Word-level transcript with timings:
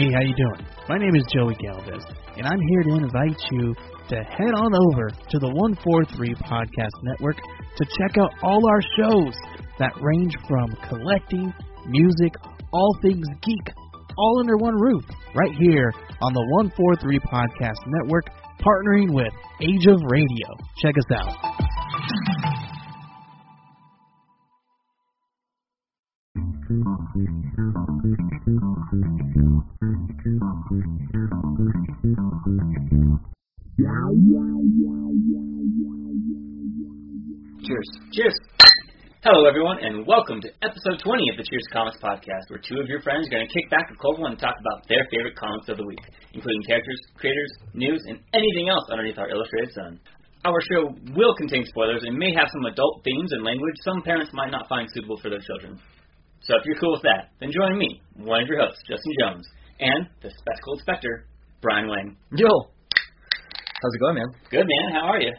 Hey, 0.00 0.08
how 0.14 0.22
you 0.22 0.34
doing? 0.34 0.66
My 0.88 0.96
name 0.96 1.14
is 1.14 1.24
Joey 1.30 1.54
Galvez, 1.56 2.02
and 2.38 2.46
I'm 2.46 2.58
here 2.58 2.82
to 2.84 3.04
invite 3.04 3.36
you 3.50 3.74
to 4.08 4.16
head 4.16 4.54
on 4.56 4.72
over 4.72 5.10
to 5.10 5.38
the 5.38 5.52
143 5.52 6.34
Podcast 6.36 6.96
Network 7.02 7.36
to 7.36 7.84
check 7.98 8.16
out 8.16 8.32
all 8.42 8.66
our 8.66 8.80
shows 8.96 9.34
that 9.78 9.92
range 10.00 10.32
from 10.48 10.74
collecting, 10.88 11.52
music, 11.86 12.32
all 12.72 12.96
things 13.02 13.26
geek, 13.42 13.74
all 14.16 14.40
under 14.40 14.56
one 14.56 14.80
roof, 14.80 15.04
right 15.34 15.54
here 15.60 15.92
on 16.22 16.32
the 16.32 16.46
143 16.48 17.18
Podcast 17.18 17.84
Network, 17.86 18.24
partnering 18.64 19.12
with 19.12 19.34
Age 19.60 19.84
of 19.86 20.00
Radio. 20.08 20.48
Check 20.80 20.94
us 20.96 21.12
out. 21.12 21.36
Cheers. 30.70 30.86
Cheers. 38.14 38.38
Hello, 39.26 39.50
everyone, 39.50 39.82
and 39.82 40.06
welcome 40.06 40.38
to 40.38 40.46
episode 40.62 41.02
20 41.02 41.26
of 41.34 41.42
the 41.42 41.46
Cheers 41.50 41.66
Comics 41.74 41.98
podcast, 41.98 42.46
where 42.54 42.62
two 42.62 42.78
of 42.78 42.86
your 42.86 43.02
friends 43.02 43.26
are 43.26 43.30
going 43.34 43.48
to 43.48 43.52
kick 43.52 43.66
back 43.66 43.90
a 43.90 43.98
cold 43.98 44.22
one 44.22 44.38
and 44.38 44.40
talk 44.40 44.54
about 44.62 44.86
their 44.86 45.02
favorite 45.10 45.34
comics 45.34 45.66
of 45.66 45.74
the 45.74 45.82
week, 45.82 46.06
including 46.38 46.62
characters, 46.62 47.02
creators, 47.18 47.50
news, 47.74 48.06
and 48.06 48.22
anything 48.30 48.70
else 48.70 48.86
underneath 48.94 49.18
our 49.18 49.26
illustrated 49.26 49.74
sun. 49.74 49.98
Our 50.46 50.62
show 50.70 50.94
will 51.18 51.34
contain 51.34 51.66
spoilers 51.66 52.06
and 52.06 52.14
may 52.14 52.30
have 52.38 52.46
some 52.54 52.70
adult 52.70 53.02
themes 53.02 53.34
and 53.34 53.42
language 53.42 53.74
some 53.82 54.06
parents 54.06 54.30
might 54.32 54.54
not 54.54 54.70
find 54.70 54.86
suitable 54.94 55.18
for 55.18 55.34
their 55.34 55.42
children. 55.42 55.82
So 56.46 56.54
if 56.54 56.62
you're 56.62 56.78
cool 56.78 56.94
with 56.94 57.02
that, 57.02 57.34
then 57.42 57.50
join 57.50 57.74
me, 57.74 58.00
one 58.14 58.46
of 58.46 58.48
your 58.48 58.62
hosts, 58.62 58.86
Justin 58.86 59.12
Jones, 59.18 59.50
and 59.80 60.06
the 60.22 60.30
spectacled 60.30 60.78
inspector, 60.78 61.26
Brian 61.62 61.88
Wayne. 61.88 62.16
Yo. 62.36 62.48
How's 62.48 63.94
it 63.94 64.00
going, 64.00 64.16
man? 64.16 64.28
Good, 64.50 64.66
man. 64.66 64.94
How 65.00 65.08
are 65.08 65.20
you? 65.20 65.32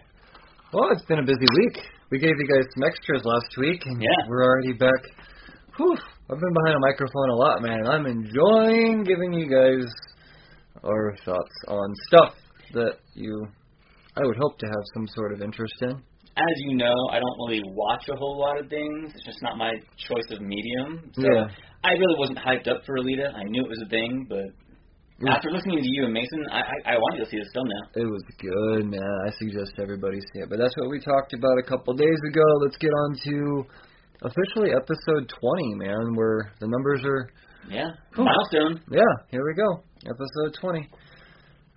Well, 0.74 0.90
it's 0.92 1.06
been 1.06 1.20
a 1.20 1.24
busy 1.26 1.46
week. 1.58 1.78
We 2.10 2.18
gave 2.20 2.32
you 2.38 2.48
guys 2.48 2.66
some 2.76 2.84
extras 2.84 3.22
last 3.24 3.56
week, 3.58 3.82
and 3.86 4.02
Yeah. 4.02 4.28
we're 4.28 4.44
already 4.44 4.74
back. 4.74 5.02
Whew. 5.78 5.96
I've 5.96 6.40
been 6.40 6.54
behind 6.64 6.76
a 6.76 6.80
microphone 6.80 7.30
a 7.30 7.36
lot, 7.36 7.62
man. 7.62 7.88
I'm 7.88 8.06
enjoying 8.06 9.04
giving 9.04 9.34
you 9.34 9.48
guys 9.48 9.86
our 10.84 11.16
thoughts 11.24 11.56
on 11.68 11.94
stuff 12.08 12.36
that 12.74 12.98
you, 13.14 13.48
I 14.18 14.22
would 14.26 14.38
hope 14.38 14.58
to 14.60 14.66
have 14.66 14.84
some 14.96 15.08
sort 15.08 15.34
of 15.34 15.42
interest 15.42 15.76
in. 15.82 15.92
As 15.92 16.56
you 16.66 16.78
know, 16.78 16.94
I 17.12 17.20
don't 17.20 17.38
really 17.48 17.62
watch 17.68 18.08
a 18.10 18.16
whole 18.16 18.40
lot 18.40 18.60
of 18.60 18.70
things. 18.70 19.12
It's 19.14 19.26
just 19.26 19.42
not 19.42 19.58
my 19.58 19.72
choice 19.98 20.26
of 20.32 20.42
medium. 20.42 21.12
So 21.14 21.22
Yeah. 21.24 21.48
I 21.84 21.92
really 21.92 22.18
wasn't 22.20 22.40
hyped 22.40 22.68
up 22.68 22.86
for 22.86 22.96
Alita. 22.98 23.34
I 23.34 23.44
knew 23.50 23.64
it 23.64 23.70
was 23.70 23.82
a 23.86 23.90
thing, 23.90 24.26
but 24.30 24.46
Yeah. 25.20 25.34
after 25.36 25.50
listening 25.52 25.78
to 25.82 25.90
you 25.90 26.06
and 26.06 26.14
Mason, 26.14 26.46
I 26.52 26.62
I, 26.62 26.94
I 26.94 26.98
wanted 26.98 27.26
to 27.26 27.30
see 27.30 27.38
this 27.38 27.50
film 27.54 27.68
now. 27.68 28.02
It 28.02 28.06
was 28.10 28.22
good, 28.40 28.86
man. 28.90 29.14
I 29.26 29.32
suggest 29.40 29.74
everybody 29.80 30.20
see 30.34 30.40
it. 30.42 30.50
But 30.50 30.60
that's 30.60 30.76
what 30.78 30.90
we 30.90 31.00
talked 31.00 31.34
about 31.34 31.58
a 31.58 31.64
couple 31.64 31.94
days 31.94 32.20
ago. 32.30 32.46
Let's 32.64 32.78
get 32.78 32.92
on 32.92 33.16
to 33.26 33.66
officially 34.22 34.72
episode 34.74 35.30
20, 35.30 35.76
man, 35.76 36.14
where 36.16 36.54
the 36.60 36.68
numbers 36.68 37.02
are 37.06 37.30
Yeah, 37.70 37.90
Cool. 38.14 38.26
milestone. 38.26 38.82
Yeah, 38.92 39.14
here 39.30 39.46
we 39.46 39.54
go. 39.54 39.84
Episode 40.06 40.54
20. 40.62 40.88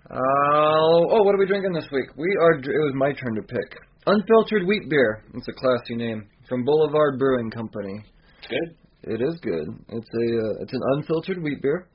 Uh, 0.09 0.17
oh, 0.17 1.23
what 1.23 1.33
are 1.33 1.39
we 1.39 1.45
drinking 1.47 1.73
this 1.73 1.87
week? 1.91 2.09
We 2.15 2.27
are. 2.41 2.53
It 2.53 2.83
was 2.85 2.93
my 2.95 3.11
turn 3.13 3.35
to 3.35 3.41
pick. 3.41 3.69
Unfiltered 4.05 4.67
wheat 4.67 4.87
beer. 4.89 5.23
It's 5.33 5.47
a 5.47 5.53
classy 5.53 5.95
name 5.95 6.27
from 6.47 6.63
Boulevard 6.63 7.17
Brewing 7.17 7.49
Company. 7.49 8.03
Good. 8.49 8.75
It 9.07 9.21
is 9.21 9.39
good. 9.41 9.67
It's 9.89 10.09
a. 10.13 10.25
Uh, 10.41 10.61
it's 10.63 10.73
an 10.73 10.81
unfiltered 10.97 11.41
wheat 11.43 11.61
beer, 11.61 11.87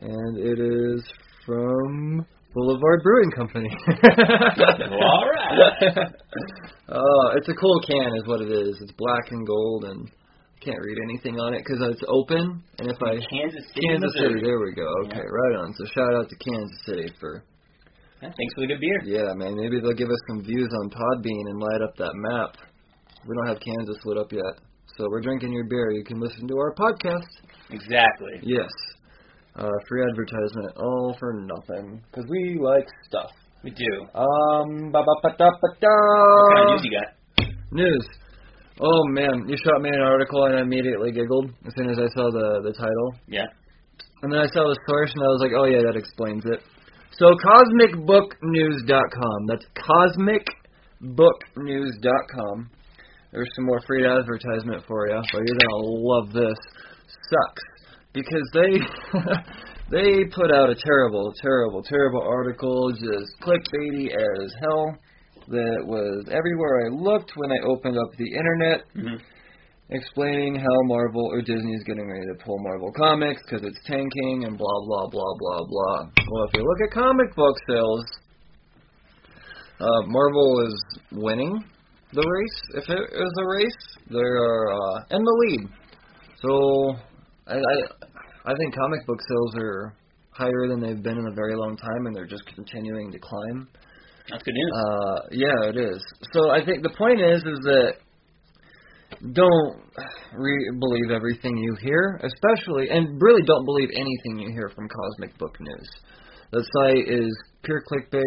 and 0.00 0.38
it 0.38 0.58
is 0.58 1.04
from 1.44 2.24
Boulevard 2.54 3.00
Brewing 3.02 3.30
Company. 3.36 3.68
All 4.90 5.28
right. 5.30 6.08
uh, 6.88 7.26
it's 7.36 7.48
a 7.48 7.54
cool 7.54 7.80
can, 7.86 8.16
is 8.16 8.26
what 8.26 8.40
it 8.40 8.50
is. 8.50 8.76
It's 8.80 8.92
black 8.96 9.30
and 9.32 9.46
gold, 9.46 9.84
and 9.84 10.08
I 10.08 10.64
can't 10.64 10.80
read 10.80 10.98
anything 11.10 11.38
on 11.40 11.52
it 11.54 11.62
because 11.64 11.80
it's 11.92 12.02
open. 12.08 12.62
And 12.78 12.90
if 12.90 12.96
I 13.02 13.20
Kansas 13.28 13.64
City, 13.74 13.86
Kansas 13.88 14.10
Missouri. 14.16 14.40
City, 14.40 14.46
there 14.46 14.60
we 14.60 14.72
go. 14.74 14.88
Okay, 15.06 15.20
Yeah. 15.20 15.28
right 15.28 15.56
on. 15.60 15.74
So 15.76 15.84
shout 15.92 16.14
out 16.14 16.28
to 16.28 16.36
Kansas 16.36 16.78
City 16.86 17.12
for 17.20 17.44
Yeah, 18.22 18.30
thanks 18.32 18.54
for 18.54 18.62
the 18.62 18.68
good 18.68 18.80
beer. 18.80 19.00
yeah, 19.04 19.34
man. 19.36 19.56
Maybe 19.56 19.78
they'll 19.80 19.92
give 19.92 20.08
us 20.10 20.22
some 20.30 20.42
views 20.42 20.70
on 20.82 20.88
Podbean 20.90 21.44
and 21.52 21.60
light 21.60 21.82
up 21.82 21.94
that 21.98 22.12
map. 22.14 22.56
We 23.28 23.34
don't 23.36 23.48
have 23.48 23.60
Kansas 23.60 23.98
lit 24.06 24.16
up 24.16 24.32
yet, 24.32 24.54
so 24.98 25.06
we're 25.08 25.22
drinking 25.22 25.52
your 25.52 25.64
beer. 25.64 25.90
You 25.92 26.04
can 26.04 26.20
listen 26.20 26.46
to 26.48 26.58
our 26.58 26.74
podcast. 26.74 27.24
Exactly. 27.70 28.40
Yes, 28.42 28.68
uh, 29.56 29.70
free 29.88 30.02
advertisement, 30.10 30.76
all 30.76 31.16
for 31.18 31.32
nothing, 31.32 32.02
because 32.10 32.26
we 32.28 32.58
like 32.60 32.86
stuff. 33.08 33.30
We 33.62 33.70
do. 33.70 34.06
Um, 34.14 34.90
ba 34.92 35.02
ba 35.02 35.14
ba 35.22 35.30
da 35.38 35.50
ba 35.50 35.68
da. 35.80 35.88
What 35.88 36.54
kind 36.54 36.64
of 36.64 36.70
news 36.74 36.84
you 36.84 36.90
got? 36.98 37.08
News. 37.70 38.06
Oh 38.80 39.04
man, 39.08 39.48
you 39.48 39.56
shot 39.64 39.80
me 39.82 39.90
an 39.90 40.00
article 40.00 40.44
and 40.44 40.54
I 40.56 40.60
immediately 40.62 41.10
giggled 41.10 41.50
as 41.66 41.74
soon 41.76 41.90
as 41.90 41.98
I 41.98 42.06
saw 42.14 42.30
the 42.30 42.60
the 42.62 42.72
title. 42.72 43.14
Yeah. 43.26 43.46
And 44.22 44.32
then 44.32 44.40
I 44.40 44.46
saw 44.46 44.62
the 44.66 44.78
source 44.88 45.12
and 45.14 45.22
I 45.22 45.26
was 45.26 45.40
like, 45.42 45.52
oh 45.56 45.64
yeah, 45.64 45.82
that 45.86 45.96
explains 45.96 46.44
it. 46.46 46.62
So 47.18 47.34
cosmicbooknews.com. 47.34 49.46
That's 49.48 49.66
cosmicbooknews.com. 49.74 52.70
There's 53.32 53.48
some 53.56 53.66
more 53.66 53.80
free 53.86 54.06
advertisement 54.06 54.84
for 54.86 55.08
you, 55.08 55.20
but 55.32 55.42
you're 55.44 55.58
gonna 55.58 55.84
love 55.84 56.32
this. 56.32 56.58
Sucks 57.30 57.62
because 58.12 58.48
they 58.54 58.72
they 59.90 60.24
put 60.34 60.50
out 60.50 60.70
a 60.70 60.74
terrible, 60.74 61.32
terrible, 61.42 61.82
terrible 61.82 62.22
article, 62.22 62.90
just 62.92 63.32
clickbaity 63.42 64.08
as 64.14 64.54
hell. 64.60 64.96
That 65.48 65.80
was 65.86 66.26
everywhere 66.30 66.86
I 66.86 66.88
looked 66.90 67.32
when 67.36 67.50
I 67.50 67.64
opened 67.64 67.96
up 67.96 68.16
the 68.18 68.34
internet 68.36 68.84
hmm 68.94 69.16
explaining 69.90 70.54
how 70.54 70.82
Marvel 70.84 71.30
or 71.32 71.40
Disney 71.40 71.72
is 71.72 71.82
getting 71.84 72.06
ready 72.06 72.26
to 72.26 72.44
pull 72.44 72.58
Marvel 72.58 72.92
Comics 72.92 73.40
because 73.42 73.66
it's 73.66 73.78
tanking 73.86 74.44
and 74.44 74.58
blah 74.58 74.80
blah 74.84 75.08
blah 75.08 75.34
blah 75.38 75.64
blah. 75.66 75.98
Well, 76.30 76.44
if 76.44 76.50
you 76.54 76.62
look 76.62 76.78
at 76.84 76.92
comic 76.92 77.34
book 77.34 77.56
sales, 77.66 78.04
uh, 79.80 80.02
Marvel 80.06 80.66
is 80.68 80.84
winning 81.12 81.64
the 82.12 82.24
race. 82.26 82.82
If 82.82 82.88
it 82.88 83.04
is 83.12 83.32
a 83.38 83.46
race, 83.46 83.96
they 84.10 84.18
are 84.18 84.72
uh, 84.72 85.16
in 85.16 85.22
the 85.22 85.36
lead. 85.46 85.68
So 86.42 86.96
I, 87.46 87.56
I 87.56 88.52
I 88.52 88.54
think 88.56 88.74
comic 88.74 89.06
book 89.06 89.18
sales 89.28 89.54
are 89.56 89.94
higher 90.30 90.68
than 90.68 90.80
they've 90.80 91.02
been 91.02 91.18
in 91.18 91.26
a 91.26 91.34
very 91.34 91.56
long 91.56 91.76
time, 91.76 92.06
and 92.06 92.14
they're 92.14 92.26
just 92.26 92.46
continuing 92.54 93.10
to 93.12 93.18
climb. 93.18 93.68
That's 94.30 94.42
good 94.42 94.54
news. 94.54 94.72
Uh, 94.74 95.20
yeah, 95.32 95.68
it 95.68 95.76
is. 95.76 96.00
So 96.32 96.50
I 96.50 96.64
think 96.64 96.82
the 96.82 96.94
point 96.96 97.20
is, 97.20 97.42
is 97.42 97.58
that 97.64 97.92
don't 99.32 99.80
re- 100.32 100.70
believe 100.78 101.10
everything 101.10 101.56
you 101.56 101.76
hear, 101.80 102.20
especially, 102.22 102.88
and 102.90 103.20
really 103.20 103.42
don't 103.46 103.64
believe 103.64 103.88
anything 103.94 104.38
you 104.38 104.52
hear 104.52 104.70
from 104.74 104.88
Cosmic 104.88 105.36
Book 105.38 105.56
News. 105.60 105.88
The 106.52 106.64
site 106.72 107.08
is 107.08 107.36
pure 107.64 107.82
clickbait. 107.90 108.22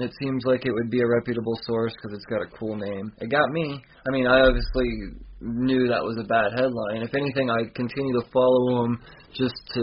It 0.00 0.12
seems 0.22 0.44
like 0.44 0.64
it 0.64 0.72
would 0.72 0.90
be 0.90 1.00
a 1.00 1.06
reputable 1.06 1.58
source 1.62 1.92
because 1.96 2.16
it's 2.16 2.26
got 2.26 2.42
a 2.42 2.58
cool 2.58 2.76
name. 2.76 3.12
It 3.18 3.30
got 3.30 3.50
me. 3.50 3.82
I 4.06 4.10
mean, 4.12 4.26
I 4.26 4.40
obviously 4.40 5.18
knew 5.40 5.88
that 5.88 6.02
was 6.02 6.18
a 6.20 6.26
bad 6.26 6.52
headline. 6.52 7.02
If 7.02 7.14
anything, 7.14 7.50
I 7.50 7.66
continue 7.74 8.20
to 8.20 8.30
follow 8.32 8.82
them 8.82 9.00
just 9.34 9.54
to 9.74 9.82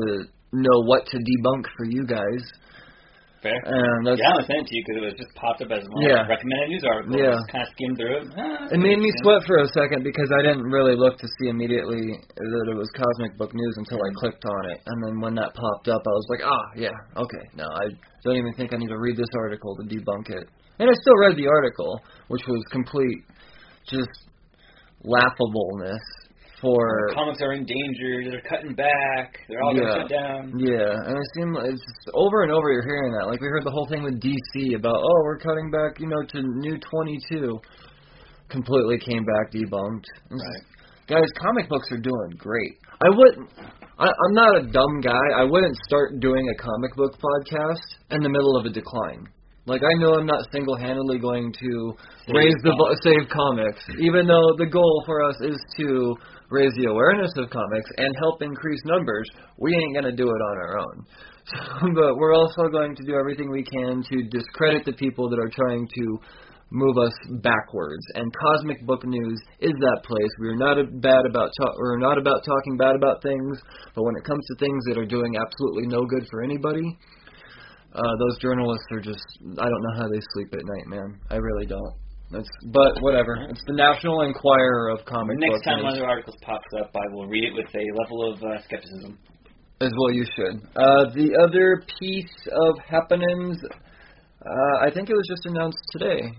know 0.54 0.84
what 0.86 1.06
to 1.08 1.18
debunk 1.18 1.66
for 1.76 1.86
you 1.86 2.06
guys. 2.06 2.44
Fair. 3.46 3.62
And 3.62 4.02
that's 4.10 4.18
yeah, 4.18 4.34
I 4.34 4.42
was 4.42 4.50
sent 4.50 4.66
it 4.66 4.68
to 4.68 4.74
you 4.74 4.82
because 4.82 4.98
it 4.98 5.06
was 5.06 5.18
just 5.22 5.30
popped 5.38 5.62
up 5.62 5.70
as 5.70 5.86
one 5.86 6.02
Yeah. 6.02 6.26
recommended 6.26 6.74
news 6.74 6.82
articles. 6.82 7.14
Yeah. 7.14 7.38
Just 7.38 7.50
kind 7.54 7.62
of 7.62 7.70
skimmed 7.78 7.96
through 8.02 8.14
it. 8.18 8.24
Ah, 8.34 8.74
It 8.74 8.82
made 8.82 8.98
me 8.98 9.12
sweat 9.22 9.46
for 9.46 9.62
a 9.62 9.70
second 9.70 10.02
because 10.02 10.30
I 10.34 10.42
didn't 10.42 10.66
really 10.66 10.98
look 10.98 11.22
to 11.22 11.28
see 11.38 11.54
immediately 11.54 12.18
that 12.18 12.66
it 12.74 12.78
was 12.78 12.90
Cosmic 12.98 13.38
Book 13.38 13.54
News 13.54 13.76
until 13.78 14.02
I 14.02 14.10
clicked 14.18 14.42
on 14.50 14.62
it. 14.74 14.82
And 14.90 14.98
then 15.06 15.22
when 15.22 15.38
that 15.38 15.54
popped 15.54 15.88
up, 15.94 16.02
I 16.02 16.14
was 16.18 16.28
like, 16.34 16.42
ah, 16.42 16.66
yeah, 16.74 16.98
okay. 17.22 17.46
No, 17.54 17.70
I 17.70 17.94
don't 18.26 18.38
even 18.42 18.54
think 18.58 18.74
I 18.74 18.78
need 18.82 18.90
to 18.90 18.98
read 18.98 19.16
this 19.16 19.30
article 19.38 19.78
to 19.78 19.84
debunk 19.86 20.34
it. 20.34 20.50
And 20.82 20.90
I 20.90 20.94
still 21.06 21.18
read 21.22 21.38
the 21.38 21.46
article, 21.48 22.02
which 22.34 22.42
was 22.50 22.66
complete, 22.74 23.22
just 23.86 24.10
laughableness 25.06 26.02
for 26.66 27.14
Comics 27.14 27.42
are 27.46 27.54
in 27.54 27.64
danger. 27.66 28.26
They're 28.26 28.42
cutting 28.50 28.74
back. 28.74 29.38
They're 29.48 29.62
all 29.62 29.76
Yeah. 29.78 29.82
going 29.86 29.94
to 29.94 30.00
shut 30.02 30.10
down. 30.10 30.42
Yeah, 30.58 30.90
and 31.06 31.14
it 31.16 31.28
seems 31.38 31.54
like 31.54 31.70
it's 31.78 31.86
over 32.18 32.42
and 32.42 32.52
over 32.52 32.72
you're 32.74 32.82
hearing 32.90 33.14
that. 33.14 33.28
Like 33.30 33.40
we 33.40 33.48
heard 33.48 33.64
the 33.64 33.72
whole 33.72 33.86
thing 33.86 34.02
with 34.02 34.18
DC 34.20 34.74
about, 34.76 34.98
oh, 34.98 35.20
we're 35.24 35.38
cutting 35.38 35.70
back, 35.70 36.00
you 36.02 36.08
know, 36.10 36.22
to 36.34 36.42
new 36.42 36.78
22. 36.82 37.60
Completely 38.50 38.98
came 39.00 39.24
back 39.26 39.52
debunked. 39.54 40.06
Right. 40.30 40.64
Guys, 41.08 41.30
comic 41.38 41.70
books 41.70 41.88
are 41.92 41.98
doing 42.02 42.32
great. 42.38 42.74
I 43.02 43.10
wouldn't. 43.10 43.50
I, 43.98 44.06
I'm 44.08 44.34
not 44.34 44.58
a 44.58 44.64
dumb 44.72 45.02
guy. 45.02 45.26
I 45.38 45.44
wouldn't 45.44 45.76
start 45.88 46.20
doing 46.20 46.46
a 46.50 46.62
comic 46.62 46.96
book 46.96 47.14
podcast 47.22 47.82
in 48.12 48.22
the 48.22 48.30
middle 48.30 48.58
of 48.58 48.66
a 48.66 48.70
decline. 48.70 49.26
Like 49.68 49.82
I 49.82 49.94
know 50.00 50.14
I'm 50.14 50.28
not 50.28 50.46
single-handedly 50.52 51.18
going 51.20 51.52
to 51.52 51.94
Save 52.28 52.36
raise 52.36 52.54
the 52.62 52.70
comics. 52.78 53.02
save 53.04 53.30
comics, 53.30 53.84
even 54.00 54.28
though 54.28 54.54
the 54.58 54.68
goal 54.68 55.04
for 55.08 55.24
us 55.24 55.36
is 55.42 55.58
to 55.78 56.16
raise 56.56 56.72
the 56.80 56.90
awareness 56.90 57.32
of 57.38 57.50
comics 57.50 57.90
and 57.98 58.16
help 58.20 58.42
increase 58.42 58.80
numbers, 58.86 59.30
we 59.58 59.76
ain't 59.76 59.94
going 59.94 60.10
to 60.10 60.16
do 60.16 60.28
it 60.30 60.42
on 60.50 60.58
our 60.58 60.80
own. 60.80 61.06
So, 61.46 61.62
but 61.94 62.18
we're 62.18 62.34
also 62.34 62.70
going 62.72 62.96
to 62.96 63.04
do 63.06 63.14
everything 63.14 63.52
we 63.52 63.64
can 63.64 64.02
to 64.02 64.24
discredit 64.34 64.84
the 64.84 64.94
people 64.94 65.30
that 65.30 65.38
are 65.38 65.52
trying 65.54 65.88
to 65.88 66.20
move 66.72 66.98
us 66.98 67.14
backwards. 67.44 68.04
And 68.16 68.34
Cosmic 68.34 68.84
Book 68.88 69.06
News 69.06 69.40
is 69.60 69.72
that 69.72 70.02
place. 70.04 70.32
We're 70.40 70.58
not 70.58 70.78
bad 71.02 71.22
about 71.30 71.52
ta- 71.62 71.76
we're 71.78 72.00
not 72.00 72.18
about 72.18 72.44
talking 72.44 72.78
bad 72.78 72.96
about 72.96 73.22
things, 73.22 73.60
but 73.94 74.04
when 74.04 74.16
it 74.18 74.24
comes 74.24 74.44
to 74.48 74.56
things 74.58 74.84
that 74.88 74.98
are 74.98 75.06
doing 75.06 75.36
absolutely 75.38 75.86
no 75.86 76.04
good 76.06 76.26
for 76.32 76.42
anybody, 76.42 76.98
uh, 77.94 78.16
those 78.18 78.40
journalists 78.40 78.88
are 78.92 79.02
just 79.02 79.24
I 79.60 79.70
don't 79.70 79.84
know 79.84 80.02
how 80.02 80.08
they 80.10 80.22
sleep 80.34 80.50
at 80.54 80.66
night, 80.66 80.88
man. 80.88 81.20
I 81.30 81.36
really 81.36 81.68
don't. 81.68 82.05
That's, 82.32 82.50
but 82.66 83.02
whatever. 83.02 83.48
It's 83.50 83.64
the 83.68 83.74
National 83.74 84.22
Enquirer 84.22 84.90
of 84.90 85.06
comic 85.06 85.38
Next 85.40 85.64
time 85.64 85.84
one 85.84 85.94
of 85.94 86.00
the 86.00 86.06
articles 86.06 86.36
pops 86.42 86.66
up, 86.80 86.92
I 86.96 87.14
will 87.14 87.28
read 87.28 87.44
it 87.44 87.54
with 87.54 87.68
a 87.74 88.02
level 88.02 88.34
of 88.34 88.42
uh, 88.44 88.62
skepticism. 88.64 89.18
As 89.82 89.92
well, 90.00 90.12
you 90.12 90.26
should. 90.36 90.56
Uh, 90.76 91.14
the 91.14 91.38
other 91.44 91.84
piece 92.00 92.48
of 92.52 92.80
happenings, 92.80 93.58
uh, 93.64 94.78
I 94.82 94.90
think 94.92 95.10
it 95.10 95.14
was 95.14 95.28
just 95.28 95.46
announced 95.46 95.78
today. 95.92 96.32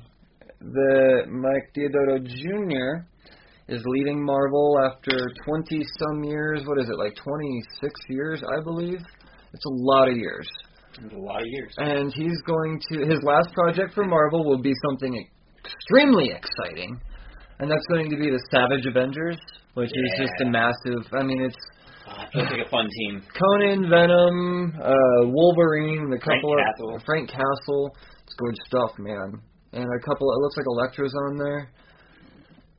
The 0.61 1.27
Mike 1.29 1.71
Deodato 1.77 2.27
Jr. 2.27 3.07
is 3.69 3.83
leaving 3.87 4.25
Marvel 4.25 4.79
after 4.91 5.29
20 5.45 5.83
some 5.99 6.25
years. 6.25 6.63
What 6.67 6.81
is 6.81 6.89
it, 6.89 6.99
like 6.99 7.15
26 7.23 7.93
years, 8.09 8.43
I 8.43 8.63
believe? 8.65 9.01
It's 9.53 9.65
a 9.65 9.75
lot 9.75 10.09
of 10.09 10.17
years. 10.17 10.49
It's 11.05 11.15
a 11.15 11.19
lot 11.19 11.43
of 11.43 11.47
years. 11.47 11.75
And 11.77 12.13
he's 12.13 12.41
going 12.47 12.81
to, 12.89 13.07
his 13.07 13.23
last 13.23 13.53
project 13.53 13.95
for 13.95 14.05
Marvel 14.05 14.45
will 14.45 14.63
be 14.63 14.73
something 14.89 15.15
extremely 15.67 16.31
exciting. 16.31 17.01
And 17.59 17.71
that's 17.71 17.87
going 17.91 18.11
to 18.11 18.17
be 18.17 18.29
the 18.31 18.41
Savage 18.53 18.85
Avengers, 18.87 19.39
which 19.75 19.91
is 19.91 20.11
just 20.19 20.33
a 20.43 20.47
massive, 20.51 21.03
I 21.13 21.23
mean, 21.23 21.43
it's 21.43 21.57
Uh, 22.07 22.23
feels 22.33 22.47
like 22.55 22.63
a 22.67 22.71
fun 22.71 22.87
team. 22.87 23.19
Conan, 23.35 23.91
Venom, 23.91 24.79
uh, 24.79 25.27
Wolverine, 25.27 26.07
the 26.07 26.21
Frank 26.23 26.39
couple 26.39 26.55
Castle. 26.55 26.95
of 26.95 27.03
Frank 27.03 27.27
Castle. 27.29 27.91
It's 28.23 28.35
good 28.39 28.55
stuff, 28.71 28.93
man. 28.99 29.43
And 29.75 29.83
a 29.83 30.01
couple. 30.07 30.31
It 30.31 30.39
looks 30.39 30.55
like 30.57 30.67
Elektra's 30.71 31.15
on 31.27 31.37
there. 31.37 31.69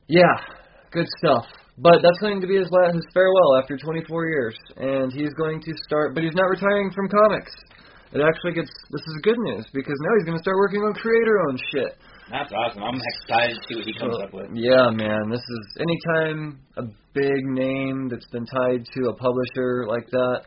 Yeah, 0.08 0.32
good 0.90 1.04
stuff. 1.20 1.44
But 1.76 2.00
that's 2.02 2.18
going 2.24 2.40
to 2.40 2.46
be 2.48 2.56
his 2.56 2.70
last, 2.72 2.94
his 2.96 3.04
farewell 3.12 3.60
after 3.60 3.76
24 3.76 4.26
years, 4.32 4.56
and 4.78 5.12
he's 5.12 5.32
going 5.36 5.60
to 5.60 5.72
start. 5.84 6.14
But 6.14 6.24
he's 6.24 6.34
not 6.34 6.48
retiring 6.48 6.90
from 6.96 7.08
comics. 7.12 7.52
It 8.16 8.22
actually 8.24 8.54
gets. 8.56 8.70
This 8.90 9.04
is 9.04 9.14
good 9.22 9.38
news 9.38 9.66
because 9.76 9.94
now 10.08 10.12
he's 10.16 10.24
going 10.24 10.38
to 10.38 10.42
start 10.42 10.56
working 10.56 10.80
on 10.80 10.94
creator-owned 10.94 11.60
shit. 11.70 11.92
That's 12.30 12.52
awesome. 12.52 12.82
I'm 12.82 13.00
excited 13.24 13.56
to 13.56 13.62
see 13.68 13.74
what 13.76 13.84
he 13.86 13.94
comes 13.98 14.14
So, 14.16 14.22
up 14.22 14.32
with. 14.34 14.50
Yeah, 14.54 14.90
man. 14.90 15.30
This 15.30 15.40
is 15.40 15.64
anytime 15.80 16.60
a 16.76 16.82
big 17.14 17.40
name 17.46 18.08
that's 18.10 18.26
been 18.28 18.46
tied 18.46 18.84
to 18.84 19.08
a 19.08 19.14
publisher 19.16 19.86
like 19.88 20.06
that 20.10 20.42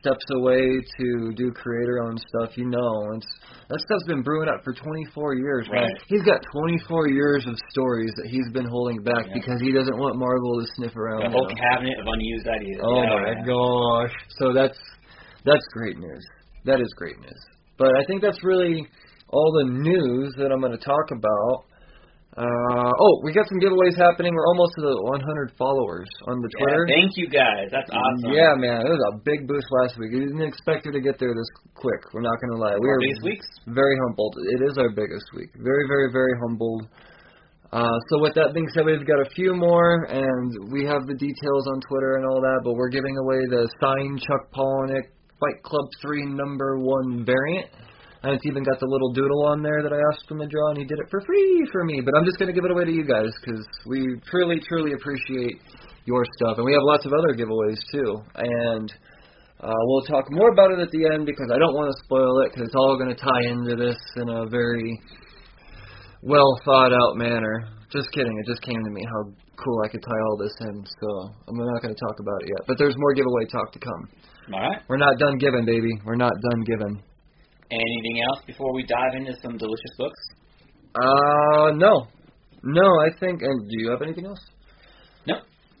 steps 0.00 0.24
away 0.36 0.60
to 0.98 1.32
do 1.36 1.50
creator-owned 1.52 2.18
stuff. 2.28 2.56
You 2.56 2.66
know, 2.66 2.92
it's 3.16 3.26
that 3.68 3.80
stuff's 3.80 4.04
been 4.06 4.22
brewing 4.22 4.48
up 4.48 4.64
for 4.64 4.72
24 4.72 5.34
years. 5.36 5.68
Man. 5.70 5.82
Right. 5.82 6.02
He's 6.08 6.22
got 6.22 6.40
24 6.52 7.08
years 7.08 7.46
of 7.46 7.54
stories 7.70 8.12
that 8.16 8.26
he's 8.28 8.48
been 8.52 8.66
holding 8.68 9.02
back 9.02 9.26
Yeah. 9.28 9.34
because 9.34 9.60
he 9.60 9.72
doesn't 9.72 9.96
want 9.96 10.16
Marvel 10.16 10.60
to 10.60 10.66
sniff 10.76 10.96
around. 10.96 11.24
The 11.24 11.30
whole 11.30 11.48
now. 11.48 11.54
cabinet 11.72 11.98
of 12.00 12.06
unused 12.06 12.48
ideas. 12.48 12.80
Oh 12.82 13.02
Yeah, 13.02 13.08
my 13.08 13.28
yeah. 13.32 13.44
gosh. 13.44 14.12
So 14.40 14.52
that's 14.52 14.78
that's 15.44 15.64
great 15.72 15.98
news. 15.98 16.24
That 16.64 16.80
is 16.80 16.88
great 16.96 17.18
news. 17.20 17.40
But 17.76 17.88
I 17.96 18.04
think 18.06 18.22
that's 18.22 18.42
really 18.44 18.86
all 19.28 19.50
the 19.64 19.72
news 19.72 20.34
that 20.38 20.52
I'm 20.52 20.60
going 20.60 20.76
to 20.76 20.84
talk 20.84 21.10
about. 21.12 21.66
Uh, 22.34 22.90
oh, 22.90 23.14
we 23.22 23.30
got 23.30 23.46
some 23.46 23.62
giveaways 23.62 23.94
happening. 23.94 24.34
We're 24.34 24.50
almost 24.50 24.74
to 24.74 24.82
the 24.82 24.94
100 25.06 25.54
followers 25.54 26.10
on 26.26 26.42
the 26.42 26.50
Yeah, 26.50 26.66
Twitter. 26.66 26.82
thank 26.90 27.14
you 27.14 27.30
guys. 27.30 27.70
That's 27.70 27.86
awesome. 27.94 28.34
Yeah, 28.34 28.58
man, 28.58 28.82
it 28.82 28.90
was 28.90 29.04
a 29.14 29.22
big 29.22 29.46
boost 29.46 29.70
last 29.70 29.94
week. 30.02 30.10
We 30.10 30.26
didn't 30.26 30.42
expect 30.42 30.82
it 30.90 30.98
to 30.98 31.00
get 31.00 31.22
there 31.22 31.30
this 31.30 31.46
quick. 31.78 32.02
We're 32.10 32.26
not 32.26 32.34
going 32.42 32.58
to 32.58 32.58
lie. 32.58 32.74
We 32.74 32.90
Our 32.90 32.98
were 32.98 33.06
biggest 33.06 33.22
weeks. 33.22 33.46
very 33.70 33.94
humbled. 34.02 34.34
It 34.50 34.66
is 34.66 34.74
our 34.82 34.90
biggest 34.90 35.30
week. 35.38 35.54
Very, 35.62 35.86
very, 35.86 36.10
very 36.10 36.34
humbled. 36.42 36.90
Uh, 37.70 37.86
so 38.10 38.18
with 38.18 38.34
that 38.34 38.50
being 38.50 38.66
said, 38.74 38.82
we've 38.86 39.06
got 39.06 39.22
a 39.22 39.30
few 39.30 39.54
more, 39.54 40.02
and 40.10 40.50
we 40.74 40.82
have 40.90 41.06
the 41.06 41.14
details 41.14 41.64
on 41.70 41.78
Twitter 41.86 42.18
and 42.18 42.26
all 42.26 42.42
that. 42.42 42.62
But 42.66 42.74
we're 42.74 42.90
giving 42.90 43.14
away 43.14 43.46
the 43.46 43.62
signed 43.78 44.18
Chuck 44.26 44.50
Palahniuk 44.50 45.06
Fight 45.38 45.62
Club 45.62 45.86
Three 46.02 46.26
Number 46.26 46.78
One 46.82 47.22
variant. 47.24 47.70
And 48.24 48.32
it's 48.32 48.46
even 48.48 48.64
got 48.64 48.80
the 48.80 48.88
little 48.88 49.12
doodle 49.12 49.44
on 49.52 49.60
there 49.60 49.84
that 49.84 49.92
I 49.92 50.00
asked 50.08 50.24
from 50.24 50.40
to 50.40 50.48
draw, 50.48 50.72
and 50.72 50.80
he 50.80 50.88
did 50.88 50.96
it 50.96 51.12
for 51.12 51.20
free 51.28 51.60
for 51.68 51.84
me. 51.84 52.00
But 52.00 52.16
I'm 52.16 52.24
just 52.24 52.40
going 52.40 52.48
to 52.48 52.56
give 52.56 52.64
it 52.64 52.72
away 52.72 52.88
to 52.88 52.90
you 52.90 53.04
guys 53.04 53.28
because 53.44 53.60
we 53.84 54.16
truly, 54.32 54.64
truly 54.64 54.96
appreciate 54.96 55.60
your 56.08 56.24
stuff, 56.40 56.56
and 56.56 56.64
we 56.64 56.72
have 56.72 56.80
lots 56.88 57.04
of 57.04 57.12
other 57.12 57.36
giveaways 57.36 57.76
too. 57.92 58.16
And 58.32 58.88
uh, 59.60 59.76
we'll 59.92 60.08
talk 60.08 60.32
more 60.32 60.48
about 60.56 60.72
it 60.72 60.80
at 60.80 60.88
the 60.88 61.04
end 61.12 61.28
because 61.28 61.52
I 61.52 61.60
don't 61.60 61.76
want 61.76 61.92
to 61.92 61.96
spoil 62.08 62.40
it 62.40 62.52
because 62.52 62.64
it's 62.64 62.74
all 62.80 62.96
going 62.96 63.12
to 63.12 63.20
tie 63.20 63.44
into 63.44 63.76
this 63.76 64.00
in 64.16 64.32
a 64.32 64.48
very 64.48 64.88
well 66.24 66.48
thought 66.64 66.96
out 66.96 67.20
manner. 67.20 67.68
Just 67.92 68.08
kidding. 68.16 68.32
It 68.40 68.48
just 68.48 68.64
came 68.64 68.80
to 68.80 68.90
me 68.90 69.04
how 69.04 69.36
cool 69.60 69.84
I 69.84 69.88
could 69.92 70.00
tie 70.00 70.22
all 70.32 70.40
this 70.40 70.56
in. 70.64 70.80
So 70.80 71.08
I'm 71.44 71.60
not 71.60 71.82
going 71.84 71.92
to 71.92 72.00
talk 72.00 72.16
about 72.24 72.40
it 72.40 72.56
yet. 72.56 72.64
But 72.66 72.80
there's 72.80 72.96
more 72.96 73.12
giveaway 73.12 73.44
talk 73.52 73.68
to 73.72 73.78
come. 73.78 74.02
All 74.52 74.60
right. 74.60 74.80
We're 74.88 74.96
not 74.96 75.18
done 75.18 75.36
giving, 75.36 75.68
baby. 75.68 75.92
We're 76.04 76.16
not 76.16 76.32
done 76.32 76.64
giving. 76.64 77.04
Anything 77.70 78.22
else 78.22 78.40
before 78.46 78.72
we 78.74 78.84
dive 78.84 79.14
into 79.14 79.32
some 79.42 79.56
delicious 79.56 79.94
books? 79.98 80.18
Uh, 80.94 81.70
no. 81.74 82.06
No, 82.62 82.86
I 83.04 83.10
think. 83.18 83.42
And 83.42 83.68
do 83.68 83.74
you 83.82 83.90
have 83.90 84.02
anything 84.02 84.26
else? 84.26 84.40
No. 85.26 85.34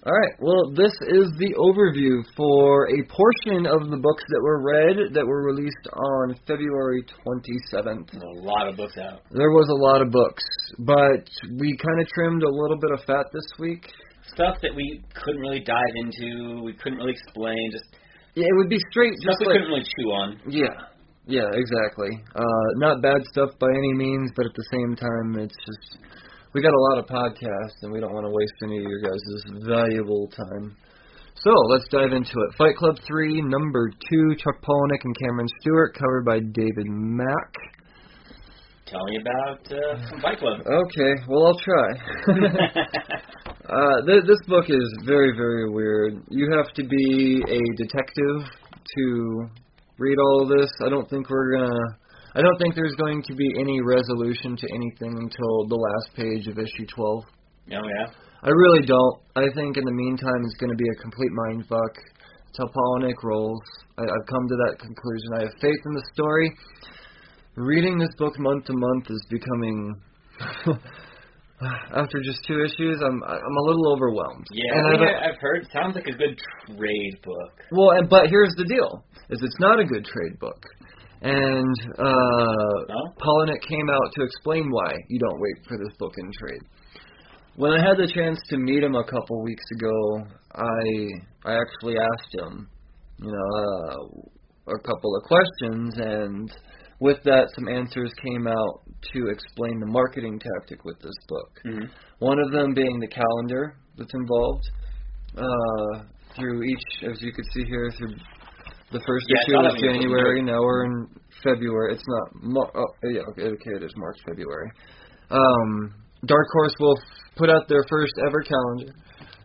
All 0.06 0.12
right. 0.12 0.34
Well, 0.40 0.72
this 0.76 0.92
is 1.08 1.32
the 1.38 1.54
overview 1.56 2.20
for 2.36 2.88
a 2.88 3.00
portion 3.08 3.64
of 3.66 3.88
the 3.90 3.96
books 3.96 4.24
that 4.28 4.40
were 4.42 4.60
read 4.60 5.14
that 5.14 5.24
were 5.26 5.44
released 5.44 5.86
on 5.92 6.34
February 6.46 7.04
27th. 7.24 8.10
There's 8.12 8.22
a 8.22 8.42
lot 8.44 8.68
of 8.68 8.76
books 8.76 8.98
out. 8.98 9.22
There 9.30 9.50
was 9.50 9.68
a 9.70 9.80
lot 9.80 10.02
of 10.02 10.10
books, 10.10 10.44
but 10.80 11.24
we 11.58 11.76
kind 11.76 12.00
of 12.00 12.06
trimmed 12.08 12.42
a 12.42 12.50
little 12.50 12.76
bit 12.78 12.90
of 12.92 13.00
fat 13.06 13.26
this 13.32 13.46
week. 13.58 13.86
Stuff 14.34 14.56
that 14.62 14.74
we 14.74 15.00
couldn't 15.14 15.40
really 15.40 15.60
dive 15.60 15.94
into, 15.96 16.60
we 16.64 16.72
couldn't 16.74 16.98
really 16.98 17.12
explain, 17.12 17.56
just 17.70 17.84
Yeah, 18.34 18.44
it 18.44 18.56
would 18.56 18.68
be 18.68 18.78
straight, 18.90 19.12
stuff 19.22 19.32
just 19.32 19.40
we 19.40 19.46
like 19.46 19.54
couldn't 19.56 19.68
really 19.72 19.84
chew 19.96 20.08
on. 20.10 20.40
yeah, 20.48 20.74
yeah, 21.26 21.48
exactly. 21.52 22.10
Uh, 22.34 22.68
not 22.76 23.02
bad 23.02 23.22
stuff 23.32 23.50
by 23.58 23.68
any 23.68 23.94
means, 23.94 24.30
but 24.36 24.46
at 24.46 24.54
the 24.54 24.64
same 24.72 24.96
time, 24.96 25.42
it's 25.42 25.56
just 25.66 25.98
we 26.52 26.62
got 26.62 26.72
a 26.72 26.84
lot 26.90 26.98
of 26.98 27.06
podcasts, 27.06 27.82
and 27.82 27.92
we 27.92 28.00
don't 28.00 28.12
want 28.12 28.26
to 28.26 28.32
waste 28.32 28.54
any 28.62 28.78
of 28.78 28.84
your 28.84 29.00
guys' 29.00 29.66
valuable 29.66 30.28
time. 30.28 30.76
So 31.36 31.50
let's 31.68 31.88
dive 31.88 32.12
into 32.12 32.32
it. 32.32 32.56
Fight 32.56 32.76
Club 32.76 32.96
three, 33.06 33.42
number 33.42 33.90
two, 34.10 34.34
Chuck 34.36 34.62
Palahniuk 34.62 35.04
and 35.04 35.16
Cameron 35.18 35.48
Stewart, 35.60 35.94
covered 35.94 36.24
by 36.24 36.38
David 36.40 36.86
Mack. 36.86 37.52
Tell 38.86 39.04
me 39.06 39.18
about 39.20 39.60
uh, 39.72 40.08
some 40.10 40.20
Fight 40.20 40.38
Club. 40.38 40.60
Okay, 40.60 41.14
well 41.28 41.46
I'll 41.46 41.58
try. 41.58 41.88
Uh, 43.66 44.04
th- 44.04 44.24
this 44.26 44.38
book 44.46 44.66
is 44.68 44.84
very, 45.06 45.32
very 45.34 45.70
weird. 45.70 46.22
You 46.28 46.50
have 46.54 46.74
to 46.74 46.84
be 46.84 47.42
a 47.48 47.60
detective 47.76 48.52
to 48.94 49.48
read 49.98 50.18
all 50.18 50.42
of 50.42 50.48
this. 50.48 50.70
I 50.84 50.88
don't 50.88 51.08
think 51.08 51.28
we're 51.30 51.58
gonna. 51.58 51.80
I 52.34 52.42
don't 52.42 52.58
think 52.58 52.74
there's 52.74 52.94
going 52.96 53.22
to 53.22 53.34
be 53.34 53.48
any 53.60 53.80
resolution 53.80 54.56
to 54.56 54.66
anything 54.74 55.14
until 55.14 55.68
the 55.68 55.78
last 55.78 56.16
page 56.16 56.48
of 56.48 56.58
issue 56.58 56.86
12. 56.94 57.24
oh 57.24 57.24
yeah. 57.70 58.10
I 58.42 58.48
really 58.50 58.84
don't. 58.84 59.20
I 59.36 59.46
think 59.54 59.76
in 59.76 59.84
the 59.84 59.92
meantime 59.92 60.42
it's 60.44 60.58
going 60.58 60.70
to 60.70 60.76
be 60.76 60.84
a 60.84 61.00
complete 61.00 61.30
mind 61.46 61.64
fuck. 61.68 61.94
It's 62.48 62.58
how 62.58 62.66
Palahniuk 62.66 63.22
rolls. 63.22 63.62
I, 63.96 64.02
I've 64.02 64.26
come 64.26 64.48
to 64.48 64.56
that 64.66 64.76
conclusion. 64.80 65.28
I 65.38 65.40
have 65.42 65.54
faith 65.60 65.80
in 65.86 65.94
the 65.94 66.04
story. 66.12 66.52
Reading 67.54 67.98
this 67.98 68.10
book 68.18 68.38
month 68.38 68.66
to 68.66 68.72
month 68.74 69.06
is 69.10 69.24
becoming. 69.30 69.94
after 71.96 72.20
just 72.22 72.40
two 72.46 72.60
issues, 72.64 73.00
I'm 73.04 73.22
I'm 73.24 73.56
a 73.56 73.62
little 73.62 73.92
overwhelmed. 73.94 74.46
Yeah, 74.52 74.78
and 74.78 74.86
I 74.86 74.90
I've, 74.94 75.00
I- 75.00 75.28
I've 75.30 75.40
heard. 75.40 75.66
Sounds 75.72 75.94
like 75.94 76.06
a 76.06 76.12
good 76.16 76.38
trade 76.76 77.16
book. 77.24 77.52
well, 77.72 77.90
and, 77.98 78.08
but 78.08 78.28
here's 78.28 78.54
the 78.56 78.64
deal: 78.64 79.04
is 79.30 79.40
it's 79.42 79.60
not 79.60 79.80
a 79.80 79.84
good 79.84 80.04
trade 80.04 80.38
book. 80.40 80.62
And 81.22 81.74
uh, 81.98 82.84
No? 82.88 83.00
Palahniuk 83.18 83.62
came 83.66 83.88
out 83.88 84.12
to 84.14 84.22
explain 84.24 84.70
why 84.70 84.92
you 85.08 85.18
don't 85.18 85.40
wait 85.40 85.56
for 85.66 85.78
this 85.78 85.96
book 85.98 86.12
in 86.18 86.30
trade. 86.38 86.60
When 87.56 87.72
I 87.72 87.78
had 87.80 87.96
the 87.96 88.12
chance 88.12 88.38
to 88.50 88.58
meet 88.58 88.82
him 88.82 88.94
a 88.94 89.04
couple 89.04 89.42
weeks 89.42 89.64
ago, 89.76 90.26
I 90.54 91.50
I 91.50 91.56
actually 91.56 91.96
asked 91.96 92.34
him, 92.34 92.68
you 93.22 93.32
know, 93.32 93.48
uh, 93.56 94.74
a 94.74 94.78
couple 94.80 95.16
of 95.16 95.22
questions, 95.22 95.94
and 95.96 96.50
with 97.04 97.20
that, 97.24 97.52
some 97.54 97.68
answers 97.68 98.10
came 98.24 98.46
out 98.46 98.80
to 99.12 99.28
explain 99.28 99.78
the 99.78 99.86
marketing 99.86 100.40
tactic 100.40 100.84
with 100.84 100.98
this 101.00 101.18
book. 101.28 101.50
Mm-hmm. 101.66 101.86
One 102.18 102.38
of 102.40 102.50
them 102.50 102.72
being 102.72 102.98
the 102.98 103.08
calendar 103.08 103.76
that's 103.98 104.14
involved 104.14 104.64
uh, 105.36 106.04
through 106.34 106.62
each, 106.64 106.86
as 107.10 107.20
you 107.20 107.32
could 107.36 107.44
see 107.52 107.64
here, 107.64 107.92
through 107.98 108.16
the 108.90 109.02
first 109.06 109.26
Yeah, 109.28 109.36
issue 109.44 109.56
was 109.60 109.74
that 109.74 109.86
when 109.86 110.00
you 110.00 110.08
were 110.08 110.16
January. 110.16 110.42
Now 110.42 110.60
we're 110.62 110.84
in 110.86 110.96
February. 111.42 111.92
It's 111.92 112.08
not. 112.08 112.26
Mar- 112.42 112.72
oh, 112.74 112.90
yeah, 113.04 113.28
okay, 113.32 113.52
okay, 113.52 113.74
it 113.76 113.82
is 113.82 113.92
March, 113.96 114.16
February. 114.26 114.70
Um, 115.30 115.92
Dark 116.24 116.48
Horse 116.56 116.74
will 116.80 116.96
f- 116.96 117.36
put 117.36 117.50
out 117.50 117.68
their 117.68 117.84
first 117.90 118.14
ever 118.26 118.40
calendar. 118.40 118.92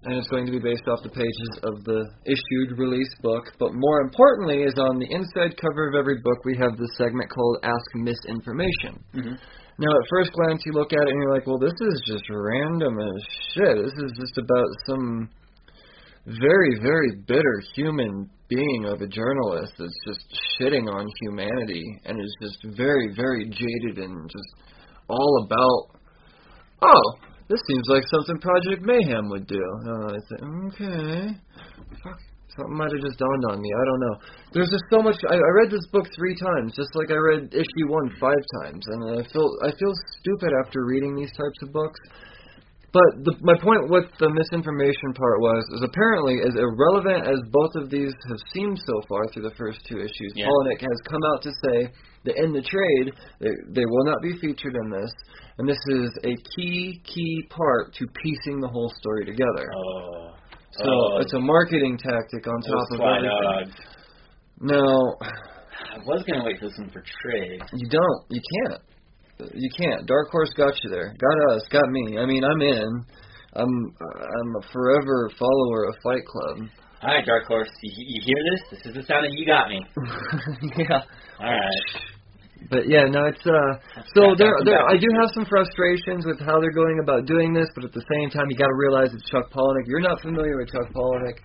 And 0.04 0.16
it's 0.16 0.28
going 0.30 0.46
to 0.46 0.52
be 0.52 0.60
based 0.60 0.88
off 0.88 1.04
the 1.04 1.10
pages 1.10 1.52
of 1.64 1.84
the 1.84 2.08
issued 2.26 2.78
release 2.78 3.14
book. 3.22 3.52
But 3.60 3.72
more 3.74 4.02
importantly, 4.02 4.64
is 4.64 4.78
on 4.78 5.00
the 5.00 5.12
inside 5.12 5.60
cover 5.60 5.90
of 5.90 5.96
every 5.96 6.22
book 6.24 6.44
we 6.46 6.56
have 6.58 6.78
this 6.78 6.92
segment 6.98 7.30
called 7.30 7.58
Ask 7.64 7.90
Misinformation. 7.96 9.04
Mhm. 9.14 9.38
Now, 9.80 9.92
at 9.92 10.08
first 10.10 10.32
glance, 10.34 10.62
you 10.66 10.74
look 10.74 10.92
at 10.92 11.00
it 11.00 11.10
and 11.10 11.22
you're 11.24 11.34
like, 11.34 11.48
well, 11.48 11.58
this 11.60 11.74
is 11.80 12.02
just 12.06 12.24
random 12.30 13.00
as 13.00 13.24
shit. 13.54 13.76
This 13.78 13.94
is 13.94 14.12
just 14.20 14.38
about 14.38 14.68
some 14.86 15.30
very, 16.26 16.80
very 16.82 17.12
bitter 17.28 17.62
human 17.76 18.30
being 18.50 18.86
of 18.86 19.02
a 19.02 19.08
journalist 19.08 19.74
that's 19.78 20.00
just 20.06 20.20
shitting 20.60 20.92
on 20.92 21.08
humanity 21.22 21.84
and 22.06 22.20
is 22.20 22.36
just 22.42 22.58
very, 22.76 23.14
very 23.16 23.46
jaded 23.46 24.00
and 24.04 24.30
just 24.30 24.54
all 25.08 25.46
about, 25.46 26.02
oh, 26.82 27.14
this 27.50 27.60
seems 27.68 27.86
like 27.90 28.04
something 28.14 28.38
Project 28.40 28.86
Mayhem 28.86 29.30
would 29.30 29.48
do. 29.48 29.64
Uh, 29.86 30.14
I 30.14 30.20
said, 30.30 30.40
okay. 30.70 31.34
Fuck. 32.04 32.20
Something 32.56 32.78
might 32.78 32.92
have 32.92 33.02
just 33.02 33.20
dawned 33.20 33.46
on 33.52 33.62
me. 33.62 33.70
I 33.70 33.84
don't 33.86 34.02
know. 34.02 34.16
There's 34.54 34.70
just 34.70 34.86
so 34.90 35.02
much. 35.02 35.18
I, 35.30 35.36
I 35.36 35.50
read 35.62 35.70
this 35.70 35.86
book 35.94 36.06
three 36.16 36.36
times, 36.36 36.74
just 36.76 36.90
like 36.96 37.12
I 37.12 37.16
read 37.16 37.54
issue 37.54 37.86
one 37.88 38.10
five 38.20 38.42
times, 38.62 38.82
and 38.88 39.22
I 39.22 39.24
feel 39.30 39.48
I 39.62 39.70
feel 39.78 39.94
stupid 40.20 40.50
after 40.66 40.86
reading 40.86 41.16
these 41.16 41.32
types 41.38 41.62
of 41.62 41.72
books. 41.72 42.00
But 42.92 43.22
the, 43.22 43.38
my 43.42 43.54
point 43.62 43.90
with 43.90 44.10
the 44.18 44.30
misinformation 44.34 45.14
part 45.14 45.40
was, 45.42 45.62
is 45.78 45.84
apparently 45.86 46.42
as 46.42 46.58
irrelevant 46.58 47.28
as 47.30 47.38
both 47.54 47.76
of 47.76 47.90
these 47.90 48.14
have 48.30 48.42
seemed 48.54 48.82
so 48.82 49.02
far 49.08 49.30
through 49.30 49.44
the 49.44 49.54
first 49.56 49.86
two 49.86 50.00
issues, 50.02 50.34
Yeah. 50.34 50.50
Has 50.80 51.00
come 51.06 51.22
out 51.34 51.44
to 51.44 51.52
say 51.70 51.94
that 52.26 52.36
in 52.38 52.52
the 52.52 52.62
trade 52.62 53.14
they, 53.40 53.54
they 53.70 53.86
will 53.86 54.06
not 54.06 54.22
be 54.22 54.34
featured 54.42 54.76
in 54.76 54.90
this, 54.90 55.12
and 55.58 55.70
this 55.70 55.78
is 55.90 56.10
a 56.24 56.34
key 56.58 57.02
key 57.06 57.44
part 57.50 57.94
to 57.94 58.08
piecing 58.24 58.60
the 58.60 58.68
whole 58.68 58.92
story 58.98 59.26
together. 59.26 59.70
Oh. 59.76 60.34
So 60.72 60.90
oh, 60.90 61.18
it's 61.20 61.34
a 61.34 61.40
marketing 61.40 61.98
tactic 61.98 62.48
on 62.48 62.62
top 62.62 62.88
of 62.94 63.02
everything. 63.02 63.30
dogs. 63.44 63.80
No, 64.62 65.16
I 65.22 65.98
was 66.06 66.24
gonna 66.26 66.44
wait 66.46 66.60
for 66.60 66.70
this 66.70 66.78
one 66.78 66.90
for 66.90 67.04
trade. 67.22 67.62
you 67.74 67.90
don't. 67.90 68.24
You 68.30 68.42
can't. 68.66 68.82
You 69.40 69.70
can't. 69.78 70.06
Dark 70.06 70.30
Horse 70.32 70.52
got 70.58 70.74
you 70.84 70.90
there. 70.90 71.16
Got 71.18 71.56
us. 71.56 71.64
Got 71.72 71.90
me. 71.90 72.18
I 72.18 72.26
mean, 72.26 72.44
I'm 72.44 72.62
in. 72.62 73.06
I'm 73.54 73.96
I'm 74.00 74.56
a 74.60 74.64
forever 74.72 75.32
follower 75.40 75.86
of 75.90 75.96
Fight 76.04 76.26
Club. 76.26 76.70
All 77.02 77.16
right, 77.16 77.26
Dark 77.26 77.48
Horse, 77.48 77.70
you, 77.82 77.92
you 77.96 78.22
hear 78.26 78.42
this? 78.52 78.62
This 78.72 78.92
is 78.92 78.94
the 79.00 79.04
sound 79.08 79.26
of 79.26 79.32
you 79.32 79.46
got 79.46 79.70
me. 79.70 79.80
yeah. 80.84 81.00
All 81.40 81.48
right. 81.48 82.10
But 82.70 82.90
yeah, 82.90 83.08
no, 83.08 83.32
it's 83.32 83.40
uh. 83.48 83.80
So 84.14 84.36
there, 84.38 84.52
there. 84.66 84.84
I 84.84 85.00
do 85.00 85.08
have 85.22 85.32
some 85.34 85.46
frustrations 85.46 86.26
with 86.28 86.40
how 86.44 86.60
they're 86.60 86.76
going 86.76 87.00
about 87.02 87.26
doing 87.26 87.54
this, 87.54 87.68
but 87.74 87.86
at 87.86 87.94
the 87.94 88.04
same 88.04 88.30
time, 88.30 88.52
you 88.52 88.58
got 88.58 88.68
to 88.68 88.76
realize 88.76 89.14
it's 89.14 89.24
Chuck 89.32 89.50
Palahniuk. 89.50 89.88
You're 89.88 90.04
not 90.04 90.20
familiar 90.22 90.58
with 90.58 90.68
Chuck 90.68 90.92
Palahniuk. 90.92 91.40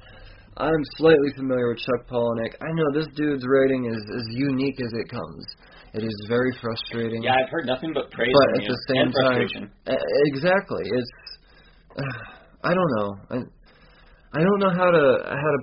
I'm 0.57 0.83
slightly 0.99 1.31
familiar 1.37 1.71
with 1.71 1.79
Chuck 1.79 2.11
Palahniuk. 2.11 2.59
I 2.59 2.71
know 2.75 2.91
this 2.93 3.07
dude's 3.15 3.47
writing 3.47 3.87
is 3.87 4.03
as 4.11 4.27
unique 4.35 4.81
as 4.83 4.93
it 4.93 5.09
comes. 5.09 5.47
It 5.95 6.03
is 6.03 6.27
very 6.29 6.51
frustrating. 6.61 7.23
Yeah, 7.23 7.39
I've 7.39 7.51
heard 7.51 7.67
nothing 7.67 7.93
but 7.95 8.11
praise 8.11 8.35
but 8.35 8.61
at 8.61 8.67
the 8.67 8.79
same 8.91 9.07
and 9.07 9.15
time, 9.15 9.39
frustration. 9.39 9.71
exactly. 10.27 10.83
It's 10.91 11.13
uh, 11.97 12.03
I 12.69 12.75
don't 12.75 12.91
know. 12.99 13.09
I 13.31 13.37
I 14.35 14.41
don't 14.43 14.59
know 14.59 14.75
how 14.75 14.91
to 14.91 15.05
how 15.23 15.51
to 15.55 15.61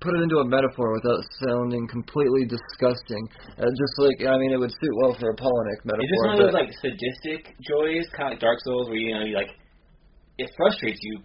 put 0.00 0.14
it 0.18 0.22
into 0.22 0.36
a 0.42 0.46
metaphor 0.46 0.92
without 0.92 1.22
sounding 1.46 1.86
completely 1.86 2.44
disgusting. 2.44 3.22
Uh, 3.56 3.70
just 3.70 3.94
like 3.98 4.26
I 4.26 4.36
mean, 4.36 4.50
it 4.50 4.58
would 4.58 4.72
suit 4.72 4.94
well 5.00 5.14
for 5.14 5.30
a 5.30 5.36
Palahniuk 5.36 5.80
metaphor. 5.86 6.02
Is 6.02 6.10
this 6.10 6.22
one 6.26 6.34
of 6.34 6.38
those 6.42 6.54
like 6.58 6.72
sadistic 6.82 7.54
joys, 7.62 8.10
kind 8.18 8.28
of 8.28 8.30
like 8.34 8.40
Dark 8.40 8.58
Souls, 8.66 8.88
where 8.88 8.98
you 8.98 9.14
know 9.14 9.22
you 9.22 9.36
like 9.36 9.54
it 10.38 10.50
frustrates 10.56 10.98
you, 11.00 11.22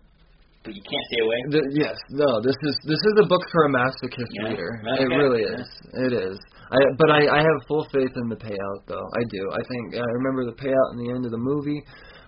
but 0.69 0.75
you 0.77 0.85
can't 0.85 1.05
stay 1.09 1.21
away? 1.25 1.39
the, 1.49 1.61
yes, 1.73 1.97
no. 2.13 2.29
This 2.45 2.53
is 2.61 2.73
this 2.85 3.01
is 3.01 3.13
a 3.17 3.27
book 3.27 3.41
for 3.49 3.65
a 3.65 3.71
masochist 3.73 4.29
Yeah, 4.38 4.53
reader. 4.53 4.69
okay, 4.85 5.01
It 5.01 5.09
really 5.09 5.41
yeah. 5.49 5.65
is. 5.65 5.67
It 6.05 6.13
is. 6.13 6.38
I 6.69 6.77
but 7.01 7.09
I 7.09 7.21
I 7.25 7.41
have 7.41 7.57
full 7.65 7.89
faith 7.89 8.13
in 8.13 8.29
the 8.29 8.38
payout 8.38 8.85
though. 8.85 9.07
I 9.17 9.23
do. 9.33 9.41
I 9.49 9.61
think 9.65 9.97
I 9.97 10.05
remember 10.21 10.45
the 10.45 10.53
payout 10.61 10.89
in 10.93 10.97
the 11.01 11.09
end 11.09 11.25
of 11.25 11.31
the 11.33 11.41
movie. 11.41 11.81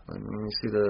When 0.09 0.17
you 0.25 0.49
see 0.65 0.69
the 0.73 0.87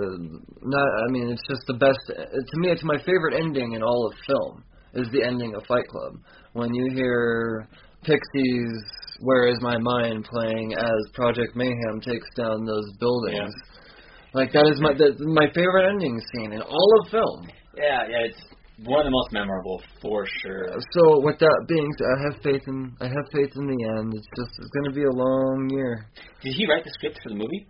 not, 0.63 0.87
I 1.03 1.11
mean, 1.11 1.27
it's 1.27 1.43
just 1.51 1.67
the 1.67 1.75
best. 1.75 1.99
To 2.07 2.55
me, 2.63 2.71
it's 2.71 2.83
my 2.87 2.97
favorite 3.03 3.35
ending 3.35 3.73
in 3.73 3.83
all 3.83 4.07
of 4.07 4.13
film. 4.25 4.63
Is 4.93 5.07
the 5.11 5.23
ending 5.23 5.55
of 5.55 5.63
Fight 5.67 5.87
Club 5.87 6.19
when 6.53 6.73
you 6.73 6.91
hear 6.93 7.67
Pixies 8.03 8.75
"Where 9.21 9.47
Is 9.47 9.57
My 9.61 9.77
Mind" 9.77 10.25
playing 10.25 10.73
as 10.73 10.99
Project 11.13 11.55
Mayhem 11.55 12.01
takes 12.01 12.27
down 12.35 12.65
those 12.65 12.87
buildings. 12.99 13.53
Like 14.33 14.51
that 14.53 14.67
is 14.71 14.79
my 14.79 14.93
that's 14.93 15.19
my 15.19 15.47
favorite 15.53 15.89
ending 15.89 16.19
scene 16.31 16.53
in 16.53 16.61
all 16.61 16.89
of 17.03 17.09
film. 17.11 17.47
Yeah, 17.75 18.07
yeah, 18.09 18.27
it's 18.31 18.39
one 18.83 18.99
of 18.99 19.05
the 19.05 19.11
most 19.11 19.31
memorable 19.31 19.81
for 20.01 20.25
sure. 20.41 20.67
So 20.95 21.19
with 21.21 21.37
that 21.39 21.57
being 21.67 21.89
said, 21.97 22.07
I 22.07 22.19
have 22.31 22.35
faith 22.43 22.63
in 22.67 22.95
I 23.01 23.05
have 23.07 23.25
faith 23.31 23.51
in 23.55 23.65
the 23.67 23.79
end. 23.99 24.13
It's 24.15 24.27
just 24.39 24.51
it's 24.59 24.69
going 24.71 24.85
to 24.91 24.95
be 24.95 25.03
a 25.03 25.11
long 25.11 25.69
year. 25.71 26.05
Did 26.41 26.53
he 26.55 26.65
write 26.67 26.83
the 26.83 26.91
script 26.95 27.19
for 27.23 27.29
the 27.29 27.35
movie? 27.35 27.67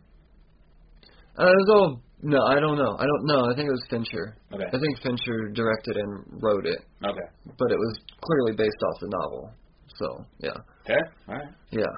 Uh, 1.37 1.47
it 1.49 1.57
was 1.65 1.69
all 1.75 2.01
no, 2.23 2.37
I 2.45 2.59
don't 2.59 2.77
know. 2.77 2.95
I 2.99 3.05
don't 3.09 3.25
know. 3.25 3.49
I 3.49 3.55
think 3.55 3.65
it 3.67 3.71
was 3.71 3.85
Fincher. 3.89 4.37
Okay. 4.53 4.65
I 4.67 4.77
think 4.77 5.01
Fincher 5.01 5.49
directed 5.55 5.97
and 5.97 6.23
wrote 6.43 6.67
it, 6.67 6.77
Okay. 7.03 7.27
but 7.57 7.71
it 7.71 7.79
was 7.79 7.99
clearly 8.21 8.53
based 8.55 8.77
off 8.85 8.99
the 9.01 9.09
novel. 9.09 9.49
So 9.97 10.25
yeah, 10.39 10.53
Fair. 10.85 11.01
All 11.27 11.35
right. 11.35 11.49
yeah, 11.71 11.93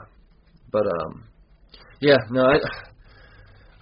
but 0.71 0.85
um, 0.87 1.25
yeah, 1.99 2.17
no, 2.31 2.45
I 2.45 2.57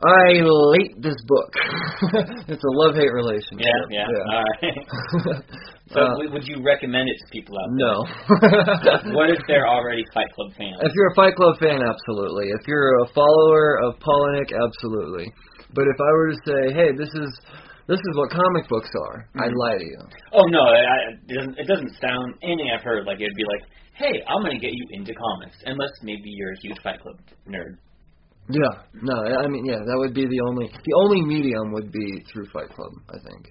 I 0.03 0.34
hate 0.77 0.98
this 1.01 1.15
book. 1.27 1.51
it's 2.50 2.63
a 2.63 2.74
love 2.81 2.96
hate 2.96 3.13
relationship. 3.13 3.62
Yeah, 3.89 4.05
yeah. 4.10 4.34
All 4.34 4.43
right. 4.43 5.43
so, 5.93 6.00
Uh, 6.01 6.31
would 6.34 6.46
you 6.48 6.63
recommend 6.65 7.08
it 7.10 7.17
to 7.22 7.25
people 7.31 7.55
out 7.60 7.70
there? 7.70 7.86
no. 7.86 9.13
what 9.17 9.29
if 9.29 9.38
they're 9.48 9.67
already 9.67 10.03
Fight 10.13 10.31
Club 10.34 10.51
fans? 10.58 10.77
If 10.81 10.91
you're 10.96 11.12
a 11.12 11.15
Fight 11.15 11.36
Club 11.36 11.55
fan, 11.60 11.81
absolutely. 11.86 12.50
If 12.50 12.65
you're 12.67 13.03
a 13.03 13.08
follower 13.13 13.77
of 13.86 14.00
Palahniuk, 14.00 14.50
absolutely. 14.58 15.31
But 15.74 15.86
if 15.88 15.98
I 16.01 16.12
were 16.17 16.31
to 16.31 16.38
say, 16.46 16.62
hey, 16.74 16.89
this 16.98 17.10
is 17.13 17.29
this 17.88 18.00
is 18.00 18.13
what 18.17 18.31
comic 18.31 18.67
books 18.70 18.89
are, 19.08 19.27
I'd 19.43 19.51
Mhm. 19.51 19.58
lie 19.58 19.77
to 19.77 19.84
you. 19.84 20.00
Oh 20.34 20.46
no, 20.48 20.62
I- 20.62 21.13
it 21.13 21.27
doesn't. 21.27 21.60
It 21.60 21.67
doesn't 21.67 21.91
sound 22.01 22.36
anything 22.41 22.72
I've 22.74 22.84
heard 22.84 23.05
like 23.05 23.20
it'd 23.22 23.36
be 23.36 23.43
like, 23.46 23.63
hey, 23.93 24.24
I'm 24.27 24.41
gonna 24.41 24.60
get 24.60 24.72
you 24.74 24.86
into 24.91 25.13
comics, 25.13 25.58
unless 25.65 25.91
maybe 26.01 26.29
you're 26.29 26.53
a 26.53 26.60
huge 26.62 26.79
Fight 26.81 27.01
Club 27.01 27.15
nerd. 27.48 27.77
Yeah, 28.51 28.74
no, 29.01 29.15
I 29.15 29.48
mean, 29.48 29.65
yeah, 29.65 29.79
that 29.79 29.98
would 29.98 30.13
be 30.13 30.25
the 30.27 30.41
only 30.50 30.67
the 30.67 30.93
only 31.03 31.22
medium 31.24 31.72
would 31.74 31.91
be 31.91 32.24
through 32.31 32.48
Fight 32.51 32.70
Club, 32.75 32.91
I 33.10 33.17
think, 33.24 33.48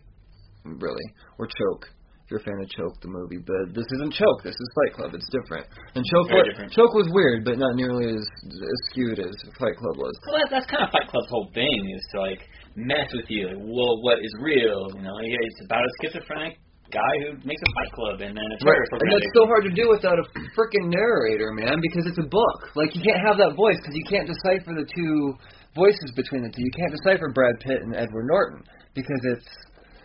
really, 0.64 1.06
or 1.38 1.46
Choke. 1.46 1.88
If 2.24 2.38
you're 2.38 2.40
a 2.40 2.44
fan 2.46 2.62
of 2.62 2.70
Choke, 2.70 2.94
the 3.02 3.10
movie, 3.10 3.42
but 3.42 3.74
this 3.74 3.86
isn't 3.98 4.14
Choke. 4.14 4.46
This 4.46 4.54
is 4.54 4.68
Fight 4.78 4.94
Club. 4.94 5.10
It's 5.18 5.26
different. 5.34 5.66
And 5.98 6.06
Choke, 6.06 6.28
Very 6.30 6.46
wa- 6.46 6.48
different. 6.52 6.70
Choke 6.70 6.94
was 6.94 7.10
weird, 7.10 7.42
but 7.44 7.58
not 7.58 7.74
nearly 7.74 8.06
as, 8.14 8.22
as 8.46 8.78
skewed 8.94 9.18
as 9.18 9.34
Fight 9.58 9.74
Club 9.74 9.98
was. 9.98 10.14
Well, 10.30 10.38
that, 10.38 10.46
that's 10.54 10.68
kind 10.70 10.86
of 10.86 10.94
Fight 10.94 11.10
Club's 11.10 11.26
whole 11.26 11.50
thing 11.58 11.74
is 11.90 12.04
to 12.14 12.20
like 12.22 12.46
mess 12.78 13.10
with 13.18 13.26
you. 13.34 13.50
Like, 13.50 13.58
well, 13.58 13.98
what 14.06 14.22
is 14.22 14.30
real? 14.38 14.94
You 14.94 15.02
know, 15.02 15.18
yeah, 15.26 15.42
it's 15.42 15.62
about 15.66 15.82
a 15.82 15.90
schizophrenic 16.06 16.54
guy 16.92 17.12
who 17.24 17.28
makes 17.46 17.62
a 17.62 17.70
Fight 17.78 17.92
Club 17.94 18.16
and 18.20 18.34
then 18.36 18.44
a 18.44 18.56
Right. 18.66 18.82
And 19.00 19.10
that's 19.10 19.30
so 19.34 19.46
hard 19.46 19.64
to 19.64 19.72
do 19.74 19.88
without 19.90 20.18
a 20.18 20.24
freaking 20.58 20.90
narrator, 20.90 21.50
man, 21.54 21.78
because 21.80 22.04
it's 22.10 22.18
a 22.18 22.28
book. 22.28 22.58
Like 22.74 22.94
you 22.94 23.02
can't 23.02 23.22
have 23.26 23.38
that 23.38 23.54
voice 23.56 23.78
because 23.80 23.94
you 23.94 24.04
can't 24.10 24.26
decipher 24.26 24.74
the 24.74 24.86
two 24.90 25.34
voices 25.74 26.10
between 26.14 26.42
the 26.42 26.50
two. 26.50 26.62
You 26.62 26.74
can't 26.76 26.92
decipher 26.98 27.30
Brad 27.32 27.56
Pitt 27.60 27.80
and 27.82 27.94
Edward 27.94 28.26
Norton 28.28 28.62
because 28.94 29.22
it's 29.34 29.48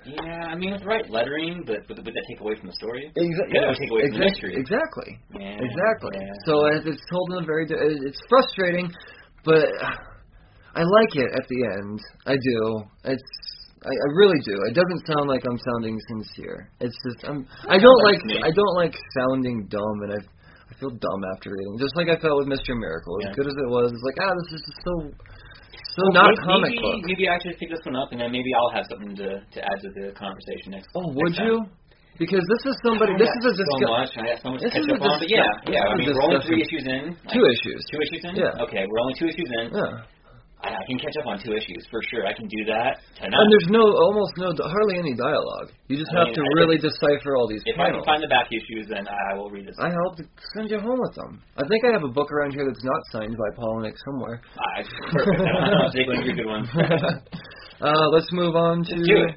Yeah, 0.05 0.53
I 0.53 0.55
mean, 0.55 0.71
with 0.77 0.85
right 0.85 1.09
lettering, 1.09 1.63
but 1.65 1.81
would, 1.89 1.97
would 2.05 2.13
that 2.13 2.25
take 2.29 2.39
away 2.39 2.53
from 2.61 2.69
the 2.69 2.77
story? 2.77 3.09
exa- 3.17 3.49
Yeah, 3.49 3.65
it 3.65 3.73
would 3.73 3.73
yes, 3.73 3.79
take 3.81 3.91
away 3.91 4.01
from 4.05 4.17
the 4.21 4.25
mystery. 4.29 4.53
exactly, 4.55 5.09
Yeah, 5.33 5.57
exactly. 5.65 6.13
yeah. 6.21 6.45
So 6.45 6.53
it- 6.69 6.85
it's 6.85 7.01
told 7.09 7.33
in 7.33 7.37
a 7.41 7.45
very. 7.45 7.65
Uh, 7.65 8.05
it's 8.05 8.21
frustrating, 8.29 8.93
but 9.43 9.65
I 10.77 10.83
like 10.85 11.13
it 11.15 11.29
at 11.33 11.45
the 11.49 11.59
end. 11.81 11.99
I 12.27 12.35
do. 12.37 12.83
It's. 13.05 13.23
I, 13.85 13.93
I 13.93 14.07
really 14.17 14.41
do. 14.41 14.57
It 14.65 14.73
doesn't 14.73 15.01
sound 15.05 15.29
like 15.29 15.45
I'm 15.45 15.59
sounding 15.61 15.93
sincere. 16.09 16.69
It's 16.81 16.97
just 17.05 17.21
I'm. 17.29 17.45
I 17.69 17.77
don't 17.77 18.01
like. 18.09 18.19
I 18.41 18.49
don't 18.49 18.75
like 18.81 18.93
sounding 19.17 19.67
dumb, 19.69 19.97
and 20.09 20.13
I. 20.17 20.21
I 20.65 20.73
feel 20.81 20.89
dumb 20.89 21.21
after 21.37 21.53
reading. 21.53 21.77
Just 21.77 21.93
like 21.93 22.09
I 22.09 22.17
felt 22.17 22.41
with 22.41 22.49
Mr. 22.49 22.73
Miracle. 22.73 23.13
As 23.21 23.29
Yeah. 23.29 23.37
good 23.37 23.45
as 23.45 23.53
it 23.53 23.69
was, 23.69 23.93
it's 23.93 24.01
like 24.01 24.17
ah, 24.17 24.33
this 24.33 24.49
is 24.57 24.61
just 24.65 24.79
so. 24.81 24.93
So 25.93 26.01
Well, 26.09 26.25
not 26.25 26.33
maybe, 26.33 26.41
comic 26.41 26.71
maybe, 26.73 26.81
book. 26.81 26.99
Maybe 27.05 27.25
I 27.29 27.37
should 27.37 27.55
pick 27.61 27.69
this 27.69 27.85
one 27.85 27.95
up, 27.95 28.09
and 28.11 28.19
then 28.19 28.33
maybe 28.33 28.49
I'll 28.57 28.73
have 28.73 28.89
something 28.89 29.13
to 29.13 29.45
to 29.45 29.59
add 29.61 29.77
to 29.85 29.89
the 29.93 30.11
conversation 30.17 30.73
next. 30.73 30.89
Oh, 30.97 31.05
would 31.13 31.37
next 31.37 31.37
time. 31.37 31.47
you? 31.47 31.57
Because 32.17 32.41
this 32.49 32.63
is 32.65 32.75
somebody. 32.81 33.13
This 33.13 33.29
is 33.29 33.45
a 33.45 33.53
so 33.61 33.77
much. 33.93 34.09
I 34.17 34.23
got 34.25 34.39
so 34.41 34.49
much 34.57 34.65
to 34.65 34.65
This 34.65 34.73
catch 34.73 34.89
is 34.89 34.89
a 34.89 34.95
up 34.97 35.05
on. 35.05 35.19
But 35.21 35.29
yeah, 35.29 35.45
yeah. 35.69 35.85
I 35.85 35.93
mean, 35.93 36.09
we're 36.09 36.25
only 36.25 36.41
three 36.49 36.65
issues 36.65 36.83
in. 36.89 37.13
Two 37.29 37.45
issues. 37.45 37.79
Two 37.93 37.99
issues 38.01 38.21
in. 38.25 38.33
Yeah. 38.41 38.63
Okay, 38.65 38.89
we're 38.89 39.01
only 39.05 39.15
two 39.21 39.29
issues 39.29 39.49
in. 39.61 39.69
Yeah. 39.69 40.01
I, 40.63 40.69
I 40.71 40.83
can 40.87 40.97
catch 40.97 41.13
up 41.21 41.27
on 41.27 41.37
two 41.43 41.53
issues 41.53 41.85
for 41.91 41.99
sure. 42.09 42.25
I 42.25 42.33
can 42.33 42.47
do 42.47 42.65
that 42.71 42.97
tonight. 43.19 43.37
And 43.37 43.47
there's 43.51 43.69
no, 43.69 43.83
almost 43.85 44.33
no, 44.37 44.49
hardly 44.55 44.97
any 44.97 45.13
dialogue. 45.13 45.69
You 45.87 45.97
just 45.97 46.09
I 46.15 46.19
have 46.25 46.27
mean, 46.33 46.35
to 46.35 46.41
I 46.41 46.51
really 46.63 46.77
decipher 46.79 47.35
all 47.37 47.47
these 47.47 47.61
if 47.65 47.77
I 47.77 47.91
can 47.91 48.01
find 48.03 48.23
the 48.23 48.31
back 48.31 48.47
issues, 48.49 48.87
then 48.89 49.05
I 49.05 49.35
will 49.37 49.49
read 49.51 49.67
this. 49.67 49.75
I 49.79 49.91
hope 49.93 50.17
to 50.17 50.23
send 50.55 50.71
you 50.71 50.79
home 50.79 50.97
with 51.01 51.13
them. 51.15 51.43
I 51.57 51.67
think 51.67 51.83
I 51.85 51.91
have 51.93 52.03
a 52.03 52.13
book 52.13 52.31
around 52.31 52.53
here 52.53 52.65
that's 52.65 52.83
not 52.83 53.01
signed 53.11 53.35
by 53.37 53.49
Palahniuk 53.59 53.93
somewhere. 54.09 54.41
Ah, 54.57 54.81
perfect. 55.11 55.41
I'll 55.43 55.91
take 55.97 56.07
one 56.07 56.19
of 56.19 56.25
your 56.25 56.35
good 56.35 56.47
ones. 56.49 56.69
Uh, 57.81 58.07
let's 58.15 58.31
move 58.31 58.55
on 58.55 58.85
to 58.85 58.95
Let's 58.95 59.05
do 59.09 59.17
it. 59.27 59.35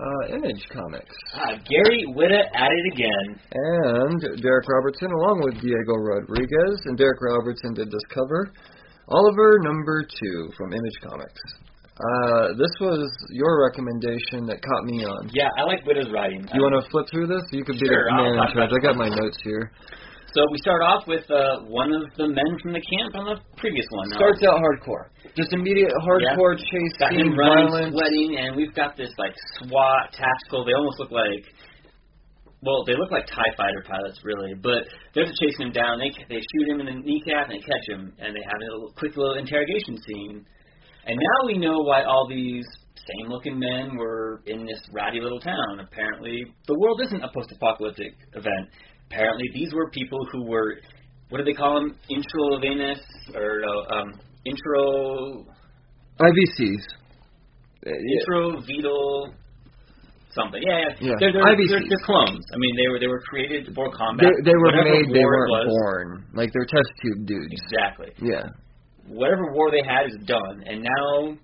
uh, 0.00 0.34
Image 0.34 0.64
Comics. 0.72 1.14
Uh, 1.34 1.56
Gary 1.68 2.02
Whitta 2.16 2.40
at 2.40 2.70
it 2.72 2.94
again. 2.94 3.38
And 3.52 4.18
Darick 4.40 4.66
Robertson, 4.66 5.12
along 5.12 5.42
with 5.44 5.60
Diego 5.60 5.92
Rodriguez, 5.92 6.80
and 6.86 6.96
Darick 6.98 7.20
Robertson 7.20 7.74
did 7.74 7.90
this 7.90 8.00
cover. 8.08 8.50
Oliver 9.08 9.58
number 9.62 10.02
two 10.02 10.50
from 10.56 10.72
Image 10.72 10.98
Comics. 11.02 11.40
Uh, 11.94 12.56
this 12.58 12.72
was 12.80 13.06
your 13.30 13.62
recommendation 13.70 14.46
that 14.50 14.58
caught 14.58 14.84
me 14.84 15.04
on. 15.04 15.30
Yeah, 15.32 15.46
I 15.58 15.62
like 15.62 15.86
Whitta's 15.86 16.10
writing. 16.10 16.42
You 16.52 16.62
want 16.66 16.74
to 16.82 16.90
flip 16.90 17.06
through 17.12 17.28
this? 17.28 17.44
You 17.52 17.62
could 17.62 17.78
be 17.78 17.86
Sure, 17.86 18.10
the 18.10 18.16
man 18.18 18.34
in 18.34 18.50
charge. 18.50 18.72
I 18.74 18.80
got 18.82 18.96
my 18.96 19.08
notes 19.08 19.38
here. 19.44 19.70
So 20.34 20.42
we 20.50 20.58
start 20.58 20.82
off 20.82 21.06
with 21.06 21.22
uh, 21.30 21.62
one 21.70 21.94
of 21.94 22.10
the 22.18 22.26
men 22.26 22.50
from 22.58 22.74
the 22.74 22.82
camp 22.82 23.14
on 23.14 23.24
the 23.30 23.38
previous 23.54 23.86
one. 23.94 24.10
Uh, 24.10 24.18
Starts 24.18 24.42
out 24.42 24.58
hardcore. 24.58 25.06
Just 25.38 25.54
immediate 25.54 25.94
hardcore 26.02 26.58
chase 26.58 26.94
got 26.98 27.14
scene, 27.14 27.30
him 27.30 27.38
running, 27.38 27.70
violence. 27.70 27.94
sweating, 27.94 28.30
and 28.42 28.56
we've 28.58 28.74
got 28.74 28.96
this 28.98 29.14
like 29.14 29.30
SWAT 29.62 30.10
tactical. 30.10 30.66
They 30.66 30.74
almost 30.74 30.98
look 30.98 31.14
like, 31.14 31.46
well, 32.64 32.84
they 32.84 32.94
look 32.94 33.10
like 33.10 33.26
Tie 33.26 33.54
Fighter 33.56 33.84
pilots, 33.86 34.20
really. 34.24 34.54
But 34.54 34.88
they're 35.14 35.26
chasing 35.26 35.68
him 35.68 35.72
down. 35.72 35.98
They 35.98 36.10
they 36.28 36.40
shoot 36.40 36.68
him 36.68 36.80
in 36.80 36.86
the 36.86 36.98
kneecap 37.04 37.50
and 37.50 37.60
they 37.60 37.64
catch 37.64 37.86
him, 37.88 38.12
and 38.18 38.34
they 38.34 38.42
have 38.44 38.60
a 38.60 38.74
little, 38.74 38.92
quick 38.96 39.16
little 39.16 39.36
interrogation 39.36 39.98
scene. 40.06 40.46
And 41.06 41.16
now 41.16 41.46
we 41.46 41.58
know 41.58 41.80
why 41.80 42.04
all 42.04 42.26
these 42.28 42.64
same-looking 42.96 43.58
men 43.58 43.96
were 43.96 44.42
in 44.46 44.64
this 44.64 44.80
ratty 44.92 45.20
little 45.20 45.40
town. 45.40 45.80
Apparently, 45.80 46.44
the 46.66 46.78
world 46.78 47.00
isn't 47.04 47.22
a 47.22 47.28
post-apocalyptic 47.34 48.14
event. 48.32 48.68
Apparently, 49.10 49.44
these 49.52 49.72
were 49.74 49.90
people 49.90 50.18
who 50.32 50.44
were, 50.44 50.76
what 51.28 51.38
do 51.38 51.44
they 51.44 51.52
call 51.52 51.74
them? 51.74 51.94
Intravenous 52.08 53.00
or 53.34 53.60
uh, 53.64 53.94
um, 53.94 54.20
intro 54.46 55.44
IVCs. 56.20 56.82
Uh, 57.86 57.90
yeah. 57.90 58.20
intravital 58.26 59.34
something. 60.34 60.60
Yeah, 60.60 60.92
yeah. 61.00 61.14
Yeah, 61.14 61.14
They're, 61.18 61.32
they're, 61.32 61.56
they're, 61.56 61.86
they're 61.88 62.04
clones. 62.04 62.44
I 62.52 62.58
mean, 62.58 62.74
they 62.76 62.88
were 62.90 62.98
they 62.98 63.06
were 63.06 63.22
created 63.22 63.70
for 63.74 63.90
combat. 63.90 64.26
They, 64.26 64.50
they 64.50 64.56
were 64.56 64.74
Whatever 64.74 64.90
made, 64.90 65.08
they 65.14 65.24
weren't 65.24 65.50
was, 65.50 65.66
born. 65.70 66.06
Like 66.34 66.50
they're 66.52 66.66
test 66.66 66.90
tube 67.02 67.26
dudes. 67.26 67.54
Exactly. 67.54 68.10
Yeah. 68.20 68.50
Whatever 69.06 69.52
war 69.52 69.70
they 69.70 69.84
had 69.84 70.06
is 70.06 70.16
done, 70.26 70.64
and 70.66 70.82
now 70.82 71.36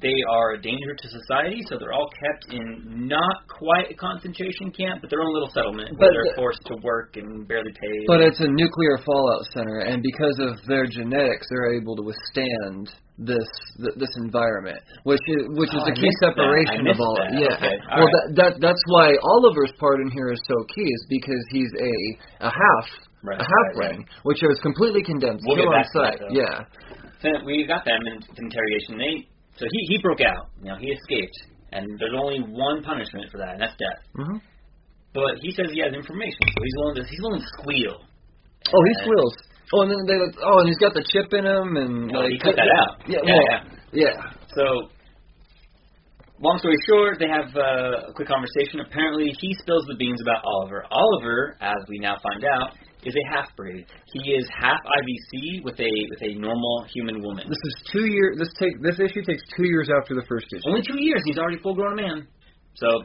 they 0.00 0.14
are 0.28 0.52
a 0.52 0.60
danger 0.60 0.94
to 0.94 1.06
society. 1.08 1.62
So 1.68 1.78
they're 1.78 1.92
all 1.92 2.10
kept 2.20 2.52
in 2.52 3.08
not 3.08 3.48
quite 3.48 3.90
a 3.90 3.94
concentration 3.94 4.70
camp, 4.72 5.00
but 5.00 5.08
their 5.10 5.20
own 5.22 5.32
little 5.32 5.48
settlement 5.50 5.90
But 5.98 5.98
where 5.98 6.12
they're 6.12 6.32
the- 6.32 6.36
forced 6.36 6.62
to 6.66 6.76
work 6.82 7.16
and 7.16 7.48
barely 7.48 7.72
paid. 7.72 8.04
But 8.06 8.20
it's 8.20 8.40
a 8.40 8.48
nuclear 8.48 8.98
fallout 9.04 9.44
center, 9.54 9.80
and 9.88 10.02
because 10.02 10.38
of 10.38 10.60
their 10.66 10.86
genetics, 10.86 11.46
they're 11.48 11.72
able 11.74 11.96
to 11.96 12.02
withstand 12.02 12.92
this 13.18 13.48
th- 13.80 13.96
this 13.96 14.12
environment, 14.20 14.76
which 15.04 15.24
is 15.26 15.48
which 15.56 15.72
is 15.72 15.80
Oh, 15.80 15.86
the 15.88 15.92
I 15.92 15.94
key 15.96 16.04
missed 16.04 16.20
that. 16.20 16.36
I 16.36 16.36
separation 16.36 16.86
of 16.92 17.00
all. 17.00 17.16
that. 17.16 17.32
Yeah. 17.32 17.56
Okay. 17.56 17.76
All 17.88 17.96
well, 17.96 18.04
right. 18.12 18.36
that, 18.36 18.52
that 18.52 18.52
that's 18.60 18.82
why 18.92 19.16
Oliver's 19.24 19.72
part 19.80 20.00
in 20.04 20.10
here 20.10 20.28
is 20.28 20.40
so 20.46 20.56
key, 20.74 20.84
is 20.84 21.06
because 21.08 21.40
he's 21.50 21.72
a 21.80 21.94
a 22.48 22.50
half 22.52 22.86
Right, 23.24 23.40
a 23.40 23.44
right, 23.44 23.96
halfling, 23.96 24.04
which 24.24 24.42
is 24.44 24.60
completely 24.60 25.02
condensed, 25.02 25.42
We'll 25.48 25.66
on 25.66 25.72
that, 25.72 26.20
Yeah. 26.30 26.62
So 27.22 27.30
we 27.46 27.64
got 27.66 27.84
them 27.86 27.98
in 28.06 28.20
interrogation. 28.36 28.98
They 29.00 29.26
so 29.56 29.64
he 29.70 29.80
he 29.90 29.98
broke 30.02 30.20
out. 30.20 30.48
You 30.62 30.70
know, 30.70 30.78
he 30.78 30.88
escaped, 30.92 31.36
and 31.72 31.84
there's 31.98 32.14
only 32.16 32.40
one 32.40 32.82
punishment 32.82 33.30
for 33.30 33.38
that, 33.38 33.56
and 33.56 33.60
that's 33.60 33.76
death. 33.76 34.00
hmm 34.14 34.38
But 35.14 35.40
he 35.40 35.50
says 35.52 35.72
he 35.72 35.80
has 35.80 35.92
information, 35.94 36.44
so 36.52 36.58
he's 36.62 36.76
willing 36.78 36.96
to 36.96 37.04
he's 37.08 37.22
willing 37.22 37.40
to 37.40 37.48
squeal. 37.60 37.96
Oh, 38.72 38.82
he 38.84 38.92
And- 38.94 39.02
squeals. 39.04 39.34
Oh, 39.74 39.82
and 39.82 39.90
then 39.90 39.98
they 40.06 40.14
like, 40.14 40.36
oh, 40.46 40.60
and 40.62 40.68
he's 40.70 40.78
got 40.78 40.94
the 40.94 41.02
chip 41.10 41.26
in 41.34 41.42
him, 41.44 41.74
and 41.76 42.06
No, 42.06 42.20
like 42.22 42.30
he 42.30 42.38
cut 42.38 42.54
that 42.54 42.70
out. 42.70 43.02
Yeah, 43.10 43.18
Yeah, 43.26 43.34
well, 43.34 43.46
yeah. 43.50 44.14
yeah. 44.14 44.30
So, 44.54 44.62
long 46.38 46.58
story 46.58 46.76
short, 46.86 47.18
they 47.18 47.26
have 47.26 47.50
uh, 47.56 48.10
a 48.10 48.12
quick 48.14 48.28
conversation. 48.28 48.78
Apparently, 48.86 49.32
he 49.40 49.54
spills 49.58 49.84
the 49.88 49.96
beans 49.98 50.20
about 50.22 50.44
Oliver. 50.44 50.84
Oliver, 50.90 51.56
as 51.60 51.82
we 51.88 51.98
now 51.98 52.14
find 52.22 52.44
out, 52.44 52.78
is 53.06 53.14
a 53.14 53.26
half 53.30 53.54
breed. 53.56 53.86
He 54.12 54.32
is 54.32 54.46
half 54.50 54.82
IVC 54.82 55.64
with 55.64 55.78
a 55.78 55.92
with 56.10 56.22
a 56.22 56.34
normal 56.34 56.86
human 56.92 57.22
woman. 57.22 57.46
This 57.48 57.62
is 57.64 57.74
two 57.92 58.06
year. 58.06 58.34
This 58.36 58.50
take 58.58 58.82
this 58.82 58.98
issue 58.98 59.22
takes 59.22 59.42
two 59.56 59.64
years 59.64 59.88
after 59.88 60.14
the 60.14 60.24
first 60.28 60.46
issue. 60.52 60.68
Only 60.68 60.82
two 60.82 61.00
years. 61.00 61.22
He's 61.24 61.38
already 61.38 61.58
full 61.62 61.74
grown 61.74 61.96
man. 61.96 62.26
So, 62.74 63.02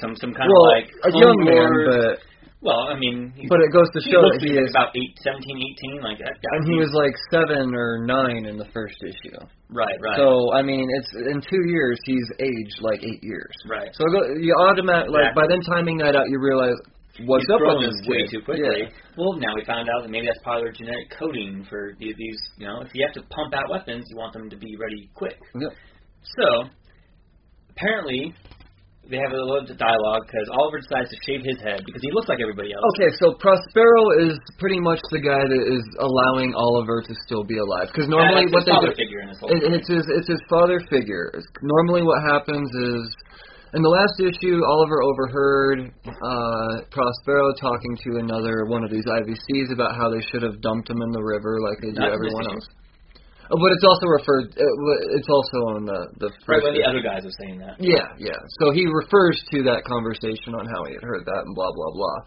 some 0.00 0.16
some 0.16 0.34
kind 0.34 0.50
well, 0.50 0.66
of 0.66 0.76
like 0.76 0.88
a 1.04 1.10
young 1.16 1.38
man, 1.46 1.70
but 1.88 2.18
well, 2.66 2.88
I 2.88 2.98
mean, 2.98 3.32
he's, 3.36 3.48
but 3.48 3.60
it 3.60 3.70
goes 3.70 3.86
to 3.92 4.00
show 4.00 4.26
looks 4.26 4.40
that 4.40 4.48
he 4.48 4.58
is. 4.58 4.72
about 4.74 4.90
eight, 4.96 5.14
17, 5.22 5.38
18, 5.38 6.02
like 6.02 6.18
that. 6.18 6.34
And 6.34 6.66
he 6.66 6.74
was 6.80 6.90
like 6.96 7.14
seven 7.30 7.76
or 7.76 8.02
nine 8.02 8.46
in 8.48 8.56
the 8.56 8.66
first 8.72 8.96
issue. 9.04 9.36
right, 9.70 9.94
right, 10.02 10.16
So 10.16 10.52
I 10.52 10.62
mean, 10.62 10.88
it's 10.98 11.10
in 11.30 11.38
two 11.44 11.62
years 11.68 12.00
he's 12.04 12.26
aged 12.40 12.80
like 12.80 13.04
eight 13.04 13.22
years. 13.22 13.54
right. 13.68 13.92
So 13.92 14.02
you 14.40 14.56
automatic 14.66 15.12
like 15.12 15.34
by 15.36 15.46
then 15.46 15.60
timing 15.68 15.98
that 15.98 16.16
out, 16.16 16.26
you 16.28 16.40
realize 16.40 16.74
what's 17.24 17.44
He's 17.46 17.54
up 17.54 17.60
with 17.64 17.80
growing 17.80 17.86
this 17.88 18.00
way 18.06 18.20
kid. 18.26 18.30
too 18.30 18.42
quickly. 18.44 18.82
Yeah. 18.84 19.16
Well, 19.16 19.38
now 19.40 19.54
we 19.56 19.64
found 19.64 19.88
out 19.88 20.02
that 20.04 20.10
maybe 20.10 20.26
that's 20.26 20.42
part 20.44 20.58
of 20.58 20.64
their 20.68 20.72
genetic 20.76 21.08
coding 21.18 21.64
for 21.68 21.96
these, 21.98 22.14
these. 22.18 22.38
You 22.58 22.66
know, 22.68 22.82
if 22.82 22.92
you 22.92 23.06
have 23.06 23.14
to 23.16 23.22
pump 23.32 23.54
out 23.54 23.70
weapons, 23.70 24.04
you 24.10 24.16
want 24.16 24.32
them 24.32 24.50
to 24.50 24.56
be 24.56 24.76
ready 24.76 25.08
quick. 25.14 25.38
Yep. 25.54 25.72
So, 26.36 26.46
apparently, 27.70 28.34
they 29.06 29.22
have 29.22 29.30
a 29.30 29.38
little 29.38 29.62
dialogue 29.62 30.26
because 30.26 30.50
Oliver 30.50 30.82
decides 30.82 31.06
to 31.14 31.18
shave 31.22 31.46
his 31.46 31.62
head 31.62 31.86
because 31.86 32.02
he 32.02 32.10
looks 32.10 32.26
like 32.26 32.42
everybody 32.42 32.74
else. 32.74 32.82
Okay, 32.98 33.10
so 33.22 33.38
Prospero 33.38 34.26
is 34.26 34.34
pretty 34.58 34.82
much 34.82 34.98
the 35.14 35.22
guy 35.22 35.38
that 35.46 35.62
is 35.62 35.84
allowing 36.02 36.50
Oliver 36.58 37.02
to 37.06 37.14
still 37.22 37.44
be 37.46 37.58
alive. 37.58 37.86
Because 37.94 38.10
normally 38.10 38.50
Yeah, 38.50 38.54
what 38.58 38.66
that's 38.66 38.82
his 38.82 38.98
they 38.98 38.98
do, 38.98 39.02
figure 39.06 39.20
in 39.22 39.28
this 39.30 39.38
whole 39.38 39.54
it, 39.54 39.62
it's 39.62 39.86
his 39.86 40.02
it's 40.10 40.26
his 40.26 40.42
father 40.50 40.82
figure. 40.90 41.30
Normally, 41.62 42.02
what 42.02 42.18
happens 42.26 42.66
is, 42.74 43.02
in 43.74 43.82
the 43.82 43.90
last 43.90 44.14
issue, 44.22 44.62
Oliver 44.62 45.02
overheard 45.02 45.90
uh, 46.06 46.86
Prospero 46.90 47.50
talking 47.58 47.98
to 48.06 48.18
another 48.22 48.66
one 48.66 48.84
of 48.84 48.90
these 48.90 49.06
IVCs 49.06 49.72
about 49.72 49.96
how 49.96 50.10
they 50.10 50.22
should 50.30 50.42
have 50.42 50.60
dumped 50.60 50.88
him 50.90 51.02
in 51.02 51.10
the 51.10 51.22
river 51.22 51.58
like 51.60 51.82
they 51.82 51.90
do 51.90 51.98
Not 51.98 52.14
everyone 52.14 52.46
else. 52.46 52.66
Oh, 53.50 53.58
but 53.62 53.70
it's 53.70 53.86
also 53.86 54.06
referred. 54.10 54.50
It, 54.58 54.70
it's 55.14 55.30
also 55.30 55.78
on 55.78 55.86
the 55.86 56.10
the 56.18 56.30
right 56.50 56.62
when 56.62 56.74
the 56.74 56.82
other 56.82 56.98
guys 56.98 57.22
are 57.22 57.36
saying 57.46 57.62
that. 57.62 57.78
Yeah, 57.78 58.10
yeah. 58.18 58.34
So 58.58 58.74
he 58.74 58.86
refers 58.90 59.38
to 59.54 59.62
that 59.70 59.86
conversation 59.86 60.58
on 60.58 60.66
how 60.66 60.82
he 60.90 60.98
had 60.98 61.04
heard 61.06 61.22
that 61.22 61.42
and 61.46 61.54
blah 61.54 61.70
blah 61.70 61.92
blah. 61.94 62.18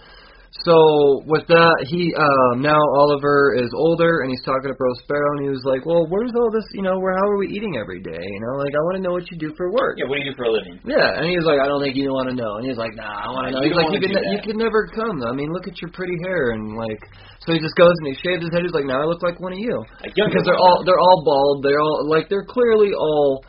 So 0.65 1.21
with 1.29 1.45
that, 1.45 1.77
he 1.85 2.09
um, 2.17 2.65
now 2.65 2.81
Oliver 2.97 3.53
is 3.53 3.69
older 3.69 4.25
and 4.25 4.33
he's 4.33 4.41
talking 4.41 4.73
to 4.73 4.73
Prospero 4.73 5.37
and 5.37 5.45
he 5.45 5.49
was 5.53 5.61
like, 5.61 5.85
"Well, 5.85 6.09
where's 6.09 6.33
all 6.33 6.49
this? 6.49 6.65
You 6.73 6.81
know, 6.81 6.97
where 6.97 7.13
how 7.13 7.29
are 7.29 7.37
we 7.37 7.53
eating 7.53 7.77
every 7.77 8.01
day? 8.01 8.17
You 8.17 8.41
know, 8.41 8.57
like 8.57 8.73
I 8.73 8.81
want 8.89 8.97
to 8.97 9.03
know 9.05 9.13
what 9.13 9.29
you 9.29 9.37
do 9.37 9.53
for 9.53 9.69
work." 9.69 10.01
Yeah, 10.01 10.09
what 10.09 10.17
do 10.17 10.25
you 10.25 10.33
do 10.33 10.35
for 10.35 10.49
a 10.49 10.53
living? 10.53 10.81
Yeah, 10.89 11.21
and 11.21 11.29
he 11.29 11.37
was 11.37 11.45
like, 11.45 11.61
"I 11.61 11.69
don't 11.69 11.77
think 11.77 11.93
you 11.93 12.09
want 12.09 12.33
to 12.33 12.35
know." 12.35 12.57
And 12.57 12.65
he 12.65 12.73
was 12.73 12.81
like, 12.81 12.97
"Nah, 12.97 13.05
I 13.07 13.29
want 13.29 13.45
to 13.45 13.51
know." 13.53 13.61
You 13.61 13.69
He's 13.69 13.77
like, 13.77 13.93
"You 13.93 14.01
could 14.01 14.15
ne- 14.17 14.29
you 14.33 14.39
could 14.41 14.57
never 14.57 14.89
come. 14.89 15.21
I 15.21 15.37
mean, 15.37 15.53
look 15.53 15.69
at 15.69 15.77
your 15.85 15.93
pretty 15.93 16.17
hair 16.25 16.57
and 16.57 16.73
like." 16.81 16.97
So 17.45 17.53
he 17.53 17.61
just 17.61 17.77
goes 17.77 17.93
and 18.01 18.09
he 18.09 18.17
shaves 18.17 18.41
his 18.41 18.49
head. 18.49 18.65
He's 18.65 18.73
like, 18.73 18.89
"Now 18.89 18.99
I 18.99 19.05
look 19.05 19.21
like 19.21 19.37
one 19.37 19.53
of 19.53 19.61
you." 19.61 19.85
Like 20.01 20.17
because 20.17 20.49
they're 20.49 20.57
all 20.57 20.81
they're 20.81 20.99
all 20.99 21.21
bald. 21.21 21.61
They're 21.61 21.79
all 21.79 22.09
like 22.09 22.25
they're 22.25 22.49
clearly 22.49 22.89
all 22.97 23.45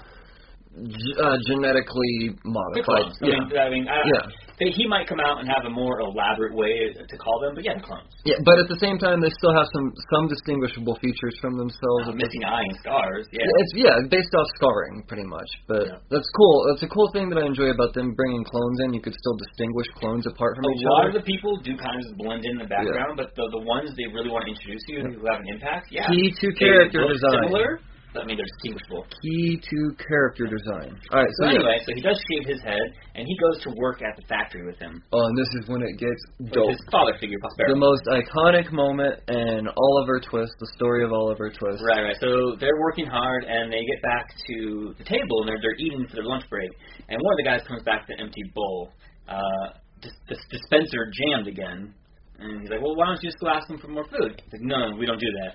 uh, 0.77 1.37
genetically 1.49 2.37
modified. 2.45 2.85
clones. 2.85 3.17
I 3.19 3.27
mean, 3.27 3.45
I 3.57 3.69
mean, 3.73 3.85
I, 3.89 3.99
yeah, 4.05 4.25
they, 4.61 4.71
he 4.77 4.85
might 4.87 5.09
come 5.09 5.19
out 5.25 5.41
and 5.41 5.49
have 5.49 5.65
a 5.65 5.73
more 5.73 5.99
elaborate 6.05 6.53
way 6.55 6.93
to 6.93 7.17
call 7.17 7.41
them, 7.41 7.57
but 7.57 7.65
yeah, 7.65 7.75
they're 7.81 7.89
clones. 7.89 8.13
yeah. 8.29 8.37
But 8.45 8.61
at 8.61 8.69
the 8.69 8.77
same 8.77 9.01
time, 9.01 9.19
they 9.25 9.33
still 9.33 9.57
have 9.57 9.67
some 9.73 9.89
some 10.13 10.29
distinguishable 10.29 11.01
features 11.01 11.35
from 11.41 11.57
themselves. 11.57 12.13
Uh, 12.13 12.15
missing 12.15 12.45
eye 12.45 12.69
and 12.69 12.77
scars. 12.85 13.25
Yeah. 13.33 13.41
Yeah, 13.43 13.63
it's 13.65 13.73
yeah, 13.75 13.95
based 14.13 14.31
off 14.37 14.49
scarring 14.61 15.03
pretty 15.09 15.25
much. 15.25 15.49
But 15.67 15.89
Yeah. 15.89 15.99
that's 16.13 16.29
cool. 16.37 16.57
That's 16.69 16.85
a 16.85 16.91
cool 16.93 17.09
thing 17.17 17.33
that 17.33 17.41
I 17.41 17.49
enjoy 17.49 17.73
about 17.73 17.97
them 17.97 18.13
bringing 18.13 18.45
clones 18.45 18.79
in. 18.85 18.93
You 18.93 19.01
could 19.01 19.17
still 19.17 19.37
distinguish 19.49 19.89
clones 19.97 20.29
apart 20.29 20.61
from 20.61 20.69
a 20.69 20.73
each 20.77 20.85
lot 20.85 21.09
of 21.09 21.15
the 21.17 21.25
people 21.25 21.57
do 21.65 21.73
kind 21.81 21.97
of 21.97 22.03
just 22.05 22.17
blend 22.21 22.45
in 22.45 22.61
the 22.61 22.69
background, 22.69 23.17
but 23.17 23.33
the 23.35 23.49
the 23.57 23.65
ones 23.65 23.89
they 23.97 24.07
really 24.13 24.29
want 24.29 24.45
to 24.45 24.53
introduce 24.53 24.85
you 24.93 25.01
who 25.01 25.25
have 25.25 25.41
an 25.41 25.49
impact, 25.49 25.89
yeah. 25.91 26.07
Key 26.13 26.29
to 26.31 26.47
character 26.61 27.01
design. 27.09 27.49
Similar, 27.49 27.81
I 28.17 28.27
mean 28.27 28.35
they're 28.37 28.51
distinguishable. 28.59 29.07
Key 29.23 29.61
to 29.63 29.79
character 30.03 30.47
design. 30.51 30.99
All 31.15 31.23
right, 31.23 31.31
So 31.39 31.45
so, 31.45 31.45
yeah. 31.47 31.55
anyway, 31.63 31.79
so 31.87 31.95
he 31.95 32.03
does 32.03 32.19
shave 32.27 32.45
his 32.47 32.61
head, 32.63 32.83
and 33.15 33.23
he 33.23 33.35
goes 33.39 33.63
to 33.63 33.71
work 33.79 34.03
at 34.03 34.17
the 34.19 34.27
factory 34.27 34.67
with 34.67 34.79
him. 34.83 34.99
Oh, 35.13 35.23
and 35.23 35.39
this 35.39 35.47
is 35.63 35.69
when 35.71 35.83
it 35.83 35.95
gets 35.95 36.19
With 36.43 36.51
dope. 36.53 36.71
his 36.75 36.83
father 36.91 37.15
figure, 37.23 37.39
Prospero. 37.39 37.71
The 37.71 37.79
most 37.79 38.03
iconic 38.11 38.73
moment 38.73 39.23
in 39.31 39.69
Oliver 39.71 40.19
Twist, 40.19 40.51
the 40.59 40.67
story 40.75 41.05
of 41.05 41.13
Oliver 41.13 41.51
Twist. 41.55 41.83
Right, 41.87 42.03
right. 42.03 42.17
So 42.19 42.57
they're 42.59 42.81
working 42.83 43.07
hard, 43.07 43.45
and 43.45 43.71
they 43.73 43.85
get 43.87 44.03
back 44.03 44.27
to 44.51 44.95
the 44.99 45.05
table, 45.05 45.47
and 45.47 45.49
they're 45.49 45.63
they're 45.63 45.79
eating 45.79 46.07
for 46.11 46.17
their 46.17 46.27
lunch 46.27 46.45
break. 46.51 46.71
And 47.09 47.15
one 47.23 47.33
of 47.35 47.39
the 47.39 47.47
guys 47.47 47.63
comes 47.69 47.83
back 47.85 48.09
with 48.09 48.19
an 48.19 48.27
empty 48.27 48.43
bowl. 48.55 48.91
Uh, 49.29 49.79
dis- 50.03 50.19
dis- 50.29 50.47
dispenser 50.51 51.07
jammed 51.15 51.47
again, 51.47 51.95
and 52.41 52.61
he's 52.63 52.71
like, 52.71 52.83
"Well, 52.83 52.97
why 52.97 53.07
don't 53.07 53.23
you 53.23 53.29
just 53.31 53.39
go 53.39 53.49
ask 53.49 53.69
them 53.69 53.79
for 53.79 53.87
more 53.89 54.05
food?" 54.11 54.35
He's 54.43 54.53
like, 54.53 54.63
"No, 54.67 54.91
no, 54.91 54.97
we 54.97 55.07
don't 55.07 55.21
do 55.21 55.31
that." 55.47 55.55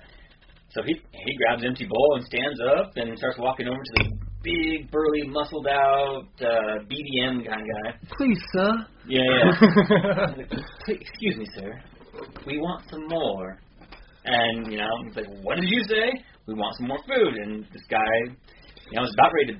So 0.76 0.82
he 0.84 0.92
he 0.92 1.32
grabs 1.38 1.62
an 1.62 1.68
empty 1.68 1.86
bowl 1.88 2.16
and 2.16 2.24
stands 2.26 2.60
up 2.76 2.92
and 2.96 3.16
starts 3.18 3.38
walking 3.38 3.66
over 3.66 3.80
to 3.82 3.92
the 4.04 4.10
big, 4.44 4.90
burly, 4.92 5.26
muscled 5.26 5.66
out 5.66 6.28
uh, 6.40 6.84
BDM 6.86 7.48
kind 7.48 7.62
of 7.64 7.68
guy. 7.72 7.98
Please, 8.16 8.38
sir. 8.52 8.70
Yeah, 9.08 9.22
yeah. 9.24 10.26
Like, 10.36 11.00
Excuse 11.00 11.36
me, 11.38 11.46
sir. 11.56 11.80
We 12.46 12.58
want 12.58 12.84
some 12.90 13.08
more. 13.08 13.58
And, 14.24 14.70
you 14.70 14.78
know, 14.78 14.90
he's 15.06 15.16
like, 15.16 15.26
what 15.42 15.56
did 15.56 15.68
you 15.70 15.82
say? 15.88 16.12
We 16.46 16.54
want 16.54 16.76
some 16.78 16.88
more 16.88 16.98
food. 17.06 17.34
And 17.42 17.64
this 17.72 17.82
guy, 17.88 18.12
you 18.90 18.96
know, 18.98 19.04
is 19.04 19.14
about 19.14 19.32
ready 19.32 19.54
to 19.54 19.58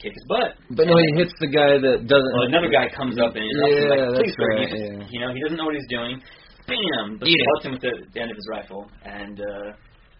kick 0.00 0.12
his 0.12 0.24
butt. 0.28 0.56
But 0.76 0.86
no, 0.88 0.96
he 0.96 1.08
hits 1.22 1.32
the 1.40 1.46
guy 1.48 1.76
that 1.78 2.06
doesn't. 2.08 2.32
Well, 2.34 2.48
another 2.48 2.68
guy 2.72 2.88
comes 2.96 3.18
up 3.20 3.36
and 3.36 3.44
Yeah, 3.44 3.88
like, 3.92 4.16
please, 4.18 4.34
sir. 4.36 4.48
right, 4.48 4.68
yeah. 4.72 5.06
You 5.08 5.20
know, 5.20 5.30
he 5.34 5.40
doesn't 5.40 5.56
know 5.56 5.64
what 5.68 5.74
he's 5.76 5.88
doing. 5.88 6.20
Bam! 6.66 7.18
But 7.18 7.28
Eat 7.28 7.36
it. 7.38 7.64
him 7.66 7.72
with 7.72 7.82
the, 7.82 7.92
the 8.14 8.20
end 8.20 8.30
of 8.30 8.36
his 8.36 8.46
rifle, 8.50 8.86
and 9.04 9.40
uh, 9.40 9.72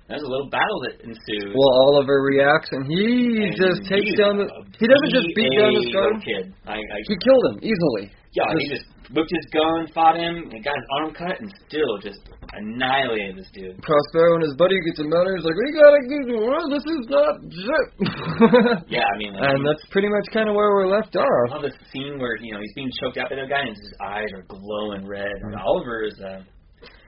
there's 0.08 0.22
a 0.22 0.28
little 0.30 0.50
battle 0.50 0.78
that 0.88 1.00
ensues. 1.06 1.50
Well, 1.54 1.72
Oliver 1.88 2.20
reacts 2.22 2.68
and 2.72 2.84
he 2.86 3.46
And 3.48 3.54
just 3.56 3.86
takes 3.88 4.12
down 4.18 4.36
the. 4.38 4.46
He 4.78 4.86
doesn't 4.86 5.12
just 5.14 5.28
beat 5.34 5.52
down 5.56 5.72
his 5.74 5.88
guard. 5.92 6.20
kid. 6.24 6.52
I, 6.66 6.76
I, 6.76 6.96
He 7.08 7.16
killed 7.22 7.44
him 7.54 7.56
easily. 7.64 8.12
yeah, 8.36 8.48
he 8.58 8.68
just 8.68 8.84
whipped 9.12 9.28
his 9.32 9.46
gun, 9.52 9.86
fought 9.94 10.16
him, 10.16 10.48
and 10.52 10.58
got 10.64 10.72
his 10.76 10.88
arm 11.00 11.12
cut, 11.14 11.36
and 11.40 11.48
still 11.68 11.98
just 12.00 12.20
annihilated 12.56 13.36
this 13.36 13.48
dude. 13.52 13.76
Prospero 13.82 14.36
and 14.40 14.42
his 14.44 14.54
buddy 14.56 14.76
gets 14.88 15.00
him 15.00 15.12
out. 15.12 15.24
He's 15.28 15.44
like, 15.44 15.56
"We 15.56 15.68
gotta 15.76 16.00
get. 16.08 16.22
Well, 16.40 16.66
this 16.68 16.84
is 16.84 17.02
not 17.08 17.34
shit." 17.48 17.86
Yeah, 18.92 19.04
I 19.06 19.16
mean, 19.18 19.32
like, 19.34 19.48
and 19.48 19.64
that's 19.66 19.84
pretty 19.90 20.08
much 20.08 20.26
kind 20.32 20.48
of 20.48 20.54
where 20.54 20.70
we're 20.72 20.88
left 20.88 21.14
I 21.16 21.20
off. 21.20 21.50
love 21.56 21.62
this 21.62 21.76
scene 21.92 22.18
where 22.18 22.36
you 22.36 22.52
know 22.52 22.60
he's 22.60 22.74
being 22.74 22.90
choked 23.00 23.16
out 23.18 23.30
by 23.30 23.36
the 23.36 23.48
guy, 23.48 23.60
and 23.64 23.76
his 23.76 23.92
eyes 24.02 24.28
are 24.34 24.44
glowing 24.48 25.06
red. 25.06 25.32
Mm-hmm. 25.44 25.60
Oliver 25.60 26.04
is 26.04 26.16
uh, 26.20 26.40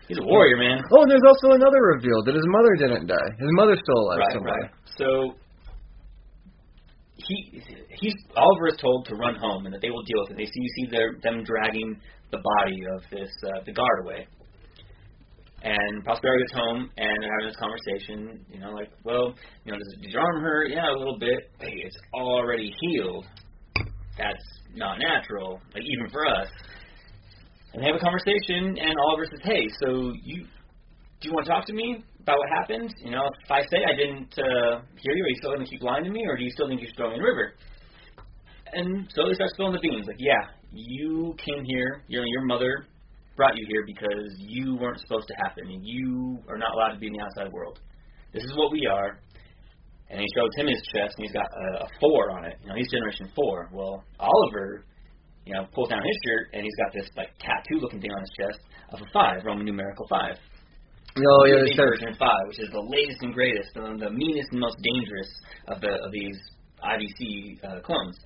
he's 0.09 0.19
a 0.19 0.25
warrior, 0.27 0.57
man. 0.57 0.83
Oh, 0.93 1.03
and 1.03 1.11
there's 1.11 1.25
also 1.27 1.55
another 1.55 1.81
reveal 1.97 2.23
that 2.25 2.35
his 2.35 2.47
mother 2.49 2.73
didn't 2.79 3.07
die. 3.07 3.31
His 3.39 3.51
mother's 3.59 3.81
still 3.83 4.01
alive 4.05 4.19
Right, 4.21 4.33
somewhere. 4.33 4.61
right. 4.61 4.71
So 4.99 5.35
he 7.17 7.63
he's 8.01 8.15
Oliver 8.37 8.69
is 8.69 8.77
told 8.81 9.07
to 9.07 9.15
run 9.17 9.37
home 9.37 9.67
and 9.67 9.75
that 9.75 9.81
they 9.81 9.91
will 9.91 10.03
deal 10.03 10.21
with 10.23 10.33
it. 10.33 10.37
They 10.37 10.47
see 10.47 10.61
you 10.61 10.71
see 10.77 10.91
their, 10.91 11.17
them 11.23 11.45
dragging 11.45 12.01
the 12.33 12.39
body 12.39 12.79
of 12.97 13.03
this 13.11 13.31
uh, 13.47 13.61
the 13.65 13.73
guard 13.73 14.05
away. 14.05 14.27
And 15.63 16.05
Prospero 16.05 16.37
gets 16.41 16.53
home 16.53 16.91
and 16.99 17.17
they're 17.23 17.33
having 17.41 17.49
this 17.49 17.57
conversation. 17.57 18.45
You 18.53 18.61
know, 18.61 18.73
like, 18.73 18.91
well, 19.05 19.33
you 19.65 19.73
know, 19.73 19.79
does, 19.79 19.95
does 20.03 20.13
your 20.13 20.21
arm 20.21 20.43
hurt? 20.43 20.71
Yeah, 20.71 20.91
a 20.91 20.99
little 20.99 21.19
bit. 21.19 21.39
Hey, 21.59 21.73
it's 21.87 21.97
already 22.13 22.71
healed. 22.83 23.25
That's 24.19 24.45
not 24.75 24.99
natural, 24.99 25.61
like 25.73 25.83
even 25.83 26.11
for 26.11 26.27
us. 26.27 26.49
And 27.75 27.83
they 27.83 27.87
have 27.91 27.97
a 27.97 28.05
conversation, 28.07 28.79
and 28.79 28.95
Oliver 29.11 29.27
says, 29.27 29.43
"Hey, 29.43 29.67
so 29.83 30.15
you 30.23 30.47
do 31.21 31.29
you 31.29 31.35
want 31.35 31.47
to 31.47 31.51
talk 31.51 31.67
to 31.67 31.73
me 31.75 32.05
about 32.23 32.39
what 32.39 32.49
happened? 32.61 32.95
You 33.03 33.11
know, 33.11 33.27
if 33.27 33.51
I 33.51 33.63
say 33.67 33.83
I 33.83 33.97
didn't 33.97 34.31
uh, 34.39 34.87
hear 34.95 35.15
you, 35.17 35.25
are 35.25 35.29
you 35.29 35.39
still 35.39 35.51
going 35.51 35.65
to 35.65 35.71
keep 35.71 35.83
lying 35.83 36.05
to 36.05 36.11
me, 36.11 36.23
or 36.27 36.37
do 36.37 36.45
you 36.45 36.51
still 36.51 36.69
think 36.69 36.81
you 36.81 36.87
should 36.87 36.97
throw 36.97 37.09
me 37.09 37.17
in 37.17 37.21
the 37.21 37.27
river? 37.27 37.55
And 38.73 39.11
so 39.15 39.27
he 39.27 39.35
starts 39.35 39.55
spilling 39.55 39.73
the 39.73 39.81
beans. 39.81 40.07
Like, 40.07 40.21
yeah, 40.21 40.55
you 40.71 41.35
came 41.39 41.65
here. 41.65 42.03
You 42.07 42.19
know, 42.21 42.27
your 42.27 42.45
mother 42.47 42.87
brought 43.37 43.57
you 43.57 43.67
here 43.69 43.83
because 43.87 44.37
you 44.39 44.77
weren't 44.77 45.01
supposed 45.01 45.27
to 45.29 45.35
happen. 45.43 45.67
You 45.83 46.39
are 46.49 46.59
not 46.59 46.71
allowed 46.75 46.95
to 46.95 47.01
be 47.01 47.09
in 47.09 47.13
the 47.15 47.23
outside 47.23 47.53
world. 47.53 47.81
This 48.33 48.45
is 48.45 48.55
what 48.55 48.71
we 48.71 48.87
are. 48.87 49.19
And 50.11 50.21
he 50.21 50.27
shows 50.37 50.51
him 50.57 50.67
his 50.69 50.83
chest, 50.95 51.15
and 51.19 51.27
he's 51.27 51.33
got 51.33 51.47
a, 51.47 51.85
a 51.85 51.89
four 51.99 52.31
on 52.31 52.45
it. 52.45 52.59
You 52.63 52.69
know, 52.69 52.75
he's 52.77 52.91
Generation 52.91 53.33
Four. 53.35 53.71
Well, 53.73 54.05
Oliver, 54.21 54.85
you 55.47 55.55
know, 55.55 55.67
pulls 55.73 55.89
down 55.91 56.01
his 56.03 56.19
shirt, 56.25 56.55
and 56.55 56.63
he's 56.63 56.77
got 56.77 56.93
this 56.93 57.09
like 57.17 57.29
tattoo-looking 57.39 58.01
thing 58.01 58.11
on 58.11 58.21
his 58.21 58.33
chest 58.39 58.61
of 58.93 59.01
a 59.01 59.09
five, 59.13 59.45
Roman 59.45 59.67
numerical 59.67 60.07
five. 60.09 60.37
Oh 61.17 61.45
yeah, 61.47 61.63
The 61.63 61.71
they 61.71 61.77
version 61.77 62.15
five, 62.19 62.45
which 62.49 62.59
is 62.59 62.71
the 62.71 62.81
latest 62.81 63.23
and 63.23 63.33
greatest, 63.33 63.71
the, 63.75 63.97
the 63.99 64.11
meanest 64.11 64.51
and 64.51 64.61
most 64.61 64.77
dangerous 64.83 65.31
of 65.69 65.81
the 65.81 65.93
of 65.95 66.11
these 66.11 66.39
IVC 66.83 67.63
uh, 67.63 67.81
clones. 67.81 68.19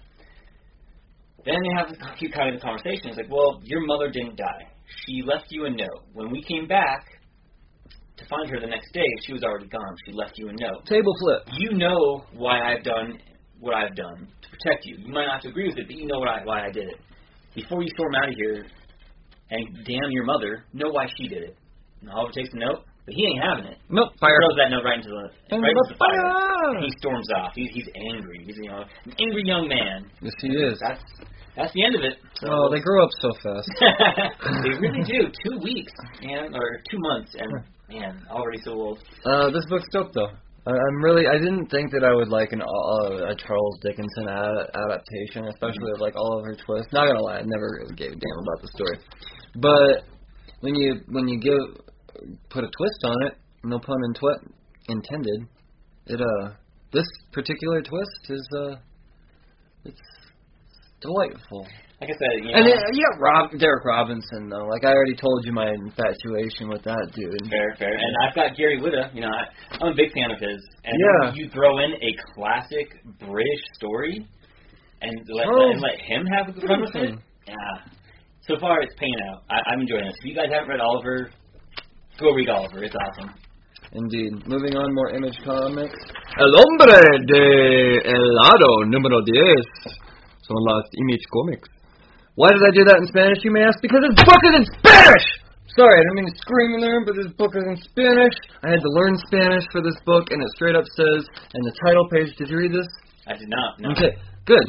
Then 1.45 1.57
they 1.63 1.75
have 1.77 1.91
a 1.93 2.17
few 2.17 2.31
kind 2.31 2.55
of 2.55 2.61
conversations 2.61 3.17
like, 3.17 3.31
well, 3.31 3.61
your 3.65 3.85
mother 3.87 4.11
didn't 4.11 4.37
die. 4.37 4.67
She 5.07 5.23
left 5.23 5.47
you 5.51 5.67
a 5.67 5.71
note. 5.71 6.09
When 6.13 6.31
we 6.31 6.43
came 6.43 6.67
back 6.67 7.05
to 8.17 8.25
find 8.27 8.51
her 8.51 8.61
the 8.61 8.67
next 8.67 8.93
day, 8.93 9.07
she 9.25 9.33
was 9.33 9.43
already 9.45 9.69
gone. 9.69 9.95
She 10.07 10.13
left 10.13 10.33
you 10.37 10.49
a 10.49 10.53
note. 10.53 10.85
Table 10.87 11.15
flip. 11.21 11.43
You 11.59 11.77
know 11.77 12.25
why 12.33 12.73
I've 12.73 12.85
done 12.85 13.19
what 13.61 13.75
I've 13.75 13.95
done 13.97 14.29
to 14.43 14.49
protect 14.51 14.87
you. 14.87 14.97
You 14.99 15.13
might 15.13 15.27
not 15.27 15.35
have 15.35 15.43
to 15.43 15.49
agree 15.49 15.69
with 15.69 15.79
it, 15.79 15.87
but 15.87 15.97
you 15.97 16.07
know 16.07 16.19
what 16.19 16.29
I, 16.29 16.45
why 16.45 16.67
I 16.67 16.71
did 16.71 16.89
it. 16.89 16.99
Before 17.55 17.83
you 17.83 17.89
storm 17.95 18.15
out 18.15 18.29
of 18.29 18.35
here 18.37 18.67
and 19.51 19.67
damn 19.87 20.11
your 20.11 20.25
mother, 20.25 20.65
know 20.73 20.91
why 20.91 21.07
she 21.17 21.29
did 21.29 21.43
it. 21.43 21.57
And 22.01 22.11
Oliver 22.11 22.33
takes 22.33 22.51
the 22.53 22.59
note, 22.59 22.85
but 23.05 23.15
he 23.15 23.27
ain't 23.27 23.43
having 23.43 23.65
it. 23.73 23.79
Nope, 23.91 24.11
He 24.15 24.19
fire. 24.21 24.37
throws 24.39 24.57
that 24.63 24.71
note 24.71 24.85
right 24.85 24.99
into 24.99 25.09
the 25.11 25.55
And 25.55 25.63
right 25.63 25.73
into 25.73 25.93
the 25.95 25.99
fire. 25.99 26.31
fire. 26.31 26.75
And 26.77 26.85
he 26.85 26.91
storms 27.01 27.27
off. 27.37 27.53
He's 27.55 27.71
he's 27.73 27.89
angry. 28.15 28.45
He's 28.47 28.57
you 28.63 28.71
know 28.71 28.85
an 29.07 29.13
angry 29.19 29.43
young 29.45 29.67
man. 29.69 30.07
Yes, 30.21 30.35
he 30.41 30.49
is. 30.49 30.79
That's 30.87 31.03
that's 31.57 31.73
the 31.75 31.85
end 31.85 31.97
of 31.97 32.03
it. 32.03 32.19
So, 32.39 32.47
Oh, 32.53 32.71
they 32.71 32.79
grow 32.79 33.03
up 33.03 33.11
so 33.21 33.33
fast. 33.43 33.69
they 34.63 34.71
really 34.79 35.03
do. 35.03 35.27
Two 35.45 35.59
weeks, 35.59 35.93
man, 36.23 36.55
or 36.55 36.79
two 36.89 36.99
months, 37.01 37.35
and 37.35 37.51
man, 37.89 38.23
already 38.31 38.59
so 38.63 38.73
old. 38.73 38.99
Uh, 39.25 39.51
this 39.51 39.65
book's 39.69 39.89
dope 39.93 40.13
though. 40.13 40.31
I'm 40.69 41.03
really. 41.03 41.27
I 41.27 41.39
didn't 41.39 41.67
think 41.71 41.91
that 41.93 42.05
I 42.05 42.13
would 42.15 42.29
like 42.29 42.53
an 42.53 42.61
uh, 42.61 43.33
a 43.33 43.35
Charles 43.37 43.79
Dickinson 43.83 44.29
ad- 44.29 44.69
adaptation, 44.75 45.49
especially 45.49 45.93
of 45.95 46.01
like 46.01 46.15
Oliver 46.17 46.57
Twist. 46.67 46.93
Not 46.93 47.07
gonna 47.07 47.23
lie, 47.23 47.39
I 47.39 47.43
never 47.45 47.81
really 47.81 47.95
gave 47.95 48.13
a 48.13 48.17
damn 48.17 48.39
about 48.43 48.61
the 48.61 48.69
story. 48.75 48.99
But 49.57 50.05
when 50.61 50.75
you 50.75 51.01
when 51.09 51.27
you 51.29 51.41
give 51.41 51.85
put 52.51 52.65
a 52.65 52.69
twist 52.69 53.01
on 53.05 53.17
it, 53.27 53.35
no 53.65 53.79
pun 53.79 53.97
in 54.05 54.15
twi- 54.15 54.53
intended. 54.89 55.49
It 56.07 56.21
uh 56.21 56.51
this 56.93 57.07
particular 57.33 57.81
twist 57.83 58.31
is 58.31 58.49
uh 58.59 58.77
it's 59.85 60.01
delightful. 61.01 61.67
Like 62.01 62.11
I 62.11 62.15
said, 62.15 62.47
you 62.47 62.53
know, 62.53 62.59
And 62.59 62.67
then, 62.67 62.79
you 62.95 63.03
got 63.11 63.19
Rob 63.19 63.51
Derek 63.59 63.85
Robinson 63.85 64.49
though. 64.49 64.67
Like 64.71 64.85
I 64.87 64.95
already 64.95 65.17
told 65.17 65.45
you 65.45 65.53
my 65.53 65.67
infatuation 65.75 66.69
with 66.71 66.83
that 66.85 67.11
dude. 67.13 67.51
Fair, 67.51 67.75
fair. 67.77 67.91
And 67.91 68.13
I've 68.23 68.35
got 68.37 68.57
Gary 68.57 68.79
Whitta. 68.79 69.11
You 69.15 69.23
know, 69.23 69.31
I, 69.35 69.43
I'm 69.83 69.93
a 69.93 69.97
big 69.97 70.13
fan 70.15 70.31
of 70.31 70.39
his. 70.39 70.63
And 70.85 70.95
Yeah. 70.95 71.33
you 71.35 71.51
throw 71.51 71.79
in 71.83 71.95
a 71.99 72.11
classic 72.35 72.87
British 73.19 73.63
story, 73.75 74.25
and 75.03 75.13
let, 75.29 75.45
Charles 75.45 75.73
and 75.75 75.83
let 75.83 75.99
him 76.01 76.23
have 76.27 76.49
a 76.49 76.53
good 76.53 76.69
fun 76.69 76.81
with 76.83 76.95
it. 76.95 77.11
Hmm. 77.15 77.19
Yeah. 77.49 77.91
So 78.47 78.55
far, 78.61 78.81
it's 78.81 78.95
paying 78.99 79.19
out. 79.31 79.43
I, 79.51 79.59
I'm 79.73 79.81
enjoying 79.81 80.05
this. 80.07 80.15
If 80.23 80.25
you 80.31 80.35
guys 80.37 80.51
haven't 80.55 80.69
read 80.71 80.81
Oliver, 80.81 81.31
go 82.21 82.31
read 82.31 82.49
Oliver. 82.49 82.85
It's 82.85 82.95
awesome. 82.95 83.35
Indeed. 83.93 84.47
Moving 84.47 84.77
on, 84.77 84.95
more 84.95 85.11
Image 85.17 85.37
Comics. 85.45 85.99
El 86.39 86.55
hombre 86.55 86.95
de 87.27 87.99
helado 88.07 88.85
número 88.87 89.19
10 89.25 89.67
son 90.47 90.57
las 90.65 90.85
Image 90.95 91.25
Comics. 91.33 91.69
Why 92.39 92.55
did 92.55 92.63
I 92.63 92.71
do 92.71 92.87
that 92.87 93.03
in 93.03 93.07
Spanish, 93.11 93.43
you 93.43 93.51
may 93.51 93.67
ask? 93.67 93.83
Because 93.83 93.99
this 93.99 94.15
book 94.23 94.43
is 94.47 94.55
in 94.63 94.65
Spanish! 94.79 95.27
Sorry, 95.75 95.91
I 95.99 96.03
didn't 96.07 96.19
mean 96.23 96.31
to 96.31 96.39
scream 96.39 96.71
in 96.79 96.81
there, 96.87 97.03
but 97.03 97.19
this 97.19 97.35
book 97.35 97.51
is 97.59 97.67
in 97.67 97.75
Spanish. 97.83 98.37
I 98.63 98.71
had 98.71 98.79
to 98.79 98.91
learn 98.95 99.19
Spanish 99.27 99.67
for 99.75 99.83
this 99.83 99.99
book, 100.07 100.31
and 100.31 100.39
it 100.39 100.51
straight 100.55 100.79
up 100.79 100.87
says 100.87 101.27
in 101.27 101.63
the 101.67 101.75
title 101.83 102.07
page, 102.15 102.31
did 102.39 102.47
you 102.47 102.63
read 102.63 102.71
this? 102.71 102.87
I 103.27 103.35
did 103.35 103.51
not. 103.51 103.83
No. 103.83 103.91
Okay, 103.91 104.15
good. 104.47 104.67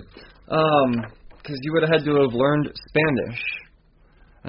Um, 0.49 1.13
because 1.37 1.61
you 1.61 1.69
would 1.77 1.85
have 1.85 1.93
had 1.93 2.03
to 2.09 2.13
have 2.25 2.33
learned 2.33 2.73
Spanish. 2.73 3.41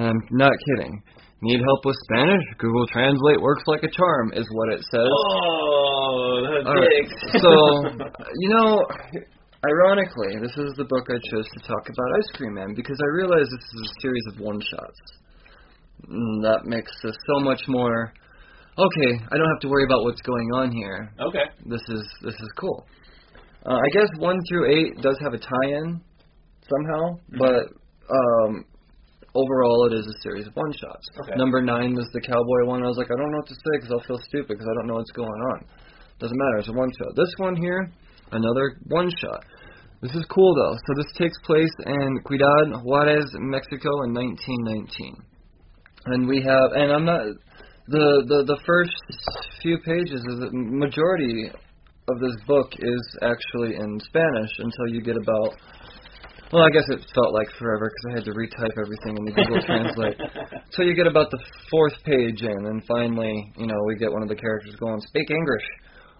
And 0.01 0.17
I'm 0.17 0.21
not 0.33 0.57
kidding. 0.73 1.05
Need 1.45 1.61
help 1.61 1.85
with 1.85 1.97
Spanish? 2.09 2.45
Google 2.57 2.89
Translate 2.89 3.41
works 3.41 3.65
like 3.69 3.85
a 3.85 3.93
charm, 3.93 4.33
is 4.33 4.49
what 4.57 4.73
it 4.73 4.81
says. 4.89 5.13
Oh, 5.13 6.41
the 6.41 6.69
All 6.69 6.73
right. 6.73 6.89
dicks. 6.89 7.37
So, 7.37 7.53
you 8.41 8.49
know, 8.49 8.81
ironically, 9.65 10.41
this 10.41 10.57
is 10.57 10.73
the 10.77 10.85
book 10.85 11.07
I 11.11 11.19
chose 11.31 11.47
to 11.53 11.61
talk 11.69 11.85
about 11.89 12.09
Ice 12.19 12.31
Cream 12.37 12.55
Man 12.55 12.75
because 12.75 12.97
I 13.03 13.09
realize 13.17 13.47
this 13.51 13.69
is 13.75 13.91
a 13.91 14.01
series 14.01 14.25
of 14.33 14.41
one 14.41 14.61
shots. 14.61 15.01
Mm, 16.09 16.43
That 16.43 16.65
makes 16.65 16.91
this 17.03 17.15
so 17.27 17.41
much 17.45 17.61
more. 17.69 18.13
Okay, 18.79 19.13
I 19.31 19.37
don't 19.37 19.49
have 19.51 19.61
to 19.61 19.69
worry 19.69 19.85
about 19.85 20.05
what's 20.05 20.23
going 20.23 20.49
on 20.55 20.73
here. 20.73 21.13
okay. 21.21 21.45
This 21.67 21.83
is 21.89 22.03
this 22.23 22.35
is 22.35 22.51
cool. 22.59 22.87
Uh, 23.67 23.77
I 23.77 23.89
guess 23.93 24.09
one 24.19 24.39
through 24.49 24.73
eight 24.73 24.97
does 25.03 25.19
have 25.21 25.35
a 25.35 25.39
tie-in 25.39 26.01
somehow, 26.65 27.19
Mhm. 27.35 27.39
but 27.39 27.65
um, 28.09 28.65
overall 29.35 29.87
it 29.87 29.93
is 29.93 30.07
a 30.07 30.17
series 30.23 30.47
of 30.47 30.55
one 30.57 30.73
shots. 30.73 31.05
Okay. 31.23 31.35
Number 31.37 31.61
nine 31.61 31.95
was 31.95 32.09
the 32.15 32.21
cowboy 32.23 32.65
one. 32.65 32.83
I 32.83 32.87
was 32.89 32.97
like, 32.97 33.11
I 33.11 33.17
don't 33.21 33.31
know 33.31 33.37
what 33.39 33.49
to 33.49 33.55
say 33.55 33.73
because 33.77 33.93
I'll 33.93 34.07
feel 34.09 34.19
stupid 34.29 34.49
because 34.49 34.67
I 34.67 34.75
don't 34.81 34.87
know 34.87 34.95
what's 34.95 35.13
going 35.13 35.41
on. 35.53 35.67
Doesn't 36.19 36.37
matter. 36.39 36.59
It's 36.59 36.69
a 36.69 36.73
one 36.73 36.91
shot. 36.99 37.15
This 37.17 37.33
one 37.37 37.57
here, 37.57 37.91
another 38.33 38.79
one 38.89 39.11
shot. 39.21 39.45
This 40.03 40.13
is 40.15 40.25
cool 40.31 40.55
though. 40.55 40.77
So 40.87 40.95
this 40.97 41.13
takes 41.19 41.37
place 41.45 41.73
in 41.85 42.21
Ciudad 42.27 42.83
Juarez, 42.83 43.29
Mexico, 43.35 44.03
in 44.05 44.15
1919, 44.15 45.17
and 46.07 46.27
we 46.27 46.41
have. 46.43 46.73
And 46.73 46.91
I'm 46.93 47.05
not. 47.05 47.21
The 47.89 48.25
the 48.27 48.45
the 48.47 48.59
first 48.65 48.97
few 49.61 49.77
pages 49.85 50.25
of 50.31 50.41
the 50.41 50.51
majority 50.53 51.51
of 52.09 52.19
this 52.19 52.37
book 52.47 52.73
is 52.79 53.03
actually 53.21 53.77
in 53.77 54.01
Spanish 54.09 54.51
until 54.59 54.89
you 54.89 55.03
get 55.03 55.17
about. 55.17 55.53
Well, 56.51 56.65
I 56.65 56.71
guess 56.71 56.89
it 56.89 57.05
felt 57.15 57.33
like 57.33 57.47
forever 57.61 57.93
because 57.93 58.05
I 58.11 58.15
had 58.19 58.25
to 58.25 58.33
retype 58.33 58.75
everything 58.75 59.15
in 59.21 59.25
the 59.25 59.31
Google 59.31 59.63
Translate. 59.67 60.19
So 60.73 60.83
you 60.83 60.97
get 60.97 61.07
about 61.07 61.31
the 61.31 61.39
fourth 61.71 61.95
page 62.05 62.43
in, 62.43 62.67
and 62.67 62.83
finally, 62.89 63.53
you 63.57 63.67
know, 63.67 63.77
we 63.87 63.97
get 63.97 64.11
one 64.11 64.23
of 64.23 64.29
the 64.29 64.35
characters 64.35 64.75
going, 64.77 65.01
"Speak 65.03 65.31
English," 65.31 65.67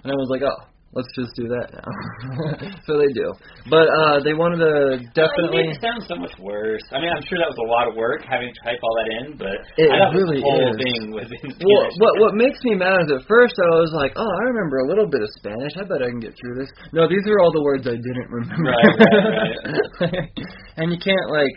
and 0.05 0.13
I 0.13 0.15
was 0.15 0.29
like, 0.29 0.43
"Oh, 0.43 0.69
let's 0.91 1.07
just 1.15 1.31
do 1.39 1.47
that 1.47 1.71
now. 1.71 1.87
so 2.87 2.99
they 2.99 3.11
do. 3.15 3.31
But 3.71 3.87
uh 3.87 4.19
they 4.27 4.35
wanted 4.35 4.59
to 4.59 4.99
definitely 5.15 5.71
it 5.71 5.79
sounds 5.79 6.07
so 6.11 6.19
much 6.19 6.35
worse. 6.43 6.83
I 6.91 6.99
mean, 6.99 7.11
I'm 7.15 7.23
sure 7.31 7.39
that 7.39 7.47
was 7.47 7.61
a 7.63 7.71
lot 7.71 7.87
of 7.87 7.95
work 7.95 8.27
having 8.27 8.51
to 8.51 8.59
type 8.67 8.79
all 8.83 8.95
that 8.99 9.09
in, 9.23 9.27
but 9.39 9.55
It 9.79 9.87
I 9.87 10.03
thought 10.03 10.19
really 10.19 10.43
this 10.43 10.47
whole 10.51 10.67
is. 10.71 10.79
thing 10.83 11.01
was 11.15 11.29
in 11.31 11.49
well, 11.71 11.87
what 12.03 12.13
what 12.19 12.33
makes 12.35 12.59
me 12.67 12.75
mad 12.75 13.07
is 13.07 13.11
at 13.15 13.23
first 13.31 13.55
I 13.59 13.71
was 13.79 13.93
like, 13.95 14.19
oh, 14.19 14.27
I 14.27 14.43
remember 14.51 14.83
a 14.83 14.89
little 14.91 15.07
bit 15.07 15.23
of 15.23 15.31
Spanish. 15.39 15.75
I 15.79 15.87
bet 15.87 16.03
I 16.03 16.11
can 16.11 16.19
get 16.23 16.35
through 16.35 16.59
this. 16.59 16.71
No, 16.91 17.07
these 17.07 17.23
are 17.31 17.39
all 17.39 17.55
the 17.55 17.63
words 17.63 17.87
I 17.87 17.95
didn't 17.95 18.29
remember. 18.31 18.75
Right, 18.75 20.11
right, 20.11 20.27
and 20.83 20.91
you 20.91 20.99
can't 20.99 21.29
like 21.31 21.57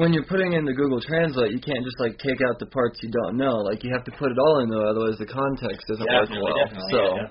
when 0.00 0.12
you're 0.12 0.24
putting 0.24 0.52
in 0.56 0.64
the 0.64 0.72
Google 0.72 1.00
Translate, 1.00 1.52
you 1.52 1.60
can't 1.60 1.84
just 1.84 2.00
like 2.00 2.16
take 2.16 2.40
out 2.48 2.56
the 2.60 2.66
parts 2.66 2.96
you 3.02 3.10
don't 3.12 3.36
know. 3.36 3.60
Like 3.60 3.84
you 3.84 3.92
have 3.92 4.04
to 4.04 4.12
put 4.16 4.32
it 4.32 4.38
all 4.40 4.60
in 4.60 4.68
there, 4.68 4.86
otherwise 4.88 5.16
the 5.20 5.28
context 5.28 5.84
doesn't 5.88 6.04
work 6.08 6.28
well. 6.32 6.56
definitely, 6.64 6.92
so 6.92 7.02
yeah, 7.16 7.28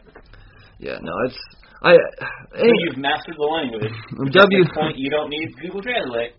yeah, 0.81 0.97
no, 1.01 1.13
it's 1.25 1.37
I. 1.83 1.93
So 2.57 2.65
you've 2.67 2.97
mastered 2.97 3.35
the 3.37 3.47
language. 3.47 3.87
W- 4.11 4.27
At 4.27 4.49
this 4.51 4.69
point, 4.75 4.97
you 4.97 5.09
don't 5.09 5.29
need 5.29 5.47
Google 5.61 5.81
Translate. 5.81 6.33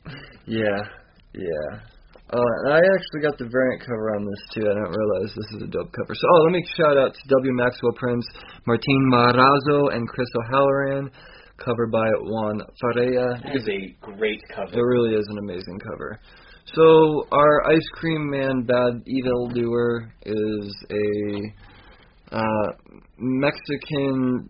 Yeah, 0.47 0.85
yeah. 1.35 1.69
Uh, 2.33 2.55
I 2.69 2.81
actually 2.81 3.23
got 3.25 3.37
the 3.39 3.49
variant 3.49 3.81
cover 3.81 4.17
on 4.17 4.25
this 4.25 4.43
too. 4.55 4.65
I 4.69 4.73
didn't 4.77 4.93
realize 4.93 5.29
this 5.37 5.51
is 5.57 5.63
a 5.65 5.71
dope 5.73 5.93
cover. 5.93 6.13
So, 6.15 6.25
oh, 6.33 6.41
let 6.45 6.53
me 6.53 6.63
shout 6.77 6.97
out 6.97 7.13
to 7.15 7.21
W. 7.29 7.53
Maxwell 7.53 7.93
Prince, 7.97 8.25
Martin 8.67 9.01
Morazzo, 9.13 9.95
and 9.95 10.07
Chris 10.09 10.29
O'Halloran. 10.45 11.11
Covered 11.59 11.93
by 11.93 12.09
Juan 12.23 12.61
Faria. 12.81 13.39
That 13.45 13.55
is 13.57 13.69
a 13.69 13.95
great 14.01 14.41
cover. 14.55 14.73
It 14.73 14.81
really 14.83 15.15
is 15.15 15.27
an 15.29 15.39
amazing 15.39 15.79
cover. 15.81 16.19
So 16.75 17.27
our 17.31 17.71
ice 17.71 17.89
cream 17.95 18.31
man, 18.31 18.63
bad 18.63 19.03
evil 19.07 19.49
doer, 19.49 20.13
is 20.25 20.75
a 20.91 21.41
uh, 22.33 22.69
Mexican. 23.19 24.49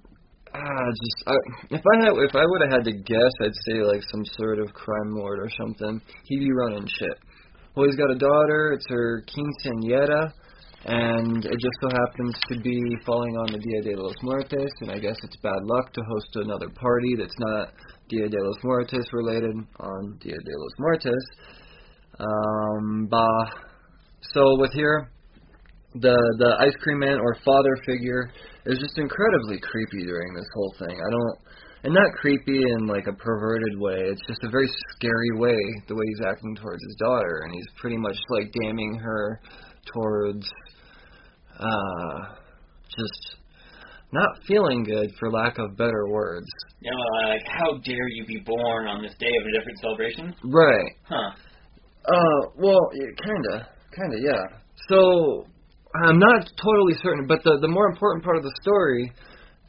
Ah, 0.54 0.84
just 0.90 1.24
I, 1.26 1.34
if 1.70 1.80
I 1.80 2.04
had 2.04 2.12
if 2.12 2.34
I 2.36 2.44
would 2.44 2.62
have 2.62 2.72
had 2.72 2.84
to 2.84 2.92
guess, 2.92 3.32
I'd 3.40 3.56
say 3.66 3.82
like 3.82 4.02
some 4.10 4.24
sort 4.38 4.58
of 4.58 4.72
crime 4.74 5.16
lord 5.16 5.38
or 5.40 5.48
something. 5.58 6.00
He'd 6.24 6.38
be 6.38 6.52
running 6.52 6.86
shit. 6.86 7.18
Well, 7.74 7.86
he's 7.86 7.96
got 7.96 8.10
a 8.10 8.18
daughter. 8.18 8.72
It's 8.74 8.86
her 8.90 9.24
quinceañera, 9.32 10.30
and 10.84 11.44
it 11.44 11.58
just 11.58 11.78
so 11.80 11.88
happens 11.88 12.36
to 12.50 12.60
be 12.60 12.78
falling 13.06 13.34
on 13.36 13.52
the 13.52 13.58
Dia 13.58 13.94
de 13.94 14.00
los 14.00 14.14
Muertos, 14.22 14.70
and 14.82 14.90
I 14.90 14.98
guess 14.98 15.16
it's 15.22 15.36
bad 15.42 15.64
luck 15.64 15.92
to 15.94 16.02
host 16.02 16.28
another 16.34 16.68
party 16.68 17.16
that's 17.16 17.38
not 17.38 17.72
Dia 18.10 18.28
de 18.28 18.36
los 18.38 18.58
Muertos 18.62 19.06
related 19.12 19.56
on 19.80 20.18
Dia 20.20 20.36
de 20.36 20.54
los 20.54 20.72
Muertos. 20.78 21.24
Um, 22.20 23.08
bah. 23.10 23.50
So 24.34 24.58
with 24.58 24.72
here, 24.72 25.10
the 25.94 26.16
the 26.38 26.56
ice 26.60 26.74
cream 26.82 27.00
man 27.00 27.18
or 27.20 27.36
father 27.44 27.76
figure 27.86 28.30
is 28.66 28.78
just 28.78 28.98
incredibly 28.98 29.58
creepy 29.60 30.04
during 30.04 30.34
this 30.34 30.46
whole 30.54 30.74
thing. 30.78 30.96
I 30.96 31.10
don't, 31.10 31.38
and 31.84 31.94
not 31.94 32.12
creepy 32.20 32.62
in 32.62 32.86
like 32.86 33.06
a 33.08 33.12
perverted 33.12 33.78
way. 33.78 34.00
It's 34.06 34.22
just 34.26 34.42
a 34.44 34.50
very 34.50 34.68
scary 34.96 35.32
way 35.36 35.58
the 35.88 35.94
way 35.94 36.04
he's 36.06 36.26
acting 36.26 36.54
towards 36.56 36.82
his 36.86 36.96
daughter, 36.96 37.42
and 37.44 37.52
he's 37.54 37.66
pretty 37.80 37.96
much 37.96 38.16
like 38.30 38.52
damning 38.62 38.94
her 39.02 39.40
towards 39.92 40.46
uh 41.58 42.34
just 42.88 43.36
not 44.12 44.28
feeling 44.46 44.84
good 44.84 45.10
for 45.18 45.30
lack 45.30 45.58
of 45.58 45.76
better 45.76 46.06
words. 46.08 46.46
You 46.80 46.90
know, 46.90 47.28
like, 47.30 47.42
how 47.46 47.78
dare 47.78 48.08
you 48.10 48.26
be 48.26 48.42
born 48.44 48.86
on 48.86 49.02
this 49.02 49.14
day 49.18 49.30
of 49.40 49.46
a 49.46 49.58
different 49.58 49.78
celebration? 49.80 50.34
Right. 50.44 50.92
Huh. 51.08 51.30
Uh, 52.04 52.50
well, 52.56 52.90
yeah, 52.92 53.06
kinda, 53.24 53.68
kinda, 53.96 54.16
yeah. 54.20 54.58
So 54.90 55.46
I'm 55.94 56.18
not 56.18 56.50
totally 56.62 56.94
certain, 57.02 57.26
but 57.26 57.42
the 57.44 57.58
the 57.60 57.68
more 57.68 57.86
important 57.90 58.24
part 58.24 58.36
of 58.36 58.42
the 58.42 58.54
story 58.62 59.12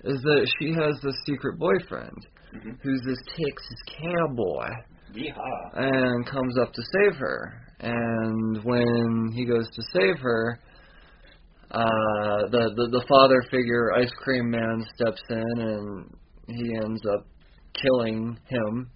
is 0.06 0.22
that 0.22 0.48
she 0.60 0.72
has 0.74 1.00
this 1.02 1.16
secret 1.26 1.58
boyfriend 1.60 2.18
Mhm. 2.54 2.78
who's 2.84 3.02
this 3.06 3.18
Texas 3.36 3.80
cowboy 4.00 4.70
Yeehaw. 5.14 5.72
and 5.76 6.26
comes 6.28 6.58
up 6.60 6.72
to 6.74 6.82
save 6.94 7.16
her. 7.18 7.54
And 7.80 8.64
when 8.64 9.32
he 9.34 9.44
goes 9.46 9.68
to 9.70 9.82
save 9.94 10.20
her, 10.20 10.60
uh, 11.72 12.48
the, 12.52 12.72
the 12.76 12.88
the 12.92 13.06
father 13.10 13.42
figure, 13.50 13.92
ice 13.94 14.12
cream 14.24 14.50
man, 14.52 14.86
steps 14.96 15.22
in 15.30 15.60
and 15.60 16.16
he 16.48 16.76
ends 16.84 17.02
up 17.08 17.26
killing 17.82 18.38
him. 18.48 18.90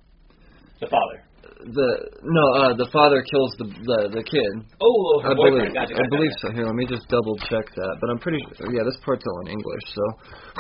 The 0.80 0.88
father. 0.88 1.24
The 1.58 1.90
no, 2.22 2.44
uh, 2.54 2.74
the 2.78 2.86
father 2.94 3.26
kills 3.26 3.50
the 3.58 3.66
the, 3.66 4.00
the 4.22 4.24
kid. 4.24 4.52
Oh, 4.78 5.26
her 5.26 5.34
I 5.34 5.34
boyfriend. 5.34 5.74
believe, 5.74 5.90
Gotcha, 5.90 5.98
I 5.98 6.06
believe 6.14 6.36
so. 6.38 6.54
Here, 6.54 6.66
let 6.70 6.78
me 6.78 6.86
just 6.86 7.10
double 7.10 7.34
check 7.50 7.66
that. 7.74 7.94
But 7.98 8.14
I'm 8.14 8.22
pretty. 8.22 8.38
Sure, 8.54 8.70
Yeah, 8.70 8.86
this 8.86 8.94
part's 9.02 9.26
all 9.26 9.42
in 9.42 9.58
English. 9.58 9.86
So. 9.90 10.04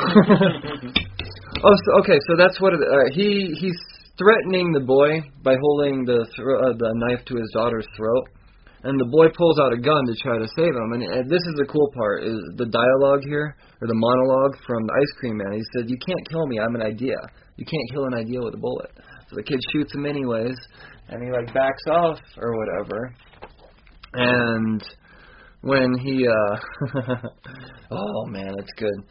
oh, 1.69 1.75
so, 1.86 1.89
okay. 2.01 2.17
So 2.25 2.33
that's 2.33 2.57
what 2.60 2.73
it, 2.73 2.81
uh, 2.81 3.13
he 3.13 3.53
he's 3.62 3.77
threatening 4.17 4.73
the 4.73 4.81
boy 4.81 5.21
by 5.45 5.53
holding 5.62 6.01
the 6.05 6.25
thro- 6.33 6.65
uh, 6.65 6.73
the 6.73 6.89
knife 7.05 7.21
to 7.29 7.38
his 7.38 7.49
daughter's 7.53 7.86
throat, 7.93 8.25
and 8.83 8.97
the 8.97 9.05
boy 9.13 9.29
pulls 9.38 9.62
out 9.62 9.73
a 9.73 9.79
gun 9.79 10.01
to 10.10 10.15
try 10.25 10.41
to 10.41 10.49
save 10.57 10.73
him. 10.73 10.97
And, 10.97 11.03
and 11.05 11.29
this 11.29 11.45
is 11.45 11.55
the 11.62 11.69
cool 11.69 11.93
part: 11.93 12.25
is 12.25 12.41
the 12.57 12.65
dialogue 12.65 13.21
here 13.21 13.53
or 13.81 13.88
the 13.88 13.93
monologue 13.97 14.57
from 14.65 14.81
the 14.81 14.93
ice 14.97 15.13
cream 15.21 15.38
man. 15.38 15.53
He 15.53 15.63
said, 15.77 15.89
"You 15.89 15.97
can't 16.01 16.25
kill 16.29 16.47
me. 16.49 16.57
I'm 16.57 16.73
an 16.73 16.81
idea. 16.81 17.21
You 17.55 17.65
can't 17.69 17.88
kill 17.93 18.05
an 18.10 18.17
idea 18.17 18.41
with 18.41 18.57
a 18.57 18.62
bullet." 18.62 18.89
So 19.29 19.35
the 19.35 19.43
kid 19.43 19.59
shoots 19.73 19.93
him 19.93 20.05
anyways, 20.05 20.55
and 21.09 21.23
he 21.23 21.31
like 21.31 21.53
backs 21.53 21.83
off 21.91 22.19
or 22.37 22.57
whatever. 22.57 23.13
And 24.13 24.81
when 25.61 25.93
he 25.99 26.25
uh 26.27 26.57
oh 27.91 28.25
man, 28.27 28.53
that's 28.55 28.73
good. 28.77 29.03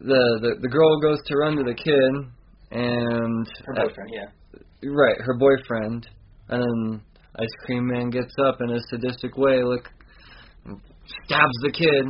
The 0.00 0.38
the 0.42 0.54
the 0.60 0.68
girl 0.68 1.00
goes 1.00 1.18
to 1.26 1.36
run 1.36 1.56
to 1.56 1.62
the 1.62 1.74
kid 1.74 2.32
and 2.72 3.46
Her 3.66 3.74
boyfriend, 3.74 4.10
yeah. 4.12 4.90
right, 4.90 5.16
her 5.20 5.38
boyfriend 5.38 6.08
and 6.48 6.62
then 6.62 7.00
Ice 7.38 7.64
Cream 7.64 7.86
Man 7.86 8.10
gets 8.10 8.34
up 8.46 8.60
in 8.60 8.70
a 8.70 8.80
sadistic 8.90 9.36
way, 9.36 9.62
look 9.62 9.88
stabs 11.24 11.54
the 11.62 11.70
kid 11.70 12.06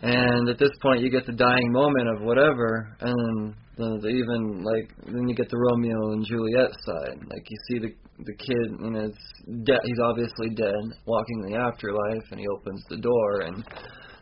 and 0.00 0.48
at 0.48 0.58
this 0.58 0.70
point 0.80 1.00
you 1.00 1.10
get 1.10 1.26
the 1.26 1.32
dying 1.32 1.70
moment 1.70 2.08
of 2.16 2.22
whatever 2.22 2.96
and 3.00 3.54
the, 3.76 3.98
the 4.02 4.08
even 4.08 4.62
like 4.62 4.92
then 5.06 5.28
you 5.28 5.34
get 5.34 5.48
the 5.50 5.56
Romeo 5.58 6.12
and 6.12 6.24
Juliet 6.26 6.70
side. 6.84 7.18
Like 7.30 7.44
you 7.48 7.58
see 7.68 7.78
the 7.78 7.90
the 8.24 8.36
kid 8.36 8.68
and 8.84 8.96
it's 8.96 9.24
dead 9.64 9.80
he's 9.84 9.98
obviously 10.02 10.50
dead, 10.54 10.82
walking 11.06 11.42
in 11.44 11.52
the 11.52 11.58
afterlife 11.58 12.26
and 12.30 12.38
he 12.40 12.46
opens 12.48 12.84
the 12.90 12.98
door 12.98 13.40
and 13.48 13.64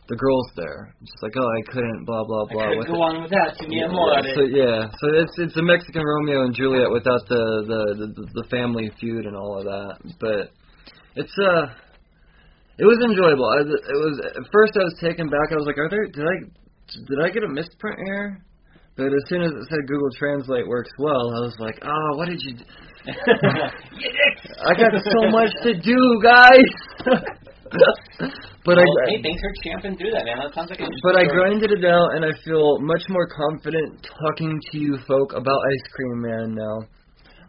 the 0.09 0.17
girl's 0.17 0.51
there. 0.57 0.95
Just 1.03 1.23
like, 1.23 1.35
oh 1.37 1.47
I 1.47 1.63
couldn't 1.71 2.05
blah 2.07 2.25
blah 2.25 2.47
I 2.51 2.53
blah 2.53 2.69
could 2.71 2.79
with 2.79 2.87
go 2.89 2.95
it. 2.95 3.07
on 3.11 3.23
with 3.23 3.31
that. 3.31 3.59
To 3.59 3.69
me, 3.69 3.79
Yeah, 3.83 3.89
more 3.91 4.19
of 4.19 4.25
so 4.35 4.43
yeah, 4.47 4.87
so 4.91 5.07
it's 5.19 5.35
it's 5.39 5.57
a 5.57 5.63
Mexican 5.63 6.03
Romeo 6.03 6.43
and 6.47 6.55
Juliet 6.55 6.91
without 6.91 7.23
the 7.29 7.43
the 7.67 7.83
the, 8.07 8.27
the 8.43 8.47
family 8.51 8.91
feud 8.99 9.27
and 9.27 9.35
all 9.37 9.59
of 9.59 9.65
that. 9.67 9.99
But 10.19 10.51
it's 11.15 11.35
uh 11.39 11.75
it 12.79 12.87
was 12.87 12.99
enjoyable. 13.03 13.45
I, 13.51 13.61
it 13.67 13.99
was 13.99 14.15
at 14.25 14.47
first 14.51 14.73
I 14.79 14.87
was 14.87 14.97
taken 15.03 15.29
back. 15.29 15.51
I 15.51 15.57
was 15.59 15.67
like, 15.67 15.79
are 15.79 15.91
there 15.91 16.07
did 16.07 16.27
I 16.27 16.37
did 17.07 17.19
I 17.23 17.31
get 17.31 17.43
a 17.45 17.49
misprint 17.49 17.99
here? 18.07 18.43
But 18.97 19.07
as 19.07 19.25
soon 19.29 19.43
as 19.43 19.51
it 19.53 19.65
said 19.71 19.87
Google 19.87 20.11
Translate 20.19 20.67
works 20.67 20.91
well, 20.99 21.31
I 21.33 21.41
was 21.41 21.57
like, 21.59 21.79
oh, 21.83 22.17
what 22.17 22.29
did 22.29 22.41
you? 22.43 22.57
Do? 22.57 22.65
I 24.61 24.73
got 24.77 24.93
so 24.93 25.31
much 25.31 25.51
to 25.63 25.73
do, 25.81 26.21
guys. 26.23 26.71
but 28.65 28.77
I. 28.77 28.85
well, 28.85 29.07
hey, 29.09 29.23
thanks 29.23 29.41
for 29.41 29.53
champing 29.65 29.97
through 29.97 30.11
that, 30.13 30.25
man. 30.27 30.39
That 30.45 30.55
sounds 30.55 30.71
like 30.71 30.81
a 30.81 30.87
But 31.03 31.17
I 31.17 31.25
grinded 31.25 31.71
it 31.73 31.85
out, 31.85 32.15
and 32.15 32.25
I 32.25 32.33
feel 32.45 32.79
much 32.81 33.03
more 33.09 33.27
confident 33.27 34.07
talking 34.21 34.61
to 34.73 34.79
you 34.79 34.99
folk 35.09 35.33
about 35.33 35.59
Ice 35.73 35.87
Cream 35.95 36.21
Man 36.21 36.55
now. 36.55 36.87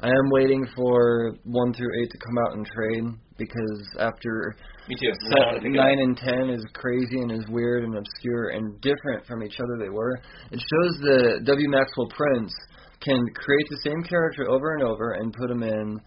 I 0.01 0.07
am 0.07 0.29
waiting 0.31 0.65
for 0.75 1.35
one 1.43 1.73
through 1.73 1.89
eight 2.01 2.09
to 2.09 2.17
come 2.17 2.37
out 2.47 2.57
and 2.57 2.65
trade 2.65 3.03
because 3.37 3.87
after 3.99 4.55
Me 4.89 4.95
too. 4.99 5.13
set 5.13 5.39
I 5.39 5.45
wanna 5.45 5.59
pick 5.61 5.73
it 5.73 5.79
up. 5.79 5.85
nine 5.85 5.99
and 5.99 6.17
ten 6.17 6.49
is 6.49 6.65
crazy 6.73 7.21
and 7.21 7.31
is 7.31 7.45
weird 7.49 7.83
and 7.83 7.95
obscure 7.95 8.49
and 8.49 8.79
different 8.81 9.25
from 9.25 9.43
each 9.43 9.59
other 9.59 9.77
they 9.79 9.89
were. 9.89 10.15
It 10.51 10.59
shows 10.59 10.93
that 11.01 11.41
W. 11.45 11.69
Maxwell 11.69 12.09
Prince 12.09 12.53
can 13.01 13.19
create 13.35 13.67
the 13.69 13.81
same 13.83 14.03
character 14.03 14.49
over 14.49 14.75
and 14.75 14.83
over 14.83 15.13
and 15.13 15.33
put 15.33 15.49
him 15.49 15.63
in 15.63 15.99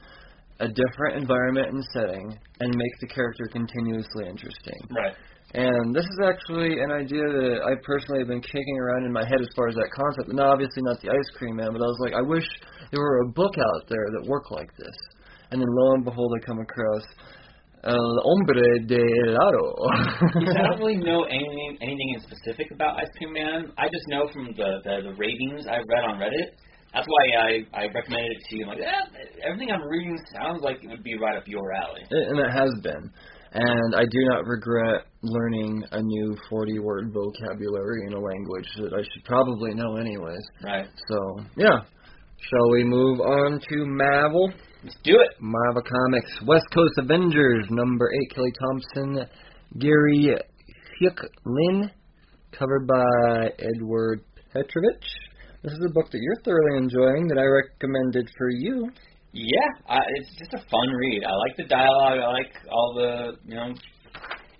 a 0.60 0.68
different 0.68 1.18
environment 1.18 1.68
and 1.68 1.84
setting 1.92 2.38
and 2.60 2.70
make 2.70 2.94
the 3.00 3.08
character 3.08 3.46
continuously 3.50 4.26
interesting. 4.28 4.78
Right. 4.90 5.14
And 5.54 5.94
this 5.94 6.04
is 6.04 6.18
actually 6.24 6.80
an 6.82 6.90
idea 6.90 7.22
that 7.22 7.62
I 7.62 7.78
personally 7.86 8.20
have 8.20 8.28
been 8.28 8.42
kicking 8.42 8.78
around 8.78 9.06
in 9.06 9.12
my 9.12 9.24
head 9.24 9.40
as 9.40 9.48
far 9.54 9.68
as 9.68 9.74
that 9.74 9.90
concept. 9.94 10.28
And 10.30 10.40
obviously 10.40 10.82
not 10.82 11.00
the 11.00 11.10
ice 11.10 11.30
cream 11.38 11.56
man, 11.56 11.70
but 11.72 11.82
I 11.82 11.86
was 11.86 11.98
like, 12.00 12.14
I 12.14 12.22
wish 12.22 12.46
there 12.90 13.00
were 13.00 13.22
a 13.22 13.32
book 13.32 13.54
out 13.58 13.88
there 13.88 14.06
that 14.18 14.28
worked 14.28 14.50
like 14.50 14.70
this. 14.76 14.96
And 15.50 15.60
then 15.60 15.68
lo 15.70 15.94
and 15.94 16.04
behold, 16.04 16.32
I 16.34 16.44
come 16.44 16.58
across 16.58 17.02
El 17.84 18.18
Hombre 18.24 18.62
de 18.86 18.96
Helado. 18.96 19.76
I 19.92 20.68
don't 20.68 20.78
really 20.78 20.96
know 20.96 21.24
anything 21.24 21.76
anything 21.82 22.14
in 22.16 22.20
specific 22.22 22.70
about 22.72 22.98
Ice 23.00 23.10
Cream 23.18 23.32
Man. 23.34 23.72
I 23.76 23.86
just 23.86 24.08
know 24.08 24.28
from 24.32 24.46
the 24.56 24.80
the, 24.84 25.10
the 25.10 25.14
ratings 25.18 25.66
I've 25.66 25.84
read 25.88 26.04
on 26.08 26.18
Reddit. 26.18 26.56
That's 26.94 27.06
why 27.06 27.24
I 27.36 27.82
I 27.82 27.86
recommended 27.92 28.30
it 28.32 28.42
to 28.48 28.56
you. 28.56 28.62
I'm 28.64 28.68
like, 28.70 28.78
eh, 28.80 29.46
everything 29.46 29.70
I'm 29.70 29.82
reading 29.82 30.16
sounds 30.32 30.62
like 30.62 30.82
it 30.82 30.88
would 30.88 31.02
be 31.02 31.18
right 31.18 31.36
up 31.36 31.46
your 31.46 31.72
alley. 31.72 32.02
and 32.10 32.38
it 32.38 32.50
has 32.50 32.70
been. 32.82 33.10
and 33.52 33.94
I 33.94 34.02
do 34.02 34.20
not 34.30 34.46
regret 34.46 35.04
learning 35.22 35.84
a 35.92 36.00
new 36.00 36.36
40 36.48 36.78
word 36.78 37.12
vocabulary 37.12 38.06
in 38.06 38.14
a 38.14 38.20
language 38.20 38.68
that 38.78 38.94
I 38.94 39.02
should 39.02 39.24
probably 39.24 39.74
know 39.74 39.96
anyways. 39.96 40.42
Right. 40.64 40.86
So, 41.08 41.44
yeah. 41.56 41.80
Shall 42.48 42.70
we 42.72 42.84
move 42.84 43.20
on 43.20 43.60
to 43.60 43.86
Marvel? 43.86 44.52
Let's 44.84 44.96
do 45.02 45.14
it. 45.14 45.40
Marvel 45.40 45.80
Comics, 45.80 46.30
West 46.46 46.66
Coast 46.74 46.92
Avengers, 46.98 47.64
number 47.70 48.10
8, 48.28 48.34
Kelly 48.34 48.52
Thompson, 48.60 49.26
Gary 49.78 50.36
Hyuk 51.00 51.18
Lin, 51.46 51.90
covered 52.52 52.86
by 52.86 53.48
Edward 53.58 54.20
Petrovich. 54.52 55.06
This 55.62 55.72
is 55.72 55.80
a 55.88 55.92
book 55.94 56.10
that 56.10 56.20
you're 56.20 56.36
thoroughly 56.44 56.76
enjoying 56.76 57.28
that 57.28 57.38
I 57.38 57.44
recommended 57.44 58.28
for 58.36 58.50
you. 58.50 58.90
Yeah, 59.32 59.70
I, 59.88 60.00
it's 60.16 60.36
just 60.38 60.52
a 60.52 60.58
fun 60.58 60.88
read. 61.00 61.22
I 61.24 61.32
like 61.32 61.56
the 61.56 61.64
dialogue. 61.64 62.18
I 62.20 62.28
like 62.28 62.52
all 62.70 62.92
the 62.94 63.38
you 63.46 63.54
know 63.54 63.72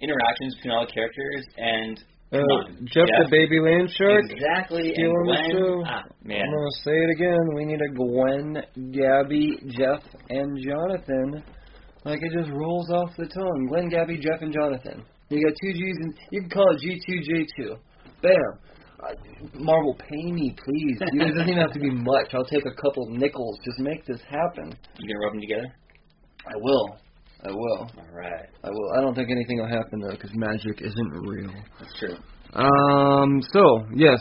interactions 0.01 0.55
between 0.57 0.73
all 0.73 0.87
the 0.87 0.93
characters 0.93 1.45
and 1.59 2.03
Uh, 2.35 2.67
Jeff, 2.85 3.07
Jeff. 3.07 3.21
the 3.23 3.29
Baby 3.31 3.61
Land 3.61 3.89
Shark. 3.97 4.25
exactly. 4.29 4.91
Stealing 4.93 5.27
the 5.27 5.39
show. 5.53 5.85
ah, 5.87 6.03
man, 6.25 6.43
I'm 6.43 6.51
going 6.51 6.71
to 6.71 6.83
say 6.83 6.97
it 6.99 7.11
again. 7.15 7.55
We 7.55 7.65
need 7.65 7.81
a 7.81 7.95
Gwen, 7.95 8.59
Gabby, 8.91 9.55
Jeff, 9.71 10.03
and 10.31 10.59
Jonathan. 10.59 11.45
Like 12.05 12.19
it 12.21 12.33
just 12.37 12.51
rolls 12.51 12.91
off 12.91 13.11
the 13.17 13.27
tongue. 13.27 13.67
Gwen, 13.71 13.89
Gabby, 13.89 14.19
Jeff, 14.19 14.43
and 14.43 14.53
Jonathan. 14.53 15.05
You 15.31 15.43
got 15.43 15.55
two 15.63 15.73
G's, 15.73 15.97
and 16.03 16.15
you 16.33 16.41
can 16.43 16.51
call 16.51 16.67
it 16.75 16.83
G2J2. 16.83 17.79
Bam. 18.21 18.35
Uh, 19.01 19.13
Marvel, 19.55 19.95
pay 19.99 20.33
me, 20.33 20.55
please. 20.65 20.99
It 21.01 21.19
doesn't 21.19 21.49
even 21.49 21.61
have 21.61 21.73
to 21.73 21.81
be 21.81 21.91
much. 21.91 22.35
I'll 22.35 22.45
take 22.45 22.65
a 22.67 22.75
couple 22.83 23.07
nickels. 23.11 23.59
Just 23.65 23.79
make 23.79 24.05
this 24.07 24.21
happen. 24.29 24.75
you 24.99 25.09
gonna 25.09 25.25
rub 25.25 25.33
them 25.33 25.41
together? 25.41 25.75
I 26.47 26.57
will. 26.57 26.99
I 27.45 27.51
will. 27.51 27.79
All 27.99 28.15
right, 28.15 28.47
I 28.65 28.71
will. 28.71 28.91
I 28.97 29.01
don't 29.01 29.15
think 29.15 29.31
anything 29.31 29.59
will 29.59 29.69
happen 29.69 30.01
though, 30.01 30.13
because 30.13 30.31
magic 30.35 30.81
isn't 30.81 31.11
real. 31.27 31.53
that's 31.79 31.93
true. 31.99 32.17
Um. 32.55 33.43
So 33.53 33.87
yes, 33.95 34.19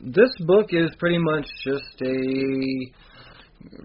this 0.00 0.30
book 0.46 0.66
is 0.70 0.90
pretty 0.98 1.18
much 1.18 1.46
just 1.64 2.00
a 2.02 2.92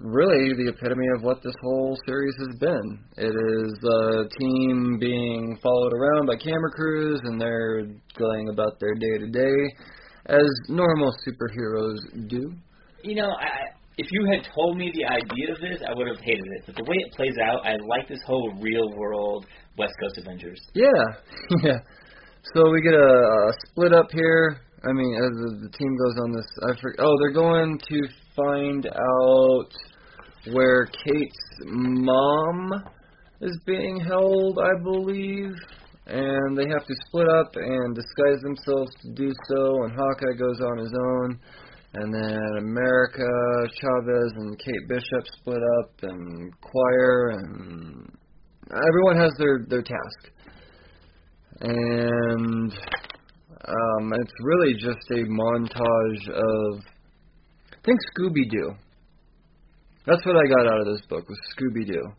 really 0.01 0.53
the 0.57 0.69
epitome 0.75 1.05
of 1.15 1.23
what 1.23 1.41
this 1.43 1.53
whole 1.61 1.97
series 2.07 2.33
has 2.39 2.55
been. 2.59 2.99
It 3.17 3.35
is 3.35 3.73
a 3.83 4.27
team 4.39 4.97
being 4.99 5.57
followed 5.61 5.93
around 5.93 6.27
by 6.27 6.35
camera 6.37 6.71
crews, 6.71 7.19
and 7.23 7.39
they're 7.39 7.85
going 8.17 8.49
about 8.49 8.79
their 8.79 8.95
day 8.95 9.17
to 9.19 9.27
day 9.27 9.75
as 10.27 10.47
normal 10.69 11.13
superheroes 11.27 12.27
do. 12.29 12.51
You 13.03 13.15
know, 13.15 13.29
I, 13.39 13.45
I- 13.45 13.76
if 13.97 14.07
you 14.11 14.27
had 14.31 14.47
told 14.53 14.77
me 14.77 14.91
the 14.93 15.05
idea 15.05 15.53
of 15.53 15.59
this, 15.59 15.81
I 15.87 15.93
would 15.93 16.07
have 16.07 16.19
hated 16.19 16.45
it. 16.45 16.63
But 16.67 16.75
the 16.75 16.83
way 16.83 16.95
it 16.97 17.13
plays 17.13 17.35
out, 17.43 17.65
I 17.65 17.75
like 17.97 18.07
this 18.07 18.21
whole 18.25 18.53
real 18.61 18.89
world 18.95 19.45
West 19.77 19.93
Coast 19.99 20.17
Avengers. 20.19 20.59
Yeah, 20.73 20.87
yeah. 21.63 21.79
So 22.53 22.69
we 22.71 22.81
get 22.81 22.93
a, 22.93 23.49
a 23.49 23.53
split 23.67 23.93
up 23.93 24.07
here. 24.11 24.61
I 24.87 24.93
mean, 24.93 25.15
as 25.15 25.31
the, 25.31 25.67
the 25.67 25.77
team 25.77 25.97
goes 25.97 26.15
on 26.23 26.31
this, 26.31 26.45
I 26.63 26.79
forget. 26.79 26.99
Oh, 26.99 27.15
they're 27.19 27.33
going 27.33 27.79
to 27.89 27.99
find 28.35 28.85
out 28.85 29.71
where 30.53 30.85
Kate's 30.85 31.47
mom 31.65 32.71
is 33.41 33.57
being 33.65 33.99
held, 33.99 34.59
I 34.59 34.81
believe, 34.83 35.53
and 36.05 36.57
they 36.57 36.67
have 36.69 36.85
to 36.85 36.95
split 37.07 37.27
up 37.27 37.55
and 37.55 37.95
disguise 37.95 38.41
themselves 38.41 38.91
to 39.01 39.13
do 39.13 39.31
so. 39.49 39.83
And 39.83 39.91
Hawkeye 39.91 40.37
goes 40.37 40.61
on 40.61 40.77
his 40.77 40.93
own, 40.93 41.39
and 41.99 42.13
then 42.13 42.57
America 42.59 43.27
Chavez 43.81 44.31
and 44.35 44.59
Kate 44.59 44.87
Bishop 44.87 45.25
split 45.39 45.61
up, 45.79 45.91
and 46.03 46.53
Quire 46.61 47.29
and 47.29 48.11
everyone 48.71 49.17
has 49.17 49.31
their 49.37 49.65
their 49.67 49.81
task, 49.81 50.31
and 51.61 52.71
um, 52.71 54.13
it's 54.13 54.33
really 54.43 54.73
just 54.73 55.09
a 55.11 55.25
montage 55.25 56.29
of 56.29 56.83
I 57.71 57.77
think 57.85 57.99
Scooby 58.17 58.49
Doo. 58.51 58.73
That's 60.05 60.25
what 60.25 60.35
I 60.35 60.47
got 60.47 60.71
out 60.71 60.81
of 60.81 60.85
this 60.87 61.05
book 61.07 61.27
was 61.27 61.37
Scooby 61.57 61.85
Doo, 61.87 62.11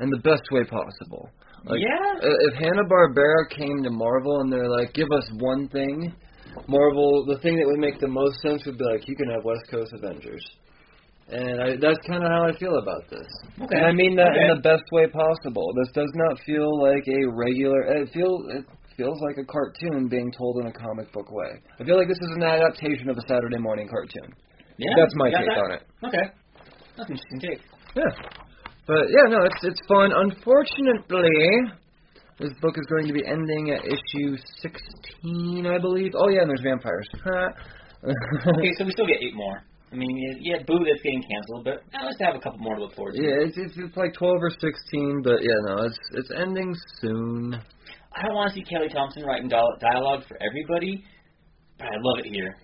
and 0.00 0.12
the 0.12 0.20
best 0.22 0.42
way 0.50 0.64
possible. 0.64 1.30
Like, 1.66 1.80
yeah. 1.80 2.20
If 2.20 2.54
Hanna 2.54 2.84
Barbera 2.84 3.48
came 3.56 3.82
to 3.84 3.90
Marvel 3.90 4.40
and 4.40 4.52
they're 4.52 4.68
like, 4.68 4.92
give 4.92 5.08
us 5.10 5.26
one 5.38 5.68
thing, 5.68 6.14
Marvel, 6.68 7.24
the 7.26 7.38
thing 7.38 7.56
that 7.56 7.66
would 7.66 7.80
make 7.80 7.98
the 8.00 8.08
most 8.08 8.40
sense 8.40 8.64
would 8.66 8.78
be 8.78 8.84
like, 8.84 9.08
you 9.08 9.16
can 9.16 9.30
have 9.30 9.44
West 9.44 9.66
Coast 9.70 9.92
Avengers. 9.94 10.44
And 11.28 11.60
I, 11.60 11.68
that's 11.80 11.98
kind 12.06 12.22
of 12.22 12.28
how 12.28 12.44
I 12.44 12.52
feel 12.58 12.76
about 12.76 13.08
this. 13.08 13.26
Okay. 13.56 13.76
And 13.76 13.86
I 13.86 13.92
mean 13.92 14.14
that 14.16 14.36
in 14.36 14.54
the 14.54 14.60
best 14.60 14.84
way 14.92 15.08
possible. 15.08 15.72
This 15.72 15.88
does 15.94 16.12
not 16.14 16.38
feel 16.44 16.68
like 16.76 17.08
a 17.08 17.24
regular. 17.32 17.80
It 17.96 18.12
feels 18.12 18.44
it 18.52 18.64
feels 18.96 19.18
like 19.24 19.40
a 19.40 19.46
cartoon 19.48 20.06
being 20.08 20.30
told 20.36 20.60
in 20.60 20.66
a 20.68 20.72
comic 20.72 21.10
book 21.12 21.32
way. 21.32 21.48
I 21.80 21.84
feel 21.84 21.96
like 21.96 22.08
this 22.08 22.20
is 22.20 22.32
an 22.36 22.42
adaptation 22.42 23.08
of 23.08 23.16
a 23.16 23.24
Saturday 23.26 23.56
morning 23.56 23.88
cartoon. 23.88 24.36
Yeah. 24.76 24.92
That's 25.00 25.14
my 25.16 25.30
take 25.30 25.48
that? 25.48 25.58
on 25.64 25.70
it. 25.72 25.82
Okay. 26.04 26.26
That's 26.96 27.08
interesting 27.08 27.40
take. 27.40 27.60
Yeah. 27.96 28.12
But 28.86 29.08
yeah, 29.08 29.24
no, 29.32 29.48
it's 29.48 29.64
it's 29.64 29.80
fun. 29.88 30.12
Unfortunately, 30.12 31.72
this 32.38 32.52
book 32.60 32.74
is 32.76 32.86
going 32.90 33.06
to 33.06 33.12
be 33.12 33.24
ending 33.26 33.70
at 33.70 33.84
issue 33.84 34.36
sixteen, 34.60 35.66
I 35.66 35.78
believe. 35.78 36.12
Oh 36.16 36.28
yeah, 36.28 36.42
and 36.42 36.50
there's 36.50 36.62
vampires. 36.62 37.08
Okay, 38.04 38.72
so 38.76 38.84
we 38.84 38.92
still 38.92 39.06
get 39.06 39.16
eight 39.22 39.34
more. 39.34 39.62
I 39.90 39.96
mean, 39.96 40.36
yeah, 40.42 40.58
Boo 40.66 40.84
that's 40.84 41.00
getting 41.00 41.22
canceled, 41.22 41.64
but 41.64 41.80
at 41.96 42.04
least 42.04 42.20
I 42.20 42.26
have 42.26 42.34
a 42.34 42.40
couple 42.40 42.58
more 42.58 42.74
to 42.74 42.82
look 42.82 42.94
forward 42.94 43.14
to. 43.14 43.22
yeah, 43.22 43.46
it's, 43.46 43.56
it's 43.56 43.72
it's 43.78 43.96
like 43.96 44.12
twelve 44.12 44.42
or 44.42 44.50
sixteen, 44.50 45.22
but 45.22 45.40
yeah, 45.40 45.56
no, 45.64 45.84
it's 45.84 45.98
it's 46.12 46.30
ending 46.36 46.74
soon. 47.00 47.54
I 48.12 48.26
don't 48.26 48.34
want 48.34 48.52
to 48.52 48.54
see 48.54 48.64
Kelly 48.64 48.88
Thompson 48.92 49.22
writing 49.24 49.48
dialogue 49.48 50.24
for 50.28 50.36
everybody, 50.42 51.02
but 51.78 51.86
I 51.86 51.96
love 51.96 52.26
it 52.26 52.28
here. 52.28 52.56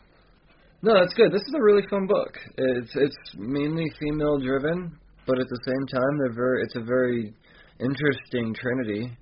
No, 0.82 0.94
that's 0.98 1.14
good. 1.14 1.32
This 1.32 1.42
is 1.42 1.54
a 1.56 1.62
really 1.62 1.82
fun 1.88 2.06
book. 2.06 2.36
It's 2.58 2.92
it's 2.96 3.16
mainly 3.38 3.86
female 3.98 4.38
driven, 4.40 4.92
but 5.26 5.38
at 5.38 5.46
the 5.48 5.60
same 5.64 5.86
time, 5.86 6.18
they're 6.18 6.34
very. 6.34 6.62
It's 6.64 6.76
a 6.76 6.82
very 6.84 7.32
interesting 7.80 8.54
trinity. 8.54 9.16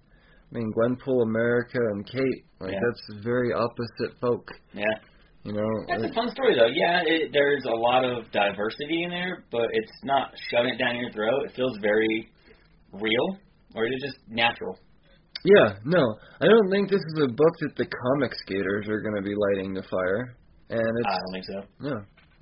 I 0.51 0.59
mean, 0.59 0.73
Gwenpool, 0.73 1.23
America, 1.23 1.79
and 1.79 2.07
Kate. 2.07 2.45
Like 2.61 2.73
Yeah. 2.73 2.81
that's 2.81 3.23
very 3.23 3.53
opposite 3.53 4.19
folk. 4.21 4.49
Yeah. 4.73 4.85
You 5.45 5.53
know. 5.53 5.69
That's 5.89 6.11
a 6.11 6.15
fun 6.15 6.31
story, 6.31 6.57
though. 6.57 6.67
Yeah, 6.67 7.03
it, 7.07 7.31
there's 7.33 7.65
a 7.65 7.77
lot 7.77 8.05
of 8.05 8.31
diversity 8.33 9.05
in 9.05 9.11
there, 9.11 9.45
but 9.51 9.69
it's 9.73 9.93
not 10.05 10.33
shoving 10.51 10.75
it 10.75 10.79
down 10.79 10.97
your 10.97 11.11
throat. 11.13 11.45
It 11.47 11.53
feels 11.55 11.79
very 11.81 12.29
real, 12.93 13.39
or 13.75 13.87
is 13.87 13.93
it 13.93 14.07
just 14.07 14.19
natural? 14.29 14.77
Yeah, 15.45 15.75
no, 15.85 16.03
I 16.41 16.47
don't 16.47 16.71
think 16.71 16.91
this 16.91 17.01
is 17.15 17.23
a 17.23 17.29
book 17.29 17.55
that 17.61 17.77
the 17.77 17.87
comic 17.87 18.33
skaters 18.35 18.89
are 18.89 19.01
going 19.01 19.15
to 19.15 19.23
be 19.23 19.35
lighting 19.37 19.73
the 19.73 19.85
fire. 19.85 20.37
And 20.71 20.81
I 21.07 21.11
don't 21.11 21.33
think 21.33 21.45
so. 21.47 21.63
no, 21.81 21.97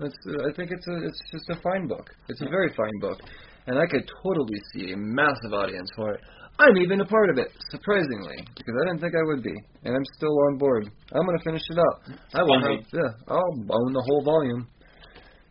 it's 0.06 0.16
I 0.48 0.52
think 0.56 0.70
it's 0.72 0.86
a 0.88 0.96
it's 1.06 1.20
just 1.30 1.50
a 1.50 1.60
fine 1.62 1.86
book. 1.86 2.08
It's 2.28 2.40
a 2.40 2.48
very 2.48 2.72
fine 2.74 2.98
book, 3.00 3.20
and 3.66 3.78
I 3.78 3.86
could 3.86 4.10
totally 4.24 4.58
see 4.72 4.92
a 4.92 4.96
massive 4.96 5.52
audience 5.52 5.88
for 5.94 6.14
it. 6.14 6.20
I'm 6.58 6.76
even 6.78 7.00
a 7.00 7.04
part 7.06 7.30
of 7.30 7.38
it, 7.38 7.48
surprisingly, 7.70 8.36
because 8.56 8.74
I 8.82 8.88
didn't 8.88 9.00
think 9.00 9.14
I 9.14 9.24
would 9.26 9.42
be, 9.42 9.52
and 9.84 9.94
I'm 9.94 10.04
still 10.16 10.36
on 10.48 10.58
board. 10.58 10.88
I'm 11.12 11.26
going 11.26 11.38
to 11.38 11.44
finish 11.44 11.62
it 11.70 11.78
up. 11.78 12.02
I 12.34 12.42
will 12.42 12.60
have 12.60 12.80
yeah, 12.92 13.12
I'll 13.28 13.54
own 13.70 13.92
the 13.92 14.02
whole 14.06 14.22
volume, 14.24 14.66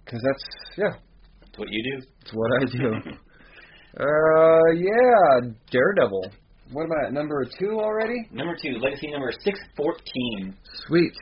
because 0.03 0.21
that's 0.25 0.77
yeah, 0.77 0.93
That's 1.41 1.57
what 1.59 1.67
you 1.69 1.83
do. 1.91 2.07
it's 2.21 2.33
what 2.33 2.51
I 2.59 2.65
do. 2.65 2.87
uh, 4.01 4.71
yeah, 4.73 5.51
Daredevil. 5.71 6.25
What 6.71 6.85
about 6.85 7.13
number 7.13 7.45
two 7.59 7.79
already? 7.79 8.17
Number 8.31 8.55
two, 8.59 8.79
legacy 8.79 9.11
number 9.11 9.31
six 9.43 9.59
fourteen. 9.77 10.55
Sweet. 10.87 11.13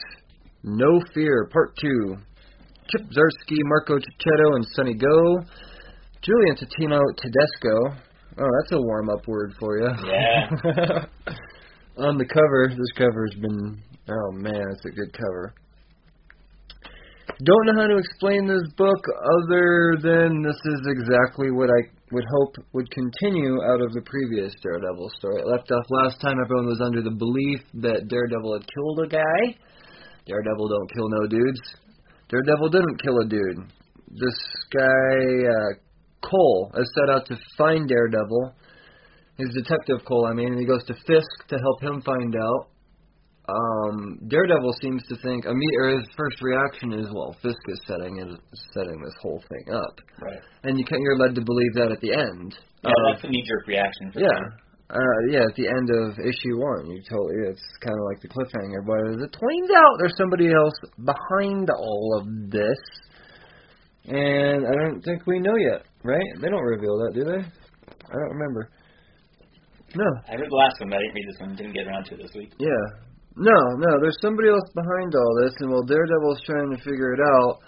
No 0.66 1.02
Fear, 1.14 1.50
Part 1.52 1.76
2. 1.82 2.16
Chip 2.88 3.02
Zarsky, 3.02 3.58
Marco 3.66 3.98
Checchetto, 4.00 4.56
and 4.56 4.66
Sunny 4.72 4.94
Gho. 4.94 5.40
Julian 6.22 6.56
Totino 6.56 7.02
Tedesco. 7.18 8.00
Oh, 8.38 8.50
that's 8.60 8.72
a 8.72 8.82
warm 8.82 9.10
up 9.10 9.28
word 9.28 9.54
for 9.60 9.78
you. 9.78 9.90
Yeah. 10.06 11.06
On 11.98 12.18
the 12.18 12.26
cover, 12.26 12.70
this 12.70 12.92
cover's 12.98 13.36
been. 13.40 13.82
Oh 14.10 14.32
man, 14.32 14.66
it's 14.72 14.86
a 14.86 14.90
good 14.90 15.14
cover. 15.14 15.54
Don't 17.46 17.66
know 17.66 17.82
how 17.82 17.88
to 17.88 17.98
explain 17.98 18.48
this 18.48 18.68
book 18.78 19.06
other 19.08 19.96
than 20.02 20.42
this 20.42 20.56
is 20.56 20.82
exactly 20.88 21.52
what 21.52 21.70
I 21.70 21.90
would 22.12 22.26
hope 22.30 22.56
would 22.74 22.90
continue 22.92 23.62
out 23.64 23.82
of 23.82 23.94
the 23.94 24.02
previous 24.06 24.54
Daredevil 24.62 25.10
story. 25.18 25.42
It 25.42 25.48
left 25.48 25.72
off 25.72 25.86
last 25.90 26.22
time, 26.22 26.38
everyone 26.44 26.68
was 26.68 26.82
under 26.84 27.02
the 27.02 27.16
belief 27.16 27.62
that 27.82 28.08
Daredevil 28.08 28.54
had 28.54 28.66
killed 28.70 29.00
a 29.06 29.10
guy. 29.10 29.58
Daredevil 30.26 30.68
don't 30.70 30.94
kill 30.94 31.10
no 31.10 31.28
dudes. 31.28 31.62
Daredevil 32.30 32.70
didn't 32.70 33.02
kill 33.02 33.18
a 33.20 33.26
dude. 33.26 33.60
This 34.10 34.40
guy, 34.70 35.16
uh, 35.50 35.72
Cole, 36.24 36.72
has 36.76 36.86
set 36.96 37.10
out 37.14 37.26
to 37.28 37.38
find 37.58 37.88
Daredevil. 37.88 38.56
His 39.38 39.50
detective 39.56 40.06
Cole, 40.08 40.28
I 40.30 40.34
mean, 40.34 40.50
and 40.54 40.60
he 40.60 40.66
goes 40.66 40.84
to 40.86 40.94
Fisk 41.08 41.48
to 41.50 41.58
help 41.58 41.82
him 41.82 42.02
find 42.02 42.36
out. 42.36 42.68
Um, 43.50 44.20
Daredevil 44.30 44.74
seems 44.82 45.04
to 45.10 45.16
think, 45.22 45.46
or 45.46 45.90
his 46.00 46.08
first 46.16 46.42
reaction 46.42 46.94
is, 46.94 47.08
well, 47.14 47.36
Fisk 47.42 47.60
is 47.68 47.82
setting 47.86 48.20
is 48.20 48.38
setting 48.74 49.02
this 49.04 49.16
whole 49.22 49.44
thing 49.50 49.74
up, 49.76 50.00
Right. 50.22 50.40
and 50.64 50.80
you 50.80 50.86
can, 50.86 51.02
you're 51.02 51.18
led 51.18 51.36
to 51.36 51.42
believe 51.42 51.74
that 51.76 51.92
at 51.92 52.00
the 52.00 52.14
end. 52.14 52.56
Yeah, 52.84 52.92
of- 52.92 53.16
that's 53.16 53.24
a 53.26 53.28
knee 53.28 53.44
jerk 53.46 53.68
reaction. 53.68 54.14
Yeah, 54.16 54.30
sure. 54.32 54.54
uh, 54.92 55.20
yeah, 55.30 55.44
at 55.44 55.56
the 55.58 55.68
end 55.68 55.90
of 55.92 56.20
issue 56.20 56.56
one, 56.56 56.88
you 56.90 57.02
told 57.10 57.32
it's 57.50 57.62
kind 57.84 57.98
of 58.00 58.06
like 58.08 58.22
the 58.22 58.30
cliffhanger, 58.30 58.86
but 58.88 59.24
it 59.26 59.34
turns 59.36 59.70
out, 59.76 59.94
there's 60.00 60.16
somebody 60.18 60.48
else 60.54 60.76
behind 61.04 61.70
all 61.70 62.22
of 62.22 62.50
this, 62.50 62.80
and 64.06 64.66
I 64.68 64.72
don't 64.88 65.02
think 65.02 65.28
we 65.28 65.40
know 65.40 65.56
yet, 65.58 65.84
right? 66.04 66.28
They 66.42 66.50
don't 66.50 66.64
reveal 66.64 66.98
that, 67.00 67.12
do 67.14 67.24
they? 67.24 67.42
I 67.42 68.14
don't 68.14 68.34
remember. 68.38 68.70
No. 69.96 70.06
I 70.28 70.36
read 70.36 70.50
the 70.50 70.56
last 70.56 70.80
one, 70.80 70.90
but 70.90 70.98
I 70.98 71.02
didn't 71.02 71.16
read 71.16 71.30
this 71.30 71.40
one. 71.40 71.56
Didn't 71.56 71.74
get 71.74 71.88
around 71.88 72.06
to 72.06 72.16
it 72.16 72.22
this 72.22 72.34
week. 72.36 72.54
Yeah. 72.58 72.86
No, 73.36 73.58
no, 73.78 73.98
there's 74.02 74.18
somebody 74.22 74.50
else 74.50 74.70
behind 74.76 75.16
all 75.16 75.34
this, 75.42 75.54
and 75.60 75.72
while 75.72 75.82
Daredevil's 75.84 76.42
trying 76.46 76.70
to 76.70 76.78
figure 76.84 77.14
it 77.14 77.20
out, 77.20 77.60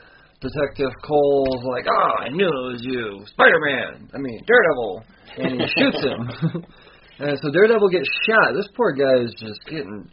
Detective 0.42 0.94
Cole's 1.02 1.64
like, 1.66 1.86
ah, 1.90 2.26
I 2.26 2.30
knew 2.30 2.46
it 2.46 2.66
was 2.74 2.82
you, 2.86 3.26
Spider-Man. 3.26 4.10
I 4.14 4.18
mean, 4.20 4.40
Daredevil, 4.46 5.04
and 5.38 5.62
he 5.62 5.68
shoots 5.74 6.02
him. 6.06 6.22
and 7.20 7.40
so 7.42 7.50
Daredevil 7.50 7.90
gets 7.90 8.10
shot. 8.30 8.54
This 8.54 8.70
poor 8.78 8.94
guy 8.94 9.24
is 9.24 9.34
just 9.40 9.60
getting. 9.66 10.10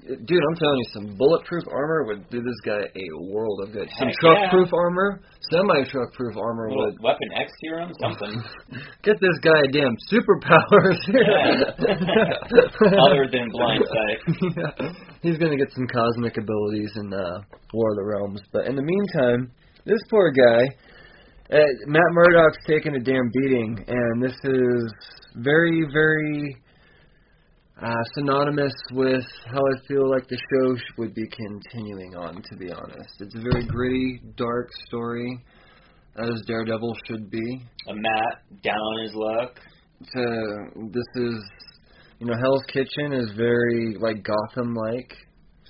Dude, 0.00 0.42
I'm 0.48 0.56
telling 0.56 0.78
you, 0.78 0.86
some 0.94 1.16
bulletproof 1.16 1.64
armor 1.70 2.04
would 2.06 2.28
do 2.30 2.40
this 2.40 2.60
guy 2.64 2.80
a 2.80 3.06
world 3.32 3.60
of 3.64 3.72
good. 3.72 3.88
Some 3.98 4.08
Heck 4.08 4.16
truck-proof 4.18 4.70
armar, 4.70 5.18
semi-truck-proof 5.50 6.36
armor 6.36 6.70
would 6.70 7.00
weapon 7.02 7.28
X 7.36 7.52
serum, 7.60 7.92
something 8.00 8.42
get 9.02 9.20
this 9.20 9.38
guy 9.42 9.60
a 9.60 9.68
damn 9.68 9.96
superpowers. 10.08 11.00
other 12.98 13.28
than 13.30 13.50
blind 13.50 13.84
sight. 13.84 14.18
yeah. 14.56 14.92
He's 15.22 15.38
gonna 15.38 15.56
get 15.56 15.70
some 15.72 15.86
cosmic 15.86 16.38
abilities 16.38 16.92
in 16.96 17.12
uh, 17.12 17.42
War 17.74 17.90
of 17.90 17.96
the 17.96 18.04
Realms. 18.04 18.40
But 18.52 18.66
in 18.66 18.76
the 18.76 18.82
meantime, 18.82 19.52
this 19.84 20.00
poor 20.08 20.32
guy, 20.32 21.56
uh, 21.56 21.66
Matt 21.86 22.12
Murdock's 22.12 22.58
taking 22.66 22.94
a 22.94 23.00
damn 23.00 23.30
beating, 23.34 23.84
and 23.86 24.22
this 24.22 24.36
is 24.44 24.92
very, 25.36 25.86
very 25.92 26.56
uh, 27.82 27.94
synonymous 28.14 28.74
with 28.92 29.24
how 29.46 29.58
I 29.58 29.86
feel 29.88 30.08
like 30.10 30.28
the 30.28 30.36
show 30.36 30.76
sh- 30.76 30.80
would 30.98 31.14
be 31.14 31.26
continuing 31.28 32.14
on. 32.14 32.42
To 32.50 32.56
be 32.56 32.70
honest, 32.70 33.14
it's 33.20 33.34
a 33.34 33.40
very 33.40 33.64
gritty, 33.66 34.20
dark 34.36 34.68
story, 34.86 35.42
as 36.18 36.42
Daredevil 36.46 36.94
should 37.06 37.30
be. 37.30 37.62
A 37.88 37.94
Matt 37.94 38.62
down 38.62 38.76
on 38.76 39.02
his 39.02 39.14
luck. 39.14 39.54
To 40.14 40.88
this 40.92 41.24
is, 41.24 41.44
you 42.18 42.26
know, 42.26 42.34
Hell's 42.40 42.64
Kitchen 42.72 43.12
is 43.12 43.30
very 43.36 43.96
like 44.00 44.24
Gotham-like. 44.24 45.12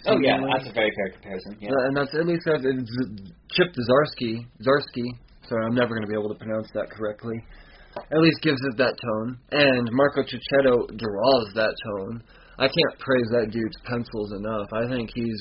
Oh 0.07 0.17
yeah, 0.23 0.41
that's 0.57 0.69
a 0.69 0.73
very 0.73 0.91
fair 0.97 1.13
comparison. 1.13 1.59
Yeah. 1.61 1.71
Uh, 1.71 1.87
and 1.89 1.97
that's 1.97 2.15
at 2.15 2.27
least 2.27 2.43
that's 2.47 2.63
it's 2.65 2.91
Chip 3.53 3.69
Zarsky. 3.75 4.47
Zarsky. 4.63 5.07
Sorry, 5.49 5.67
I'm 5.67 5.75
never 5.75 5.91
going 5.91 6.03
to 6.03 6.09
be 6.09 6.15
able 6.15 6.33
to 6.33 6.39
pronounce 6.39 6.69
that 6.75 6.91
correctly. 6.91 7.37
At 7.97 8.19
least 8.21 8.43
gives 8.43 8.61
it 8.71 8.77
that 8.79 8.95
tone. 9.01 9.39
And 9.53 9.89
Marco 9.93 10.23
Checchetto 10.23 10.87
draws 10.97 11.47
that 11.55 11.75
tone. 11.99 12.23
I 12.59 12.67
can't 12.69 12.99
praise 12.99 13.29
that 13.33 13.51
dude's 13.51 13.77
pencils 13.85 14.33
enough. 14.33 14.69
I 14.73 14.87
think 14.89 15.11
he's 15.15 15.41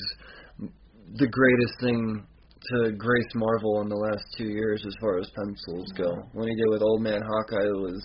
the 1.18 1.26
greatest 1.28 1.74
thing 1.80 2.26
to 2.72 2.92
grace 2.92 3.32
Marvel 3.34 3.80
in 3.82 3.88
the 3.88 3.96
last 3.96 4.22
two 4.36 4.48
years 4.48 4.82
as 4.86 4.94
far 5.00 5.18
as 5.18 5.30
pencils 5.34 5.92
go. 5.96 6.10
When 6.32 6.48
he 6.48 6.54
did 6.54 6.68
with 6.70 6.82
Old 6.82 7.02
Man 7.02 7.20
Hawkeye, 7.22 7.66
it 7.66 7.80
was 7.80 8.02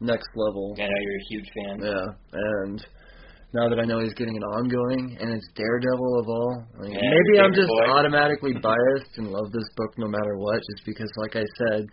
next 0.00 0.28
level. 0.36 0.74
I 0.78 0.82
know 0.82 1.00
you're 1.00 1.20
a 1.20 1.28
huge 1.30 1.48
fan. 1.54 1.74
Yeah, 1.82 2.06
and 2.32 2.86
now 3.54 3.68
that 3.68 3.78
I 3.78 3.84
know 3.86 4.00
he's 4.00 4.14
getting 4.14 4.36
an 4.36 4.42
ongoing, 4.42 5.16
and 5.20 5.30
it's 5.30 5.46
Daredevil 5.54 6.20
of 6.20 6.26
all, 6.28 6.64
like, 6.78 6.90
Yeah, 6.92 7.00
maybe 7.00 7.40
I'm 7.40 7.54
just 7.54 7.68
boy. 7.68 7.86
automatically 7.90 8.52
biased 8.54 9.16
and 9.16 9.28
love 9.30 9.50
this 9.52 9.68
book 9.76 9.96
no 9.96 10.08
matter 10.08 10.36
what, 10.36 10.60
just 10.74 10.84
because, 10.84 11.10
like 11.16 11.36
I 11.36 11.44
said, 11.70 11.86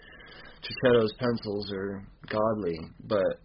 Checchetto's 0.62 1.14
pencils 1.20 1.72
are 1.74 2.04
godly. 2.30 2.78
But 3.06 3.42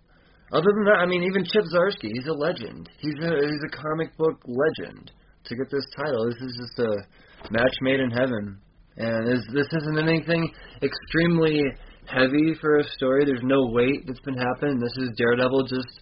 other 0.53 0.71
than 0.75 0.85
that, 0.85 1.01
I 1.01 1.07
mean, 1.07 1.23
even 1.25 1.45
Chip 1.45 1.65
Zarsky, 1.75 2.13
he's 2.13 2.27
a 2.29 2.33
legend. 2.33 2.89
He's 3.01 3.19
a 3.23 3.31
he's 3.35 3.65
a 3.67 3.77
comic 3.77 4.17
book 4.17 4.41
legend. 4.47 5.11
To 5.47 5.55
get 5.55 5.71
this 5.71 5.87
title, 5.97 6.27
this 6.27 6.43
is 6.43 6.59
just 6.59 6.79
a 6.81 7.53
match 7.53 7.77
made 7.81 8.01
in 8.01 8.11
heaven. 8.11 8.59
And 8.97 9.27
this 9.27 9.45
this 9.53 9.69
isn't 9.83 9.99
anything 9.99 10.53
extremely 10.83 11.63
heavy 12.07 12.55
for 12.61 12.79
a 12.79 12.85
story. 12.97 13.25
There's 13.25 13.45
no 13.45 13.67
weight 13.67 14.07
that's 14.07 14.21
been 14.21 14.37
happening. 14.37 14.79
This 14.81 14.97
is 14.99 15.11
Daredevil 15.17 15.67
just 15.67 16.01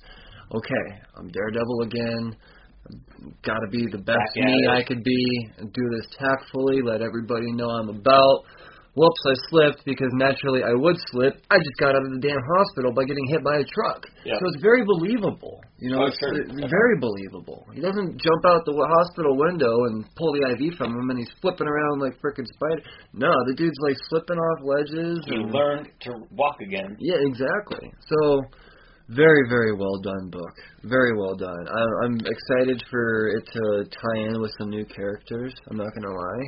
okay. 0.55 1.01
I'm 1.17 1.29
Daredevil 1.29 1.81
again. 1.83 2.37
Got 3.43 3.61
to 3.61 3.69
be 3.71 3.87
the 3.91 3.99
best 3.99 4.19
Back 4.19 4.37
me. 4.37 4.69
I 4.71 4.83
could 4.83 5.03
be. 5.03 5.49
and 5.57 5.73
Do 5.73 5.83
this 5.97 6.07
tactfully. 6.19 6.83
Let 6.83 7.01
everybody 7.01 7.51
know 7.53 7.69
I'm 7.71 7.89
about. 7.89 8.45
Whoops, 8.95 9.23
I 9.27 9.35
slipped 9.51 9.83
because 9.85 10.07
naturally 10.15 10.63
I 10.63 10.71
would 10.71 10.95
slip. 11.11 11.43
I 11.51 11.59
just 11.59 11.77
got 11.83 11.99
out 11.99 12.07
of 12.07 12.13
the 12.15 12.23
damn 12.23 12.39
hospital 12.39 12.95
by 12.95 13.03
getting 13.03 13.27
hit 13.27 13.43
by 13.43 13.59
a 13.59 13.67
truck. 13.67 14.07
Yeah. 14.25 14.39
So 14.39 14.47
it's 14.55 14.63
very 14.63 14.87
believable. 14.87 15.59
You 15.83 15.91
know, 15.91 16.03
Oh, 16.03 16.07
it's, 16.07 16.19
sure. 16.23 16.31
it's 16.39 16.71
very 16.71 16.97
believable. 17.03 17.67
He 17.75 17.83
doesn't 17.83 18.23
jump 18.23 18.43
out 18.47 18.63
the 18.65 18.71
hospital 18.79 19.35
window 19.37 19.75
and 19.91 20.07
pull 20.15 20.31
the 20.39 20.47
IV 20.55 20.79
from 20.79 20.95
him 20.95 21.11
and 21.11 21.19
he's 21.19 21.33
flipping 21.43 21.67
around 21.67 22.07
like 22.07 22.15
frickin' 22.23 22.47
spider. 22.47 22.87
No, 23.13 23.35
the 23.51 23.55
dude's 23.59 23.77
like 23.83 23.97
slipping 24.15 24.39
off 24.39 24.59
ledges. 24.63 25.19
You 25.27 25.43
and, 25.43 25.51
learned 25.51 25.89
to 26.07 26.13
walk 26.31 26.63
again. 26.63 26.95
yeah, 27.01 27.19
exactly. 27.19 27.91
So, 28.07 28.43
very, 29.11 29.43
very 29.51 29.75
well 29.77 29.99
done 30.01 30.31
book. 30.31 30.55
Very 30.85 31.13
well 31.19 31.35
done. 31.35 31.67
I, 31.69 31.83
I'm 32.07 32.17
excited 32.25 32.83
for 32.91 33.29
it 33.37 33.45
to 33.53 33.91
tie 33.91 34.21
in 34.23 34.41
with 34.41 34.53
some 34.57 34.71
new 34.71 34.85
characters. 34.87 35.53
I'm 35.69 35.77
not 35.77 35.91
gonna 35.99 36.15
lie. 36.15 36.47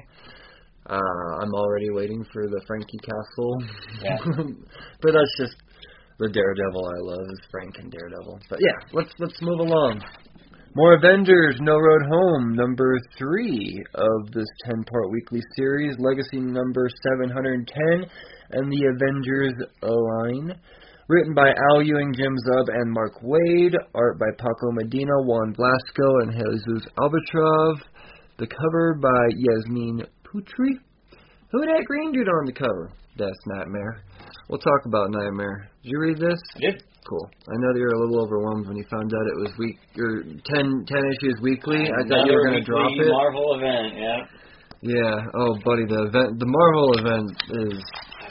Uh, 0.89 1.43
I'm 1.43 1.53
already 1.55 1.91
waiting 1.91 2.25
for 2.33 2.47
the 2.47 2.61
Frankie 2.67 2.99
Castle. 3.03 3.59
Yeah. 4.03 4.19
but 5.03 5.13
that's 5.13 5.37
just 5.39 5.57
the 6.19 6.29
Daredevil 6.29 6.87
I 6.87 7.01
love 7.01 7.27
is 7.33 7.41
Frank 7.51 7.77
and 7.79 7.91
Daredevil. 7.91 8.41
But 8.49 8.61
yeah, 8.61 8.79
let's 8.93 9.13
let's 9.19 9.41
move 9.43 9.61
along. 9.61 10.03
More 10.77 10.95
Avengers, 10.95 11.57
No 11.61 11.73
Road 11.79 12.03
Home, 12.11 12.55
number 12.55 12.99
three 13.17 13.83
of 13.95 14.31
this 14.33 14.47
ten-part 14.67 15.11
weekly 15.11 15.41
series, 15.57 15.97
Legacy 15.99 16.39
number 16.39 16.91
710, 17.15 18.11
and 18.51 18.71
the 18.71 18.85
Avengers 18.85 19.55
line. 19.81 20.61
Written 21.09 21.35
by 21.35 21.49
Al 21.73 21.83
Ewing, 21.83 22.13
Jim 22.13 22.35
Zub, 22.47 22.69
and 22.69 22.93
Mark 22.93 23.23
Waid. 23.23 23.73
Art 23.95 24.19
by 24.19 24.27
Paco 24.37 24.73
Medina, 24.73 25.13
Juan 25.23 25.55
Vlasco, 25.55 26.23
and 26.23 26.33
Jesus 26.33 26.87
Aburtov. 26.99 27.81
The 28.39 28.47
cover 28.47 28.99
by 29.01 29.29
Yasmin 29.35 30.07
Putri. 30.37 30.77
Who 31.53 31.61
that 31.61 31.85
green 31.87 32.13
dude 32.13 32.29
on 32.29 32.45
the 32.45 32.53
cover? 32.53 32.93
That's 33.17 33.39
Nightmare. 33.47 34.03
We'll 34.49 34.59
talk 34.59 34.85
about 34.85 35.11
Nightmare. 35.11 35.71
Did 35.83 35.91
you 35.91 35.99
read 35.99 36.19
this? 36.19 36.39
I 36.57 36.61
did. 36.61 36.85
Cool. 37.09 37.25
I 37.49 37.57
know 37.57 37.73
that 37.73 37.79
you 37.79 37.87
were 37.87 37.97
a 37.97 38.03
little 38.05 38.21
overwhelmed 38.21 38.67
when 38.67 38.77
you 38.77 38.85
found 38.91 39.15
out 39.15 39.25
it 39.33 39.39
was 39.41 39.53
week 39.59 39.79
or 39.97 40.23
10, 40.23 40.85
10 40.85 41.13
issues 41.17 41.37
weekly. 41.41 41.89
I 41.89 42.03
thought 42.05 42.27
you 42.27 42.35
were 42.35 42.51
going 42.51 42.61
to 42.61 42.67
drop 42.67 42.91
it. 42.93 43.09
Marvel 43.09 43.57
event, 43.57 43.95
yeah. 43.97 44.21
yeah. 44.83 45.17
Oh, 45.39 45.55
buddy, 45.65 45.87
the 45.87 46.11
event, 46.11 46.37
the 46.37 46.51
Marvel 46.51 46.99
event 46.99 47.31
is. 47.73 47.81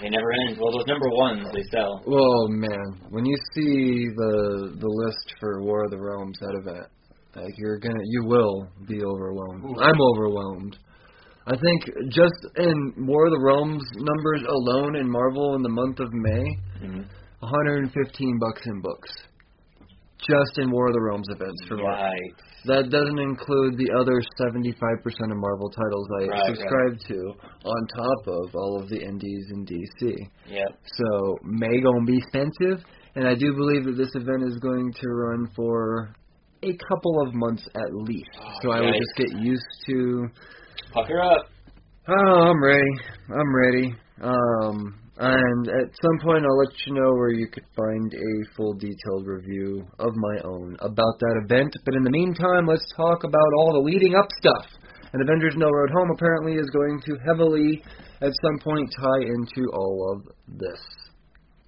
They 0.02 0.10
never 0.10 0.30
end. 0.46 0.60
Well, 0.60 0.76
those 0.76 0.86
number 0.88 1.08
ones 1.10 1.48
they 1.56 1.64
sell. 1.72 2.04
Oh 2.06 2.48
man, 2.50 3.00
when 3.10 3.26
you 3.26 3.36
see 3.56 4.12
the 4.12 4.76
the 4.78 4.92
list 4.92 5.34
for 5.40 5.64
War 5.64 5.86
of 5.86 5.92
the 5.92 5.98
Realms, 5.98 6.38
that 6.42 6.54
event, 6.60 6.86
like 7.34 7.54
you're 7.58 7.80
gonna, 7.80 8.04
you 8.04 8.26
will 8.26 8.68
be 8.90 9.02
overwhelmed. 9.02 9.64
Ooh. 9.64 9.82
I'm 9.82 9.96
overwhelmed. 10.14 10.78
I 11.48 11.56
think 11.58 12.10
just 12.10 12.58
in 12.58 13.06
War 13.06 13.26
of 13.28 13.32
the 13.32 13.40
Realms 13.42 13.84
numbers 13.96 14.42
alone 14.50 14.96
in 14.96 15.10
Marvel 15.10 15.56
in 15.56 15.62
the 15.62 15.70
month 15.70 16.00
of 16.00 16.12
May, 16.12 16.46
Mm-hmm. 16.82 17.02
115 17.40 18.40
bucks 18.40 18.62
in 18.66 18.82
books. 18.82 19.10
Just 20.18 20.58
in 20.58 20.72
War 20.72 20.88
of 20.88 20.94
the 20.94 21.02
Realms 21.02 21.28
events 21.30 21.62
for 21.68 21.78
Marvel. 21.78 22.04
Right. 22.04 22.34
That 22.66 22.90
doesn't 22.90 23.20
include 23.20 23.78
the 23.78 23.92
other 23.94 24.18
75% 24.42 25.32
of 25.32 25.38
Marvel 25.38 25.70
titles 25.70 26.08
I 26.20 26.26
Right, 26.26 26.56
subscribe 26.56 27.00
to, 27.10 27.34
on 27.64 27.88
top 27.96 28.28
of 28.28 28.56
all 28.56 28.82
of 28.82 28.90
the 28.90 29.00
indies 29.00 29.46
in 29.52 29.66
DC. 29.66 30.16
Yep. 30.48 30.68
So 30.98 31.38
May 31.44 31.80
gonna 31.82 32.06
be 32.06 32.18
expensive, 32.18 32.84
and 33.16 33.28
I 33.28 33.36
do 33.36 33.54
believe 33.54 33.86
that 33.86 33.98
this 33.98 34.10
event 34.16 34.44
is 34.44 34.58
going 34.58 34.92
to 34.94 35.08
run 35.10 35.48
for 35.56 36.16
a 36.64 36.76
couple 36.90 37.22
of 37.22 37.34
months 37.36 37.68
at 37.76 37.94
least. 37.94 38.30
Oh, 38.42 38.52
so 38.64 38.72
I 38.72 38.80
would 38.82 38.96
yikes. 38.96 39.00
just 39.00 39.16
get 39.18 39.40
used 39.40 39.72
to. 39.88 40.28
Pucker 40.94 41.22
up. 41.22 41.48
Oh, 42.08 42.14
I'm 42.14 42.64
ready. 42.64 42.92
I'm 43.30 43.56
ready. 43.56 43.96
Um, 44.22 45.00
and 45.18 45.68
at 45.68 45.90
some 46.02 46.20
point, 46.24 46.46
I'll 46.46 46.58
let 46.58 46.74
you 46.86 46.94
know 46.94 47.12
where 47.14 47.32
you 47.32 47.48
could 47.48 47.64
find 47.76 48.14
a 48.14 48.56
full 48.56 48.74
detailed 48.74 49.26
review 49.26 49.88
of 50.00 50.12
my 50.16 50.38
own 50.44 50.76
about 50.82 51.20
that 51.20 51.42
event. 51.46 51.74
But 51.86 51.96
in 51.96 52.04
the 52.04 52.12
meantime, 52.12 52.68
let's 52.68 52.86
talk 52.96 53.24
about 53.24 53.52
all 53.58 53.74
the 53.74 53.92
leading 53.92 54.16
up 54.16 54.28
stuff. 54.40 54.66
And 55.14 55.22
Avengers 55.22 55.56
No 55.56 55.70
Road 55.70 55.90
Home 55.92 56.12
apparently 56.14 56.56
is 56.56 56.70
going 56.72 57.02
to 57.06 57.18
heavily, 57.26 57.82
at 58.22 58.34
some 58.44 58.60
point, 58.60 58.94
tie 59.00 59.24
into 59.24 59.72
all 59.74 60.16
of 60.16 60.34
this. 60.60 60.82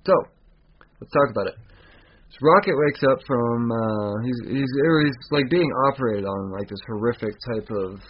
So, 0.05 0.13
let's 0.99 1.13
talk 1.13 1.31
about 1.31 1.47
it. 1.47 1.55
So 2.29 2.37
Rocket 2.41 2.75
wakes 2.85 3.01
up 3.09 3.19
from 3.25 3.71
uh 3.71 4.13
he's 4.23 4.39
he's 4.51 4.71
he's 5.03 5.15
like 5.31 5.49
being 5.49 5.69
operated 5.87 6.25
on 6.25 6.51
like 6.51 6.67
this 6.67 6.79
horrific 6.87 7.33
type 7.53 7.69
of 7.71 8.01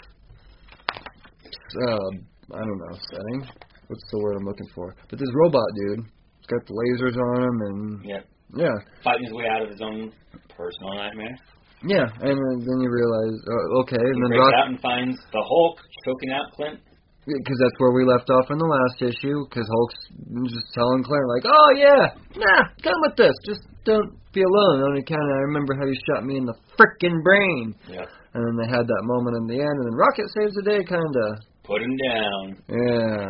uh 1.75 2.55
I 2.55 2.59
don't 2.63 2.79
know 2.79 2.95
setting. 3.11 3.39
What's 3.87 4.03
the 4.11 4.19
word 4.19 4.35
I'm 4.39 4.45
looking 4.47 4.67
for? 4.75 4.95
But 5.09 5.19
this 5.19 5.31
robot 5.33 5.67
dude, 5.75 6.05
he's 6.39 6.47
got 6.47 6.63
the 6.67 6.75
lasers 6.75 7.15
on 7.15 7.43
him 7.43 7.55
and 7.67 8.05
Yep. 8.05 8.23
Yeah, 8.55 8.75
fighting 9.03 9.25
his 9.27 9.33
way 9.35 9.43
out 9.51 9.61
of 9.61 9.69
his 9.69 9.81
own 9.83 10.11
personal 10.55 10.95
nightmare. 10.95 11.35
yeah, 11.83 12.07
and 12.07 12.31
then 12.39 12.55
then 12.63 12.77
you 12.79 12.87
realize, 12.87 13.35
uh, 13.43 13.79
okay, 13.83 13.99
and 13.99 14.15
He 14.15 14.21
then 14.23 14.39
Rock, 14.39 14.53
out 14.55 14.67
and 14.71 14.79
finds 14.79 15.19
the 15.35 15.43
Hulk 15.43 15.75
choking 16.07 16.31
out 16.31 16.47
Clint. 16.55 16.79
because 17.27 17.59
that's 17.59 17.75
where 17.77 17.91
we 17.91 18.07
left 18.07 18.31
off 18.31 18.47
in 18.49 18.55
the 18.57 18.71
last 18.71 19.03
issue. 19.03 19.43
Because 19.51 19.67
Hulk's 19.67 19.99
just 20.47 20.67
telling 20.71 21.03
Clint 21.03 21.27
like, 21.27 21.43
"Oh 21.43 21.69
yeah, 21.75 22.03
nah, 22.39 22.71
come 22.79 22.95
with 23.03 23.19
this. 23.19 23.35
Just 23.43 23.67
don't 23.83 24.15
be 24.31 24.39
alone." 24.47 24.79
On 24.79 24.95
account 24.95 25.27
of 25.27 25.35
I 25.35 25.43
remember 25.51 25.75
how 25.75 25.83
you 25.83 25.99
shot 26.07 26.23
me 26.23 26.37
in 26.39 26.45
the 26.47 26.55
frickin' 26.79 27.19
brain. 27.27 27.75
Yeah. 27.91 28.07
And 28.31 28.41
then 28.47 28.55
they 28.63 28.69
had 28.71 28.87
that 28.87 29.03
moment 29.03 29.35
in 29.43 29.45
the 29.51 29.59
end, 29.59 29.75
and 29.75 29.85
then 29.91 29.95
Rocket 29.99 30.31
saves 30.39 30.55
the 30.55 30.63
day, 30.63 30.81
kinda. 30.87 31.25
Put 31.67 31.81
him 31.81 31.95
down. 31.99 32.43
Yeah, 32.71 33.27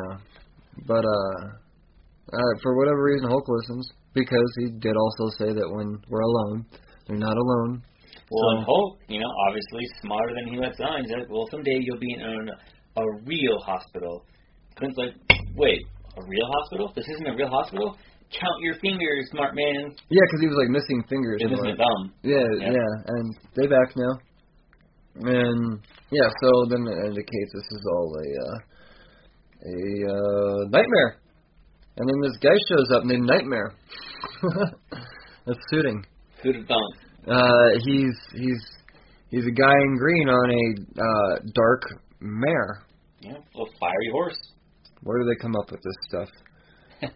but 0.85 1.03
uh, 1.03 1.37
uh, 2.33 2.53
for 2.61 2.77
whatever 2.77 3.03
reason, 3.03 3.29
Hulk 3.29 3.45
listens 3.47 3.89
because 4.13 4.49
he 4.59 4.69
did 4.79 4.95
also 4.95 5.25
say 5.39 5.49
that 5.53 5.67
when 5.69 5.97
we're 6.09 6.21
alone, 6.21 6.65
they're 7.07 7.17
not 7.17 7.35
alone. 7.35 7.81
Well, 8.29 8.49
and 8.51 8.61
So- 8.61 8.65
Hulk, 8.65 8.99
you 9.09 9.19
know, 9.19 9.31
obviously 9.49 9.83
smarter 10.01 10.33
than 10.35 10.53
he 10.53 10.59
lets 10.59 10.79
on. 10.79 11.01
He's 11.03 11.11
like, 11.11 11.29
well, 11.29 11.47
someday 11.49 11.79
you'll 11.81 11.99
be 11.99 12.13
in 12.13 12.21
a, 12.21 13.01
a 13.01 13.05
real 13.25 13.57
hospital. 13.65 14.25
Clint's 14.77 14.97
like, 14.97 15.15
wait, 15.55 15.81
a 16.17 16.21
real 16.21 16.47
hospital? 16.61 16.91
This 16.95 17.07
isn't 17.15 17.25
a 17.27 17.35
real 17.35 17.49
hospital? 17.49 17.97
Count 18.29 18.57
your 18.61 18.75
fingers, 18.81 19.29
smart 19.31 19.55
man. 19.55 19.95
Yeah, 20.11 20.21
because 20.27 20.41
he 20.41 20.47
was 20.47 20.57
like 20.59 20.69
missing 20.69 21.01
fingers. 21.09 21.39
It 21.41 21.45
and 21.45 21.51
was 21.53 21.61
what- 21.61 21.73
a 21.73 21.77
thumb. 21.77 22.13
Yeah, 22.21 22.43
Yeah. 22.59 22.71
yeah, 22.75 22.91
and 23.07 23.25
they 23.55 23.65
back 23.67 23.95
now. 23.95 24.13
And 25.19 25.79
yeah, 26.11 26.29
so 26.41 26.65
then 26.69 26.85
it 26.87 27.07
indicates 27.07 27.51
this 27.53 27.69
is 27.71 27.85
all 27.91 28.15
a 28.15 28.27
uh, 28.45 28.57
a 29.65 30.13
uh, 30.13 30.69
nightmare. 30.69 31.21
And 31.97 32.07
then 32.07 32.21
this 32.21 32.37
guy 32.41 32.55
shows 32.69 32.87
up 32.95 33.05
named 33.05 33.25
Nightmare. 33.25 33.73
That's 35.45 35.59
suiting. 35.71 36.05
Who'd? 36.43 36.69
Uh, 37.27 37.69
he's 37.83 38.15
he's 38.33 38.61
he's 39.31 39.45
a 39.45 39.51
guy 39.51 39.73
in 39.73 39.97
green 39.97 40.29
on 40.29 40.51
a 40.51 41.01
uh, 41.01 41.39
dark 41.55 41.81
mare. 42.19 42.83
Know, 43.23 43.35
a 43.35 43.65
fiery 43.79 44.09
horse. 44.11 44.37
Where 45.01 45.19
do 45.19 45.25
they 45.25 45.41
come 45.41 45.55
up 45.55 45.71
with 45.71 45.81
this 45.81 45.95
stuff? 46.07 46.29
and 47.01 47.11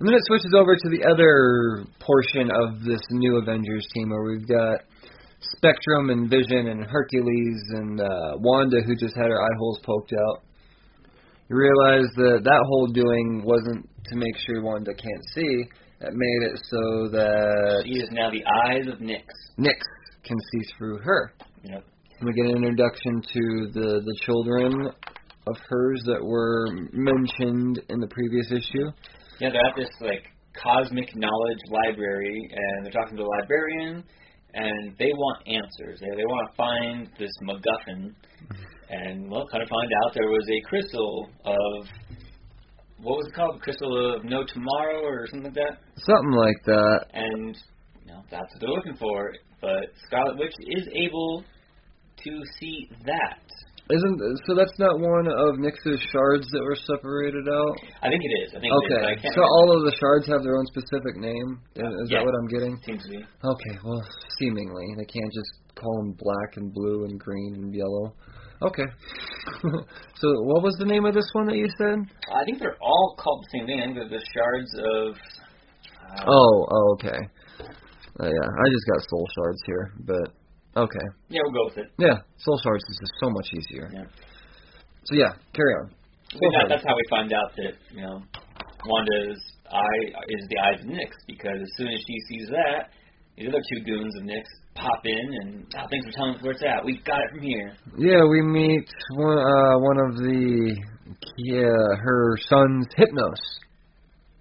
then 0.00 0.14
it 0.14 0.22
switches 0.26 0.52
over 0.56 0.76
to 0.76 0.88
the 0.90 1.04
other 1.08 1.86
portion 2.00 2.50
of 2.50 2.84
this 2.84 3.00
new 3.10 3.36
Avengers 3.38 3.86
team 3.94 4.10
where 4.10 4.24
we've 4.24 4.46
got 4.46 4.80
Spectrum 5.56 6.10
and 6.10 6.28
Vision 6.30 6.68
and 6.68 6.84
Hercules 6.84 7.62
and 7.70 8.00
uh, 8.00 8.36
Wanda 8.38 8.78
who 8.84 8.94
just 8.96 9.16
had 9.16 9.26
her 9.28 9.40
eye 9.42 9.56
holes 9.58 9.80
poked 9.84 10.12
out. 10.12 10.42
You 11.48 11.56
realize 11.56 12.08
that 12.16 12.40
that 12.44 12.62
whole 12.66 12.88
doing 12.88 13.42
wasn't 13.44 13.88
to 14.06 14.16
make 14.16 14.36
sure 14.46 14.62
Wanda 14.62 14.92
can't 14.94 15.24
see. 15.34 15.64
It 16.00 16.12
made 16.12 16.42
it 16.50 16.58
so 16.70 17.08
that 17.12 17.82
She 17.86 17.92
is 17.94 18.08
now 18.12 18.30
the 18.30 18.44
eyes 18.66 18.86
of 18.88 18.98
Nyx. 18.98 19.22
Nyx 19.58 19.78
can 20.24 20.36
see 20.52 20.72
through 20.76 20.98
her. 20.98 21.32
You 21.62 21.70
know, 21.72 21.80
We 22.22 22.32
get 22.32 22.46
an 22.46 22.56
introduction 22.56 23.22
to 23.22 23.70
the 23.72 24.00
the 24.04 24.16
children 24.24 24.90
of 25.46 25.56
hers 25.68 26.02
that 26.06 26.22
were 26.24 26.66
mentioned 26.92 27.80
in 27.88 28.00
the 28.00 28.08
previous 28.08 28.50
issue. 28.50 28.90
yeah, 29.38 29.50
they're 29.50 29.66
at 29.70 29.76
this 29.76 29.88
like 30.00 30.24
cosmic 30.60 31.14
knowledge 31.14 31.62
library, 31.70 32.50
and 32.52 32.84
they're 32.84 32.92
talking 32.92 33.16
to 33.16 33.22
the 33.22 33.28
librarian, 33.38 34.02
and 34.56 34.96
they 34.98 35.12
want 35.12 35.46
answers. 35.46 36.00
They 36.00 36.08
they 36.16 36.24
want 36.24 36.50
to 36.50 36.56
find 36.56 37.08
this 37.18 37.30
MacGuffin, 37.42 38.14
and 38.88 39.30
well, 39.30 39.46
kind 39.52 39.62
of 39.62 39.68
find 39.68 39.90
out 40.04 40.14
there 40.14 40.28
was 40.28 40.46
a 40.48 40.68
crystal 40.68 41.28
of 41.44 41.86
what 43.02 43.18
was 43.18 43.26
it 43.28 43.34
called? 43.34 43.60
Crystal 43.60 44.14
of 44.14 44.24
no 44.24 44.44
tomorrow 44.44 45.02
or 45.04 45.26
something 45.26 45.52
like 45.52 45.54
that. 45.54 45.78
Something 45.96 46.32
like 46.32 46.64
that. 46.64 47.06
And 47.12 47.56
you 48.04 48.12
know, 48.12 48.22
that's 48.30 48.52
what 48.54 48.60
they're 48.60 48.70
looking 48.70 48.96
for. 48.96 49.34
But 49.60 49.92
Scarlet 50.06 50.38
Witch 50.38 50.54
is 50.78 50.88
able 50.94 51.44
to 52.24 52.40
see 52.58 52.88
that. 53.04 53.45
Isn't 53.88 54.18
so? 54.46 54.54
That's 54.58 54.74
not 54.82 54.98
one 54.98 55.28
of 55.30 55.62
Nyx's 55.62 56.02
shards 56.10 56.50
that 56.50 56.62
were 56.66 56.74
separated 56.74 57.46
out. 57.46 57.74
I 58.02 58.10
think 58.10 58.18
it 58.18 58.34
is. 58.42 58.48
I 58.50 58.58
think 58.58 58.74
it 58.74 58.82
is. 58.82 58.98
I 58.98 59.14
Okay, 59.14 59.22
can't 59.22 59.34
so 59.34 59.40
remember. 59.46 59.54
all 59.62 59.68
of 59.78 59.80
the 59.86 59.94
shards 59.94 60.26
have 60.26 60.42
their 60.42 60.58
own 60.58 60.66
specific 60.66 61.14
name. 61.22 61.62
Is, 61.78 61.86
is 62.02 62.10
Yeah. 62.10 62.18
that 62.18 62.24
what 62.26 62.34
I'm 62.34 62.50
getting? 62.50 62.74
seems 62.82 63.02
to 63.06 63.10
be. 63.14 63.22
Okay, 63.22 63.74
well, 63.86 64.02
seemingly 64.42 64.86
they 64.98 65.06
can't 65.06 65.30
just 65.30 65.52
call 65.78 65.94
them 66.02 66.18
black 66.18 66.56
and 66.58 66.74
blue 66.74 67.04
and 67.06 67.14
green 67.20 67.54
and 67.62 67.70
yellow. 67.74 68.10
Okay. 68.62 68.88
so 70.18 70.26
what 70.50 70.62
was 70.66 70.74
the 70.82 70.86
name 70.86 71.04
of 71.06 71.14
this 71.14 71.28
one 71.32 71.46
that 71.46 71.56
you 71.56 71.68
said? 71.78 71.98
I 72.34 72.42
think 72.44 72.58
they're 72.58 72.78
all 72.82 73.14
called 73.20 73.44
the 73.46 73.58
same 73.58 73.66
thing. 73.70 73.78
I 73.80 73.84
think 73.86 73.96
they're 74.02 74.18
the 74.18 74.24
shards 74.34 74.70
of. 74.82 75.14
Uh, 75.14 76.24
Oh, 76.26 76.66
oh, 76.70 76.86
okay. 76.98 77.18
Uh, 78.18 78.26
yeah, 78.26 78.48
I 78.48 78.64
just 78.72 78.86
got 78.90 78.98
soul 79.10 79.26
shards 79.36 79.60
here, 79.66 79.92
but 80.06 80.26
okay. 80.76 81.06
Yeah, 81.28 81.40
we'll 81.44 81.52
go 81.52 81.64
with 81.68 81.78
it. 81.78 81.92
Yeah, 81.98 82.16
soul 82.38 82.60
shards 82.62 82.84
is 82.88 82.98
just 83.00 83.12
so 83.20 83.30
much 83.30 83.48
easier. 83.52 83.90
Yeah. 83.92 84.04
So 85.04 85.14
yeah, 85.14 85.32
carry 85.54 85.72
on. 85.80 85.90
Soul 86.32 86.50
that, 86.58 86.66
that's 86.68 86.84
how 86.84 86.94
we 86.94 87.04
find 87.08 87.32
out 87.32 87.54
that 87.56 87.74
you 87.94 88.02
know 88.02 88.22
Wanda's 88.84 89.40
eye 89.70 90.02
is 90.28 90.42
the 90.50 90.58
eyes 90.58 90.80
of 90.80 90.86
Nyx 90.86 91.10
because 91.26 91.58
as 91.62 91.70
soon 91.76 91.88
as 91.88 92.00
she 92.06 92.16
sees 92.28 92.48
that, 92.50 92.90
these 93.36 93.48
other 93.48 93.62
two 93.72 93.84
goons 93.84 94.14
of 94.16 94.22
Nyx 94.22 94.44
pop 94.74 95.00
in 95.04 95.26
and 95.42 95.66
oh, 95.76 95.86
thanks 95.90 96.06
for 96.06 96.12
telling 96.12 96.34
us 96.34 96.42
where 96.42 96.52
it's 96.52 96.62
at. 96.62 96.84
We 96.84 97.00
got 97.04 97.20
it 97.20 97.30
from 97.30 97.42
here. 97.42 97.76
Yeah, 97.98 98.24
we 98.28 98.42
meet 98.42 98.88
one 99.14 99.38
uh 99.38 99.78
one 99.78 99.98
of 99.98 100.16
the 100.16 100.76
yeah 101.38 101.96
her 102.02 102.36
son's 102.48 102.86
Hypnos. 102.98 103.42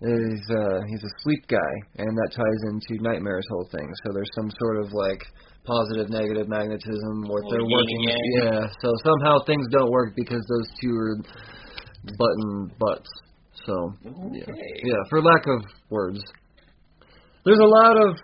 Is 0.01 0.41
uh 0.51 0.81
he's 0.87 1.03
a 1.03 1.13
sleep 1.23 1.47
guy, 1.47 1.73
and 1.97 2.09
that 2.09 2.29
ties 2.31 2.61
into 2.69 3.01
Nightmare's 3.01 3.47
whole 3.49 3.67
thing. 3.71 3.87
So 4.05 4.13
there's 4.13 4.29
some 4.35 4.51
sort 4.59 4.83
of 4.83 4.91
like 4.91 5.23
positive 5.65 6.09
negative 6.09 6.47
magnetism 6.47 7.25
what 7.27 7.43
they're 7.49 7.65
working. 7.65 8.01
Yeah, 8.41 8.67
so 8.81 8.93
somehow 9.03 9.43
things 9.45 9.65
don't 9.71 9.91
work 9.91 10.13
because 10.15 10.41
those 10.47 10.69
two 10.81 10.93
are 10.95 11.17
button 12.17 12.71
butts. 12.79 13.09
So 13.65 13.73
yeah, 14.31 14.45
yeah, 14.83 15.01
for 15.09 15.21
lack 15.21 15.45
of 15.47 15.65
words, 15.89 16.19
there's 17.45 17.59
a 17.59 17.71
lot 17.81 17.97
of. 17.97 18.17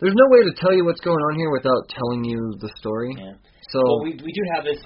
There's 0.00 0.14
no 0.14 0.26
way 0.30 0.46
to 0.46 0.54
tell 0.60 0.72
you 0.74 0.84
what's 0.84 1.00
going 1.00 1.18
on 1.18 1.34
here 1.34 1.50
without 1.50 1.82
telling 1.90 2.22
you 2.22 2.38
the 2.60 2.70
story. 2.78 3.10
Yeah. 3.18 3.34
So 3.72 3.82
Well, 3.82 4.02
we 4.04 4.10
we 4.22 4.30
do 4.30 4.42
have 4.54 4.62
this. 4.62 4.78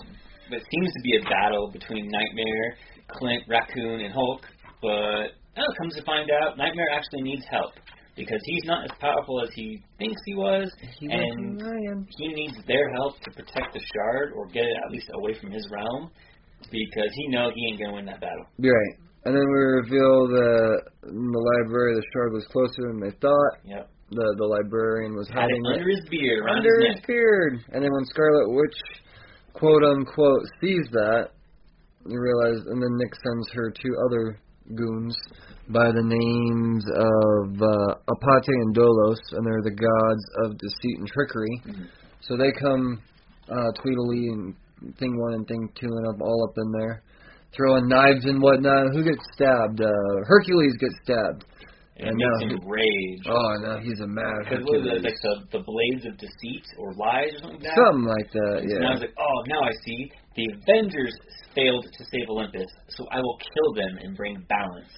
What 0.48 0.62
seems 0.72 0.88
to 0.88 1.00
be 1.04 1.20
a 1.20 1.22
battle 1.28 1.70
between 1.70 2.08
Nightmare, 2.08 2.76
Clint, 3.08 3.42
Raccoon, 3.48 4.00
and 4.00 4.12
Hulk. 4.12 4.40
But 4.80 5.36
oh, 5.60 5.70
comes 5.78 5.94
to 5.96 6.02
find 6.02 6.30
out, 6.30 6.56
Nightmare 6.56 6.88
actually 6.92 7.22
needs 7.22 7.44
help 7.50 7.72
because 8.16 8.40
he's 8.44 8.64
not 8.64 8.84
as 8.84 8.90
powerful 9.00 9.42
as 9.42 9.48
he 9.54 9.82
thinks 9.98 10.20
he 10.26 10.34
was, 10.34 10.70
and 11.00 12.06
he 12.18 12.28
needs 12.28 12.56
their 12.66 12.90
help 12.92 13.18
to 13.20 13.30
protect 13.30 13.72
the 13.72 13.80
shard 13.94 14.32
or 14.36 14.46
get 14.48 14.64
it 14.64 14.76
at 14.84 14.90
least 14.90 15.08
away 15.14 15.34
from 15.40 15.50
his 15.50 15.66
realm 15.70 16.10
because 16.70 17.10
he 17.14 17.28
knows 17.28 17.52
he 17.54 17.68
ain't 17.68 17.80
gonna 17.80 17.94
win 17.94 18.06
that 18.06 18.20
battle. 18.20 18.46
You're 18.58 18.74
right. 18.74 18.96
And 19.24 19.36
then 19.36 19.42
we 19.42 19.60
reveal 19.86 20.26
that 20.28 20.80
in 21.08 21.30
the 21.30 21.44
library 21.62 21.94
the 21.94 22.02
shard 22.12 22.32
was 22.32 22.44
closer 22.50 22.90
than 22.90 23.00
they 23.00 23.14
thought. 23.20 23.54
Yep. 23.64 23.88
The 24.10 24.34
the 24.36 24.44
librarian 24.44 25.14
was 25.14 25.28
Had 25.28 25.48
it 25.48 25.56
hiding 25.56 25.66
under 25.66 25.88
his 25.88 26.04
beard, 26.10 26.44
under 26.50 26.80
his 26.86 26.96
his 26.96 27.06
beard. 27.06 27.64
And 27.72 27.82
then 27.82 27.90
when 27.92 28.04
Scarlet 28.06 28.50
Witch, 28.50 28.78
quote 29.54 29.82
unquote, 29.84 30.44
sees 30.60 30.84
that, 30.92 31.30
you 32.04 32.18
realize, 32.18 32.60
and 32.66 32.82
then 32.82 32.92
Nick 32.98 33.14
sends 33.14 33.48
her 33.54 33.70
two 33.70 33.94
other 34.06 34.38
goons 34.74 35.16
by 35.68 35.90
the 35.92 36.02
names 36.02 36.84
of 36.90 37.62
uh, 37.62 37.94
Apate 38.08 38.48
and 38.48 38.74
Dolos, 38.74 39.18
and 39.32 39.46
they're 39.46 39.62
the 39.62 39.76
gods 39.76 40.24
of 40.44 40.58
deceit 40.58 40.98
and 40.98 41.08
trickery. 41.08 41.62
Mhm. 41.66 41.86
So 42.22 42.36
they 42.36 42.52
come 42.52 43.00
uh, 43.48 43.72
Tweedledee 43.82 44.28
and 44.28 44.54
Thing 44.98 45.18
One 45.20 45.34
and 45.34 45.46
Thing 45.46 45.68
Two 45.78 45.88
and 45.88 46.06
up 46.08 46.20
all 46.20 46.48
up 46.48 46.54
in 46.56 46.72
there, 46.72 47.02
throwing 47.54 47.88
knives 47.88 48.24
and 48.24 48.40
whatnot. 48.40 48.92
Who 48.94 49.02
gets 49.04 49.22
stabbed? 49.34 49.80
Uh, 49.80 50.24
Hercules 50.26 50.76
gets 50.78 50.94
stabbed. 51.02 51.44
And 52.02 52.10
it 52.10 52.18
And 52.18 52.18
makes 52.18 52.58
him 52.58 52.68
rage. 52.68 53.22
Oh 53.30 53.52
no, 53.62 53.78
he's 53.78 54.00
a 54.00 54.10
mad 54.10 54.42
Because 54.42 54.64
what 54.66 54.82
was 54.82 54.90
it, 54.90 55.06
like 55.06 55.20
the, 55.22 55.58
the 55.58 55.62
blades 55.62 56.04
of 56.06 56.18
deceit 56.18 56.66
or 56.78 56.92
lies 56.98 57.30
or 57.38 57.46
something 57.46 57.62
like 57.62 57.70
that? 57.70 57.78
Something 57.78 58.08
like 58.10 58.30
that, 58.34 58.58
Yeah. 58.66 58.76
And 58.82 58.86
I 58.86 58.92
was 58.98 59.02
like, 59.06 59.16
oh, 59.16 59.38
now 59.46 59.62
I 59.62 59.72
see. 59.86 60.10
The 60.34 60.46
Avengers 60.50 61.14
failed 61.54 61.84
to 61.86 62.02
save 62.10 62.26
Olympus, 62.28 62.66
so 62.96 63.06
I 63.12 63.20
will 63.20 63.38
kill 63.38 63.70
them 63.78 63.92
and 64.02 64.16
bring 64.16 64.34
balance. 64.48 64.90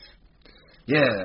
Yeah. 0.86 1.16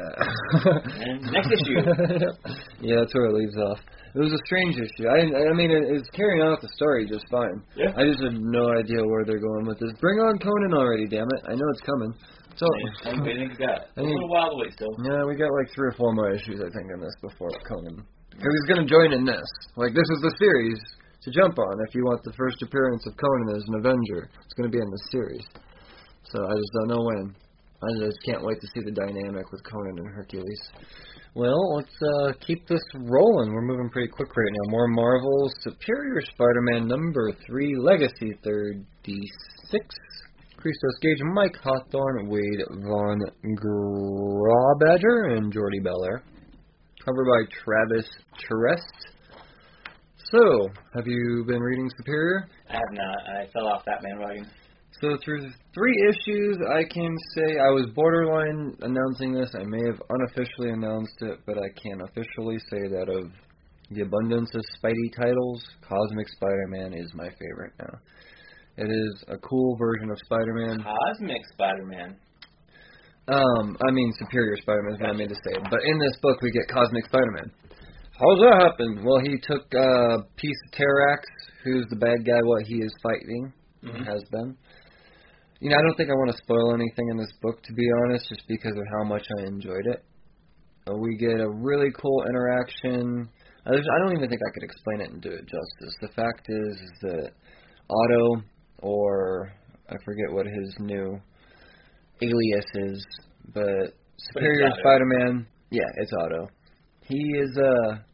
And 1.03 1.21
next 1.31 1.51
issue. 1.51 1.79
yeah, 2.81 2.95
that's 3.03 3.13
where 3.13 3.27
it 3.27 3.35
leaves 3.35 3.57
off. 3.57 3.79
It 4.15 4.19
was 4.19 4.31
a 4.31 4.41
strange 4.45 4.75
issue. 4.75 5.07
I 5.07 5.19
I 5.21 5.53
mean, 5.53 5.69
it, 5.69 5.83
it's 5.93 6.09
carrying 6.15 6.41
on 6.41 6.51
with 6.51 6.61
the 6.61 6.71
story 6.75 7.05
just 7.05 7.27
fine. 7.29 7.61
Yeah. 7.75 7.91
I 7.95 8.07
just 8.07 8.23
have 8.23 8.33
no 8.33 8.71
idea 8.73 9.03
where 9.05 9.23
they're 9.25 9.43
going 9.43 9.67
with 9.67 9.77
this. 9.79 9.91
Bring 10.01 10.17
on 10.19 10.39
Conan 10.39 10.73
already, 10.73 11.07
damn 11.07 11.27
it! 11.27 11.41
I 11.45 11.53
know 11.53 11.67
it's 11.69 11.85
coming. 11.85 12.13
So. 12.59 12.67
How 13.07 13.15
many 13.15 13.23
do 13.23 13.39
you 13.39 13.47
think 13.47 13.59
you 13.59 13.65
got? 13.67 13.87
I 13.95 14.01
a 14.01 14.03
mean- 14.03 14.19
little 14.19 14.27
while 14.29 14.51
to 14.51 14.57
wait 14.59 14.73
still. 14.75 14.91
Yeah, 15.07 15.23
we 15.23 15.39
got 15.39 15.47
like 15.55 15.71
three 15.71 15.87
or 15.87 15.95
four 15.95 16.11
more 16.11 16.31
issues, 16.35 16.59
I 16.59 16.67
think, 16.75 16.91
in 16.91 16.99
this 16.99 17.15
before 17.23 17.49
Conan. 17.63 18.03
Because 18.35 18.51
he's 18.51 18.67
going 18.67 18.83
to 18.83 18.89
join 18.91 19.11
in 19.15 19.23
this. 19.23 19.47
Like, 19.75 19.95
this 19.95 20.07
is 20.07 20.19
the 20.21 20.33
series 20.39 20.79
to 21.23 21.31
jump 21.31 21.57
on 21.59 21.73
if 21.87 21.95
you 21.95 22.03
want 22.03 22.23
the 22.23 22.33
first 22.35 22.61
appearance 22.61 23.03
of 23.07 23.15
Conan 23.15 23.55
as 23.55 23.63
an 23.67 23.75
Avenger. 23.79 24.27
It's 24.43 24.55
going 24.59 24.69
to 24.71 24.75
be 24.75 24.81
in 24.83 24.89
this 24.91 25.07
series. 25.11 25.45
So 26.31 26.43
I 26.43 26.53
just 26.55 26.71
don't 26.79 26.91
know 26.91 27.03
when. 27.03 27.35
I 27.79 27.89
just 28.05 28.19
can't 28.27 28.43
wait 28.43 28.59
to 28.59 28.67
see 28.75 28.83
the 28.83 28.91
dynamic 28.91 29.49
with 29.51 29.63
Conan 29.63 29.99
and 30.03 30.07
Hercules. 30.13 30.61
Well, 31.35 31.75
let's 31.75 31.95
uh, 32.19 32.33
keep 32.45 32.67
this 32.67 32.83
rolling. 32.93 33.53
We're 33.53 33.63
moving 33.63 33.89
pretty 33.89 34.09
quick 34.09 34.35
right 34.35 34.51
now. 34.51 34.71
More 34.71 34.87
Marvel 34.89 35.49
Superior 35.61 36.19
Spider-Man 36.21 36.87
number 36.87 37.31
three, 37.47 37.75
Legacy 37.79 38.35
thirty-six. 38.43 39.85
Christos 40.59 40.97
Gage, 41.01 41.21
Mike 41.33 41.55
Hawthorne, 41.63 42.27
Wade 42.27 42.65
Von 42.69 43.19
Grawbadger, 43.55 45.37
and 45.37 45.53
Jordie 45.53 45.79
Bellaire. 45.79 46.21
Covered 47.05 47.25
by 47.25 47.53
Travis 47.63 48.09
Terrest. 48.43 48.81
So, 50.31 50.67
have 50.95 51.07
you 51.07 51.45
been 51.47 51.61
reading 51.61 51.89
Superior? 51.97 52.49
I 52.69 52.73
have 52.73 52.91
not. 52.91 53.17
I 53.39 53.47
fell 53.53 53.67
off 53.67 53.85
that 53.85 54.03
man 54.03 54.17
bandwagon. 54.19 54.51
So 55.01 55.17
through 55.23 55.49
three 55.73 55.95
issues, 56.09 56.57
I 56.75 56.83
can 56.83 57.15
say 57.35 57.57
I 57.57 57.69
was 57.69 57.87
borderline 57.95 58.75
announcing 58.81 59.31
this. 59.31 59.49
I 59.55 59.63
may 59.63 59.81
have 59.85 60.01
unofficially 60.09 60.71
announced 60.71 61.21
it, 61.21 61.39
but 61.45 61.57
I 61.57 61.69
can 61.81 62.01
officially 62.01 62.57
say 62.69 62.89
that 62.89 63.07
of 63.07 63.31
the 63.91 64.01
abundance 64.01 64.49
of 64.53 64.61
Spidey 64.77 65.15
titles, 65.15 65.63
Cosmic 65.87 66.27
Spider-Man 66.27 66.93
is 66.93 67.13
my 67.13 67.29
favorite 67.29 67.73
now. 67.79 67.97
It 68.79 68.87
is 68.87 69.23
a 69.27 69.37
cool 69.43 69.75
version 69.75 70.09
of 70.09 70.17
Spider-Man. 70.23 70.79
Cosmic 70.79 71.43
Spider-Man. 71.51 72.15
Um, 73.27 73.75
I 73.85 73.91
mean 73.91 74.13
Superior 74.17 74.55
Spider-Man 74.55 74.93
is 74.95 75.01
what 75.01 75.09
I 75.09 75.17
mean 75.19 75.27
to 75.27 75.35
say. 75.35 75.59
But 75.69 75.83
in 75.83 75.99
this 75.99 76.15
book, 76.21 76.41
we 76.41 76.49
get 76.51 76.63
Cosmic 76.71 77.03
Spider-Man. 77.05 77.51
How's 78.15 78.39
that 78.39 78.55
happen? 78.71 79.03
Well, 79.03 79.19
he 79.19 79.35
took 79.43 79.67
a 79.75 80.23
piece 80.37 80.55
of 80.67 80.79
Terrax, 80.79 81.27
who's 81.63 81.85
the 81.89 81.97
bad 81.97 82.23
guy, 82.25 82.39
what 82.43 82.63
he 82.63 82.75
is 82.79 82.93
fighting, 83.03 83.51
Mhm. 83.83 84.05
has 84.07 84.23
been. 84.31 84.55
You 85.59 85.69
know, 85.69 85.75
I 85.77 85.81
don't 85.81 85.95
think 85.95 86.09
I 86.09 86.13
want 86.13 86.31
to 86.31 86.37
spoil 86.37 86.73
anything 86.73 87.09
in 87.11 87.17
this 87.17 87.31
book, 87.41 87.61
to 87.63 87.73
be 87.73 87.83
honest, 88.03 88.29
just 88.29 88.47
because 88.47 88.77
of 88.77 88.83
how 88.95 89.03
much 89.03 89.27
I 89.39 89.43
enjoyed 89.43 89.87
it. 89.87 90.03
Uh, 90.87 90.95
we 90.95 91.17
get 91.17 91.39
a 91.41 91.49
really 91.49 91.91
cool 91.99 92.23
interaction. 92.29 93.27
I 93.65 93.71
don't 93.71 94.15
even 94.15 94.29
think 94.29 94.41
I 94.41 94.51
could 94.53 94.63
explain 94.63 95.01
it 95.01 95.09
and 95.11 95.21
do 95.21 95.31
it 95.31 95.45
justice. 95.45 95.95
The 96.01 96.07
fact 96.15 96.47
is, 96.47 96.75
is 96.81 96.99
that 97.01 97.31
Otto, 97.89 98.43
or 98.81 99.51
I 99.89 99.95
forget 100.05 100.31
what 100.31 100.45
his 100.45 100.75
new 100.79 101.19
alias 102.21 102.65
is, 102.75 103.05
but 103.53 103.93
Superior 104.17 104.69
Spider-Man, 104.79 105.47
yeah, 105.71 105.87
it's 105.97 106.11
Otto. 106.21 106.47
He 107.01 107.17
is 107.17 107.57
a 107.57 108.05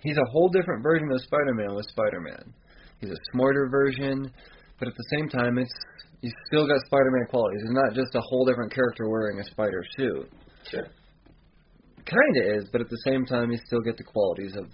he's 0.00 0.16
a 0.16 0.30
whole 0.30 0.48
different 0.48 0.82
version 0.82 1.10
of 1.10 1.20
Spider-Man 1.22 1.74
with 1.74 1.86
Spider-Man. 1.86 2.54
He's 3.00 3.10
a 3.10 3.20
smarter 3.32 3.68
version, 3.70 4.30
but 4.78 4.88
at 4.88 4.94
the 4.94 5.04
same 5.16 5.28
time, 5.28 5.58
it's 5.58 5.72
he's 6.20 6.34
still 6.46 6.66
got 6.66 6.80
Spider-Man 6.86 7.26
qualities. 7.30 7.62
He's 7.62 7.74
not 7.74 7.94
just 7.94 8.14
a 8.14 8.20
whole 8.20 8.44
different 8.44 8.72
character 8.72 9.08
wearing 9.08 9.40
a 9.40 9.44
spider 9.44 9.82
suit. 9.96 10.30
Sure. 10.70 10.86
Kind 12.06 12.36
of 12.42 12.58
is, 12.58 12.68
but 12.70 12.80
at 12.80 12.88
the 12.88 13.00
same 13.06 13.24
time, 13.24 13.50
you 13.50 13.58
still 13.66 13.80
get 13.80 13.96
the 13.96 14.04
qualities 14.04 14.54
of 14.56 14.66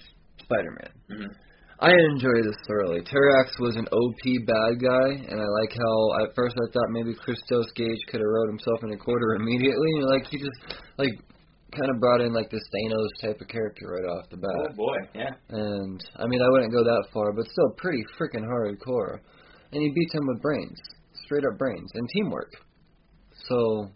Spider-Man. 0.42 0.90
hmm 1.08 1.49
I 1.80 1.92
enjoy 2.12 2.44
this 2.44 2.60
thoroughly. 2.68 3.00
Terrax 3.00 3.56
was 3.58 3.74
an 3.76 3.88
OP 3.88 4.22
bad 4.44 4.76
guy, 4.84 5.08
and 5.16 5.40
I 5.40 5.48
like 5.48 5.72
how 5.72 5.96
at 6.20 6.36
first 6.36 6.54
I 6.60 6.68
thought 6.72 6.92
maybe 6.92 7.14
Christos 7.14 7.72
Gage 7.74 8.04
could 8.08 8.20
have 8.20 8.28
wrote 8.28 8.48
himself 8.52 8.84
in 8.84 8.92
a 8.92 8.98
quarter 8.98 9.34
immediately. 9.40 9.88
You 9.96 10.00
know, 10.04 10.12
like 10.12 10.26
he 10.28 10.36
just 10.36 10.76
like 10.98 11.16
kind 11.72 11.88
of 11.88 11.98
brought 11.98 12.20
in 12.20 12.34
like 12.34 12.50
this 12.50 12.60
Thanos 12.68 13.08
type 13.22 13.40
of 13.40 13.48
character 13.48 13.96
right 13.96 14.08
off 14.12 14.28
the 14.28 14.36
bat. 14.36 14.50
Oh 14.52 14.76
boy, 14.76 14.96
yeah. 15.14 15.32
And 15.48 16.00
I 16.16 16.26
mean, 16.26 16.42
I 16.42 16.48
wouldn't 16.50 16.72
go 16.72 16.84
that 16.84 17.08
far, 17.14 17.32
but 17.32 17.46
still 17.48 17.72
pretty 17.78 18.04
freaking 18.20 18.44
hardcore. 18.44 19.24
And 19.72 19.80
he 19.80 19.88
beats 19.94 20.12
him 20.12 20.26
with 20.26 20.42
brains, 20.42 20.78
straight 21.24 21.44
up 21.50 21.56
brains, 21.56 21.90
and 21.94 22.06
teamwork. 22.12 22.52
So, 23.48 23.88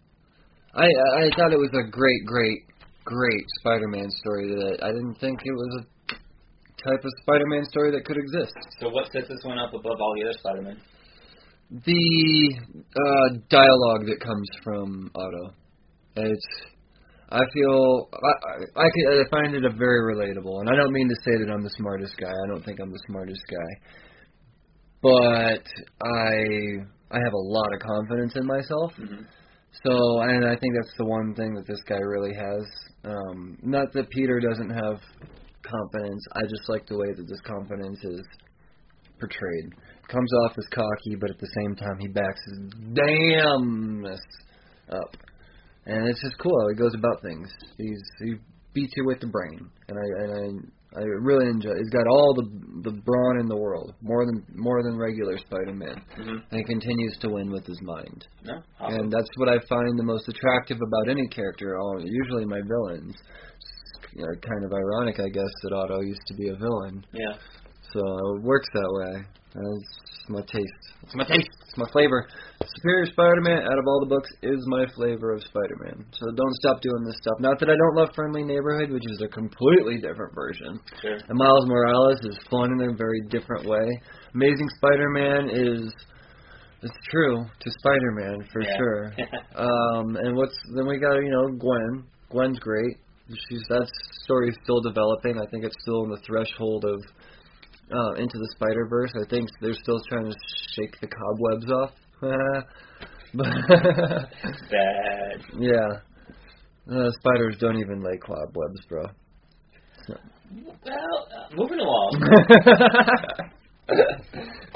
I 0.73 0.85
I 0.85 1.21
I 1.21 1.29
thought 1.37 1.53
it 1.53 1.61
was 1.61 1.73
a 1.77 1.85
great, 1.85 2.25
great, 2.25 2.65
great 3.03 3.45
Spider-Man 3.59 4.09
story 4.09 4.47
that 4.49 4.79
I 4.81 4.87
didn't 4.87 5.19
think 5.19 5.39
it 5.43 5.53
was 5.53 5.83
a 5.83 5.94
type 6.85 7.03
of 7.03 7.11
Spider-Man 7.21 7.65
story 7.65 7.91
that 7.91 8.05
could 8.05 8.17
exist. 8.17 8.53
So 8.79 8.89
what 8.89 9.11
sets 9.11 9.27
this 9.27 9.43
one 9.43 9.57
up 9.57 9.73
above 9.73 9.97
all 9.99 10.13
the 10.15 10.29
other 10.29 10.37
Spider-Man? 10.39 10.77
The 11.71 12.55
uh, 12.77 13.37
dialogue 13.49 14.05
that 14.05 14.19
comes 14.23 14.47
from 14.63 15.11
Otto, 15.15 15.55
it's. 16.15 16.47
I 17.27 17.41
feel 17.55 18.07
I, 18.13 18.81
I 18.81 18.85
I 18.85 19.23
find 19.31 19.55
it 19.55 19.65
a 19.65 19.71
very 19.75 20.13
relatable, 20.13 20.59
and 20.61 20.69
I 20.69 20.75
don't 20.75 20.93
mean 20.93 21.09
to 21.09 21.15
say 21.25 21.31
that 21.43 21.51
I'm 21.51 21.63
the 21.63 21.71
smartest 21.71 22.15
guy. 22.21 22.29
I 22.29 22.47
don't 22.47 22.63
think 22.63 22.79
I'm 22.79 22.91
the 22.91 23.01
smartest 23.09 23.41
guy, 23.49 23.71
but 25.01 25.65
I 26.05 26.85
I 27.09 27.17
have 27.17 27.33
a 27.33 27.45
lot 27.57 27.73
of 27.73 27.79
confidence 27.79 28.35
in 28.35 28.45
myself. 28.45 28.93
hmm 28.93 29.23
So, 29.83 30.21
and 30.21 30.45
I 30.45 30.55
think 30.55 30.75
that's 30.75 30.95
the 30.99 31.05
one 31.05 31.33
thing 31.33 31.55
that 31.55 31.65
this 31.67 31.81
guy 31.89 31.97
really 31.97 32.33
has. 32.35 32.63
Um, 33.03 33.57
not 33.63 33.91
that 33.93 34.09
Peter 34.11 34.39
doesn't 34.39 34.69
have 34.69 34.99
confidence. 35.65 36.23
I 36.33 36.41
just 36.43 36.69
like 36.69 36.87
the 36.87 36.97
way 36.97 37.13
that 37.15 37.27
this 37.27 37.41
confidence 37.41 37.99
is 38.03 38.21
portrayed. 39.19 39.73
Comes 40.07 40.31
off 40.43 40.53
as 40.57 40.65
cocky, 40.73 41.15
but 41.19 41.29
at 41.29 41.39
the 41.39 41.49
same 41.61 41.75
time 41.75 41.97
he 41.99 42.07
backs 42.07 42.41
his 42.45 42.59
damnness 42.93 44.19
up. 44.89 45.17
And 45.85 46.07
it's 46.07 46.21
just 46.21 46.37
cool 46.39 46.53
how 46.61 46.69
he 46.69 46.75
goes 46.75 46.93
about 46.95 47.21
things. 47.21 47.49
He's 47.77 48.01
he 48.19 48.35
beats 48.73 48.93
you 48.95 49.05
with 49.05 49.19
the 49.19 49.27
brain, 49.27 49.69
and 49.87 49.97
I 49.97 50.23
and 50.23 50.31
I 50.33 50.99
I 50.99 51.03
really 51.03 51.47
enjoy. 51.47 51.75
He's 51.77 51.89
got 51.89 52.07
all 52.07 52.33
the 52.33 52.89
the 52.89 53.01
brawn 53.01 53.39
in 53.39 53.47
the 53.47 53.55
world, 53.55 53.93
more 54.01 54.25
than 54.25 54.45
more 54.55 54.81
than 54.83 54.97
regular 54.97 55.37
Spider-Man, 55.37 56.01
hmm 56.15 56.37
and 56.49 56.59
he 56.59 56.63
continues 56.63 57.17
to 57.21 57.29
win 57.29 57.51
with 57.51 57.65
his 57.65 57.81
mind. 57.81 58.27
No. 58.43 58.61
Awesome. 58.79 58.99
And 58.99 59.11
that's 59.11 59.29
what 59.37 59.49
I 59.49 59.57
find 59.67 59.97
the 59.97 60.03
most 60.03 60.27
attractive 60.27 60.77
about 60.77 61.09
any 61.09 61.27
character. 61.27 61.77
All 61.77 62.01
usually 62.01 62.45
my 62.45 62.61
villains. 62.61 63.15
You 64.15 64.23
know, 64.23 64.33
kind 64.41 64.63
of 64.65 64.71
ironic, 64.73 65.19
I 65.19 65.29
guess, 65.29 65.51
that 65.63 65.73
Otto 65.75 66.01
used 66.01 66.23
to 66.27 66.33
be 66.35 66.47
a 66.49 66.55
villain. 66.55 67.05
yeah. 67.13 67.35
So 67.93 68.01
it 68.35 68.43
works 68.43 68.67
that 68.73 68.89
way. 68.91 69.23
That's 69.53 70.27
my 70.27 70.41
taste. 70.41 70.83
It's 71.03 71.15
my 71.15 71.23
taste. 71.23 71.47
It's 71.63 71.77
my 71.77 71.85
flavor. 71.93 72.27
Superior 72.75 73.05
Spider-Man, 73.05 73.63
out 73.63 73.77
of 73.79 73.85
all 73.87 73.99
the 74.01 74.09
books, 74.09 74.27
is 74.41 74.59
my 74.67 74.85
flavor 74.95 75.31
of 75.31 75.41
Spider-Man. 75.43 76.03
So 76.11 76.25
don't 76.35 76.55
stop 76.59 76.81
doing 76.81 77.03
this 77.05 77.15
stuff. 77.21 77.35
Not 77.39 77.59
that 77.59 77.69
I 77.69 77.75
don't 77.77 77.95
love 77.95 78.09
Friendly 78.15 78.43
Neighborhood, 78.43 78.91
which 78.91 79.05
is 79.05 79.21
a 79.23 79.29
completely 79.29 79.95
different 80.01 80.33
version. 80.35 80.79
Sure. 81.01 81.15
And 81.29 81.37
Miles 81.37 81.67
Morales 81.67 82.19
is 82.23 82.37
fun 82.49 82.71
in 82.81 82.89
a 82.89 82.93
very 82.97 83.21
different 83.29 83.65
way. 83.65 83.87
Amazing 84.33 84.67
Spider-Man 84.77 85.49
is 85.53 85.93
it's 86.81 86.97
true 87.09 87.45
to 87.45 87.71
Spider-Man 87.79 88.47
for 88.51 88.61
Yeah. 88.61 88.77
sure. 88.77 89.13
Um, 89.55 90.17
and 90.17 90.35
what's 90.35 90.57
then 90.75 90.85
we 90.87 90.99
got 90.99 91.15
you 91.15 91.31
know 91.31 91.47
Gwen. 91.57 92.03
Gwen's 92.29 92.59
great. 92.59 92.97
She's 93.49 93.63
that 93.69 93.87
story's 94.23 94.55
still 94.63 94.81
developing. 94.81 95.39
I 95.41 95.45
think 95.49 95.63
it's 95.65 95.75
still 95.81 96.03
on 96.03 96.09
the 96.09 96.17
threshold 96.25 96.85
of 96.85 97.01
uh, 97.91 98.13
into 98.21 98.37
the 98.37 98.47
Spider 98.55 98.85
Verse. 98.87 99.11
I 99.15 99.25
think 99.29 99.49
they're 99.61 99.73
still 99.73 99.99
trying 100.09 100.29
to 100.31 100.37
shake 100.75 100.99
the 101.01 101.07
cobwebs 101.07 101.71
off. 101.71 101.91
but 103.33 103.47
Bad. 104.71 105.41
yeah, 105.59 105.99
uh, 106.95 107.09
spiders 107.19 107.57
don't 107.59 107.77
even 107.79 108.01
lay 108.03 108.17
cobwebs, 108.17 108.85
bro. 108.87 109.05
Well, 110.07 111.27
uh, 111.35 111.47
moving 111.55 111.79
along. 111.79 112.21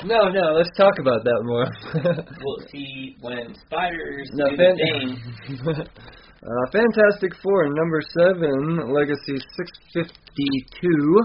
no, 0.06 0.30
no. 0.30 0.54
Let's 0.58 0.76
talk 0.76 0.98
about 1.00 1.24
that 1.24 1.42
more. 1.44 1.68
we'll 2.44 2.68
see 2.72 3.16
when 3.22 3.54
spiders 3.66 4.28
No, 4.34 4.50
do 4.50 4.58
fan- 4.58 4.76
the 4.76 5.76
thing. 5.76 5.88
uh, 6.44 6.72
Fantastic 6.72 7.36
Four, 7.44 7.68
number 7.74 8.02
seven, 8.18 8.94
Legacy 8.94 9.38
652. 9.94 11.20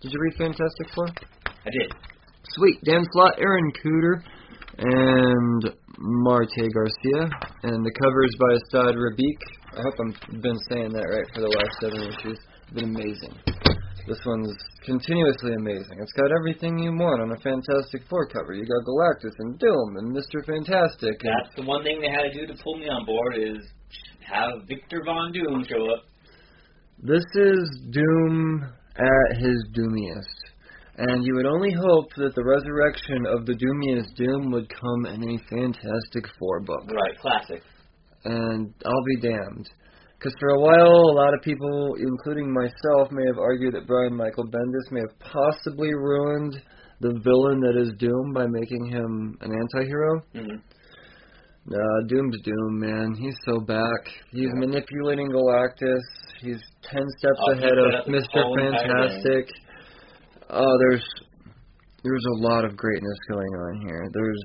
Did 0.00 0.12
you 0.12 0.18
read 0.20 0.34
Fantastic 0.38 0.88
Four? 0.94 1.08
I 1.46 1.70
did. 1.70 1.92
Sweet. 2.54 2.82
Dan 2.84 3.04
Slott, 3.12 3.38
Aaron 3.38 3.70
Kuder, 3.82 4.22
and 4.78 5.74
Marte 5.98 6.66
Garcia. 6.74 7.30
And 7.62 7.84
the 7.84 7.92
covers 8.02 8.32
by 8.38 8.54
Assad 8.54 8.94
Rabik. 8.96 9.40
I 9.76 9.82
hope 9.82 9.94
I've 10.00 10.42
been 10.42 10.58
saying 10.70 10.92
that 10.92 11.04
right 11.04 11.28
for 11.34 11.40
the 11.42 11.48
last 11.48 11.74
seven 11.80 12.00
issues. 12.08 12.38
It's 12.38 12.74
been 12.74 12.94
amazing. 12.96 13.34
This 14.06 14.18
one's 14.24 14.54
continuously 14.84 15.54
amazing. 15.58 15.98
It's 15.98 16.12
got 16.14 16.30
everything 16.30 16.78
you 16.78 16.94
want 16.94 17.22
on 17.22 17.32
a 17.34 17.40
Fantastic 17.42 18.06
Four 18.08 18.26
cover. 18.26 18.54
You 18.54 18.62
got 18.62 18.86
Galactus 18.86 19.34
and 19.38 19.58
Doom 19.58 19.96
and 19.98 20.14
Mr. 20.14 20.46
Fantastic. 20.46 21.18
And 21.22 21.34
That's 21.42 21.56
the 21.56 21.66
one 21.66 21.82
thing 21.82 22.00
they 22.00 22.10
had 22.10 22.30
to 22.30 22.32
do 22.32 22.46
to 22.46 22.54
pull 22.62 22.78
me 22.78 22.86
on 22.86 23.04
board 23.04 23.34
is 23.34 23.66
have 24.30 24.66
Victor 24.68 25.02
Von 25.04 25.32
Doom 25.32 25.64
show 25.68 25.84
up. 25.92 26.04
This 27.02 27.24
is 27.34 27.80
Doom 27.90 28.64
at 28.96 29.36
his 29.38 29.68
doomiest. 29.76 30.56
And 30.98 31.24
you 31.24 31.34
would 31.34 31.46
only 31.46 31.72
hope 31.72 32.08
that 32.16 32.34
the 32.34 32.44
resurrection 32.44 33.26
of 33.26 33.44
the 33.44 33.52
doomiest 33.52 34.16
Doom 34.16 34.50
would 34.50 34.68
come 34.68 35.06
in 35.06 35.22
a 35.22 35.38
Fantastic 35.50 36.24
Four 36.38 36.60
book. 36.60 36.90
Right, 36.90 37.18
classic. 37.20 37.62
And 38.24 38.72
I'll 38.84 39.04
be 39.04 39.28
damned. 39.28 39.68
Because 40.18 40.34
for 40.40 40.48
a 40.48 40.60
while, 40.60 41.12
a 41.12 41.18
lot 41.20 41.34
of 41.34 41.42
people, 41.42 41.94
including 41.98 42.52
myself, 42.52 43.12
may 43.12 43.26
have 43.26 43.38
argued 43.38 43.74
that 43.74 43.86
Brian 43.86 44.16
Michael 44.16 44.46
Bendis 44.46 44.90
may 44.90 45.00
have 45.00 45.18
possibly 45.20 45.92
ruined 45.92 46.62
the 47.00 47.20
villain 47.22 47.60
that 47.60 47.76
is 47.78 47.92
Doom 47.98 48.32
by 48.32 48.46
making 48.48 48.86
him 48.86 49.36
an 49.42 49.52
anti-hero. 49.52 50.22
hmm 50.32 50.56
Nah, 51.68 52.00
Doom's 52.08 52.40
Doom, 52.42 52.78
man. 52.78 53.14
He's 53.18 53.34
so 53.44 53.58
back. 53.60 54.02
He's 54.30 54.50
manipulating 54.54 55.28
Galactus. 55.30 56.02
He's 56.40 56.62
ten 56.84 57.02
steps 57.18 57.38
Oh, 57.40 57.54
he 57.54 57.58
ahead 57.58 57.78
of 57.78 58.06
Mr. 58.06 58.38
Fantastic. 58.56 59.48
Oh, 60.50 60.78
there's 60.78 61.04
there's 62.04 62.24
a 62.36 62.42
lot 62.46 62.64
of 62.64 62.76
greatness 62.76 63.18
going 63.28 63.48
on 63.48 63.80
here. 63.86 64.08
There's 64.12 64.42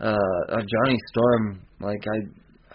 uh, 0.00 0.52
uh 0.52 0.60
Johnny 0.60 0.98
Storm. 1.12 1.62
Like 1.80 2.04
I, 2.12 2.18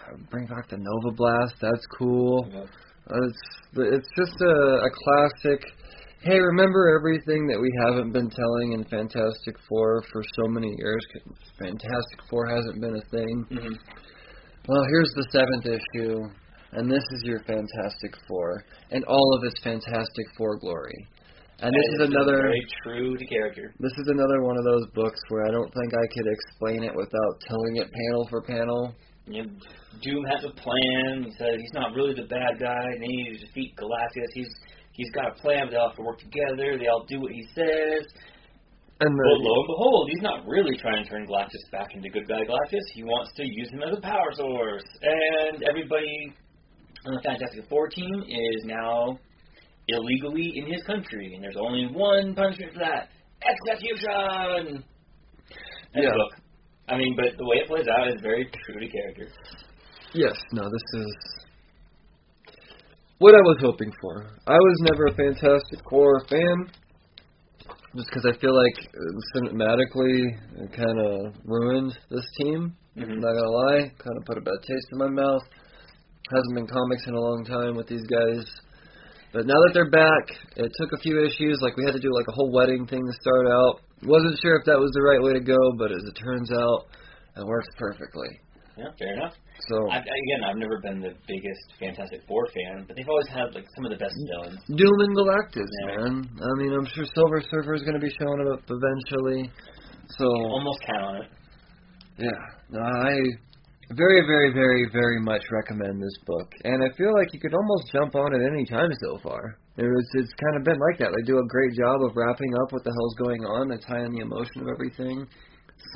I 0.00 0.16
bring 0.30 0.46
back 0.46 0.68
the 0.68 0.78
Nova 0.78 1.14
Blast. 1.16 1.54
That's 1.60 1.86
cool. 1.96 2.48
Yep. 2.52 2.66
Uh, 3.08 3.26
It's 3.26 3.38
it's 3.76 4.08
just 4.16 4.40
a, 4.40 4.54
a 4.82 4.90
classic. 4.90 5.60
Hey, 6.24 6.40
remember 6.40 6.88
everything 6.96 7.46
that 7.52 7.60
we 7.60 7.68
haven't 7.84 8.12
been 8.12 8.30
telling 8.32 8.72
in 8.72 8.84
Fantastic 8.88 9.56
Four 9.68 10.00
for 10.10 10.22
so 10.40 10.48
many 10.48 10.72
years? 10.78 11.04
Fantastic 11.60 12.20
Four 12.30 12.48
hasn't 12.48 12.80
been 12.80 12.96
a 12.96 13.04
thing. 13.12 13.44
Mhm. 13.50 13.76
Well, 14.66 14.84
here's 14.88 15.12
the 15.16 15.26
seventh 15.28 15.66
issue, 15.68 16.16
and 16.72 16.90
this 16.90 17.04
is 17.12 17.24
your 17.24 17.40
Fantastic 17.40 18.16
Four, 18.26 18.64
and 18.90 19.04
all 19.04 19.34
of 19.36 19.44
its 19.44 19.60
Fantastic 19.62 20.26
Four 20.38 20.56
glory. 20.60 20.96
And 21.60 21.70
this 21.74 21.86
And 21.92 22.00
is 22.00 22.08
another. 22.08 22.38
very 22.38 22.66
true 22.82 23.16
to 23.18 23.26
character. 23.26 23.74
This 23.78 23.92
is 23.98 24.08
another 24.08 24.42
one 24.42 24.56
of 24.56 24.64
those 24.64 24.86
books 24.94 25.20
where 25.28 25.44
I 25.46 25.50
don't 25.50 25.72
think 25.74 25.92
I 25.92 26.06
could 26.16 26.26
explain 26.26 26.84
it 26.84 26.94
without 26.94 27.40
telling 27.40 27.76
it 27.76 27.92
panel 27.92 28.26
for 28.28 28.40
panel. 28.40 28.94
You 29.26 29.44
know, 29.44 29.50
Doom 30.00 30.24
has 30.24 30.42
a 30.44 30.50
plan. 30.50 31.22
He 31.24 31.32
says 31.32 31.60
he's 31.60 31.72
not 31.74 31.94
really 31.94 32.14
the 32.14 32.26
bad 32.28 32.58
guy. 32.58 32.84
They 32.98 33.06
need 33.06 33.38
to 33.38 33.46
defeat 33.46 33.76
Galactus. 33.76 34.28
He's 34.34 34.52
he's 34.94 35.10
got 35.10 35.30
a 35.30 35.34
plan, 35.40 35.68
they 35.70 35.76
all 35.76 35.88
have 35.90 35.96
to 35.96 36.02
work 36.02 36.18
together. 36.18 36.78
They 36.78 36.86
all 36.88 37.04
do 37.06 37.20
what 37.20 37.32
he 37.32 37.42
says. 37.54 38.02
And 39.00 39.10
But 39.10 39.26
the, 39.26 39.42
lo 39.42 39.54
and 39.60 39.66
behold, 39.68 40.08
he's 40.10 40.22
not 40.22 40.46
really 40.46 40.76
trying 40.78 41.02
to 41.04 41.10
turn 41.10 41.26
Galactus 41.26 41.66
back 41.70 41.94
into 41.94 42.08
good 42.10 42.26
guy 42.28 42.42
Galactus. 42.46 42.86
He 42.94 43.02
wants 43.02 43.32
to 43.36 43.42
use 43.44 43.68
him 43.70 43.82
as 43.82 43.98
a 43.98 44.00
power 44.00 44.30
source. 44.32 44.84
And 45.02 45.62
everybody 45.68 46.32
on 47.06 47.14
the 47.16 47.20
Fantastic 47.22 47.68
Four 47.68 47.88
team 47.88 48.22
is 48.28 48.64
now 48.64 49.18
illegally 49.88 50.52
in 50.56 50.72
his 50.72 50.82
country, 50.86 51.34
and 51.34 51.42
there's 51.44 51.58
only 51.60 51.86
one 51.92 52.34
punishment 52.34 52.72
for 52.72 52.78
that: 52.78 53.08
execution. 53.44 54.84
That's 55.92 56.06
Yeah. 56.06 56.10
book. 56.14 56.32
I 56.88 56.96
mean, 56.96 57.14
but 57.16 57.36
the 57.36 57.44
way 57.46 57.56
it 57.58 57.66
plays 57.66 57.86
out 57.88 58.08
is 58.08 58.20
very 58.22 58.44
true 58.46 58.80
to 58.80 58.88
character. 58.88 59.28
yes, 60.12 60.36
no, 60.52 60.62
this 60.62 61.00
is 61.00 61.16
what 63.18 63.34
I 63.34 63.40
was 63.40 63.58
hoping 63.60 63.92
for. 64.00 64.26
I 64.46 64.56
was 64.56 64.76
never 64.82 65.06
a 65.06 65.14
Fantastic 65.14 65.80
Four 65.88 66.24
fan, 66.28 66.70
just 67.96 68.08
because 68.08 68.26
I 68.26 68.38
feel 68.40 68.54
like 68.54 68.78
uh, 68.86 69.38
cinematically 69.38 70.26
it 70.64 70.72
kind 70.72 70.98
of 70.98 71.34
ruined 71.44 71.96
this 72.10 72.26
team. 72.38 72.74
Mhm. 72.96 73.02
I'm 73.02 73.20
not 73.20 73.34
gonna 73.34 73.50
lie, 73.50 73.80
kind 73.98 74.16
of 74.18 74.24
put 74.26 74.38
a 74.38 74.40
bad 74.40 74.60
taste 74.66 74.88
in 74.92 74.98
my 74.98 75.08
mouth. 75.08 75.42
Hasn't 76.32 76.54
been 76.54 76.66
comics 76.66 77.06
in 77.06 77.14
a 77.14 77.20
long 77.20 77.44
time 77.44 77.76
with 77.76 77.86
these 77.86 78.06
guys. 78.06 78.44
But 79.32 79.46
now 79.46 79.58
that 79.66 79.72
they're 79.74 79.90
back, 79.90 80.30
it 80.56 80.70
took 80.78 80.92
a 80.92 81.02
few 81.02 81.22
issues. 81.22 81.58
Like 81.60 81.76
we 81.76 81.84
had 81.84 81.92
to 81.94 82.00
do 82.00 82.10
like 82.14 82.26
a 82.28 82.32
whole 82.32 82.52
wedding 82.52 82.86
thing 82.86 83.02
to 83.04 83.12
start 83.20 83.46
out. 83.48 83.80
Wasn't 84.04 84.38
sure 84.40 84.56
if 84.56 84.64
that 84.66 84.78
was 84.78 84.90
the 84.94 85.02
right 85.02 85.20
way 85.20 85.32
to 85.34 85.40
go, 85.40 85.58
but 85.76 85.90
as 85.90 86.02
it 86.04 86.14
turns 86.14 86.50
out, 86.52 86.86
it 87.36 87.44
works 87.44 87.68
perfectly. 87.76 88.40
Yeah, 88.78 88.90
fair 88.98 89.12
enough. 89.14 89.34
So 89.68 89.76
I, 89.90 89.98
again, 90.04 90.40
I've 90.44 90.56
never 90.60 90.80
been 90.82 91.00
the 91.00 91.14
biggest 91.26 91.64
Fantastic 91.80 92.20
Four 92.28 92.44
fan, 92.52 92.84
but 92.86 92.96
they've 92.96 93.08
always 93.08 93.28
had 93.28 93.54
like 93.54 93.64
some 93.74 93.84
of 93.86 93.90
the 93.92 93.96
best 93.96 94.14
villains. 94.28 94.60
Doom 94.68 94.98
and 95.00 95.16
Galactus, 95.16 95.70
Yeah. 95.80 95.96
man. 95.96 96.28
I 96.28 96.52
mean, 96.60 96.72
I'm 96.72 96.86
sure 96.92 97.04
Silver 97.14 97.40
Surfer 97.50 97.74
is 97.74 97.82
going 97.82 97.94
to 97.98 98.04
be 98.04 98.12
showing 98.20 98.44
up 98.52 98.60
eventually. 98.68 99.50
So 100.18 100.26
Almost 100.28 100.80
count 100.86 101.04
on 101.04 101.16
it. 101.22 101.28
Yeah, 102.18 102.40
no, 102.70 102.80
I 102.80 103.16
very, 103.96 104.20
very, 104.26 104.52
very, 104.52 104.86
very 104.92 105.20
much 105.20 105.42
recommend 105.50 106.00
this 106.02 106.16
book, 106.26 106.48
and 106.64 106.82
I 106.84 106.88
feel 106.96 107.12
like 107.14 107.32
you 107.32 107.40
could 107.40 107.54
almost 107.54 107.92
jump 107.92 108.14
on 108.14 108.34
it 108.34 108.42
any 108.46 108.64
time 108.66 108.90
so 109.02 109.18
far. 109.22 109.58
It 109.76 109.82
was, 109.84 110.06
it's 110.14 110.32
kind 110.40 110.56
of 110.56 110.64
been 110.64 110.78
like 110.78 110.98
that. 111.00 111.10
They 111.10 111.24
do 111.26 111.38
a 111.38 111.46
great 111.48 111.72
job 111.76 112.00
of 112.04 112.14
wrapping 112.16 112.52
up 112.62 112.72
what 112.72 112.84
the 112.84 112.92
hell's 112.94 113.14
going 113.18 113.42
on. 113.44 113.68
They 113.68 113.76
tie 113.82 114.04
in 114.04 114.12
the 114.12 114.22
emotion 114.22 114.62
of 114.62 114.68
everything. 114.68 115.26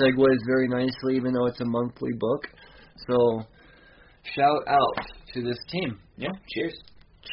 Segues 0.01 0.43
very 0.51 0.69
nicely, 0.69 1.15
even 1.17 1.33
though 1.33 1.47
it's 1.47 1.61
a 1.61 1.65
monthly 1.65 2.11
book. 2.19 2.43
So, 3.09 3.43
shout 4.35 4.63
out 4.69 5.07
to 5.35 5.43
this 5.43 5.59
team. 5.71 5.99
Yeah, 6.17 6.33
cheers. 6.55 6.79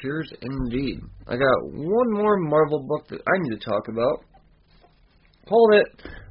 Cheers, 0.01 0.33
indeed. 0.41 0.99
I 1.27 1.35
got 1.35 1.63
one 1.63 2.11
more 2.13 2.37
Marvel 2.37 2.85
book 2.87 3.07
that 3.09 3.21
I 3.21 3.37
need 3.39 3.59
to 3.59 3.65
talk 3.65 3.87
about. 3.87 4.25
Hold 5.47 5.73
it. 5.75 5.87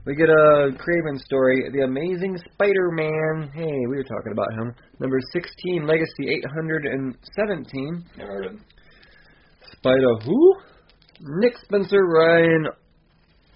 We 0.07 0.15
get 0.17 0.29
a 0.29 0.71
Kraven 0.77 1.19
story, 1.25 1.71
The 1.73 1.85
Amazing 1.85 2.37
Spider-Man. 2.53 3.51
Hey, 3.55 3.87
we 3.89 3.97
were 3.97 4.05
talking 4.05 4.33
about 4.33 4.53
him. 4.53 4.75
Number 5.01 5.19
16, 5.33 5.87
Legacy 5.87 6.29
817. 6.45 8.05
Never 8.19 8.31
heard 8.31 8.47
of 8.47 8.53
him. 8.53 8.65
Spider 9.73 10.15
who? 10.25 10.55
Nick 11.41 11.57
Spencer, 11.65 12.05
Ryan 12.05 12.67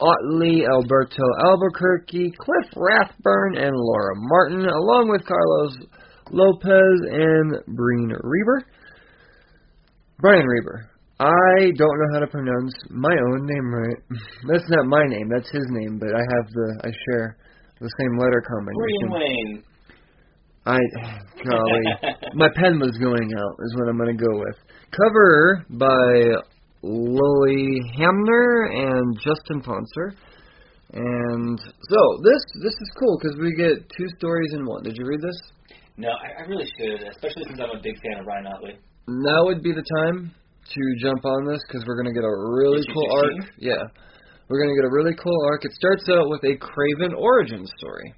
Ottley, 0.00 0.64
Alberto 0.64 1.24
Albuquerque, 1.44 2.32
Cliff 2.38 2.72
Rathburn, 2.76 3.56
and 3.58 3.74
Laura 3.74 4.14
Martin, 4.16 4.64
along 4.64 5.08
with 5.10 5.26
Carlos 5.26 5.76
Lopez 6.30 6.98
and 7.10 7.76
Breen 7.76 8.12
Reber. 8.22 8.64
Brian 10.20 10.46
Reber. 10.46 10.90
I 11.20 11.72
don't 11.76 11.98
know 11.98 12.10
how 12.12 12.20
to 12.20 12.26
pronounce 12.28 12.72
my 12.90 13.10
own 13.10 13.46
name 13.46 13.74
right. 13.74 13.96
That's 14.48 14.68
not 14.68 14.86
my 14.86 15.04
name, 15.06 15.28
that's 15.28 15.50
his 15.50 15.66
name, 15.70 15.98
but 15.98 16.14
I 16.14 16.20
have 16.20 16.46
the 16.52 16.80
I 16.84 16.90
share 17.10 17.36
the 17.80 17.90
same 17.98 18.18
letter 18.18 18.42
combination. 18.46 19.10
Wayne. 19.10 19.64
I 20.66 20.78
golly. 21.44 22.14
My 22.34 22.48
pen 22.54 22.78
was 22.78 22.96
going 22.98 23.32
out 23.36 23.54
is 23.64 23.74
what 23.76 23.88
I'm 23.88 23.98
gonna 23.98 24.14
go 24.14 24.38
with. 24.38 24.56
Cover 24.94 25.64
by 25.70 26.38
Lily 26.82 27.80
Hamner 27.96 28.70
and 28.72 29.18
Justin 29.18 29.60
Ponsor. 29.60 30.14
And 30.92 31.58
so 31.58 32.00
this 32.22 32.42
this 32.62 32.72
is 32.72 32.90
cool 32.98 33.18
because 33.20 33.36
we 33.40 33.54
get 33.56 33.90
two 33.96 34.08
stories 34.18 34.52
in 34.54 34.64
one. 34.64 34.82
Did 34.84 34.96
you 34.96 35.06
read 35.06 35.20
this? 35.20 35.36
No, 35.98 36.14
I, 36.14 36.42
I 36.42 36.46
really 36.46 36.70
should, 36.78 37.02
especially 37.10 37.42
since 37.50 37.58
I'm 37.58 37.74
a 37.74 37.82
big 37.82 37.98
fan 37.98 38.22
of 38.22 38.26
Ryan 38.26 38.46
Ottley. 38.46 38.78
Now 39.10 39.50
would 39.50 39.66
be 39.66 39.74
the 39.74 39.82
time 39.82 40.30
to 40.30 40.82
jump 41.02 41.26
on 41.26 41.42
this 41.42 41.58
because 41.66 41.82
we're 41.90 41.98
gonna 41.98 42.14
get 42.14 42.22
a 42.22 42.36
really 42.54 42.86
cool 42.94 43.08
arc. 43.18 43.50
Yeah, 43.58 43.82
we're 44.46 44.62
gonna 44.62 44.78
get 44.78 44.86
a 44.86 44.94
really 44.94 45.18
cool 45.18 45.34
arc. 45.50 45.66
It 45.66 45.74
starts 45.74 46.06
out 46.06 46.30
with 46.30 46.46
a 46.46 46.54
Kraven 46.54 47.18
origin 47.18 47.66
story, 47.82 48.14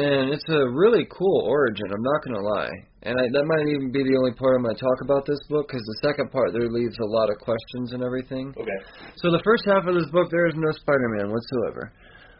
and 0.00 0.32
it's 0.32 0.48
a 0.48 0.72
really 0.72 1.04
cool 1.12 1.44
origin. 1.44 1.84
I'm 1.92 2.00
not 2.00 2.24
gonna 2.24 2.48
lie, 2.48 2.72
and 3.04 3.20
I, 3.20 3.24
that 3.28 3.44
might 3.44 3.68
even 3.68 3.92
be 3.92 4.00
the 4.00 4.16
only 4.16 4.32
part 4.32 4.56
I'm 4.56 4.64
gonna 4.64 4.80
talk 4.80 5.04
about 5.04 5.28
this 5.28 5.42
book 5.52 5.68
because 5.68 5.84
the 5.84 6.08
second 6.08 6.32
part 6.32 6.56
there 6.56 6.70
leaves 6.72 6.96
a 6.96 7.10
lot 7.12 7.28
of 7.28 7.36
questions 7.44 7.92
and 7.92 8.00
everything. 8.00 8.56
Okay. 8.56 8.80
So 9.20 9.28
the 9.28 9.44
first 9.44 9.68
half 9.68 9.84
of 9.84 9.92
this 10.00 10.08
book, 10.08 10.32
there 10.32 10.48
is 10.48 10.56
no 10.56 10.72
Spider-Man 10.72 11.28
whatsoever. 11.28 11.92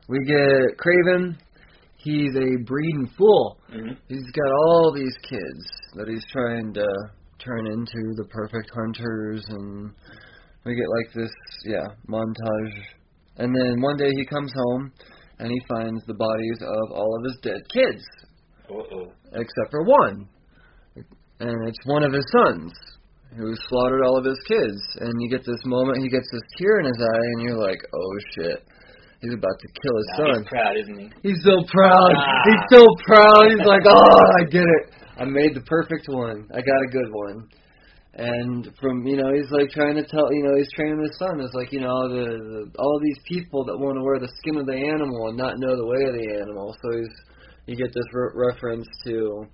We 0.08 0.24
get 0.24 0.80
Kraven. 0.80 1.36
He's 2.06 2.36
a 2.36 2.62
breeding 2.64 3.10
fool. 3.18 3.58
hmm 3.68 3.94
He's 4.08 4.30
got 4.30 4.50
all 4.68 4.92
these 4.94 5.16
kids 5.28 5.62
that 5.96 6.06
he's 6.08 6.24
trying 6.30 6.72
to 6.74 6.86
turn 7.44 7.66
into 7.66 8.14
the 8.14 8.26
perfect 8.30 8.70
hunters, 8.72 9.44
and 9.48 9.90
we 10.64 10.76
get 10.76 10.86
like 10.88 11.12
this, 11.14 11.32
yeah, 11.64 11.86
montage. 12.08 12.76
And 13.38 13.52
then 13.54 13.80
one 13.82 13.96
day 13.96 14.10
he 14.14 14.24
comes 14.24 14.52
home 14.54 14.92
and 15.40 15.50
he 15.50 15.60
finds 15.68 16.04
the 16.06 16.14
bodies 16.14 16.58
of 16.62 16.92
all 16.96 17.10
of 17.18 17.24
his 17.24 17.38
dead 17.42 17.60
kids, 17.74 18.04
Uh-oh. 18.70 19.12
except 19.32 19.70
for 19.72 19.82
one, 19.82 20.28
and 21.40 21.68
it's 21.68 21.84
one 21.86 22.04
of 22.04 22.12
his 22.12 22.24
sons 22.38 22.72
who 23.36 23.52
slaughtered 23.68 24.02
all 24.04 24.16
of 24.16 24.24
his 24.24 24.40
kids. 24.46 24.80
And 25.00 25.12
you 25.20 25.28
get 25.28 25.44
this 25.44 25.60
moment, 25.66 26.02
he 26.02 26.08
gets 26.08 26.28
this 26.32 26.42
tear 26.56 26.78
in 26.78 26.86
his 26.86 27.02
eye, 27.02 27.26
and 27.34 27.42
you're 27.42 27.58
like, 27.58 27.82
oh 27.92 28.12
shit. 28.36 28.62
He's 29.20 29.32
about 29.32 29.56
to 29.58 29.68
kill 29.80 29.96
his 29.96 30.08
Now 30.12 30.16
son. 30.18 30.34
he's 30.42 30.48
proud, 30.48 30.74
isn't 30.76 30.98
he? 30.98 31.08
He's 31.22 31.42
so 31.42 31.56
proud. 31.72 32.10
Ah. 32.14 32.42
He's 32.46 32.64
so 32.78 32.82
proud. 33.06 33.42
He's 33.48 33.66
like, 33.66 33.82
oh, 33.88 34.18
I 34.40 34.44
did 34.50 34.64
it. 34.66 34.84
I 35.18 35.24
made 35.24 35.54
the 35.56 35.64
perfect 35.64 36.06
one. 36.08 36.46
I 36.52 36.60
got 36.60 36.80
a 36.84 36.90
good 36.92 37.10
one. 37.10 37.48
And 38.18 38.70
from 38.80 39.06
you 39.06 39.16
know, 39.16 39.32
he's 39.32 39.50
like 39.50 39.68
trying 39.70 39.96
to 39.96 40.04
tell 40.04 40.32
you 40.32 40.42
know, 40.44 40.56
he's 40.56 40.72
training 40.72 41.00
his 41.02 41.16
son. 41.18 41.40
It's 41.40 41.52
like 41.52 41.72
you 41.72 41.80
know, 41.80 42.08
the, 42.08 42.24
the 42.24 42.78
all 42.78 42.98
these 43.02 43.20
people 43.28 43.64
that 43.64 43.76
want 43.76 43.96
to 43.98 44.04
wear 44.04 44.18
the 44.18 44.32
skin 44.40 44.56
of 44.56 44.64
the 44.66 44.72
animal 44.76 45.28
and 45.28 45.36
not 45.36 45.58
know 45.58 45.76
the 45.76 45.84
way 45.86 46.00
of 46.08 46.14
the 46.16 46.40
animal. 46.40 46.74
So 46.80 46.96
he's 46.96 47.14
you 47.66 47.76
get 47.76 47.92
this 47.92 48.08
re- 48.12 48.32
reference 48.48 48.86
to 49.04 49.44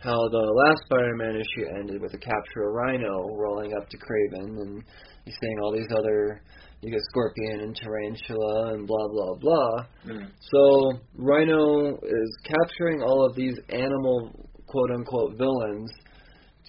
how 0.00 0.16
the 0.28 0.44
last 0.66 0.80
Spider-Man 0.84 1.36
issue 1.36 1.68
ended 1.76 2.00
with 2.00 2.12
the 2.12 2.18
capture 2.18 2.68
of 2.68 2.74
Rhino 2.74 3.28
rolling 3.36 3.72
up 3.76 3.88
to 3.88 3.96
Kraven, 3.96 4.48
and 4.60 4.82
he's 5.24 5.36
saying 5.40 5.56
all 5.62 5.72
these 5.72 5.88
other 5.96 6.42
you 6.82 6.90
get 6.90 7.00
Scorpion 7.10 7.60
and 7.60 7.76
Tarantula 7.76 8.72
and 8.74 8.86
blah 8.86 9.08
blah 9.08 9.34
blah. 9.34 9.86
Mhm. 10.06 10.28
So 10.40 10.92
Rhino 11.16 11.96
is 11.96 12.38
capturing 12.44 13.02
all 13.02 13.24
of 13.26 13.34
these 13.36 13.58
animal 13.68 14.30
quote 14.66 14.90
unquote 14.90 15.36
villains 15.36 15.90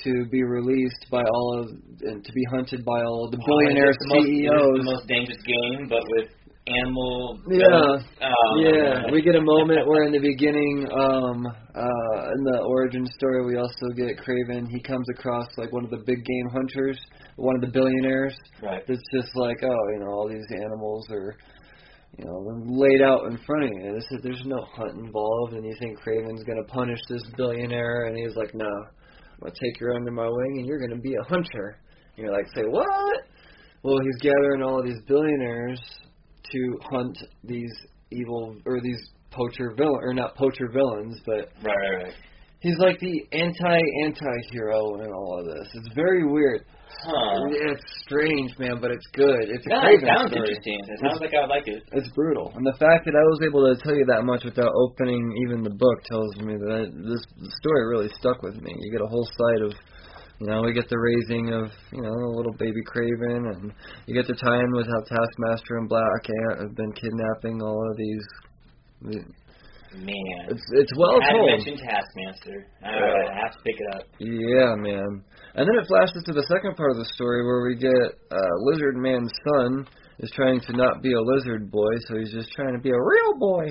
to 0.03 0.25
be 0.31 0.43
released 0.43 1.05
by 1.11 1.21
all 1.23 1.59
of 1.59 1.67
and 2.01 2.23
to 2.25 2.31
be 2.33 2.43
hunted 2.51 2.83
by 2.83 3.03
all 3.03 3.25
of 3.25 3.31
the 3.31 3.37
Oh, 3.37 3.45
billionaire 3.45 3.93
most, 4.07 4.25
CEOs. 4.25 4.77
the 4.77 4.83
most 4.83 5.07
dangerous 5.07 5.41
game, 5.43 5.87
but 5.87 6.03
with 6.17 6.29
animal. 6.67 7.39
Yeah. 7.49 7.97
Oh, 8.21 8.61
yeah, 8.61 9.11
we 9.11 9.21
get 9.21 9.35
a 9.35 9.41
moment 9.41 9.87
where 9.87 10.03
in 10.03 10.11
the 10.11 10.19
beginning, 10.19 10.87
um, 10.93 11.45
uh, 11.47 12.31
in 12.37 12.43
the 12.43 12.59
origin 12.65 13.05
story, 13.17 13.45
we 13.45 13.57
also 13.57 13.89
get 13.95 14.17
Kraven. 14.17 14.67
He 14.69 14.81
comes 14.81 15.07
across 15.09 15.47
like 15.57 15.71
one 15.71 15.83
of 15.83 15.89
the 15.89 16.03
big 16.05 16.23
game 16.23 16.49
hunters, 16.51 16.99
one 17.35 17.55
of 17.55 17.61
the 17.61 17.71
billionaires. 17.71 18.35
right. 18.61 18.83
That's 18.87 19.01
just 19.13 19.29
like, 19.35 19.57
oh, 19.63 19.83
you 19.93 19.99
know, 19.99 20.11
all 20.11 20.29
these 20.29 20.45
animals 20.63 21.07
are, 21.09 21.35
you 22.17 22.25
know, 22.25 22.45
laid 22.67 23.01
out 23.01 23.25
in 23.25 23.37
front 23.45 23.65
of 23.65 23.69
you. 23.71 23.93
This 23.95 24.05
is, 24.11 24.19
there's 24.21 24.45
no 24.45 24.61
hunt 24.75 24.99
involved, 24.99 25.53
and 25.53 25.65
you 25.65 25.75
think 25.79 25.99
Kraven's 25.99 26.43
gonna 26.43 26.67
punish 26.67 26.99
this 27.09 27.23
billionaire, 27.37 28.05
and 28.05 28.17
he's 28.17 28.35
like, 28.35 28.53
no, 28.53 28.65
I'm 28.67 29.39
gonna 29.41 29.53
take 29.59 29.79
you 29.81 29.91
under 29.95 30.11
my 30.11 30.27
wing, 30.29 30.57
and 30.59 30.67
you're 30.67 30.79
gonna 30.79 31.01
be 31.01 31.15
a 31.15 31.23
hunter. 31.27 31.79
And 32.15 32.25
you're 32.25 32.35
like, 32.35 32.47
say 32.53 32.63
what? 32.63 32.85
Well, 33.83 33.97
he's 34.03 34.21
gathering 34.21 34.61
all 34.61 34.79
of 34.79 34.85
these 34.85 35.01
billionaires 35.07 35.81
to 36.51 36.79
hunt 36.89 37.17
these 37.43 37.71
evil 38.11 38.55
or 38.65 38.81
these 38.81 38.99
poacher 39.31 39.73
villain 39.77 39.99
or 40.01 40.13
not 40.13 40.35
poacher 40.35 40.69
villains, 40.73 41.19
but 41.25 41.49
Right, 41.63 41.75
right, 41.75 42.03
right. 42.05 42.13
he's 42.59 42.77
like 42.79 42.99
the 42.99 43.25
anti 43.31 43.79
anti 44.05 44.37
hero 44.51 44.99
in 45.01 45.11
all 45.11 45.39
of 45.39 45.45
this. 45.45 45.67
It's 45.75 45.95
very 45.95 46.25
weird. 46.25 46.65
Huh. 47.03 47.47
It's 47.49 47.81
strange, 48.03 48.51
man, 48.59 48.79
but 48.81 48.91
it's 48.91 49.07
good. 49.13 49.47
It's 49.47 49.65
a 49.65 49.69
Yeah, 49.69 49.89
it 49.95 50.01
sounds 50.05 50.29
story. 50.31 50.49
interesting. 50.51 50.79
It 50.91 50.99
sounds 50.99 51.21
like 51.21 51.33
I 51.33 51.47
like 51.47 51.65
it. 51.67 51.81
It's 51.93 52.09
brutal, 52.13 52.51
and 52.53 52.65
the 52.67 52.77
fact 52.77 53.05
that 53.05 53.15
I 53.15 53.23
was 53.31 53.39
able 53.47 53.63
to 53.73 53.81
tell 53.81 53.95
you 53.95 54.05
that 54.11 54.23
much 54.23 54.43
without 54.43 54.69
opening 54.75 55.23
even 55.47 55.63
the 55.63 55.71
book 55.71 55.97
tells 56.11 56.35
me 56.43 56.57
that 56.59 56.71
I, 56.71 56.81
this 56.91 57.23
story 57.63 57.87
really 57.87 58.09
stuck 58.19 58.43
with 58.43 58.59
me. 58.61 58.75
You 58.77 58.91
get 58.91 59.01
a 59.01 59.07
whole 59.07 59.25
side 59.39 59.61
of, 59.63 59.71
you 60.41 60.47
know, 60.47 60.63
we 60.63 60.73
get 60.73 60.89
the 60.89 60.97
raising 60.97 61.53
of, 61.53 61.69
you 61.93 62.01
know, 62.01 62.09
a 62.09 62.33
little 62.33 62.53
baby 62.57 62.81
Kraven, 62.81 63.45
and 63.53 63.71
you 64.07 64.15
get 64.17 64.25
the 64.25 64.33
tie-in 64.33 64.73
with 64.73 64.87
how 64.89 65.01
Taskmaster 65.05 65.77
and 65.77 65.87
Black 65.87 66.25
Ant 66.25 66.65
have 66.65 66.75
been 66.75 66.91
kidnapping 66.93 67.61
all 67.61 67.77
of 67.77 67.95
these. 67.95 68.25
Man. 69.93 70.49
It's 70.49 70.63
it's 70.73 70.93
well 70.97 71.21
I 71.21 71.33
told. 71.33 71.45
mention 71.45 71.77
Taskmaster. 71.77 72.65
Alright, 72.81 73.29
I 73.29 73.37
have 73.37 73.53
to 73.53 73.61
pick 73.61 73.75
it 73.77 73.87
up. 73.93 74.07
Yeah, 74.17 74.73
man. 74.81 75.21
And 75.53 75.67
then 75.67 75.75
it 75.77 75.85
flashes 75.85 76.23
to 76.25 76.33
the 76.33 76.47
second 76.49 76.75
part 76.75 76.89
of 76.89 76.97
the 76.97 77.09
story 77.13 77.45
where 77.45 77.61
we 77.61 77.75
get 77.75 78.17
uh, 78.31 78.53
Lizard 78.65 78.95
Man's 78.95 79.31
son 79.45 79.85
is 80.19 80.31
trying 80.33 80.61
to 80.61 80.73
not 80.73 81.03
be 81.03 81.13
a 81.13 81.21
lizard 81.21 81.69
boy, 81.69 81.93
so 82.07 82.17
he's 82.17 82.31
just 82.31 82.51
trying 82.53 82.73
to 82.73 82.81
be 82.81 82.89
a 82.89 82.97
real 82.97 83.37
boy. 83.37 83.67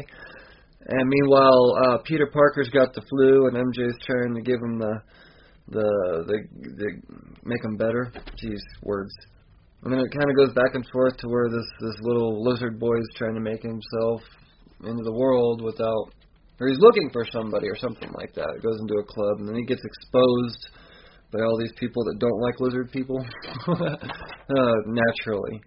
And 0.86 1.08
meanwhile, 1.08 1.78
uh, 1.82 1.98
Peter 2.04 2.30
Parker's 2.32 2.68
got 2.68 2.94
the 2.94 3.02
flu, 3.08 3.48
and 3.48 3.56
MJ's 3.56 3.98
trying 4.06 4.34
to 4.34 4.42
give 4.42 4.60
him 4.60 4.78
the 4.78 5.02
the 5.70 6.24
the, 6.26 6.38
the 6.76 6.88
make 7.44 7.64
him 7.64 7.76
better. 7.76 8.12
Jeez, 8.36 8.60
words. 8.82 9.12
And 9.82 9.92
then 9.92 10.00
it 10.00 10.12
kind 10.12 10.28
of 10.28 10.36
goes 10.36 10.52
back 10.54 10.74
and 10.74 10.84
forth 10.92 11.16
to 11.18 11.28
where 11.28 11.48
this 11.48 11.66
this 11.80 11.96
little 12.02 12.44
lizard 12.44 12.78
boy 12.78 12.96
is 12.98 13.08
trying 13.16 13.34
to 13.34 13.40
make 13.40 13.62
himself 13.62 14.20
into 14.84 15.04
the 15.04 15.12
world 15.12 15.62
without, 15.62 16.12
or 16.60 16.68
he's 16.68 16.80
looking 16.80 17.10
for 17.12 17.24
somebody 17.32 17.68
or 17.68 17.76
something 17.76 18.10
like 18.16 18.34
that. 18.34 18.48
It 18.56 18.62
goes 18.62 18.78
into 18.80 18.94
a 18.94 19.04
club, 19.04 19.40
and 19.40 19.48
then 19.48 19.56
he 19.56 19.64
gets 19.64 19.82
exposed 19.84 20.68
by 21.32 21.40
all 21.40 21.56
these 21.58 21.72
people 21.78 22.02
that 22.04 22.18
don't 22.18 22.40
like 22.40 22.60
lizard 22.60 22.90
people, 22.90 23.18
uh, 23.68 24.76
naturally. 24.86 25.60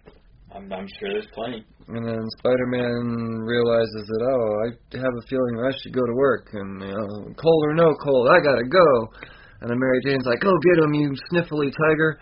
I'm, 0.53 0.71
I'm 0.71 0.87
sure 0.99 1.09
there's 1.09 1.27
plenty. 1.33 1.65
And 1.87 2.05
then 2.05 2.21
Spider-Man 2.39 3.41
realizes 3.41 4.03
that, 4.07 4.21
oh, 4.21 4.45
I 4.67 4.97
have 4.97 5.15
a 5.17 5.27
feeling 5.27 5.57
I 5.65 5.71
should 5.81 5.93
go 5.93 6.05
to 6.05 6.13
work, 6.15 6.49
and 6.53 6.81
you 6.81 6.93
know, 6.93 7.33
cold 7.35 7.63
or 7.65 7.73
no 7.73 7.93
cold, 8.03 8.29
I 8.29 8.39
gotta 8.39 8.67
go. 8.69 9.09
And 9.63 9.71
then 9.71 9.79
Mary 9.79 10.01
Jane's 10.03 10.27
like, 10.27 10.43
go 10.43 10.51
get 10.59 10.83
him, 10.83 10.93
you 10.93 11.15
sniffly 11.31 11.71
tiger. 11.71 12.19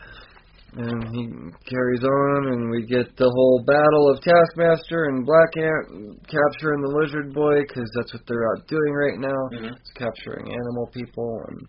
And 0.77 1.03
he 1.09 1.27
carries 1.67 2.05
on, 2.05 2.53
and 2.53 2.69
we 2.69 2.85
get 2.85 3.17
the 3.17 3.27
whole 3.27 3.65
battle 3.67 4.07
of 4.13 4.21
Taskmaster 4.23 5.11
and 5.11 5.25
Black 5.25 5.57
Ant 5.57 6.21
capturing 6.31 6.79
the 6.79 6.93
Lizard 6.95 7.33
Boy, 7.33 7.65
because 7.67 7.91
that's 7.97 8.13
what 8.13 8.23
they're 8.29 8.47
out 8.47 8.69
doing 8.69 8.93
right 8.93 9.19
now. 9.19 9.41
Mhm. 9.51 9.75
It's 9.75 9.91
capturing 9.97 10.47
animal 10.47 10.87
people, 10.93 11.43
and 11.49 11.67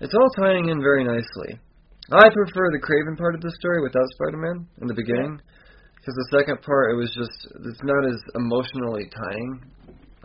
it's 0.00 0.14
all 0.14 0.30
tying 0.38 0.70
in 0.70 0.80
very 0.80 1.04
nicely. 1.04 1.58
I 2.10 2.30
prefer 2.30 2.70
the 2.70 2.80
Kraven 2.80 3.18
part 3.18 3.34
of 3.34 3.42
the 3.42 3.50
story 3.60 3.82
without 3.82 4.08
Spider-Man 4.14 4.64
in 4.80 4.86
the 4.86 4.94
beginning, 4.94 5.42
because 5.96 6.14
the 6.14 6.28
second 6.38 6.62
part 6.62 6.92
it 6.92 6.96
was 6.96 7.12
just 7.12 7.36
it's 7.66 7.82
not 7.82 8.06
as 8.06 8.22
emotionally 8.36 9.10
tying. 9.10 9.60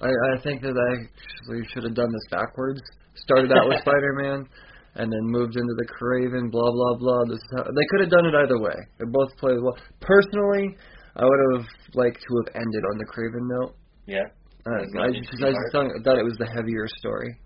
I, 0.03 0.11
I 0.11 0.41
think 0.43 0.61
that 0.61 0.75
I 0.75 0.89
actually 0.99 1.63
should 1.71 1.83
have 1.83 1.95
done 1.95 2.11
this 2.11 2.27
backwards. 2.29 2.81
Started 3.15 3.51
out 3.51 3.67
with 3.67 3.79
Spider-Man, 3.87 4.45
and 4.95 5.07
then 5.11 5.23
moved 5.23 5.55
into 5.55 5.73
the 5.79 5.87
Kraven. 5.87 6.51
Blah 6.51 6.71
blah 6.71 6.95
blah. 6.99 7.23
This 7.25 7.39
is 7.39 7.49
how, 7.55 7.63
they 7.63 7.85
could 7.89 8.01
have 8.01 8.11
done 8.11 8.25
it 8.25 8.35
either 8.35 8.59
way. 8.59 8.75
They 8.99 9.05
both 9.07 9.31
played 9.37 9.57
well. 9.61 9.77
Personally, 10.01 10.75
I 11.15 11.23
would 11.23 11.41
have 11.55 11.67
liked 11.95 12.19
to 12.19 12.31
have 12.43 12.55
ended 12.55 12.83
on 12.91 12.97
the 12.97 13.05
Kraven 13.05 13.47
note. 13.47 13.75
Yeah. 14.05 14.27
Uh, 14.65 15.01
I 15.01 15.07
just, 15.11 15.27
I 15.43 15.51
just 15.51 15.71
thought, 15.71 15.87
thought 16.03 16.17
it 16.17 16.23
was 16.23 16.37
the 16.39 16.47
heavier 16.47 16.87
story. 16.99 17.37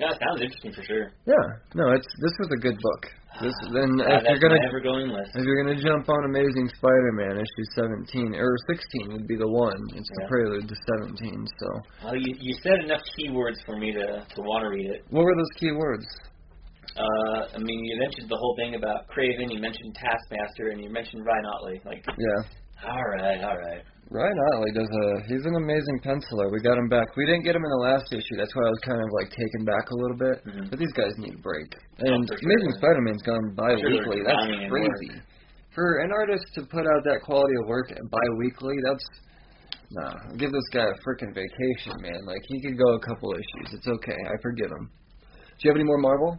Yeah, 0.00 0.16
it 0.16 0.18
sounds 0.24 0.40
interesting 0.40 0.72
for 0.72 0.82
sure. 0.88 1.12
Yeah, 1.28 1.46
no, 1.76 1.92
it's 1.92 2.08
this 2.24 2.32
was 2.40 2.48
a 2.56 2.60
good 2.64 2.78
book. 2.80 3.02
This 3.44 3.52
then 3.76 4.00
Uh, 4.00 4.16
if 4.16 4.24
you're 4.32 4.40
gonna 4.40 4.56
list. 5.12 5.36
if 5.36 5.44
you're 5.44 5.60
gonna 5.62 5.76
jump 5.76 6.08
on 6.08 6.24
Amazing 6.32 6.72
Spider-Man 6.80 7.36
issue 7.36 7.64
17 8.08 8.34
or 8.34 8.56
16 8.72 9.12
would 9.12 9.28
be 9.28 9.36
the 9.36 9.46
one. 9.46 9.76
It's 9.94 10.08
the 10.16 10.22
Yeah. 10.24 10.28
prelude 10.32 10.66
to 10.72 10.76
17. 11.04 11.46
So 11.60 11.66
Well, 12.04 12.16
you, 12.16 12.32
you 12.40 12.54
said 12.64 12.80
enough 12.88 13.04
keywords 13.20 13.60
for 13.68 13.76
me 13.76 13.92
to 13.92 14.24
to 14.24 14.40
want 14.40 14.64
to 14.64 14.70
read 14.72 14.88
it. 14.90 15.04
what 15.10 15.22
were 15.24 15.36
those 15.36 15.52
key 15.60 15.72
words? 15.72 16.06
Uh, 16.96 17.54
I 17.54 17.58
mean, 17.58 17.84
you 17.84 17.96
mentioned 18.00 18.28
the 18.28 18.36
whole 18.36 18.56
thing 18.56 18.74
about 18.74 19.06
Kraven, 19.08 19.52
you 19.52 19.60
mentioned 19.60 19.94
Taskmaster, 19.94 20.70
and 20.74 20.82
you 20.82 20.90
mentioned 20.90 21.24
Ryan 21.24 21.46
Ottley. 21.46 21.80
Like, 21.84 22.02
Yeah, 22.08 22.40
all 22.86 23.04
right, 23.16 23.40
all 23.44 23.56
right. 23.56 23.82
Ryan 24.10 24.38
Ottley 24.50 24.72
does 24.74 24.90
a 24.90 25.06
he's 25.30 25.46
an 25.46 25.54
amazing 25.54 26.02
penciler. 26.02 26.50
We 26.50 26.58
got 26.60 26.74
him 26.76 26.88
back. 26.90 27.06
We 27.16 27.26
didn't 27.26 27.44
get 27.46 27.54
him 27.54 27.62
in 27.62 27.70
the 27.70 27.82
last 27.86 28.10
issue. 28.10 28.34
That's 28.36 28.50
why 28.58 28.66
I 28.66 28.70
was 28.74 28.82
kind 28.82 28.98
of 28.98 29.06
like 29.14 29.30
taken 29.30 29.62
back 29.64 29.86
a 29.86 29.94
little 29.94 30.18
bit. 30.18 30.36
Mhm. 30.50 30.66
But 30.70 30.78
these 30.82 30.92
guys 30.98 31.14
need 31.16 31.34
a 31.38 31.42
break. 31.46 31.70
And 32.02 32.26
for 32.26 32.34
sure. 32.34 32.42
Amazing 32.42 32.72
Spider-Man's 32.82 33.22
gone 33.22 33.54
bi-weekly. 33.54 34.18
Sure, 34.18 34.24
That's 34.26 34.66
crazy. 34.66 35.22
For 35.70 36.02
an 36.02 36.10
artist 36.10 36.42
to 36.58 36.66
put 36.66 36.90
out 36.90 37.04
that 37.06 37.22
quality 37.22 37.54
of 37.62 37.68
work 37.68 37.86
bi-weekly, 37.86 38.74
that's 38.82 39.06
nah. 39.92 40.14
Give 40.36 40.50
this 40.50 40.68
guy 40.74 40.90
a 40.90 40.94
freaking 41.06 41.30
vacation, 41.30 41.94
man. 42.02 42.26
Like 42.26 42.42
he 42.48 42.60
could 42.66 42.76
go 42.76 42.94
a 42.94 43.00
couple 43.06 43.30
issues. 43.34 43.78
It's 43.78 43.86
okay. 43.86 44.18
I 44.26 44.34
forgive 44.42 44.72
him. 44.74 44.90
Do 44.90 45.60
you 45.62 45.70
have 45.70 45.76
any 45.76 45.84
more 45.86 45.98
Marvel? 45.98 46.36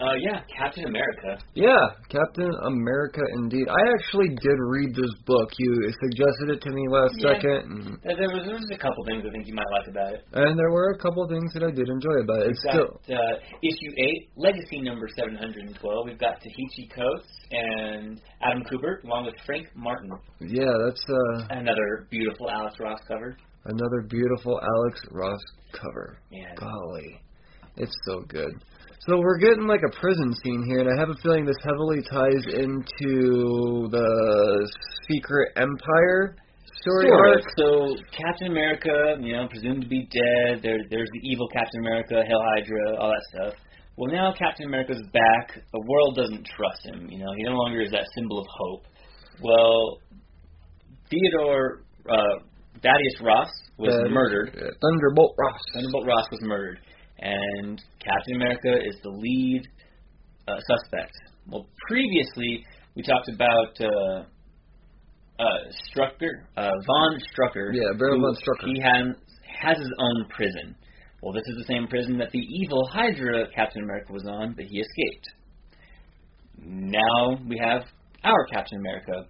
Uh, 0.00 0.14
yeah, 0.22 0.38
Captain 0.56 0.84
America. 0.86 1.42
Yeah, 1.54 1.74
Captain 2.08 2.52
America 2.62 3.18
indeed. 3.34 3.66
I 3.66 3.82
actually 3.98 4.28
did 4.28 4.58
read 4.70 4.94
this 4.94 5.10
book. 5.26 5.50
You 5.58 5.74
suggested 5.90 6.50
it 6.54 6.60
to 6.62 6.70
me 6.70 6.86
last 6.88 7.14
Yeah. 7.18 7.32
second, 7.34 7.58
and, 7.66 7.98
There 8.06 8.30
was, 8.30 8.46
there 8.46 8.54
was 8.54 8.70
a 8.70 8.78
couple 8.78 9.02
things 9.10 9.24
I 9.26 9.30
think 9.32 9.48
you 9.48 9.54
might 9.54 9.66
like 9.72 9.88
about 9.88 10.12
it. 10.14 10.22
and 10.34 10.56
there 10.56 10.70
were 10.70 10.90
a 10.94 10.98
couple 10.98 11.24
of 11.24 11.30
things 11.30 11.52
that 11.54 11.64
I 11.64 11.72
did 11.72 11.88
enjoy 11.88 12.14
about 12.22 12.42
it. 12.46 12.50
It's 12.54 12.60
still 12.70 13.00
got 13.08 13.18
uh, 13.18 13.34
issue 13.60 13.92
eight, 13.98 14.30
Legacy 14.36 14.80
number 14.82 15.08
seven 15.18 15.34
hundred 15.34 15.66
and 15.66 15.74
twelve. 15.80 16.06
We've 16.06 16.18
got 16.18 16.38
Tahichi 16.46 16.94
Coates 16.94 17.28
and 17.50 18.20
Adam 18.40 18.62
Kubert, 18.70 19.02
along 19.02 19.26
with 19.26 19.34
Frank 19.46 19.66
Martin. 19.74 20.10
yeah, 20.46 20.70
that's 20.86 21.02
uh 21.10 21.46
Another 21.58 22.06
beautiful 22.08 22.48
Alex 22.50 22.76
Ross 22.78 23.00
cover. 23.08 23.36
another 23.64 24.06
beautiful 24.08 24.60
Alex 24.62 25.00
Ross 25.10 25.40
cover. 25.72 26.20
Yeah. 26.30 26.54
Golly, 26.54 27.20
it's 27.76 27.96
so 28.06 28.20
good. 28.28 28.52
So 29.06 29.18
we're 29.18 29.38
getting 29.38 29.66
like 29.66 29.80
a 29.86 29.96
prison 30.00 30.34
scene 30.42 30.64
here, 30.68 30.80
and 30.80 30.88
I 30.90 31.00
have 31.00 31.08
a 31.08 31.14
feeling 31.22 31.46
this 31.46 31.56
heavily 31.64 32.02
ties 32.10 32.44
into 32.52 33.88
the 33.90 34.72
Secret 35.08 35.52
Empire 35.56 36.36
story 36.82 37.08
Sort 37.08 37.26
arc. 37.26 37.42
So 37.56 37.96
Captain 38.12 38.48
America, 38.52 39.16
you 39.20 39.34
know, 39.36 39.48
presumed 39.48 39.82
to 39.82 39.88
be 39.88 40.06
dead. 40.12 40.60
There, 40.62 40.78
there's 40.90 41.08
the 41.12 41.20
evil 41.30 41.48
Captain 41.48 41.80
America, 41.80 42.14
Hell 42.28 42.42
Hydra, 42.54 42.96
all 43.00 43.08
that 43.08 43.24
stuff. 43.32 43.54
Well, 43.96 44.10
now 44.12 44.32
Captain 44.38 44.66
America's 44.66 45.02
back. 45.12 45.58
The 45.72 45.82
world 45.88 46.14
doesn't 46.16 46.46
trust 46.46 46.84
him. 46.84 47.08
You 47.10 47.18
know, 47.18 47.32
he 47.36 47.42
no 47.44 47.52
longer 47.52 47.80
is 47.80 47.90
that 47.92 48.06
symbol 48.14 48.38
of 48.40 48.46
hope. 48.50 48.84
Well, 49.42 49.98
Theodore 51.10 51.82
uh, 52.08 52.44
Thaddeus 52.82 53.20
Ross 53.22 53.48
was 53.78 53.94
That 53.94 54.06
is- 54.06 54.12
murdered. 54.12 54.50
uh, 54.54 54.70
Thunderbolt 54.82 55.34
Ross. 55.38 55.60
Thunderbolt 55.74 56.06
Ross 56.06 56.26
was 56.30 56.40
murdered, 56.42 56.78
and 57.18 57.82
Captain 57.98 58.36
America 58.36 58.76
is 58.84 58.96
the 59.02 59.10
lead 59.10 59.62
uh, 60.46 60.56
suspect. 60.66 61.12
Well, 61.48 61.66
previously 61.88 62.64
we 62.94 63.02
talked 63.02 63.28
about 63.28 63.80
uh, 63.80 64.24
uh, 65.38 65.44
Strucker, 65.90 66.44
uh, 66.56 66.70
von 66.86 67.18
Strucker. 67.32 67.70
Yeah, 67.72 67.96
Baron 67.98 68.20
von 68.20 68.34
Strucker. 68.34 68.66
He 68.66 68.80
has 68.80 69.16
has 69.62 69.78
his 69.78 69.92
own 69.98 70.28
prison. 70.34 70.76
Well, 71.22 71.32
this 71.32 71.42
is 71.46 71.66
the 71.66 71.74
same 71.74 71.88
prison 71.88 72.18
that 72.18 72.30
the 72.30 72.38
evil 72.38 72.88
Hydra 72.92 73.46
Captain 73.54 73.82
America 73.82 74.12
was 74.12 74.24
on, 74.28 74.54
but 74.54 74.66
he 74.66 74.78
escaped. 74.78 75.26
Now 76.60 77.38
we 77.48 77.58
have 77.62 77.82
our 78.24 78.46
Captain 78.46 78.78
America 78.78 79.26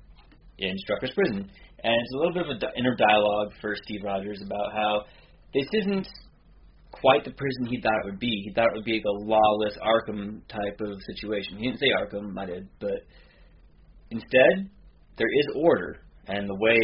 in 0.58 0.74
Strucker's 0.76 1.12
prison, 1.14 1.50
and 1.82 1.94
it's 1.94 2.14
a 2.14 2.18
little 2.18 2.34
bit 2.34 2.42
of 2.42 2.50
an 2.50 2.60
inner 2.76 2.94
dialogue 2.96 3.52
for 3.60 3.74
Steve 3.84 4.00
Rogers 4.04 4.42
about 4.44 4.72
how 4.72 5.04
this 5.54 5.66
isn't 5.72 6.08
quite 7.00 7.24
the 7.24 7.30
prison 7.32 7.66
he 7.66 7.80
thought 7.80 7.98
it 8.04 8.06
would 8.06 8.18
be. 8.20 8.42
He 8.44 8.52
thought 8.54 8.68
it 8.72 8.76
would 8.76 8.84
be 8.84 8.94
like 8.94 9.04
a 9.04 9.24
lawless 9.24 9.76
Arkham 9.82 10.40
type 10.48 10.80
of 10.80 10.96
situation. 11.14 11.58
He 11.58 11.66
didn't 11.66 11.80
say 11.80 11.90
Arkham, 12.00 12.36
I 12.38 12.46
did, 12.46 12.68
but 12.80 13.00
instead 14.10 14.70
there 15.16 15.26
is 15.40 15.46
order, 15.56 16.00
And 16.28 16.48
the 16.48 16.54
way 16.54 16.78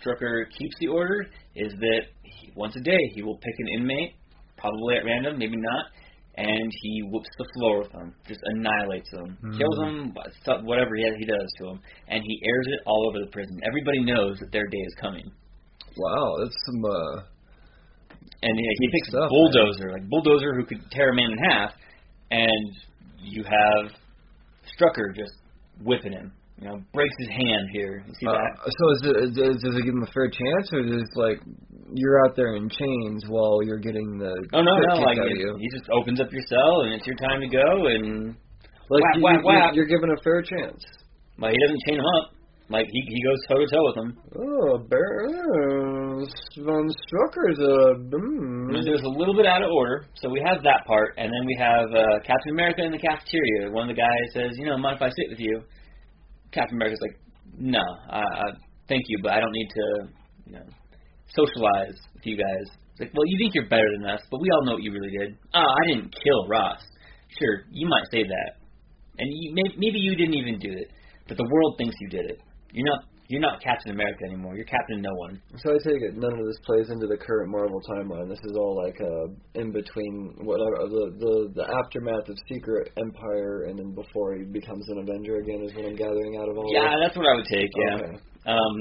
Strucker 0.00 0.44
keeps 0.58 0.74
the 0.80 0.88
order 0.88 1.26
is 1.54 1.72
that 1.78 2.02
he, 2.24 2.50
once 2.56 2.74
a 2.76 2.80
day 2.80 2.98
he 3.14 3.22
will 3.22 3.38
pick 3.38 3.54
an 3.58 3.68
inmate, 3.80 4.14
probably 4.58 4.96
at 4.96 5.04
random, 5.04 5.38
maybe 5.38 5.56
not, 5.56 5.84
and 6.36 6.72
he 6.82 7.02
whoops 7.10 7.28
the 7.38 7.46
floor 7.54 7.78
with 7.82 7.92
them, 7.92 8.14
just 8.26 8.40
annihilates 8.44 9.10
them, 9.12 9.36
Hmm. 9.40 9.56
kills 9.58 9.76
them, 9.78 10.14
whatever 10.64 10.96
he 10.96 11.04
he 11.18 11.24
does 11.26 11.48
to 11.58 11.64
them, 11.66 11.80
and 12.08 12.22
he 12.26 12.42
airs 12.44 12.66
it 12.74 12.80
all 12.86 13.06
over 13.08 13.20
the 13.24 13.30
prison. 13.30 13.60
Everybody 13.66 14.00
knows 14.04 14.38
that 14.40 14.50
their 14.50 14.66
day 14.66 14.82
is 14.86 14.94
coming. 15.00 15.30
Wow, 15.96 16.36
that's 16.42 16.56
some. 16.66 16.84
uh 16.84 17.31
And 18.42 18.58
he, 18.58 18.64
he 18.80 18.88
picks 18.90 19.08
stuff, 19.08 19.28
bulldozer, 19.30 19.92
like 19.92 20.08
bulldozer 20.08 20.54
who 20.54 20.64
could 20.66 20.82
tear 20.90 21.10
a 21.10 21.14
man 21.14 21.30
in 21.32 21.38
half, 21.50 21.70
and 22.30 22.72
you 23.22 23.44
have 23.44 23.92
Strucker 24.74 25.14
just 25.14 25.32
whipping 25.84 26.12
him. 26.12 26.32
You 26.60 26.68
know, 26.68 26.78
breaks 26.94 27.14
his 27.18 27.28
hand 27.28 27.66
here. 27.72 28.04
You 28.06 28.14
see 28.20 28.26
uh, 28.26 28.32
that? 28.38 28.50
so 28.70 28.84
is 28.94 29.00
it, 29.02 29.16
is, 29.24 29.30
it- 29.34 29.62
does 29.66 29.74
it 29.74 29.82
give 29.82 29.94
him 29.94 30.02
a 30.06 30.12
fair 30.12 30.28
chance, 30.30 30.70
or 30.72 30.80
is 30.86 30.92
it 31.02 31.08
like 31.18 31.40
you're 31.94 32.24
out 32.24 32.36
there 32.36 32.54
in 32.54 32.68
chains 32.68 33.24
while 33.26 33.62
you're 33.64 33.80
getting 33.82 34.18
the 34.18 34.30
Oh 34.52 34.62
no, 34.62 34.70
no! 34.70 35.02
Like 35.02 35.18
it, 35.18 35.38
you? 35.38 35.56
he 35.58 35.68
just 35.76 35.90
opens 35.90 36.20
up 36.20 36.30
your 36.30 36.42
cell, 36.46 36.82
and 36.82 36.92
it's 36.94 37.06
your 37.06 37.16
time 37.16 37.40
to 37.40 37.48
go, 37.48 37.86
and 37.90 38.36
Like 38.90 39.02
whack, 39.02 39.16
you, 39.16 39.22
whack, 39.22 39.38
you- 39.40 39.46
whack. 39.46 39.70
you're 39.74 39.86
given 39.90 40.10
a 40.10 40.20
fair 40.22 40.42
chance. 40.42 40.78
like 41.38 41.52
he 41.54 41.58
doesn't 41.66 41.80
chain 41.88 41.98
him 41.98 42.06
up. 42.18 42.30
Like 42.72 42.86
he 42.90 43.04
he 43.06 43.20
goes 43.22 43.36
toe 43.48 43.60
to 43.60 43.68
toe 43.68 43.84
with 43.84 43.96
him. 44.00 44.10
Oh, 44.32 44.78
Bear, 44.88 45.28
uh, 45.28 46.24
Von 46.64 46.88
Strucker's 46.88 47.60
a. 47.60 48.00
Mm. 48.00 48.72
There's 48.82 49.04
a 49.04 49.12
little 49.12 49.36
bit 49.36 49.44
out 49.44 49.62
of 49.62 49.68
order, 49.70 50.06
so 50.14 50.30
we 50.30 50.40
have 50.40 50.62
that 50.64 50.86
part, 50.86 51.12
and 51.18 51.28
then 51.28 51.44
we 51.44 51.54
have 51.60 51.92
uh, 51.92 52.16
Captain 52.24 52.52
America 52.56 52.82
in 52.82 52.92
the 52.92 52.98
cafeteria. 52.98 53.70
One 53.70 53.90
of 53.90 53.94
the 53.94 54.00
guys 54.00 54.26
says, 54.32 54.56
"You 54.56 54.64
know, 54.64 54.78
mind 54.78 54.96
if 54.96 55.02
I 55.02 55.10
sit 55.10 55.28
with 55.28 55.38
you?" 55.38 55.60
Captain 56.50 56.76
America's 56.76 57.00
like, 57.02 57.20
"No, 57.58 57.84
I, 58.08 58.24
I 58.24 58.46
thank 58.88 59.04
you, 59.08 59.18
but 59.22 59.32
I 59.32 59.40
don't 59.40 59.52
need 59.52 59.68
to, 59.68 59.86
you 60.46 60.52
know, 60.56 60.66
socialize 61.28 62.00
with 62.14 62.24
you 62.24 62.38
guys." 62.38 62.72
It's 62.92 63.00
like, 63.00 63.12
well, 63.12 63.26
you 63.26 63.36
think 63.36 63.54
you're 63.54 63.68
better 63.68 63.88
than 64.00 64.08
us, 64.08 64.20
but 64.30 64.40
we 64.40 64.48
all 64.48 64.64
know 64.64 64.72
what 64.80 64.82
you 64.82 64.92
really 64.92 65.12
did. 65.12 65.36
Ah, 65.52 65.60
I 65.60 65.92
didn't 65.92 66.14
kill 66.24 66.48
Ross. 66.48 66.80
Sure, 67.38 67.64
you 67.70 67.86
might 67.88 68.08
say 68.10 68.24
that, 68.24 68.50
and 69.18 69.28
you, 69.28 69.52
maybe 69.76 69.98
you 69.98 70.16
didn't 70.16 70.34
even 70.34 70.58
do 70.58 70.72
it, 70.72 70.88
but 71.28 71.36
the 71.36 71.48
world 71.52 71.76
thinks 71.76 71.96
you 72.00 72.08
did 72.08 72.30
it. 72.30 72.40
You're 72.72 72.86
not. 72.86 73.04
You're 73.28 73.40
not 73.40 73.62
Captain 73.62 73.92
America 73.92 74.28
anymore. 74.28 74.56
You're 74.56 74.68
Captain 74.68 75.00
No 75.00 75.08
One. 75.24 75.40
So 75.64 75.72
I 75.72 75.78
take 75.80 76.02
it 76.02 76.12
none 76.20 76.36
of 76.36 76.44
this 76.44 76.58
plays 76.66 76.90
into 76.90 77.06
the 77.06 77.16
current 77.16 77.48
Marvel 77.48 77.80
timeline. 77.88 78.28
This 78.28 78.42
is 78.44 78.52
all 78.58 78.76
like 78.76 79.00
uh, 79.00 79.32
in 79.58 79.72
between 79.72 80.36
whatever 80.44 80.84
the, 80.84 81.16
the 81.16 81.62
the 81.62 81.64
aftermath 81.64 82.28
of 82.28 82.36
Secret 82.52 82.92
Empire 82.98 83.70
and 83.70 83.78
then 83.78 83.94
before 83.94 84.36
he 84.36 84.44
becomes 84.44 84.84
an 84.90 84.98
Avenger 84.98 85.40
again 85.40 85.64
is 85.64 85.72
what 85.72 85.86
I'm 85.86 85.96
gathering 85.96 86.36
out 86.42 86.50
of 86.50 86.58
all 86.58 86.68
Yeah, 86.74 86.92
that's 87.00 87.16
what 87.16 87.24
I 87.24 87.34
would 87.40 87.48
take. 87.48 87.70
Yeah. 87.72 88.04
Okay. 88.04 88.12
Um, 88.44 88.74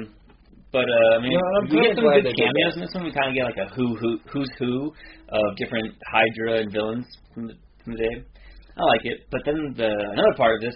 but 0.74 0.88
uh, 0.88 1.16
I 1.16 1.20
mean, 1.22 1.32
No, 1.32 1.72
we 1.72 1.88
get 1.88 1.96
some 1.96 2.12
good 2.12 2.36
cameos 2.36 2.76
in 2.76 2.82
this 2.82 2.92
one. 2.92 3.04
We 3.08 3.14
kind 3.16 3.32
of 3.32 3.36
get 3.36 3.46
like 3.48 3.60
a 3.60 3.72
who 3.76 3.96
who 3.96 4.20
who's 4.36 4.52
who 4.60 4.92
of 5.32 5.56
different 5.56 5.96
Hydra 6.12 6.60
and 6.64 6.72
villains 6.72 7.08
from 7.34 7.48
the 7.48 7.54
from 7.84 7.94
the 7.94 8.00
day. 8.00 8.16
I 8.76 8.84
like 8.84 9.06
it. 9.06 9.28
But 9.32 9.42
then 9.46 9.76
the 9.76 9.92
another 10.12 10.36
part 10.36 10.56
of 10.56 10.62
this 10.62 10.76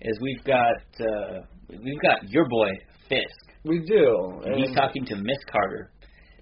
is 0.00 0.18
we've 0.20 0.42
got 0.44 0.82
uh, 0.98 1.46
we've 1.82 2.00
got 2.00 2.28
your 2.28 2.48
boy 2.48 2.68
Fisk, 3.08 3.54
We 3.64 3.80
do. 3.86 4.40
and 4.44 4.56
he's 4.64 4.74
talking 4.74 5.04
to 5.06 5.16
Miss 5.16 5.38
Carter. 5.50 5.90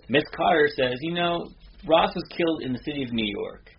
Miss 0.09 0.25
Carter 0.37 0.69
says, 0.77 0.95
you 1.03 1.15
know, 1.15 1.47
Ross 1.87 2.15
was 2.15 2.25
killed 2.37 2.63
in 2.63 2.73
the 2.73 2.79
city 2.85 3.03
of 3.03 3.13
New 3.13 3.27
York. 3.39 3.71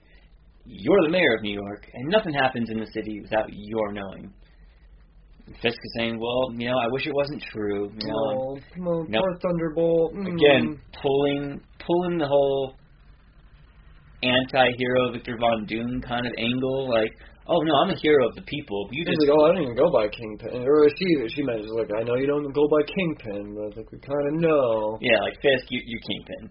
You're 0.66 1.02
the 1.04 1.10
mayor 1.10 1.36
of 1.36 1.42
New 1.44 1.54
York, 1.54 1.86
and 1.94 2.10
nothing 2.10 2.34
happens 2.34 2.70
in 2.70 2.80
the 2.80 2.88
city 2.94 3.20
without 3.22 3.50
your 3.52 3.92
knowing. 3.92 4.32
Fisk 5.62 5.76
is 5.84 5.94
saying, 5.98 6.20
well, 6.20 6.54
you 6.58 6.70
know, 6.70 6.78
I 6.78 6.88
wish 6.92 7.06
it 7.08 7.14
wasn't 7.14 7.44
true. 7.52 7.92
You 8.00 8.08
know, 8.08 8.16
Oh, 8.16 8.60
come 8.74 8.88
on, 8.88 9.08
Nope. 9.10 9.22
poor 9.24 9.40
Thunderbolt. 9.42 10.14
Mm. 10.16 10.28
again 10.36 10.80
pulling 11.02 11.62
pulling 11.86 12.18
the 12.20 12.28
whole 12.28 12.76
anti-hero 14.24 15.12
Victor 15.14 15.38
Von 15.40 15.66
Doom 15.66 16.00
kind 16.02 16.26
of 16.28 16.34
angle 16.38 16.90
like 16.90 17.12
oh 17.52 17.62
no 17.68 17.74
I'm 17.84 17.92
a 17.92 18.00
hero 18.00 18.28
of 18.30 18.36
the 18.36 18.42
people 18.48 18.88
you 18.92 19.04
He's 19.06 19.12
just 19.14 19.28
like, 19.28 19.36
oh, 19.38 19.44
I 19.46 19.48
don't 19.54 19.64
even 19.64 19.76
go 19.76 19.92
by 19.92 20.08
Kingpin. 20.08 20.64
Or 20.64 20.88
she 20.98 21.08
she 21.36 21.42
mentions 21.44 21.72
like, 21.76 21.92
I 22.00 22.04
know 22.08 22.16
you 22.16 22.28
don't 22.28 22.48
go 22.54 22.66
by 22.72 22.82
Kingpin, 22.96 23.56
but 23.56 23.64
I 23.68 23.72
think 23.76 23.92
we 23.92 24.00
kind 24.00 24.26
of 24.30 24.34
know. 24.40 24.98
yeah 25.02 25.20
like 25.28 25.36
Fisk 25.44 25.68
you, 25.70 25.82
you're 25.86 26.06
kingpin 26.10 26.44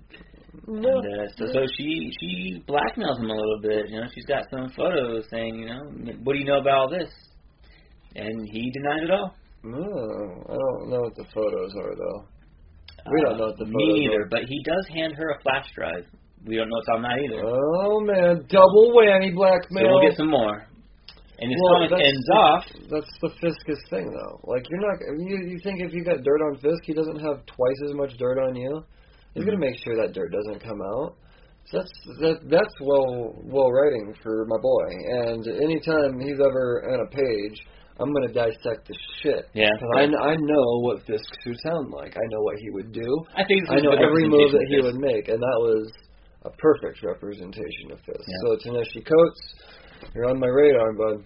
No. 0.85 0.93
and 1.01 1.21
uh, 1.21 1.27
so 1.37 1.47
so 1.55 1.61
she 1.77 1.89
she 2.21 2.31
blackmails 2.69 3.19
him 3.19 3.31
a 3.31 3.39
little 3.43 3.61
bit 3.63 3.89
you 3.91 3.99
know 4.01 4.07
she's 4.15 4.27
got 4.27 4.45
some 4.53 4.69
photos 4.77 5.25
saying 5.31 5.55
you 5.61 5.67
know 5.67 5.83
what 6.25 6.35
do 6.35 6.39
you 6.39 6.45
know 6.47 6.61
about 6.61 6.77
all 6.79 6.91
this 6.91 7.11
and 8.17 8.35
he 8.53 8.71
denies 8.77 9.05
it 9.07 9.11
all 9.11 9.35
No, 9.63 9.79
I 9.79 10.57
don't 10.63 10.91
know 10.91 11.01
what 11.07 11.15
the 11.17 11.25
photos 11.35 11.73
are 11.83 11.95
though. 12.03 12.21
We 13.13 13.21
don't 13.23 13.39
know 13.39 13.47
what 13.51 13.59
the 13.59 13.65
Uh, 13.65 13.73
photos 13.73 13.95
me 13.95 14.01
neither 14.07 14.23
are. 14.25 14.29
but 14.35 14.43
he 14.53 14.59
does 14.65 14.85
hand 14.97 15.15
her 15.17 15.31
a 15.31 15.41
flash 15.43 15.67
drive 15.75 16.05
we 16.47 16.57
don't 16.57 16.69
know 16.71 16.77
what's 16.81 16.89
on 16.97 17.03
that 17.03 17.17
either 17.25 17.41
Oh 17.45 18.01
man, 18.01 18.45
double 18.49 18.87
whammy 18.97 19.31
so 19.31 19.37
blackmail. 19.37 19.89
we'll 19.93 20.09
get 20.09 20.17
some 20.17 20.31
more 20.31 20.67
and 21.41 21.51
this 21.51 21.59
Well, 21.59 22.01
ends 22.01 22.29
off 22.37 22.65
That's 22.91 23.13
the 23.23 23.31
Fiskus 23.41 23.81
thing, 23.89 24.13
though. 24.13 24.41
Like 24.45 24.69
you're 24.69 24.81
not. 24.81 24.99
You 25.19 25.37
you 25.49 25.59
think 25.65 25.81
if 25.81 25.93
you 25.93 26.05
got 26.05 26.23
dirt 26.23 26.41
on 26.49 26.61
Fisk, 26.61 26.85
he 26.85 26.93
doesn't 26.93 27.21
have 27.21 27.45
twice 27.47 27.81
as 27.89 27.95
much 27.95 28.13
dirt 28.19 28.39
on 28.39 28.55
you. 28.55 28.85
He's 29.35 29.45
gonna 29.45 29.57
mm-hmm. 29.57 29.73
make 29.73 29.79
sure 29.83 29.97
that 29.97 30.13
dirt 30.13 30.33
doesn't 30.33 30.61
come 30.63 30.81
out. 30.83 31.17
So 31.67 31.79
that's 31.79 31.93
that 32.21 32.37
that's 32.51 32.75
well 32.81 33.35
well 33.45 33.71
writing 33.71 34.15
for 34.23 34.45
my 34.47 34.59
boy. 34.61 34.89
And 35.25 35.47
anytime 35.65 36.21
he's 36.21 36.41
ever 36.41 36.85
on 36.93 37.07
a 37.07 37.11
page, 37.11 37.57
I'm 38.01 38.13
gonna 38.13 38.33
dissect 38.33 38.89
the 38.89 38.97
shit. 39.23 39.49
Yeah. 39.55 39.71
I 39.97 40.05
I 40.05 40.37
know 40.37 40.67
what 40.85 41.07
Fisk 41.07 41.25
should 41.45 41.57
sound 41.65 41.91
like. 41.91 42.17
I 42.17 42.27
know 42.29 42.43
what 42.43 42.59
he 42.59 42.71
would 42.71 42.93
do. 42.93 43.09
I 43.37 43.45
think 43.45 43.65
I 43.71 43.81
know 43.81 43.93
every 43.93 44.29
move 44.29 44.53
that 44.53 44.67
he 44.69 44.81
would 44.81 44.97
make, 44.97 45.29
and 45.29 45.39
that 45.41 45.59
was 45.61 45.93
a 46.45 46.51
perfect 46.51 47.05
representation 47.05 47.93
of 47.93 47.99
Fisk. 48.01 48.25
Yeah. 48.27 48.41
So 48.43 48.57
Ta-Nehisi 48.57 49.05
Coates, 49.05 49.43
you're 50.15 50.29
on 50.29 50.39
my 50.39 50.47
radar, 50.47 50.93
bud. 50.93 51.25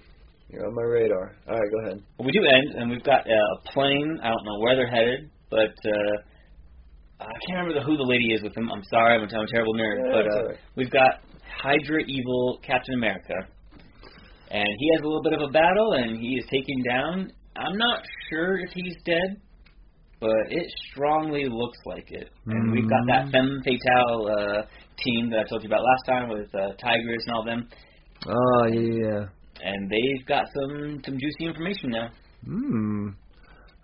You're 0.49 0.67
on 0.67 0.75
my 0.75 0.83
radar. 0.83 1.37
All 1.49 1.55
right, 1.55 1.71
go 1.71 1.79
ahead. 1.87 2.03
Well, 2.19 2.27
we 2.27 2.33
do 2.33 2.45
end, 2.45 2.81
and 2.81 2.91
we've 2.91 3.03
got 3.03 3.27
uh, 3.27 3.33
a 3.33 3.73
plane. 3.73 4.19
I 4.23 4.29
don't 4.29 4.45
know 4.45 4.61
where 4.61 4.77
they're 4.77 4.91
headed, 4.91 5.31
but 5.51 5.75
uh, 5.85 6.15
I 7.21 7.39
can't 7.47 7.59
remember 7.59 7.81
the, 7.81 7.85
who 7.87 7.97
the 7.97 8.05
lady 8.05 8.35
is 8.35 8.43
with 8.43 8.55
them. 8.55 8.71
I'm 8.71 8.85
sorry, 8.91 9.17
I'm 9.17 9.23
a, 9.23 9.27
I'm 9.27 9.45
a 9.45 9.51
terrible 9.51 9.75
nerd. 9.75 9.97
Yeah, 9.99 10.13
but 10.13 10.27
uh, 10.27 10.37
all 10.37 10.49
right. 10.49 10.59
we've 10.77 10.91
got 10.91 11.21
Hydra 11.63 12.03
Evil 12.07 12.61
Captain 12.63 12.95
America, 12.95 13.35
and 14.51 14.69
he 14.79 14.87
has 14.95 15.03
a 15.03 15.07
little 15.07 15.23
bit 15.23 15.33
of 15.33 15.41
a 15.49 15.53
battle, 15.53 15.93
and 15.95 16.19
he 16.19 16.37
is 16.37 16.45
taken 16.51 16.83
down. 16.89 17.33
I'm 17.57 17.79
not 17.79 18.03
sure 18.31 18.59
if 18.59 18.71
he's 18.75 18.97
dead, 19.05 19.41
but 20.21 20.31
it 20.51 20.67
strongly 20.91 21.47
looks 21.49 21.79
like 21.87 22.11
it. 22.11 22.31
And 22.47 22.73
we've 22.73 22.89
got 22.89 23.07
that 23.09 23.31
Femme 23.31 23.63
Fatale 23.65 24.27
uh, 24.27 24.63
team 24.99 25.31
that 25.31 25.41
I 25.41 25.45
told 25.49 25.63
you 25.63 25.69
about 25.69 25.83
last 25.83 26.05
time 26.07 26.29
with 26.29 26.49
uh, 26.55 26.75
Tigress 26.81 27.23
and 27.27 27.35
all 27.35 27.45
them, 27.45 27.69
Oh 28.27 28.67
yeah. 28.67 29.27
and 29.63 29.91
they've 29.91 30.27
got 30.27 30.45
some 30.55 31.01
some 31.05 31.19
juicy 31.19 31.47
information 31.47 31.91
now. 31.91 32.09
Hmm. 32.45 33.09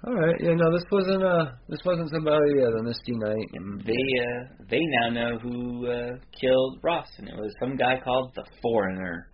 All 0.07 0.15
right. 0.15 0.37
Yeah. 0.41 0.55
No, 0.55 0.73
this 0.73 0.85
wasn't 0.91 1.23
uh 1.23 1.53
this 1.69 1.81
wasn't 1.85 2.11
somebody 2.11 2.53
yeah 2.57 2.71
the 2.77 2.83
Misty 2.83 3.13
Knight. 3.13 3.49
And 3.55 3.81
they 3.83 3.93
uh, 3.93 4.65
they 4.71 4.81
now 4.81 5.09
know 5.11 5.39
who 5.39 5.87
uh, 5.91 6.17
killed 6.41 6.79
Ross, 6.83 7.09
and 7.19 7.29
it 7.29 7.35
was 7.35 7.53
some 7.61 7.77
guy 7.77 8.01
called 8.03 8.33
the 8.35 8.45
Foreigner. 8.63 9.29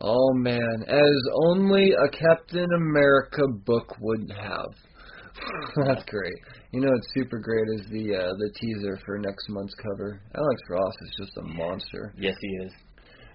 Oh 0.00 0.32
man, 0.34 0.84
as 0.86 1.22
only 1.46 1.92
a 1.92 2.08
Captain 2.10 2.68
America 2.76 3.42
book 3.64 3.96
would 4.00 4.30
have. 4.36 4.68
That's 5.86 6.04
great. 6.04 6.34
You 6.72 6.80
know 6.80 6.90
what's 6.90 7.08
super 7.14 7.38
great 7.38 7.80
is 7.80 7.86
the 7.90 8.14
uh, 8.14 8.32
the 8.36 8.50
teaser 8.60 8.98
for 9.06 9.18
next 9.18 9.48
month's 9.48 9.74
cover. 9.74 10.20
Alex 10.34 10.60
Ross 10.68 10.94
is 11.02 11.14
just 11.18 11.36
a 11.38 11.42
monster. 11.42 12.14
Yes, 12.18 12.34
he 12.40 12.48
is. 12.66 12.72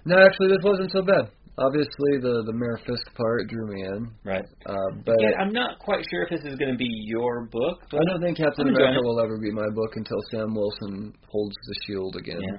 No, 0.05 0.17
actually, 0.17 0.47
this 0.49 0.63
wasn't 0.63 0.91
so 0.91 1.01
bad. 1.01 1.29
Obviously, 1.57 2.17
the 2.21 2.43
the 2.47 2.53
Mayor 2.53 2.79
Fisk 2.87 3.05
part 3.13 3.47
drew 3.49 3.67
me 3.67 3.83
in, 3.83 4.09
Right. 4.23 4.45
uh, 4.65 4.89
but 5.05 5.15
Yeah, 5.19 5.37
I'm 5.39 5.51
not 5.53 5.77
quite 5.79 6.03
sure 6.09 6.23
if 6.23 6.29
this 6.29 6.43
is 6.51 6.57
going 6.57 6.71
to 6.71 6.77
be 6.77 6.89
your 7.05 7.45
book. 7.51 7.83
I 7.91 7.99
don't 8.09 8.21
think 8.21 8.37
Captain 8.37 8.67
I'm 8.69 8.75
America 8.75 8.99
will 9.03 9.19
ever 9.19 9.37
be 9.37 9.51
my 9.51 9.67
book 9.75 9.95
until 9.95 10.17
Sam 10.31 10.55
Wilson 10.55 11.13
holds 11.29 11.53
the 11.67 11.75
shield 11.85 12.15
again. 12.15 12.41
Yeah. 12.41 12.57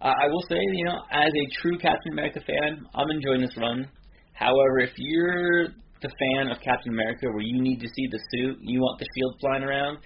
Uh, 0.00 0.14
I 0.22 0.26
will 0.28 0.44
say, 0.48 0.56
you 0.56 0.84
know, 0.84 1.00
as 1.10 1.28
a 1.28 1.46
true 1.60 1.76
Captain 1.78 2.12
America 2.12 2.40
fan, 2.46 2.86
I'm 2.94 3.10
enjoying 3.10 3.40
this 3.40 3.56
run. 3.56 3.88
However, 4.32 4.78
if 4.80 4.92
you're 4.96 5.68
the 6.02 6.08
fan 6.08 6.48
of 6.50 6.60
Captain 6.60 6.92
America 6.92 7.26
where 7.32 7.40
you 7.42 7.60
need 7.60 7.80
to 7.80 7.88
see 7.88 8.06
the 8.10 8.20
suit, 8.30 8.58
you 8.62 8.80
want 8.80 8.98
the 9.00 9.06
shield 9.16 9.34
flying 9.40 9.64
around, 9.64 9.98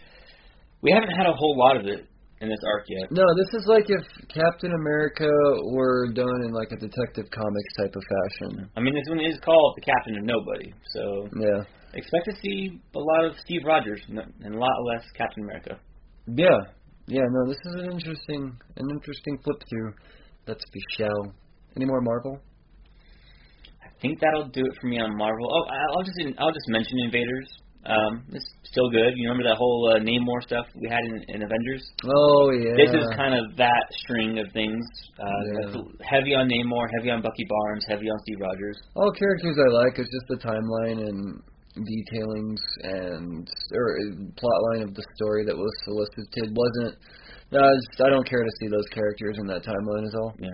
we 0.83 0.93
haven't 0.93 1.11
had 1.11 1.27
a 1.27 1.33
whole 1.33 1.57
lot 1.59 1.77
of 1.77 1.87
it 1.87 2.07
in 2.41 2.49
this 2.49 2.59
arc 2.67 2.85
yet. 2.89 3.11
No, 3.11 3.25
this 3.37 3.61
is 3.61 3.67
like 3.67 3.87
if 3.89 4.05
Captain 4.29 4.73
America 4.73 5.29
were 5.73 6.09
done 6.13 6.43
in 6.45 6.53
like 6.53 6.71
a 6.73 6.77
Detective 6.77 7.27
Comics 7.31 7.73
type 7.79 7.95
of 7.97 8.03
fashion. 8.03 8.71
I 8.77 8.81
mean, 8.81 8.95
this 8.95 9.09
one 9.09 9.21
is 9.21 9.39
called 9.45 9.75
The 9.77 9.83
Captain 9.83 10.19
of 10.19 10.25
Nobody, 10.25 10.73
so 10.95 11.29
Yeah. 11.41 11.63
expect 11.95 12.27
to 12.31 12.37
see 12.41 12.81
a 12.95 12.99
lot 12.99 13.25
of 13.25 13.37
Steve 13.39 13.63
Rogers 13.65 14.01
and 14.09 14.55
a 14.55 14.59
lot 14.59 14.77
less 14.95 15.05
Captain 15.17 15.43
America. 15.45 15.79
Yeah. 16.27 16.59
Yeah, 17.07 17.25
no, 17.31 17.49
this 17.49 17.57
is 17.65 17.75
an 17.83 17.91
interesting 17.91 18.53
an 18.77 18.87
interesting 18.91 19.39
flip 19.43 19.57
through. 19.71 19.93
Let's 20.47 20.65
be 20.73 20.81
shall. 20.99 21.35
Any 21.77 21.87
more 21.87 22.01
Marvel? 22.03 22.39
I 23.83 23.89
think 24.01 24.21
that'll 24.21 24.49
do 24.49 24.61
it 24.61 24.73
for 24.81 24.87
me 24.87 24.99
on 25.01 25.17
Marvel. 25.17 25.47
Oh, 25.51 25.65
I'll 25.97 26.05
just 26.05 26.19
I'll 26.39 26.53
just 26.53 26.69
mention 26.69 26.99
Invaders. 27.05 27.49
Um, 27.89 28.25
it's 28.37 28.45
still 28.69 28.91
good. 28.91 29.17
You 29.17 29.29
remember 29.29 29.49
that 29.49 29.57
whole 29.57 29.97
uh, 29.97 29.99
Namor 30.05 30.43
stuff 30.45 30.67
we 30.77 30.89
had 30.93 31.01
in, 31.09 31.25
in 31.33 31.43
Avengers? 31.43 31.81
Oh 32.05 32.51
yeah. 32.53 32.77
This 32.77 32.93
is 32.93 33.09
kind 33.17 33.33
of 33.33 33.57
that 33.57 33.85
string 34.05 34.39
of 34.39 34.47
things. 34.53 34.85
Uh, 35.19 35.25
Yeah. 35.25 35.83
Heavy 36.05 36.35
on 36.37 36.49
Namor, 36.53 36.85
heavy 37.01 37.11
on 37.11 37.23
Bucky 37.23 37.47
Barnes, 37.49 37.85
heavy 37.89 38.11
on 38.13 38.19
Steve 38.29 38.41
Rogers. 38.41 38.77
All 38.95 39.11
characters 39.13 39.57
I 39.57 39.73
like. 39.73 39.99
It's 39.99 40.13
just 40.13 40.29
the 40.29 40.37
timeline 40.37 41.01
and 41.09 41.41
detailings 41.79 42.61
and 42.83 43.49
or 43.73 43.97
uh, 43.97 44.15
plot 44.37 44.59
line 44.73 44.83
of 44.83 44.95
the 44.95 45.05
story 45.17 45.45
that 45.47 45.57
was 45.57 45.73
solicited 45.85 46.53
wasn't. 46.57 46.97
No, 47.53 47.61
I, 47.61 47.73
just, 47.73 48.01
I 48.05 48.11
don't 48.11 48.29
care 48.29 48.43
to 48.45 48.51
see 48.61 48.69
those 48.69 48.85
characters 48.93 49.37
in 49.41 49.47
that 49.47 49.65
timeline 49.65 50.05
is 50.07 50.15
all. 50.15 50.35
Yeah. 50.39 50.53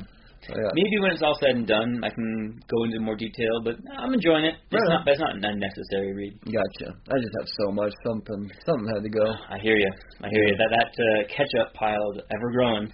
Yeah. 0.48 0.70
Maybe 0.74 0.96
when 1.00 1.12
it's 1.12 1.22
all 1.22 1.36
said 1.40 1.56
and 1.56 1.66
done, 1.66 2.00
I 2.04 2.10
can 2.10 2.60
go 2.68 2.84
into 2.84 3.00
more 3.00 3.16
detail. 3.16 3.62
But 3.64 3.76
I'm 3.96 4.12
enjoying 4.12 4.44
it. 4.44 4.54
It's 4.70 4.76
Right. 4.76 4.88
not. 4.92 5.02
That's 5.06 5.20
not 5.20 5.36
an 5.36 5.44
unnecessary 5.44 6.12
read. 6.12 6.34
Gotcha. 6.44 6.92
I 7.08 7.16
just 7.20 7.34
have 7.40 7.48
so 7.64 7.72
much. 7.72 7.92
Something. 8.04 8.50
Something 8.66 8.88
had 8.92 9.02
to 9.02 9.08
go. 9.08 9.24
I 9.48 9.58
hear 9.58 9.76
you. 9.76 9.90
I 10.22 10.28
hear 10.28 10.44
you. 10.44 10.56
That 10.58 10.70
that 10.76 10.92
uh, 10.92 11.20
catch 11.32 11.52
up 11.60 11.72
pile 11.74 12.12
ever 12.34 12.50
growing. 12.52 12.92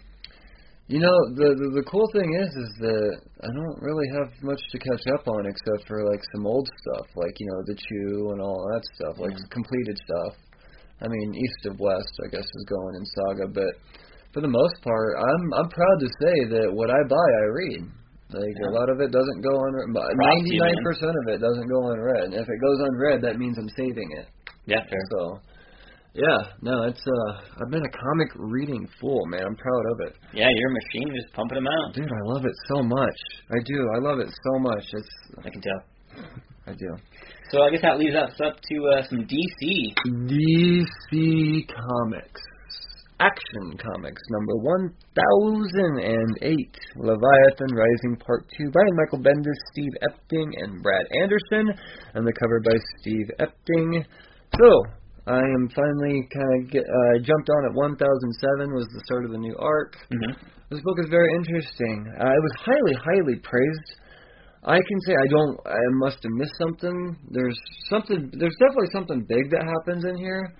You 0.90 0.98
know, 0.98 1.14
the, 1.38 1.54
the 1.54 1.68
the 1.78 1.84
cool 1.86 2.06
thing 2.12 2.34
is, 2.34 2.50
is 2.50 2.70
that 2.82 3.10
I 3.46 3.48
don't 3.54 3.78
really 3.78 4.08
have 4.18 4.30
much 4.42 4.58
to 4.72 4.78
catch 4.78 5.06
up 5.14 5.28
on 5.28 5.46
except 5.46 5.86
for 5.86 6.02
like 6.10 6.18
some 6.34 6.46
old 6.46 6.66
stuff, 6.82 7.06
like 7.14 7.34
you 7.38 7.46
know 7.46 7.60
the 7.66 7.76
Chew 7.78 8.30
and 8.34 8.40
all 8.42 8.58
that 8.74 8.82
stuff, 8.98 9.14
like 9.22 9.30
Mhm. 9.38 9.50
completed 9.50 9.96
stuff. 10.02 10.34
I 11.00 11.06
mean, 11.08 11.34
East 11.34 11.62
of 11.70 11.78
West, 11.78 12.14
I 12.26 12.28
guess, 12.34 12.42
is 12.44 12.64
going 12.68 12.94
in 12.98 13.04
Saga, 13.06 13.46
but 13.54 13.72
for 14.32 14.40
the 14.40 14.48
most 14.50 14.76
part, 14.82 15.10
I'm 15.18 15.42
I'm 15.58 15.68
proud 15.70 15.98
to 16.00 16.08
say 16.22 16.36
that 16.58 16.66
what 16.72 16.90
I 16.90 17.00
buy, 17.08 17.28
I 17.42 17.46
read. 17.52 17.82
Like 18.30 18.54
Yeah. 18.62 18.70
a 18.70 18.74
lot 18.78 18.88
of 18.90 19.00
it 19.02 19.10
doesn't 19.10 19.40
go 19.42 19.54
unread. 19.66 19.90
Ninety 19.90 20.54
nine 20.58 20.78
percent 20.86 21.10
of 21.18 21.24
it 21.34 21.40
doesn't 21.42 21.68
go 21.68 21.90
unread. 21.90 22.30
If 22.34 22.46
it 22.46 22.60
goes 22.62 22.78
unread, 22.86 23.22
that 23.22 23.38
means 23.38 23.58
I'm 23.58 23.68
saving 23.76 24.06
it. 24.22 24.26
Yeah, 24.66 24.86
fair. 24.88 25.02
So, 25.10 25.40
yeah, 26.14 26.38
no, 26.62 26.84
it's 26.86 27.02
uh, 27.02 27.32
I've 27.58 27.70
been 27.74 27.82
a 27.82 27.90
comic 27.90 28.28
reading 28.36 28.86
fool, 29.00 29.26
man. 29.26 29.42
I'm 29.46 29.56
proud 29.56 29.84
of 29.94 29.96
it. 30.06 30.14
Yeah, 30.32 30.46
you're 30.46 30.70
a 30.70 30.74
machine, 30.78 31.10
just 31.20 31.32
pumping 31.34 31.56
them 31.56 31.66
out. 31.66 31.94
Dude, 31.94 32.06
I 32.06 32.22
love 32.30 32.44
it 32.44 32.54
so 32.70 32.82
much. 32.84 33.18
I 33.50 33.58
do. 33.66 33.78
I 33.94 33.98
love 33.98 34.18
it 34.20 34.30
so 34.30 34.58
much. 34.60 34.84
It's 34.92 35.08
I 35.44 35.50
can 35.50 35.60
tell. 35.60 35.82
I 36.68 36.72
do. 36.72 36.90
So 37.50 37.62
I 37.62 37.70
guess 37.70 37.82
that 37.82 37.98
leads 37.98 38.14
us 38.14 38.30
up 38.46 38.54
to 38.62 38.76
uh, 38.94 39.02
some 39.10 39.26
DC. 39.26 39.94
DC 40.06 41.66
Comics. 41.66 42.40
Action 43.20 43.76
Comics 43.76 44.22
number 44.32 44.56
1008. 44.56 44.96
Leviathan 46.96 47.72
Rising 47.76 48.16
Part 48.16 48.48
2 48.56 48.70
by 48.72 48.80
Michael 48.96 49.20
Bendis, 49.20 49.60
Steve 49.72 49.92
Epting, 50.00 50.48
and 50.64 50.82
Brad 50.82 51.04
Anderson. 51.20 51.68
And 52.14 52.26
the 52.26 52.32
cover 52.32 52.60
by 52.64 52.76
Steve 52.98 53.28
Epting. 53.38 54.04
So, 54.56 54.70
I 55.26 55.36
am 55.36 55.68
finally 55.68 56.26
kind 56.32 56.64
of 56.64 56.70
get, 56.72 56.82
uh, 56.82 57.20
jumped 57.20 57.50
on 57.52 57.68
at 57.68 57.74
1007 57.76 58.72
was 58.72 58.88
the 58.88 59.02
start 59.04 59.26
of 59.26 59.32
the 59.32 59.38
new 59.38 59.54
arc. 59.60 59.96
Mm-hmm. 60.08 60.40
This 60.70 60.80
book 60.80 60.96
is 61.04 61.10
very 61.10 61.28
interesting. 61.36 62.08
Uh, 62.16 62.32
it 62.32 62.42
was 62.42 62.54
highly, 62.64 62.94
highly 63.04 63.36
praised. 63.44 64.00
I 64.64 64.76
can 64.76 65.00
say 65.06 65.12
I 65.12 65.26
don't. 65.28 65.60
I 65.66 65.84
must 66.00 66.22
have 66.22 66.32
missed 66.32 66.56
something. 66.58 67.16
There's 67.30 67.58
something. 67.88 68.30
There's 68.32 68.56
definitely 68.60 68.92
something 68.92 69.24
big 69.28 69.50
that 69.50 69.64
happens 69.64 70.04
in 70.04 70.16
here, 70.16 70.54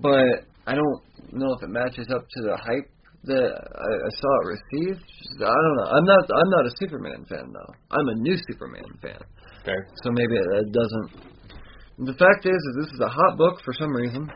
but 0.00 0.48
I 0.66 0.74
don't 0.74 1.00
know 1.32 1.54
if 1.54 1.62
it 1.62 1.70
matches 1.70 2.06
up 2.10 2.26
to 2.26 2.40
the 2.42 2.56
hype 2.56 2.90
that 3.24 3.50
I, 3.54 3.90
I 4.06 4.10
saw 4.10 4.32
it 4.42 4.46
received. 4.58 5.04
I 5.38 5.46
don't 5.46 5.76
know. 5.76 5.88
I'm 5.90 6.06
not. 6.06 6.22
I'm 6.30 6.50
not 6.50 6.66
a 6.66 6.72
Superman 6.78 7.24
fan 7.28 7.52
though. 7.52 7.72
I'm 7.90 8.08
a 8.08 8.14
new 8.14 8.36
Superman 8.50 8.86
fan. 9.02 9.18
Fair. 9.64 9.86
So 10.02 10.10
maybe 10.10 10.34
it, 10.34 10.46
it 10.66 10.72
doesn't. 10.72 12.06
The 12.06 12.14
fact 12.14 12.46
is, 12.46 12.54
is 12.54 12.74
this 12.84 12.92
is 12.94 13.00
a 13.00 13.08
hot 13.08 13.38
book 13.38 13.62
for 13.64 13.72
some 13.72 13.90
reason, 13.90 14.30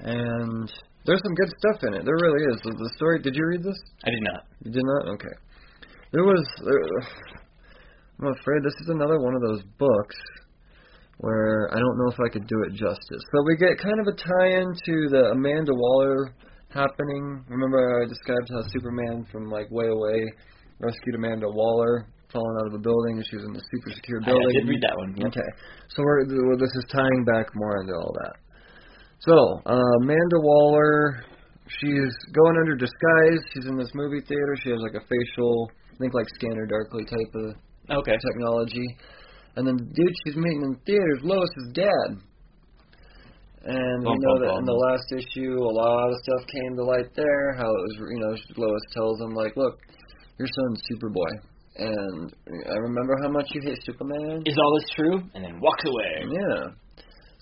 and 0.00 0.72
there's 1.06 1.22
some 1.22 1.34
good 1.34 1.52
stuff 1.58 1.82
in 1.88 1.94
it. 1.94 2.04
There 2.04 2.18
really 2.22 2.42
is. 2.54 2.60
The, 2.62 2.70
the 2.70 2.90
story. 2.96 3.20
Did 3.20 3.36
you 3.36 3.46
read 3.46 3.62
this? 3.62 3.78
I 4.04 4.10
did 4.10 4.22
not. 4.22 4.46
You 4.64 4.72
did 4.72 4.82
not? 4.84 5.14
Okay. 5.14 5.36
There 6.12 6.24
was. 6.24 6.42
There, 6.64 6.80
I'm 8.20 8.32
afraid 8.40 8.62
this 8.62 8.78
is 8.80 8.88
another 8.88 9.18
one 9.18 9.34
of 9.34 9.42
those 9.42 9.62
books 9.78 10.16
where 11.18 11.70
I 11.72 11.78
don't 11.78 11.98
know 11.98 12.10
if 12.10 12.18
I 12.20 12.28
could 12.32 12.46
do 12.46 12.62
it 12.66 12.72
justice. 12.74 13.22
But 13.32 13.42
we 13.46 13.56
get 13.56 13.78
kind 13.78 14.00
of 14.00 14.06
a 14.08 14.16
tie-in 14.16 14.66
to 14.86 14.94
the 15.10 15.30
Amanda 15.32 15.72
Waller 15.74 16.34
happening. 16.70 17.44
Remember 17.48 18.02
I 18.02 18.08
described 18.08 18.50
how 18.50 18.62
Superman 18.72 19.26
from 19.30 19.50
like 19.50 19.70
way 19.70 19.86
away 19.88 20.20
rescued 20.80 21.14
Amanda 21.14 21.46
Waller 21.48 22.06
falling 22.32 22.56
out 22.60 22.66
of 22.66 22.74
a 22.74 22.82
building 22.82 23.18
and 23.22 23.26
she 23.30 23.36
was 23.36 23.44
in 23.46 23.52
the 23.52 23.62
super 23.70 23.90
secure 23.94 24.20
building. 24.20 24.42
I 24.42 24.52
did 24.58 24.68
read 24.68 24.82
that 24.82 24.96
one. 24.98 25.14
Yep. 25.16 25.26
Okay. 25.28 25.50
So 25.94 26.02
we're, 26.02 26.26
well, 26.26 26.58
this 26.58 26.74
is 26.74 26.84
tying 26.90 27.24
back 27.24 27.46
more 27.54 27.80
into 27.80 27.94
all 27.94 28.12
that. 28.26 28.34
So, 29.20 29.62
uh, 29.64 29.94
Amanda 30.02 30.38
Waller, 30.42 31.24
she's 31.78 32.12
going 32.34 32.56
under 32.58 32.74
disguise. 32.74 33.38
She's 33.54 33.66
in 33.66 33.78
this 33.78 33.88
movie 33.94 34.20
theater. 34.26 34.56
She 34.62 34.70
has 34.70 34.80
like 34.82 34.98
a 34.98 35.06
facial, 35.06 35.70
I 35.94 35.96
think 35.96 36.12
like 36.12 36.26
Scanner 36.34 36.66
Darkly 36.66 37.04
type 37.06 37.32
of 37.34 37.54
Okay. 38.02 38.16
technology. 38.18 38.84
And 39.56 39.66
then 39.66 39.76
the 39.76 39.84
dude 39.84 40.14
she's 40.26 40.36
meeting 40.36 40.62
in 40.62 40.70
the 40.74 40.82
theater 40.84 41.10
is 41.16 41.22
Lois's 41.22 41.70
dad. 41.74 42.18
And 43.64 44.04
we 44.04 44.12
know 44.20 44.36
bum, 44.36 44.42
that 44.44 44.52
bum. 44.52 44.58
in 44.60 44.64
the 44.66 44.80
last 44.92 45.08
issue, 45.08 45.56
a 45.56 45.72
lot 45.72 46.12
of 46.12 46.16
stuff 46.20 46.42
came 46.52 46.76
to 46.76 46.84
light 46.84 47.08
there. 47.16 47.56
How 47.56 47.64
it 47.64 47.82
was, 47.88 47.96
you 48.12 48.20
know, 48.20 48.36
Lois 48.60 48.84
tells 48.92 49.20
him 49.22 49.32
like, 49.32 49.56
"Look, 49.56 49.80
your 50.38 50.48
son's 50.52 50.82
Superboy, 50.84 51.32
and 51.80 52.34
I 52.44 52.76
remember 52.76 53.16
how 53.22 53.30
much 53.30 53.48
you 53.54 53.62
hate 53.64 53.80
Superman." 53.84 54.42
Is 54.44 54.58
all 54.58 54.74
this 54.76 54.90
true? 54.92 55.16
And 55.32 55.44
then 55.44 55.60
walks 55.60 55.84
away. 55.84 56.28
Yeah. 56.28 56.76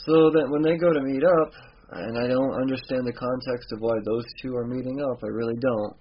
So 0.06 0.30
that 0.30 0.46
when 0.48 0.62
they 0.62 0.76
go 0.78 0.92
to 0.92 1.02
meet 1.02 1.24
up, 1.24 1.50
and 1.90 2.16
I 2.16 2.28
don't 2.28 2.54
understand 2.54 3.02
the 3.02 3.18
context 3.18 3.72
of 3.72 3.80
why 3.80 3.98
those 4.04 4.24
two 4.40 4.54
are 4.54 4.66
meeting 4.66 5.02
up, 5.02 5.18
I 5.24 5.28
really 5.28 5.58
don't. 5.58 5.96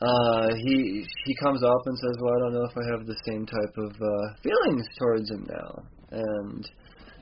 Uh, 0.00 0.54
he 0.62 1.02
he 1.26 1.34
comes 1.42 1.62
up 1.62 1.82
and 1.86 1.96
says, 1.98 2.14
"Well, 2.22 2.34
I 2.34 2.38
don't 2.38 2.54
know 2.54 2.66
if 2.70 2.76
I 2.78 2.84
have 2.94 3.06
the 3.06 3.18
same 3.26 3.46
type 3.46 3.74
of 3.82 3.92
uh, 3.98 4.26
feelings 4.42 4.86
towards 4.98 5.30
him 5.30 5.42
now." 5.50 5.70
And 6.12 6.62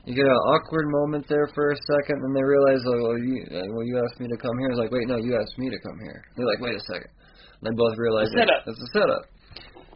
you 0.05 0.13
get 0.13 0.29
an 0.29 0.41
awkward 0.53 0.85
moment 1.01 1.25
there 1.27 1.49
for 1.55 1.71
a 1.71 1.77
second, 1.89 2.21
and 2.21 2.35
they 2.37 2.43
realize, 2.43 2.81
"Oh, 2.85 3.01
well, 3.01 3.17
you 3.17 3.43
uh, 3.49 3.65
well, 3.73 3.85
you 3.85 3.97
asked 3.97 4.19
me 4.21 4.27
to 4.29 4.37
come 4.37 4.53
here." 4.59 4.69
It's 4.69 4.79
like, 4.79 4.91
"Wait, 4.91 5.07
no, 5.07 5.17
you 5.17 5.33
asked 5.35 5.57
me 5.57 5.69
to 5.69 5.79
come 5.81 5.97
here." 6.05 6.21
They're 6.37 6.45
like, 6.45 6.61
"Wait 6.61 6.75
a 6.75 6.83
second. 6.85 7.09
And 7.61 7.63
they 7.65 7.75
both 7.75 7.97
realize 7.97 8.29
A 8.29 8.45
setup. 8.45 8.61
it's 8.69 8.77
a 8.77 8.91
setup. 8.93 9.25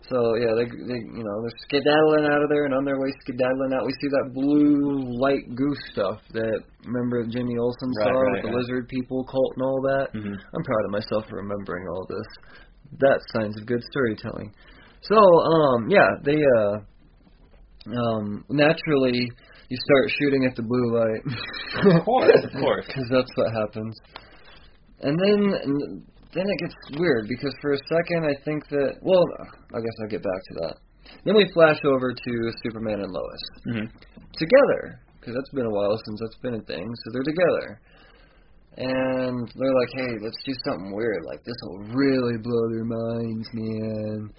So 0.10 0.36
yeah, 0.36 0.52
they 0.58 0.68
they 0.68 1.00
you 1.08 1.24
know 1.24 1.36
they're 1.40 1.62
skedaddling 1.70 2.28
out 2.28 2.44
of 2.44 2.50
there, 2.50 2.66
and 2.66 2.74
on 2.74 2.84
their 2.84 3.00
way 3.00 3.14
skedaddling 3.24 3.72
out, 3.72 3.86
we 3.86 3.94
see 4.02 4.10
that 4.10 4.34
blue 4.34 5.08
light 5.22 5.48
goose 5.56 5.80
stuff 5.94 6.20
that 6.34 6.60
remember 6.84 7.24
Jimmy 7.32 7.56
Olsen 7.56 7.92
Right, 7.96 8.10
saw 8.10 8.20
right, 8.20 8.44
with 8.44 8.52
the 8.52 8.58
lizard 8.58 8.90
people 8.90 9.24
cult 9.24 9.54
and 9.56 9.64
all 9.64 9.80
that. 9.88 10.08
Mm-hmm. 10.12 10.36
I'm 10.36 10.64
proud 10.66 10.84
of 10.84 10.92
myself 10.92 11.24
for 11.30 11.38
remembering 11.38 11.88
all 11.88 12.06
this. 12.10 12.28
That's 13.00 13.24
signs 13.34 13.58
of 13.60 13.66
good 13.66 13.82
storytelling. 13.92 14.54
So 15.02 15.16
um 15.16 15.90
yeah, 15.90 16.08
they 16.24 16.38
uh 16.58 16.78
um 17.88 18.46
naturally 18.50 19.30
you 19.70 19.78
start 19.86 20.12
shooting 20.20 20.46
at 20.46 20.56
the 20.56 20.64
blue 20.64 21.00
light. 21.00 21.24
Of 21.96 22.04
course, 22.06 22.44
of 22.44 22.52
course. 22.60 22.86
Because 22.88 23.08
that's 23.10 23.32
what 23.36 23.54
happens. 23.54 23.96
And 25.02 25.18
then 25.18 26.04
then 26.34 26.46
it 26.48 26.60
gets 26.60 26.76
weird 27.00 27.28
because 27.28 27.54
for 27.62 27.74
a 27.74 27.78
second 27.90 28.26
I 28.26 28.36
think 28.44 28.68
that 28.70 28.96
well 29.02 29.24
I 29.74 29.80
guess 29.80 29.96
I'll 30.02 30.10
get 30.10 30.24
back 30.24 30.42
to 30.50 30.54
that. 30.62 30.76
Then 31.26 31.36
we 31.36 31.50
flash 31.54 31.80
over 31.86 32.14
to 32.14 32.34
Superman 32.64 33.02
and 33.02 33.12
Lois 33.12 33.44
Mm-hmm. 33.68 33.88
together 34.38 35.00
because 35.20 35.36
that's 35.36 35.54
been 35.54 35.66
a 35.66 35.70
while 35.70 35.98
since 36.06 36.20
that's 36.20 36.38
been 36.42 36.56
a 36.56 36.64
thing. 36.66 36.88
So 37.04 37.06
they're 37.14 37.24
together, 37.34 37.80
and 38.78 39.52
they're 39.56 39.74
like, 39.74 39.90
"Hey, 39.94 40.18
let's 40.22 40.42
do 40.46 40.54
something 40.66 40.96
weird. 40.96 41.26
Like 41.26 41.44
this 41.44 41.56
will 41.64 41.80
really 41.94 42.38
blow 42.38 42.70
their 42.70 42.86
minds, 42.86 43.48
man. 43.54 44.30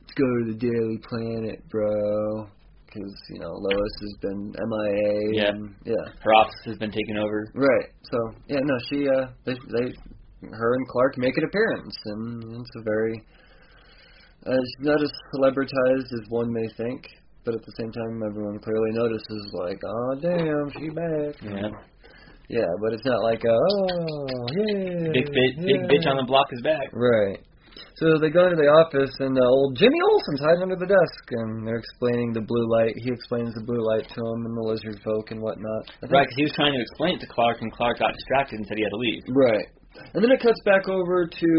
Let's 0.00 0.14
go 0.14 0.26
to 0.26 0.52
the 0.52 0.58
Daily 0.58 0.98
Planet, 1.08 1.68
bro." 1.68 2.48
Because 2.86 3.14
you 3.30 3.38
know 3.38 3.50
Lois 3.52 3.94
has 4.00 4.14
been 4.20 4.52
MIA. 4.52 5.42
Yeah. 5.42 5.48
And, 5.50 5.74
yeah. 5.84 6.12
Her 6.22 6.34
office 6.34 6.60
has 6.66 6.78
been 6.78 6.90
taken 6.90 7.16
over. 7.18 7.50
Right. 7.54 7.90
So 8.02 8.18
yeah, 8.48 8.60
no, 8.62 8.74
she 8.88 9.08
uh, 9.08 9.26
they 9.44 9.54
they, 9.54 9.94
her 10.52 10.74
and 10.74 10.88
Clark 10.88 11.18
make 11.18 11.36
an 11.36 11.44
appearance, 11.44 11.96
and 12.06 12.60
it's 12.60 12.70
a 12.76 12.82
very, 12.82 13.22
uh, 14.46 14.50
she's 14.50 14.86
not 14.86 15.02
as 15.02 15.10
celebritized 15.34 16.12
as 16.12 16.28
one 16.28 16.52
may 16.52 16.68
think, 16.76 17.06
but 17.44 17.54
at 17.54 17.64
the 17.64 17.72
same 17.78 17.92
time, 17.92 18.22
everyone 18.26 18.58
clearly 18.58 18.90
notices, 18.92 19.52
like, 19.52 19.80
oh 19.84 20.14
damn, 20.20 20.70
she 20.72 20.88
back. 20.90 21.34
Yeah. 21.42 21.70
Yeah, 22.50 22.66
but 22.82 22.90
it's 22.90 23.06
not 23.06 23.22
like, 23.22 23.46
uh, 23.46 23.54
oh 23.54 24.26
yeah, 24.58 25.14
Big 25.14 25.30
bit, 25.30 25.50
big 25.62 25.80
bitch 25.86 26.02
on 26.10 26.18
the 26.18 26.26
block 26.26 26.50
is 26.50 26.58
back. 26.66 26.90
Right. 26.90 27.38
So 27.94 28.18
they 28.18 28.32
go 28.32 28.50
into 28.50 28.58
the 28.58 28.66
office, 28.66 29.14
and 29.22 29.38
uh, 29.38 29.44
old 29.46 29.78
Jimmy 29.78 30.00
Olsen's 30.10 30.42
hiding 30.42 30.66
under 30.66 30.74
the 30.74 30.90
desk, 30.90 31.22
and 31.30 31.62
they're 31.62 31.78
explaining 31.78 32.34
the 32.34 32.42
blue 32.42 32.66
light. 32.66 32.98
He 32.98 33.14
explains 33.14 33.54
the 33.54 33.62
blue 33.62 33.78
light 33.78 34.02
to 34.02 34.18
him, 34.18 34.40
and 34.50 34.54
the 34.56 34.66
lizard 34.66 34.98
folk 35.06 35.30
and 35.30 35.38
whatnot. 35.38 35.94
Right, 36.10 36.26
because 36.26 36.38
he 36.42 36.44
was 36.50 36.54
trying 36.58 36.74
to 36.74 36.82
explain 36.82 37.16
it 37.16 37.22
to 37.22 37.30
Clark, 37.30 37.62
and 37.62 37.70
Clark 37.70 38.02
got 38.02 38.10
distracted 38.18 38.58
and 38.58 38.66
said 38.66 38.82
he 38.82 38.82
had 38.82 38.94
to 38.98 39.02
leave. 39.04 39.22
Right. 39.30 39.68
And 40.16 40.18
then 40.18 40.34
it 40.34 40.42
cuts 40.42 40.58
back 40.66 40.90
over 40.90 41.30
to 41.30 41.50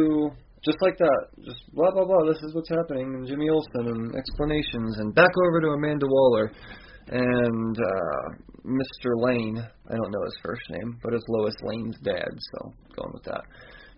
just 0.65 0.81
like 0.83 0.99
that, 0.99 1.19
just 1.39 1.61
blah 1.71 1.95
blah 1.95 2.03
blah. 2.03 2.27
This 2.27 2.43
is 2.43 2.51
what's 2.51 2.69
happening, 2.69 3.15
and 3.15 3.23
Jimmy 3.23 3.47
Olsen 3.47 3.87
and 3.95 4.11
explanations, 4.11 4.99
and 4.99 5.15
back 5.15 5.31
over 5.47 5.61
to 5.63 5.77
Amanda 5.77 6.05
Waller. 6.09 6.51
And 7.07 7.77
uh, 7.77 8.51
Mr. 8.65 9.17
Lane. 9.17 9.57
I 9.57 9.95
don't 9.95 10.11
know 10.11 10.23
his 10.23 10.39
first 10.43 10.61
name, 10.69 10.99
but 11.03 11.13
it's 11.13 11.25
Lois 11.27 11.55
Lane's 11.63 11.97
dad, 12.03 12.29
so 12.29 12.73
going 12.95 13.13
with 13.13 13.23
that. 13.23 13.41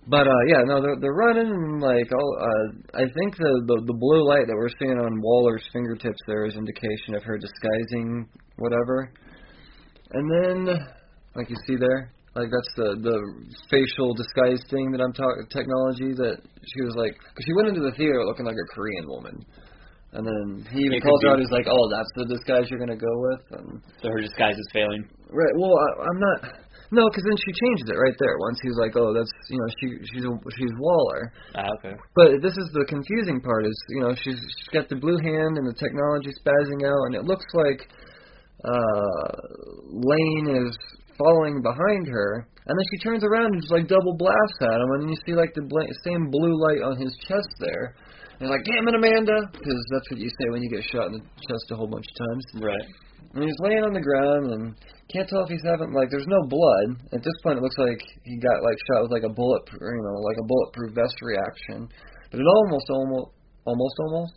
But 0.07 0.27
uh 0.27 0.43
yeah, 0.47 0.63
no, 0.65 0.81
they're 0.81 0.97
they're 0.99 1.13
running 1.15 1.80
like 1.80 2.11
all 2.11 2.38
uh 2.39 2.99
I 2.99 3.05
think 3.07 3.38
the, 3.38 3.63
the 3.67 3.84
the 3.88 3.93
blue 3.93 4.27
light 4.27 4.47
that 4.47 4.55
we're 4.55 4.73
seeing 4.80 4.99
on 4.99 5.21
Waller's 5.21 5.63
fingertips 5.71 6.19
there 6.27 6.45
is 6.45 6.55
indication 6.55 7.15
of 7.15 7.23
her 7.23 7.38
disguising 7.38 8.27
whatever. 8.57 9.11
And 10.11 10.27
then 10.30 10.75
like 11.35 11.49
you 11.49 11.55
see 11.67 11.77
there, 11.77 12.11
like 12.35 12.51
that's 12.51 12.73
the 12.75 12.99
the 12.99 13.17
facial 13.71 14.13
disguise 14.13 14.59
thing 14.69 14.91
that 14.91 14.99
I'm 14.99 15.13
talking 15.13 15.47
technology 15.49 16.11
that 16.19 16.35
she 16.67 16.81
was 16.84 16.95
like 16.95 17.15
cause 17.15 17.43
she 17.45 17.53
went 17.53 17.69
into 17.69 17.81
the 17.81 17.95
theater 17.95 18.25
looking 18.25 18.45
like 18.45 18.59
a 18.59 18.75
Korean 18.75 19.07
woman. 19.07 19.39
And 20.14 20.22
then 20.22 20.65
he 20.69 20.77
even 20.85 20.98
It 20.98 21.02
calls 21.02 21.22
her 21.26 21.34
out. 21.34 21.40
He's 21.41 21.49
like, 21.49 21.65
"Oh, 21.65 21.90
that's 21.90 22.10
the 22.14 22.26
disguise 22.30 22.69
you're 22.69 22.77
gonna 22.80 22.95
go 22.99 23.14
with." 23.30 23.44
And 23.57 23.81
So 23.98 24.10
her 24.14 24.22
disguise 24.22 24.53
is 24.53 24.69
failing. 24.72 25.10
Right. 25.34 25.53
Well, 25.57 25.73
I, 25.73 25.88
I'm 26.06 26.19
not. 26.22 26.38
No, 26.94 27.10
because 27.10 27.26
then 27.26 27.38
she 27.41 27.49
changed 27.49 27.90
it 27.90 27.98
right 27.98 28.14
there. 28.22 28.38
Once 28.38 28.61
he 28.61 28.69
was 28.69 28.77
like, 28.77 28.94
"Oh, 28.94 29.10
that's 29.10 29.34
you 29.49 29.57
know, 29.57 29.69
she 29.81 29.88
she's 30.14 30.26
a, 30.30 30.31
she's 30.53 30.73
Waller." 30.77 31.34
Ah, 31.57 31.65
okay. 31.81 31.98
But 32.14 32.45
this 32.45 32.53
is 32.53 32.69
the 32.77 32.85
confusing 32.85 33.41
part. 33.41 33.65
Is 33.65 33.73
you 33.90 34.02
know, 34.06 34.14
she's 34.14 34.38
she's 34.38 34.69
got 34.69 34.85
the 34.90 35.02
blue 35.02 35.18
hand 35.18 35.57
and 35.57 35.65
the 35.65 35.73
technology 35.73 36.30
spazzing 36.38 36.85
out, 36.85 37.02
and 37.10 37.15
it 37.18 37.26
looks 37.26 37.49
like 37.57 37.90
uh 38.61 39.34
Lane 39.90 40.69
is 40.69 40.77
following 41.18 41.61
behind 41.65 42.06
her, 42.07 42.45
and 42.69 42.73
then 42.77 42.85
she 42.94 43.02
turns 43.02 43.23
around 43.26 43.53
and 43.53 43.61
just 43.61 43.73
like 43.73 43.88
double 43.88 44.14
blasts 44.14 44.61
at 44.61 44.77
him, 44.77 44.90
and 45.02 45.10
you 45.10 45.18
see 45.26 45.34
like 45.34 45.53
the 45.57 45.65
bla- 45.65 45.90
same 46.06 46.30
blue 46.30 46.53
light 46.61 46.81
on 46.85 47.02
his 47.02 47.18
chest 47.27 47.49
there. 47.60 47.95
And 48.39 48.49
like, 48.49 48.64
"Damn 48.65 48.88
it, 48.88 48.95
Amanda!" 48.95 49.38
Because 49.51 49.81
that's 49.91 50.10
what 50.10 50.19
you 50.19 50.30
say 50.30 50.49
when 50.49 50.61
you 50.61 50.69
get 50.69 50.84
shot 50.89 51.07
in 51.07 51.14
the 51.14 51.23
chest 51.47 51.72
a 51.72 51.76
whole 51.76 51.88
bunch 51.88 52.05
of 52.05 52.15
times. 52.27 52.43
Right. 52.65 52.88
And 53.34 53.43
he's 53.43 53.57
laying 53.65 53.81
on 53.84 53.93
the 53.93 54.01
ground 54.03 54.51
and 54.53 54.76
can't 55.10 55.27
tell 55.30 55.41
if 55.41 55.49
he's 55.49 55.64
having 55.65 55.93
like 55.93 56.10
there's 56.10 56.27
no 56.30 56.41
blood. 56.49 57.01
At 57.14 57.23
this 57.23 57.34
point 57.41 57.57
it 57.57 57.64
looks 57.64 57.77
like 57.77 57.97
he 58.23 58.38
got 58.38 58.61
like 58.61 58.77
shot 58.89 59.01
with 59.05 59.11
like 59.11 59.26
a 59.26 59.34
bullet 59.34 59.64
you 59.73 60.01
know, 60.05 60.18
like 60.22 60.38
a 60.38 60.45
bulletproof 60.45 60.93
vest 60.93 61.18
reaction. 61.22 61.89
But 62.30 62.39
it 62.41 62.45
almost 62.45 62.85
almost 62.89 63.30
almost 63.65 63.95
almost 64.05 64.35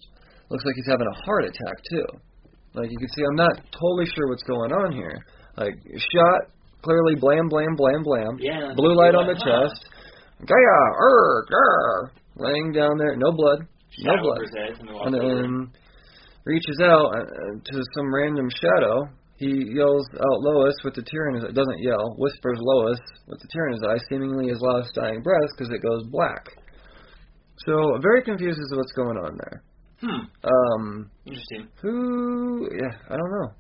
looks 0.49 0.65
like 0.65 0.77
he's 0.77 0.89
having 0.89 1.09
a 1.09 1.17
heart 1.25 1.45
attack 1.45 1.77
too. 1.93 2.09
Like 2.73 2.89
you 2.89 2.97
can 2.97 3.09
see 3.13 3.25
I'm 3.25 3.37
not 3.37 3.57
totally 3.73 4.07
sure 4.17 4.29
what's 4.29 4.45
going 4.45 4.73
on 4.73 4.93
here. 4.93 5.19
Like 5.57 5.77
shot, 5.97 6.41
clearly 6.81 7.17
blam 7.21 7.49
blam 7.49 7.77
blam 7.77 8.01
blam. 8.05 8.33
Yeah. 8.41 8.73
Blue 8.77 8.95
light 8.97 9.15
on 9.15 9.27
the 9.27 9.37
Huh. 9.37 9.69
chest. 9.69 9.89
Gaya, 10.41 10.81
er, 11.01 11.47
grr, 11.49 12.11
laying 12.37 12.73
down 12.73 12.99
there, 12.99 13.17
no 13.17 13.33
blood, 13.33 13.65
no 13.99 14.13
blood 14.23 14.39
and 15.07 15.15
then 15.15 15.23
and 15.23 15.77
reaches 16.45 16.81
out 16.83 17.15
uh, 17.15 17.25
to 17.65 17.83
some 17.97 18.15
random 18.15 18.49
shadow. 18.51 19.09
He 19.37 19.75
yells 19.75 20.07
out 20.15 20.41
Lois 20.41 20.77
with 20.83 20.95
the 20.95 21.03
tear 21.03 21.29
in 21.29 21.35
his 21.35 21.45
doesn't 21.53 21.81
yell, 21.81 22.15
whispers 22.17 22.59
Lois 22.59 22.99
with 23.27 23.39
the 23.41 23.49
tear 23.53 23.67
in 23.67 23.75
his 23.75 23.83
eye, 23.83 24.01
seemingly 24.09 24.49
his 24.49 24.61
last 24.61 24.95
dying 24.95 25.23
breath 25.23 25.51
because 25.57 25.73
it 25.73 25.83
goes 25.83 26.05
black. 26.11 26.47
So 27.67 27.99
very 28.01 28.23
confused 28.23 28.59
as 28.59 28.71
to 28.71 28.77
what's 28.77 28.93
going 28.93 29.19
on 29.19 29.37
there. 29.37 29.63
Hmm. 30.01 30.27
Um, 30.45 31.11
Interesting. 31.27 31.69
who? 31.83 32.69
Yeah, 32.73 32.97
I 33.11 33.17
don't 33.17 33.31
know. 33.31 33.51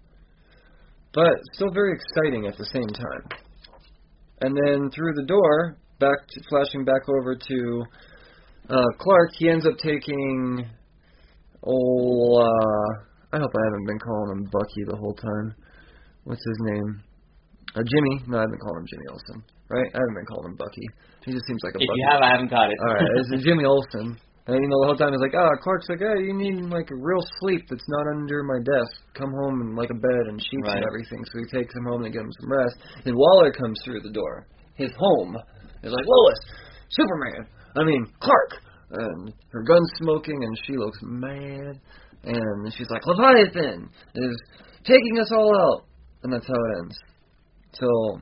But 1.14 1.32
still 1.54 1.72
very 1.72 1.94
exciting 1.94 2.46
at 2.46 2.58
the 2.58 2.66
same 2.66 2.88
time. 2.88 3.40
And 4.42 4.54
then 4.54 4.90
through 4.90 5.14
the 5.14 5.24
door, 5.24 5.78
back 5.98 6.18
to, 6.28 6.40
flashing 6.50 6.84
back 6.84 7.02
over 7.08 7.34
to 7.34 7.84
uh, 8.68 8.88
Clark, 8.98 9.30
he 9.38 9.48
ends 9.48 9.66
up 9.66 9.76
taking. 9.78 10.66
Oh, 11.66 12.38
uh, 12.38 12.88
I 13.32 13.38
hope 13.38 13.50
I 13.50 13.62
haven't 13.66 13.86
been 13.86 13.98
calling 13.98 14.30
him 14.38 14.42
Bucky 14.52 14.82
the 14.86 14.96
whole 14.96 15.14
time. 15.14 15.54
What's 16.24 16.42
his 16.46 16.58
name? 16.70 17.02
Uh, 17.74 17.82
Jimmy. 17.82 18.22
No, 18.28 18.38
I've 18.38 18.50
been 18.50 18.62
calling 18.62 18.80
him 18.82 18.88
Jimmy 18.90 19.06
Olsen. 19.10 19.38
Right? 19.68 19.90
I 19.94 19.98
haven't 19.98 20.14
been 20.14 20.26
calling 20.30 20.46
him 20.54 20.56
Bucky. 20.56 20.86
He 21.26 21.32
just 21.34 21.46
seems 21.46 21.58
like 21.66 21.74
a 21.74 21.82
If 21.82 21.88
Bucky. 21.90 21.98
you 21.98 22.06
have, 22.10 22.22
I 22.22 22.30
haven't 22.30 22.50
caught 22.54 22.70
it. 22.70 22.78
All 22.86 22.94
right, 22.94 23.10
it's 23.18 23.44
Jimmy 23.46 23.64
Olsen. 23.66 24.14
And 24.46 24.54
you 24.62 24.68
know 24.70 24.78
the 24.78 24.86
whole 24.94 24.94
time 24.94 25.10
he's 25.10 25.18
like, 25.26 25.34
oh, 25.34 25.50
Clark's 25.58 25.90
like, 25.90 25.98
oh, 26.06 26.14
you 26.22 26.30
need 26.30 26.70
like 26.70 26.86
a 26.94 26.98
real 27.02 27.18
sleep 27.42 27.66
that's 27.66 27.82
not 27.90 28.06
under 28.14 28.46
my 28.46 28.62
desk. 28.62 28.94
Come 29.18 29.34
home 29.42 29.58
and 29.66 29.74
like 29.74 29.90
a 29.90 29.98
bed 29.98 30.30
and 30.30 30.38
sheets 30.38 30.62
Right. 30.70 30.78
and 30.78 30.86
everything. 30.86 31.18
So 31.34 31.42
he 31.42 31.46
takes 31.50 31.74
him 31.74 31.82
home 31.90 32.06
to 32.06 32.10
gives 32.14 32.22
him 32.22 32.30
some 32.38 32.50
rest. 32.54 32.78
Then 33.02 33.18
Waller 33.18 33.50
comes 33.50 33.74
through 33.82 34.06
the 34.06 34.14
door. 34.14 34.46
His 34.78 34.94
home 34.94 35.34
is 35.82 35.90
like 35.90 36.06
Lois, 36.06 36.38
Superman. 36.94 37.50
I 37.76 37.84
mean 37.84 38.06
Clark. 38.20 38.62
And 38.90 39.32
her 39.50 39.62
gun's 39.62 39.90
smoking 39.98 40.42
and 40.42 40.56
she 40.64 40.76
looks 40.76 40.98
mad. 41.02 41.80
And 42.24 42.72
she's 42.76 42.88
like, 42.90 43.02
Leviathan 43.06 43.88
is 44.14 44.42
taking 44.84 45.18
us 45.20 45.30
all 45.32 45.52
out. 45.56 45.84
And 46.22 46.32
that's 46.32 46.46
how 46.46 46.54
it 46.54 46.78
ends. 46.82 46.96
So 47.74 48.20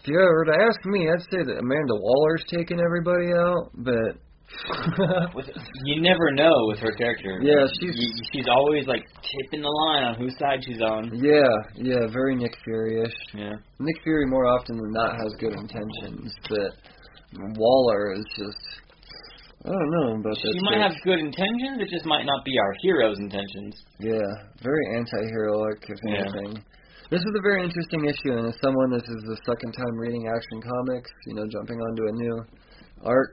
if 0.00 0.06
you 0.08 0.14
were 0.16 0.44
to 0.46 0.52
ask 0.68 0.78
me, 0.86 1.08
I'd 1.10 1.20
say 1.30 1.42
that 1.44 1.58
Amanda 1.58 1.94
Waller's 1.94 2.44
taking 2.48 2.78
everybody 2.80 3.32
out, 3.32 3.70
but 3.74 4.22
With, 5.34 5.46
you 5.84 6.00
never 6.00 6.30
know 6.30 6.54
with 6.68 6.78
her 6.78 6.92
character. 6.92 7.40
Yeah, 7.42 7.66
she's- 7.80 7.94
You, 7.96 8.08
she's 8.32 8.46
always 8.48 8.86
like 8.86 9.02
tipping 9.20 9.62
the 9.62 9.68
line 9.68 10.04
on 10.04 10.14
whose 10.14 10.34
side 10.38 10.62
she's 10.64 10.80
on. 10.80 11.10
yeah, 11.14 11.42
yeah, 11.74 12.06
very 12.12 12.36
Nick 12.36 12.54
Fury-ish. 12.64 13.12
Yeah. 13.34 13.54
Nick 13.80 13.96
Fury 14.04 14.24
more 14.26 14.46
often 14.46 14.76
than 14.76 14.92
not 14.92 15.16
has 15.16 15.34
good 15.40 15.52
intentions, 15.52 16.32
but 16.48 16.70
Waller 17.34 18.14
is 18.14 18.24
just 18.36 18.62
I 19.64 19.70
don't 19.70 19.90
know 19.90 20.08
about 20.22 20.36
that. 20.38 20.52
She 20.54 20.62
might 20.62 20.78
chick. 20.78 20.92
have 20.92 20.96
good 21.02 21.18
intentions. 21.18 21.82
It 21.82 21.88
just 21.90 22.06
might 22.06 22.24
not 22.24 22.44
be 22.44 22.54
our 22.58 22.72
hero's 22.82 23.18
intentions. 23.18 23.74
yeah, 23.98 24.30
very 24.62 24.84
anti-heroic 24.96 25.82
if 25.88 25.98
Yeah. 26.06 26.22
anything. 26.22 26.62
This 27.10 27.20
is 27.20 27.34
a 27.38 27.42
very 27.42 27.62
interesting 27.64 28.04
issue, 28.06 28.34
and 28.38 28.46
as 28.46 28.54
someone 28.60 28.90
this 28.90 29.02
is 29.06 29.22
the 29.26 29.38
second 29.46 29.72
time 29.72 29.94
reading 29.98 30.26
Action 30.28 30.60
Comics, 30.62 31.10
you 31.26 31.34
know, 31.34 31.46
jumping 31.50 31.78
onto 31.80 32.02
a 32.06 32.12
new 32.12 32.36
arc, 33.02 33.32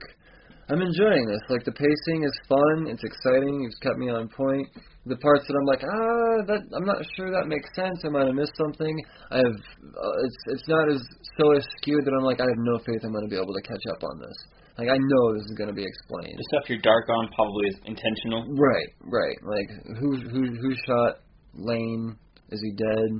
I'm 0.70 0.80
enjoying 0.80 1.26
this. 1.28 1.44
Like 1.50 1.64
the 1.64 1.76
pacing 1.76 2.24
is 2.24 2.32
fun, 2.48 2.88
it's 2.88 3.04
exciting, 3.04 3.64
it's 3.68 3.78
kept 3.84 3.98
me 3.98 4.08
on 4.08 4.28
point. 4.28 4.68
The 5.04 5.16
parts 5.20 5.44
that 5.44 5.52
I'm 5.52 5.68
like, 5.68 5.84
ah, 5.84 6.36
that 6.48 6.62
I'm 6.72 6.88
not 6.88 7.04
sure 7.16 7.28
that 7.28 7.44
makes 7.44 7.68
sense. 7.76 8.00
I 8.04 8.08
might 8.08 8.24
have 8.24 8.34
missed 8.34 8.56
something. 8.56 8.96
I 9.30 9.44
have, 9.44 9.58
uh, 9.84 10.16
it's 10.24 10.40
it's 10.56 10.68
not 10.68 10.88
as 10.88 11.04
so 11.36 11.52
skewed 11.76 12.08
that 12.08 12.14
I'm 12.16 12.24
like, 12.24 12.40
I 12.40 12.48
have 12.48 12.62
no 12.64 12.80
faith 12.80 13.04
I'm 13.04 13.12
going 13.12 13.28
to 13.28 13.32
be 13.32 13.36
able 13.36 13.52
to 13.52 13.64
catch 13.68 13.84
up 13.92 14.00
on 14.00 14.16
this. 14.24 14.38
Like 14.80 14.88
I 14.88 14.96
know 14.96 15.36
this 15.36 15.44
is 15.44 15.54
going 15.60 15.68
to 15.68 15.76
be 15.76 15.84
explained. 15.84 16.40
The 16.40 16.48
stuff 16.56 16.72
you're 16.72 16.80
dark 16.80 17.06
on 17.12 17.28
probably 17.36 17.68
is 17.68 17.76
intentional. 17.84 18.48
Right, 18.56 18.90
right. 19.04 19.38
Like 19.44 19.68
who 20.00 20.16
who 20.16 20.42
who 20.56 20.70
shot 20.88 21.20
Lane? 21.52 22.16
Is 22.48 22.60
he 22.64 22.72
dead? 22.72 23.10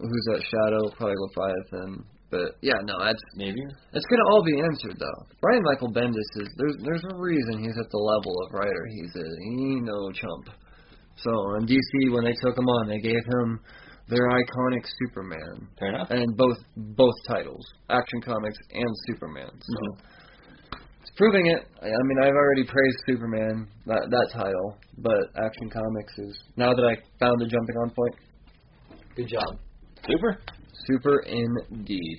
Who's 0.00 0.26
that 0.32 0.42
shadow? 0.48 0.88
Probably 0.96 1.16
Leviathan. 1.20 2.04
But 2.30 2.58
yeah, 2.60 2.74
no, 2.82 2.98
that's 2.98 3.22
Maybe. 3.36 3.60
it's 3.92 4.06
gonna 4.06 4.26
all 4.30 4.42
be 4.42 4.58
answered 4.60 4.98
though. 4.98 5.20
Brian 5.40 5.62
Michael 5.62 5.92
Bendis 5.92 6.30
is 6.42 6.48
there's 6.58 6.76
there's 6.82 7.04
a 7.12 7.16
reason 7.16 7.62
he's 7.62 7.78
at 7.78 7.90
the 7.90 7.98
level 7.98 8.34
of 8.44 8.52
writer 8.52 8.86
he's 8.90 9.14
at. 9.14 9.32
He 9.42 9.78
ain't 9.78 9.84
no 9.84 10.10
chump. 10.10 10.50
So 11.22 11.30
on 11.30 11.66
DC 11.66 12.12
when 12.12 12.24
they 12.24 12.34
took 12.42 12.58
him 12.58 12.66
on, 12.68 12.88
they 12.88 12.98
gave 12.98 13.22
him 13.40 13.60
their 14.08 14.28
iconic 14.28 14.84
Superman 15.06 15.68
Fair 15.78 15.88
enough. 15.90 16.08
and 16.10 16.36
both 16.36 16.58
both 16.76 17.14
titles, 17.28 17.64
Action 17.90 18.20
Comics 18.20 18.58
and 18.72 18.90
Superman. 19.06 19.50
So 19.60 19.78
Mhm. 19.80 20.78
it's 21.02 21.10
proving 21.16 21.46
it. 21.46 21.62
I 21.80 21.86
I 21.86 22.02
mean, 22.08 22.18
I've 22.22 22.34
already 22.34 22.64
praised 22.64 22.98
Superman 23.06 23.68
that 23.86 24.02
that 24.10 24.30
title, 24.32 24.76
but 24.98 25.30
Action 25.36 25.70
Comics 25.70 26.18
is 26.18 26.36
now 26.56 26.74
that 26.74 26.84
I 26.84 26.96
found 27.20 27.40
a 27.42 27.46
jumping 27.46 27.76
on 27.82 27.90
point. 27.90 28.14
Good 29.16 29.28
job. 29.28 29.58
Super. 30.08 30.38
Super 30.86 31.18
indeed. 31.26 32.18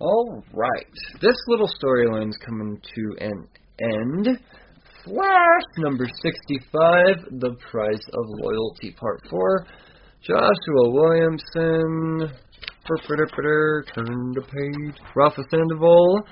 All 0.00 0.44
right, 0.52 0.86
this 1.20 1.36
little 1.48 1.68
storyline's 1.82 2.36
coming 2.44 2.80
to 2.94 3.16
an 3.24 3.48
end. 3.80 4.38
Flash 5.04 5.62
number 5.78 6.06
sixty-five, 6.22 7.40
The 7.40 7.56
Price 7.70 8.06
of 8.12 8.24
Loyalty, 8.40 8.92
Part 8.92 9.22
Four. 9.30 9.66
Joshua 10.22 10.90
Williamson, 10.90 12.30
turn 13.94 14.32
the 14.34 14.42
page. 14.42 15.00
Rafa 15.16 15.42
Sandoval, 15.50 16.22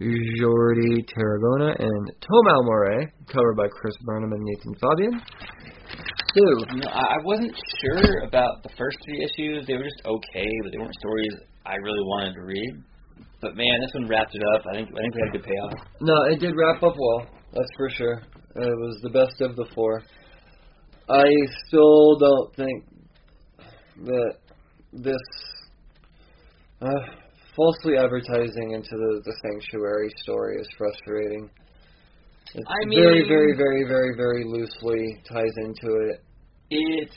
Jordi 0.00 1.04
Tarragona, 1.14 1.74
and 1.78 2.12
Tomeu 2.20 2.64
Morey, 2.64 3.12
covered 3.26 3.56
by 3.56 3.68
Chris 3.68 3.94
Burnham 4.04 4.32
and 4.32 4.42
Nathan 4.42 4.74
Fairbairn. 4.80 5.22
Know, 6.34 6.88
I 6.88 7.16
I 7.16 7.24
wasn't 7.24 7.54
sure 7.80 8.20
about 8.26 8.62
the 8.62 8.70
first 8.78 8.98
three 9.04 9.20
issues. 9.22 9.66
They 9.66 9.74
were 9.74 9.84
just 9.84 10.00
okay, 10.04 10.48
but 10.62 10.72
they 10.72 10.78
weren't 10.78 10.94
stories 10.94 11.32
I 11.66 11.74
really 11.76 12.02
wanted 12.04 12.34
to 12.34 12.42
read. 12.42 12.82
But 13.40 13.56
man, 13.56 13.80
this 13.80 13.90
one 13.94 14.08
wrapped 14.08 14.34
it 14.34 14.42
up. 14.54 14.62
I 14.70 14.76
think 14.76 14.88
I 14.88 15.00
think 15.02 15.14
we 15.14 15.20
had 15.20 15.28
a 15.28 15.38
good 15.38 15.44
payoff. 15.44 15.86
No, 16.00 16.14
it 16.30 16.40
did 16.40 16.54
wrap 16.56 16.82
up 16.82 16.94
well. 16.98 17.26
That's 17.52 17.68
for 17.76 17.90
sure. 17.90 18.22
It 18.54 18.78
was 18.80 19.00
the 19.02 19.10
best 19.10 19.40
of 19.40 19.56
the 19.56 19.66
four. 19.74 20.02
I 21.08 21.24
still 21.66 22.18
don't 22.18 22.56
think 22.56 22.84
that 24.04 24.34
this 24.92 25.20
uh, 26.80 26.86
falsely 27.56 27.96
advertising 27.98 28.72
into 28.72 28.90
the, 28.90 29.22
the 29.24 29.34
sanctuary 29.42 30.10
story 30.22 30.56
is 30.60 30.68
frustrating. 30.78 31.50
It 32.54 32.64
I 32.68 32.74
very, 32.94 33.20
mean- 33.20 33.28
very, 33.28 33.56
very, 33.56 33.84
very, 33.88 34.14
very 34.16 34.44
loosely 34.44 35.20
ties 35.30 35.54
into 35.64 35.88
it. 36.10 36.20
It's 36.70 37.16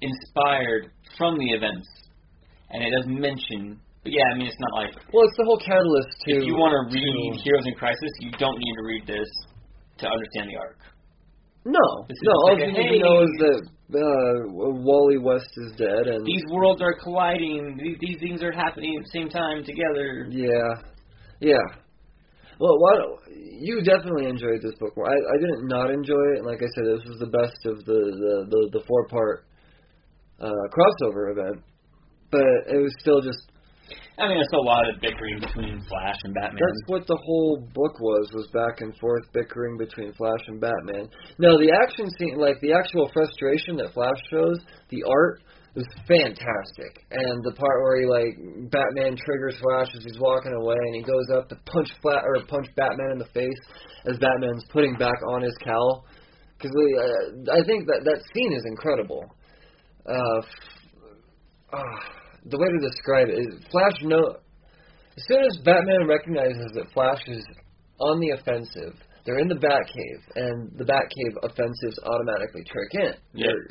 inspired 0.00 0.90
from 1.16 1.38
the 1.38 1.50
events, 1.52 1.88
and 2.70 2.82
it 2.82 2.90
does 2.90 3.06
mention. 3.06 3.78
But 4.02 4.12
yeah, 4.12 4.24
I 4.34 4.38
mean, 4.38 4.46
it's 4.48 4.58
not 4.58 4.74
like 4.82 4.94
Well, 5.12 5.24
it's 5.28 5.36
the 5.36 5.44
whole 5.44 5.60
catalyst 5.64 6.08
to. 6.26 6.32
if 6.40 6.44
you 6.44 6.54
want 6.54 6.74
to 6.74 6.94
read 6.94 7.36
to- 7.36 7.42
Heroes 7.44 7.66
in 7.66 7.74
Crisis, 7.74 8.10
you 8.20 8.30
don't 8.32 8.58
need 8.58 8.74
to 8.74 8.82
read 8.84 9.06
this 9.06 9.28
to 9.98 10.08
understand 10.08 10.50
the 10.50 10.56
arc. 10.58 10.78
No, 11.64 11.78
This 12.08 12.18
no. 12.24 12.32
All 12.32 12.58
like 12.58 12.66
you 12.66 12.72
need 12.72 12.98
to 12.98 13.04
know 13.04 13.22
is 13.22 13.30
that 13.38 13.60
uh, 13.94 14.50
Wally 14.82 15.18
West 15.18 15.46
is 15.68 15.72
dead, 15.76 16.08
and 16.08 16.26
These 16.26 16.42
worlds 16.50 16.82
are 16.82 16.94
colliding. 17.00 17.78
These, 17.80 17.98
these 18.00 18.18
things 18.18 18.42
are 18.42 18.50
happening 18.50 18.96
at 18.98 19.04
the 19.04 19.10
same 19.12 19.28
time 19.28 19.62
together. 19.64 20.26
yeah, 20.30 20.82
yeah. 21.40 21.62
Well, 22.58 22.78
why 22.78 22.92
you 23.30 23.82
definitely 23.82 24.26
enjoyed 24.26 24.62
this 24.62 24.74
book. 24.78 24.92
I 24.96 25.12
I 25.12 25.36
didn't 25.40 25.68
not 25.68 25.90
enjoy 25.90 26.24
it, 26.34 26.38
and 26.38 26.46
like 26.46 26.62
I 26.62 26.70
said, 26.74 26.84
this 26.86 27.04
was 27.06 27.18
the 27.20 27.32
best 27.32 27.58
of 27.66 27.84
the 27.84 28.00
the 28.22 28.34
the, 28.50 28.78
the 28.78 28.84
four 28.86 29.08
part 29.08 29.44
uh, 30.40 30.64
crossover 30.72 31.32
event. 31.32 31.64
But 32.30 32.72
it 32.72 32.80
was 32.80 32.94
still 33.00 33.20
just 33.20 33.52
I 34.18 34.28
mean, 34.28 34.36
there's 34.36 34.54
a 34.54 34.68
lot 34.68 34.88
of 34.88 35.00
bickering 35.00 35.40
between 35.40 35.82
Flash 35.88 36.20
and 36.24 36.34
Batman. 36.34 36.60
That's 36.60 36.84
what 36.86 37.06
the 37.06 37.18
whole 37.24 37.66
book 37.74 37.98
was, 37.98 38.30
was 38.34 38.46
back 38.52 38.80
and 38.80 38.96
forth 38.98 39.24
bickering 39.32 39.78
between 39.78 40.12
Flash 40.14 40.44
and 40.48 40.60
Batman. 40.60 41.08
No, 41.38 41.58
the 41.58 41.72
action 41.82 42.08
scene, 42.18 42.36
like 42.36 42.60
the 42.60 42.72
actual 42.72 43.10
frustration 43.12 43.76
that 43.76 43.94
Flash 43.94 44.20
shows, 44.30 44.60
the 44.90 45.02
art 45.08 45.42
is 45.76 45.86
fantastic. 46.06 47.04
And 47.10 47.42
the 47.44 47.52
part 47.52 47.82
where 47.82 48.00
he, 48.00 48.06
like, 48.06 48.70
Batman 48.70 49.16
triggers 49.16 49.56
Flash 49.60 49.88
as 49.96 50.04
he's 50.04 50.18
walking 50.20 50.52
away 50.52 50.76
and 50.76 50.94
he 50.96 51.02
goes 51.02 51.26
up 51.34 51.48
to 51.48 51.56
punch 51.66 51.88
Flat 52.02 52.22
or 52.24 52.44
punch 52.46 52.66
Batman 52.76 53.12
in 53.12 53.18
the 53.18 53.30
face 53.32 53.60
as 54.06 54.18
Batman's 54.18 54.64
putting 54.70 54.94
back 54.96 55.16
on 55.28 55.42
his 55.42 55.56
cowl. 55.64 56.04
Because 56.58 56.76
uh, 56.76 57.52
I 57.52 57.64
think 57.64 57.86
that 57.86 58.02
that 58.04 58.20
scene 58.34 58.52
is 58.52 58.64
incredible. 58.66 59.24
Uh, 60.06 60.38
f- 60.38 60.44
uh, 61.72 62.00
the 62.46 62.58
way 62.58 62.68
to 62.68 62.88
describe 62.88 63.28
it 63.28 63.38
is 63.38 63.64
Flash 63.70 63.96
know 64.02 64.36
as 65.16 65.24
soon 65.28 65.44
as 65.44 65.58
Batman 65.64 66.06
recognizes 66.08 66.72
that 66.74 66.90
Flash 66.94 67.20
is 67.28 67.44
on 68.00 68.18
the 68.20 68.30
offensive, 68.30 68.94
they're 69.24 69.38
in 69.38 69.48
the 69.48 69.54
Batcave, 69.54 70.22
and 70.36 70.72
the 70.78 70.84
Batcave 70.84 71.50
offensives 71.50 71.98
automatically 72.04 72.62
trick 72.64 72.94
in. 72.94 73.14
Yeah. 73.34 73.46
They're- 73.48 73.68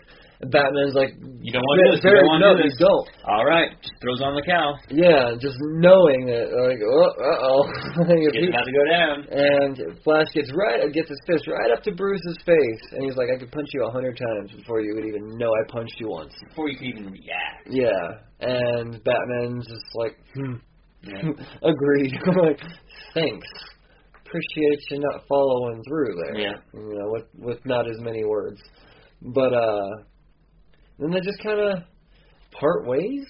Batman's 0.49 0.95
like, 0.97 1.13
You 1.43 1.51
don't 1.53 1.61
want 1.61 1.77
to 1.77 1.83
do 1.85 1.91
this. 1.93 2.01
You 2.01 2.17
don't 2.17 2.25
want 2.31 2.41
to 2.41 2.47
no, 2.49 2.57
do 2.57 2.63
you 2.65 2.73
this. 2.73 2.81
don't. 2.81 3.05
All 3.29 3.45
right, 3.45 3.69
just 3.81 3.93
throws 4.01 4.21
on 4.25 4.33
the 4.33 4.41
cow. 4.41 4.73
Yeah, 4.89 5.37
just 5.37 5.53
knowing 5.77 6.25
that, 6.25 6.49
like, 6.49 6.81
oh, 6.81 7.05
uh 7.05 7.47
oh, 7.47 7.61
It's 8.09 8.49
about 8.49 8.65
to 8.65 8.73
go 8.73 8.85
down. 8.89 9.15
and 9.29 9.73
Flash 10.01 10.27
gets 10.33 10.49
right, 10.57 10.81
gets 10.91 11.09
his 11.09 11.21
fist 11.29 11.45
right 11.45 11.69
up 11.75 11.83
to 11.85 11.91
Bruce's 11.93 12.39
face, 12.45 12.83
and 12.97 13.05
he's 13.05 13.15
like, 13.15 13.29
I 13.29 13.37
could 13.37 13.51
punch 13.51 13.69
you 13.73 13.85
a 13.85 13.91
hundred 13.91 14.17
times 14.17 14.51
before 14.57 14.81
you 14.81 14.95
would 14.95 15.05
even 15.05 15.37
know 15.37 15.49
I 15.53 15.61
punched 15.69 15.95
you 15.99 16.09
once. 16.09 16.33
Before 16.49 16.69
you 16.69 16.77
can 16.77 16.87
even 16.87 17.05
react. 17.11 17.69
Yeah, 17.69 18.01
and 18.41 18.97
Batman's 19.03 19.67
just 19.67 19.85
like, 19.93 20.17
hmm, 20.33 20.57
Yeah. 21.03 21.21
agreed. 21.69 22.13
I'm 22.27 22.37
like, 22.49 22.59
thanks. 23.13 23.47
Appreciate 24.25 24.79
you 24.91 24.99
not 24.99 25.23
following 25.27 25.83
through 25.87 26.15
there. 26.23 26.39
Yeah. 26.39 26.53
You 26.73 26.97
know, 26.97 27.11
with 27.11 27.25
with 27.37 27.65
not 27.65 27.85
as 27.89 27.99
many 27.99 28.23
words. 28.23 28.61
But 29.21 29.53
uh 29.53 29.89
then 31.01 31.11
they 31.11 31.19
just 31.19 31.39
kinda 31.41 31.85
part 32.57 32.87
ways. 32.87 33.25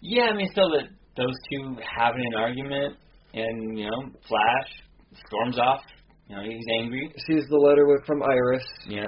Yeah, 0.00 0.24
I 0.24 0.34
mean, 0.34 0.48
so 0.54 0.62
that 0.70 0.88
those 1.16 1.34
two 1.50 1.76
having 1.96 2.24
an 2.26 2.40
argument, 2.40 2.96
and 3.34 3.78
you 3.78 3.84
know, 3.84 4.10
Flash 4.26 4.82
storms 5.26 5.58
off. 5.58 5.82
You 6.28 6.36
know, 6.36 6.42
he's 6.42 6.64
angry. 6.80 7.12
Sees 7.26 7.44
the 7.48 7.56
letter 7.56 7.86
with 7.86 8.04
from 8.06 8.22
Iris. 8.22 8.64
Yeah. 8.88 9.06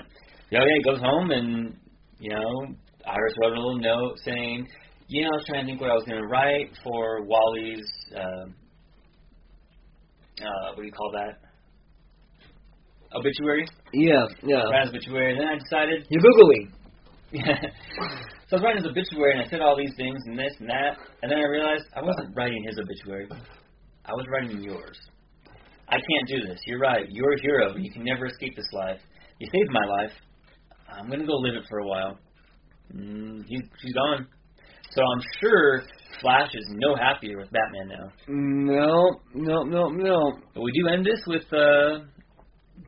Yeah, 0.51 0.61
yeah, 0.61 0.75
he 0.77 0.83
goes 0.85 1.01
home 1.01 1.31
and, 1.31 1.77
you 2.19 2.31
know, 2.31 2.67
Iris 3.07 3.35
wrote 3.41 3.53
a 3.53 3.61
little 3.61 3.79
note 3.79 4.19
saying, 4.25 4.69
you 5.09 5.23
know, 5.23 5.31
I 5.33 5.37
was 5.37 5.45
trying 5.47 5.67
to 5.67 5.73
think 5.73 5.81
what 5.81 5.91
I 5.91 5.95
was 5.95 6.05
going 6.05 6.21
to 6.21 6.29
write 6.29 6.71
for 6.83 7.25
Wally's, 7.25 7.87
uh, 8.15 8.45
uh, 10.43 10.69
what 10.75 10.77
do 10.77 10.85
you 10.85 10.93
call 10.93 11.13
that? 11.13 11.39
Obituary? 13.17 13.67
Yeah, 13.93 14.27
yeah. 14.43 14.89
Obituary. 14.89 15.33
And 15.33 15.41
then 15.41 15.49
I 15.49 15.59
decided, 15.59 16.07
You 16.11 16.21
googly. 16.21 16.69
so 18.49 18.51
I 18.53 18.55
was 18.55 18.63
writing 18.63 18.83
his 18.83 18.91
obituary 18.91 19.33
and 19.33 19.43
I 19.43 19.51
said 19.51 19.61
all 19.61 19.77
these 19.77 19.95
things 19.97 20.21
and 20.27 20.39
this 20.39 20.53
and 20.61 20.69
that. 20.69 20.97
And 21.23 21.31
then 21.31 21.39
I 21.39 21.49
realized 21.49 21.85
I 21.97 22.03
wasn't 22.03 22.37
writing 22.37 22.63
his 22.67 22.79
obituary. 22.79 23.29
I 24.05 24.13
was 24.13 24.27
writing 24.31 24.63
yours. 24.63 24.99
I 25.89 25.97
can't 25.97 26.29
do 26.29 26.47
this. 26.47 26.61
You're 26.67 26.79
right. 26.79 27.07
You're 27.11 27.33
a 27.33 27.41
hero. 27.41 27.77
You 27.77 27.91
can 27.91 28.05
never 28.05 28.27
escape 28.27 28.57
this 28.57 28.69
life. 28.73 29.01
You 29.39 29.49
saved 29.53 29.71
my 29.71 29.85
life. 30.03 30.13
I'm 30.89 31.11
gonna 31.11 31.27
go 31.27 31.35
live 31.35 31.55
it 31.55 31.65
for 31.69 31.79
a 31.79 31.87
while. 31.87 32.19
Mm, 32.95 33.43
he's 33.47 33.63
she's 33.83 33.93
gone. 33.93 34.27
So 34.91 35.03
I'm 35.03 35.23
sure 35.41 35.83
Flash 36.21 36.51
is 36.55 36.67
no 36.71 36.95
happier 36.95 37.39
with 37.39 37.51
Batman 37.51 37.89
now. 37.89 38.13
No, 38.29 39.21
no, 39.35 39.63
no, 39.65 39.89
no. 39.89 40.33
But 40.55 40.63
we 40.63 40.73
do 40.73 40.89
end 40.89 41.05
this 41.05 41.21
with 41.27 41.43
uh, 41.53 42.05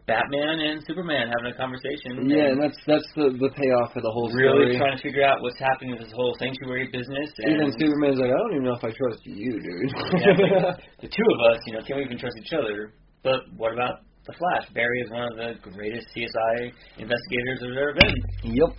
Batman 0.07 0.61
and 0.63 0.83
Superman 0.87 1.27
having 1.35 1.51
a 1.51 1.57
conversation. 1.59 2.31
Yeah, 2.31 2.55
and 2.55 2.59
and 2.59 2.63
that's 2.63 2.79
that's 2.87 3.11
the 3.19 3.35
the 3.35 3.51
payoff 3.51 3.91
of 3.99 4.03
the 4.07 4.11
whole 4.15 4.31
really 4.31 4.75
story. 4.75 4.79
trying 4.79 4.97
to 4.97 5.03
figure 5.03 5.27
out 5.27 5.43
what's 5.43 5.59
happening 5.59 5.99
with 5.99 6.07
this 6.07 6.15
whole 6.15 6.35
sanctuary 6.39 6.87
business. 6.95 7.29
And 7.43 7.59
Even 7.59 7.75
Superman's 7.75 8.19
like, 8.23 8.31
I 8.31 8.39
don't 8.39 8.55
even 8.55 8.65
know 8.71 8.79
if 8.79 8.85
I 8.87 8.95
trust 8.95 9.21
you, 9.27 9.59
dude. 9.59 9.91
Yeah. 10.23 10.79
the 11.03 11.11
two 11.11 11.29
of 11.35 11.39
us, 11.51 11.59
you 11.67 11.75
know, 11.75 11.83
can 11.83 11.99
we 11.99 12.05
even 12.07 12.19
trust 12.19 12.39
each 12.39 12.55
other? 12.55 12.95
But 13.27 13.51
what 13.59 13.75
about 13.75 14.07
the 14.27 14.35
Flash? 14.39 14.71
Barry 14.75 15.01
is 15.03 15.11
one 15.11 15.27
of 15.27 15.35
the 15.35 15.59
greatest 15.75 16.07
CSI 16.15 16.71
investigators 17.03 17.59
there's 17.61 17.77
ever 17.77 17.95
been. 17.99 18.15
yep. 18.55 18.71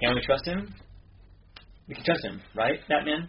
Can 0.00 0.14
we 0.14 0.20
trust 0.20 0.44
him? 0.44 0.68
We 1.88 1.94
can 1.94 2.04
trust 2.04 2.24
him, 2.24 2.40
right, 2.54 2.80
Batman? 2.88 3.28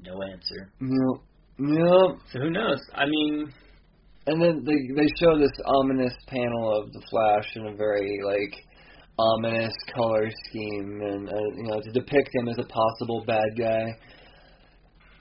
No 0.00 0.16
answer. 0.32 0.72
Yep. 0.80 1.20
Yep. 1.58 2.10
So 2.32 2.38
who 2.40 2.50
knows? 2.50 2.80
I 2.94 3.04
mean, 3.06 3.52
And 4.26 4.40
then 4.40 4.64
they 4.64 4.94
they 4.94 5.08
show 5.20 5.38
this 5.38 5.52
ominous 5.66 6.14
panel 6.28 6.80
of 6.80 6.92
the 6.92 7.02
Flash 7.10 7.46
in 7.56 7.66
a 7.66 7.74
very 7.74 8.20
like 8.24 8.54
ominous 9.18 9.74
color 9.94 10.30
scheme, 10.48 11.00
and 11.02 11.28
uh, 11.28 11.56
you 11.56 11.64
know 11.64 11.80
to 11.80 11.92
depict 11.92 12.30
him 12.34 12.48
as 12.48 12.58
a 12.58 12.64
possible 12.64 13.22
bad 13.26 13.50
guy. 13.58 13.96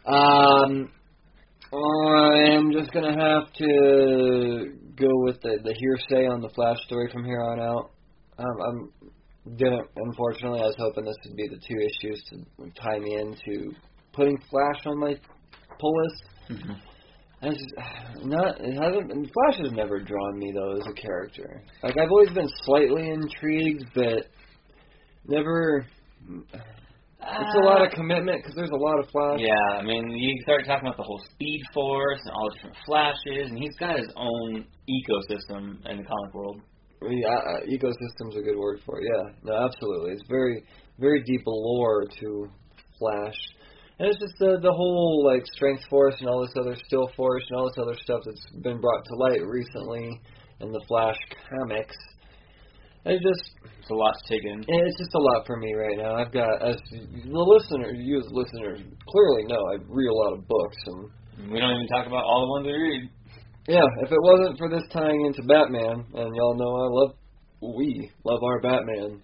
Um, 0.06 0.92
I'm 1.74 2.72
just 2.72 2.92
gonna 2.94 3.12
have 3.12 3.52
to 3.54 4.74
go 4.96 5.10
with 5.26 5.42
the 5.42 5.60
the 5.64 5.76
hearsay 5.78 6.28
on 6.28 6.42
the 6.42 6.50
Flash 6.50 6.78
story 6.86 7.10
from 7.12 7.26
here 7.26 7.42
on 7.42 7.60
out. 7.60 7.92
Um, 8.38 8.62
I'm 8.68 9.12
didn't 9.58 9.88
unfortunately. 9.98 10.62
I 10.62 10.66
was 10.66 10.76
hoping 10.78 11.04
this 11.04 11.16
would 11.26 11.36
be 11.36 11.48
the 11.50 11.60
two 11.60 11.78
issues 11.80 12.24
to 12.30 12.72
tie 12.82 13.00
me 13.00 13.16
into 13.16 13.74
putting 14.14 14.38
Flash 14.50 14.86
on 14.86 15.00
my 15.00 15.16
pull 15.80 15.94
list. 16.04 16.24
And 17.44 17.54
It's 17.54 17.62
just, 17.62 18.26
not 18.26 18.56
it 18.60 18.74
hasn't 18.74 19.12
Flash 19.12 19.60
has 19.60 19.72
never 19.74 20.00
drawn 20.00 20.40
me 20.40 20.52
though 20.54 20.78
as 20.78 20.88
a 20.90 20.94
character. 20.94 21.62
Like 21.84 21.98
I've 21.98 22.10
always 22.10 22.30
been 22.30 22.50
slightly 22.64 23.10
intrigued, 23.10 23.86
but 23.94 24.28
never. 25.28 25.86
It's 27.26 27.56
a 27.56 27.66
lot 27.66 27.86
of 27.86 27.92
commitment 27.94 28.42
because 28.42 28.56
there's 28.56 28.72
a 28.72 28.76
lot 28.76 29.00
of 29.00 29.10
Flash. 29.10 29.40
yeah, 29.40 29.80
I 29.80 29.82
mean, 29.82 30.10
you 30.10 30.42
start 30.44 30.66
talking 30.66 30.88
about 30.88 30.98
the 30.98 31.04
whole 31.04 31.22
Speed 31.32 31.62
Force 31.74 32.20
and 32.24 32.32
all 32.32 32.50
the 32.50 32.56
different 32.56 32.78
Flashes, 32.86 33.50
and 33.50 33.58
he's 33.58 33.76
got 33.80 33.98
his 33.98 34.10
own 34.18 34.66
ecosystem 34.90 35.80
in 35.90 35.98
the 35.98 36.04
comic 36.04 36.34
world. 36.34 36.62
Yeah, 37.02 37.36
uh, 37.36 37.60
ecosystem's 37.68 38.36
a 38.38 38.42
good 38.42 38.58
word 38.58 38.80
for 38.86 39.00
it. 39.00 39.06
Yeah, 39.08 39.24
no, 39.44 39.66
absolutely. 39.66 40.12
It's 40.12 40.28
very, 40.30 40.64
very 41.00 41.24
deep 41.24 41.42
lore 41.46 42.06
to 42.20 42.48
Flash, 43.00 43.36
and 44.04 44.12
it's 44.12 44.20
just 44.20 44.36
the 44.38 44.60
the 44.60 44.72
whole 44.72 45.24
like 45.24 45.48
Strength 45.56 45.84
Force 45.90 46.16
and 46.20 46.28
all 46.28 46.42
this 46.44 46.52
other 46.60 46.76
Still 46.88 47.08
Force 47.16 47.44
and 47.50 47.58
all 47.58 47.72
this 47.72 47.80
other 47.80 47.96
stuff 48.04 48.20
that's 48.26 48.44
been 48.62 48.82
brought 48.82 49.04
to 49.06 49.16
light 49.16 49.48
recently 49.48 50.20
in 50.60 50.72
the 50.74 50.84
Flash 50.88 51.16
comics. 51.48 51.96
And 53.06 53.16
It 53.16 53.22
just 53.24 53.44
It's 53.80 53.90
a 53.90 53.96
lot 53.96 54.12
to 54.12 54.24
take 54.28 54.44
in. 54.44 54.60
And 54.60 54.88
it's 54.88 55.00
just 55.00 55.16
a 55.16 55.24
lot 55.24 55.48
for 55.48 55.56
me 55.56 55.74
right 55.74 55.98
now. 55.98 56.16
I've 56.16 56.34
got, 56.34 56.52
as 56.68 56.76
the 56.92 57.32
listener, 57.32 57.92
you 57.96 58.20
as 58.20 58.28
listeners 58.32 58.80
clearly 59.08 59.44
know, 59.48 59.60
I 59.72 59.80
read 59.88 60.12
a 60.12 60.20
lot 60.20 60.34
of 60.34 60.48
books, 60.48 60.78
and 60.88 61.52
We 61.52 61.60
don't 61.60 61.72
even 61.72 61.88
talk 61.88 62.08
about 62.08 62.24
all 62.24 62.44
the 62.44 62.52
ones 62.52 62.66
we 62.68 62.76
read. 62.76 63.10
yeah, 63.68 63.88
if 64.04 64.12
it 64.12 64.22
wasn't 64.22 64.58
for 64.58 64.70
this 64.70 64.84
tying 64.92 65.26
into 65.28 65.44
Batman, 65.44 66.04
and 66.14 66.36
y'all 66.36 66.56
know 66.60 66.76
I 66.76 66.88
love, 66.92 67.16
we 67.76 68.12
love 68.24 68.44
our 68.44 68.60
Batman, 68.60 69.22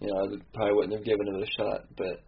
you 0.00 0.08
know, 0.08 0.16
I 0.16 0.26
probably 0.52 0.74
wouldn't 0.74 0.96
have 0.96 1.04
given 1.04 1.28
it 1.28 1.48
a 1.48 1.50
shot. 1.56 1.88
But 1.96 2.20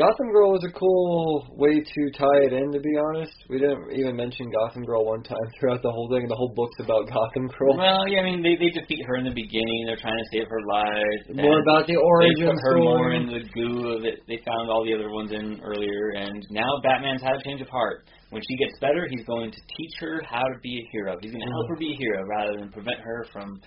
Gotham 0.00 0.32
Girl 0.32 0.56
was 0.56 0.64
a 0.64 0.72
cool 0.72 1.52
way 1.52 1.76
to 1.76 2.00
tie 2.16 2.48
it 2.48 2.52
in. 2.56 2.72
To 2.72 2.80
be 2.80 2.96
honest, 2.96 3.36
we 3.52 3.60
didn't 3.60 3.92
even 3.92 4.16
mention 4.16 4.48
Gotham 4.48 4.88
Girl 4.88 5.04
one 5.04 5.22
time 5.22 5.44
throughout 5.60 5.84
the 5.84 5.92
whole 5.92 6.08
thing. 6.08 6.24
The 6.28 6.34
whole 6.34 6.48
book's 6.56 6.80
about 6.80 7.12
Gotham 7.12 7.52
Girl. 7.52 7.76
Well, 7.76 8.08
yeah, 8.08 8.20
I 8.20 8.24
mean, 8.24 8.40
they 8.40 8.56
they 8.56 8.72
defeat 8.72 9.04
her 9.04 9.20
in 9.20 9.28
the 9.28 9.36
beginning. 9.36 9.84
They're 9.84 10.00
trying 10.00 10.16
to 10.16 10.28
save 10.32 10.48
her 10.48 10.64
life. 10.64 11.36
More 11.36 11.60
about 11.60 11.84
the 11.84 12.00
origin. 12.00 12.40
They 12.40 12.56
put 12.56 12.64
her 12.64 12.76
story. 12.80 12.88
more 12.88 13.12
in 13.12 13.24
the 13.28 13.44
goo 13.52 13.92
of 13.92 14.08
it. 14.08 14.24
They 14.24 14.40
found 14.48 14.72
all 14.72 14.80
the 14.80 14.96
other 14.96 15.12
ones 15.12 15.28
in 15.28 15.60
earlier, 15.60 16.16
and 16.16 16.40
now 16.48 16.80
Batman's 16.80 17.20
had 17.20 17.36
a 17.36 17.42
change 17.44 17.60
of 17.60 17.68
heart. 17.68 18.08
When 18.32 18.40
she 18.48 18.56
gets 18.56 18.72
better, 18.80 19.04
he's 19.12 19.28
going 19.28 19.52
to 19.52 19.60
teach 19.76 19.94
her 20.00 20.24
how 20.24 20.40
to 20.40 20.56
be 20.64 20.72
a 20.80 20.84
hero. 20.88 21.20
He's 21.20 21.36
going 21.36 21.44
to 21.44 21.52
help 21.52 21.68
mm-hmm. 21.68 21.76
her 21.76 21.84
be 21.84 21.92
a 21.92 21.98
hero 22.00 22.24
rather 22.24 22.56
than 22.56 22.72
prevent 22.72 23.04
her 23.04 23.26
from 23.28 23.60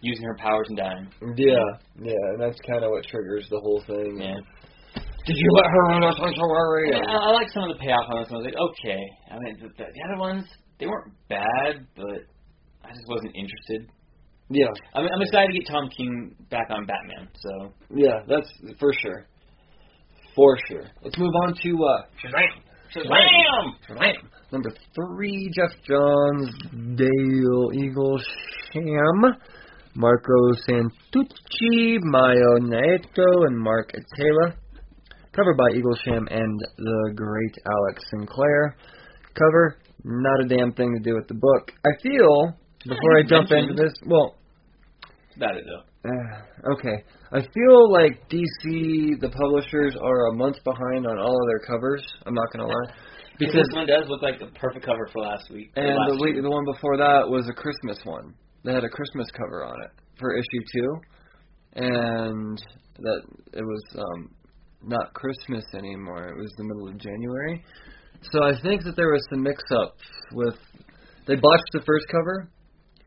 using 0.00 0.26
her 0.26 0.36
powers 0.42 0.66
and 0.68 0.76
dying. 0.76 1.06
Yeah, 1.38 1.62
yeah, 2.02 2.34
and 2.34 2.40
that's 2.42 2.58
kind 2.66 2.82
of 2.82 2.90
what 2.90 3.06
triggers 3.06 3.46
the 3.48 3.60
whole 3.62 3.82
thing. 3.86 4.18
Yeah. 4.18 4.42
Did 5.26 5.36
you 5.36 5.50
let 5.56 5.66
her 5.66 5.96
in 5.96 6.02
a 6.04 6.12
sanctuary? 6.14 6.90
Yeah, 6.90 7.04
I, 7.04 7.28
I 7.28 7.30
like 7.32 7.48
some 7.50 7.64
of 7.64 7.76
the 7.76 7.80
payoff 7.82 8.08
on 8.10 8.22
this 8.22 8.30
one. 8.30 8.40
I 8.40 8.44
was 8.44 8.48
like, 8.48 8.60
okay. 8.70 9.02
I 9.30 9.34
mean, 9.38 9.54
the, 9.60 9.68
the, 9.76 9.84
the 9.92 10.02
other 10.08 10.20
ones, 10.20 10.44
they 10.80 10.86
weren't 10.86 11.12
bad, 11.28 11.86
but 11.96 12.24
I 12.84 12.88
just 12.94 13.06
wasn't 13.08 13.34
interested. 13.36 13.90
Yeah, 14.50 14.72
I'm, 14.94 15.04
I'm 15.04 15.20
excited 15.22 15.52
to 15.52 15.58
get 15.58 15.68
Tom 15.68 15.90
King 15.94 16.34
back 16.50 16.68
on 16.70 16.86
Batman. 16.86 17.28
So 17.36 17.72
yeah, 17.94 18.24
that's 18.26 18.48
for 18.80 18.92
sure. 18.94 19.26
For 20.34 20.56
sure. 20.68 20.84
Let's 21.02 21.18
move 21.18 21.32
on 21.44 21.54
to 21.62 21.84
uh, 21.84 22.02
Shazam! 22.24 22.62
Shazam! 22.94 23.74
Shazam! 23.90 24.14
Number 24.50 24.70
three, 24.94 25.50
Geoff 25.54 25.72
Johns, 25.86 26.48
Dale 26.96 27.70
Eagle 27.74 28.18
Sham, 28.72 29.36
Marco 29.94 30.52
Santucci, 30.66 31.98
Mayo 32.00 32.58
Naeto, 32.60 33.46
and 33.46 33.58
Mark 33.58 33.92
Atela. 33.92 34.54
Cover 35.38 35.54
by 35.54 35.70
Eaglesham 35.70 36.26
and 36.34 36.60
the 36.78 37.12
great 37.14 37.54
Alex 37.64 38.02
Sinclair. 38.10 38.76
Cover, 39.34 39.78
not 40.02 40.44
a 40.44 40.48
damn 40.48 40.72
thing 40.72 40.92
to 40.98 41.00
do 41.00 41.14
with 41.14 41.28
the 41.28 41.34
book. 41.34 41.70
I 41.86 41.90
feel, 42.02 42.58
before 42.82 43.18
I 43.18 43.22
jump 43.22 43.52
into 43.52 43.74
this, 43.74 43.92
well, 44.04 44.34
about 45.36 45.54
it 45.56 45.64
though. 45.64 46.10
uh, 46.10 46.72
okay. 46.74 47.04
I 47.30 47.40
feel 47.54 47.92
like 47.92 48.28
DC, 48.28 49.20
the 49.20 49.30
publishers, 49.30 49.94
are 50.02 50.26
a 50.26 50.34
month 50.34 50.56
behind 50.64 51.06
on 51.06 51.18
all 51.20 51.36
of 51.40 51.46
their 51.46 51.60
covers. 51.60 52.04
I'm 52.26 52.34
not 52.34 52.50
gonna 52.52 52.66
lie, 52.66 52.74
Because 53.38 53.54
because 53.54 53.68
this 53.68 53.76
one 53.76 53.86
does 53.86 54.08
look 54.08 54.22
like 54.22 54.40
the 54.40 54.46
perfect 54.58 54.84
cover 54.84 55.08
for 55.12 55.22
last 55.22 55.52
week. 55.52 55.70
and 55.76 55.86
last 55.86 56.18
the 56.18 56.24
week, 56.24 56.34
the 56.42 56.50
one 56.50 56.64
before 56.64 56.96
that 56.96 57.28
was 57.28 57.48
a 57.48 57.54
Christmas 57.54 58.00
one. 58.02 58.34
They 58.64 58.72
had 58.72 58.82
a 58.82 58.88
Christmas 58.90 59.30
cover 59.30 59.64
on 59.64 59.76
it 59.84 59.90
for 60.18 60.34
issue 60.34 60.64
two, 60.74 61.00
and 61.76 62.58
that 62.98 63.22
it 63.52 63.62
was 63.62 63.82
um, 63.94 64.34
not 64.82 65.12
Christmas 65.14 65.64
anymore. 65.74 66.28
It 66.28 66.36
was 66.36 66.52
the 66.56 66.64
middle 66.64 66.88
of 66.88 66.98
January. 66.98 67.64
So 68.32 68.42
I 68.42 68.52
think 68.62 68.82
that 68.84 68.96
there 68.96 69.12
was 69.12 69.22
some 69.30 69.42
mix-up 69.42 69.94
with 70.32 70.56
they 71.26 71.36
botched 71.36 71.70
the 71.72 71.82
first 71.84 72.06
cover. 72.10 72.48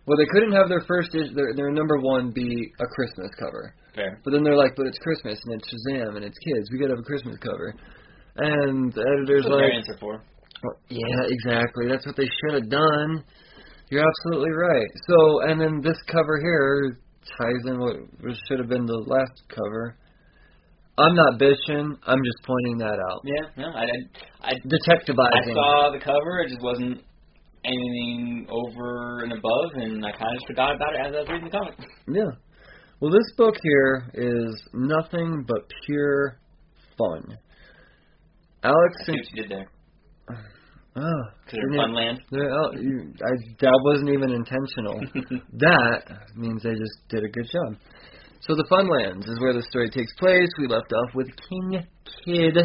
Well, 0.05 0.17
they 0.17 0.25
couldn't 0.31 0.53
have 0.53 0.69
their 0.69 0.81
first 0.87 1.13
is- 1.15 1.33
their 1.35 1.53
their 1.55 1.71
number 1.71 1.97
one 1.99 2.31
be 2.31 2.71
a 2.79 2.85
Christmas 2.85 3.29
cover. 3.39 3.73
Fair. 3.95 4.19
But 4.23 4.31
then 4.31 4.43
they're 4.43 4.55
like, 4.55 4.75
but 4.75 4.87
it's 4.87 4.97
Christmas 4.99 5.39
and 5.45 5.55
it's 5.59 5.67
Shazam 5.67 6.15
and 6.15 6.23
it's 6.25 6.37
kids. 6.39 6.69
We 6.71 6.79
gotta 6.79 6.93
have 6.93 6.99
a 6.99 7.03
Christmas 7.03 7.37
cover. 7.37 7.75
And 8.37 8.93
the 8.93 9.01
editor's 9.01 9.43
That's 9.43 9.51
what 9.51 9.61
like, 9.61 9.89
are 9.89 9.97
for. 9.99 10.23
well, 10.63 10.77
yeah, 10.89 11.23
exactly. 11.27 11.87
That's 11.89 12.05
what 12.05 12.15
they 12.15 12.29
should 12.39 12.53
have 12.63 12.69
done. 12.69 13.23
You're 13.89 14.07
absolutely 14.07 14.51
right. 14.51 14.87
So, 15.09 15.41
and 15.51 15.59
then 15.59 15.81
this 15.83 15.97
cover 16.07 16.39
here 16.39 16.97
ties 17.37 17.63
in 17.65 17.77
what 17.79 17.97
should 18.47 18.59
have 18.59 18.69
been 18.69 18.85
the 18.85 19.03
last 19.05 19.41
cover. 19.49 19.97
I'm 21.01 21.15
not 21.15 21.39
bitching. 21.39 21.97
I'm 22.05 22.19
just 22.23 22.37
pointing 22.45 22.77
that 22.79 22.97
out. 23.09 23.21
Yeah, 23.23 23.49
no, 23.57 23.67
I, 23.69 23.83
I, 23.83 24.49
I 24.49 24.51
Detectivizing. 24.53 25.51
I 25.51 25.53
saw 25.53 25.91
the 25.91 25.99
cover. 25.99 26.39
It 26.45 26.49
just 26.49 26.61
wasn't 26.61 27.03
anything 27.65 28.47
over 28.49 29.23
and 29.23 29.33
above, 29.33 29.71
and 29.75 30.05
I 30.05 30.11
kind 30.11 30.23
of 30.31 30.35
just 30.35 30.47
forgot 30.47 30.75
about 30.75 30.95
it 30.95 30.99
as 31.07 31.13
I 31.15 31.19
was 31.19 31.29
reading 31.29 31.45
the 31.45 31.57
comic. 31.57 31.75
Yeah. 32.07 32.31
Well, 32.99 33.11
this 33.11 33.31
book 33.37 33.55
here 33.63 34.11
is 34.13 34.61
nothing 34.73 35.43
but 35.47 35.67
pure 35.85 36.39
fun. 36.97 37.37
Alex 38.63 38.95
I 39.01 39.05
see 39.05 39.11
what 39.13 39.19
you 39.33 39.41
did 39.43 39.51
there. 39.51 39.71
oh, 40.97 41.01
Because 41.45 41.59
they're 41.71 41.77
fun 41.77 41.93
land. 41.95 42.19
oh, 42.33 42.71
you- 42.79 43.13
I, 43.25 43.31
that 43.59 43.79
wasn't 43.85 44.09
even 44.09 44.31
intentional. 44.31 44.99
that 45.53 46.19
means 46.35 46.61
they 46.63 46.73
just 46.73 47.07
did 47.09 47.23
a 47.23 47.29
good 47.29 47.49
job. 47.51 47.77
So 48.41 48.55
the 48.55 48.65
Funlands 48.71 49.29
is 49.29 49.39
where 49.39 49.53
the 49.53 49.61
story 49.69 49.89
takes 49.89 50.13
place. 50.17 50.49
We 50.57 50.67
left 50.67 50.91
off 50.91 51.13
with 51.15 51.27
King 51.49 51.85
Kid, 52.25 52.57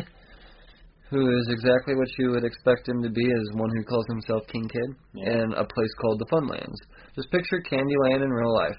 who 1.11 1.39
is 1.39 1.47
exactly 1.51 1.95
what 1.95 2.09
you 2.19 2.31
would 2.31 2.45
expect 2.45 2.89
him 2.89 3.03
to 3.03 3.11
be, 3.11 3.25
as 3.27 3.57
one 3.59 3.71
who 3.77 3.85
calls 3.85 4.07
himself 4.09 4.43
King 4.51 4.69
Kid, 4.69 4.91
Yeah. 5.15 5.33
in 5.45 5.53
a 5.53 5.65
place 5.65 5.93
called 6.01 6.19
the 6.19 6.27
Funlands. 6.33 6.77
Just 7.15 7.31
picture 7.31 7.61
Candyland 7.71 8.23
in 8.25 8.31
real 8.31 8.55
life. 8.55 8.79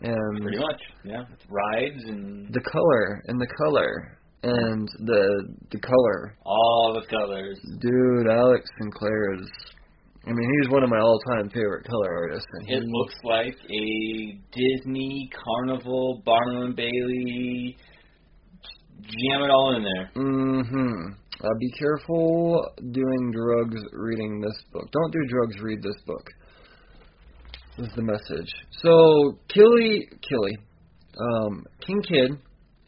And 0.00 0.42
Pretty 0.42 0.58
much, 0.58 0.80
yeah. 1.04 1.24
With 1.30 1.40
rides 1.50 2.04
and 2.06 2.52
the 2.54 2.60
color 2.60 3.22
and 3.26 3.40
the 3.40 3.48
color 3.64 4.18
and 4.44 4.88
the 5.00 5.54
the 5.72 5.80
color. 5.80 6.36
all 6.46 6.94
the 6.94 7.06
colors. 7.08 7.58
Dude, 7.80 8.28
Alex 8.30 8.64
Sinclair 8.80 9.34
is. 9.34 9.50
I 10.28 10.32
mean, 10.32 10.50
he's 10.60 10.70
one 10.70 10.82
of 10.82 10.90
my 10.90 10.98
all-time 10.98 11.48
favorite 11.48 11.86
color 11.86 12.12
artists. 12.12 12.46
And 12.52 12.68
It 12.68 12.82
he, 12.82 12.86
looks 12.86 13.14
like 13.24 13.54
a 13.70 14.38
Disney 14.52 15.30
Carnival 15.32 16.22
Barnum 16.24 16.64
and 16.66 16.76
Bailey. 16.76 17.78
Jam 19.00 19.42
it 19.42 19.50
all 19.50 19.74
in 19.76 19.82
there. 19.84 20.10
Mm-hmm. 20.22 21.12
Uh, 21.40 21.48
be 21.58 21.70
careful 21.78 22.62
doing 22.90 23.32
drugs 23.32 23.80
reading 23.92 24.40
this 24.40 24.60
book. 24.70 24.86
Don't 24.92 25.12
do 25.12 25.20
drugs, 25.28 25.62
read 25.62 25.82
this 25.82 25.96
book. 26.04 26.26
This 27.78 27.86
is 27.88 27.94
the 27.94 28.02
message. 28.02 28.52
So, 28.82 29.38
Killy, 29.48 30.08
Killy, 30.28 30.58
um, 31.18 31.64
King 31.86 32.02
Kid 32.02 32.38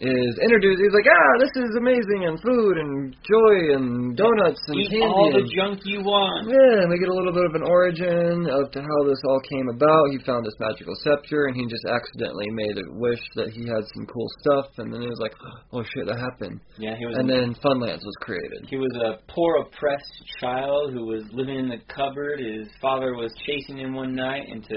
is 0.00 0.32
introduced. 0.40 0.80
He's 0.80 0.96
like, 0.96 1.04
ah, 1.12 1.32
this 1.44 1.52
is 1.60 1.76
amazing, 1.76 2.24
and 2.24 2.40
food, 2.40 2.80
and 2.80 3.12
joy, 3.20 3.76
and 3.76 4.16
donuts, 4.16 4.56
and 4.72 4.76
Eat 4.80 4.88
candy. 4.96 5.04
all 5.04 5.28
the 5.28 5.44
and- 5.44 5.52
junk 5.52 5.76
you 5.84 6.00
want. 6.00 6.48
Yeah, 6.48 6.80
and 6.80 6.88
we 6.88 6.96
get 6.98 7.12
a 7.12 7.14
little 7.14 7.36
bit 7.36 7.44
of 7.44 7.54
an 7.54 7.68
origin 7.68 8.48
of 8.48 8.72
to 8.72 8.80
how 8.80 8.98
this 9.04 9.20
all 9.28 9.40
came 9.52 9.68
about. 9.68 10.08
He 10.16 10.18
found 10.24 10.46
this 10.48 10.56
magical 10.58 10.96
scepter, 11.04 11.52
and 11.52 11.54
he 11.56 11.68
just 11.68 11.84
accidentally 11.84 12.48
made 12.56 12.80
a 12.80 12.86
wish 12.96 13.20
that 13.36 13.52
he 13.52 13.68
had 13.68 13.84
some 13.92 14.08
cool 14.08 14.24
stuff, 14.40 14.72
and 14.80 14.88
then 14.88 15.02
it 15.04 15.08
was 15.12 15.20
like, 15.20 15.36
oh 15.72 15.84
shit, 15.84 16.08
that 16.08 16.16
happened. 16.16 16.60
Yeah, 16.80 16.96
he 16.96 17.04
was. 17.04 17.16
And 17.20 17.28
then 17.28 17.52
Funlands 17.60 18.00
was 18.00 18.16
created. 18.24 18.64
He 18.72 18.76
was 18.80 18.92
a 19.04 19.20
poor, 19.28 19.60
oppressed 19.68 20.16
child 20.40 20.92
who 20.96 21.04
was 21.12 21.24
living 21.32 21.58
in 21.60 21.68
the 21.68 21.78
cupboard. 21.92 22.40
His 22.40 22.68
father 22.80 23.12
was 23.14 23.32
chasing 23.44 23.76
him 23.76 23.92
one 23.92 24.14
night, 24.14 24.48
and 24.48 24.64
to 24.64 24.76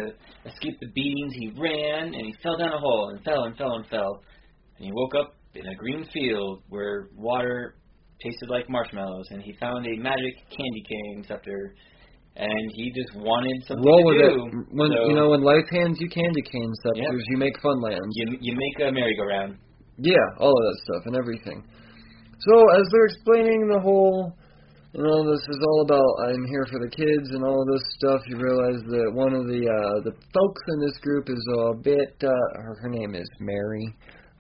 escape 0.52 0.76
the 0.84 0.92
beatings, 0.94 1.32
he 1.40 1.54
ran 1.56 2.12
and 2.14 2.26
he 2.28 2.36
fell 2.44 2.58
down 2.58 2.74
a 2.74 2.80
hole 2.80 3.12
and 3.16 3.24
fell 3.24 3.46
and 3.46 3.56
fell 3.56 3.76
and 3.80 3.88
fell. 3.88 4.20
And 4.84 4.92
he 4.92 4.94
woke 5.00 5.16
up 5.16 5.36
in 5.56 5.66
a 5.66 5.76
green 5.76 6.06
field 6.12 6.62
where 6.68 7.08
water 7.16 7.76
tasted 8.22 8.50
like 8.50 8.70
marshmallows, 8.70 9.28
and 9.32 9.42
he 9.42 9.54
found 9.58 9.88
a 9.88 9.96
magic 9.96 10.36
candy 10.52 10.84
cane 10.84 11.24
scepter. 11.26 11.74
And 12.36 12.72
he 12.74 12.92
just 12.92 13.16
wanted 13.16 13.64
something 13.64 13.86
Roll 13.86 14.02
to 14.02 14.06
with 14.10 14.18
do. 14.18 14.34
it. 14.44 14.76
When 14.76 14.90
so 14.92 15.08
you 15.08 15.16
know 15.16 15.30
when 15.30 15.44
life 15.44 15.70
hands 15.72 16.02
you 16.02 16.10
candy 16.10 16.42
cane 16.42 16.74
scepters, 16.84 17.24
you 17.30 17.38
make 17.38 17.54
Funlands. 17.64 18.12
you 18.12 18.38
you 18.42 18.58
make 18.58 18.90
a 18.90 18.92
merry-go-round. 18.92 19.56
Yeah, 19.98 20.26
all 20.40 20.50
of 20.52 20.64
that 20.66 20.78
stuff 20.84 21.04
and 21.06 21.16
everything. 21.16 21.64
So 22.40 22.54
as 22.76 22.84
they're 22.92 23.06
explaining 23.06 23.70
the 23.70 23.80
whole, 23.80 24.34
you 24.94 25.04
know, 25.04 25.32
this 25.32 25.46
is 25.48 25.60
all 25.62 25.86
about 25.86 26.10
I'm 26.28 26.44
here 26.50 26.66
for 26.72 26.80
the 26.82 26.90
kids 26.90 27.30
and 27.32 27.46
all 27.46 27.62
of 27.62 27.68
this 27.72 27.86
stuff, 28.02 28.22
you 28.28 28.36
realize 28.36 28.82
that 28.82 29.14
one 29.14 29.34
of 29.36 29.46
the 29.46 29.62
uh 29.64 30.02
the 30.04 30.12
folks 30.34 30.62
in 30.74 30.80
this 30.82 30.98
group 31.06 31.30
is 31.30 31.40
a 31.70 31.74
bit 31.78 32.18
uh 32.26 32.34
her, 32.66 32.76
her 32.82 32.90
name 32.90 33.14
is 33.14 33.30
Mary, 33.40 33.94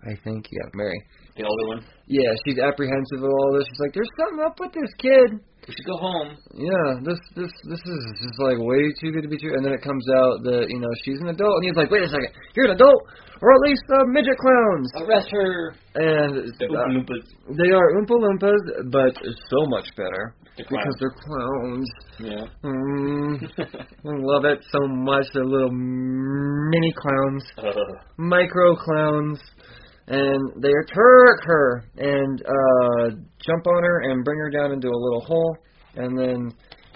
I 0.05 0.15
think. 0.23 0.45
Yeah, 0.51 0.67
Mary. 0.73 0.99
The 1.37 1.43
older 1.47 1.67
one. 1.67 1.81
Yeah, 2.07 2.29
she's 2.45 2.59
apprehensive 2.59 3.23
of 3.23 3.29
all 3.31 3.49
this. 3.57 3.65
She's 3.67 3.79
like, 3.79 3.93
There's 3.93 4.11
something 4.19 4.43
up 4.45 4.59
with 4.59 4.73
this 4.73 4.91
kid. 4.99 5.39
We 5.63 5.71
should 5.71 5.87
go 5.87 5.95
home. 5.97 6.35
Yeah, 6.59 6.99
this 7.07 7.15
this 7.39 7.51
this 7.71 7.79
is 7.79 8.01
just 8.19 8.35
like 8.43 8.59
way 8.59 8.83
too 8.99 9.15
good 9.15 9.23
to 9.23 9.31
be 9.31 9.39
true. 9.39 9.55
And 9.55 9.63
then 9.63 9.71
it 9.71 9.81
comes 9.81 10.03
out 10.11 10.43
that 10.43 10.67
you 10.67 10.77
know 10.79 10.91
she's 11.07 11.19
an 11.23 11.31
adult, 11.31 11.55
and 11.63 11.65
he's 11.71 11.79
like, 11.79 11.87
wait 11.89 12.03
a 12.03 12.09
second, 12.11 12.27
you're 12.53 12.67
an 12.67 12.75
adult, 12.75 12.99
or 13.39 13.47
at 13.55 13.61
least 13.63 13.87
uh, 13.95 14.03
midget 14.11 14.35
clowns. 14.43 14.91
Arrest 15.07 15.31
her. 15.31 15.71
And 15.95 16.51
The 16.59 16.67
uh, 16.67 16.67
Oompa 16.67 17.07
Loompas. 17.07 17.23
they 17.55 17.71
are 17.71 17.87
Oompa 17.95 18.11
Loompas, 18.11 18.91
but 18.91 19.15
so 19.23 19.63
much 19.71 19.87
better 19.95 20.35
The 20.57 20.63
because 20.67 20.95
they're 20.99 21.15
clowns. 21.23 21.87
Yeah. 22.19 22.45
Mm, 22.59 23.47
I 24.03 24.19
love 24.19 24.43
it 24.43 24.59
so 24.69 24.83
much. 24.91 25.27
They're 25.33 25.45
little 25.47 25.71
mini 25.71 26.91
clowns, 26.99 27.43
Ugh. 27.57 27.97
micro 28.17 28.75
clowns, 28.75 29.39
and 30.07 30.61
they 30.61 30.69
attack 30.69 31.37
her 31.43 31.83
and 31.97 32.41
uh 32.41 33.15
jump 33.39 33.67
on 33.67 33.83
her 33.83 34.11
and 34.11 34.23
bring 34.23 34.39
her 34.39 34.49
down 34.49 34.71
into 34.71 34.87
a 34.87 34.99
little 35.03 35.21
hole. 35.21 35.57
And 35.95 36.17
then 36.17 36.51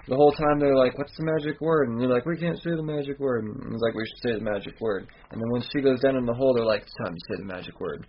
the 0.08 0.16
whole 0.16 0.32
time 0.32 0.60
they're 0.60 0.76
like, 0.76 0.98
"What's 0.98 1.16
the 1.18 1.26
magic 1.26 1.62
word?" 1.62 1.90
And 1.90 2.02
you're 2.02 2.12
like, 2.12 2.26
"We 2.26 2.38
can't 2.38 2.58
say 2.58 2.72
the 2.72 2.84
magic 2.84 3.20
word." 3.20 3.44
And 3.46 3.74
it's 3.74 3.82
like, 3.82 3.94
"We 3.94 4.06
should 4.06 4.22
say 4.24 4.34
the 4.40 4.44
magic 4.44 4.80
word." 4.80 5.08
And 5.32 5.42
then 5.42 5.50
when 5.52 5.62
she 5.62 5.82
goes 5.82 6.00
down 6.02 6.16
in 6.16 6.26
the 6.26 6.34
hole, 6.34 6.54
they're 6.54 6.66
like, 6.66 6.82
"It's 6.82 6.96
time 7.04 7.14
to 7.14 7.20
say 7.30 7.38
the 7.40 7.46
magic 7.46 7.80
word." 7.80 8.06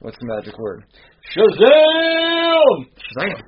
What's 0.00 0.18
the 0.18 0.26
magic 0.26 0.58
word? 0.58 0.84
Shazam! 1.34 2.86
Shazam! 2.96 3.40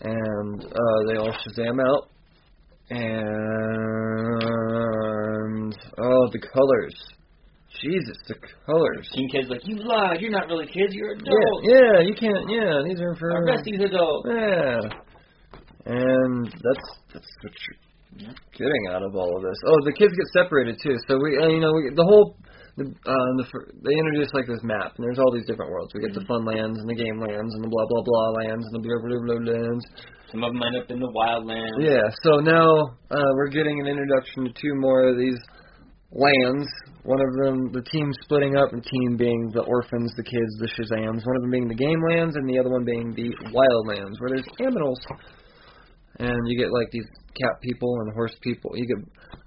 And 0.00 0.64
uh, 0.64 1.04
they 1.08 1.16
all 1.16 1.32
Shazam 1.32 1.80
out. 1.80 2.10
And 2.90 3.04
oh, 5.98 6.28
the 6.32 6.38
colors! 6.52 6.94
Jesus, 7.84 8.16
the 8.28 8.34
colors! 8.64 9.04
Teen 9.12 9.28
Kid's 9.28 9.48
like, 9.52 9.60
you 9.68 9.76
lied. 9.76 10.20
You're 10.20 10.32
not 10.32 10.48
really 10.48 10.64
kids. 10.66 10.96
You're 10.96 11.12
Yeah, 11.12 11.20
adults. 11.20 11.68
yeah, 11.68 11.96
you 12.00 12.14
can't. 12.16 12.44
Yeah, 12.48 12.80
these 12.88 13.00
are 13.00 13.14
for. 13.20 13.28
Arrest 13.28 13.64
these 13.64 13.80
adults. 13.84 14.24
Yeah, 14.24 14.80
and 15.86 16.46
that's 16.48 16.86
that's 17.12 17.30
what 17.44 17.52
you're 17.52 18.32
getting 18.56 18.84
out 18.90 19.02
of 19.02 19.14
all 19.14 19.36
of 19.36 19.42
this. 19.42 19.58
Oh, 19.66 19.78
the 19.84 19.92
kids 19.92 20.12
get 20.16 20.26
separated 20.32 20.80
too. 20.82 20.96
So 21.08 21.18
we, 21.20 21.36
uh, 21.36 21.48
you 21.48 21.60
know, 21.60 21.72
we, 21.76 21.92
the 21.94 22.04
whole 22.08 22.36
the, 22.76 22.84
uh, 22.88 23.30
the 23.38 23.44
they 23.84 23.94
introduce 23.94 24.32
like 24.32 24.46
this 24.46 24.62
map, 24.64 24.94
and 24.96 25.04
there's 25.04 25.18
all 25.18 25.32
these 25.32 25.46
different 25.46 25.70
worlds. 25.70 25.92
We 25.94 26.00
get 26.08 26.14
the 26.14 26.24
fun 26.26 26.44
lands 26.44 26.78
and 26.80 26.88
the 26.88 26.96
game 26.96 27.20
lands 27.20 27.52
and 27.54 27.62
the 27.62 27.68
blah 27.68 27.86
blah 27.86 28.02
blah 28.02 28.28
lands 28.42 28.64
and 28.64 28.74
the 28.74 28.82
blah 28.82 28.98
blah 29.02 29.20
blah 29.28 29.40
lands. 29.44 29.84
Some 30.32 30.42
of 30.42 30.52
them 30.56 30.62
end 30.66 30.76
up 30.82 30.90
in 30.90 30.98
the 30.98 31.12
wild 31.14 31.46
lands. 31.46 31.78
Yeah, 31.78 32.02
so 32.24 32.40
now 32.40 32.66
uh, 33.12 33.30
we're 33.38 33.52
getting 33.54 33.78
an 33.78 33.86
introduction 33.86 34.44
to 34.44 34.50
two 34.56 34.74
more 34.74 35.06
of 35.06 35.18
these 35.18 35.38
lands. 36.14 36.68
One 37.02 37.20
of 37.20 37.32
them, 37.44 37.70
the 37.72 37.82
team 37.82 38.10
splitting 38.22 38.56
up, 38.56 38.72
and 38.72 38.82
team 38.82 39.16
being 39.16 39.50
the 39.52 39.62
orphans, 39.62 40.12
the 40.16 40.22
kids, 40.22 40.56
the 40.58 40.70
Shazams. 40.72 41.26
One 41.26 41.36
of 41.36 41.42
them 41.42 41.50
being 41.50 41.68
the 41.68 41.74
game 41.74 42.00
lands, 42.08 42.36
and 42.36 42.48
the 42.48 42.58
other 42.58 42.70
one 42.70 42.84
being 42.84 43.12
the 43.12 43.28
wild 43.52 43.86
lands, 43.86 44.18
where 44.20 44.30
there's 44.30 44.46
animals. 44.60 44.98
And 46.18 46.38
you 46.46 46.56
get 46.56 46.70
like 46.72 46.90
these 46.92 47.04
cat 47.34 47.60
people 47.60 47.92
and 48.00 48.14
horse 48.14 48.34
people. 48.40 48.70
You 48.74 48.86
get, 48.86 48.98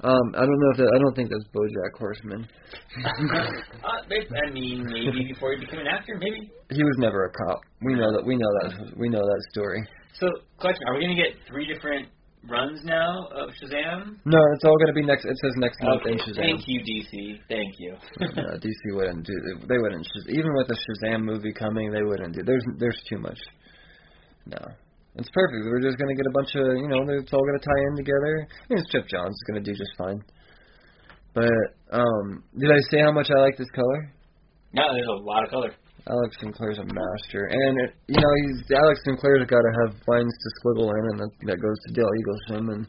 um, 0.03 0.35
I 0.35 0.43
don't 0.43 0.59
know 0.59 0.71
if 0.71 0.77
that, 0.77 0.91
I 0.93 0.99
don't 0.99 1.15
think 1.15 1.31
that's 1.31 1.47
BoJack 1.55 1.97
Horseman. 1.97 2.47
uh, 3.05 3.87
I 3.87 4.51
mean, 4.51 4.83
maybe 4.85 5.31
before 5.33 5.53
he 5.55 5.63
became 5.63 5.79
an 5.79 5.87
actor, 5.87 6.19
maybe. 6.19 6.51
He 6.69 6.83
was 6.83 6.95
never 6.99 7.25
a 7.25 7.31
cop. 7.31 7.61
We 7.81 7.95
know 7.95 8.11
that. 8.11 8.25
We 8.25 8.35
know 8.35 8.51
that. 8.61 8.97
We 8.97 9.07
know 9.07 9.23
that 9.23 9.41
story. 9.51 9.87
So, 10.19 10.27
question: 10.59 10.83
Are 10.87 10.95
we 10.95 11.01
going 11.01 11.15
to 11.15 11.23
get 11.23 11.39
three 11.47 11.65
different 11.71 12.09
runs 12.45 12.79
now 12.83 13.27
of 13.31 13.49
Shazam? 13.57 14.17
No, 14.25 14.39
it's 14.53 14.63
all 14.63 14.77
going 14.77 14.87
to 14.87 14.93
be 14.93 15.05
next. 15.05 15.25
It 15.25 15.37
says 15.41 15.53
next 15.57 15.81
month 15.81 16.05
in 16.05 16.17
Shazam. 16.19 16.35
Thank 16.35 16.61
you, 16.67 16.79
DC. 16.81 17.39
Thank 17.49 17.75
you. 17.79 17.95
no, 18.19 18.43
DC 18.57 18.95
wouldn't 18.95 19.25
do. 19.25 19.33
They 19.67 19.77
wouldn't. 19.77 20.07
Even 20.29 20.53
with 20.55 20.67
the 20.67 20.77
Shazam 20.77 21.23
movie 21.23 21.53
coming, 21.53 21.91
they 21.91 22.03
wouldn't 22.03 22.35
do. 22.35 22.41
There's 22.45 22.63
there's 22.77 23.01
too 23.09 23.17
much. 23.19 23.39
No, 24.45 24.59
it's 25.15 25.29
perfect. 25.33 25.65
We're 25.65 25.81
just 25.81 25.97
gonna 25.97 26.15
get 26.15 26.25
a 26.25 26.33
bunch 26.33 26.55
of 26.55 26.77
you 26.77 26.87
know. 26.87 27.03
It's 27.19 27.33
all 27.33 27.43
gonna 27.43 27.59
tie 27.59 27.83
in 27.91 27.95
together. 27.97 28.47
I 28.69 28.73
mean, 28.73 28.83
Chip 28.91 29.07
Johns 29.07 29.35
is 29.35 29.43
gonna 29.47 29.63
do 29.63 29.73
just 29.73 29.91
fine. 29.97 30.21
But 31.33 31.51
um, 31.91 32.43
did 32.57 32.71
I 32.71 32.79
say 32.89 32.99
how 33.01 33.11
much 33.11 33.27
I 33.29 33.39
like 33.41 33.57
this 33.57 33.69
color? 33.75 34.13
no, 34.73 34.83
there's 34.93 35.07
a 35.07 35.23
lot 35.23 35.43
of 35.43 35.49
color. 35.49 35.71
Alex 36.09 36.35
Sinclair's 36.39 36.79
a 36.79 36.87
master, 36.87 37.47
and 37.51 37.73
it, 37.83 37.91
you 38.07 38.19
know 38.19 38.33
he's 38.45 38.63
Alex 38.71 38.99
Sinclair's 39.03 39.43
got 39.47 39.61
to 39.61 39.73
have 39.83 39.91
lines 40.07 40.31
to 40.31 40.49
squiggle 40.59 40.87
in, 40.87 41.03
and 41.11 41.17
that, 41.19 41.31
that 41.51 41.59
goes 41.59 41.77
to 41.87 41.93
Dale 41.93 42.07
Eaglesham 42.07 42.71
and 42.73 42.87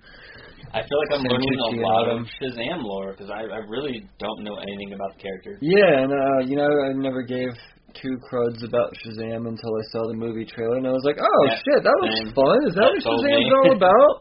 I 0.74 0.84
feel 0.84 0.98
like 1.00 1.12
I'm 1.16 1.24
Sam 1.24 1.32
learning 1.32 1.80
a 1.80 1.86
lot 1.86 2.08
of 2.12 2.28
Shazam 2.36 2.84
lore 2.84 3.12
because 3.16 3.30
I, 3.32 3.48
I 3.48 3.64
really 3.72 4.04
don't 4.18 4.44
know 4.44 4.60
anything 4.60 4.92
about 4.92 5.16
the 5.16 5.22
character. 5.22 5.56
Yeah, 5.62 6.04
and 6.04 6.12
uh, 6.12 6.38
you 6.44 6.56
know, 6.56 6.68
I 6.68 6.92
never 6.92 7.22
gave 7.22 7.48
two 7.96 8.20
cruds 8.28 8.60
about 8.62 8.92
Shazam 9.00 9.48
until 9.48 9.72
I 9.80 9.84
saw 9.88 10.06
the 10.06 10.14
movie 10.14 10.44
trailer, 10.44 10.76
and 10.76 10.86
I 10.86 10.92
was 10.92 11.04
like, 11.04 11.16
oh 11.16 11.40
Yeah, 11.48 11.56
shit, 11.56 11.80
that 11.82 11.96
looks 12.04 12.36
fun. 12.36 12.58
Is 12.68 12.74
that 12.76 12.84
what 12.84 13.00
Shazam's 13.00 13.52
all 13.64 13.72
about? 13.80 14.16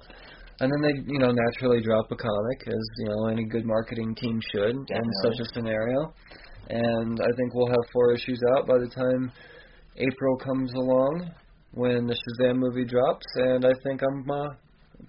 And 0.60 0.72
then 0.74 0.82
they, 0.82 0.96
you 1.06 1.20
know, 1.20 1.30
naturally 1.30 1.82
drop 1.82 2.10
a 2.10 2.16
comic, 2.16 2.60
as 2.66 2.84
you 2.98 3.08
know 3.10 3.28
any 3.28 3.46
good 3.46 3.66
marketing 3.66 4.16
team 4.16 4.40
should 4.52 4.74
in 4.74 5.06
such 5.24 5.40
a 5.40 5.46
scenario. 5.54 6.14
And 6.70 7.18
I 7.22 7.32
think 7.38 7.54
we'll 7.54 7.68
have 7.68 7.86
four 7.94 8.14
issues 8.14 8.40
out 8.56 8.68
by 8.68 8.78
the 8.78 8.90
time 8.90 9.32
April 9.98 10.38
comes 10.38 10.72
along 10.74 11.32
when 11.74 12.08
the 12.08 12.16
Shazam 12.16 12.58
movie 12.58 12.86
drops, 12.86 13.26
and 13.36 13.66
I 13.66 13.72
think 13.84 14.02
I'm 14.04 14.30
uh, 14.30 14.50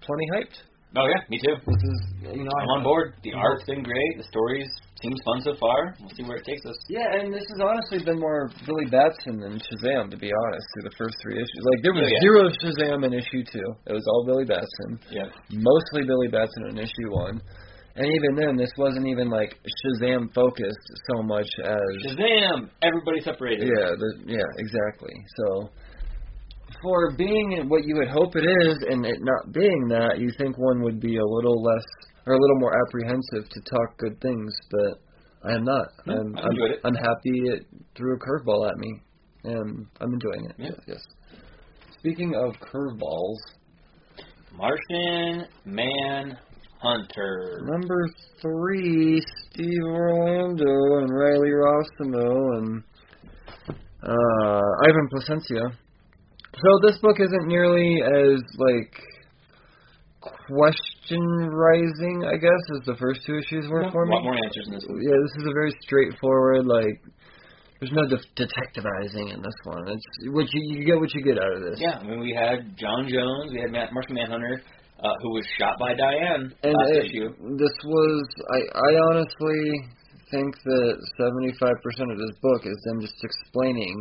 plenty 0.02 0.26
hyped. 0.34 0.58
Oh 0.96 1.04
yeah, 1.04 1.20
me 1.28 1.36
too. 1.44 1.52
This 1.68 1.82
is, 1.84 2.00
you 2.32 2.44
know, 2.44 2.54
I'm 2.64 2.80
on 2.80 2.82
board. 2.82 3.12
The 3.22 3.34
art's 3.36 3.64
been 3.68 3.82
great. 3.84 4.12
The 4.16 4.24
stories 4.24 4.64
seems 5.02 5.20
fun 5.22 5.42
so 5.44 5.52
far. 5.60 5.92
We'll 6.00 6.08
see 6.16 6.24
where 6.24 6.38
it 6.40 6.46
takes 6.48 6.64
us. 6.64 6.76
Yeah, 6.88 7.12
and 7.20 7.28
this 7.28 7.44
has 7.44 7.60
honestly 7.60 8.00
been 8.02 8.18
more 8.18 8.48
Billy 8.64 8.88
Batson 8.88 9.36
than 9.36 9.60
Shazam, 9.60 10.08
to 10.10 10.16
be 10.16 10.32
honest, 10.32 10.64
through 10.72 10.88
the 10.88 10.96
first 10.96 11.14
three 11.22 11.36
issues. 11.36 11.62
Like 11.76 11.82
there 11.84 11.92
was 11.92 12.08
Oh, 12.08 12.08
yeah. 12.08 12.24
zero 12.24 12.42
Shazam 12.56 13.04
in 13.04 13.12
issue 13.12 13.44
two. 13.52 13.68
It 13.84 13.92
was 13.92 14.04
all 14.08 14.24
Billy 14.24 14.46
Batson. 14.48 14.96
Yeah. 15.12 15.28
Mostly 15.52 16.08
Billy 16.08 16.28
Batson 16.32 16.72
in 16.72 16.78
issue 16.78 17.10
one. 17.12 17.42
And 17.98 18.06
even 18.06 18.36
then 18.36 18.56
this 18.56 18.70
wasn't 18.78 19.08
even 19.08 19.28
like 19.28 19.58
Shazam 19.82 20.32
focused 20.32 20.86
so 21.10 21.22
much 21.22 21.48
as 21.64 21.80
Shazam! 22.06 22.70
Everybody 22.80 23.20
separated. 23.24 23.66
Yeah, 23.66 23.90
the, 23.98 24.22
yeah, 24.24 24.46
exactly. 24.56 25.12
So 25.36 25.70
for 26.80 27.16
being 27.16 27.66
what 27.68 27.82
you 27.84 27.96
would 27.96 28.08
hope 28.08 28.36
it 28.36 28.46
is 28.68 28.76
and 28.88 29.04
it 29.04 29.18
not 29.20 29.52
being 29.52 29.88
that, 29.88 30.18
you 30.18 30.30
think 30.38 30.56
one 30.58 30.80
would 30.82 31.00
be 31.00 31.16
a 31.16 31.24
little 31.24 31.60
less 31.60 31.84
or 32.24 32.34
a 32.34 32.38
little 32.38 32.60
more 32.60 32.72
apprehensive 32.86 33.50
to 33.50 33.60
talk 33.62 33.98
good 33.98 34.20
things, 34.20 34.54
but 34.70 35.50
I 35.50 35.54
am 35.54 35.64
not. 35.64 35.88
Yeah, 36.06 36.14
I'm 36.20 36.36
I 36.36 36.40
I'm, 36.42 36.72
it. 36.72 36.80
I'm 36.84 36.94
happy 36.94 37.50
it 37.50 37.66
threw 37.96 38.14
a 38.14 38.18
curveball 38.18 38.70
at 38.70 38.76
me, 38.76 39.00
and 39.42 39.86
I'm 40.00 40.12
enjoying 40.12 40.44
it. 40.50 40.54
Yeah. 40.56 40.70
Yes, 40.70 40.80
yes. 40.86 40.98
Speaking 41.98 42.36
of 42.36 42.54
curveballs, 42.60 43.38
Martian 44.56 45.46
Manhunter. 46.82 47.60
number 47.64 48.06
three, 48.40 49.20
Steve 49.50 49.82
Orlando 49.84 50.98
and 50.98 51.10
Riley 51.12 51.50
Rossmo 51.50 52.58
and 52.58 52.82
uh, 54.02 54.62
Ivan 54.88 55.08
Placencia. 55.12 55.72
So 56.54 56.70
this 56.86 56.98
book 56.98 57.18
isn't 57.20 57.46
nearly 57.46 58.00
as 58.02 58.40
like 58.58 58.92
question 60.20 61.20
rising, 61.52 62.24
I 62.26 62.36
guess, 62.36 62.62
as 62.80 62.86
the 62.86 62.96
first 62.98 63.20
two 63.26 63.36
issues 63.38 63.68
were 63.70 63.82
No, 63.82 63.90
for 63.92 64.02
a 64.04 64.06
me. 64.06 64.14
lot 64.14 64.24
more 64.24 64.34
answers 64.34 64.66
in 64.66 64.74
this 64.74 64.84
one. 64.88 65.00
Yeah, 65.02 65.16
this 65.22 65.42
is 65.42 65.46
a 65.48 65.52
very 65.52 65.72
straightforward 65.82 66.66
like. 66.66 67.00
There's 67.80 67.92
no 67.92 68.08
de- 68.08 68.18
detectivizing 68.34 69.32
in 69.32 69.40
this 69.40 69.54
one. 69.62 69.86
It's 69.86 70.02
what 70.34 70.46
you 70.52 70.78
you 70.78 70.84
get 70.84 70.98
what 70.98 71.14
you 71.14 71.22
get 71.22 71.38
out 71.38 71.52
of 71.54 71.62
this. 71.62 71.78
Yeah, 71.80 71.98
I 71.98 72.02
mean 72.02 72.18
we 72.18 72.34
had 72.34 72.76
J'onn 72.76 73.06
J'onzz, 73.06 73.52
we 73.52 73.60
had 73.60 73.70
Matt, 73.70 73.92
Martian 73.92 74.16
Manhunter, 74.16 74.60
uh, 75.02 75.14
who 75.22 75.30
was 75.30 75.44
shot 75.58 75.78
by 75.78 75.94
Diane 75.94 76.52
And 76.62 76.74
last 76.74 76.90
it- 76.92 77.06
issue. 77.06 77.28
this 77.56 77.76
was 77.84 78.22
I 78.50 78.60
I 78.78 78.90
honestly 79.10 79.62
think 80.30 80.54
that 80.64 80.96
75% 81.18 82.12
of 82.12 82.18
this 82.18 82.36
book 82.42 82.66
is 82.66 82.76
them 82.84 83.00
just 83.00 83.16
explaining 83.24 83.96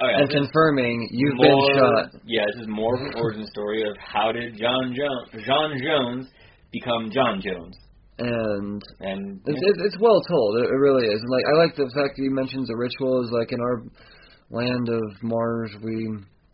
Oh 0.00 0.06
yeah, 0.08 0.20
and 0.20 0.30
confirming 0.30 1.08
you've 1.12 1.36
more, 1.36 1.46
been 1.46 1.78
shot. 1.78 2.10
Yeah, 2.26 2.44
this 2.52 2.62
is 2.62 2.68
more 2.68 2.94
of 2.96 3.02
an 3.02 3.14
origin 3.16 3.46
story 3.46 3.82
of 3.88 3.96
how 3.98 4.32
did 4.32 4.54
J'onn 4.58 4.90
J'onzz, 4.94 5.30
J'onn 5.46 5.70
J'onzz 5.80 6.26
become 6.72 7.10
J'onn 7.10 7.38
J'onzz, 7.42 7.74
And 8.18 8.82
and 9.00 9.40
it's 9.46 9.62
it's, 9.62 9.78
it's 9.86 9.98
well 10.00 10.20
told. 10.28 10.58
It, 10.58 10.66
it 10.70 10.78
really 10.82 11.06
is. 11.06 11.20
And 11.22 11.30
like 11.30 11.44
I 11.46 11.54
like 11.58 11.74
the 11.76 11.90
fact 11.94 12.14
that 12.16 12.22
he 12.22 12.28
mentions 12.28 12.66
the 12.68 12.76
ritual 12.76 13.22
is 13.24 13.30
like 13.30 13.52
in 13.52 13.60
our 13.60 13.82
land 14.50 14.88
of 14.88 15.22
Mars 15.22 15.70
we 15.82 16.10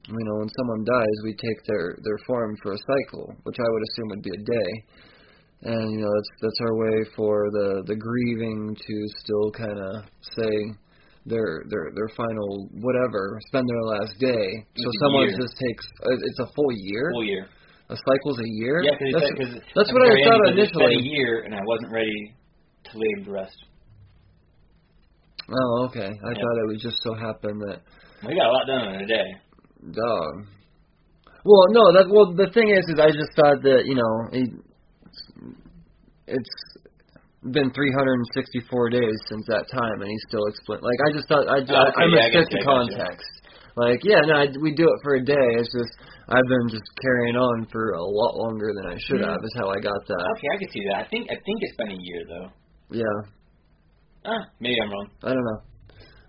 you 0.09 0.24
know 0.27 0.36
when 0.40 0.48
someone 0.59 0.85
dies 0.85 1.16
we 1.24 1.32
take 1.35 1.60
their 1.66 1.97
their 2.02 2.18
form 2.27 2.56
for 2.62 2.72
a 2.72 2.78
cycle, 2.78 3.35
which 3.44 3.56
I 3.59 3.68
would 3.68 3.82
assume 3.90 4.09
would 4.10 4.22
be 4.22 4.31
a 4.31 4.43
day. 4.44 4.70
And 5.62 5.93
you 5.93 5.98
know 6.01 6.09
that's 6.09 6.31
that's 6.40 6.60
our 6.62 6.74
way 6.77 6.97
for 7.16 7.51
the 7.52 7.82
the 7.86 7.97
grieving 7.97 8.74
to 8.74 8.94
still 9.22 9.51
kind 9.52 9.78
of 9.78 10.05
say 10.36 10.52
their 11.27 11.62
their 11.68 11.93
their 11.94 12.09
final 12.16 12.68
whatever 12.81 13.39
spend 13.48 13.68
their 13.68 13.85
last 13.98 14.14
day. 14.18 14.64
So 14.77 14.89
It's 14.89 15.01
someone 15.05 15.28
year. 15.28 15.36
just 15.39 15.55
takes 15.60 15.85
uh, 16.06 16.16
it's 16.32 16.40
a 16.40 16.48
full 16.56 16.72
year. 16.72 17.10
full 17.12 17.24
year. 17.24 17.47
A 17.90 17.97
cycle's 17.97 18.39
a 18.39 18.48
year. 18.62 18.82
Yeah, 18.85 18.93
because 18.97 19.51
that's, 19.52 19.66
that's 19.74 19.93
what 19.93 20.02
I 20.06 20.14
thought 20.24 20.52
initially. 20.55 20.94
a 20.94 21.02
year, 21.02 21.43
and 21.44 21.52
I 21.55 21.60
wasn't 21.66 21.93
ready 21.93 22.35
to 22.85 22.90
him 22.97 23.24
to 23.27 23.31
rest. 23.32 23.56
Oh, 25.51 25.86
okay. 25.89 26.06
I 26.06 26.28
Yeah. 26.31 26.35
thought 26.35 26.56
it 26.62 26.66
would 26.68 26.78
just 26.81 26.97
so 27.02 27.14
happen 27.14 27.59
that 27.66 27.81
We 28.24 28.35
got 28.35 28.47
a 28.47 28.52
lot 28.52 28.66
done 28.66 28.94
in 28.94 29.01
a 29.02 29.06
day. 29.06 29.27
Dog. 29.81 30.32
Well, 31.44 31.65
no, 31.73 31.85
that 31.97 32.07
well 32.12 32.32
the 32.36 32.52
thing 32.52 32.69
is, 32.69 32.85
is 32.93 33.01
I 33.01 33.09
just 33.11 33.32
thought 33.35 33.62
that 33.65 33.89
you 33.89 33.97
know 33.97 34.12
he, 34.32 34.43
it's 36.28 36.55
been 37.40 37.73
364 37.73 38.90
days 38.90 39.16
since 39.32 39.44
that 39.48 39.65
time, 39.73 40.05
and 40.05 40.09
he's 40.11 40.24
still 40.28 40.44
explain. 40.52 40.81
Like 40.85 41.01
I 41.01 41.11
just 41.16 41.27
thought 41.28 41.48
I, 41.48 41.65
Oh, 41.65 41.89
okay, 41.89 41.97
I 41.97 42.05
I'm 42.05 42.12
yeah, 42.12 42.28
I 42.28 42.28
a 42.28 42.44
stick 42.44 42.61
gotcha, 42.61 42.61
I 42.61 42.65
context. 42.69 43.31
Like 43.81 44.01
yeah, 44.05 44.20
no, 44.28 44.35
I, 44.44 44.47
we 44.61 44.77
do 44.77 44.85
it 44.85 44.98
for 45.02 45.16
a 45.16 45.24
day. 45.24 45.48
It's 45.57 45.73
just 45.73 45.93
I've 46.28 46.44
been 46.47 46.69
just 46.69 46.85
carrying 47.01 47.36
on 47.40 47.65
for 47.73 47.97
a 47.97 48.05
lot 48.05 48.36
longer 48.36 48.70
than 48.77 48.93
I 48.93 48.97
should 49.01 49.24
Mhm. 49.24 49.32
have. 49.32 49.40
Is 49.40 49.55
how 49.57 49.70
I 49.73 49.81
got 49.81 49.97
that. 50.07 50.24
Okay, 50.36 50.48
I 50.52 50.59
can 50.61 50.69
see 50.70 50.85
that. 50.93 50.97
I 51.01 51.09
think 51.09 51.24
I 51.32 51.36
think 51.40 51.57
it's 51.65 51.77
been 51.81 51.93
a 51.97 52.01
year 52.05 52.23
though. 52.28 52.48
Yeah, 52.93 53.19
Ah, 54.28 54.44
maybe 54.61 54.77
I'm 54.82 54.90
wrong. 54.93 55.09
I 55.24 55.32
don't 55.32 55.44
know. 55.44 55.61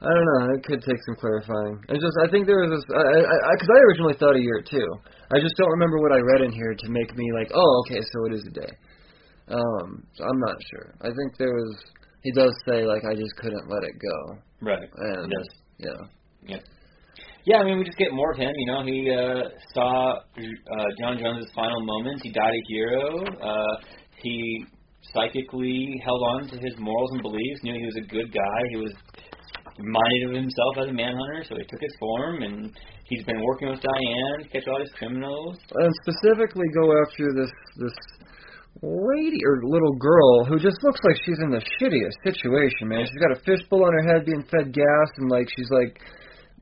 I 0.01 0.09
don't 0.09 0.25
know. 0.33 0.55
It 0.57 0.63
could 0.65 0.81
take 0.81 0.97
some 1.05 1.15
clarifying. 1.21 1.77
It's 1.89 2.01
just 2.01 2.17
I 2.25 2.29
think 2.33 2.47
there 2.49 2.57
was 2.65 2.73
this 2.73 2.85
because 2.89 3.05
I, 3.05 3.21
I, 3.21 3.51
because 3.53 3.69
I 3.69 3.79
originally 3.85 4.17
thought 4.17 4.35
a 4.35 4.41
year 4.41 4.61
too. 4.65 4.87
I 5.29 5.37
just 5.39 5.53
don't 5.57 5.69
remember 5.77 6.01
what 6.01 6.11
I 6.11 6.17
read 6.19 6.41
in 6.41 6.51
here 6.51 6.73
to 6.73 6.87
make 6.89 7.15
me 7.15 7.25
like, 7.37 7.51
oh, 7.53 7.71
okay, 7.85 8.01
so 8.01 8.25
it 8.25 8.33
is 8.33 8.43
a 8.49 8.53
day. 8.65 8.73
Um, 9.53 10.01
so 10.17 10.23
I'm 10.25 10.39
not 10.41 10.57
sure. 10.73 10.95
I 11.01 11.13
think 11.13 11.37
there 11.37 11.53
was. 11.53 11.75
He 12.23 12.31
does 12.33 12.53
say 12.67 12.85
like 12.85 13.03
I 13.05 13.13
just 13.15 13.35
couldn't 13.37 13.69
let 13.69 13.83
it 13.83 13.95
go, 13.97 14.17
Right. 14.61 14.89
and 14.89 15.31
Yes. 15.31 15.47
yeah, 16.49 16.57
Yeah, 17.45 17.57
I 17.57 17.63
mean, 17.65 17.79
we 17.79 17.83
just 17.85 17.97
get 17.97 18.13
more 18.13 18.31
of 18.31 18.37
him. 18.37 18.51
You 18.55 18.67
know, 18.71 18.85
he 18.85 19.09
uh, 19.09 19.49
saw 19.73 20.17
uh, 20.17 20.89
J'onn 21.01 21.17
J'onzz's 21.21 21.51
final 21.55 21.81
moments. 21.85 22.21
He 22.23 22.31
died 22.31 22.53
a 22.53 22.63
hero. 22.69 23.23
Uh, 23.41 23.75
he 24.21 24.65
psychically 25.13 25.99
held 26.05 26.21
on 26.21 26.47
to 26.49 26.57
his 26.57 26.73
morals 26.77 27.11
and 27.13 27.21
beliefs. 27.21 27.59
Knew 27.63 27.73
he 27.73 27.85
was 27.85 27.97
a 27.97 28.07
good 28.07 28.31
guy. 28.31 28.59
He 28.69 28.77
was 28.77 28.93
reminded 29.81 30.21
of 30.29 30.33
himself 30.37 30.73
as 30.79 30.87
a 30.89 30.93
manhunter, 30.93 31.43
so 31.49 31.55
he 31.57 31.65
took 31.65 31.81
his 31.81 31.95
form, 31.99 32.43
and 32.43 32.71
he's 33.05 33.23
been 33.25 33.41
working 33.43 33.69
with 33.69 33.81
Diane 33.81 34.45
to 34.45 34.49
catch 34.49 34.67
all 34.67 34.79
these 34.79 34.93
criminals. 34.97 35.57
and 35.75 35.93
specifically 36.05 36.67
go 36.73 36.93
after 37.01 37.33
this 37.33 37.51
this 37.77 37.97
lady 38.81 39.41
or 39.45 39.61
little 39.63 39.95
girl 39.99 40.45
who 40.45 40.57
just 40.57 40.81
looks 40.81 40.99
like 41.03 41.17
she's 41.25 41.39
in 41.43 41.51
the 41.51 41.61
shittiest 41.77 42.15
situation, 42.23 42.87
man. 42.87 43.05
She's 43.05 43.21
got 43.21 43.35
a 43.35 43.41
fishbowl 43.43 43.83
on 43.83 43.93
her 43.93 44.13
head 44.13 44.25
being 44.25 44.43
fed 44.43 44.73
gas 44.73 45.09
and 45.17 45.29
like 45.29 45.47
she's 45.55 45.69
like 45.69 45.99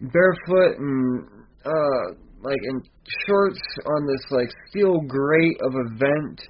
barefoot 0.02 0.80
and 0.80 1.28
uh 1.66 2.06
like 2.42 2.58
in 2.64 2.82
shorts 3.28 3.62
on 3.86 4.08
this 4.08 4.24
like 4.32 4.50
steel 4.70 5.00
grate 5.08 5.58
of 5.62 5.76
a 5.76 5.90
vent 5.98 6.42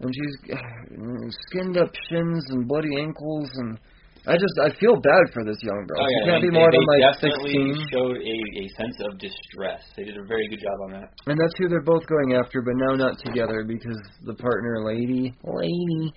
and 0.00 0.14
she's 0.14 0.54
uh, 0.54 0.56
skinned 1.48 1.76
up 1.78 1.90
shins 2.08 2.44
and 2.50 2.68
bloody 2.68 2.96
ankles 3.00 3.48
and 3.54 3.78
I 4.26 4.34
just 4.34 4.56
I 4.58 4.74
feel 4.82 4.98
bad 4.98 5.24
for 5.32 5.46
this 5.46 5.58
young 5.62 5.86
girl. 5.86 6.02
Oh, 6.02 6.06
she 6.10 6.18
can't 6.26 6.42
they, 6.42 6.50
be 6.50 6.58
more 6.58 6.66
they 6.70 6.82
than 6.82 6.86
like 6.90 7.02
definitely 7.14 7.54
sixteen. 7.54 7.88
showed 7.94 8.16
a, 8.18 8.36
a 8.58 8.64
sense 8.74 8.96
of 9.06 9.18
distress. 9.22 9.82
They 9.94 10.02
did 10.02 10.18
a 10.18 10.26
very 10.26 10.48
good 10.50 10.58
job 10.58 10.74
on 10.86 10.90
that. 10.98 11.14
And 11.30 11.38
that's 11.38 11.54
who 11.58 11.68
they're 11.70 11.86
both 11.86 12.02
going 12.10 12.34
after, 12.34 12.58
but 12.62 12.74
now 12.74 12.98
not 12.98 13.22
together 13.22 13.62
because 13.62 13.98
the 14.26 14.34
partner 14.34 14.82
lady, 14.82 15.30
lady, 15.46 16.10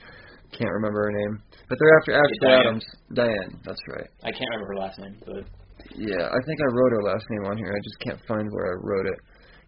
can't 0.58 0.74
remember 0.74 1.06
her 1.06 1.14
name, 1.14 1.34
but 1.70 1.78
they're 1.78 1.96
after 2.02 2.12
Ashley 2.18 2.40
Diane. 2.42 2.66
Adams. 2.66 2.86
Diane, 3.14 3.52
that's 3.64 3.82
right. 3.94 4.10
I 4.26 4.32
can't 4.34 4.50
remember 4.50 4.74
her 4.74 4.80
last 4.82 4.98
name, 4.98 5.16
but 5.26 5.46
Yeah, 5.94 6.26
I 6.34 6.40
think 6.50 6.58
I 6.66 6.68
wrote 6.74 6.92
her 6.98 7.04
last 7.06 7.26
name 7.30 7.46
on 7.46 7.58
here. 7.58 7.70
I 7.70 7.82
just 7.86 8.00
can't 8.02 8.20
find 8.28 8.50
where 8.50 8.74
I 8.74 8.76
wrote 8.82 9.06
it. 9.06 9.20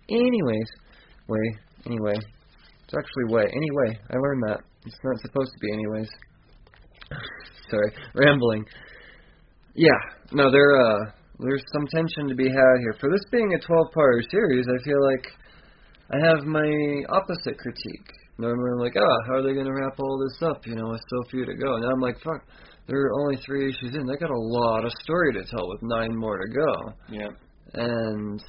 Anyways, 0.10 0.70
way, 1.30 1.46
anyway, 1.86 2.18
it's 2.18 2.96
actually 2.98 3.30
way. 3.30 3.46
Anyway, 3.46 4.00
I 4.10 4.18
learned 4.18 4.44
that 4.50 4.60
it's 4.86 4.98
not 5.04 5.22
supposed 5.22 5.52
to 5.54 5.60
be 5.62 5.74
anyways. 5.74 6.10
Sorry, 7.72 7.92
rambling. 8.14 8.66
Yeah, 9.74 9.98
no, 10.34 10.52
there 10.52 10.76
uh, 10.76 11.00
there's 11.40 11.64
some 11.74 11.88
tension 11.88 12.28
to 12.28 12.36
be 12.36 12.50
had 12.50 12.76
here. 12.80 12.96
For 13.00 13.10
this 13.10 13.24
being 13.32 13.54
a 13.56 13.72
12-part 13.72 14.26
series, 14.30 14.66
I 14.68 14.84
feel 14.84 15.02
like 15.02 15.26
I 16.12 16.28
have 16.28 16.46
my 16.46 16.70
opposite 17.10 17.58
critique. 17.58 18.10
Normally, 18.38 18.72
I'm 18.74 18.80
like, 18.80 18.96
ah, 18.98 19.18
how 19.28 19.34
are 19.36 19.42
they 19.42 19.54
going 19.54 19.66
to 19.66 19.74
wrap 19.74 20.00
all 20.00 20.20
this 20.20 20.42
up? 20.42 20.68
You 20.68 20.76
know, 20.76 20.90
with 20.90 21.02
so 21.10 21.30
few 21.30 21.46
to 21.46 21.56
go. 21.56 21.78
Now 21.78 21.90
I'm 21.90 22.02
like, 22.02 22.18
fuck, 22.24 22.44
there 22.88 23.00
are 23.00 23.22
only 23.22 23.38
three 23.46 23.70
issues 23.70 23.96
in. 23.96 24.06
They 24.06 24.18
got 24.18 24.32
a 24.32 24.38
lot 24.38 24.84
of 24.84 24.92
story 25.04 25.34
to 25.34 25.44
tell 25.46 25.70
with 25.70 25.82
nine 25.84 26.16
more 26.16 26.38
to 26.38 26.48
go. 26.48 26.94
yeah. 27.10 27.30
And 27.74 28.42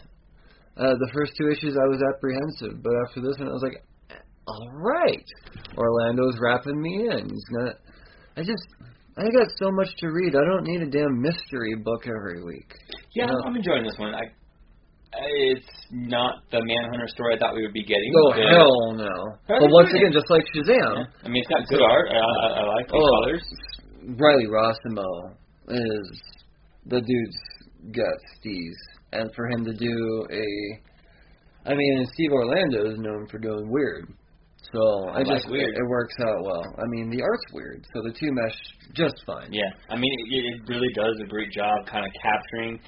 uh, 0.76 0.94
the 0.98 1.10
first 1.14 1.32
two 1.38 1.48
issues, 1.48 1.76
I 1.76 1.86
was 1.86 2.02
apprehensive, 2.02 2.82
but 2.82 2.92
after 3.06 3.20
this 3.20 3.38
one, 3.38 3.48
I 3.48 3.52
was 3.52 3.62
like, 3.62 3.84
all 4.48 4.70
right, 4.72 5.24
Orlando's 5.76 6.38
wrapping 6.40 6.80
me 6.80 7.08
in. 7.10 7.28
He's 7.28 7.46
not. 7.50 7.74
I 8.36 8.40
just, 8.40 8.66
I 9.18 9.22
got 9.24 9.48
so 9.60 9.70
much 9.72 9.88
to 9.98 10.06
read. 10.08 10.34
I 10.34 10.44
don't 10.44 10.64
need 10.64 10.82
a 10.82 10.90
damn 10.90 11.20
mystery 11.20 11.74
book 11.84 12.02
every 12.06 12.42
week. 12.44 12.72
Yeah, 13.14 13.26
No. 13.26 13.34
I'm 13.46 13.56
enjoying 13.56 13.84
this 13.84 13.96
one. 13.98 14.14
I, 14.14 14.20
I- 14.24 15.52
it's 15.52 15.66
not 15.90 16.36
the 16.50 16.60
Manhunter 16.64 17.06
story 17.08 17.36
I 17.36 17.38
thought 17.38 17.54
we 17.54 17.62
would 17.62 17.74
be 17.74 17.84
getting. 17.84 18.12
Oh 18.16 18.30
but, 18.32 18.48
hell 18.48 18.92
no! 18.96 19.36
But 19.46 19.68
once 19.70 19.90
again, 19.92 20.10
just 20.12 20.30
like 20.30 20.42
Yeah. 20.54 20.62
Shazam, 20.62 21.06
I 21.24 21.28
mean, 21.28 21.42
it's 21.44 21.48
got 21.52 21.68
good 21.68 21.82
art. 21.82 22.08
I, 22.10 22.14
I, 22.16 22.60
I 22.60 22.64
like 22.76 22.88
the 22.88 22.94
Oh. 22.94 23.22
colors. 23.24 23.42
Riley 24.18 24.46
Rossmo 24.46 25.34
is 25.68 26.22
the 26.86 27.00
dude's 27.02 27.92
got 27.94 28.16
steez, 28.40 28.72
and 29.12 29.30
for 29.36 29.46
him 29.50 29.64
to 29.66 29.74
do 29.74 30.26
a, 30.32 31.70
I 31.70 31.74
mean, 31.74 32.06
Steve 32.14 32.32
Orlando 32.32 32.90
is 32.92 32.98
known 32.98 33.26
for 33.30 33.38
doing 33.38 33.70
weird, 33.70 34.08
so 34.72 35.08
I, 35.10 35.20
I 35.20 35.24
just 35.24 35.44
like 35.44 35.52
weird. 35.52 35.74
It, 35.74 35.78
it 35.78 35.88
works 35.88 36.14
out 36.26 36.42
well. 36.44 36.64
I 36.78 36.86
mean, 36.88 37.10
the 37.10 37.22
art's 37.22 37.44
weird, 37.52 37.84
so 37.92 38.02
the 38.02 38.12
two 38.12 38.32
mesh 38.32 38.56
just 38.94 39.22
fine. 39.26 39.52
Yeah, 39.52 39.70
I 39.90 39.96
mean, 39.96 40.10
it, 40.10 40.44
it 40.44 40.68
really 40.68 40.88
does 40.94 41.16
a 41.22 41.28
great 41.28 41.52
job 41.52 41.86
kind 41.86 42.06
of 42.06 42.12
capturing 42.22 42.80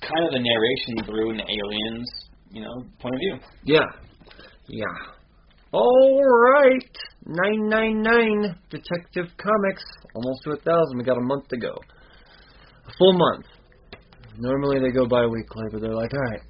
kind 0.00 0.24
of 0.24 0.32
the 0.32 0.40
narration 0.40 1.04
through 1.06 1.30
an 1.30 1.40
alien's, 1.40 2.10
you 2.50 2.62
know, 2.62 2.84
point 3.00 3.14
of 3.14 3.20
view. 3.20 3.38
Yeah, 3.64 3.86
yeah. 4.68 4.84
All 5.72 6.22
right, 6.22 6.96
nine 7.26 7.68
nine 7.68 8.02
nine 8.02 8.56
Detective 8.70 9.26
Comics, 9.36 9.82
almost 10.14 10.42
to 10.44 10.50
a 10.52 10.56
thousand. 10.56 10.98
We 10.98 11.04
got 11.04 11.18
a 11.18 11.26
month 11.26 11.48
to 11.48 11.56
go, 11.56 11.74
a 12.86 12.92
full 12.96 13.14
month. 13.14 13.46
Normally 14.38 14.78
they 14.80 14.90
go 14.90 15.06
bi-weekly, 15.06 15.64
but 15.72 15.80
they're 15.80 15.94
like, 15.94 16.12
all 16.12 16.30
right, 16.30 16.40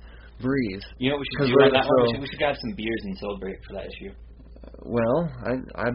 breathe. 0.41 0.83
You 0.99 1.11
know 1.11 1.16
what 1.16 1.25
we 1.41 1.47
should 1.47 1.53
do 1.53 1.71
that? 1.73 1.85
We 1.85 2.12
should, 2.12 2.21
we 2.21 2.27
should 2.29 2.39
grab 2.39 2.57
some 2.61 2.75
beers 2.77 3.01
and 3.05 3.19
celebrate 3.19 3.57
for 3.66 3.75
that 3.75 3.87
issue. 3.87 4.12
Well, 4.85 5.31
I 5.45 5.53
I 5.81 5.91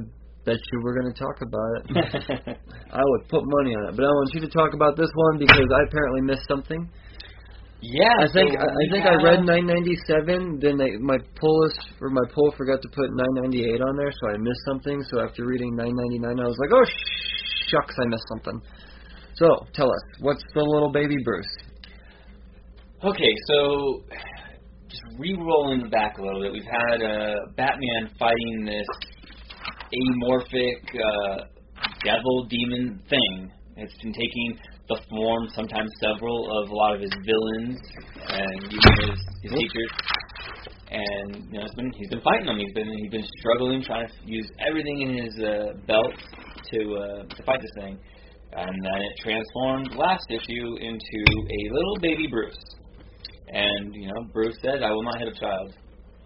bet 0.46 0.58
you 0.58 0.82
we're 0.84 1.00
going 1.00 1.14
to 1.14 1.20
talk 1.20 1.38
about 1.42 1.72
it. 1.78 2.58
I 2.92 3.02
would 3.04 3.28
put 3.30 3.44
money 3.46 3.76
on 3.76 3.90
it, 3.90 3.96
but 3.96 4.06
I 4.06 4.10
want 4.10 4.34
you 4.34 4.42
to 4.42 4.50
talk 4.50 4.74
about 4.74 4.98
this 4.98 5.10
one 5.14 5.38
because 5.40 5.68
I 5.70 5.82
apparently 5.88 6.22
missed 6.22 6.48
something. 6.48 6.90
yeah, 7.82 8.16
I 8.20 8.28
think 8.32 8.52
so 8.54 8.60
I, 8.60 8.66
I 8.66 8.86
think 8.92 9.06
I 9.06 9.16
read 9.22 9.46
997. 9.46 10.60
Then 10.60 10.78
they, 10.78 10.98
my 10.98 11.18
pull 11.40 11.60
list 11.64 11.80
or 12.02 12.10
my 12.10 12.26
poll 12.34 12.54
forgot 12.58 12.82
to 12.82 12.90
put 12.90 13.12
998 13.14 13.82
on 13.82 13.96
there, 13.98 14.12
so 14.12 14.30
I 14.30 14.38
missed 14.38 14.64
something. 14.66 15.04
So 15.12 15.20
after 15.20 15.46
reading 15.46 15.76
999, 15.76 16.40
I 16.40 16.48
was 16.48 16.58
like, 16.60 16.72
oh 16.74 16.86
shucks, 17.70 17.96
I 18.02 18.06
missed 18.08 18.28
something. 18.30 18.62
So 19.36 19.48
tell 19.74 19.88
us, 19.88 20.04
what's 20.20 20.44
the 20.54 20.62
little 20.62 20.92
baby 20.92 21.16
Bruce? 21.24 21.54
Okay, 23.04 23.34
so 23.48 24.04
just 24.90 25.04
re-rolling 25.18 25.90
back 25.90 26.18
a 26.18 26.22
little 26.22 26.42
bit, 26.42 26.52
we've 26.52 26.64
had 26.64 27.02
uh, 27.02 27.36
Batman 27.56 28.10
fighting 28.18 28.66
this 28.66 28.88
amorphic 29.94 30.82
uh, 30.94 31.46
devil 32.04 32.46
demon 32.50 33.00
thing. 33.10 33.52
It's 33.78 33.94
been 34.02 34.14
taking 34.14 34.58
the 34.90 35.00
form, 35.10 35.48
sometimes 35.54 35.90
several, 36.02 36.64
of 36.64 36.70
a 36.70 36.74
lot 36.74 36.96
of 36.96 37.02
his 37.02 37.14
villains 37.24 37.80
and 38.28 38.64
even 38.64 39.10
his, 39.10 39.20
his 39.44 39.52
teachers. 39.54 39.92
And 40.92 41.46
you 41.46 41.60
know, 41.60 41.66
it's 41.66 41.76
been, 41.76 41.92
he's 41.96 42.10
been 42.10 42.22
fighting 42.22 42.48
them. 42.48 42.58
He's 42.58 42.74
been 42.74 42.90
he's 42.90 43.12
been 43.12 43.28
struggling, 43.40 43.84
trying 43.84 44.08
to 44.08 44.14
use 44.26 44.50
everything 44.68 45.02
in 45.02 45.24
his 45.24 45.34
uh, 45.38 45.78
belt 45.86 46.14
to 46.74 46.80
uh, 46.96 47.36
to 47.36 47.44
fight 47.44 47.62
this 47.62 47.72
thing. 47.78 48.00
And 48.52 48.74
then 48.84 49.02
it 49.06 49.14
transformed 49.22 49.96
last 49.96 50.26
issue 50.32 50.76
into 50.82 51.20
a 51.30 51.62
little 51.74 51.98
baby 52.02 52.26
Bruce. 52.26 52.58
And 53.50 53.96
you 53.96 54.08
know, 54.08 54.26
Bruce 54.34 54.58
said, 54.62 54.84
"I 54.84 54.92
will 54.92 55.04
not 55.04 55.18
hit 55.18 55.28
a 55.28 55.38
child." 55.40 55.74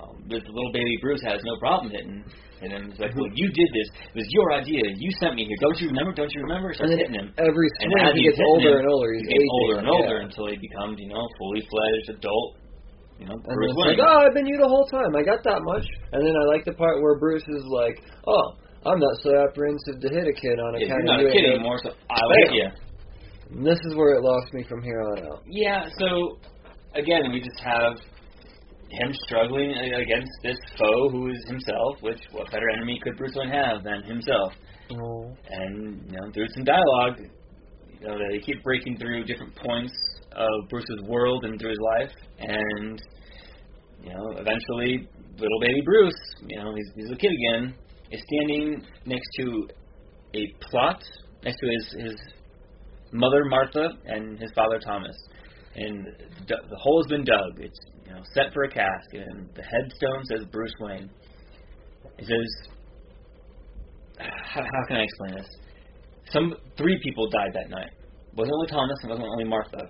Um, 0.01 0.19
the 0.27 0.35
little 0.35 0.73
baby 0.73 0.97
Bruce 1.01 1.23
has 1.23 1.39
no 1.43 1.55
problem 1.59 1.91
hitting. 1.91 2.23
And 2.63 2.71
then 2.71 2.81
it's 2.91 2.99
like, 2.99 3.11
"Well, 3.15 3.27
you 3.35 3.47
did 3.51 3.69
this. 3.75 3.87
It 4.11 4.23
was 4.23 4.29
your 4.31 4.51
idea. 4.55 4.83
You 4.95 5.11
sent 5.19 5.35
me 5.35 5.43
here. 5.43 5.57
Don't 5.59 5.79
you 5.79 5.87
remember? 5.91 6.11
Don't 6.15 6.31
you 6.31 6.41
remember?" 6.43 6.71
Starts 6.73 6.91
And 6.91 6.99
hitting 6.99 7.15
him. 7.15 7.33
every 7.35 7.67
And 7.79 7.91
as 7.99 8.15
he 8.15 8.23
gets 8.23 8.39
older 8.39 8.79
him, 8.79 8.83
and 8.83 8.87
older. 8.87 9.11
He's 9.13 9.27
He 9.27 9.35
gets 9.35 9.51
older 9.51 9.75
and 9.79 9.87
older 9.87 10.17
yeah. 10.19 10.27
until 10.27 10.47
he 10.47 10.57
becomes, 10.59 10.95
you 10.99 11.09
know, 11.11 11.23
fully 11.39 11.63
fledged 11.67 12.19
adult. 12.19 12.63
You 13.19 13.27
know, 13.27 13.35
And 13.35 13.55
Bruce 13.55 13.71
it's 13.71 13.99
like, 13.99 13.99
oh, 14.03 14.19
I've 14.25 14.33
been 14.33 14.47
you 14.47 14.57
the 14.57 14.67
whole 14.67 14.87
time. 14.91 15.15
I 15.15 15.23
got 15.23 15.43
that 15.43 15.61
much. 15.63 15.85
And 16.11 16.25
then 16.25 16.35
I 16.35 16.43
like 16.51 16.65
the 16.65 16.73
part 16.73 16.99
where 16.99 17.19
Bruce 17.19 17.45
is 17.47 17.63
like, 17.67 18.01
oh, 18.27 18.57
I'm 18.85 18.99
not 18.99 19.15
so 19.21 19.31
apprehensive 19.37 20.01
to 20.01 20.09
hit 20.09 20.27
a 20.27 20.35
kid 20.35 20.59
on 20.59 20.75
yeah, 20.75 20.87
account 20.87 21.03
you're 21.03 21.13
not 21.13 21.19
of 21.21 21.27
a 21.27 21.31
kid 21.31 21.45
anymore, 21.55 21.79
so 21.83 21.91
I'll 22.09 22.31
hit 22.43 22.51
you. 22.51 22.67
And 23.55 23.65
this 23.65 23.79
is 23.85 23.95
where 23.95 24.15
it 24.15 24.23
lost 24.23 24.51
me 24.53 24.63
from 24.63 24.81
here 24.81 24.99
on 25.03 25.19
out. 25.23 25.43
Yeah, 25.47 25.87
so 25.99 26.39
again, 26.95 27.31
we 27.31 27.39
just 27.39 27.59
have 27.63 27.97
him 28.89 29.11
struggling 29.25 29.71
against 29.71 30.31
this 30.43 30.57
foe 30.77 31.09
who 31.09 31.29
is 31.29 31.43
himself. 31.47 31.97
Which 32.01 32.19
what 32.31 32.51
better 32.51 32.69
enemy 32.75 32.99
could 33.03 33.17
Bruce 33.17 33.33
Wayne 33.35 33.49
have 33.49 33.83
than 33.83 34.03
himself? 34.03 34.53
Oh. 34.91 35.35
And 35.49 36.03
you 36.11 36.17
know, 36.17 36.31
through 36.33 36.47
some 36.53 36.63
dialogue, 36.63 37.19
you 37.99 38.07
know, 38.07 38.17
they 38.17 38.39
keep 38.39 38.63
breaking 38.63 38.97
through 38.97 39.25
different 39.25 39.55
points 39.55 39.93
of 40.33 40.69
Bruce's 40.69 41.01
world 41.07 41.45
and 41.45 41.59
through 41.59 41.69
his 41.69 41.79
life, 41.99 42.11
and 42.39 43.01
you 44.03 44.13
know, 44.13 44.31
eventually, 44.31 45.07
little 45.37 45.59
baby 45.61 45.81
Bruce, 45.85 46.35
you 46.47 46.57
know, 46.57 46.73
he's, 46.75 46.91
he's 46.95 47.11
a 47.11 47.15
kid 47.15 47.31
again, 47.31 47.73
is 48.11 48.21
standing 48.27 48.85
next 49.05 49.27
to 49.39 49.67
a 50.35 50.53
plot 50.69 51.01
next 51.43 51.57
to 51.59 51.67
his 51.67 52.05
his 52.05 52.15
mother 53.11 53.45
Martha 53.45 53.89
and 54.05 54.39
his 54.39 54.51
father 54.55 54.79
Thomas, 54.79 55.15
and 55.75 56.05
d- 56.47 56.63
the 56.69 56.77
hole 56.77 57.03
has 57.03 57.09
been 57.09 57.23
dug. 57.25 57.59
It's 57.59 57.79
you 58.05 58.13
know 58.13 58.21
set 58.33 58.53
for 58.53 58.63
a 58.63 58.69
casket, 58.69 59.27
and 59.27 59.49
the 59.55 59.63
headstone 59.63 60.23
says 60.31 60.45
Bruce 60.51 60.73
Wayne. 60.79 61.09
It 62.17 62.25
says, 62.25 62.69
how, 64.19 64.61
how 64.61 64.87
can 64.87 64.97
I 64.97 65.03
explain 65.03 65.35
this? 65.35 65.49
Some 66.31 66.53
three 66.77 66.99
people 67.03 67.29
died 67.29 67.51
that 67.53 67.69
night. 67.69 67.89
It 67.91 68.35
wasn't 68.35 68.53
only 68.55 68.67
Thomas. 68.67 68.97
It 69.03 69.07
wasn't 69.09 69.27
only 69.27 69.45
Martha. 69.45 69.89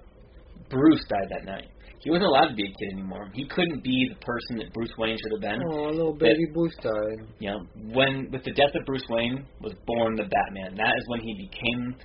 Bruce 0.70 1.04
died 1.10 1.30
that 1.30 1.46
night. 1.46 1.68
He 2.04 2.10
wasn't 2.10 2.28
allowed 2.28 2.50
to 2.50 2.56
be 2.56 2.64
a 2.64 2.68
kid 2.68 2.94
anymore. 2.94 3.30
He 3.34 3.48
couldn't 3.48 3.82
be 3.82 4.10
the 4.10 4.20
person 4.20 4.58
that 4.58 4.74
Bruce 4.74 4.92
Wayne 4.98 5.18
should 5.18 5.32
have 5.32 5.42
been. 5.42 5.62
Oh, 5.72 5.90
little 5.90 6.14
baby 6.14 6.46
Bruce 6.54 6.76
died. 6.82 7.28
You 7.40 7.52
know, 7.52 7.60
when 7.94 8.30
with 8.32 8.44
the 8.44 8.52
death 8.52 8.76
of 8.76 8.86
Bruce 8.86 9.06
Wayne 9.10 9.46
was 9.62 9.74
born 9.88 10.16
the 10.16 10.24
Batman. 10.24 10.76
That 10.76 10.94
is 10.98 11.04
when 11.08 11.22
he 11.22 11.50
became 11.50 11.96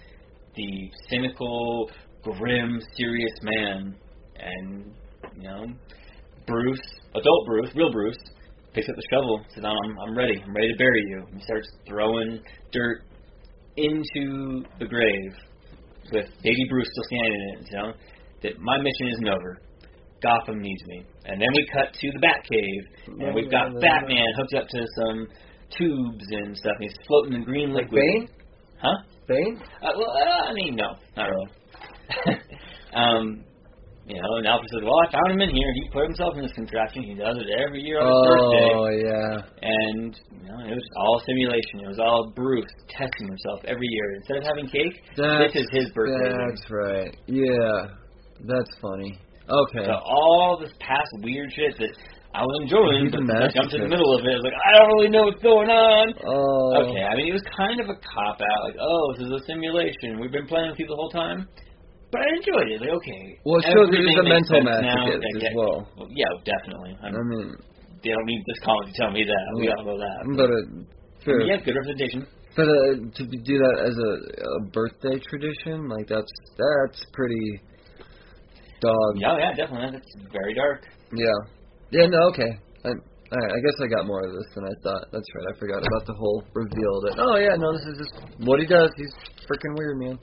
the 0.55 0.91
cynical, 1.11 1.91
grim, 2.23 2.81
serious 2.97 3.33
man. 3.43 3.95
And 4.37 4.93
you 5.37 5.43
know, 5.43 5.67
Bruce, 6.47 6.81
adult 7.15 7.47
Bruce, 7.47 7.71
real 7.75 7.93
Bruce, 7.93 8.19
picks 8.73 8.89
up 8.89 8.97
the 8.97 9.03
shovel, 9.11 9.45
says, 9.55 9.65
"I'm 9.65 9.99
I'm 9.99 10.17
ready. 10.17 10.41
I'm 10.43 10.55
ready 10.55 10.73
to 10.73 10.79
bury 10.79 11.03
you." 11.09 11.25
And 11.31 11.39
he 11.39 11.45
starts 11.45 11.69
throwing 11.87 12.41
dirt 12.73 13.03
into 13.77 14.65
the 14.79 14.87
grave 14.87 15.33
with 16.13 16.27
baby 16.43 16.67
Bruce 16.71 16.89
still 16.93 17.05
standing 17.05 17.33
in 17.33 17.59
it. 17.59 17.69
You 17.71 17.79
know, 17.79 17.93
that 18.43 18.59
my 18.61 18.77
mission 18.79 19.09
isn't 19.13 19.29
over. 19.29 19.61
Gotham 20.23 20.61
needs 20.61 20.83
me. 20.87 21.05
And 21.27 21.41
then 21.41 21.49
we 21.55 21.67
cut 21.73 21.93
to 21.93 22.11
the 22.13 22.19
Batcave, 22.19 23.21
and 23.21 23.35
we've 23.35 23.51
got 23.51 23.71
Batman 23.81 24.27
hooked 24.37 24.55
up 24.55 24.67
to 24.69 24.87
some 24.97 25.29
tubes 25.79 26.25
and 26.31 26.57
stuff. 26.57 26.73
And 26.81 26.91
he's 26.91 26.99
floating 27.07 27.35
in 27.35 27.45
green 27.45 27.73
Like 27.73 27.85
liquid. 27.85 28.03
Bane? 28.03 28.29
Huh? 28.83 28.97
Bane? 29.29 29.61
Uh, 29.83 29.91
well, 29.97 30.11
uh, 30.11 30.51
I 30.51 30.53
mean, 30.55 30.75
no, 30.75 30.97
not 31.17 31.29
really. 31.31 31.51
Um, 32.95 33.45
you 34.09 34.17
know, 34.17 34.41
and 34.41 34.47
Alfred 34.47 34.71
says, 34.73 34.81
"Well, 34.83 34.97
I 35.05 35.13
found 35.13 35.33
him 35.37 35.41
in 35.45 35.53
here. 35.53 35.69
He 35.75 35.91
put 35.93 36.05
himself 36.09 36.37
in 36.37 36.43
this 36.43 36.53
contraption. 36.57 37.03
He 37.05 37.15
does 37.15 37.37
it 37.37 37.49
every 37.61 37.81
year 37.85 38.01
on 38.01 38.09
his 38.09 38.25
birthday." 38.25 38.69
Oh 38.73 38.89
yeah. 38.89 39.35
And 39.61 40.11
you 40.33 40.49
know, 40.49 40.59
it 40.65 40.75
was 40.75 40.89
all 40.97 41.21
simulation. 41.29 41.85
It 41.85 41.89
was 41.89 42.01
all 42.01 42.33
Bruce 42.35 42.73
testing 42.89 43.29
himself 43.29 43.61
every 43.69 43.87
year. 43.87 44.17
Instead 44.17 44.37
of 44.39 44.45
having 44.45 44.67
cake, 44.73 44.97
That's, 45.17 45.53
this 45.53 45.63
is 45.65 45.69
his 45.73 45.87
birthday. 45.93 46.33
That's 46.33 46.65
right. 46.71 47.13
Yeah. 47.27 47.93
That's 48.49 48.73
funny. 48.81 49.19
Okay. 49.45 49.85
So 49.85 49.93
all 49.93 50.57
this 50.61 50.73
past 50.81 51.09
weird 51.21 51.53
shit 51.53 51.77
that 51.77 51.93
I 52.37 52.45
was 52.45 52.61
enjoying, 52.65 53.09
but 53.09 53.25
I 53.45 53.49
jumped 53.49 53.73
in 53.73 53.81
the 53.81 53.89
middle 53.89 54.13
of 54.13 54.21
it. 54.25 54.29
I 54.29 54.37
was 54.37 54.45
like, 54.45 54.61
I 54.61 54.71
don't 54.77 54.89
really 54.97 55.09
know 55.09 55.25
what's 55.25 55.43
going 55.43 55.73
on. 55.73 56.13
Oh. 56.21 56.85
Okay, 56.85 57.01
I 57.01 57.17
mean, 57.17 57.33
it 57.33 57.37
was 57.37 57.45
kind 57.57 57.81
of 57.81 57.89
a 57.89 57.97
cop 58.05 58.37
out. 58.37 58.61
Like, 58.69 58.77
oh, 58.77 59.05
this 59.17 59.25
is 59.27 59.33
a 59.33 59.43
simulation. 59.49 60.21
We've 60.21 60.31
been 60.31 60.47
playing 60.47 60.71
with 60.71 60.79
you 60.79 60.87
the 60.87 60.95
whole 60.95 61.09
time. 61.09 61.49
But 62.11 62.21
I 62.25 62.29
enjoyed 62.41 62.69
it. 62.73 62.81
Like, 62.81 62.95
okay. 63.05 63.23
Well, 63.45 63.61
it 63.61 63.69
shows 63.69 63.89
he's 63.93 64.17
a 64.17 64.25
mental 64.25 64.65
sense 64.65 64.65
now. 64.65 64.81
masochist 64.81 65.21
I 65.21 65.31
as 65.37 65.43
get- 65.45 65.55
well. 65.57 65.79
Yeah, 66.09 66.33
definitely. 66.45 66.93
I'm, 67.05 67.13
I 67.13 67.21
mean, 67.21 67.49
they 68.03 68.11
don't 68.17 68.25
need 68.25 68.43
this 68.49 68.61
comic 68.65 68.93
to 68.93 68.95
tell 68.97 69.11
me 69.13 69.25
that. 69.29 69.45
We 69.61 69.69
all 69.69 69.85
know 69.85 69.99
that. 70.01 70.17
but 70.37 70.49
uh, 70.49 70.65
for, 71.25 71.41
yeah, 71.45 71.61
good 71.61 71.77
representation. 71.77 72.25
but 72.57 72.65
uh, 72.65 72.97
to 73.13 73.23
do 73.29 73.55
that 73.61 73.77
as 73.85 73.95
a, 73.99 74.11
a 74.41 74.61
birthday 74.73 75.21
tradition, 75.29 75.89
like 75.89 76.09
that's 76.09 76.33
that's 76.57 77.05
pretty 77.13 77.61
dog. 78.81 79.13
Yeah, 79.17 79.37
yeah, 79.39 79.53
definitely. 79.55 79.99
That's 79.99 80.13
very 80.33 80.55
dark. 80.55 80.87
Yeah. 81.13 81.39
Yeah. 81.91 82.07
No. 82.07 82.29
Okay. 82.33 82.51
I, 82.85 82.89
I 82.89 83.37
I 83.37 83.59
guess 83.61 83.77
I 83.83 83.87
got 83.93 84.07
more 84.07 84.23
of 84.25 84.33
this 84.33 84.49
than 84.55 84.65
I 84.65 84.75
thought. 84.83 85.05
That's 85.13 85.27
right. 85.35 85.47
I 85.55 85.59
forgot 85.59 85.79
about 85.85 86.07
the 86.07 86.15
whole 86.15 86.45
reveal 86.55 86.95
that. 87.05 87.21
Oh 87.21 87.37
yeah. 87.37 87.57
No. 87.59 87.73
This 87.77 87.85
is 87.93 87.97
just 87.99 88.15
what 88.49 88.61
he 88.61 88.67
does. 88.67 88.89
He's 88.97 89.13
freaking 89.45 89.77
weird, 89.77 89.99
man. 89.99 90.19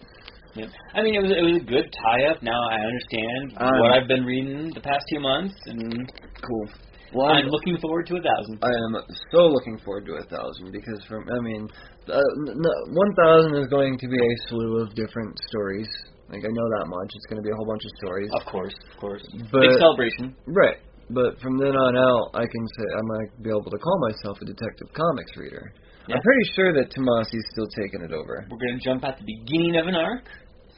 Yeah. 0.56 0.68
I 0.94 1.04
mean, 1.04 1.16
it 1.16 1.22
was 1.22 1.32
it 1.32 1.44
was 1.44 1.62
a 1.62 1.66
good 1.66 1.88
tie 2.04 2.32
up. 2.32 2.42
Now 2.42 2.56
I 2.72 2.80
understand 2.80 3.58
Um, 3.60 3.80
what 3.80 3.92
I've 3.92 4.08
been 4.08 4.24
reading 4.26 4.72
the 4.74 4.82
past 4.82 5.04
two 5.12 5.20
months, 5.20 5.56
and 5.66 6.12
Cool. 6.42 6.68
Well, 7.14 7.28
I'm 7.32 7.48
looking 7.48 7.78
forward 7.80 8.08
to 8.08 8.16
a 8.18 8.24
thousand. 8.24 8.60
I 8.64 8.68
am 8.72 8.94
so 9.32 9.48
looking 9.48 9.78
forward 9.86 10.06
to 10.08 10.14
a 10.20 10.26
thousand 10.28 10.72
because 10.72 11.00
from 11.08 11.24
I 11.32 11.40
mean, 11.40 11.68
uh, 12.08 12.16
n- 12.18 12.56
n- 12.56 12.86
one 12.92 13.12
thousand 13.16 13.56
is 13.56 13.68
going 13.68 13.98
to 14.00 14.08
be 14.08 14.18
a 14.18 14.32
slew 14.48 14.82
of 14.84 14.94
different 14.96 15.36
stories. 15.48 15.88
Like 16.30 16.44
I 16.44 16.52
know 16.52 16.68
that 16.80 16.86
much. 16.88 17.10
It's 17.14 17.28
going 17.30 17.40
to 17.42 17.46
be 17.46 17.52
a 17.52 17.56
whole 17.56 17.68
bunch 17.68 17.84
of 17.86 17.92
stories. 18.02 18.30
Of 18.34 18.46
course, 18.52 18.76
of 18.92 18.98
course. 19.00 19.24
But- 19.52 19.62
Big 19.62 19.78
celebration. 19.80 20.36
Right. 20.48 20.78
But 21.12 21.38
from 21.40 21.60
then 21.62 21.76
on 21.78 21.94
out, 21.96 22.34
I 22.34 22.48
can 22.50 22.66
say 22.76 22.86
I 22.98 23.02
might 23.14 23.30
be 23.44 23.50
able 23.54 23.70
to 23.70 23.78
call 23.78 23.98
myself 24.10 24.42
a 24.42 24.46
Detective 24.46 24.90
Comics 24.98 25.38
reader. 25.38 25.72
Yeah. 26.08 26.16
I'm 26.18 26.22
pretty 26.22 26.46
sure 26.56 26.74
that 26.74 26.90
Tomasi's 26.90 27.46
still 27.54 27.68
taking 27.78 28.02
it 28.02 28.12
over. 28.12 28.46
We're 28.50 28.58
gonna 28.58 28.82
jump 28.84 29.04
at 29.06 29.20
the 29.20 29.26
beginning 29.26 29.78
of 29.78 29.86
an 29.86 29.94
arc, 29.96 30.26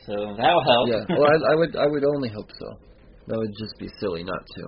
so 0.07 0.15
that'll 0.39 0.63
help. 0.63 0.87
Yeah. 0.87 1.03
Well, 1.09 1.27
I, 1.27 1.51
I 1.51 1.55
would 1.55 1.75
I 1.75 1.85
would 1.85 2.05
only 2.05 2.29
hope 2.29 2.49
so. 2.57 2.67
That 3.27 3.37
would 3.37 3.51
just 3.59 3.75
be 3.77 3.89
silly 3.99 4.23
not 4.23 4.39
to. 4.39 4.63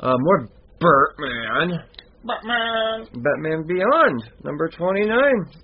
Uh, 0.00 0.16
more 0.18 0.48
Batman. 0.80 1.84
Batman. 2.24 3.22
Batman 3.22 3.66
Beyond, 3.66 4.22
number 4.44 4.68
29. 4.68 5.06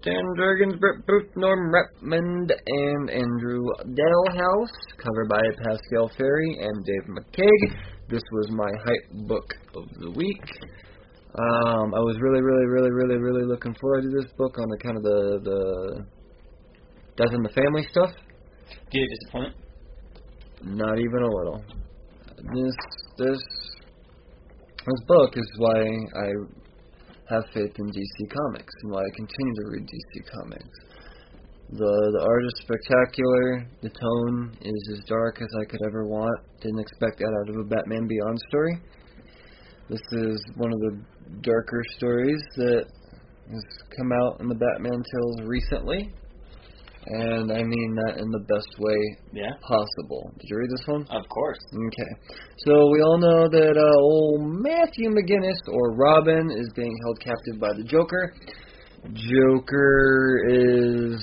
Dan 0.02 0.24
Jurgens, 0.38 0.78
Brett 0.78 1.06
Booth, 1.06 1.30
Norm 1.36 1.72
Rapmund, 1.72 2.52
and 2.66 3.10
Andrew 3.10 3.64
Dalhouse. 3.82 4.76
Cover 4.98 5.26
by 5.28 5.42
Pascal 5.64 6.10
Ferry 6.16 6.58
and 6.60 6.84
Dave 6.84 7.08
McCaig. 7.08 7.76
This 8.08 8.22
was 8.32 8.50
my 8.50 8.70
hype 8.84 9.26
book 9.26 9.54
of 9.74 9.84
the 10.00 10.10
week. 10.10 10.44
Um, 11.36 11.94
I 11.94 11.98
was 11.98 12.16
really, 12.20 12.42
really, 12.42 12.66
really, 12.66 12.90
really, 12.90 13.16
really 13.16 13.44
looking 13.44 13.74
forward 13.80 14.02
to 14.02 14.10
this 14.10 14.30
book 14.38 14.56
on 14.58 14.68
the 14.68 14.78
kind 14.78 14.96
of 14.96 15.02
the 15.02 15.40
the 15.42 16.04
death 17.16 17.34
in 17.34 17.42
the 17.42 17.48
family 17.48 17.86
stuff. 17.90 18.10
Did 18.90 19.02
it 19.02 19.18
disappoint? 19.20 19.54
Not 20.62 20.98
even 20.98 21.22
a 21.22 21.30
little. 21.30 21.64
This 22.54 22.74
this 23.18 23.40
this 24.86 25.00
book 25.06 25.36
is 25.36 25.50
why 25.58 25.80
I 25.80 26.28
have 27.30 27.44
faith 27.54 27.72
in 27.78 27.86
DC 27.86 28.30
Comics 28.30 28.74
and 28.82 28.92
why 28.92 29.00
I 29.00 29.10
continue 29.16 29.54
to 29.54 29.70
read 29.70 29.82
DC 29.82 30.24
Comics. 30.36 30.78
The 31.70 32.10
the 32.12 32.24
art 32.24 32.44
is 32.44 32.54
spectacular. 32.62 33.66
The 33.82 33.90
tone 33.90 34.56
is 34.60 34.98
as 34.98 35.04
dark 35.08 35.40
as 35.40 35.48
I 35.60 35.64
could 35.64 35.80
ever 35.86 36.06
want. 36.06 36.38
Didn't 36.60 36.80
expect 36.80 37.18
that 37.18 37.32
out 37.40 37.48
of 37.48 37.56
a 37.56 37.64
Batman 37.64 38.06
Beyond 38.06 38.38
story. 38.48 38.78
This 39.88 40.02
is 40.12 40.42
one 40.56 40.72
of 40.72 40.80
the 40.80 40.98
darker 41.42 41.82
stories 41.96 42.40
that 42.56 42.84
has 43.50 43.64
come 43.96 44.12
out 44.12 44.40
in 44.40 44.48
the 44.48 44.54
Batman 44.54 45.02
tales 45.12 45.42
recently. 45.42 46.10
And 47.06 47.52
I 47.52 47.62
mean 47.62 47.94
that 48.06 48.16
in 48.18 48.30
the 48.30 48.40
best 48.48 48.68
way 48.78 48.96
Yeah, 49.32 49.50
possible. 49.60 50.32
Did 50.40 50.48
you 50.48 50.56
read 50.56 50.70
this 50.70 50.86
one? 50.86 51.02
of 51.10 51.28
course. 51.28 51.58
Okay. 51.74 52.10
So 52.64 52.88
we 52.90 53.02
all 53.02 53.18
know 53.18 53.48
that 53.48 53.76
uh, 53.76 54.00
old 54.00 54.40
Matthew 54.62 55.10
McGinnis, 55.10 55.58
or 55.70 55.92
Robin, 55.94 56.50
is 56.50 56.70
being 56.74 56.96
held 57.04 57.20
captive 57.20 57.60
by 57.60 57.72
the 57.76 57.84
Joker. 57.84 58.32
Joker 59.12 60.44
is 60.48 61.22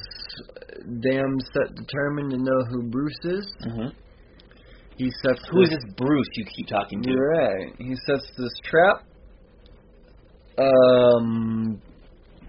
damn 1.01 1.35
set 1.53 1.75
determined 1.75 2.31
to 2.31 2.37
know 2.37 2.63
who 2.69 2.83
Bruce 2.89 3.19
is. 3.23 3.47
Mm-hmm. 3.65 3.87
He 4.97 5.09
sets 5.23 5.41
Who 5.49 5.63
is 5.63 5.69
this, 5.69 5.79
this 5.83 5.93
Bruce 5.97 6.27
you 6.33 6.45
keep 6.55 6.67
talking 6.67 7.01
to? 7.01 7.11
Right. 7.15 7.73
He 7.79 7.95
sets 8.05 8.29
this 8.37 8.53
trap 8.63 9.03
um, 10.59 11.81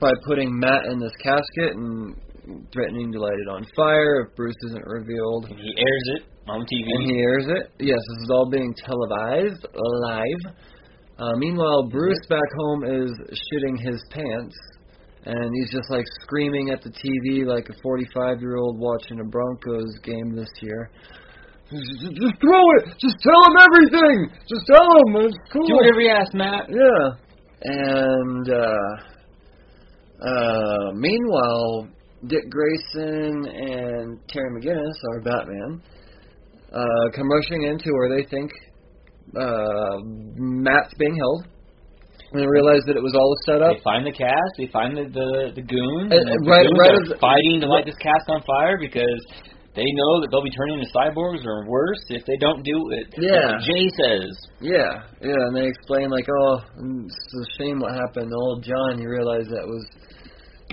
by 0.00 0.10
putting 0.26 0.59
Matt 0.59 0.84
in 0.86 0.98
this 0.98 1.12
casket 1.22 1.76
and 1.76 2.14
threatening 2.73 3.12
to 3.12 3.20
light 3.20 3.39
it 3.39 3.48
on 3.48 3.64
fire 3.77 4.27
if 4.27 4.36
Bruce 4.36 4.56
isn't 4.69 4.85
revealed. 4.86 5.47
And 5.51 5.59
he 5.59 5.73
airs 5.78 6.06
it 6.16 6.23
on 6.48 6.60
TV. 6.60 6.86
And 6.86 7.10
he 7.10 7.19
airs 7.20 7.47
it. 7.48 7.70
Yes, 7.78 7.98
this 7.98 8.23
is 8.24 8.31
all 8.31 8.51
being 8.51 8.74
televised 8.74 9.66
live. 9.74 10.55
Uh, 11.19 11.36
meanwhile, 11.36 11.89
Bruce 11.89 12.24
back 12.28 12.51
home 12.59 12.85
is 12.85 13.12
shitting 13.31 13.78
his 13.78 14.02
pants, 14.10 14.56
and 15.24 15.51
he's 15.55 15.70
just 15.70 15.89
like 15.90 16.05
screaming 16.23 16.70
at 16.70 16.82
the 16.82 16.90
TV 16.90 17.47
like 17.47 17.69
a 17.69 17.74
45 17.82 18.40
year 18.40 18.56
old 18.56 18.78
watching 18.81 19.20
a 19.20 19.24
Broncos 19.24 19.98
game 20.02 20.35
this 20.35 20.51
year. 20.60 20.90
Just, 21.70 21.85
just- 22.01 22.16
just 22.16 22.35
throw 22.40 22.64
it! 22.78 22.85
Just 22.98 23.16
tell 23.23 23.40
him 23.47 23.56
everything! 23.70 24.31
Just 24.48 24.66
tell 24.66 24.82
him! 24.82 25.16
It's 25.27 25.36
cool! 25.52 25.66
Do 25.66 25.74
whatever 25.77 26.01
you 26.01 26.10
ask, 26.10 26.35
Matt. 26.35 26.69
Yeah. 26.69 27.14
And 27.64 28.51
uh 28.51 28.89
uh 30.27 30.93
meanwhile 30.94 31.89
Dick 32.26 32.44
Grayson 32.50 33.46
and 33.46 34.18
Terry 34.28 34.50
McGinnis, 34.54 34.94
our 35.12 35.20
Batman, 35.22 35.82
uh 36.72 37.04
come 37.14 37.28
rushing 37.30 37.64
into 37.64 37.90
where 37.92 38.16
they 38.16 38.24
think 38.28 38.50
uh 39.38 39.96
Matt's 40.36 40.94
being 40.98 41.16
held. 41.16 41.46
And 42.32 42.40
they 42.40 42.46
realize 42.48 42.80
that 42.86 42.96
it 42.96 43.02
was 43.04 43.12
all 43.12 43.28
a 43.28 43.40
setup. 43.44 43.76
They 43.76 43.84
find 43.84 44.06
the 44.06 44.12
cast. 44.16 44.52
They 44.56 44.68
find 44.72 44.96
the 44.96 45.04
the, 45.04 45.52
the 45.56 45.62
goons. 45.62 46.08
Uh, 46.12 46.16
and 46.16 46.26
the 46.32 46.48
right- 46.48 46.64
goons 46.64 46.80
right 46.80 46.96
are 47.12 47.20
fighting 47.20 47.60
to 47.60 47.66
light 47.68 47.84
this 47.84 47.98
cast 48.00 48.24
on 48.28 48.40
fire 48.48 48.78
because 48.80 49.20
they 49.74 49.84
know 49.84 50.20
that 50.20 50.28
they'll 50.30 50.44
be 50.44 50.52
turning 50.52 50.80
into 50.80 50.88
cyborgs 50.92 51.44
or 51.44 51.64
worse 51.68 52.00
if 52.08 52.24
they 52.24 52.36
don't 52.40 52.62
do 52.62 52.76
it. 52.92 53.08
Yeah. 53.16 53.56
Like 53.56 53.64
Jay 53.64 53.84
says. 53.96 54.32
Yeah, 54.60 55.00
yeah, 55.24 55.48
and 55.48 55.56
they 55.56 55.64
explain 55.66 56.08
like, 56.12 56.28
oh, 56.28 56.60
it's 57.08 57.32
a 57.40 57.44
shame 57.56 57.80
what 57.80 57.92
happened 57.96 58.28
to 58.28 58.36
old 58.36 58.64
John. 58.64 59.00
You 59.00 59.08
realize 59.08 59.48
that 59.48 59.64
was 59.64 59.84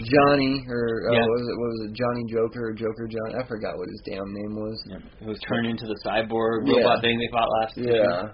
Johnny, 0.03 0.63
or 0.67 1.09
uh, 1.09 1.13
Yeah. 1.13 1.21
what 1.21 1.29
was 1.35 1.45
it? 1.49 1.55
What 1.59 1.69
was 1.73 1.81
it? 1.87 1.91
Johnny 1.95 2.23
Joker 2.31 2.61
or 2.69 2.73
Joker 2.73 3.05
John? 3.07 3.29
I 3.39 3.43
forgot 3.47 3.77
what 3.77 3.87
his 3.89 4.01
damn 4.05 4.29
name 4.33 4.53
was. 4.55 4.77
Yeah. 4.87 5.03
It 5.21 5.27
was 5.27 5.39
turned 5.47 5.67
into 5.67 5.85
the 5.85 5.97
cyborg 6.05 6.67
Yeah. 6.67 6.83
robot 6.83 7.01
thing 7.01 7.17
they 7.19 7.29
fought 7.31 7.49
last. 7.61 7.73
Yeah. 7.77 8.33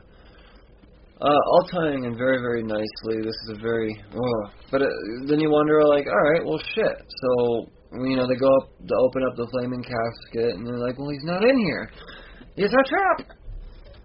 Uh, 1.21 1.41
all 1.51 1.63
tying 1.71 2.03
in 2.03 2.17
very, 2.17 2.39
very 2.43 2.61
nicely. 2.61 3.23
This 3.23 3.35
is 3.47 3.55
a 3.55 3.61
very, 3.61 3.95
oh. 4.13 4.43
but 4.69 4.81
uh, 4.81 4.87
then 5.27 5.39
you 5.39 5.49
wonder, 5.49 5.79
like, 5.87 6.05
all 6.07 6.23
right, 6.33 6.43
well, 6.43 6.59
shit. 6.75 6.91
So, 7.07 7.71
you 8.03 8.17
know, 8.17 8.27
they 8.27 8.35
go 8.35 8.51
up 8.59 8.67
to 8.85 8.95
open 8.99 9.23
up 9.23 9.35
the 9.37 9.47
flaming 9.47 9.81
casket, 9.81 10.55
and 10.59 10.67
they're 10.67 10.77
like, 10.77 10.99
well, 10.99 11.09
he's 11.09 11.23
not 11.23 11.41
in 11.43 11.57
here. 11.57 11.89
It's 12.57 12.73
a 12.73 12.83
trap. 12.89 13.31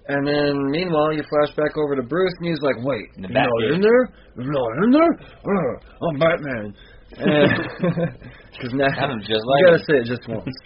And 0.06 0.26
then, 0.26 0.70
meanwhile, 0.70 1.12
you 1.12 1.22
flash 1.28 1.54
back 1.56 1.76
over 1.76 1.96
to 1.96 2.02
Bruce, 2.02 2.32
and 2.38 2.48
he's 2.48 2.62
like, 2.62 2.76
wait, 2.82 3.06
he's 3.16 3.26
not 3.30 3.46
in 3.74 3.80
there? 3.80 4.04
He's 4.38 4.46
not 4.46 4.84
in 4.84 4.90
there? 4.90 5.12
Uh, 5.42 6.06
I'm 6.10 6.18
Batman. 6.18 6.74
Because 7.10 8.72
now, 8.74 8.88
Sounded 8.94 9.20
just 9.26 9.30
you 9.30 9.50
like 9.50 9.64
gotta 9.66 9.78
him. 9.78 9.86
say 9.88 9.96
it 10.02 10.06
just 10.06 10.24
once. 10.28 10.56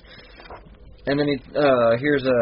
And 1.06 1.20
then 1.20 1.28
he 1.28 1.36
uh 1.52 2.00
here's 2.00 2.24
a 2.24 2.38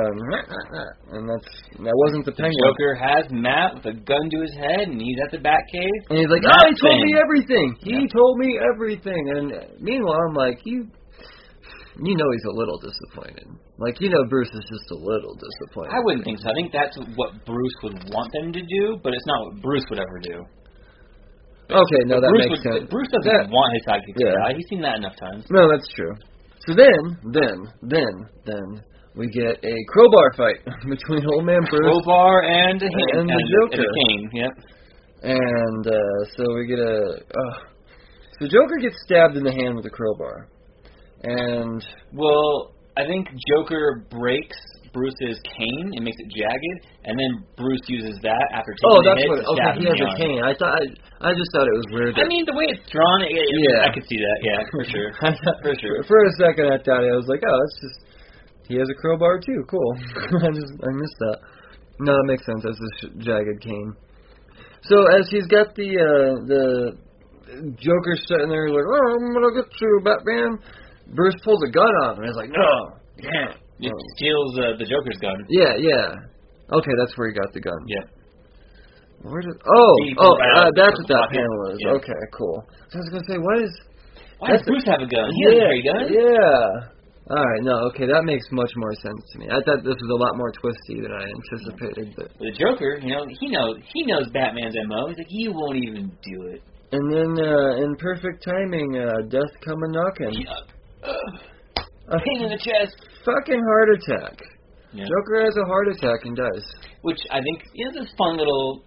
and 1.11 1.27
that's 1.27 1.51
that 1.83 1.97
wasn't 2.07 2.25
the 2.27 2.31
penguin. 2.31 2.55
Joker 2.63 2.95
has 2.95 3.27
Matt 3.35 3.75
with 3.75 3.87
a 3.91 3.95
gun 4.07 4.23
to 4.31 4.39
his 4.43 4.55
head, 4.55 4.87
and 4.87 5.01
he's 5.03 5.19
at 5.19 5.35
the 5.35 5.43
Batcave. 5.43 5.99
And 6.11 6.19
he's 6.23 6.31
like, 6.31 6.47
"Oh, 6.47 6.63
he 6.71 6.75
told 6.79 6.99
me 7.03 7.11
everything. 7.19 7.75
He 7.83 7.95
Yeah. 8.07 8.15
told 8.15 8.39
me 8.39 8.59
everything." 8.63 9.23
And 9.35 9.47
meanwhile, 9.83 10.15
I'm 10.31 10.35
like, 10.39 10.63
"You, 10.63 10.87
you 12.07 12.15
know, 12.15 12.29
he's 12.31 12.47
a 12.47 12.55
little 12.55 12.79
disappointed. 12.79 13.51
Like, 13.83 14.01
you 14.01 14.11
know, 14.11 14.23
Bruce 14.31 14.55
is 14.55 14.65
just 14.71 14.87
a 14.95 14.99
little 15.11 15.35
disappointed." 15.35 15.91
I 15.91 16.01
wouldn't 16.07 16.23
think 16.25 16.39
so. 16.39 16.47
I 16.51 16.55
think 16.55 16.71
that's 16.71 16.95
what 17.19 17.35
Bruce 17.45 17.77
would 17.83 17.99
want 18.15 18.31
them 18.33 18.53
to 18.53 18.63
do, 18.63 18.95
but 19.03 19.11
it's 19.13 19.27
not 19.27 19.43
what 19.43 19.63
Bruce 19.63 19.85
would 19.91 19.99
ever 19.99 20.19
do. 20.23 20.39
Okay, 21.71 22.03
no, 22.07 22.21
that 22.21 22.29
Bruce 22.31 22.47
makes 22.49 22.65
would, 22.65 22.81
sense. 22.83 22.91
Bruce 22.91 23.09
doesn't 23.13 23.33
That- 23.33 23.51
want 23.51 23.73
his 23.75 23.85
sidekick 23.87 24.15
to 24.19 24.25
Yeah. 24.27 24.35
die. 24.45 24.53
He's 24.57 24.69
seen 24.69 24.83
that 24.83 24.97
enough 24.99 25.17
times. 25.17 25.47
No, 25.51 25.69
that's 25.71 25.89
true. 25.95 26.13
So 26.67 26.75
then, 26.75 27.01
then, 27.33 27.57
then, 27.83 28.15
then 28.45 28.67
we 29.17 29.27
get 29.29 29.59
a 29.65 29.77
crowbar 29.89 30.33
fight 30.37 30.61
between 30.89 31.25
Old 31.27 31.45
Man 31.45 31.61
Bruce 31.69 31.81
Crowbar 31.81 32.43
and 32.45 32.81
a 32.83 32.87
hand, 32.87 33.11
And 33.13 33.29
the 33.29 33.49
Joker. 33.61 33.83
and 33.83 33.85
a 33.85 33.93
cane. 34.09 34.31
Yep. 34.33 34.53
and 35.23 35.87
uh, 35.87 36.19
so 36.37 36.43
we 36.55 36.67
get 36.67 36.79
a. 36.79 37.19
Uh, 37.25 37.59
so 38.41 38.47
Joker 38.49 38.77
gets 38.81 38.97
stabbed 39.05 39.37
in 39.37 39.45
the 39.45 39.53
hand 39.53 39.77
with 39.77 39.87
a 39.87 39.91
crowbar, 39.91 40.49
and 41.23 41.85
Well, 42.13 42.75
I 42.97 43.07
think 43.07 43.29
Joker 43.49 44.05
breaks 44.11 44.57
Bruce's 44.93 45.41
cane 45.43 45.97
and 45.97 46.05
makes 46.05 46.21
it 46.21 46.29
jagged, 46.29 46.79
and 47.09 47.17
then 47.17 47.43
Bruce 47.57 47.81
uses 47.89 48.21
that 48.23 48.45
after 48.53 48.77
taking 48.77 48.93
oh, 48.93 49.01
that's 49.01 49.25
what. 49.25 49.41
Okay, 49.57 49.71
he 49.81 49.85
has 49.89 49.99
a 49.99 50.09
arm. 50.09 50.19
cane. 50.21 50.41
I 50.45 50.53
thought. 50.55 50.77
I, 50.77 50.85
I 51.27 51.31
just 51.33 51.49
thought 51.57 51.65
it 51.67 51.77
was 51.81 51.89
weird. 51.91 52.13
I 52.21 52.29
mean, 52.29 52.45
the 52.45 52.53
way 52.53 52.69
it's 52.69 52.85
drawn, 52.93 53.25
it, 53.25 53.33
Yeah. 53.33 53.89
I 53.89 53.91
could 53.95 54.05
see 54.07 54.21
that. 54.21 54.39
Yeah, 54.45 54.61
for 54.71 54.85
sure. 54.85 55.11
For 55.65 55.73
sure. 55.81 55.99
For 56.05 56.19
a 56.21 56.33
second, 56.37 56.67
I 56.69 56.79
thought 56.83 57.03
I 57.03 57.15
was 57.17 57.27
like, 57.27 57.41
oh, 57.47 57.57
that's 57.57 57.79
just. 57.81 57.99
He 58.69 58.79
has 58.79 58.89
a 58.89 58.97
crowbar 59.01 59.41
too. 59.41 59.65
Cool. 59.69 59.93
I 60.45 60.49
just 60.55 60.73
I 60.81 60.91
missed 60.95 61.19
that. 61.25 61.39
No, 62.01 62.13
that 62.15 62.27
makes 62.27 62.45
sense. 62.47 62.63
That's 62.63 62.79
a 62.79 62.91
sh- 63.01 63.15
jagged 63.25 63.61
cane. 63.61 63.95
So 64.89 65.07
as 65.15 65.29
he's 65.31 65.47
got 65.47 65.75
the 65.75 65.89
uh, 65.95 66.33
the 66.47 66.63
Joker 67.79 68.15
sitting 68.27 68.49
there 68.49 68.69
like, 68.71 68.87
oh, 68.87 69.07
I'm 69.19 69.33
gonna 69.35 69.55
get 69.63 69.69
you, 69.81 70.01
Batman. 70.05 70.59
Bruce 71.15 71.35
pulls 71.45 71.63
a 71.67 71.71
gun 71.71 71.93
on 72.05 72.17
him. 72.17 72.19
and 72.23 72.27
He's 72.27 72.37
like, 72.37 72.51
no, 72.51 72.97
you 73.19 73.29
can't. 73.29 73.62
It 73.83 73.91
Oh. 73.93 73.99
steals 74.17 74.53
uh, 74.59 74.63
the 74.79 74.87
Joker's 74.87 75.19
gun. 75.21 75.37
Yeah, 75.51 75.75
yeah. 75.77 76.15
Okay, 76.73 76.95
that's 76.99 77.13
where 77.19 77.29
he 77.29 77.35
got 77.35 77.53
the 77.53 77.61
gun. 77.61 77.79
Yeah. 77.87 78.07
Where 79.23 79.43
did? 79.43 79.55
Oh, 79.55 79.95
He 80.07 80.15
oh, 80.19 80.35
uh, 80.35 80.71
that's 80.75 80.99
what 80.99 81.09
that 81.09 81.31
pocket. 81.31 81.39
panel 81.39 81.61
is. 81.71 81.79
Yeah. 81.83 81.99
Okay, 81.99 82.23
cool. 82.35 82.59
So 82.91 82.99
I 82.99 83.01
was 83.03 83.11
gonna 83.11 83.29
say, 83.31 83.39
what 83.39 83.59
is? 83.63 83.73
Why 84.39 84.51
does 84.57 84.63
Bruce 84.67 84.83
have 84.87 84.99
a 85.03 85.07
gun? 85.07 85.31
He 85.31 85.43
yeah, 85.47 85.63
has 85.63 85.79
a 85.79 85.83
gun. 85.87 86.05
Yeah. 86.11 86.91
All 87.31 87.39
right. 87.39 87.63
No. 87.63 87.87
Okay. 87.95 88.07
That 88.11 88.25
makes 88.27 88.43
much 88.51 88.73
more 88.75 88.95
sense 88.99 89.23
to 89.33 89.39
me. 89.39 89.47
I 89.47 89.63
thought 89.63 89.87
this 89.87 89.95
was 89.95 90.11
a 90.11 90.19
lot 90.19 90.35
more 90.37 90.51
twisty 90.59 90.99
than 90.99 91.13
I 91.15 91.31
anticipated. 91.31 92.15
But 92.19 92.35
the 92.43 92.51
Joker, 92.51 92.99
you 92.99 93.15
know, 93.15 93.25
he 93.31 93.47
knows 93.47 93.77
he 93.95 94.03
knows 94.03 94.27
Batman's 94.35 94.75
mo. 94.91 95.07
He's 95.07 95.19
like, 95.19 95.31
he 95.31 95.47
won't 95.49 95.79
even 95.79 96.11
do 96.27 96.51
it. 96.51 96.63
and 96.91 97.07
then 97.15 97.31
uh, 97.39 97.83
in 97.87 97.95
perfect 98.03 98.43
timing, 98.45 98.99
uh, 98.99 99.23
death 99.31 99.53
come 99.65 99.79
a 99.79 99.89
knocking. 99.95 100.35
Yeah. 100.43 101.07
Ugh. 101.07 101.87
A 102.09 102.19
Pain 102.19 102.43
in 102.43 102.51
the 102.51 102.59
chest. 102.59 102.97
Fucking 103.25 103.63
heart 103.63 103.89
attack. 103.97 104.39
Yeah. 104.93 105.05
Joker 105.09 105.45
has 105.45 105.57
a 105.57 105.65
heart 105.67 105.89
attack 105.89 106.21
and 106.25 106.37
dies. 106.37 106.65
Which 107.03 107.19
I 107.31 107.41
think 107.41 107.63
is 107.75 107.95
this 107.95 108.11
fun 108.19 108.37
little 108.37 108.85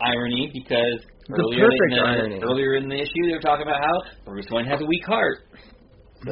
irony 0.00 0.50
because 0.54 1.02
The 1.28 1.34
earlier 1.42 1.66
in 1.66 1.90
the, 1.90 2.00
irony. 2.00 2.40
earlier 2.42 2.74
in 2.76 2.88
the 2.88 2.94
issue 2.96 3.22
they 3.26 3.34
were 3.34 3.40
talking 3.42 3.66
about 3.66 3.80
how 3.82 3.96
Bruce 4.24 4.46
Wayne 4.50 4.66
has 4.66 4.80
a 4.80 4.86
weak 4.86 5.04
heart. 5.04 5.38
So 6.24 6.30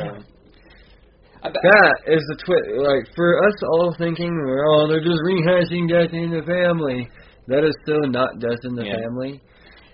bet- 1.42 1.52
That 1.62 1.94
is 2.06 2.22
the 2.30 2.36
twist. 2.44 2.66
Like 2.78 3.14
for 3.14 3.44
us 3.46 3.54
all 3.74 3.94
thinking, 3.98 4.30
oh, 4.30 4.86
they're 4.88 5.02
just 5.04 5.20
rehashing 5.26 5.88
death 5.88 6.12
in 6.14 6.30
the 6.30 6.42
family. 6.46 7.08
That 7.48 7.62
is 7.64 7.74
so 7.86 7.94
not 8.10 8.38
death 8.40 8.58
in 8.64 8.74
the 8.74 8.84
Yeah. 8.86 8.96
family. 9.02 9.40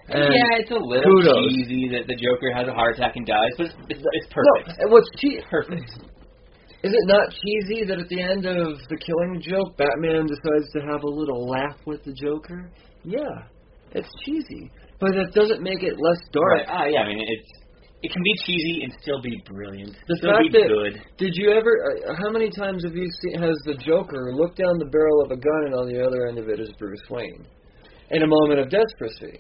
And 0.09 0.35
yeah, 0.35 0.59
it's 0.61 0.71
a 0.71 0.75
little 0.75 1.05
kudos. 1.05 1.49
cheesy 1.49 1.89
that 1.97 2.07
the 2.07 2.17
Joker 2.17 2.53
has 2.53 2.67
a 2.69 2.73
heart 2.75 2.97
attack 2.97 3.17
and 3.17 3.25
dies, 3.27 3.53
but 3.57 3.67
it's, 3.67 3.75
it's, 3.89 4.01
it's 4.03 4.27
perfect. 4.33 4.81
and 4.81 4.91
what's 4.91 5.09
che- 5.17 5.41
Perfect. 5.49 5.89
Is 6.83 6.91
it 6.93 7.07
not 7.07 7.31
cheesy 7.31 7.85
that 7.87 7.99
at 8.01 8.09
the 8.09 8.21
end 8.21 8.45
of 8.45 8.79
the 8.91 8.97
killing 8.99 9.41
joke, 9.41 9.77
Batman 9.79 10.27
decides 10.27 10.67
to 10.75 10.81
have 10.83 11.03
a 11.05 11.09
little 11.09 11.47
laugh 11.49 11.77
with 11.87 12.03
the 12.05 12.13
Joker? 12.13 12.71
Yeah, 13.05 13.47
it's 13.93 14.11
cheesy, 14.25 14.71
but 14.99 15.13
that 15.15 15.31
doesn't 15.33 15.63
make 15.63 15.83
it 15.83 15.95
less 15.95 16.19
dark. 16.33 16.59
Right. 16.59 16.67
Ah, 16.69 16.87
yeah. 16.91 17.01
I 17.03 17.09
mean, 17.09 17.23
it's 17.23 17.51
it 18.03 18.11
can 18.11 18.23
be 18.23 18.35
cheesy 18.45 18.83
and 18.83 18.93
still 19.01 19.23
be 19.23 19.31
brilliant. 19.47 19.95
The 20.09 20.17
still 20.19 20.33
fact 20.35 20.43
be 20.43 20.59
that- 20.59 20.67
good. 20.67 20.95
Did 21.19 21.33
you 21.37 21.53
ever? 21.53 21.71
Uh, 22.11 22.15
how 22.19 22.31
many 22.31 22.51
times 22.51 22.83
have 22.83 22.97
you 22.97 23.07
seen? 23.23 23.41
Has 23.41 23.55
the 23.65 23.75
Joker 23.79 24.35
looked 24.35 24.59
down 24.59 24.79
the 24.79 24.91
barrel 24.91 25.23
of 25.23 25.31
a 25.31 25.37
gun 25.39 25.63
and 25.71 25.75
on 25.75 25.87
the 25.87 26.03
other 26.05 26.27
end 26.27 26.39
of 26.39 26.49
it 26.49 26.59
is 26.59 26.71
Bruce 26.81 27.07
Wayne, 27.11 27.47
in 28.11 28.23
a 28.25 28.27
moment 28.27 28.59
of 28.59 28.71
desperation? 28.71 29.39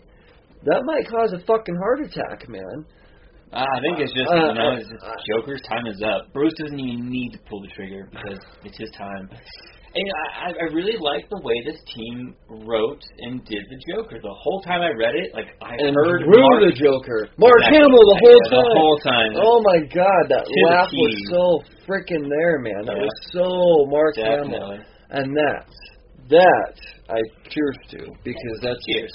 That 0.62 0.82
might 0.86 1.09
cause 1.10 1.32
a 1.32 1.40
fucking 1.44 1.74
heart 1.74 2.06
attack, 2.06 2.48
man. 2.48 2.86
Ah, 3.52 3.66
I 3.68 3.80
think 3.84 4.00
it's 4.00 4.12
just 4.16 4.30
Uh, 4.32 4.48
you 4.48 4.54
know, 4.54 4.72
uh, 4.72 4.80
it's 4.80 4.88
just 4.88 5.04
uh, 5.04 5.12
Joker's 5.28 5.60
time 5.68 5.86
is 5.86 6.00
up. 6.02 6.32
Bruce 6.32 6.54
doesn't 6.58 6.78
even 6.80 7.10
need 7.10 7.32
to 7.36 7.38
pull 7.48 7.60
the 7.60 7.68
trigger 7.76 8.08
because 8.10 8.40
it's 8.64 8.78
his 8.78 8.90
time. 8.96 9.28
And 9.94 10.08
I, 10.40 10.56
I 10.56 10.72
really 10.72 10.96
like 10.96 11.28
the 11.28 11.36
way 11.44 11.52
this 11.68 11.76
team 11.92 12.34
wrote 12.48 13.04
and 13.28 13.44
did 13.44 13.60
the 13.68 13.78
Joker. 13.92 14.16
The 14.24 14.32
whole 14.40 14.62
time 14.64 14.80
I 14.80 14.88
read 14.96 15.12
it, 15.14 15.34
like 15.36 15.52
I 15.60 15.76
And 15.76 15.92
heard 15.92 16.24
Mark, 16.24 16.64
the 16.64 16.72
Joker, 16.72 17.28
Mark 17.36 17.60
Exactly. 17.60 17.76
Hamill 17.76 18.06
the 18.08 18.20
whole 18.24 18.40
the 18.40 18.56
time. 18.56 18.72
whole 18.72 18.98
time. 19.04 19.32
Oh 19.36 19.60
my 19.60 19.78
God, 19.92 20.22
that 20.32 20.48
laugh 20.72 20.88
was 20.88 21.14
so 21.28 21.60
freaking 21.84 22.24
there, 22.24 22.58
man. 22.64 22.88
That 22.88 22.96
Yeah. 22.96 23.04
was 23.04 23.16
so 23.36 23.84
Mark 23.92 24.16
Hamill. 24.16 24.80
And 25.12 25.36
that, 25.36 25.68
that 26.32 26.74
I 27.12 27.20
cheers 27.52 27.76
to 27.90 27.98
because 28.24 28.58
that's 28.62 28.80
Cheers. 28.88 29.12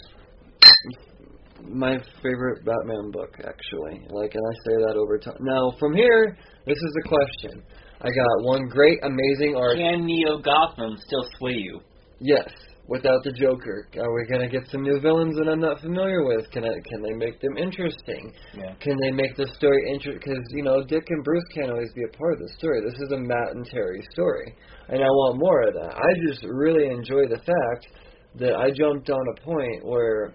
My 1.64 1.98
favorite 2.22 2.66
Batman 2.66 3.12
book, 3.12 3.34
actually. 3.40 4.06
Like, 4.10 4.34
and 4.34 4.44
I 4.44 4.56
say 4.66 4.76
that 4.88 4.96
over 4.96 5.18
time. 5.18 5.38
Now, 5.42 5.74
from 5.80 5.94
here, 5.94 6.38
this 6.66 6.78
is 6.78 6.94
the 6.94 7.10
question. 7.10 7.64
I 8.02 8.10
got 8.10 8.44
one 8.44 8.68
great, 8.68 9.00
amazing 9.04 9.56
arc. 9.56 9.78
Can 9.78 10.06
Neo 10.06 10.38
Gotham 10.38 10.98
still 11.06 11.26
sway 11.38 11.54
you? 11.54 11.80
Yes, 12.20 12.50
without 12.88 13.24
the 13.24 13.32
Joker. 13.32 13.90
Are 14.00 14.14
we 14.14 14.26
gonna 14.32 14.50
get 14.50 14.68
some 14.70 14.82
new 14.82 15.00
villains 15.00 15.36
that 15.38 15.50
I'm 15.50 15.60
not 15.60 15.82
familiar 15.82 16.24
with? 16.26 16.50
Can 16.52 16.64
I? 16.64 16.74
Can 16.86 17.02
they 17.02 17.14
make 17.14 17.40
them 17.42 17.58
interesting? 17.58 18.34
Yeah. 18.56 18.74
Can 18.80 18.98
they 19.02 19.12
make 19.12 19.36
the 19.36 19.48
story 19.56 19.82
interesting? 19.92 20.20
Because 20.24 20.44
you 20.52 20.64
know, 20.64 20.84
Dick 20.84 21.04
and 21.10 21.24
Bruce 21.24 21.44
can't 21.54 21.72
always 21.72 21.92
be 21.94 22.04
a 22.04 22.18
part 22.18 22.34
of 22.34 22.40
the 22.40 22.54
story. 22.58 22.82
This 22.82 23.00
is 23.02 23.12
a 23.12 23.18
Matt 23.18 23.56
and 23.56 23.66
Terry 23.66 24.02
story, 24.12 24.56
and 24.90 25.02
I 25.02 25.08
want 25.08 25.40
more 25.40 25.62
of 25.68 25.74
that. 25.74 25.96
I 25.96 26.10
just 26.30 26.44
really 26.44 26.88
enjoy 26.90 27.28
the 27.28 27.42
fact 27.42 27.88
that 28.36 28.56
I 28.56 28.72
jumped 28.72 29.10
on 29.10 29.26
a 29.36 29.42
point 29.42 29.86
where 29.86 30.34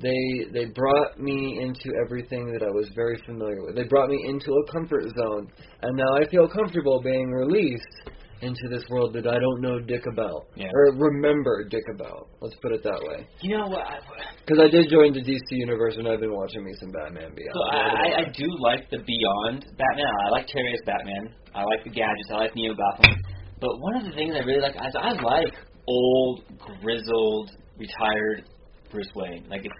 they 0.00 0.50
they 0.52 0.64
brought 0.66 1.18
me 1.18 1.58
into 1.60 1.90
everything 2.04 2.52
that 2.52 2.62
I 2.62 2.70
was 2.70 2.88
very 2.94 3.16
familiar 3.26 3.62
with. 3.64 3.74
They 3.76 3.84
brought 3.84 4.08
me 4.08 4.18
into 4.28 4.52
a 4.52 4.72
comfort 4.72 5.04
zone, 5.16 5.48
and 5.82 5.96
now 5.96 6.16
I 6.20 6.28
feel 6.30 6.48
comfortable 6.48 7.00
being 7.02 7.30
released 7.30 8.10
into 8.40 8.68
this 8.70 8.84
world 8.88 9.12
that 9.14 9.26
I 9.26 9.38
don't 9.38 9.60
know 9.60 9.80
dick 9.80 10.04
about 10.12 10.46
Yeah. 10.54 10.70
or 10.72 10.94
remember 10.94 11.66
dick 11.68 11.82
about. 11.92 12.28
Let's 12.40 12.54
put 12.62 12.70
it 12.70 12.84
that 12.84 13.00
way. 13.02 13.26
You 13.42 13.58
know 13.58 13.66
what? 13.66 13.82
I, 13.82 13.98
Because 14.46 14.62
I 14.62 14.68
did 14.70 14.88
join 14.90 15.12
the 15.12 15.20
DC 15.22 15.42
universe, 15.50 15.96
and 15.98 16.06
I've 16.06 16.20
been 16.20 16.32
watching 16.32 16.62
me 16.64 16.70
some 16.78 16.92
Batman 16.92 17.34
Beyond. 17.34 17.54
So 17.54 17.62
I, 17.66 17.78
I, 17.78 18.20
I 18.20 18.24
do 18.30 18.46
like 18.62 18.88
the 18.90 18.98
Beyond 18.98 19.66
Batman. 19.76 20.12
I 20.26 20.30
like 20.30 20.46
Terry 20.46 20.72
as 20.72 20.80
Batman. 20.86 21.34
I 21.54 21.64
like 21.64 21.82
the 21.82 21.90
gadgets. 21.90 22.30
I 22.30 22.36
like 22.36 22.54
Neo 22.54 22.74
Gotham. 22.74 23.16
But 23.60 23.70
one 23.80 23.96
of 23.96 24.04
the 24.04 24.12
things 24.12 24.36
I 24.36 24.44
really 24.46 24.60
like 24.62 24.76
is 24.76 24.94
I 24.94 25.10
like 25.20 25.54
old, 25.88 26.44
grizzled, 26.80 27.50
retired 27.76 28.44
Bruce 28.90 29.10
Wayne. 29.14 29.46
Like, 29.48 29.64
it, 29.64 29.72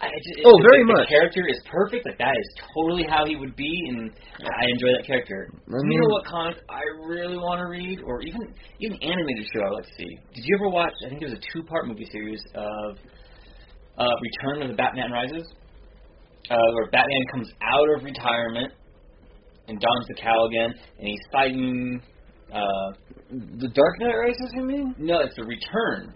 I 0.00 0.08
just, 0.10 0.40
Oh, 0.44 0.50
the- 0.58 0.68
very 0.70 0.82
the, 0.84 0.92
much. 0.92 1.06
The 1.08 1.14
character 1.14 1.42
is 1.48 1.60
perfect. 1.70 2.04
Like 2.04 2.18
that 2.18 2.34
is 2.36 2.48
totally 2.74 3.04
how 3.08 3.24
he 3.26 3.36
would 3.36 3.54
be, 3.56 3.72
and 3.88 4.10
I 4.42 4.64
enjoy 4.74 4.90
that 4.98 5.06
character. 5.06 5.48
I 5.52 5.56
you 5.70 6.00
know 6.00 6.08
what 6.10 6.26
comic 6.26 6.56
I 6.68 6.82
really 7.06 7.36
want 7.38 7.60
to 7.60 7.66
read, 7.70 8.00
or 8.04 8.20
even 8.22 8.52
even 8.80 8.98
animated 9.02 9.46
show 9.54 9.62
I 9.62 9.68
would 9.70 9.76
like 9.76 9.86
to 9.86 9.94
see? 9.96 10.10
Did 10.34 10.44
you 10.44 10.56
ever 10.60 10.68
watch? 10.68 10.92
I 11.06 11.08
think 11.10 11.22
it 11.22 11.30
was 11.30 11.38
a 11.38 11.42
two-part 11.52 11.86
movie 11.86 12.08
series 12.10 12.42
of 12.54 12.98
uh, 13.96 14.04
Return 14.20 14.62
of 14.62 14.68
the 14.68 14.74
Batman 14.76 15.12
Rises, 15.12 15.46
uh, 16.50 16.56
where 16.74 16.90
Batman 16.90 17.22
comes 17.32 17.48
out 17.62 17.88
of 17.96 18.02
retirement 18.04 18.72
and 19.68 19.78
dons 19.80 20.06
the 20.08 20.14
cowl 20.20 20.46
again, 20.48 20.74
and 20.98 21.06
he's 21.08 21.22
fighting. 21.32 22.02
Uh, 22.52 22.92
The 23.30 23.68
Dark 23.68 23.94
Knight 24.00 24.14
Rises, 24.14 24.50
you 24.54 24.64
mean? 24.64 24.94
no, 24.98 25.20
it's 25.20 25.34
the 25.36 25.44
Return, 25.44 26.12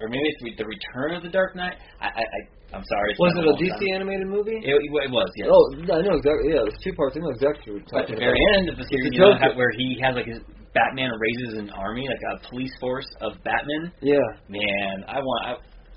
or 0.00 0.08
maybe 0.08 0.24
it's 0.26 0.58
the 0.58 0.64
Return 0.66 1.14
of 1.14 1.22
the 1.22 1.28
Dark 1.30 1.54
Knight. 1.56 1.76
I, 2.00 2.06
I, 2.06 2.22
I 2.22 2.38
I'm 2.74 2.82
sorry. 2.90 3.14
It's 3.14 3.20
Was 3.22 3.34
it 3.38 3.46
a 3.46 3.54
DC 3.54 3.70
time. 3.70 4.02
animated 4.02 4.26
movie? 4.26 4.58
It, 4.58 4.74
it 4.74 5.10
was, 5.14 5.30
yes. 5.38 5.46
Oh, 5.46 5.64
I 5.94 6.02
know 6.02 6.18
exactly. 6.18 6.50
Yeah, 6.58 6.66
it's 6.66 6.82
two 6.82 6.90
parts. 6.98 7.14
I 7.14 7.22
know 7.22 7.30
exactly 7.30 7.70
what 7.78 7.86
At 8.02 8.10
the 8.10 8.18
very 8.18 8.34
about. 8.34 8.58
end 8.58 8.66
of 8.74 8.76
the 8.82 8.86
series, 8.90 9.14
you 9.14 9.20
know, 9.22 9.38
how, 9.38 9.54
where 9.54 9.70
he 9.78 9.94
has 10.02 10.18
like 10.18 10.26
his 10.26 10.42
Batman 10.74 11.14
raises 11.14 11.62
an 11.62 11.70
army, 11.70 12.02
like 12.10 12.18
a 12.34 12.34
police 12.50 12.74
force 12.82 13.06
of 13.22 13.38
Batman. 13.46 13.94
Yeah. 14.02 14.18
Man, 14.50 15.06
I 15.06 15.22
want. 15.22 15.40
I, 15.46 15.52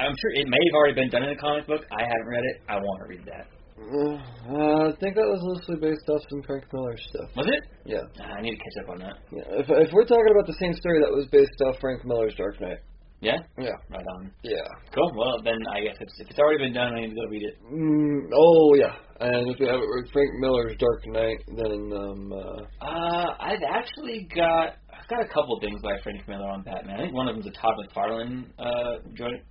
I'm 0.05 0.13
sure 0.13 0.31
it 0.37 0.45
may 0.45 0.61
have 0.69 0.75
already 0.77 0.93
been 0.93 1.09
done 1.09 1.25
in 1.25 1.33
a 1.33 1.39
comic 1.41 1.65
book. 1.65 1.81
I 1.89 2.05
haven't 2.05 2.29
read 2.29 2.45
it. 2.45 2.61
I 2.69 2.77
want 2.77 3.01
to 3.01 3.07
read 3.09 3.25
that. 3.25 3.49
Uh, 3.77 4.89
I 4.89 4.93
think 5.01 5.17
that 5.17 5.25
was 5.25 5.41
loosely 5.41 5.81
based 5.81 6.05
off 6.09 6.21
some 6.29 6.41
Frank 6.45 6.65
Miller 6.73 6.93
stuff. 6.97 7.29
Was 7.37 7.45
it? 7.49 7.61
Yeah. 7.85 8.05
Ah, 8.21 8.37
I 8.37 8.41
need 8.41 8.53
to 8.53 8.61
catch 8.61 8.77
up 8.85 8.89
on 8.93 8.97
that. 9.01 9.17
Yeah. 9.33 9.61
If 9.61 9.65
if 9.69 9.89
we're 9.93 10.05
talking 10.05 10.29
about 10.29 10.45
the 10.45 10.57
same 10.61 10.73
story, 10.73 11.01
that 11.01 11.09
was 11.09 11.25
based 11.31 11.57
off 11.65 11.77
Frank 11.81 12.05
Miller's 12.05 12.33
Dark 12.37 12.61
Knight. 12.61 12.77
Yeah. 13.19 13.37
Yeah. 13.57 13.71
Right 13.89 14.05
on. 14.15 14.31
Yeah. 14.43 14.67
Cool. 14.93 15.11
Well, 15.17 15.41
then 15.43 15.57
I 15.71 15.81
guess 15.81 15.95
if, 15.99 16.07
if 16.19 16.29
it's 16.29 16.39
already 16.39 16.65
been 16.65 16.73
done, 16.73 16.93
I 16.93 17.01
need 17.01 17.09
to 17.09 17.15
go 17.15 17.27
read 17.29 17.43
it. 17.43 17.55
Mm, 17.65 18.29
oh 18.33 18.75
yeah. 18.75 18.93
And 19.19 19.49
if 19.49 19.59
you 19.59 19.65
have 19.65 19.75
it 19.81 19.89
with 19.89 20.11
Frank 20.13 20.29
Miller's 20.39 20.75
Dark 20.77 21.01
Knight, 21.07 21.39
then 21.47 21.91
um. 21.97 22.31
Uh, 22.31 22.85
Uh, 22.85 23.33
I've 23.39 23.63
actually 23.67 24.27
got 24.35 24.77
I've 24.93 25.07
got 25.09 25.21
a 25.25 25.27
couple 25.33 25.57
things 25.61 25.81
by 25.81 25.97
Frank 26.03 26.27
Miller 26.27 26.47
on 26.47 26.61
Batman. 26.63 26.99
I 26.99 27.03
think 27.03 27.13
one 27.15 27.27
of 27.27 27.35
them's 27.35 27.47
a 27.47 27.51
Todd 27.59 27.73
McFarlane 27.81 28.45
uh 28.59 28.99
joint. 29.15 29.41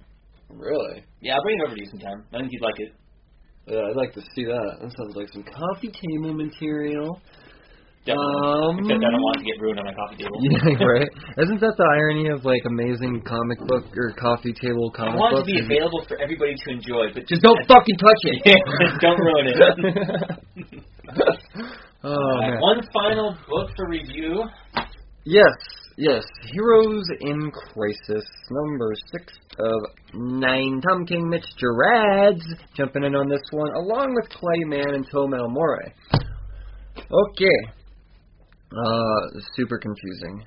Really? 0.48 1.02
Yeah, 1.20 1.34
I'll 1.34 1.42
bring 1.42 1.58
it 1.58 1.66
over 1.66 1.74
to 1.74 1.80
you 1.80 1.88
sometime. 1.90 2.24
I 2.32 2.38
think 2.38 2.50
you'd 2.52 2.62
like 2.62 2.78
it. 2.78 2.92
Yeah, 3.66 3.80
I'd 3.90 3.96
like 3.96 4.14
to 4.14 4.20
see 4.36 4.44
that. 4.44 4.78
That 4.80 4.92
sounds 4.96 5.16
like 5.16 5.28
some 5.32 5.42
coffee 5.42 5.90
table 5.90 6.34
material. 6.34 7.20
Um, 8.06 8.78
Except 8.78 9.02
I 9.02 9.10
don't 9.10 9.18
want 9.18 9.34
it 9.38 9.40
to 9.42 9.46
get 9.50 9.58
ruined 9.58 9.82
on 9.82 9.86
my 9.90 9.96
coffee 9.98 10.22
table. 10.22 10.38
Yeah, 10.38 10.78
right. 10.94 11.10
Isn't 11.42 11.58
that 11.58 11.74
the 11.74 11.88
irony 11.98 12.30
of 12.30 12.46
like 12.46 12.62
amazing 12.62 13.26
comic 13.26 13.58
book 13.66 13.90
or 13.98 14.14
coffee 14.14 14.54
table 14.54 14.94
I 14.94 14.96
comic 14.96 15.18
want 15.18 15.34
it 15.34 15.42
to 15.42 15.50
be 15.50 15.58
available 15.58 16.06
for 16.06 16.14
everybody 16.22 16.54
to 16.54 16.70
enjoy, 16.70 17.10
but 17.10 17.26
Just 17.26 17.42
don't 17.42 17.58
fucking 17.66 17.98
touch 17.98 18.22
it. 18.30 18.38
Don't 19.02 19.18
ruin 19.18 19.50
it. 19.50 19.58
oh 22.04 22.40
man. 22.40 22.60
one 22.60 22.80
final 22.94 23.36
book 23.50 23.74
to 23.74 23.82
review. 23.90 24.44
Yes, 25.24 25.56
yes. 25.96 26.22
Heroes 26.54 27.02
in 27.20 27.50
Crisis, 27.50 28.24
number 28.50 28.92
six 29.10 29.32
of 29.58 29.80
nine. 30.14 30.80
Tom 30.86 31.04
King, 31.06 31.28
Mitch 31.28 31.46
Gerads 31.58 32.44
jumping 32.76 33.02
in 33.02 33.16
on 33.16 33.28
this 33.28 33.42
one, 33.50 33.72
along 33.74 34.14
with 34.14 34.28
Clay 34.30 34.62
Mann 34.66 34.94
and 34.94 35.04
Tomeu 35.10 35.50
Morey. 35.50 35.92
Okay. 36.96 37.72
Uh, 38.72 39.40
super 39.54 39.78
confusing. 39.78 40.44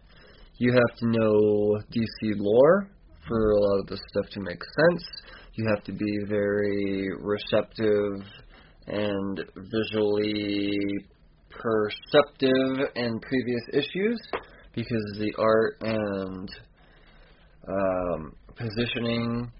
You 0.58 0.74
have 0.74 0.98
to 1.00 1.08
know 1.08 1.82
DC 1.92 2.36
lore 2.36 2.90
for 3.28 3.52
a 3.52 3.60
lot 3.60 3.80
of 3.80 3.88
this 3.88 4.00
stuff 4.10 4.30
to 4.32 4.42
make 4.42 4.62
sense. 4.62 5.04
You 5.54 5.66
have 5.74 5.84
to 5.86 5.94
be 5.94 6.20
very 6.28 7.12
receptive 7.18 8.26
and 8.88 9.42
visually 9.56 10.78
perceptive 11.50 12.90
in 12.96 13.20
previous 13.20 13.62
issues 13.74 14.20
because 14.74 15.18
the 15.20 15.34
art 15.38 15.78
and 15.82 16.50
um, 17.68 18.36
positioning 18.56 19.52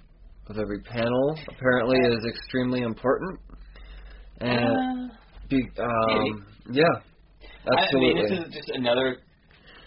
of 0.48 0.58
every 0.58 0.82
panel 0.82 1.40
apparently 1.48 1.98
is 2.00 2.26
extremely 2.26 2.82
important. 2.82 3.40
And 4.42 5.12
Uh, 5.12 5.16
be, 5.50 5.70
um, 5.80 6.46
yeah, 6.72 6.84
absolutely. 7.78 8.22
I 8.22 8.30
mean, 8.30 8.30
this 8.30 8.48
is 8.48 8.54
just 8.54 8.70
another. 8.74 9.18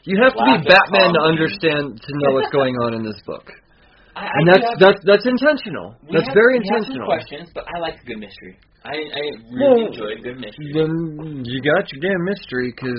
you 0.04 0.16
have 0.22 0.34
to 0.34 0.44
be 0.44 0.54
Batman 0.68 1.12
to 1.14 1.20
understand 1.26 1.98
to 2.00 2.10
know 2.22 2.30
what's 2.36 2.50
going 2.52 2.74
on 2.86 2.94
in 2.94 3.02
this 3.02 3.18
book, 3.26 3.50
I, 4.16 4.26
I 4.26 4.30
and 4.38 4.44
that's 4.48 4.66
have- 4.68 4.78
that's 4.78 5.00
that's 5.04 5.26
intentional. 5.26 5.96
That's 6.12 6.26
have- 6.28 6.34
very 6.36 6.58
we 6.58 6.66
have 6.70 6.84
some 6.84 7.00
intentional. 7.00 7.06
questions, 7.08 7.48
but 7.54 7.64
I 7.74 7.78
like 7.80 7.96
a 8.02 8.04
good 8.06 8.18
mystery. 8.18 8.58
I, 8.84 8.98
I 8.98 9.22
really 9.54 9.62
Well, 9.62 9.86
enjoy 9.94 10.10
a 10.18 10.22
good 10.26 10.38
mystery. 10.42 10.70
Then 10.74 11.44
you 11.46 11.58
got 11.62 11.86
your 11.94 12.00
damn 12.02 12.24
mystery 12.26 12.74
because 12.74 12.98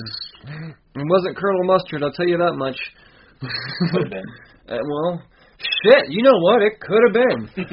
it 0.95 1.03
wasn't 1.11 1.35
Colonel 1.35 1.63
Mustard. 1.65 2.03
I'll 2.03 2.13
tell 2.15 2.25
you 2.27 2.37
that 2.37 2.55
much. 2.55 2.77
Could 3.91 4.03
have 4.03 4.11
been. 4.11 4.23
Uh, 4.63 4.77
well, 4.79 5.21
shit. 5.59 6.07
You 6.07 6.23
know 6.23 6.39
what? 6.39 6.61
It 6.61 6.79
could 6.79 7.01
have 7.03 7.13
been. 7.13 7.49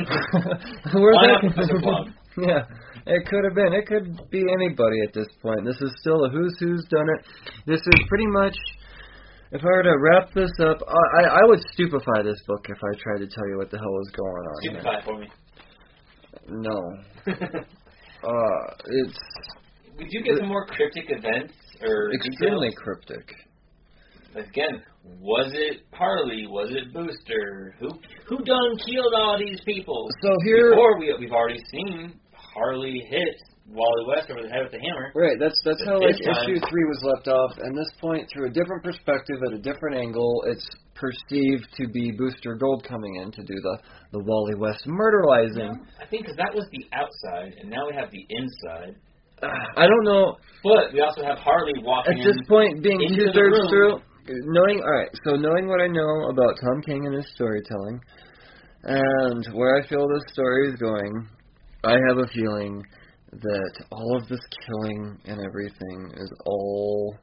Where's 0.92 1.14
Why 1.14 1.26
that- 1.28 1.38
not 1.44 1.54
Professor 1.54 1.78
Plum? 1.80 2.14
Yeah, 2.38 2.62
it 3.06 3.26
could 3.28 3.44
have 3.44 3.54
been. 3.54 3.72
It 3.72 3.86
could 3.86 4.30
be 4.30 4.44
anybody 4.52 5.00
at 5.06 5.12
this 5.14 5.26
point. 5.42 5.64
This 5.64 5.80
is 5.80 5.92
still 6.00 6.24
a 6.24 6.30
who's 6.30 6.56
who's 6.58 6.84
done 6.90 7.06
it. 7.18 7.26
This 7.66 7.80
is 7.80 8.00
pretty 8.08 8.26
much. 8.26 8.56
If 9.52 9.62
I 9.62 9.66
were 9.66 9.82
to 9.82 9.96
wrap 9.98 10.32
this 10.32 10.52
up, 10.60 10.78
I 10.86 11.24
I 11.24 11.40
would 11.44 11.60
stupefy 11.72 12.22
this 12.22 12.40
book 12.46 12.66
if 12.68 12.78
I 12.78 12.96
tried 13.02 13.18
to 13.18 13.28
tell 13.28 13.48
you 13.48 13.56
what 13.58 13.70
the 13.70 13.78
hell 13.78 13.98
is 14.00 14.10
going 14.14 14.44
on. 14.46 14.62
here. 14.62 14.80
Stupefy 14.80 15.04
for 15.04 15.18
me. 15.18 15.28
No. 16.48 17.60
Uh, 18.22 18.74
it's 19.00 19.18
we 19.96 20.04
do 20.04 20.22
get 20.22 20.36
some 20.38 20.48
more 20.48 20.66
cryptic 20.66 21.04
events 21.08 21.54
or 21.80 22.12
extremely 22.12 22.68
details. 22.68 22.74
cryptic. 22.84 23.34
Again, 24.34 24.82
was 25.18 25.50
it 25.54 25.84
Harley? 25.94 26.46
Was 26.46 26.68
it 26.70 26.92
Booster? 26.92 27.74
Who 27.80 27.88
who 28.28 28.44
done 28.44 28.76
killed 28.86 29.14
all 29.16 29.38
these 29.38 29.60
people? 29.64 30.06
So 30.20 30.28
here, 30.44 30.68
Before 30.68 30.98
we 31.00 31.16
we've 31.18 31.32
already 31.32 31.62
seen 31.72 32.20
Harley 32.54 33.06
hit 33.08 33.36
Wally 33.70 34.04
West 34.08 34.30
over 34.30 34.42
the 34.42 34.48
head 34.48 34.62
with 34.64 34.72
the 34.72 34.80
hammer. 34.80 35.12
right? 35.14 35.38
That's 35.38 35.54
that's 35.64 35.78
But 35.84 35.88
how 35.94 36.00
like 36.00 36.16
time- 36.18 36.42
issue 36.42 36.58
three 36.68 36.84
was 36.90 37.00
left 37.14 37.28
off. 37.28 37.52
And 37.58 37.76
this 37.76 37.90
point, 38.00 38.28
through 38.32 38.48
a 38.48 38.50
different 38.50 38.82
perspective 38.82 39.36
at 39.46 39.52
a 39.52 39.58
different 39.58 39.96
angle, 39.96 40.42
it's 40.46 40.66
perceived 40.94 41.66
to 41.78 41.86
be 41.88 42.10
Booster 42.12 42.56
Gold 42.56 42.84
coming 42.84 43.16
in 43.22 43.30
to 43.32 43.42
do 43.42 43.54
the 43.62 43.78
the 44.12 44.22
Wally 44.24 44.54
West 44.56 44.84
murderizing. 44.86 45.78
I 46.02 46.06
think 46.06 46.26
'cause 46.26 46.36
that 46.36 46.52
was 46.54 46.66
the 46.72 46.84
outside, 46.92 47.54
and 47.60 47.70
now 47.70 47.86
we 47.88 47.94
have 47.94 48.10
the 48.10 48.26
inside. 48.28 48.96
I 49.42 49.86
don't 49.86 50.04
know. 50.04 50.36
But 50.64 50.92
we 50.92 51.00
also 51.00 51.22
have 51.24 51.38
Harley 51.38 51.72
walking 51.82 52.18
At 52.18 52.24
this 52.26 52.36
in. 52.36 52.44
point, 52.46 52.82
being 52.82 53.00
two 53.08 53.32
thirds 53.32 53.56
through, 53.70 54.00
knowing 54.28 54.82
all 54.82 54.90
right, 54.92 55.08
so 55.24 55.36
knowing 55.36 55.66
what 55.68 55.80
I 55.80 55.86
know 55.86 56.28
about 56.28 56.56
Tom 56.60 56.82
King 56.82 57.06
and 57.06 57.14
his 57.14 57.26
storytelling, 57.32 58.00
and 58.84 59.46
where 59.54 59.76
I 59.76 59.86
feel 59.86 60.06
this 60.08 60.24
story 60.32 60.68
is 60.68 60.76
going, 60.76 61.26
I 61.84 61.96
have 62.08 62.18
a 62.18 62.28
feeling 62.34 62.82
that 63.32 63.84
all 63.90 64.16
of 64.16 64.28
this 64.28 64.40
killing 64.66 65.18
and 65.24 65.38
everything 65.46 66.12
is 66.16 66.30
all. 66.44 67.16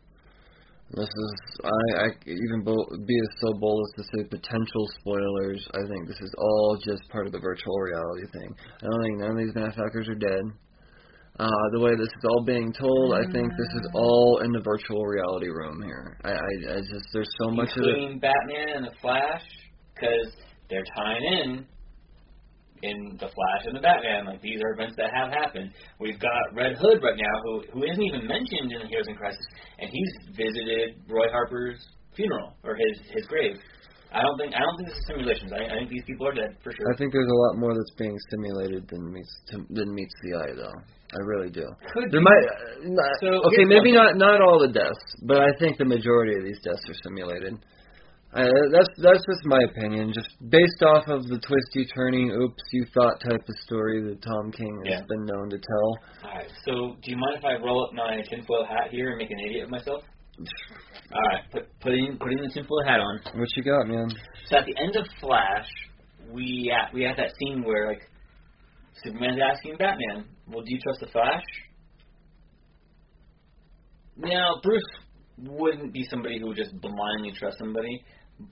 This 0.89 1.05
is 1.05 1.33
I, 1.65 2.01
I 2.01 2.07
even 2.25 2.63
bo- 2.63 2.87
be 3.05 3.19
as 3.19 3.29
so 3.41 3.53
bold 3.59 3.85
as 3.85 4.05
to 4.05 4.17
say 4.17 4.23
potential 4.29 4.87
spoilers. 4.99 5.67
I 5.73 5.85
think 5.87 6.07
this 6.07 6.19
is 6.21 6.33
all 6.37 6.79
just 6.83 7.07
part 7.09 7.27
of 7.27 7.33
the 7.33 7.39
virtual 7.39 7.77
reality 7.77 8.25
thing. 8.31 8.55
I 8.81 8.85
don't 8.89 9.03
think 9.03 9.19
none 9.19 9.31
of 9.31 9.37
these 9.37 9.53
motherfuckers 9.53 10.09
are 10.09 10.15
dead. 10.15 10.45
Uh, 11.39 11.65
the 11.73 11.79
way 11.79 11.91
this 11.95 12.07
is 12.07 12.25
all 12.31 12.43
being 12.45 12.73
told, 12.73 13.13
I 13.13 13.21
think 13.31 13.51
this 13.51 13.73
is 13.75 13.89
all 13.93 14.41
in 14.43 14.51
the 14.53 14.61
virtual 14.61 15.05
reality 15.05 15.49
room 15.49 15.83
here. 15.83 16.17
I, 16.23 16.31
I, 16.31 16.77
I 16.77 16.79
just 16.79 17.05
there's 17.13 17.29
so 17.43 17.51
much 17.51 17.69
of 17.77 17.83
it. 17.83 18.21
Batman 18.21 18.69
and 18.77 18.85
the 18.85 18.95
Flash, 19.01 19.43
because 19.93 20.33
they're 20.69 20.87
tying 20.95 21.23
in 21.43 21.65
in 22.83 23.17
the 23.19 23.29
Flash 23.29 23.63
and 23.65 23.75
the 23.75 23.81
Batman. 23.81 24.25
Like 24.25 24.41
these 24.41 24.59
are 24.61 24.73
events 24.73 24.95
that 24.97 25.09
have 25.13 25.29
happened. 25.31 25.71
We've 25.99 26.19
got 26.19 26.53
Red 26.53 26.77
Hood 26.77 27.01
right 27.01 27.17
now, 27.17 27.35
who 27.43 27.63
who 27.73 27.83
isn't 27.83 28.01
even 28.03 28.27
mentioned 28.27 28.71
in 28.71 28.79
the 28.81 28.87
Heroes 28.87 29.07
in 29.07 29.15
Crisis, 29.15 29.45
and 29.79 29.89
he's 29.89 30.13
visited 30.35 31.01
Roy 31.09 31.29
Harper's 31.31 31.79
funeral 32.15 32.53
or 32.63 32.75
his 32.75 32.95
his 33.13 33.25
grave. 33.27 33.57
I 34.13 34.21
don't 34.23 34.37
think 34.39 34.55
I 34.55 34.59
don't 34.63 34.75
think 34.77 34.89
this 34.89 34.97
is 34.97 35.05
simulations. 35.07 35.51
I, 35.51 35.67
I 35.67 35.75
think 35.83 35.89
these 35.91 36.07
people 36.07 36.27
are 36.27 36.33
dead 36.33 36.55
for 36.63 36.71
sure. 36.71 36.87
I 36.93 36.95
think 36.97 37.11
there's 37.11 37.27
a 37.27 37.39
lot 37.49 37.59
more 37.59 37.75
that's 37.75 37.95
being 37.99 38.15
simulated 38.31 38.87
than 38.87 39.11
meets 39.11 39.33
than 39.69 39.93
meets 39.93 40.15
the 40.23 40.31
eye, 40.39 40.53
though. 40.55 40.77
I 41.11 41.19
really 41.23 41.49
do. 41.49 41.63
Could 41.93 42.11
There 42.11 42.19
be. 42.19 42.23
might 42.23 42.43
uh, 42.43 42.83
not, 42.83 43.11
So, 43.21 43.27
okay, 43.51 43.63
maybe 43.63 43.91
not 43.91 44.17
not 44.17 44.41
all 44.41 44.59
the 44.59 44.71
deaths, 44.71 45.03
but 45.23 45.39
I 45.39 45.51
think 45.59 45.77
the 45.77 45.85
majority 45.85 46.35
of 46.35 46.43
these 46.43 46.59
deaths 46.63 46.83
are 46.87 46.95
simulated. 47.03 47.55
I, 48.37 48.45
that's 48.71 48.89
that's 49.01 49.25
just 49.25 49.41
my 49.45 49.59
opinion, 49.65 50.13
just 50.13 50.29
based 50.49 50.83
off 50.85 51.07
of 51.07 51.23
the 51.27 51.39
twisty 51.39 51.89
turning, 51.95 52.29
oops, 52.31 52.61
you 52.71 52.85
thought 52.93 53.19
type 53.19 53.41
of 53.41 53.55
story 53.65 54.03
that 54.03 54.21
Tom 54.21 54.51
King 54.51 54.79
has 54.85 54.99
Yeah. 54.99 55.05
been 55.09 55.25
known 55.25 55.49
to 55.49 55.57
tell. 55.57 55.89
Alright, 56.29 56.51
so 56.63 56.95
do 57.01 57.09
you 57.11 57.17
mind 57.17 57.37
if 57.39 57.43
I 57.45 57.55
roll 57.55 57.85
up 57.85 57.93
my 57.93 58.21
tinfoil 58.29 58.65
hat 58.65 58.91
here 58.91 59.09
and 59.09 59.17
make 59.17 59.31
an 59.31 59.39
idiot 59.39 59.63
of 59.65 59.69
myself? 59.71 60.03
Alright, 61.11 61.49
put 61.51 61.79
putting 61.79 62.17
putting 62.19 62.37
the 62.37 62.49
tinfoil 62.53 62.83
hat 62.85 62.99
on. 62.99 63.19
What 63.39 63.47
you 63.55 63.63
got, 63.63 63.87
man? 63.87 64.09
So 64.49 64.57
at 64.57 64.65
the 64.65 64.75
end 64.83 64.95
of 64.95 65.07
Flash, 65.19 65.67
we 66.31 66.71
uh, 66.71 66.91
we 66.93 67.01
have 67.03 67.17
that 67.17 67.31
scene 67.39 67.63
where 67.65 67.87
like 67.87 68.01
Superman's 69.03 69.39
asking 69.41 69.77
Batman, 69.77 70.25
"Well, 70.47 70.61
do 70.63 70.71
you 70.71 70.79
trust 70.79 70.99
the 70.99 71.07
Flash?" 71.07 71.43
Now 74.15 74.59
Bruce 74.61 74.83
wouldn't 75.39 75.93
be 75.93 76.03
somebody 76.09 76.39
who 76.39 76.47
would 76.47 76.57
just 76.57 76.79
blindly 76.81 77.31
trust 77.37 77.57
somebody, 77.59 78.03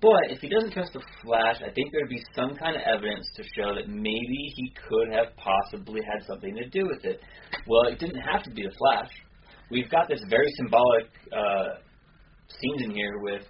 but 0.01 0.31
if 0.31 0.39
he 0.39 0.49
doesn't 0.49 0.71
trust 0.71 0.93
the 0.93 1.01
Flash, 1.23 1.57
I 1.61 1.71
think 1.71 1.91
there'd 1.91 2.09
be 2.09 2.23
some 2.35 2.55
kind 2.55 2.75
of 2.75 2.81
evidence 2.81 3.27
to 3.35 3.43
show 3.55 3.75
that 3.75 3.87
maybe 3.87 4.51
he 4.55 4.73
could 4.89 5.13
have 5.13 5.35
possibly 5.37 6.01
had 6.01 6.25
something 6.25 6.55
to 6.55 6.67
do 6.69 6.87
with 6.87 7.05
it. 7.05 7.19
Well, 7.67 7.91
it 7.91 7.99
didn't 7.99 8.21
have 8.21 8.43
to 8.43 8.49
be 8.51 8.63
the 8.63 8.73
Flash. 8.77 9.11
We've 9.69 9.89
got 9.89 10.07
this 10.09 10.21
very 10.27 10.49
symbolic 10.57 11.05
uh, 11.31 11.79
scenes 12.49 12.81
in 12.83 12.91
here 12.91 13.19
with 13.19 13.43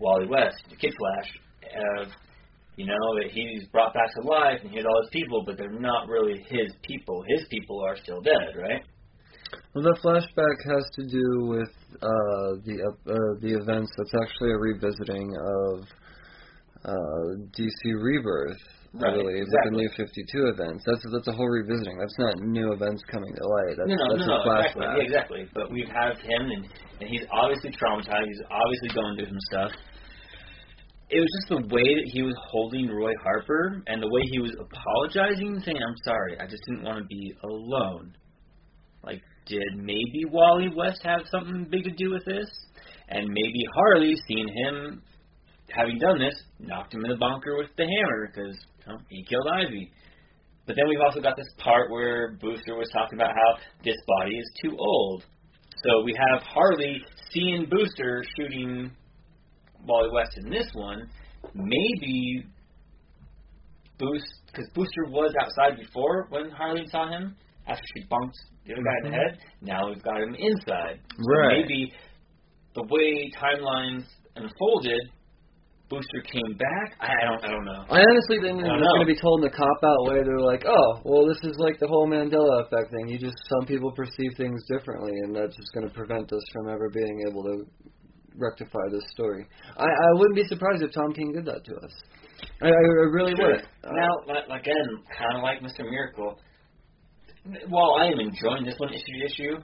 Wally 0.00 0.26
West, 0.26 0.62
the 0.70 0.76
Kid 0.76 0.94
Flash, 0.96 1.30
of 2.02 2.08
you 2.76 2.86
know 2.86 3.14
that 3.20 3.30
he's 3.30 3.66
brought 3.72 3.92
back 3.92 4.14
to 4.14 4.28
life 4.28 4.60
and 4.62 4.70
he 4.70 4.76
has 4.76 4.86
all 4.86 5.02
his 5.02 5.10
people, 5.10 5.42
but 5.44 5.58
they're 5.58 5.70
not 5.70 6.08
really 6.08 6.40
his 6.48 6.72
people. 6.82 7.24
His 7.28 7.46
people 7.50 7.82
are 7.84 7.96
still 7.96 8.20
dead, 8.20 8.54
right? 8.56 8.82
Well, 9.74 9.84
the 9.84 9.98
flashback 10.02 10.72
has 10.72 10.84
to 10.94 11.06
do 11.06 11.46
with 11.46 11.68
uh, 11.98 12.50
the 12.64 12.76
uh, 12.80 13.10
uh, 13.10 13.32
the 13.40 13.58
events. 13.58 13.90
That's 13.96 14.14
actually 14.22 14.52
a 14.52 14.58
revisiting 14.58 15.28
of 15.34 15.84
uh, 16.84 17.26
DC 17.52 17.82
Rebirth, 17.98 18.60
Right, 18.92 19.14
believe, 19.14 19.46
with 19.46 19.64
the. 19.64 19.70
New 19.70 19.90
Fifty 19.96 20.24
Two 20.32 20.50
events. 20.50 20.82
That's 20.86 21.04
that's 21.12 21.28
a 21.28 21.32
whole 21.32 21.48
revisiting. 21.48 21.98
That's 21.98 22.18
not 22.18 22.34
new 22.42 22.72
events 22.72 23.02
coming 23.06 23.30
to 23.30 23.44
light. 23.46 23.74
That's, 23.78 23.86
no, 23.86 23.94
no, 23.94 24.06
that's 24.16 24.26
no, 24.26 24.34
a 24.34 24.44
no, 24.44 24.50
exactly, 24.50 24.82
yeah, 24.82 25.06
exactly. 25.06 25.42
But 25.54 25.70
we 25.70 25.86
have 25.86 26.18
had 26.18 26.26
him, 26.26 26.50
and 26.50 26.62
and 26.98 27.06
he's 27.08 27.22
obviously 27.30 27.70
traumatized. 27.70 28.26
He's 28.26 28.44
obviously 28.50 28.90
going 28.90 29.14
through 29.14 29.30
some 29.30 29.44
stuff. 29.46 29.72
It 31.10 31.18
was 31.18 31.30
just 31.38 31.48
the 31.54 31.62
way 31.74 31.86
that 31.86 32.06
he 32.06 32.22
was 32.22 32.34
holding 32.50 32.86
Roy 32.86 33.14
Harper 33.22 33.82
and 33.86 34.02
the 34.02 34.06
way 34.06 34.22
he 34.30 34.38
was 34.38 34.54
apologizing, 34.58 35.60
saying, 35.62 35.78
"I'm 35.78 35.98
sorry, 36.02 36.38
I 36.38 36.46
just 36.46 36.62
didn't 36.66 36.82
want 36.82 36.98
to 36.98 37.06
be 37.06 37.34
alone." 37.44 38.14
Like, 39.02 39.22
did 39.46 39.76
maybe 39.76 40.24
Wally 40.30 40.68
West 40.74 41.00
have 41.02 41.22
something 41.30 41.66
big 41.70 41.84
to 41.84 41.90
do 41.90 42.10
with 42.10 42.24
this? 42.24 42.48
And 43.08 43.28
maybe 43.28 43.64
Harley, 43.74 44.14
seeing 44.28 44.48
him 44.48 45.02
having 45.74 45.98
done 45.98 46.18
this, 46.18 46.34
knocked 46.58 46.94
him 46.94 47.04
in 47.04 47.10
the 47.10 47.16
bunker 47.16 47.56
with 47.56 47.70
the 47.76 47.84
hammer 47.84 48.30
because 48.32 48.56
You 48.86 48.98
he 49.08 49.24
killed 49.24 49.46
Ivy. 49.52 49.90
But 50.66 50.76
then 50.76 50.88
we've 50.88 51.00
also 51.00 51.20
got 51.20 51.36
this 51.36 51.48
part 51.58 51.90
where 51.90 52.36
Booster 52.40 52.76
was 52.76 52.88
talking 52.92 53.18
about 53.18 53.34
how 53.34 53.62
this 53.84 53.96
body 54.06 54.36
is 54.36 54.50
too 54.62 54.76
old. 54.78 55.24
So 55.82 56.02
we 56.04 56.14
have 56.14 56.42
Harley 56.42 57.02
seeing 57.32 57.66
Booster 57.68 58.22
shooting 58.36 58.90
Wally 59.86 60.10
West 60.12 60.36
in 60.36 60.50
this 60.50 60.68
one. 60.74 61.08
Maybe 61.54 62.44
Boost, 63.98 64.26
because 64.46 64.68
Booster 64.74 65.04
was 65.08 65.34
outside 65.42 65.78
before 65.78 66.26
when 66.30 66.50
Harley 66.50 66.86
saw 66.88 67.08
him 67.08 67.36
after 67.66 67.82
she 67.96 68.04
bumped 68.08 68.36
the 68.76 68.82
guy 68.84 68.96
in 69.04 69.10
the 69.10 69.16
head. 69.16 69.38
Now 69.62 69.88
we've 69.88 70.02
got 70.02 70.20
him 70.22 70.34
inside. 70.38 71.00
So 71.10 71.24
Right. 71.26 71.58
maybe 71.62 71.92
the 72.74 72.84
way 72.88 73.30
timelines 73.34 74.04
unfolded, 74.36 75.10
Booster 75.90 76.22
came 76.30 76.54
back. 76.56 76.94
I, 77.02 77.10
I 77.10 77.24
don't. 77.26 77.44
I 77.44 77.48
don't 77.50 77.64
know. 77.64 77.82
I 77.90 77.98
honestly 77.98 78.38
think 78.38 78.62
I 78.62 78.68
don't 78.70 78.78
it's 78.78 78.92
going 78.94 79.06
to 79.06 79.12
be 79.12 79.18
told 79.20 79.42
in 79.42 79.50
a 79.50 79.56
cop 79.56 79.80
out 79.82 80.06
way. 80.06 80.22
They're 80.22 80.38
like, 80.38 80.62
oh, 80.64 81.00
well, 81.02 81.26
this 81.26 81.42
is 81.42 81.58
like 81.58 81.80
the 81.80 81.88
whole 81.88 82.06
Mandela 82.06 82.62
effect 82.62 82.92
thing. 82.94 83.08
You 83.08 83.18
just 83.18 83.34
some 83.58 83.66
people 83.66 83.90
perceive 83.90 84.30
things 84.36 84.62
differently, 84.70 85.10
and 85.26 85.34
that's 85.34 85.56
just 85.56 85.74
going 85.74 85.88
to 85.88 85.92
prevent 85.92 86.32
us 86.32 86.42
from 86.52 86.68
ever 86.70 86.90
being 86.94 87.24
able 87.28 87.42
to 87.42 87.66
rectify 88.38 88.86
this 88.92 89.02
story. 89.10 89.44
I, 89.76 89.82
I 89.86 90.08
wouldn't 90.14 90.36
be 90.36 90.44
surprised 90.46 90.80
if 90.84 90.92
Tom 90.94 91.12
King 91.12 91.32
did 91.32 91.44
that 91.46 91.64
to 91.64 91.74
us. 91.82 91.92
I, 92.62 92.68
I 92.68 92.70
really 93.10 93.34
Sure. 93.34 93.50
would. 93.50 93.60
Uh, 93.82 93.90
Now, 93.90 94.14
again, 94.54 94.86
kind 95.18 95.36
of 95.36 95.42
like 95.42 95.58
Mr. 95.58 95.82
Miracle, 95.90 96.38
while 97.68 97.94
I 97.98 98.06
am 98.06 98.20
enjoying 98.20 98.64
this 98.64 98.74
one 98.78 98.90
issue 98.92 99.18
to 99.18 99.24
issue, 99.26 99.56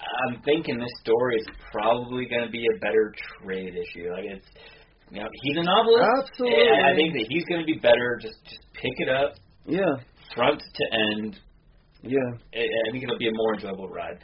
I'm 0.00 0.40
thinking 0.42 0.78
this 0.78 0.90
story 1.02 1.36
is 1.36 1.46
probably 1.72 2.26
going 2.26 2.44
to 2.46 2.50
be 2.50 2.64
a 2.64 2.78
better 2.80 3.14
trade 3.42 3.74
issue. 3.76 4.10
Like 4.12 4.24
it's, 4.24 4.46
you 5.10 5.20
know, 5.20 5.28
he's 5.42 5.56
a 5.58 5.62
novelist. 5.62 6.30
Absolutely. 6.30 6.68
And 6.68 6.86
I 6.86 6.94
think 6.94 7.12
that 7.14 7.26
he's 7.28 7.44
going 7.44 7.60
to 7.60 7.66
be 7.66 7.78
better. 7.78 8.18
Just, 8.20 8.36
just 8.44 8.60
pick 8.74 8.92
it 8.98 9.08
up, 9.08 9.34
yeah, 9.66 9.96
front 10.34 10.60
to 10.60 10.84
end. 11.14 11.38
yeah. 12.02 12.18
I 12.54 12.60
I 12.64 12.90
think 12.92 13.04
it'll 13.04 13.18
be 13.18 13.28
a 13.28 13.32
more 13.34 13.54
enjoyable 13.54 13.88
ride. 13.88 14.18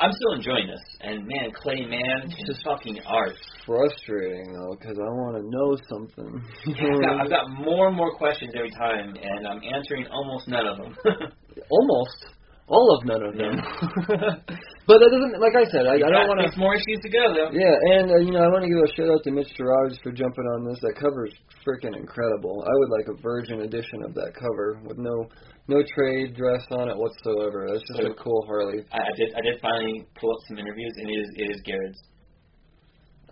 I'm 0.00 0.10
still 0.10 0.32
enjoying 0.32 0.66
this, 0.66 0.80
and 1.02 1.26
man, 1.28 1.52
Clay 1.62 1.86
Mann, 1.86 2.22
It's 2.26 2.46
just- 2.48 2.64
fucking 2.64 2.98
art. 3.06 3.36
Frustrating 3.64 4.52
though, 4.52 4.74
because 4.74 4.96
I 4.98 5.04
want 5.04 5.36
to 5.38 5.44
know 5.48 5.76
something. 5.88 6.42
Yeah, 6.66 6.88
I've, 6.96 7.00
got, 7.02 7.20
I've 7.20 7.30
got 7.30 7.50
more 7.64 7.86
and 7.86 7.96
more 7.96 8.10
questions 8.16 8.52
every 8.56 8.72
time, 8.72 9.14
and 9.14 9.46
I'm 9.46 9.60
answering 9.62 10.06
almost 10.10 10.48
none 10.48 10.66
of 10.66 10.78
them. 10.78 10.96
Almost 11.70 12.32
all 12.72 12.88
of 12.96 13.04
none 13.04 13.22
of 13.22 13.34
them. 13.36 13.54
but 14.88 14.96
that 14.96 15.10
doesn't, 15.12 15.36
like 15.42 15.56
I 15.58 15.66
said, 15.68 15.84
I, 15.84 16.00
I 16.00 16.08
don't 16.08 16.30
want 16.30 16.40
to. 16.40 16.48
Six 16.48 16.56
more 16.56 16.72
issues 16.72 17.04
to 17.04 17.10
go, 17.10 17.24
though. 17.34 17.50
Yeah, 17.52 17.76
and 17.98 18.06
uh, 18.08 18.22
you 18.24 18.32
know, 18.32 18.40
I 18.40 18.48
want 18.48 18.64
to 18.64 18.70
give 18.70 18.80
a 18.80 18.90
shout 18.96 19.12
out 19.12 19.22
to 19.26 19.30
Mitch 19.34 19.52
Gerads 19.58 20.00
for 20.00 20.14
jumping 20.14 20.46
on 20.56 20.64
this. 20.64 20.80
That 20.80 20.96
cover's 20.96 21.34
freaking 21.66 21.92
incredible. 21.98 22.64
I 22.64 22.72
would 22.72 22.90
like 22.96 23.08
a 23.12 23.16
virgin 23.20 23.66
edition 23.66 24.06
of 24.08 24.14
that 24.14 24.32
cover 24.32 24.80
with 24.88 24.96
no 24.96 25.28
no 25.68 25.82
trade 25.94 26.34
dress 26.34 26.64
on 26.72 26.88
it 26.88 26.96
whatsoever. 26.96 27.68
That's 27.68 27.84
just 27.92 28.08
a 28.08 28.14
cool 28.16 28.46
Harley. 28.48 28.86
I, 28.88 29.04
I 29.04 29.12
did. 29.20 29.28
I 29.36 29.40
did 29.44 29.60
finally 29.60 30.06
pull 30.16 30.32
up 30.32 30.40
some 30.48 30.58
interviews, 30.58 30.94
and 30.96 31.10
it 31.10 31.18
is 31.18 31.28
it 31.36 31.46
is 31.52 31.60
Garrett's. 31.66 32.00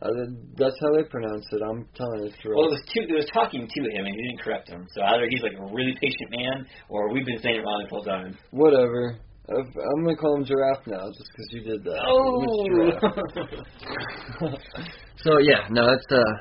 Uh, 0.00 0.08
that's 0.56 0.76
how 0.80 0.96
they 0.96 1.04
pronounce 1.04 1.44
it. 1.52 1.60
I'm 1.60 1.84
telling 1.94 2.20
you, 2.24 2.28
it's 2.32 2.36
Well, 2.44 2.72
it 2.72 2.80
was 2.80 2.82
two. 2.88 3.04
It 3.04 3.12
was 3.12 3.28
talking 3.34 3.68
to 3.68 3.80
him, 3.92 4.06
and 4.06 4.14
he 4.16 4.22
didn't 4.28 4.40
correct 4.40 4.68
him. 4.68 4.86
So 4.96 5.02
either 5.02 5.28
he's 5.28 5.42
like 5.42 5.52
a 5.60 5.66
really 5.72 5.92
patient 6.00 6.30
man, 6.30 6.66
or 6.88 7.12
we've 7.12 7.26
been 7.26 7.40
saying 7.42 7.56
it 7.56 7.64
wrong 7.64 7.84
the 7.84 7.90
whole 7.90 8.04
time. 8.04 8.36
Whatever. 8.50 9.18
I've, 9.50 9.66
I'm 9.66 10.04
gonna 10.04 10.16
call 10.16 10.36
him 10.36 10.44
Giraffe 10.44 10.86
now, 10.86 11.04
just 11.10 11.28
because 11.28 11.48
you 11.52 11.60
did 11.64 11.84
that. 11.84 12.00
Oh. 12.08 12.46
So 15.22 15.36
yeah, 15.38 15.68
no, 15.68 15.84
that's 15.84 16.06
uh, 16.10 16.32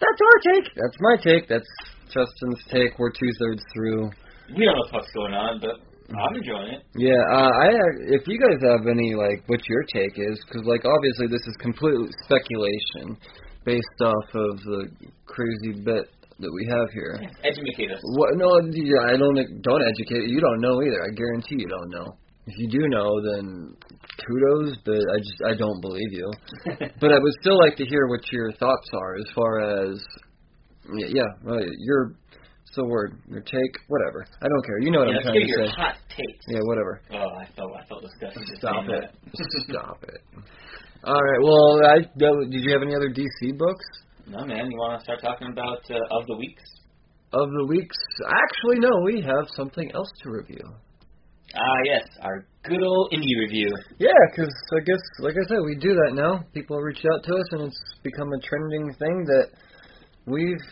that's 0.00 0.20
our 0.24 0.54
take. 0.54 0.64
That's 0.74 0.96
my 1.00 1.16
take. 1.22 1.48
That's 1.48 1.68
Justin's 2.06 2.64
take. 2.72 2.98
We're 2.98 3.10
two 3.12 3.28
thirds 3.38 3.62
through. 3.74 4.10
we 4.56 4.64
don't 4.64 4.76
know 4.76 4.88
what's 4.92 5.12
going 5.12 5.34
on, 5.34 5.60
but 5.60 5.76
I'm 6.12 6.36
enjoying 6.36 6.76
it. 6.76 6.82
Yeah, 6.96 7.16
uh, 7.32 7.48
I 7.48 7.68
if 8.12 8.28
you 8.28 8.36
guys 8.36 8.60
have 8.60 8.86
any 8.86 9.14
like 9.14 9.42
what 9.46 9.60
your 9.68 9.82
take 9.88 10.18
is, 10.18 10.36
because 10.46 10.66
like 10.66 10.84
obviously 10.84 11.28
this 11.28 11.40
is 11.48 11.56
completely 11.60 12.08
speculation 12.24 13.16
based 13.64 14.00
off 14.02 14.28
of 14.34 14.60
the 14.60 14.88
crazy 15.24 15.80
bit 15.80 16.12
that 16.38 16.52
we 16.52 16.68
have 16.68 16.90
here. 16.92 17.16
Educate 17.42 17.90
us. 17.92 18.00
What? 18.02 18.36
No, 18.36 18.60
yeah, 18.72 19.14
I 19.14 19.16
don't 19.16 19.38
don't 19.62 19.84
educate. 19.88 20.28
You 20.28 20.40
don't 20.40 20.60
know 20.60 20.82
either. 20.82 21.00
I 21.00 21.10
guarantee 21.14 21.56
you 21.58 21.68
don't 21.68 21.90
know. 21.90 22.16
If 22.46 22.54
you 22.58 22.68
do 22.68 22.88
know, 22.88 23.08
then 23.32 23.74
kudos, 24.20 24.76
but 24.84 25.00
I 25.00 25.18
just 25.18 25.40
I 25.48 25.54
don't 25.56 25.80
believe 25.80 26.12
you. 26.12 26.30
But 27.00 27.12
I 27.12 27.18
would 27.18 27.34
still 27.40 27.58
like 27.58 27.76
to 27.76 27.86
hear 27.86 28.06
what 28.08 28.20
your 28.30 28.52
thoughts 28.52 28.88
are 28.92 29.16
as 29.16 29.28
far 29.34 29.60
as 29.88 29.98
yeah, 30.92 31.06
yeah 31.08 31.30
right, 31.42 31.68
your 31.78 32.16
so 32.74 32.84
word 32.84 33.18
your 33.28 33.40
take 33.40 33.74
whatever. 33.88 34.26
I 34.42 34.46
don't 34.48 34.64
care. 34.66 34.78
You 34.80 34.90
know 34.90 35.00
what 35.00 35.08
yeah, 35.08 35.16
I'm 35.16 35.22
trying 35.22 35.40
to 35.40 35.46
your 35.46 35.66
say. 35.66 35.72
hot 35.76 35.96
takes. 36.10 36.44
Yeah, 36.48 36.60
whatever. 36.62 37.00
Oh, 37.12 37.30
I 37.40 37.46
felt 37.56 37.70
I 37.74 37.86
felt 37.86 38.02
disgusted. 38.02 38.42
Stop 38.58 38.84
it. 38.88 39.10
Stop 39.70 40.04
it. 40.04 40.20
All 41.04 41.14
right. 41.20 41.40
Well, 41.42 41.84
I 41.86 41.96
did 42.50 42.60
you 42.64 42.72
have 42.72 42.82
any 42.82 42.94
other 42.94 43.10
DC 43.10 43.56
books 43.58 43.84
No, 44.26 44.44
man. 44.46 44.70
You 44.70 44.78
want 44.78 44.98
to 44.98 45.04
start 45.04 45.20
talking 45.20 45.48
about 45.52 45.80
uh, 45.90 46.18
of 46.18 46.26
the 46.26 46.36
weeks? 46.36 46.62
of 47.34 47.50
the 47.50 47.66
weeks? 47.66 47.96
Actually, 48.26 48.78
no. 48.78 48.90
We 49.04 49.20
have 49.20 49.46
something 49.56 49.90
else 49.92 50.08
to 50.22 50.30
review. 50.30 50.62
Ah, 51.56 51.78
yes, 51.84 52.08
our 52.22 52.46
good 52.64 52.82
old 52.82 53.12
indie 53.12 53.38
review. 53.38 53.68
Yeah, 53.98 54.10
because 54.30 54.52
I 54.72 54.80
guess, 54.80 55.00
like 55.20 55.34
I 55.34 55.44
said, 55.48 55.58
we 55.64 55.76
do 55.76 55.94
that 55.94 56.12
now. 56.14 56.44
People 56.54 56.78
reach 56.78 57.04
out 57.12 57.22
to 57.24 57.32
us, 57.34 57.46
and 57.52 57.62
it's 57.62 57.80
become 58.02 58.28
a 58.32 58.40
trending 58.40 58.92
thing 58.98 59.24
that 59.26 59.48
we've 60.26 60.66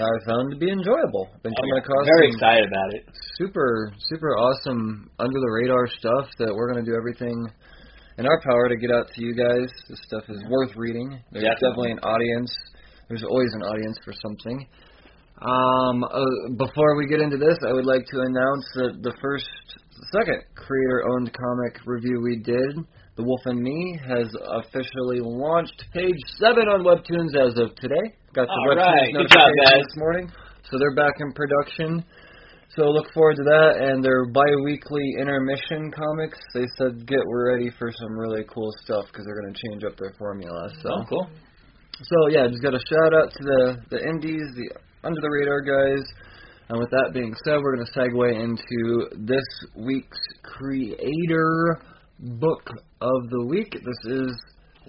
uh, 0.00 0.18
found 0.26 0.50
to 0.52 0.56
be 0.58 0.70
enjoyable. 0.70 1.28
Been 1.42 1.52
coming 1.54 1.78
across 1.78 2.06
Very 2.06 2.28
excited 2.30 2.66
about 2.68 2.94
it. 2.94 3.04
super, 3.36 3.92
super 4.08 4.36
awesome 4.36 5.10
under 5.18 5.38
the 5.40 5.50
radar 5.50 5.86
stuff 5.98 6.30
that 6.38 6.54
we're 6.54 6.72
going 6.72 6.84
to 6.84 6.90
do 6.90 6.96
everything 6.96 7.46
in 8.18 8.26
our 8.26 8.40
power 8.42 8.68
to 8.68 8.76
get 8.76 8.90
out 8.90 9.06
to 9.14 9.18
you 9.24 9.34
guys. 9.34 9.68
This 9.88 10.00
stuff 10.06 10.24
is 10.28 10.42
worth 10.48 10.74
reading. 10.76 11.08
There's 11.32 11.44
Definitely. 11.44 11.58
definitely 11.68 11.90
an 11.92 11.98
audience. 12.00 12.52
There's 13.08 13.24
always 13.24 13.50
an 13.54 13.62
audience 13.62 13.98
for 14.04 14.12
something. 14.12 14.66
Um, 15.40 16.02
uh, 16.02 16.18
before 16.58 16.96
we 16.96 17.06
get 17.06 17.20
into 17.20 17.36
this, 17.36 17.56
I 17.66 17.72
would 17.72 17.86
like 17.86 18.04
to 18.10 18.18
announce 18.20 18.66
that 18.74 18.98
the 19.02 19.14
first, 19.22 19.46
second 20.12 20.42
creator-owned 20.56 21.30
comic 21.32 21.78
review 21.86 22.20
we 22.20 22.42
did, 22.42 22.74
The 23.18 23.24
Wolf 23.26 23.42
and 23.50 23.58
Me, 23.58 23.98
has 24.06 24.30
officially 24.62 25.18
launched 25.18 25.74
page 25.92 26.14
seven 26.38 26.70
on 26.70 26.86
Webtoons 26.86 27.34
as 27.34 27.58
of 27.58 27.74
today. 27.82 28.14
Got 28.30 28.46
the 28.46 28.54
All 28.54 28.70
Webtoons 28.70 28.78
right. 28.78 29.10
Job, 29.10 29.42
notification 29.42 29.58
guys. 29.66 29.82
this 29.82 29.96
morning, 29.98 30.26
so 30.70 30.78
they're 30.78 30.94
back 30.94 31.18
in 31.18 31.32
production. 31.34 32.04
So 32.78 32.86
look 32.86 33.10
forward 33.12 33.34
to 33.34 33.42
that 33.42 33.82
and 33.82 34.04
their 34.04 34.30
bi-weekly 34.30 35.02
intermission 35.18 35.90
comics. 35.90 36.38
They 36.54 36.66
said 36.78 37.08
get 37.10 37.18
ready 37.26 37.74
for 37.76 37.90
some 37.90 38.14
really 38.16 38.44
cool 38.46 38.70
stuff 38.86 39.06
because 39.10 39.26
they're 39.26 39.40
going 39.42 39.52
to 39.52 39.60
change 39.66 39.82
up 39.82 39.98
their 39.98 40.14
formula. 40.16 40.70
So 40.80 40.88
Oh, 40.94 41.02
cool. 41.10 41.26
so 41.98 42.16
yeah, 42.30 42.46
just 42.46 42.62
got 42.62 42.74
a 42.78 42.82
shout 42.86 43.12
out 43.18 43.34
to 43.34 43.42
the 43.42 43.60
the 43.90 43.98
indies, 43.98 44.46
the 44.54 44.70
under 45.02 45.18
the 45.20 45.30
radar 45.42 45.58
guys. 45.66 46.06
And 46.70 46.78
with 46.78 46.90
that 46.90 47.10
being 47.12 47.34
said, 47.42 47.58
we're 47.58 47.74
going 47.74 47.86
to 47.86 47.92
segue 47.98 48.30
into 48.30 49.26
this 49.26 49.48
week's 49.74 50.22
creator 50.44 51.82
book 52.18 52.62
of 53.00 53.30
the 53.30 53.46
week. 53.46 53.72
This 53.72 54.12
is 54.12 54.30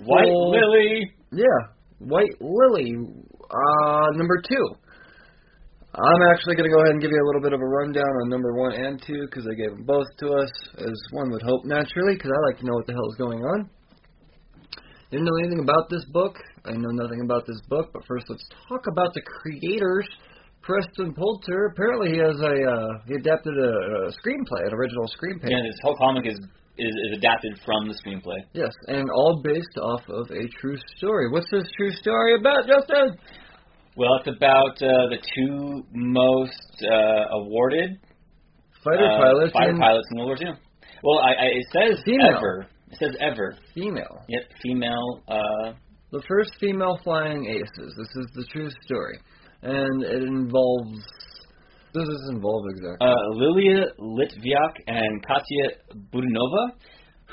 White 0.03 0.25
full- 0.25 0.51
Lily. 0.51 1.11
Yeah, 1.31 1.59
White 1.99 2.35
Lily, 2.41 2.95
uh, 2.95 4.07
number 4.15 4.41
two. 4.47 4.65
I'm 5.93 6.21
actually 6.31 6.55
going 6.55 6.69
to 6.69 6.75
go 6.75 6.81
ahead 6.83 6.93
and 6.93 7.01
give 7.01 7.09
you 7.09 7.17
a 7.17 7.27
little 7.27 7.41
bit 7.41 7.51
of 7.53 7.59
a 7.61 7.65
rundown 7.65 8.05
on 8.21 8.29
number 8.29 8.53
one 8.53 8.73
and 8.73 9.01
two 9.01 9.25
because 9.25 9.43
they 9.45 9.55
gave 9.55 9.71
them 9.71 9.85
both 9.85 10.05
to 10.19 10.27
us, 10.37 10.51
as 10.77 10.93
one 11.11 11.31
would 11.31 11.41
hope 11.41 11.65
naturally, 11.65 12.13
because 12.13 12.29
I 12.31 12.39
like 12.47 12.59
to 12.59 12.65
know 12.65 12.73
what 12.73 12.85
the 12.85 12.93
hell 12.93 13.09
is 13.09 13.17
going 13.17 13.41
on. 13.41 13.69
Didn't 15.09 15.25
know 15.25 15.37
anything 15.41 15.59
about 15.65 15.89
this 15.89 16.05
book. 16.13 16.37
I 16.65 16.73
know 16.73 16.93
nothing 16.93 17.21
about 17.25 17.47
this 17.47 17.59
book, 17.67 17.89
but 17.91 18.05
first 18.05 18.25
let's 18.29 18.45
talk 18.69 18.85
about 18.87 19.13
the 19.15 19.21
creators. 19.21 20.07
Preston 20.61 21.15
Poulter. 21.15 21.73
Apparently, 21.73 22.11
he 22.11 22.17
has 22.19 22.37
a 22.37 22.53
uh, 22.69 22.87
he 23.07 23.15
adapted 23.15 23.57
a, 23.57 23.71
a 24.05 24.11
screenplay, 24.21 24.67
an 24.67 24.73
original 24.73 25.07
screenplay. 25.07 25.49
Yeah, 25.49 25.63
this 25.65 25.79
whole 25.81 25.95
comic 25.97 26.27
is, 26.27 26.37
is 26.77 26.93
is 27.11 27.17
adapted 27.17 27.59
from 27.65 27.87
the 27.87 27.93
screenplay. 27.95 28.39
Yes, 28.53 28.71
and 28.87 29.09
all 29.11 29.41
based 29.43 29.77
off 29.81 30.01
of 30.09 30.29
a 30.31 30.47
true 30.61 30.77
story. 30.97 31.29
What's 31.31 31.49
this 31.51 31.65
true 31.77 31.91
story 31.91 32.35
about, 32.39 32.67
Justin? 32.67 33.17
Well, 33.97 34.15
it's 34.19 34.27
about 34.27 34.75
uh, 34.81 35.09
the 35.09 35.17
two 35.35 35.83
most 35.93 36.83
uh, 36.83 37.37
awarded 37.39 37.99
Fighter 38.83 39.05
uh, 39.11 39.17
pilots 39.17 39.51
fighter 39.53 39.71
and 39.71 39.79
pilots 39.79 40.07
in 40.11 40.17
World 40.19 40.39
War 40.41 40.53
II. 40.53 40.59
Well, 41.03 41.19
I, 41.19 41.31
I, 41.31 41.45
it 41.47 41.65
says 41.73 42.01
Female. 42.05 42.37
ever. 42.37 42.65
It 42.91 42.97
says 42.97 43.15
ever. 43.19 43.55
female. 43.75 44.23
Yep, 44.29 44.41
female. 44.63 45.21
Uh, 45.27 45.73
The 46.11 46.23
first 46.27 46.51
female 46.59 46.97
flying 47.03 47.45
aces. 47.45 47.93
This 47.97 48.07
is 48.15 48.27
the 48.35 48.45
true 48.51 48.69
story, 48.85 49.19
and 49.61 50.03
it 50.03 50.23
involves. 50.23 50.99
Does 51.93 52.07
this 52.07 52.29
involve 52.29 52.65
exactly? 52.69 53.07
uh, 53.07 53.29
Lilia 53.33 53.85
Litviak 53.99 54.73
and 54.87 55.25
Katya 55.25 55.65
Budanova, 56.13 56.73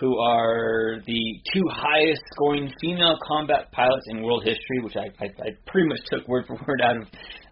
who 0.01 0.19
are 0.19 1.01
the 1.07 1.23
two 1.53 1.63
highest 1.71 2.23
scoring 2.33 2.73
female 2.81 3.17
combat 3.27 3.71
pilots 3.73 4.05
in 4.09 4.23
world 4.23 4.45
history, 4.45 4.81
which 4.83 4.97
I, 4.97 5.09
I, 5.23 5.27
I 5.27 5.49
pretty 5.67 5.89
much 5.89 6.01
took 6.11 6.27
word 6.29 6.45
for 6.47 6.55
word 6.67 6.81
out 6.83 6.97
of 6.97 7.03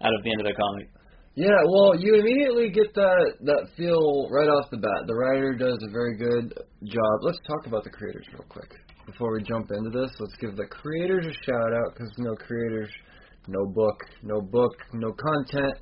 out 0.02 0.14
of 0.14 0.22
the 0.24 0.30
end 0.30 0.40
of 0.40 0.46
the 0.46 0.54
comic. 0.54 0.88
Yeah, 1.36 1.58
well, 1.66 1.98
you 1.98 2.14
immediately 2.14 2.70
get 2.70 2.94
that 2.94 3.34
that 3.42 3.68
feel 3.76 4.28
right 4.30 4.48
off 4.48 4.70
the 4.70 4.76
bat. 4.76 5.06
The 5.06 5.14
writer 5.14 5.54
does 5.54 5.78
a 5.82 5.90
very 5.90 6.16
good 6.16 6.54
job. 6.84 7.14
Let's 7.22 7.40
talk 7.46 7.66
about 7.66 7.82
the 7.82 7.90
creators 7.90 8.26
real 8.32 8.46
quick 8.48 8.70
before 9.06 9.34
we 9.34 9.42
jump 9.42 9.70
into 9.76 9.90
this. 9.90 10.10
Let's 10.20 10.36
give 10.40 10.56
the 10.56 10.66
creators 10.70 11.26
a 11.26 11.34
shout 11.44 11.72
out 11.74 11.94
because 11.94 12.12
no 12.18 12.34
creators, 12.36 12.90
no 13.48 13.66
book, 13.66 13.98
no 14.22 14.40
book, 14.40 14.72
no 14.92 15.12
content, 15.12 15.74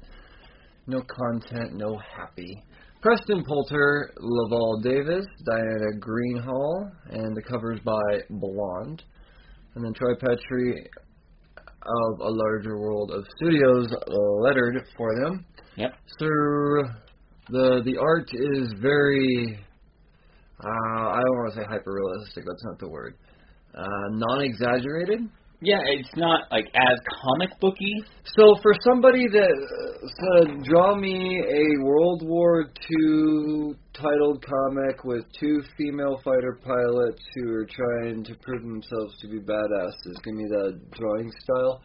no 0.87 1.03
content, 1.03 1.75
no 1.75 1.99
happy. 2.17 2.63
Preston 3.01 3.43
Poulter, 3.45 4.13
Laval 4.19 4.81
Davis, 4.81 5.27
Diana 5.45 5.99
Greenhall, 5.99 6.91
and 7.11 7.37
the 7.37 7.43
covers 7.43 7.81
by 7.85 8.21
Blonde. 8.31 9.03
And 9.75 9.85
then 9.85 9.93
Troy 9.95 10.15
Peteri 10.15 10.87
of 11.85 12.21
A 12.21 12.29
Larger 12.29 12.79
World 12.79 13.11
of 13.11 13.25
Studios 13.37 13.89
lettered 14.43 14.87
for 14.97 15.21
them. 15.21 15.45
Yep. 15.77 15.93
So 16.19 16.27
the 17.49 17.83
the 17.85 17.97
art 17.99 18.29
is 18.33 18.73
very 18.81 19.59
uh, 20.65 20.69
I 20.69 21.21
don't 21.21 21.37
want 21.39 21.55
to 21.55 21.61
say 21.61 21.67
hyper 21.69 21.93
realistic, 21.93 22.45
that's 22.47 22.65
not 22.65 22.79
the 22.79 22.89
word. 22.89 23.17
Uh, 23.75 24.09
non 24.13 24.43
exaggerated. 24.43 25.21
Yeah, 25.63 25.79
it's 25.87 26.11
not 26.17 26.51
like 26.51 26.67
as 26.75 26.99
comic 27.23 27.51
booky. 27.61 28.03
So 28.37 28.57
for 28.63 28.75
somebody 28.85 29.29
that 29.29 29.55
uh, 29.55 30.09
said, 30.19 30.65
draw 30.65 30.97
me 30.97 31.39
a 31.39 31.85
World 31.85 32.23
War 32.25 32.73
II 32.91 33.75
titled 33.95 34.45
comic 34.45 35.05
with 35.05 35.25
two 35.39 35.63
female 35.79 36.21
fighter 36.25 36.59
pilots 36.65 37.23
who 37.35 37.55
are 37.55 37.67
trying 37.67 38.25
to 38.25 38.35
prove 38.43 38.63
themselves 38.63 39.15
to 39.21 39.29
be 39.29 39.39
badasses, 39.39 40.23
give 40.25 40.35
me 40.35 40.45
that 40.51 40.81
drawing 40.93 41.31
style. 41.45 41.81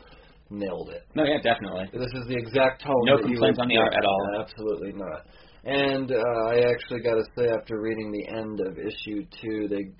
Nailed 0.50 0.90
it. 0.92 1.04
No, 1.14 1.26
yeah, 1.26 1.42
definitely. 1.44 1.90
This 1.92 2.08
is 2.14 2.26
the 2.30 2.38
exact 2.38 2.82
tone. 2.82 3.04
No 3.04 3.18
complaints 3.18 3.60
on 3.62 3.68
the 3.68 3.78
art 3.78 3.94
at 3.94 4.06
all. 4.06 4.40
Absolutely 4.40 4.94
not. 4.94 5.28
And 5.66 6.10
uh, 6.10 6.50
I 6.50 6.64
actually 6.72 7.02
got 7.02 7.16
to 7.16 7.24
say, 7.38 7.50
after 7.50 7.82
reading 7.82 8.14
the 8.14 8.26
end 8.34 8.62
of 8.62 8.78
issue 8.80 9.26
two, 9.42 9.68
they 9.68 9.92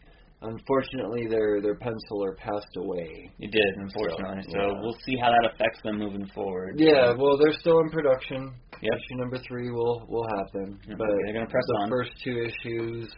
unfortunately 0.42 1.28
their 1.28 1.62
their 1.62 1.76
penciler 1.76 2.36
passed 2.38 2.76
away. 2.78 3.32
It 3.40 3.52
did, 3.52 3.74
unfortunately. 3.78 4.44
So, 4.52 4.60
yeah. 4.60 4.82
we'll 4.82 4.98
see 5.06 5.16
how 5.22 5.30
that 5.30 5.50
affects 5.54 5.82
them 5.84 5.98
moving 6.00 6.28
forward. 6.34 6.76
Yeah, 6.78 7.14
well, 7.18 7.38
they're 7.38 7.58
still 7.60 7.80
in 7.80 7.90
production. 7.90 8.54
Yep. 8.82 8.94
Issue 8.94 9.18
number 9.18 9.38
three 9.48 9.72
will 9.72 10.06
will 10.08 10.28
happen, 10.38 10.80
Yep, 10.88 10.98
but 10.98 11.08
they're 11.26 11.34
gonna 11.34 11.50
press 11.50 11.66
the 11.68 11.78
on. 11.82 11.90
first 11.90 12.12
two 12.24 12.38
issues, 12.46 13.10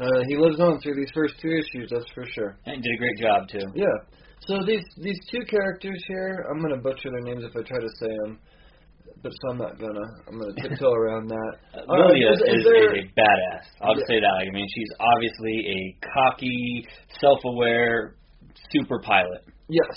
uh, 0.00 0.22
he 0.28 0.36
lives 0.36 0.58
on 0.60 0.80
through 0.80 0.94
these 0.96 1.10
first 1.14 1.34
two 1.40 1.50
issues. 1.50 1.90
That's 1.90 2.08
for 2.14 2.24
sure. 2.34 2.56
And 2.64 2.82
did 2.82 2.94
a 2.94 2.98
great 2.98 3.18
job 3.18 3.48
too. 3.48 3.66
Yeah. 3.74 3.86
So 4.46 4.64
these 4.66 4.84
these 5.02 5.20
two 5.30 5.44
characters 5.44 6.02
here, 6.08 6.46
I'm 6.50 6.62
gonna 6.62 6.80
butcher 6.80 7.10
their 7.10 7.20
names 7.20 7.44
if 7.44 7.54
I 7.54 7.60
try 7.62 7.78
to 7.78 7.88
say 8.00 8.08
them, 8.24 8.38
but 9.22 9.32
so 9.32 9.50
I'm 9.52 9.58
not 9.58 9.78
gonna. 9.78 10.06
I'm 10.28 10.38
gonna 10.38 10.54
tiptoe 10.60 10.92
around 10.92 11.28
that. 11.28 11.52
Uh, 11.74 11.92
Lilia 11.92 12.32
is- 12.32 12.40
is, 12.40 12.58
is 12.58 12.64
there- 12.64 12.96
is 12.96 13.04
a 13.04 13.20
badass. 13.20 13.64
I'll 13.82 13.94
just 13.94 14.06
Yeah. 14.08 14.16
say 14.16 14.20
that. 14.20 14.32
Like, 14.40 14.48
I 14.48 14.52
mean, 14.52 14.68
she's 14.74 14.90
obviously 15.00 15.56
a 15.68 15.80
cocky, 16.14 16.86
self-aware 17.20 18.16
super 18.72 19.00
pilot. 19.00 19.42
Yes. 19.68 19.94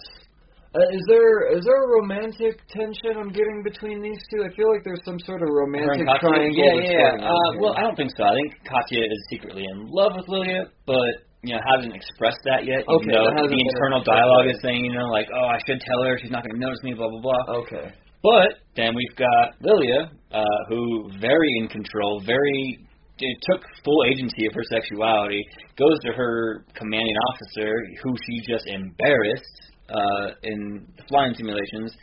Uh, 0.76 0.82
is 0.90 1.04
there 1.08 1.54
is 1.58 1.64
there 1.66 1.82
a 1.86 1.88
romantic 2.02 2.58
tension 2.70 3.14
I'm 3.18 3.30
getting 3.30 3.62
between 3.64 4.02
these 4.02 4.18
two? 4.34 4.42
I 4.44 4.50
feel 4.58 4.70
like 4.74 4.82
there's 4.84 5.02
some 5.06 5.20
sort 5.20 5.42
of 5.44 5.50
romantic 5.50 6.02
triangle. 6.20 6.50
Yeah, 6.50 6.82
yeah, 6.82 7.14
yeah. 7.22 7.30
Uh, 7.30 7.50
well, 7.62 7.74
I 7.78 7.82
don't 7.82 7.96
think 7.96 8.10
so. 8.18 8.24
I 8.26 8.34
think 8.34 8.58
Katya 8.66 9.06
is 9.06 9.22
secretly 9.30 9.66
in 9.70 9.86
love 9.86 10.14
with 10.18 10.26
Lilia, 10.28 10.66
but 10.88 11.30
you 11.46 11.54
know 11.54 11.62
hasn't 11.78 11.94
expressed 11.94 12.42
that 12.46 12.66
yet. 12.66 12.82
Even 12.90 13.06
Okay, 13.06 13.12
though 13.14 13.48
the 13.54 13.62
internal 13.70 14.02
dialogue 14.02 14.50
is 14.50 14.58
saying, 14.64 14.84
you 14.84 14.94
know, 14.98 15.06
like, 15.14 15.28
oh, 15.30 15.46
I 15.46 15.60
should 15.68 15.80
tell 15.80 16.02
her. 16.10 16.18
She's 16.18 16.32
not 16.32 16.42
going 16.42 16.56
to 16.58 16.60
notice 16.66 16.82
me. 16.82 16.94
Blah 16.98 17.10
blah 17.10 17.22
blah. 17.22 17.56
okay. 17.70 17.94
But 18.24 18.64
then 18.76 18.96
we've 18.96 19.18
got 19.18 19.60
Lilia, 19.62 20.10
uh, 20.32 20.44
who 20.70 21.12
very 21.20 21.50
in 21.60 21.68
control, 21.68 22.24
very 22.26 22.80
it 23.20 23.38
took 23.52 23.62
full 23.86 24.04
agency 24.12 24.48
of 24.48 24.54
her 24.56 24.64
sexuality. 24.72 25.44
Goes 25.78 26.00
to 26.06 26.14
her 26.14 26.66
commanding 26.74 27.16
officer, 27.30 27.72
who 28.02 28.16
she 28.26 28.40
just 28.52 28.66
embarrassed 28.68 29.56
uh, 29.90 30.28
in 30.44 30.88
the 30.98 31.04
flying 31.08 31.34
simulations, 31.36 31.94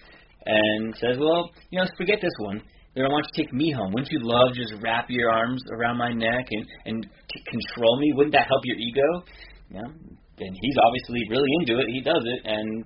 and 0.46 0.94
says, 0.96 1.18
"Well, 1.18 1.50
you 1.70 1.80
know, 1.80 1.86
forget 1.96 2.20
this 2.20 2.32
one. 2.38 2.62
You 2.94 3.02
know, 3.02 3.08
why 3.10 3.20
don't 3.22 3.30
you 3.34 3.44
take 3.44 3.52
me 3.52 3.72
home? 3.72 3.92
Wouldn't 3.92 4.12
you 4.12 4.20
love 4.22 4.54
just 4.54 4.74
wrap 4.82 5.06
your 5.08 5.30
arms 5.30 5.62
around 5.72 5.96
my 5.98 6.12
neck 6.12 6.46
and 6.50 6.66
and 6.86 7.02
t- 7.02 7.44
control 7.48 7.98
me? 7.98 8.12
Wouldn't 8.14 8.34
that 8.34 8.46
help 8.46 8.62
your 8.64 8.76
ego?" 8.76 9.24
Yeah. 9.70 9.86
and 9.86 10.56
he's 10.60 10.76
obviously 10.82 11.20
really 11.30 11.50
into 11.60 11.78
it. 11.80 11.86
He 11.88 12.00
does 12.00 12.24
it, 12.24 12.40
and 12.44 12.84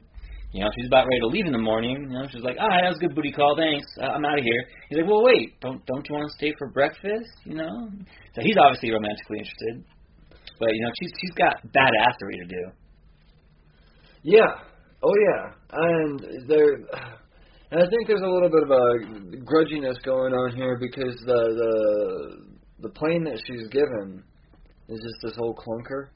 you 0.55 0.62
know, 0.62 0.70
she's 0.78 0.86
about 0.86 1.10
ready 1.10 1.18
to 1.18 1.26
leave 1.26 1.47
in 1.47 1.52
the 1.52 1.59
morning. 1.59 2.06
You 2.06 2.14
know, 2.14 2.28
she's 2.31 2.47
like, 2.47 2.55
"All 2.60 2.68
right, 2.68 2.86
that 2.86 2.94
was 2.94 2.98
a 3.02 3.06
good 3.10 3.14
booty 3.16 3.32
call. 3.32 3.56
Thanks. 3.59 3.90
Uh, 3.98 4.14
I'm 4.14 4.24
out 4.24 4.39
of 4.39 4.44
here." 4.44 4.62
He's 4.89 4.98
like, 5.02 5.10
"Well, 5.10 5.24
wait. 5.24 5.59
Don't 5.60 5.85
don't 5.85 6.06
you 6.09 6.14
want 6.14 6.31
to 6.31 6.35
stay 6.39 6.55
for 6.56 6.70
breakfast?" 6.70 7.35
You 7.43 7.56
know. 7.59 7.90
So 8.35 8.39
he's 8.40 8.55
obviously 8.56 8.94
romantically 8.94 9.43
interested, 9.43 9.82
but 10.62 10.70
you 10.70 10.81
know, 10.86 10.93
she's 11.02 11.10
she's 11.20 11.35
got 11.35 11.59
badassery 11.74 12.39
to 12.39 12.47
do. 12.47 12.62
Yeah. 14.22 14.62
Oh 15.02 15.14
yeah. 15.26 15.43
And 15.72 16.47
there 16.47 16.74
and 17.74 17.82
I 17.82 17.90
think 17.90 18.06
there's 18.06 18.22
a 18.22 18.31
little 18.31 18.48
bit 18.48 18.62
of 18.62 18.70
a 18.70 19.43
grudginess 19.43 19.98
going 20.05 20.32
on 20.32 20.55
here 20.55 20.78
because 20.78 21.18
the 21.26 21.43
the 21.59 22.86
the 22.86 22.90
plane 22.90 23.24
that 23.24 23.43
she's 23.44 23.66
given 23.74 24.22
is 24.89 25.01
just 25.02 25.18
this 25.22 25.36
whole 25.36 25.55
clunker 25.55 26.14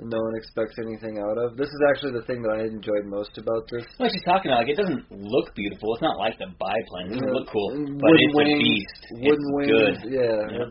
no 0.00 0.18
one 0.18 0.34
expects 0.36 0.74
anything 0.80 1.18
out 1.20 1.36
of. 1.36 1.56
This 1.56 1.68
is 1.68 1.80
actually 1.92 2.12
the 2.18 2.24
thing 2.26 2.40
that 2.42 2.56
I 2.56 2.64
enjoyed 2.64 3.04
most 3.06 3.36
about 3.36 3.68
this. 3.70 3.84
What 3.98 4.10
she's 4.10 4.24
talking 4.24 4.50
about, 4.50 4.64
like, 4.64 4.72
it 4.72 4.80
doesn't 4.80 5.04
look 5.12 5.54
beautiful. 5.54 5.92
It's 5.94 6.02
not 6.02 6.16
like 6.18 6.38
the 6.38 6.48
biplane. 6.56 7.12
It 7.12 7.20
doesn't 7.20 7.32
look 7.36 7.48
cool, 7.52 7.70
but 8.00 8.08
wooden 8.08 8.24
it's 8.24 8.36
wings, 8.36 8.50
a 8.50 8.64
beast. 8.64 9.02
Wooden 9.10 9.44
it's 9.44 9.54
wings, 9.56 9.70
good. 9.70 9.96
yeah. 10.16 10.40
Yeah. 10.58 10.68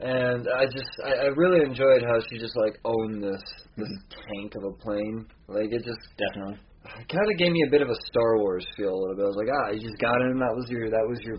And 0.00 0.48
I 0.48 0.64
just, 0.64 0.88
I, 1.04 1.12
I 1.12 1.28
really 1.36 1.60
enjoyed 1.64 2.00
how 2.02 2.16
she 2.30 2.38
just 2.38 2.56
like 2.56 2.80
owned 2.84 3.22
this 3.22 3.42
this 3.76 3.88
Mm-hmm. 3.88 4.20
tank 4.40 4.54
of 4.56 4.64
a 4.64 4.72
plane. 4.80 5.26
Like 5.48 5.68
it 5.72 5.84
just 5.84 6.00
Definitely. 6.16 6.56
it 7.00 7.08
kind 7.08 7.28
of 7.28 7.36
gave 7.38 7.52
me 7.52 7.62
a 7.68 7.70
bit 7.70 7.82
of 7.82 7.88
a 7.88 7.98
Star 8.08 8.38
Wars 8.38 8.64
feel 8.76 8.88
a 8.92 9.00
little 9.00 9.16
bit. 9.16 9.24
I 9.24 9.28
was 9.28 9.36
like, 9.36 9.52
ah, 9.52 9.68
you 9.72 9.80
just 9.80 10.00
got 10.00 10.16
in. 10.24 10.40
That 10.40 10.56
was 10.56 10.66
your 10.70 10.88
that 10.88 11.04
was 11.08 11.20
your 11.20 11.36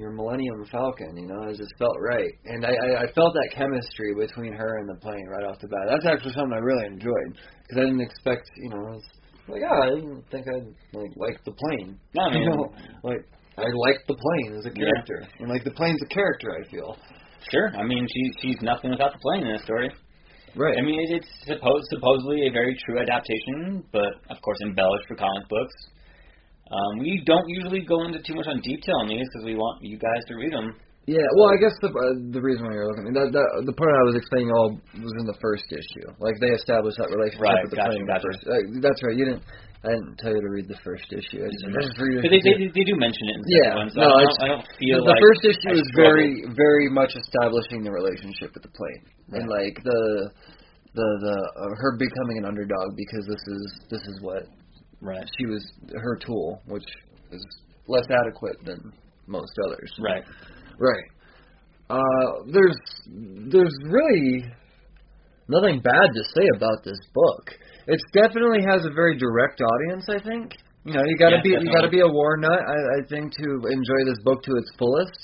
your 0.00 0.10
Millennium 0.12 0.64
Falcon. 0.72 1.12
You 1.16 1.26
know, 1.28 1.42
it 1.52 1.56
just 1.56 1.72
felt 1.78 1.96
right, 2.00 2.32
and 2.46 2.64
I, 2.64 2.72
I 2.72 2.88
I 3.04 3.12
felt 3.12 3.34
that 3.34 3.50
chemistry 3.54 4.14
between 4.18 4.52
her 4.54 4.78
and 4.78 4.88
the 4.88 4.98
plane 5.00 5.26
right 5.28 5.44
off 5.44 5.60
the 5.60 5.68
bat. 5.68 5.86
That's 5.92 6.06
actually 6.06 6.32
something 6.32 6.56
I 6.56 6.64
really 6.64 6.86
enjoyed 6.86 7.30
because 7.36 7.76
I 7.76 7.84
didn't 7.84 8.00
expect. 8.00 8.48
You 8.56 8.70
know, 8.70 8.80
I 8.88 8.90
was 8.96 9.06
like, 9.48 9.62
ah, 9.68 9.82
I 9.84 9.88
didn't 9.94 10.24
think 10.32 10.46
I'd 10.48 10.72
like 10.96 11.12
like 11.16 11.38
the 11.44 11.52
plane. 11.52 12.00
No, 12.16 12.22
I 12.24 12.30
mean, 12.32 12.42
You 12.42 12.50
know, 12.50 12.72
like 13.04 13.22
I 13.58 13.68
like 13.86 14.00
the 14.08 14.16
plane 14.16 14.56
as 14.58 14.64
a 14.64 14.72
Yeah. 14.74 14.88
character, 14.88 15.18
and 15.38 15.48
like 15.50 15.64
the 15.64 15.76
plane's 15.76 16.00
a 16.02 16.08
character. 16.08 16.48
I 16.56 16.64
feel 16.72 16.96
sure. 17.52 17.68
I 17.76 17.84
mean, 17.84 18.06
she's 18.08 18.32
she's 18.42 18.60
nothing 18.62 18.90
without 18.90 19.12
the 19.12 19.20
plane 19.20 19.46
in 19.46 19.52
this 19.52 19.62
story. 19.68 19.90
right. 20.56 20.76
I 20.78 20.82
mean, 20.82 20.98
it- 21.04 21.20
it's 21.22 21.30
supposed 21.46 21.86
supposedly 21.94 22.46
a 22.48 22.50
very 22.52 22.74
true 22.86 22.98
adaptation, 23.00 23.84
but 23.92 24.12
of 24.32 24.40
course 24.42 24.58
embellished 24.64 25.06
for 25.08 25.14
comic 25.16 25.46
books. 25.48 25.74
Um, 26.70 27.02
we 27.02 27.22
don't 27.26 27.48
usually 27.48 27.82
go 27.82 28.06
into 28.06 28.22
too 28.22 28.34
much 28.38 28.46
on 28.46 28.60
detail 28.62 29.02
on 29.02 29.08
these 29.10 29.26
because 29.26 29.44
we 29.44 29.54
want 29.58 29.82
you 29.82 29.98
guys 29.98 30.22
to 30.30 30.34
read 30.38 30.52
them. 30.54 30.74
Yeah, 31.10 31.26
well, 31.34 31.50
I 31.50 31.58
guess 31.58 31.74
the 31.82 31.90
uh, 31.90 32.30
the 32.30 32.38
reason 32.38 32.62
why 32.62 32.76
you're 32.76 32.86
looking 32.86 33.10
that, 33.10 33.34
that 33.34 33.48
the 33.66 33.74
part 33.74 33.90
I 33.90 34.04
was 34.06 34.14
explaining 34.14 34.54
all 34.54 34.78
was 35.00 35.14
in 35.18 35.26
the 35.26 35.34
first 35.42 35.66
issue. 35.72 36.06
Like 36.22 36.38
they 36.38 36.54
established 36.54 37.02
that 37.02 37.10
relationship 37.10 37.42
Right, 37.42 37.64
with 37.66 37.74
the 37.74 37.80
gotcha, 37.82 37.90
plane 37.90 38.06
gotcha. 38.06 38.22
first. 38.30 38.40
Uh, 38.46 38.62
that's 38.78 39.00
right. 39.02 39.16
You 39.18 39.26
didn't. 39.26 39.42
I 39.80 39.96
didn't 39.96 40.20
tell 40.20 40.28
you 40.36 40.44
to 40.44 40.52
read 40.52 40.68
the 40.68 40.76
first 40.84 41.08
issue. 41.08 41.40
I 41.40 41.48
just, 41.48 41.64
I 41.64 41.80
just 41.80 41.96
read 41.96 42.20
it. 42.20 42.28
They, 42.28 42.40
they 42.44 42.54
they 42.68 42.84
do 42.84 42.94
mention 43.00 43.32
it 43.32 43.34
in 43.34 43.42
the 43.42 43.50
Yeah, 43.64 43.80
one, 43.80 43.88
so 43.88 43.98
no, 44.04 44.12
I, 44.12 44.22
don't, 44.28 44.38
I 44.44 44.46
don't 44.52 44.66
feel 44.76 45.00
the, 45.00 45.08
the 45.08 45.16
like 45.16 45.24
first 45.24 45.42
issue 45.48 45.72
is 45.72 45.88
very 45.96 46.44
very 46.52 46.92
much 46.92 47.16
establishing 47.16 47.80
the 47.80 47.90
relationship 47.90 48.52
with 48.52 48.62
the 48.62 48.72
plane 48.76 49.02
and 49.40 49.48
like 49.48 49.80
the 49.80 50.02
the 50.92 51.08
the 51.24 51.36
uh, 51.64 51.72
her 51.80 51.96
becoming 51.96 52.44
an 52.44 52.46
underdog 52.46 52.92
because 52.92 53.24
this 53.24 53.40
is 53.40 53.62
this 53.88 54.04
is 54.04 54.20
what 54.20 54.44
right, 55.00 55.26
she 55.38 55.46
was 55.46 55.64
her 55.94 56.16
tool, 56.24 56.60
which 56.66 56.84
is 57.32 57.44
less 57.88 58.06
adequate 58.26 58.56
than 58.64 58.92
most 59.26 59.52
others. 59.66 59.92
right. 60.00 60.24
Right. 60.78 61.04
Uh, 61.90 62.44
there's 62.52 62.78
there's 63.50 63.74
really 63.84 64.44
nothing 65.48 65.80
bad 65.82 66.08
to 66.14 66.22
say 66.34 66.46
about 66.56 66.84
this 66.84 66.98
book. 67.12 67.50
It 67.86 68.00
definitely 68.14 68.62
has 68.68 68.84
a 68.86 68.90
very 68.94 69.18
direct 69.18 69.60
audience. 69.60 70.06
I 70.08 70.22
think 70.22 70.54
you 70.84 70.92
know 70.94 71.02
you 71.04 71.16
got 71.18 71.30
to 71.30 71.36
Yeah, 71.36 71.42
be 71.42 71.64
you 71.66 71.72
got 71.72 71.82
to 71.82 71.90
be 71.90 72.00
a 72.00 72.06
war 72.08 72.36
nut. 72.36 72.60
I, 72.66 73.02
I 73.02 73.06
think 73.08 73.32
to 73.34 73.44
enjoy 73.66 74.00
this 74.06 74.18
book 74.24 74.42
to 74.44 74.52
its 74.56 74.70
fullest. 74.78 75.18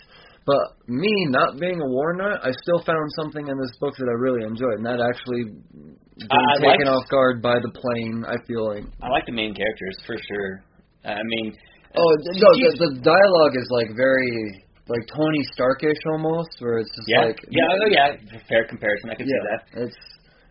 But 0.46 0.78
me 0.86 1.10
not 1.26 1.58
being 1.58 1.82
a 1.82 1.88
war 1.90 2.14
nut, 2.14 2.38
I 2.38 2.54
still 2.62 2.78
found 2.86 3.10
something 3.18 3.42
in 3.42 3.58
this 3.58 3.74
book 3.82 3.98
that 3.98 4.06
I 4.06 4.14
really 4.14 4.46
enjoyed, 4.46 4.78
and 4.78 4.86
that 4.86 5.02
actually 5.02 5.50
being 5.50 6.30
I 6.30 6.54
taken 6.62 6.86
liked- 6.86 7.02
off 7.02 7.10
guard 7.10 7.42
by 7.42 7.58
the 7.58 7.74
plane. 7.74 8.22
I 8.22 8.38
feel 8.46 8.62
like 8.62 8.86
I 9.02 9.10
like 9.10 9.26
the 9.26 9.34
main 9.34 9.54
characters 9.54 9.98
for 10.06 10.14
sure. 10.14 10.62
I 11.04 11.18
mean, 11.22 11.50
oh 11.98 11.98
uh, 11.98 12.38
no, 12.38 12.48
the, 12.62 12.70
the 12.78 12.90
dialogue 13.02 13.58
is 13.58 13.66
like 13.74 13.90
very 13.98 14.62
like 14.86 15.02
Tony 15.10 15.42
Starkish 15.50 15.98
almost, 16.14 16.54
where 16.62 16.78
it's 16.78 16.94
just 16.94 17.08
yeah, 17.10 17.26
like 17.26 17.38
yeah, 17.50 17.82
oh, 17.82 17.90
yeah. 17.90 18.38
Fair 18.46 18.70
comparison. 18.70 19.10
I 19.10 19.14
could 19.18 19.26
see 19.26 19.42
that. 19.50 19.82
it's 19.82 19.98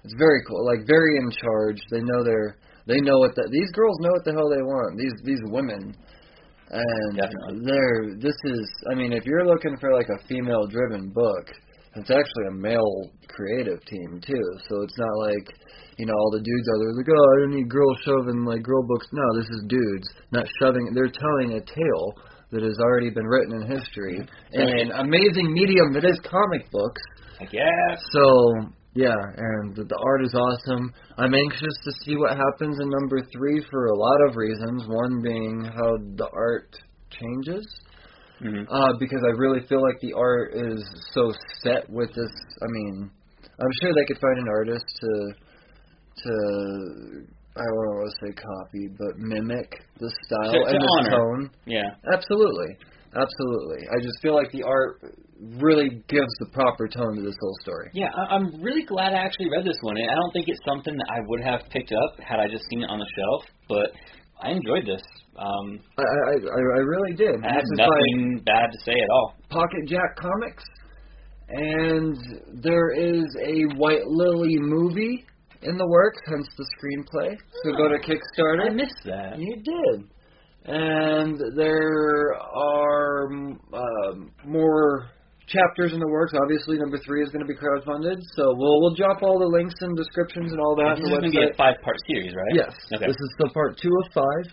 it's 0.04 0.16
very 0.20 0.44
cool. 0.44 0.60
Like 0.68 0.86
very 0.86 1.16
in 1.24 1.32
charge. 1.32 1.80
They 1.90 2.04
know 2.04 2.20
they're 2.24 2.60
they 2.86 3.00
know 3.00 3.18
what 3.20 3.34
the, 3.36 3.48
these 3.50 3.72
girls 3.72 3.98
know 4.04 4.12
what 4.12 4.26
the 4.26 4.36
hell 4.36 4.52
they 4.52 4.62
want. 4.62 5.00
These 5.00 5.16
these 5.24 5.42
women, 5.48 5.96
And 6.76 7.15
Definitely. 7.15 7.64
there, 7.64 8.15
this 8.19 8.35
is. 8.52 8.68
I 8.91 8.95
mean, 8.95 9.14
if 9.14 9.26
you're 9.26 9.47
looking 9.47 9.77
for 9.80 9.93
like 9.93 10.10
a 10.10 10.19
female-driven 10.27 11.10
book, 11.10 11.45
it's 11.95 12.11
actually 12.11 12.47
a 12.49 12.52
male 12.52 13.11
creative 13.30 13.80
team 13.85 14.19
too. 14.19 14.45
So 14.68 14.81
it's 14.84 14.97
not 14.97 15.15
like 15.23 15.47
you 15.97 16.06
know 16.06 16.14
all 16.14 16.31
the 16.31 16.43
dudes 16.43 16.68
out 16.68 16.80
there 16.84 16.91
like, 16.91 17.07
oh, 17.07 17.27
I 17.31 17.39
don't 17.39 17.56
need 17.56 17.69
girls 17.69 17.97
shoving 18.03 18.43
like 18.43 18.64
girl 18.64 18.84
books. 18.88 19.07
No, 19.14 19.23
this 19.39 19.47
is 19.49 19.64
dudes 19.68 20.10
not 20.31 20.47
shoving. 20.60 20.91
They're 20.93 21.07
telling 21.07 21.56
a 21.56 21.61
tale 21.64 22.07
that 22.52 22.64
has 22.64 22.77
already 22.80 23.10
been 23.10 23.26
written 23.26 23.61
in 23.61 23.72
history 23.72 24.19
mm-hmm. 24.19 24.60
in 24.60 24.68
an 24.68 24.91
amazing 24.99 25.53
medium 25.53 25.93
that 25.93 26.03
is 26.03 26.19
comic 26.23 26.69
books. 26.72 27.02
I 27.39 27.45
guess. 27.45 27.99
So 28.11 28.76
yeah, 28.96 29.14
and 29.38 29.76
the, 29.76 29.84
the 29.84 30.00
art 30.04 30.24
is 30.24 30.34
awesome. 30.34 30.94
I'm 31.18 31.34
anxious 31.36 31.76
to 31.86 31.92
see 32.04 32.16
what 32.16 32.32
happens 32.32 32.80
in 32.82 32.90
number 32.90 33.20
three 33.32 33.64
for 33.70 33.88
a 33.88 33.96
lot 33.98 34.20
of 34.30 34.36
reasons. 34.36 34.84
One 34.88 35.22
being 35.22 35.64
how 35.66 35.98
the 36.16 36.30
art 36.34 36.72
changes, 37.12 37.68
hmm 38.40 38.64
uh, 38.68 38.94
because 39.00 39.22
I 39.24 39.32
really 39.38 39.66
feel 39.68 39.82
like 39.82 40.00
the 40.02 40.14
art 40.14 40.52
is 40.56 40.80
so 41.14 41.32
set 41.64 41.90
with 41.90 42.10
this. 42.10 42.32
I 42.62 42.68
mean, 42.70 43.12
I'm 43.44 43.74
sure 43.82 43.92
they 43.94 44.06
could 44.08 44.20
find 44.20 44.40
an 44.40 44.48
artist 44.50 44.86
to 45.02 45.12
to 46.24 46.32
I 47.58 47.64
don't 47.64 47.76
want 47.76 48.12
to 48.12 48.28
say 48.28 48.34
copy, 48.36 48.88
but 48.98 49.18
mimic 49.18 49.72
the 50.00 50.12
style 50.28 50.52
To- 50.52 50.60
to 50.60 50.66
and 50.76 50.82
the 50.82 50.92
honor. 51.00 51.10
tone. 51.12 51.50
Yeah. 51.66 51.90
Absolutely. 52.14 52.78
Absolutely. 53.16 53.88
I 53.90 54.02
just 54.04 54.20
feel 54.22 54.36
like 54.36 54.52
the 54.52 54.64
art 54.64 55.00
really 55.60 56.02
gives 56.08 56.32
the 56.40 56.48
proper 56.54 56.88
tone 56.88 57.16
to 57.16 57.22
this 57.22 57.36
whole 57.40 57.56
story. 57.62 57.90
Yeah, 57.94 58.10
I- 58.16 58.36
I'm 58.36 58.62
really 58.62 58.84
glad 58.84 59.14
I 59.14 59.18
actually 59.18 59.50
read 59.50 59.66
this 59.66 59.78
one. 59.82 59.98
I 59.98 60.14
don't 60.16 60.32
think 60.34 60.48
it's 60.48 60.60
something 60.68 60.96
that 60.96 61.08
I 61.10 61.20
would 61.28 61.42
have 61.42 61.62
picked 61.70 61.92
up 61.92 62.20
had 62.20 62.40
I 62.40 62.48
just 62.48 62.64
seen 62.70 62.84
it 62.84 62.90
on 62.90 63.00
the 63.00 63.08
shelf, 63.16 63.44
but 63.70 63.92
I 64.42 64.52
enjoyed 64.52 64.86
this. 64.86 65.02
Um, 65.38 65.80
I 65.98 66.02
I, 66.02 66.34
I 66.36 66.60
I 66.80 66.82
really 66.84 67.14
did. 67.16 67.36
I 67.44 67.56
This 67.56 67.64
is 67.64 67.72
nothing 67.78 68.42
bad 68.46 68.72
to 68.72 68.80
say 68.86 68.94
at 68.94 69.10
all. 69.12 69.36
Pocket 69.50 69.84
Jack 69.88 70.16
Comics, 70.18 70.64
and 71.50 72.16
there 72.64 72.92
is 72.92 73.26
a 73.44 73.64
White 73.78 74.06
Lily 74.08 74.58
movie 74.60 75.26
in 75.62 75.78
the 75.78 75.88
works, 75.88 76.20
hence 76.28 76.48
the 76.58 76.66
screenplay. 76.78 77.36
So 77.64 77.72
go 77.72 77.88
to 77.90 77.96
Kickstarter. 78.00 78.62
I 78.66 78.70
Kickstarter. 78.70 78.76
missed 78.76 79.04
that. 79.06 79.40
You 79.40 79.56
did. 79.58 80.08
And 80.68 81.40
there 81.56 82.34
are 82.34 83.28
um, 83.32 84.32
more 84.46 85.10
chapters 85.48 85.94
in 85.94 86.00
the 86.00 86.08
works. 86.08 86.34
Obviously, 86.42 86.78
number 86.78 86.98
three 87.06 87.22
is 87.22 87.30
going 87.30 87.46
to 87.46 87.52
be 87.52 87.54
crowdfunded, 87.54 88.18
so 88.36 88.54
we'll 88.58 88.82
we'll 88.82 88.96
drop 88.96 89.22
all 89.22 89.38
the 89.38 89.46
links 89.46 89.76
and 89.82 89.96
descriptions 89.96 90.52
and 90.52 90.60
all 90.60 90.76
that. 90.76 90.96
This 90.98 91.06
is 91.06 91.12
the 91.12 91.18
going 91.22 91.32
to 91.32 91.38
be 91.38 91.46
a 91.46 91.54
five-part 91.54 91.98
series, 92.10 92.34
right? 92.34 92.54
Yes, 92.56 92.74
Okay. 92.96 93.06
this 93.06 93.16
is 93.16 93.30
still 93.38 93.54
part 93.54 93.78
two 93.78 93.94
of 94.04 94.12
five. 94.12 94.46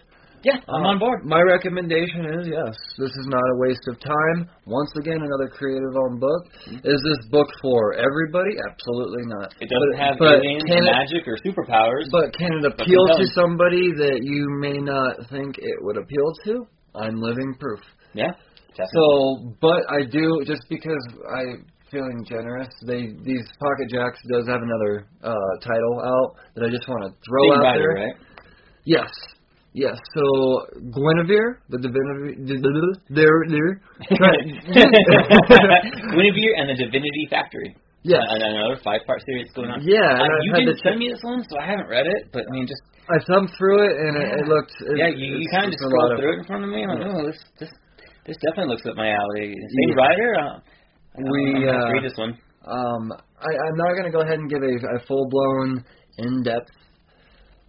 Yeah, 0.45 0.59
I'm 0.69 0.83
Uh, 0.85 0.91
on 0.95 0.99
board. 0.99 1.25
My 1.25 1.41
recommendation 1.41 2.27
is 2.41 2.49
yes, 2.51 2.75
this 2.99 3.11
is 3.15 3.27
not 3.31 3.43
a 3.43 3.57
waste 3.63 3.87
of 3.89 4.01
time. 4.01 4.51
Once 4.67 4.91
again, 4.99 5.23
another 5.23 5.49
creative 5.55 5.95
owned 5.95 6.19
book. 6.21 6.43
Is 6.83 7.01
this 7.07 7.21
book 7.31 7.47
for 7.63 7.95
everybody? 7.95 8.51
Absolutely 8.71 9.23
not. 9.27 9.55
It 9.63 9.71
doesn't 9.71 9.95
but, 9.95 10.03
have 10.03 10.15
but 10.19 10.35
aliens, 10.43 10.65
it, 10.67 10.83
magic, 10.83 11.23
or 11.31 11.37
superpowers. 11.47 12.11
but 12.11 12.35
can 12.35 12.59
it 12.59 12.65
appeal 12.67 13.05
to 13.19 13.25
somebody 13.35 13.93
that 14.03 14.19
you 14.23 14.43
may 14.59 14.79
not 14.79 15.31
think 15.31 15.59
it 15.59 15.77
would 15.83 15.97
appeal 15.97 16.29
to? 16.47 16.67
I'm 16.95 17.21
living 17.21 17.55
proof. 17.61 17.81
yeah, 18.13 18.33
definitely. 18.75 18.99
So, 18.99 19.55
but 19.61 19.81
I 19.89 20.05
do 20.11 20.43
just 20.45 20.63
because 20.69 21.03
I 21.39 21.43
feeling 21.91 22.25
generous. 22.27 22.69
They 22.87 23.13
these 23.23 23.47
Pocket 23.61 23.89
Jacks 23.95 24.19
does 24.33 24.47
have 24.49 24.61
another 24.63 25.07
uh 25.23 25.53
title 25.63 26.01
out 26.03 26.37
that 26.57 26.65
I 26.65 26.71
just 26.71 26.89
want 26.89 27.05
to 27.05 27.11
throw 27.25 27.45
Same 27.55 27.63
out 27.65 27.75
there. 27.77 27.95
right? 27.95 28.17
Yes. 28.85 29.11
Yes. 29.75 29.97
So 30.15 30.67
Guinevere, 30.93 31.57
the 31.73 31.79
divinity, 31.81 32.45
there, 33.09 33.41
there. 33.49 33.81
Guinevere 36.13 36.53
and 36.61 36.69
the 36.69 36.77
Divinity 36.77 37.25
Factory. 37.31 37.75
yes. 38.03 38.21
And 38.29 38.43
another 38.43 38.77
five-part 38.85 39.23
series 39.25 39.49
going 39.55 39.71
on. 39.71 39.81
Yeah. 39.83 40.21
Uh, 40.21 40.29
you 40.45 40.53
had 40.53 40.59
didn't 40.69 40.77
to 40.77 40.83
send 40.85 40.99
me 40.99 41.09
this 41.09 41.23
one, 41.23 41.43
so 41.49 41.57
I 41.59 41.65
haven't 41.67 41.89
read 41.89 42.07
it. 42.07 42.29
But 42.33 42.45
I 42.49 42.53
mean, 42.53 42.67
just 42.67 42.83
I 43.09 43.17
thumbed 43.25 43.51
through 43.57 43.89
it 43.89 43.97
and 43.97 44.17
it, 44.21 44.29
it 44.29 44.45
Yeah. 44.45 44.53
looked. 44.53 44.75
It, 44.81 44.97
yeah, 44.99 45.09
you, 45.09 45.37
you 45.41 45.49
it's- 45.49 45.53
kind 45.57 45.65
of 45.67 45.73
just 45.73 45.85
a 45.85 45.89
lot 45.89 45.93
scroll 45.93 46.13
of- 46.13 46.19
through 46.21 46.33
it 46.37 46.39
in 46.41 46.45
front 46.45 46.65
of 46.65 46.71
me. 46.71 46.83
I'm 46.85 46.91
like, 46.93 47.07
oh, 47.09 47.25
this 47.27 47.41
this 47.59 47.71
this 48.27 48.37
definitely 48.45 48.75
looks 48.77 48.85
up 48.87 48.97
my 48.97 49.09
alley. 49.11 49.55
Same 49.57 49.89
Yeah. 49.89 49.95
writer. 50.05 50.31
Uh, 50.37 50.61
We, 51.17 51.41
I'm 51.57 51.65
gonna 51.65 51.85
uh, 51.89 51.93
read 51.97 52.05
this 52.05 52.17
one. 52.17 52.37
Um, 52.65 53.13
I, 53.13 53.51
I'm 53.53 53.77
not 53.77 53.91
going 53.99 54.05
to 54.07 54.13
go 54.15 54.21
ahead 54.23 54.39
and 54.39 54.49
give 54.49 54.63
a, 54.63 54.75
a 54.97 55.01
full 55.09 55.27
blown, 55.29 55.85
in 56.19 56.43
depth, 56.45 56.71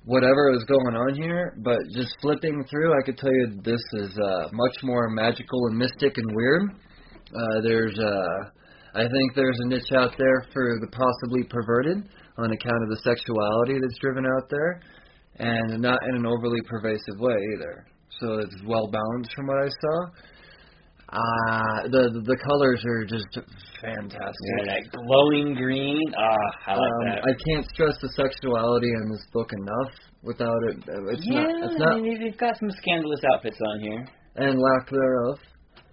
whatever 0.05 0.51
is 0.53 0.63
going 0.65 0.95
on 0.95 1.15
here, 1.15 1.57
but 1.63 1.79
just 1.95 2.15
flipping 2.21 2.63
through, 2.69 2.91
I 2.91 3.05
could 3.05 3.17
tell 3.17 3.31
you 3.31 3.59
this 3.63 3.81
is 3.93 4.11
uh, 4.17 4.49
much 4.51 4.75
more 4.83 5.09
magical 5.09 5.67
and 5.67 5.77
mystic 5.77 6.17
and 6.17 6.35
weird. 6.35 6.63
Uh, 7.33 7.61
there's, 7.63 7.97
uh, 7.97 8.49
I 8.95 9.03
think 9.03 9.35
there's 9.35 9.57
a 9.61 9.67
niche 9.67 9.91
out 9.97 10.13
there 10.17 10.45
for 10.53 10.77
the 10.81 10.87
possibly 10.91 11.43
perverted 11.49 12.09
on 12.37 12.51
account 12.51 12.83
of 12.83 12.89
the 12.89 13.01
sexuality 13.03 13.79
that's 13.81 13.99
driven 13.99 14.25
out 14.25 14.49
there, 14.49 14.81
and 15.39 15.81
not 15.81 15.99
in 16.09 16.15
an 16.15 16.25
overly 16.25 16.61
pervasive 16.67 17.19
way 17.19 17.37
either. 17.55 17.85
So 18.19 18.39
it's 18.39 18.55
well 18.65 18.91
balanced 18.91 19.33
from 19.35 19.47
what 19.47 19.57
I 19.57 19.69
saw. 19.69 20.05
Uh, 21.13 21.85
the 21.93 22.09
the 22.25 22.37
colors 22.41 22.81
are 22.89 23.05
just 23.05 23.29
fantastic. 23.77 24.49
Yeah, 24.57 24.65
that 24.65 24.81
glowing 24.97 25.53
green. 25.53 26.01
Ah, 26.17 26.33
I 26.65 26.73
like 26.73 26.81
Um, 26.81 27.05
that. 27.05 27.21
I 27.21 27.33
can't 27.45 27.65
stress 27.69 27.93
the 28.01 28.09
sexuality 28.17 28.89
in 28.89 29.11
this 29.13 29.21
book 29.31 29.51
enough. 29.53 29.93
Without 30.23 30.57
it, 30.73 30.77
uh, 30.89 31.13
it's 31.13 31.21
yeah, 31.29 31.43
not. 31.45 31.69
It's 31.69 31.77
not. 31.77 31.93
I 31.93 32.01
mean, 32.01 32.17
they've 32.17 32.37
got 32.37 32.57
some 32.57 32.71
scandalous 32.81 33.21
outfits 33.31 33.59
on 33.61 33.79
here. 33.81 34.01
and 34.37 34.57
lack 34.57 34.89
thereof. 34.89 35.37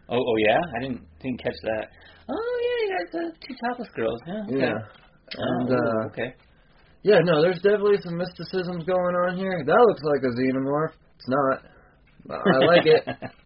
Oh, 0.08 0.16
oh 0.16 0.36
yeah, 0.48 0.56
I 0.56 0.80
didn't 0.80 1.04
didn't 1.20 1.42
catch 1.42 1.58
that. 1.68 1.84
Oh 2.30 2.54
yeah, 2.64 2.78
you 2.80 2.88
got 2.96 3.06
the 3.12 3.24
two 3.44 3.54
topless 3.60 3.90
girls. 3.94 4.20
Yeah. 4.26 4.42
Okay. 4.48 4.56
Yeah, 4.56 4.78
and 5.36 5.68
oh, 5.68 5.74
uh, 5.76 6.06
okay. 6.16 6.32
yeah. 7.02 7.18
No, 7.28 7.42
there's 7.42 7.60
definitely 7.60 8.00
some 8.02 8.16
mysticisms 8.16 8.84
going 8.88 9.14
on 9.28 9.36
here. 9.36 9.62
That 9.66 9.84
looks 9.84 10.00
like 10.02 10.22
a 10.24 10.32
xenomorph. 10.32 10.96
It's 11.18 11.28
not. 11.28 11.60
I 12.32 12.58
like 12.72 12.86
it. 12.86 13.04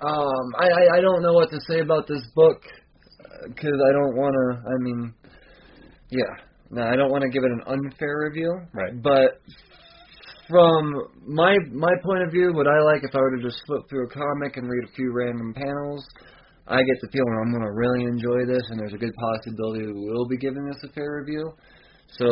Um, 0.00 0.46
I, 0.58 0.66
I 0.66 0.98
I 0.98 1.00
don't 1.00 1.22
know 1.22 1.32
what 1.32 1.50
to 1.50 1.58
say 1.68 1.80
about 1.80 2.06
this 2.06 2.22
book 2.34 2.62
because 3.48 3.78
I 3.88 3.92
don't 3.92 4.16
want 4.16 4.34
to. 4.34 4.68
I 4.68 4.76
mean, 4.80 5.14
yeah, 6.10 6.32
no, 6.70 6.82
I 6.82 6.96
don't 6.96 7.10
want 7.10 7.22
to 7.22 7.30
give 7.30 7.44
it 7.44 7.50
an 7.50 7.62
unfair 7.66 8.28
review. 8.28 8.52
Right. 8.72 9.02
But 9.02 9.40
from 10.48 10.92
my 11.26 11.54
my 11.72 11.92
point 12.04 12.22
of 12.22 12.30
view, 12.30 12.52
what 12.52 12.66
I 12.66 12.80
like 12.84 13.02
if 13.04 13.14
I 13.14 13.18
were 13.18 13.36
to 13.36 13.42
just 13.42 13.62
flip 13.66 13.82
through 13.88 14.06
a 14.06 14.10
comic 14.10 14.56
and 14.56 14.68
read 14.68 14.84
a 14.84 14.92
few 14.92 15.12
random 15.12 15.54
panels, 15.54 16.04
I 16.66 16.76
get 16.76 16.96
the 17.00 17.08
feeling 17.12 17.34
I'm 17.40 17.52
going 17.52 17.64
to 17.64 17.72
really 17.72 18.04
enjoy 18.04 18.46
this, 18.46 18.62
and 18.70 18.80
there's 18.80 18.94
a 18.94 18.98
good 18.98 19.14
possibility 19.14 19.86
we 19.86 19.92
will 19.92 20.28
be 20.28 20.36
giving 20.36 20.66
this 20.66 20.80
a 20.84 20.92
fair 20.92 21.20
review. 21.20 21.52
So 22.18 22.26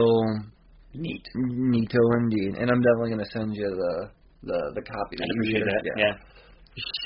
Neat. 0.95 1.25
neato 1.37 2.03
indeed, 2.19 2.57
and 2.61 2.71
I'm 2.71 2.83
definitely 2.83 3.11
going 3.17 3.25
to 3.25 3.33
send 3.33 3.57
you 3.57 3.69
the 3.69 4.11
the 4.45 4.59
the 4.75 4.83
copy. 4.83 5.17
I 5.21 5.25
appreciate 5.33 5.65
that. 5.65 5.83
Yeah. 5.97 6.15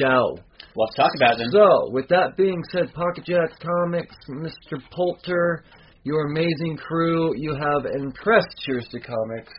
Show. 0.01 0.39
Well, 0.75 0.87
let's 0.87 0.97
talk 0.97 1.13
about 1.17 1.39
them. 1.39 1.49
So, 1.51 1.91
with 1.91 2.07
that 2.09 2.37
being 2.37 2.63
said, 2.71 2.93
Pocket 2.95 3.25
Jacks 3.25 3.57
Comics, 3.61 4.15
Mr. 4.29 4.79
Poulter, 4.93 5.65
your 6.05 6.27
amazing 6.29 6.77
crew, 6.77 7.33
you 7.37 7.55
have 7.55 7.87
impressed 7.87 8.55
Cheers 8.65 8.87
to 8.93 9.01
Comics. 9.01 9.53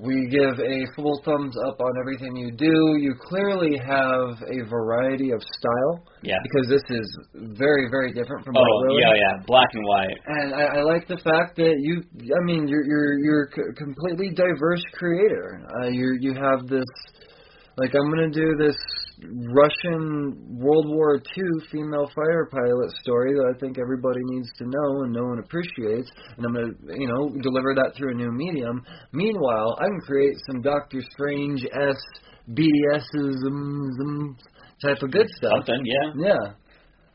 We 0.00 0.28
give 0.30 0.60
a 0.60 0.86
full 0.94 1.20
thumbs 1.24 1.56
up 1.66 1.80
on 1.80 1.92
everything 2.00 2.36
you 2.36 2.52
do. 2.52 2.96
You 3.00 3.14
clearly 3.20 3.76
have 3.78 4.38
a 4.46 4.68
variety 4.68 5.32
of 5.32 5.42
style 5.42 6.06
Yeah. 6.22 6.36
because 6.44 6.68
this 6.68 6.82
is 6.88 7.18
very, 7.58 7.88
very 7.90 8.12
different 8.12 8.44
from 8.44 8.54
Oh 8.56 8.62
Lily. 8.86 9.00
yeah, 9.02 9.12
yeah, 9.16 9.42
black 9.46 9.68
and 9.72 9.84
white. 9.84 10.16
And 10.26 10.54
I, 10.54 10.78
I 10.78 10.82
like 10.82 11.08
the 11.08 11.16
fact 11.18 11.56
that 11.56 11.74
you, 11.80 12.02
I 12.22 12.44
mean, 12.44 12.68
you're 12.68 12.84
you're 12.84 13.18
you're 13.18 13.42
a 13.70 13.74
completely 13.74 14.30
diverse 14.36 14.82
creator. 14.92 15.66
Uh, 15.82 15.88
you 15.88 16.16
you 16.20 16.32
have 16.34 16.68
this, 16.68 16.84
like 17.78 17.94
I'm 17.94 18.10
gonna 18.10 18.30
do 18.30 18.56
this 18.58 18.76
Russian 19.22 20.58
World 20.58 20.86
War 20.88 21.16
II 21.16 21.66
female 21.70 22.10
fighter 22.14 22.48
pilot 22.50 22.90
story 23.00 23.34
that 23.34 23.54
I 23.54 23.58
think 23.58 23.78
everybody 23.78 24.20
needs 24.24 24.50
to 24.58 24.64
know 24.64 25.02
and 25.04 25.12
no 25.12 25.22
one 25.22 25.38
appreciates, 25.38 26.10
and 26.36 26.46
I'm 26.46 26.54
gonna 26.54 26.74
you 26.98 27.06
know 27.06 27.30
deliver 27.40 27.74
that 27.74 27.92
through 27.96 28.12
a 28.12 28.14
new 28.14 28.32
medium. 28.32 28.82
Meanwhile, 29.12 29.78
I 29.80 29.86
can 29.86 30.00
create 30.00 30.34
some 30.50 30.60
Doctor 30.60 31.00
Strange 31.12 31.64
s 31.64 31.96
BDSism 32.50 33.46
um, 33.46 34.00
um, 34.00 34.36
type 34.82 35.02
of 35.02 35.12
good 35.12 35.28
stuff. 35.36 35.52
Something, 35.66 35.84
yeah. 35.84 36.28
Yeah. 36.30 36.52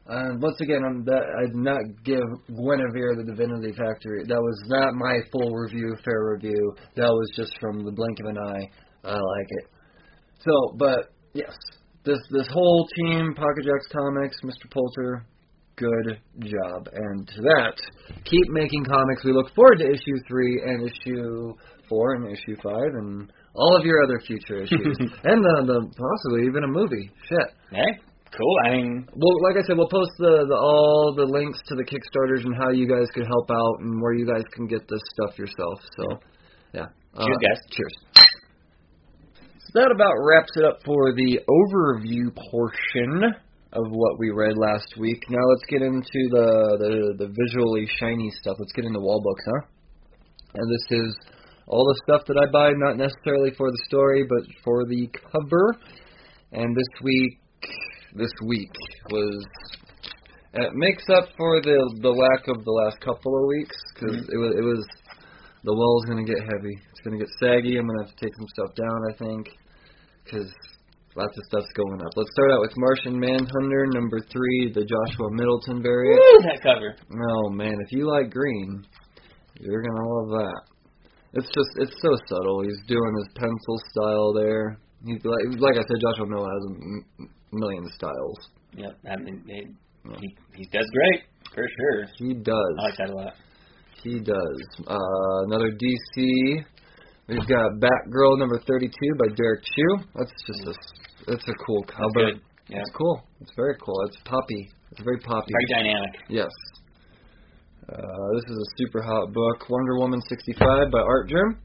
And 0.06 0.42
once 0.42 0.60
again, 0.62 0.84
I'm 0.86 1.04
that 1.06 1.24
I 1.24 1.46
did 1.48 1.56
not 1.56 1.80
give 2.04 2.24
Guinevere 2.48 3.16
the 3.16 3.24
Divinity 3.24 3.72
Factory. 3.72 4.24
That 4.28 4.40
was 4.40 4.64
not 4.68 4.94
my 4.96 5.20
full 5.32 5.56
review, 5.56 5.96
fair 6.04 6.36
review. 6.36 6.76
That 6.96 7.08
was 7.08 7.32
just 7.36 7.58
from 7.60 7.86
the 7.86 7.92
blink 7.92 8.20
of 8.20 8.28
an 8.28 8.38
eye. 8.38 8.70
I 9.06 9.14
like 9.14 9.48
it. 9.50 9.73
So, 10.46 10.76
but 10.78 11.14
yes, 11.34 11.54
this 12.06 12.20
this 12.32 12.48
whole 12.52 12.88
team, 12.96 13.34
Pocket 13.36 13.64
Jacks 13.64 13.88
Comics, 13.92 14.38
Mr. 14.44 14.70
Poulter, 14.72 15.26
good 15.78 16.20
job. 16.40 16.90
And 16.94 17.28
to 17.28 17.42
that, 17.42 17.76
keep 18.26 18.48
making 18.50 18.86
comics. 18.86 19.24
We 19.24 19.32
look 19.32 19.54
forward 19.56 19.80
to 19.80 19.88
issue 19.90 20.18
three 20.28 20.62
and 20.66 20.90
issue 20.90 21.54
four 21.90 22.16
and 22.16 22.26
issue 22.32 22.56
five 22.62 22.92
and 22.96 23.32
all 23.56 23.78
of 23.78 23.86
your 23.86 24.04
other 24.04 24.20
future 24.26 24.64
issues, 24.64 24.98
and 25.24 25.44
the, 25.44 25.56
the 25.66 25.80
possibly 25.80 26.48
even 26.48 26.64
a 26.64 26.68
movie. 26.68 27.10
Shit. 27.30 27.48
Hey, 27.72 28.00
cool. 28.36 28.56
I 28.66 28.70
mean, 28.72 29.08
Well, 29.16 29.44
like 29.44 29.64
I 29.64 29.68
said, 29.68 29.78
we'll 29.78 29.90
post 29.90 30.12
the, 30.18 30.46
the 30.50 30.56
all 30.56 31.14
the 31.16 31.26
links 31.26 31.60
to 31.68 31.76
the 31.76 31.84
Kickstarters 31.84 32.46
and 32.46 32.56
how 32.58 32.72
you 32.72 32.88
guys 32.88 33.08
could 33.14 33.28
help 33.28 33.52
out 33.52 33.80
and 33.80 34.02
where 34.02 34.14
you 34.14 34.26
guys 34.26 34.44
can 34.56 34.68
get 34.68 34.82
this 34.90 35.02
stuff 35.14 35.38
yourself. 35.38 35.80
So, 35.98 36.04
yeah. 36.74 36.88
Uh, 37.16 37.26
Cheers, 37.26 37.38
guys. 37.38 37.60
Cheers. 37.70 38.26
That 39.74 39.90
about 39.90 40.14
wraps 40.22 40.52
it 40.56 40.66
up 40.66 40.80
for 40.86 41.14
the 41.14 41.40
overview 41.50 42.30
portion 42.52 43.24
of 43.74 43.84
what 43.90 44.20
we 44.20 44.30
read 44.30 44.54
last 44.56 44.94
week. 45.00 45.24
Now 45.30 45.42
let's 45.50 45.66
get 45.68 45.82
into 45.82 46.22
the 46.30 46.78
the, 46.78 47.26
the 47.26 47.34
visually 47.34 47.88
shiny 48.00 48.30
stuff. 48.42 48.58
Let's 48.60 48.74
get 48.74 48.86
into 48.86 49.00
wall 49.00 49.22
books, 49.24 49.44
huh? 49.50 49.66
And 50.54 50.72
this 50.72 50.86
is 51.02 51.18
all 51.66 51.84
the 51.86 52.00
stuff 52.06 52.22
that 52.28 52.38
I 52.38 52.46
buy, 52.52 52.74
not 52.78 52.98
necessarily 52.98 53.50
for 53.58 53.72
the 53.72 53.82
story, 53.88 54.26
but 54.30 54.46
for 54.64 54.86
the 54.86 55.10
cover. 55.32 55.76
And 56.52 56.76
this 56.76 56.94
week, 57.02 57.40
this 58.14 58.32
week 58.46 58.70
was 59.10 59.44
it 60.54 60.76
makes 60.76 61.10
up 61.10 61.30
for 61.36 61.62
the 61.62 61.82
the 62.04 62.14
lack 62.14 62.48
of 62.48 62.64
the 62.64 62.72
last 62.72 63.02
couple 63.02 63.34
of 63.42 63.48
weeks 63.48 63.76
because 63.96 64.18
Mhm. 64.22 64.34
it 64.34 64.38
was 64.38 64.54
it 64.56 64.62
was 64.62 64.86
the 65.64 65.74
wall's 65.74 66.06
gonna 66.06 66.24
get 66.24 66.38
heavy. 66.46 66.78
It's 66.92 67.02
gonna 67.04 67.18
get 67.18 67.30
saggy. 67.42 67.78
I'm 67.80 67.88
gonna 67.88 68.06
have 68.06 68.14
to 68.16 68.22
take 68.24 68.36
some 68.36 68.48
stuff 68.54 68.76
down, 68.76 69.00
I 69.10 69.14
think, 69.18 69.50
because 70.24 70.50
lots 71.16 71.38
of 71.38 71.44
stuff's 71.50 71.72
going 71.76 72.02
up. 72.02 72.12
Let's 72.16 72.30
start 72.34 72.52
out 72.52 72.62
with 72.62 72.74
Martian 72.78 73.20
Manhunter 73.20 73.88
number 73.94 74.20
three, 74.32 74.72
the 74.74 74.86
Joshua 74.86 75.30
Middleton 75.32 75.82
variant. 75.82 76.20
woo, 76.20 76.42
that 76.44 76.60
cover. 76.64 76.96
Oh 77.12 77.50
man, 77.50 77.76
if 77.86 77.92
you 77.92 78.10
like 78.10 78.32
green, 78.32 78.86
you're 79.60 79.82
gonna 79.82 80.08
love 80.08 80.30
that. 80.42 80.62
It's 81.34 81.48
just 81.48 81.70
it's 81.78 81.96
so 82.02 82.16
subtle. 82.30 82.62
He's 82.64 82.82
doing 82.88 83.14
his 83.18 83.30
pencil 83.36 83.78
style 83.92 84.34
there. 84.34 84.78
He's 85.06 85.22
like 85.24 85.60
like 85.60 85.76
I 85.78 85.84
said, 85.88 85.98
Joshua 86.02 86.28
Miller 86.28 86.50
has 86.50 86.64
a 86.66 86.74
m- 86.74 87.30
million 87.52 87.86
styles. 87.96 88.38
Yep. 88.78 88.98
I 89.10 89.16
mean, 89.18 89.44
it, 89.48 89.68
he 90.20 90.36
he 90.56 90.66
does 90.72 90.86
great 90.94 91.24
for 91.54 91.64
sure. 91.80 92.06
He 92.18 92.34
does. 92.34 92.74
I 92.80 92.82
like 92.84 92.98
that 92.98 93.10
a 93.10 93.16
lot. 93.16 93.34
He 94.04 94.20
does. 94.20 94.86
Uh, 94.86 95.44
another 95.48 95.72
DC. 95.72 96.66
We've 97.28 97.48
got 97.48 97.80
Batgirl 97.80 98.38
number 98.38 98.60
32 98.68 98.92
by 99.18 99.34
Derrick 99.36 99.64
Chew. 99.64 100.04
That's 100.16 100.32
just 100.46 100.68
a 100.68 100.74
that's 101.32 101.48
a 101.48 101.54
cool 101.66 101.84
cover. 101.84 102.32
Yeah. 102.68 102.80
It's 102.80 102.92
cool. 102.96 103.24
It's 103.40 103.52
very 103.56 103.76
cool. 103.84 103.96
It's 104.08 104.18
poppy. 104.26 104.70
It's 104.92 105.02
very 105.04 105.20
poppy. 105.20 105.52
Very 105.70 105.84
dynamic. 105.84 106.20
Yes. 106.30 106.52
Uh, 107.88 108.28
this 108.36 108.44
is 108.50 108.58
a 108.58 108.70
super 108.78 109.02
hot 109.02 109.32
book, 109.34 109.70
Wonder 109.70 109.98
Woman 110.00 110.22
65 110.28 110.92
by 110.92 111.00
Artgerm. 111.00 111.60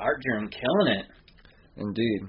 Art 0.00 0.22
Germ 0.22 0.48
killing 0.48 0.98
it. 0.98 1.06
Indeed. 1.76 2.20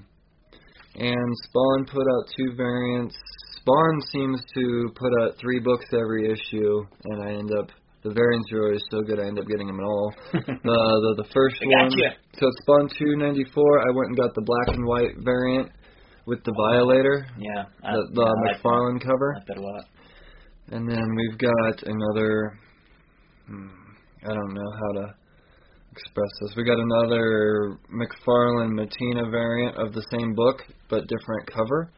And 0.96 1.36
Spawn 1.44 1.86
put 1.86 2.02
out 2.02 2.24
two 2.36 2.54
variants. 2.56 3.16
Spawn 3.60 4.00
seems 4.12 4.40
to 4.54 4.90
put 4.94 5.10
out 5.22 5.34
three 5.40 5.60
books 5.60 5.86
every 5.92 6.32
issue, 6.32 6.84
and 7.04 7.22
I 7.22 7.32
end 7.32 7.50
up 7.58 7.68
the 8.02 8.12
variants 8.12 8.50
are 8.52 8.64
always 8.64 8.82
so 8.90 9.02
good. 9.02 9.20
I 9.20 9.26
end 9.26 9.38
up 9.38 9.46
getting 9.46 9.66
them 9.66 9.80
all. 9.80 10.14
the 10.32 10.40
the, 10.64 11.22
the 11.22 11.28
first 11.34 11.56
I 11.62 11.66
one. 11.66 11.90
gotcha. 11.90 12.16
So 12.38 12.46
it's 12.48 12.60
Spawn 12.62 12.88
294. 12.98 13.80
I 13.80 13.90
went 13.94 14.08
and 14.08 14.16
got 14.16 14.34
the 14.34 14.42
black 14.42 14.68
and 14.76 14.86
white 14.86 15.16
variant 15.24 15.70
with 16.26 16.42
the 16.44 16.52
Violator, 16.52 17.26
Yeah. 17.38 17.64
I, 17.82 17.92
the, 17.92 18.02
the 18.14 18.22
yeah, 18.22 18.28
I 18.28 18.52
like 18.52 18.62
McFarlane 18.62 19.00
cover. 19.02 19.34
I 19.34 19.38
like 19.38 19.46
that 19.48 19.58
a 19.58 19.60
lot. 19.62 19.84
And 20.70 20.88
then 20.88 21.02
we've 21.16 21.38
got 21.38 21.82
another. 21.82 22.58
Hmm, 23.48 23.68
I 24.24 24.32
don't 24.34 24.54
know 24.54 24.70
how 24.78 25.00
to 25.00 25.14
express 25.92 26.30
this. 26.42 26.54
We 26.56 26.64
got 26.64 26.78
another 26.78 27.78
McFarlane 27.92 28.78
Mattina 28.78 29.30
variant 29.30 29.76
of 29.76 29.92
the 29.92 30.04
same 30.12 30.34
book, 30.34 30.62
but 30.88 31.02
different 31.08 31.50
cover. 31.52 31.90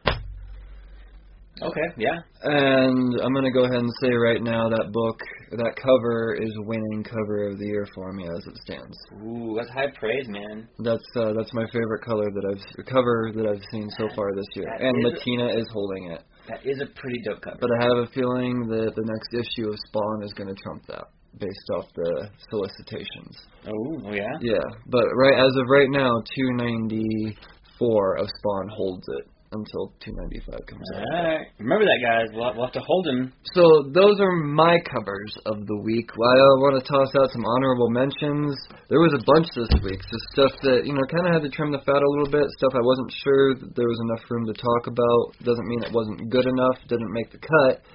Okay. 1.61 1.87
Yeah. 1.97 2.17
And 2.43 3.21
I'm 3.21 3.33
gonna 3.33 3.51
go 3.51 3.65
ahead 3.65 3.77
and 3.77 3.91
say 4.01 4.09
right 4.11 4.41
now 4.41 4.69
that 4.69 4.91
book, 4.91 5.19
that 5.51 5.75
cover 5.81 6.35
is 6.41 6.51
winning 6.65 7.03
cover 7.03 7.49
of 7.49 7.59
the 7.59 7.65
year 7.67 7.85
for 7.93 8.11
me 8.11 8.25
as 8.25 8.43
it 8.47 8.57
stands. 8.65 8.97
Ooh, 9.23 9.53
that's 9.55 9.69
high 9.69 9.91
praise, 9.99 10.27
man. 10.27 10.67
That's 10.79 11.05
uh, 11.15 11.33
that's 11.37 11.53
my 11.53 11.65
favorite 11.71 12.03
color 12.03 12.25
that 12.33 12.45
I've 12.49 12.85
cover 12.87 13.31
that 13.35 13.45
I've 13.45 13.61
seen 13.71 13.87
so 13.97 14.09
far 14.15 14.33
this 14.35 14.49
year, 14.55 14.67
and 14.67 14.97
is- 15.05 15.13
Mattina 15.21 15.55
is 15.59 15.67
holding 15.71 16.11
it. 16.11 16.23
That 16.49 16.59
is 16.65 16.81
a 16.81 16.87
pretty 16.99 17.21
dope 17.23 17.41
cover. 17.41 17.57
But 17.61 17.69
I 17.79 17.83
have 17.85 17.97
a 18.03 18.07
feeling 18.13 18.67
that 18.67 18.91
the 18.95 19.05
next 19.05 19.31
issue 19.33 19.69
of 19.69 19.75
Spawn 19.87 20.23
is 20.23 20.33
going 20.33 20.49
to 20.53 20.59
trump 20.61 20.85
that, 20.87 21.05
based 21.39 21.69
off 21.77 21.85
the 21.95 22.27
solicitations. 22.49 23.37
oh, 23.65 24.11
yeah. 24.11 24.27
Yeah, 24.41 24.59
but 24.87 25.05
right 25.15 25.39
as 25.39 25.55
of 25.55 25.69
right 25.69 25.87
now, 25.89 26.11
294 26.35 28.17
of 28.17 28.27
Spawn 28.27 28.67
holds 28.75 29.05
it 29.19 29.27
until 29.53 29.93
295 30.01 30.65
comes 30.65 30.87
All 30.93 30.99
out. 30.99 31.23
right. 31.23 31.45
Remember 31.61 31.85
that, 31.85 32.01
guys. 32.01 32.27
We'll, 32.33 32.49
we'll 32.57 32.67
have 32.67 32.77
to 32.77 32.83
hold 32.83 33.07
him. 33.07 33.31
So 33.53 33.63
those 33.93 34.17
are 34.19 34.33
my 34.33 34.81
covers 34.89 35.33
of 35.45 35.65
the 35.69 35.79
week. 35.85 36.09
I 36.11 36.35
uh, 36.41 36.53
want 36.65 36.81
to 36.81 36.83
toss 36.83 37.13
out 37.21 37.29
some 37.31 37.45
honorable 37.45 37.89
mentions. 37.93 38.57
There 38.89 38.99
was 38.99 39.13
a 39.13 39.23
bunch 39.23 39.47
this 39.53 39.71
week, 39.85 40.01
just 40.09 40.25
stuff 40.33 40.53
that 40.65 40.89
you 40.89 40.93
know 40.97 41.05
kind 41.07 41.29
of 41.29 41.37
had 41.37 41.43
to 41.45 41.51
trim 41.53 41.71
the 41.71 41.81
fat 41.85 42.01
a 42.01 42.11
little 42.17 42.29
bit. 42.29 42.45
Stuff 42.57 42.73
I 42.73 42.83
wasn't 42.83 43.11
sure 43.21 43.45
that 43.61 43.71
there 43.77 43.89
was 43.89 43.99
enough 44.09 44.23
room 44.27 44.45
to 44.49 44.55
talk 44.57 44.83
about. 44.89 45.37
Doesn't 45.45 45.67
mean 45.69 45.85
it 45.85 45.93
wasn't 45.93 46.29
good 46.33 46.49
enough. 46.49 46.77
Didn't 46.89 47.13
make 47.13 47.29
the 47.29 47.41
cut. 47.41 47.85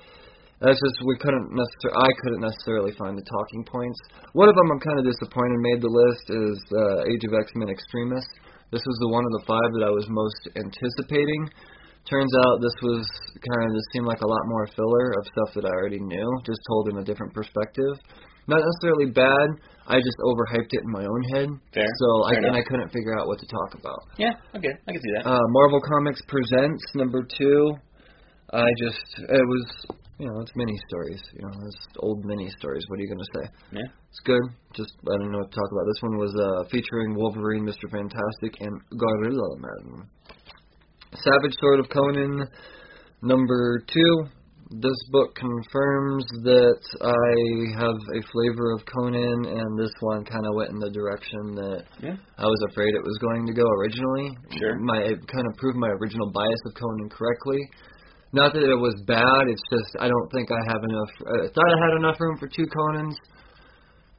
That's 0.59 0.79
just 0.79 0.97
we 1.07 1.15
couldn't 1.23 1.55
necessarily. 1.55 1.99
I 2.03 2.11
couldn't 2.23 2.43
necessarily 2.43 2.93
find 2.99 3.15
the 3.15 3.23
talking 3.23 3.63
points. 3.63 3.99
One 4.35 4.51
of 4.51 4.59
them 4.59 4.67
I'm 4.75 4.83
kind 4.83 4.99
of 4.99 5.07
disappointed 5.07 5.59
made 5.63 5.81
the 5.83 5.91
list 5.91 6.27
is 6.35 6.59
uh, 6.75 7.07
Age 7.07 7.23
of 7.31 7.35
X 7.39 7.55
Men 7.55 7.71
Extremis. 7.71 8.27
This 8.71 8.85
was 8.85 8.97
the 9.01 9.09
one 9.09 9.25
of 9.25 9.33
the 9.41 9.45
five 9.49 9.71
that 9.81 9.85
I 9.87 9.93
was 9.93 10.05
most 10.09 10.43
anticipating. 10.57 11.49
Turns 12.09 12.33
out 12.45 12.61
this 12.61 12.77
was 12.81 13.05
kind 13.37 13.69
of 13.69 13.77
just 13.77 13.89
seemed 13.93 14.07
like 14.07 14.21
a 14.21 14.29
lot 14.29 14.45
more 14.49 14.67
filler 14.77 15.13
of 15.17 15.25
stuff 15.29 15.51
that 15.57 15.65
I 15.65 15.73
already 15.73 16.01
knew, 16.01 16.29
just 16.45 16.61
told 16.69 16.89
in 16.89 16.99
a 16.99 17.05
different 17.05 17.33
perspective. 17.33 17.97
Not 18.49 18.65
necessarily 18.65 19.13
bad. 19.13 19.49
I 19.87 20.01
just 20.01 20.17
overhyped 20.25 20.73
it 20.73 20.81
in 20.85 20.91
my 20.91 21.05
own 21.05 21.23
head. 21.37 21.49
Fair. 21.73 21.85
So 21.85 22.09
I 22.25 22.33
Fair 22.33 22.39
and 22.39 22.47
enough. 22.49 22.61
I 22.61 22.63
couldn't 22.69 22.89
figure 22.93 23.13
out 23.19 23.27
what 23.27 23.39
to 23.41 23.47
talk 23.47 23.77
about. 23.77 24.01
Yeah. 24.17 24.33
Okay. 24.57 24.73
I 24.89 24.93
can 24.93 25.01
see 25.01 25.13
that. 25.17 25.29
Uh, 25.29 25.41
Marvel 25.49 25.81
Comics 25.81 26.21
Presents 26.29 26.83
number 26.95 27.27
two. 27.37 27.73
I 28.53 28.65
just 28.81 29.05
it 29.29 29.45
was 29.45 29.67
you 30.19 30.27
know 30.27 30.41
it's 30.41 30.53
mini 30.57 30.77
stories. 30.89 31.23
You 31.35 31.43
know 31.43 31.55
it's 31.67 31.87
old 32.01 32.25
mini 32.25 32.51
stories. 32.59 32.85
What 32.89 32.99
are 32.99 33.03
you 33.03 33.09
gonna 33.09 33.33
say? 33.39 33.51
Yeah. 33.73 33.89
It's 34.11 34.21
good. 34.25 34.43
Just 34.75 34.93
I 35.07 35.17
don't 35.19 35.33
know 35.33 35.39
what 35.39 35.51
to 35.51 35.57
talk 35.57 35.71
about. 35.73 35.87
This 35.87 36.03
one 36.03 36.17
was 36.19 36.35
uh, 36.35 36.69
featuring 36.71 37.15
Wolverine, 37.15 37.65
Mr. 37.65 37.91
Fantastic, 37.91 38.61
and 38.61 38.75
Gorilla 38.99 39.51
Man. 39.59 40.09
Savage 41.15 41.55
Sword 41.61 41.81
of 41.81 41.89
Conan 41.89 42.47
number 43.23 43.81
two. 43.93 44.25
This 44.71 45.01
book 45.11 45.35
confirms 45.35 46.27
that 46.45 46.83
I 47.01 47.81
have 47.81 47.97
a 47.97 48.21
flavor 48.29 48.73
of 48.77 48.85
Conan, 48.85 49.47
and 49.49 49.79
this 49.81 49.93
one 50.01 50.27
kind 50.29 50.45
of 50.45 50.53
went 50.57 50.69
in 50.69 50.79
the 50.79 50.91
direction 50.91 51.55
that 51.57 51.85
Yeah. 52.05 52.17
I 52.37 52.45
was 52.45 52.61
afraid 52.71 52.93
it 52.93 53.01
was 53.01 53.17
going 53.17 53.47
to 53.47 53.55
go 53.55 53.65
originally. 53.65 54.37
Sure. 54.61 54.77
My 54.81 54.99
it 55.09 55.25
kind 55.27 55.47
of 55.49 55.57
proved 55.57 55.79
my 55.79 55.89
original 55.89 56.31
bias 56.33 56.61
of 56.67 56.75
Conan 56.75 57.09
correctly. 57.09 57.61
Not 58.33 58.53
that 58.53 58.63
it 58.63 58.77
was 58.77 58.95
bad. 59.07 59.49
It's 59.49 59.63
just 59.73 59.97
I 60.01 60.09
don't 60.09 60.29
think 60.33 60.49
I 60.53 60.61
have 60.69 60.83
enough. 60.85 61.13
I 61.25 61.49
thought 61.49 61.71
I 61.73 61.79
had 61.89 61.97
enough 61.97 62.21
room 62.21 62.37
for 62.39 62.49
two 62.49 62.67
Conans. 62.69 63.17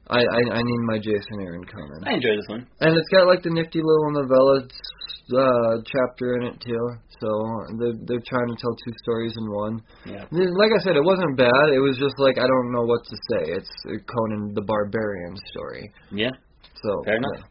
I 0.09 0.17
I, 0.25 0.41
I 0.57 0.61
need 0.65 0.81
my 0.89 0.97
Jason 0.97 1.37
Aaron 1.41 1.63
Conan. 1.65 2.01
I 2.05 2.13
enjoy 2.17 2.33
this 2.35 2.49
one. 2.49 2.65
And 2.81 2.97
it's 2.97 3.09
got 3.13 3.27
like 3.27 3.43
the 3.43 3.51
nifty 3.53 3.81
little 3.85 4.09
novella 4.09 4.65
uh, 4.65 5.77
chapter 5.85 6.41
in 6.41 6.49
it 6.49 6.57
too. 6.61 6.85
So 7.21 7.29
they're 7.77 7.97
they're 8.09 8.25
trying 8.25 8.49
to 8.49 8.57
tell 8.57 8.73
two 8.81 8.93
stories 9.05 9.33
in 9.37 9.45
one. 9.51 9.77
Yeah. 10.05 10.25
Like 10.33 10.73
I 10.73 10.81
said, 10.81 10.95
it 10.97 11.05
wasn't 11.05 11.37
bad. 11.37 11.69
It 11.69 11.79
was 11.83 11.97
just 12.01 12.17
like 12.17 12.37
I 12.41 12.47
don't 12.49 12.71
know 12.73 12.81
what 12.89 13.05
to 13.05 13.15
say. 13.29 13.53
It's 13.61 13.69
uh, 13.85 14.01
Conan 14.09 14.53
the 14.55 14.65
Barbarian 14.65 15.37
story. 15.53 15.91
Yeah. 16.09 16.33
So 16.81 16.89
Fair 17.05 17.17
enough. 17.17 17.45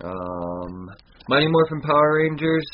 yeah. 0.00 0.10
Um, 0.12 0.90
Mighty 1.28 1.48
Morphin 1.48 1.80
Power 1.80 2.18
Rangers. 2.20 2.66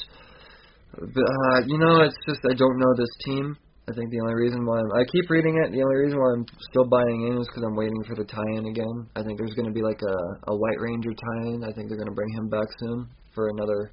Uh, 0.92 1.58
you 1.66 1.78
know, 1.78 2.02
it's 2.02 2.16
just 2.26 2.40
I 2.44 2.54
don't 2.54 2.78
know 2.78 2.92
this 2.96 3.10
team. 3.24 3.56
I 3.88 3.92
think 3.92 4.10
the 4.10 4.20
only 4.20 4.34
reason 4.34 4.64
why 4.64 4.78
I'm, 4.78 4.92
I 4.94 5.02
keep 5.10 5.28
reading 5.28 5.58
it, 5.58 5.72
the 5.72 5.82
only 5.82 5.96
reason 6.06 6.18
why 6.20 6.38
I'm 6.38 6.46
still 6.70 6.86
buying 6.86 7.32
in 7.32 7.40
is 7.40 7.48
because 7.48 7.64
I'm 7.66 7.74
waiting 7.74 7.98
for 8.06 8.14
the 8.14 8.22
tie-in 8.22 8.66
again. 8.66 9.10
I 9.16 9.26
think 9.26 9.38
there's 9.38 9.54
going 9.54 9.66
to 9.66 9.74
be 9.74 9.82
like 9.82 9.98
a 10.00 10.16
a 10.52 10.54
White 10.54 10.78
Ranger 10.78 11.10
tie-in. 11.10 11.64
I 11.64 11.72
think 11.74 11.88
they're 11.88 11.98
going 11.98 12.12
to 12.12 12.14
bring 12.14 12.30
him 12.34 12.48
back 12.48 12.68
soon 12.78 13.08
for 13.34 13.48
another 13.50 13.90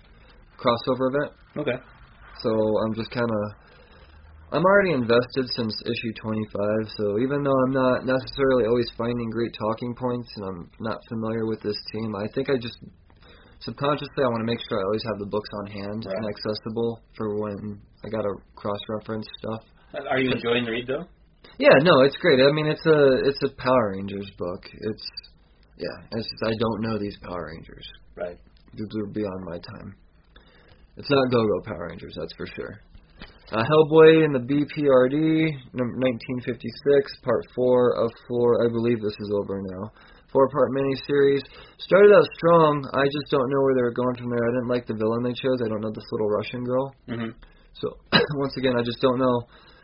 crossover 0.59 1.09
event. 1.09 1.31
Okay. 1.57 1.80
So 2.43 2.51
I'm 2.85 2.93
just 2.93 3.09
kind 3.11 3.27
of 3.27 3.43
I'm 4.51 4.65
already 4.65 4.93
invested 4.93 5.45
since 5.55 5.73
issue 5.85 6.13
25. 6.21 6.89
So 6.97 7.19
even 7.19 7.43
though 7.43 7.53
I'm 7.65 7.73
not 7.73 8.05
necessarily 8.05 8.65
always 8.65 8.89
finding 8.97 9.30
great 9.30 9.53
talking 9.53 9.93
points 9.93 10.30
and 10.38 10.45
I'm 10.45 10.71
not 10.80 10.97
familiar 11.07 11.45
with 11.45 11.61
this 11.61 11.77
team, 11.93 12.15
I 12.15 12.26
think 12.34 12.49
I 12.49 12.57
just 12.57 12.77
subconsciously 13.61 14.23
I 14.23 14.30
want 14.30 14.41
to 14.41 14.49
make 14.49 14.60
sure 14.68 14.80
I 14.80 14.84
always 14.84 15.03
have 15.03 15.19
the 15.19 15.30
books 15.30 15.49
on 15.61 15.65
hand 15.68 16.06
and 16.06 16.23
accessible 16.26 17.02
for 17.15 17.40
when 17.40 17.81
I 18.06 18.10
got 18.10 18.23
to 18.23 18.34
cross-reference 18.56 19.27
stuff. 19.40 19.64
Are 20.10 20.19
you 20.19 20.31
enjoying 20.31 20.65
the 20.65 20.72
read 20.72 20.88
though? 20.88 21.06
Yeah, 21.57 21.76
no, 21.84 22.02
it's 22.02 22.15
great. 22.18 22.40
I 22.40 22.52
mean, 22.52 22.68
it's 22.68 22.86
a 22.86 23.19
it's 23.26 23.41
a 23.44 23.49
Power 23.61 23.94
Rangers 23.95 24.30
book. 24.38 24.64
It's 24.72 25.07
yeah, 25.77 26.07
it's 26.11 26.27
just, 26.30 26.44
I 26.44 26.53
don't 26.60 26.81
know 26.81 26.99
these 26.99 27.18
Power 27.23 27.52
Rangers. 27.56 27.88
Right. 28.15 28.38
These 28.73 28.88
are 28.99 29.07
beyond 29.07 29.45
my 29.45 29.57
time. 29.57 29.95
It's 30.98 31.10
not 31.10 31.31
Go 31.31 31.48
Go 31.48 31.61
Power 31.65 31.88
Rangers, 31.90 32.15
that's 32.19 32.34
for 32.36 32.45
sure. 32.45 32.81
Uh, 33.52 33.64
Hellboy 33.64 34.26
and 34.26 34.36
the 34.36 34.45
BPRD, 34.45 35.49
number 35.73 35.95
1956, 36.44 37.19
part 37.23 37.45
four 37.56 37.95
of 37.95 38.11
four. 38.27 38.65
I 38.65 38.69
believe 38.69 39.02
this 39.02 39.15
is 39.19 39.31
over 39.41 39.61
now. 39.61 39.91
Four-part 40.31 40.69
miniseries. 40.72 41.41
Started 41.80 42.14
out 42.14 42.26
strong. 42.38 42.85
I 42.93 43.03
just 43.06 43.27
don't 43.31 43.49
know 43.49 43.61
where 43.61 43.76
they 43.76 43.81
were 43.81 43.93
going 43.97 44.15
from 44.18 44.30
there. 44.30 44.43
I 44.45 44.51
didn't 44.53 44.69
like 44.69 44.85
the 44.85 44.93
villain 44.93 45.23
they 45.23 45.34
chose. 45.34 45.57
I 45.65 45.69
don't 45.69 45.81
know 45.81 45.91
this 45.91 46.06
little 46.11 46.30
Russian 46.30 46.64
girl. 46.64 46.93
Mhm. 47.07 47.34
So 47.73 47.97
once 48.38 48.56
again, 48.57 48.77
I 48.77 48.84
just 48.84 49.01
don't 49.01 49.18
know 49.19 49.41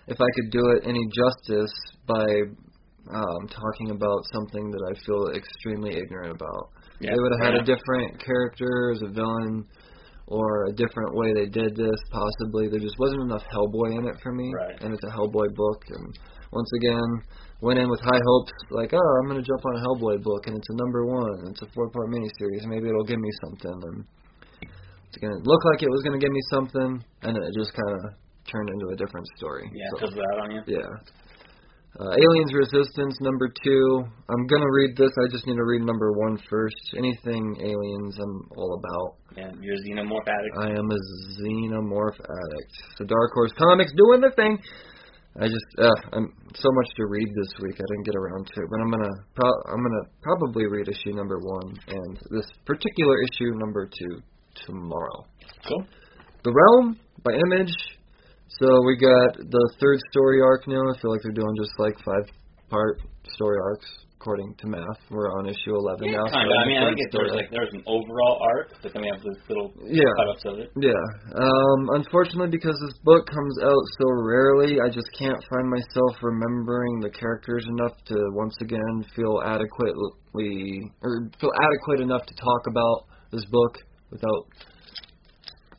if 0.08 0.22
I 0.22 0.30
could 0.36 0.52
do 0.52 0.70
it 0.78 0.84
any 0.86 1.02
justice 1.10 1.74
by 2.06 2.26
um, 3.10 3.48
talking 3.50 3.92
about 3.92 4.20
something 4.34 4.70
that 4.72 4.84
I 4.90 4.94
feel 5.06 5.30
extremely 5.36 5.96
ignorant 5.98 6.32
about. 6.34 6.70
Yeah. 7.00 7.12
they 7.12 7.20
would 7.20 7.32
have 7.38 7.54
had 7.54 7.54
fair 7.54 7.62
a 7.62 7.66
different 7.66 8.24
character 8.24 8.92
as 8.96 9.02
a 9.02 9.10
villain, 9.12 9.66
or 10.28 10.66
a 10.66 10.74
different 10.74 11.14
way 11.14 11.34
they 11.34 11.46
did 11.46 11.76
this. 11.76 12.00
Possibly 12.12 12.68
there 12.70 12.80
just 12.80 12.98
wasn't 12.98 13.22
enough 13.24 13.44
Hellboy 13.54 13.98
in 14.00 14.08
it 14.08 14.16
for 14.24 14.32
me, 14.32 14.52
Right. 14.56 14.82
and 14.82 14.94
it's 14.94 15.04
a 15.04 15.12
Hellboy 15.12 15.54
book. 15.54 15.84
And 15.90 16.18
once 16.52 16.70
again, 16.82 17.10
went 17.62 17.80
in 17.80 17.90
with 17.90 18.00
high 18.02 18.22
hopes, 18.26 18.52
like, 18.72 18.94
oh, 18.94 19.12
I'm 19.22 19.28
gonna 19.28 19.42
jump 19.42 19.64
on 19.66 19.76
a 19.78 19.82
Hellboy 19.88 20.24
book, 20.24 20.48
and 20.48 20.56
it's 20.58 20.70
a 20.70 20.76
number 20.76 21.06
one. 21.06 21.48
It's 21.50 21.62
a 21.62 21.68
four-part 21.74 22.10
miniseries. 22.10 22.66
Maybe 22.68 22.90
it'll 22.90 23.04
give 23.08 23.20
me 23.20 23.30
something. 23.44 23.80
And 23.92 24.06
it's 25.08 25.18
gonna 25.22 25.40
look 25.44 25.64
like 25.66 25.82
it 25.84 25.90
was 25.90 26.04
gonna 26.04 26.20
give 26.20 26.32
me 26.32 26.42
something, 26.52 27.04
and 27.24 27.36
then 27.36 27.44
it 27.44 27.54
just 27.58 27.74
kind 27.74 27.94
of 28.00 28.02
turned 28.52 28.70
into 28.70 28.88
a 28.94 28.96
different 28.96 29.26
story. 29.38 29.70
Yeah, 29.74 29.86
So- 29.92 30.08
fizzled 30.08 30.26
out 30.34 30.40
on 30.44 30.52
you. 30.52 30.62
yeah. 30.68 30.86
Uh, 31.98 32.12
Aliens 32.12 32.54
Resistance 32.54 33.16
number 33.22 33.48
two. 33.64 34.04
I'm 34.28 34.46
gonna 34.48 34.70
read 34.70 34.98
this. 34.98 35.12
I 35.18 35.32
just 35.32 35.48
need 35.48 35.56
to 35.56 35.64
read 35.64 35.82
number 35.82 36.12
one 36.12 36.38
first. 36.50 36.76
Anything 36.98 37.56
aliens, 37.62 38.20
I'm 38.20 38.42
all 38.58 38.74
about. 38.84 39.16
Yeah, 39.38 39.52
you're 39.62 39.76
a 39.76 39.78
xenomorph 39.88 40.28
addict. 40.28 40.58
I 40.60 40.68
am 40.72 40.92
a 40.92 41.00
xenomorph 41.40 42.20
addict. 42.20 42.72
So 42.98 43.06
Dark 43.06 43.32
Horse 43.34 43.54
Comics 43.54 43.94
doing 43.96 44.20
the 44.20 44.32
thing. 44.36 44.60
I 45.38 45.48
just 45.48 45.68
uh, 45.78 46.00
I'm 46.14 46.32
so 46.56 46.70
much 46.72 46.88
to 46.96 47.06
read 47.08 47.28
this 47.28 47.52
week. 47.62 47.76
I 47.76 47.84
didn't 47.92 48.06
get 48.06 48.16
around 48.16 48.48
to 48.48 48.62
it, 48.62 48.68
but 48.72 48.80
I'm 48.80 48.90
gonna 48.90 49.16
pro- 49.36 49.64
I'm 49.68 49.84
gonna 49.84 50.08
probably 50.22 50.66
read 50.68 50.88
issue 50.88 51.12
number 51.14 51.40
one 51.40 51.76
and 51.88 52.18
this 52.32 52.48
particular 52.66 53.16
issue 53.24 53.52
number 53.60 53.86
two 53.86 54.22
tomorrow. 54.66 55.26
Cool. 55.68 55.86
The 56.44 56.54
Realm 56.54 56.98
by 57.24 57.34
Image. 57.52 57.74
So 58.48 58.68
we 58.88 58.96
got 58.96 59.36
the 59.36 59.74
third 59.82 60.00
story 60.12 60.40
arc 60.42 60.68
now. 60.68 60.80
I 60.80 61.00
feel 61.02 61.12
like 61.12 61.22
they're 61.24 61.34
doing 61.34 61.56
just 61.58 61.74
like 61.80 61.96
five 62.06 62.32
part 62.70 63.02
story 63.34 63.58
arcs 63.62 64.05
according 64.26 64.56
to 64.58 64.66
math. 64.66 64.98
We're 65.12 65.30
on 65.38 65.46
issue 65.46 65.78
11 65.78 66.10
Yeah, 66.10 66.18
now. 66.18 66.26
kind 66.34 66.50
so 66.50 66.58
of. 66.58 66.58
I 66.58 66.66
mean, 66.66 66.82
I 66.82 66.90
think 66.90 66.98
it, 66.98 67.14
there 67.14 67.22
was 67.22 67.30
story 67.30 67.46
like 67.46 67.52
there 67.54 67.62
was 67.62 67.74
an 67.78 67.86
overall 67.86 68.42
arc, 68.42 68.74
but 68.82 68.90
then 68.90 69.06
we 69.06 69.10
have 69.14 69.22
this 69.22 69.38
little 69.46 69.70
Yeah. 69.86 70.10
cut-ups 70.18 70.44
of 70.50 70.56
it. 70.66 70.70
Yeah. 70.82 70.98
Um, 71.38 71.94
unfortunately, 71.94 72.50
because 72.50 72.74
this 72.82 72.98
book 73.06 73.30
comes 73.30 73.56
out 73.62 73.84
so 74.02 74.06
rarely, 74.26 74.82
I 74.82 74.90
just 74.90 75.06
can't 75.14 75.38
find 75.46 75.70
myself 75.70 76.18
remembering 76.26 77.06
the 77.06 77.14
characters 77.14 77.70
enough 77.70 77.94
to 78.10 78.18
once 78.34 78.58
again 78.66 79.06
feel 79.14 79.46
adequately 79.46 80.90
or 81.06 81.30
feel 81.38 81.54
adequate 81.62 82.02
enough 82.02 82.26
to 82.26 82.34
talk 82.34 82.66
about 82.66 83.06
this 83.30 83.46
book 83.54 83.78
without 84.10 84.50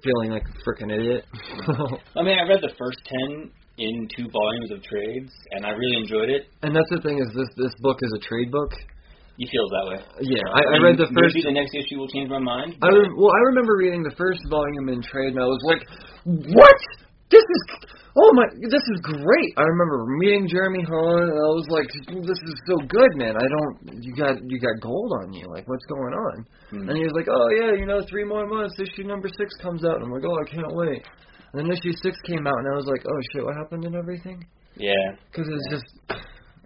feeling 0.06 0.30
like 0.30 0.46
a 0.46 0.54
freaking 0.62 0.94
idiot. 0.94 1.26
I 2.14 2.22
mean, 2.22 2.38
I 2.38 2.46
read 2.46 2.62
the 2.62 2.70
first 2.78 3.02
ten 3.10 3.50
in 3.78 4.08
two 4.16 4.28
volumes 4.32 4.70
of 4.72 4.82
trades, 4.82 5.32
and 5.52 5.66
I 5.66 5.70
really 5.70 5.96
enjoyed 6.00 6.30
it. 6.30 6.48
and 6.62 6.74
that's 6.74 6.88
the 6.88 7.00
thing 7.00 7.20
is 7.20 7.28
this 7.36 7.48
this 7.56 7.74
book 7.80 7.98
is 8.00 8.12
a 8.16 8.20
trade 8.24 8.50
book. 8.50 8.72
You 9.36 9.44
feel 9.52 9.68
that 9.68 9.84
way. 9.92 10.00
Yeah, 10.24 10.40
I, 10.48 10.60
I 10.64 10.76
read 10.80 10.96
the 10.96 11.12
first. 11.12 11.36
Maybe 11.36 11.44
the 11.44 11.52
next 11.60 11.76
issue 11.76 12.00
will 12.00 12.08
change 12.08 12.32
my 12.32 12.40
mind. 12.40 12.80
I 12.80 12.88
re- 12.88 13.12
well, 13.12 13.28
I 13.28 13.42
remember 13.52 13.76
reading 13.76 14.00
the 14.00 14.16
first 14.16 14.40
volume 14.48 14.88
in 14.88 15.04
trade, 15.04 15.36
and 15.36 15.40
I 15.40 15.44
was 15.44 15.60
like, 15.68 15.84
"What? 16.56 16.78
This 17.28 17.44
is 17.44 17.62
oh 18.16 18.32
my, 18.32 18.48
this 18.64 18.80
is 18.80 18.98
great." 19.04 19.52
I 19.60 19.64
remember 19.68 20.08
meeting 20.24 20.48
Jeremy 20.48 20.80
Haun, 20.88 21.28
and 21.28 21.36
I 21.36 21.52
was 21.52 21.68
like, 21.68 21.84
"This 22.24 22.40
is 22.48 22.56
so 22.64 22.80
good, 22.88 23.12
man. 23.20 23.36
I 23.36 23.44
don't, 23.44 24.00
you 24.00 24.16
got 24.16 24.40
you 24.40 24.56
got 24.56 24.80
gold 24.80 25.12
on 25.20 25.36
you. 25.36 25.44
Like, 25.52 25.68
what's 25.68 25.84
going 25.84 26.16
on?" 26.16 26.36
Hmm. 26.72 26.88
And 26.88 26.96
he 26.96 27.04
was 27.04 27.12
like, 27.12 27.28
"Oh 27.28 27.48
yeah, 27.60 27.76
you 27.76 27.84
know, 27.84 28.00
three 28.08 28.24
more 28.24 28.48
months, 28.48 28.80
issue 28.80 29.04
number 29.04 29.28
six 29.28 29.52
comes 29.60 29.84
out." 29.84 30.00
And 30.00 30.04
I'm 30.08 30.12
like, 30.16 30.24
"Oh, 30.24 30.32
I 30.40 30.48
can't 30.48 30.72
wait." 30.72 31.04
And 31.56 31.64
then 31.64 31.72
issue 31.72 31.96
six 32.04 32.12
came 32.28 32.44
out, 32.46 32.52
and 32.60 32.68
I 32.68 32.76
was 32.76 32.84
like, 32.84 33.00
"Oh 33.08 33.20
shit, 33.32 33.44
what 33.44 33.56
happened 33.56 33.84
and 33.88 33.96
everything?" 33.96 34.44
yeah. 34.76 35.16
Because 35.32 35.48
it's 35.48 35.68
just. 35.72 35.88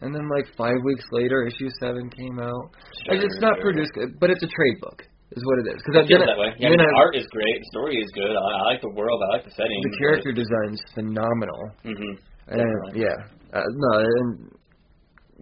And 0.02 0.14
then 0.16 0.26
like 0.32 0.48
five 0.56 0.80
weeks 0.82 1.04
later, 1.12 1.44
issue 1.46 1.68
seven 1.78 2.08
came 2.08 2.40
out. 2.40 2.72
Sure, 3.04 3.14
Like, 3.14 3.22
it's 3.22 3.38
not 3.38 3.54
sure. 3.60 3.68
produced, 3.70 3.92
but 4.18 4.30
it's 4.32 4.42
a 4.42 4.48
trade 4.48 4.80
book, 4.80 5.04
is 5.36 5.44
what 5.44 5.60
it 5.60 5.76
is. 5.76 5.82
Because 5.84 6.08
feels 6.08 6.24
that 6.24 6.40
way. 6.40 6.56
Yeah, 6.56 6.68
I 6.68 6.70
mean, 6.72 6.80
I- 6.80 6.88
the 6.88 6.96
art 6.96 7.14
is 7.20 7.26
great. 7.30 7.52
The 7.60 7.68
story 7.70 7.96
is 8.00 8.08
good. 8.16 8.32
I, 8.32 8.40
I 8.40 8.62
like 8.72 8.80
the 8.80 8.88
world. 8.96 9.20
I 9.28 9.36
like 9.36 9.44
the 9.44 9.52
setting. 9.52 9.76
the 9.84 9.96
character 10.00 10.32
design's 10.32 10.80
phenomenal. 10.96 11.60
hmm 11.84 12.16
And 12.48 12.64
Definitely. 12.64 13.04
yeah, 13.04 13.16
uh, 13.52 13.68
no, 13.68 13.92
and 14.00 14.50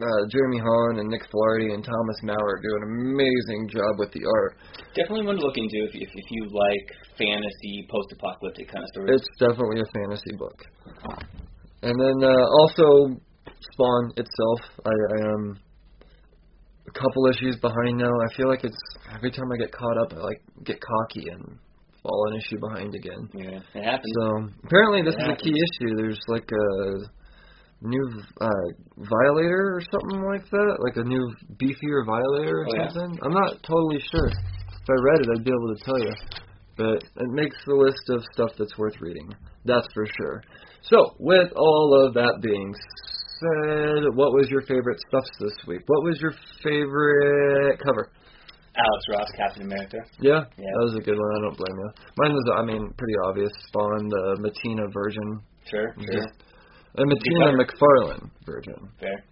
uh, 0.00 0.22
Jeremy 0.30 0.58
Haun 0.58 0.98
and 1.00 1.08
Nick 1.08 1.22
Filardi 1.30 1.74
and 1.74 1.82
Thomas 1.84 2.18
Mauer 2.22 2.62
do 2.62 2.70
an 2.76 2.84
amazing 2.86 3.68
job 3.68 3.98
with 3.98 4.12
the 4.12 4.22
art. 4.24 4.56
Definitely 4.94 5.26
one 5.26 5.36
to 5.36 5.42
look 5.42 5.56
into 5.58 5.84
if, 5.84 5.94
if 5.94 6.10
if 6.14 6.26
you 6.30 6.48
like 6.50 6.86
fantasy, 7.18 7.86
post-apocalyptic 7.90 8.68
kind 8.70 8.84
of 8.84 8.90
stories. 8.90 9.20
It's 9.20 9.28
definitely 9.38 9.80
a 9.80 9.88
fantasy 9.92 10.34
book. 10.38 10.58
And 11.82 11.94
then 11.94 12.18
uh, 12.22 12.44
also 12.60 13.20
Spawn 13.72 14.12
itself, 14.16 14.60
I, 14.86 14.90
I 14.90 15.18
am 15.34 15.58
a 16.86 16.92
couple 16.92 17.26
issues 17.26 17.56
behind 17.56 17.98
now. 17.98 18.10
I 18.10 18.34
feel 18.36 18.48
like 18.48 18.64
it's 18.64 18.78
every 19.14 19.30
time 19.30 19.46
I 19.52 19.56
get 19.58 19.72
caught 19.72 19.98
up, 19.98 20.12
I 20.12 20.20
like 20.22 20.42
get 20.64 20.78
cocky 20.80 21.28
and 21.30 21.58
fall 22.02 22.30
an 22.30 22.38
issue 22.38 22.58
behind 22.60 22.94
again. 22.94 23.28
yeah, 23.34 23.60
it 23.74 23.84
happens. 23.84 24.12
So 24.20 24.48
apparently 24.64 25.02
this 25.02 25.14
It 25.18 25.22
is 25.22 25.28
a 25.28 25.36
key 25.36 25.54
issue. 25.54 25.96
There's 25.96 26.20
like 26.28 26.48
a 26.50 27.17
new 27.82 28.06
uh 28.40 28.66
violator 28.96 29.76
or 29.76 29.82
something 29.92 30.22
like 30.26 30.48
that, 30.50 30.76
like 30.80 30.96
a 30.96 31.04
new 31.08 31.24
beefier 31.56 32.04
violator 32.06 32.62
or 32.62 32.66
Oh, 32.68 32.74
yeah? 32.76 32.88
something. 32.90 33.18
I'm 33.22 33.32
not 33.32 33.62
totally 33.62 34.00
sure. 34.10 34.28
If 34.28 34.88
I 34.90 34.96
read 35.02 35.20
it, 35.20 35.28
I'd 35.38 35.44
be 35.44 35.50
able 35.50 35.74
to 35.74 35.84
tell 35.84 35.98
you. 35.98 36.12
But 36.76 37.02
it 37.22 37.30
makes 37.30 37.56
the 37.66 37.74
list 37.74 38.02
of 38.10 38.22
stuff 38.32 38.50
that's 38.58 38.76
worth 38.78 38.94
reading. 39.00 39.28
That's 39.64 39.86
for 39.94 40.06
sure. 40.16 40.42
So, 40.82 41.14
with 41.18 41.52
all 41.56 42.06
of 42.06 42.14
that 42.14 42.38
being 42.40 42.72
said, 43.40 44.14
what 44.14 44.32
was 44.32 44.48
your 44.48 44.62
favorite 44.62 44.98
stuffs 45.08 45.30
this 45.40 45.54
week? 45.66 45.80
What 45.86 46.04
was 46.04 46.18
your 46.20 46.32
favorite 46.62 47.78
cover? 47.84 48.10
Alex 48.78 49.02
Ross, 49.10 49.30
Captain 49.36 49.62
America. 49.62 49.98
Yeah, 50.20 50.44
Yeah. 50.56 50.70
that 50.70 50.84
was 50.86 50.94
a 50.96 51.02
good 51.02 51.18
one. 51.18 51.30
I 51.36 51.40
don't 51.42 51.56
blame 51.58 51.78
you. 51.78 51.90
Mine 52.16 52.32
was, 52.32 52.46
I 52.56 52.62
mean, 52.64 52.94
pretty 52.96 53.14
obvious. 53.26 53.50
Spawn, 53.68 54.08
the 54.08 54.38
Mattina 54.38 54.92
version, 54.92 55.40
Sure, 55.68 55.92
sure. 55.98 56.14
just 56.14 56.30
a 56.98 57.04
Mattina. 57.04 57.58
McFarlane 57.60 58.30
version. 58.44 58.74
Fair. 59.00 59.24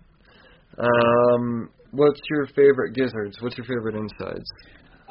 Um, 0.79 1.71
what's 1.93 2.21
your 2.31 2.47
favorite 2.55 2.95
gizzards? 2.95 3.39
What's 3.41 3.57
your 3.57 3.67
favorite 3.67 3.95
insides? 3.97 4.45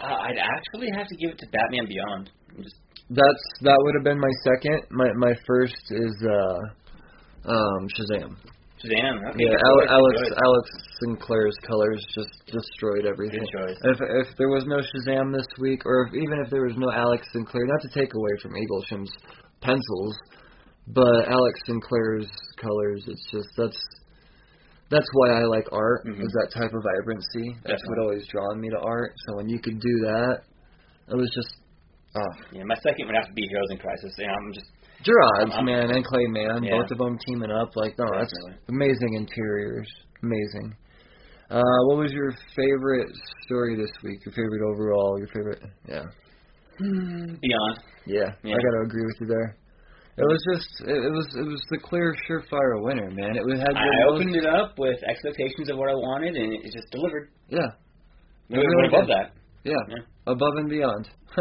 Uh, 0.02 0.06
I'd 0.28 0.38
actually 0.38 0.90
have 0.96 1.08
to 1.08 1.16
give 1.16 1.32
it 1.32 1.40
to 1.40 1.48
Batman 1.52 1.88
Beyond. 1.88 2.30
Just 2.62 2.76
That's 3.10 3.44
that 3.62 3.78
would 3.80 3.96
have 3.96 4.04
been 4.04 4.20
my 4.20 4.32
second. 4.44 4.82
My 4.92 5.08
my 5.18 5.34
first 5.48 5.76
is 5.90 6.16
uh, 6.28 7.50
um, 7.50 7.88
Shazam. 7.96 8.36
Shazam. 8.84 9.16
Okay, 9.30 9.40
Yeah, 9.40 9.56
Al- 9.56 9.90
Alex 9.90 10.22
good. 10.22 10.38
Alex 10.44 10.70
Sinclair's 11.02 11.56
colors 11.66 12.06
just 12.14 12.30
destroyed 12.46 13.06
everything. 13.08 13.42
If 13.84 13.98
if 14.02 14.38
there 14.38 14.50
was 14.50 14.66
no 14.68 14.78
Shazam 14.78 15.34
this 15.34 15.48
week, 15.60 15.82
or 15.86 16.08
if, 16.08 16.14
even 16.14 16.40
if 16.44 16.52
there 16.52 16.64
was 16.66 16.76
no 16.78 16.92
Alex 16.92 17.26
Sinclair, 17.34 17.66
not 17.66 17.82
to 17.82 17.90
take 18.00 18.14
away 18.14 18.32
from 18.42 18.52
Eaglesham's 18.56 19.12
pencils, 19.62 20.16
but 20.88 21.28
Alex 21.28 21.60
Sinclair's 21.66 22.30
colors, 22.62 23.04
it's 23.08 23.28
just 23.32 23.48
that's 23.58 23.78
that's 24.92 25.08
why 25.14 25.32
I 25.42 25.44
like 25.46 25.68
art. 25.72 26.06
Mhm. 26.06 26.22
Is 26.22 26.32
that 26.42 26.52
type 26.54 26.72
of 26.74 26.84
vibrancy? 26.84 27.58
That's 27.66 27.82
what 27.88 28.00
always 28.00 28.28
drawn 28.28 28.60
me 28.62 28.70
to 28.70 28.80
art. 28.80 29.14
So 29.28 29.38
when 29.38 29.50
you 29.50 29.60
could 29.60 29.80
do 29.80 29.96
that, 30.06 30.42
it 31.10 31.16
was 31.16 31.32
just 31.34 31.56
ah. 32.16 32.46
Yeah, 32.52 32.64
my 32.66 32.76
second 32.76 33.08
would 33.08 33.16
have 33.16 33.28
to 33.28 33.34
be 33.34 33.48
Heroes 33.50 33.72
in 33.72 33.78
Crisis. 33.80 34.14
And 34.20 34.30
I'm 34.30 34.54
just 34.54 34.68
Gerads 35.04 35.52
I'm- 35.54 35.66
man 35.66 35.90
and 35.92 36.06
Clay 36.06 36.26
Mann, 36.28 36.64
Yeah. 36.64 36.78
both 36.82 36.92
of 36.92 36.98
them 37.00 37.18
teaming 37.28 37.52
up. 37.52 37.76
Like, 37.76 37.98
no, 38.00 38.06
that's 38.14 38.32
Definitely. 38.32 38.64
amazing 38.70 39.14
interiors, 39.16 39.90
amazing. 40.24 40.76
Uh, 41.50 41.62
what 41.88 41.98
was 41.98 42.12
your 42.14 42.32
favorite 42.56 43.10
story 43.46 43.76
this 43.76 43.92
week? 44.04 44.24
Your 44.26 44.34
favorite 44.34 44.62
overall? 44.72 45.18
Your 45.20 45.28
favorite? 45.28 45.62
Yeah, 45.88 46.06
Beyond. 46.80 47.80
yeah. 48.08 48.34
Yeah. 48.44 48.56
I 48.56 48.58
gotta 48.58 48.82
agree 48.86 49.06
with 49.06 49.16
you 49.22 49.28
there. 49.28 49.56
It 50.18 50.24
was 50.24 50.42
just, 50.54 50.70
it, 50.88 51.12
was, 51.12 51.28
it 51.36 51.46
was 51.46 51.62
the 51.72 51.78
clear, 51.78 52.16
surefire 52.30 52.82
winner, 52.82 53.12
man. 53.12 53.36
It 53.36 53.44
was 53.44 53.60
had. 53.60 53.76
I 53.76 53.84
most- 54.08 54.16
opened 54.22 54.36
it 54.36 54.46
up 54.46 54.80
with 54.80 54.96
expectations 55.04 55.70
of 55.70 55.78
what 55.78 55.90
I 55.90 55.94
wanted, 55.94 56.36
and 56.36 56.54
it 56.54 56.64
just 56.72 56.90
delivered. 56.92 57.30
Yeah, 57.50 57.68
We 58.50 58.58
really 58.60 58.76
went 58.82 58.94
above 58.94 59.08
that. 59.08 59.32
yeah, 59.64 59.74
Yeah. 59.90 60.04
above 60.28 60.56
and 60.56 60.70
beyond. 60.70 61.10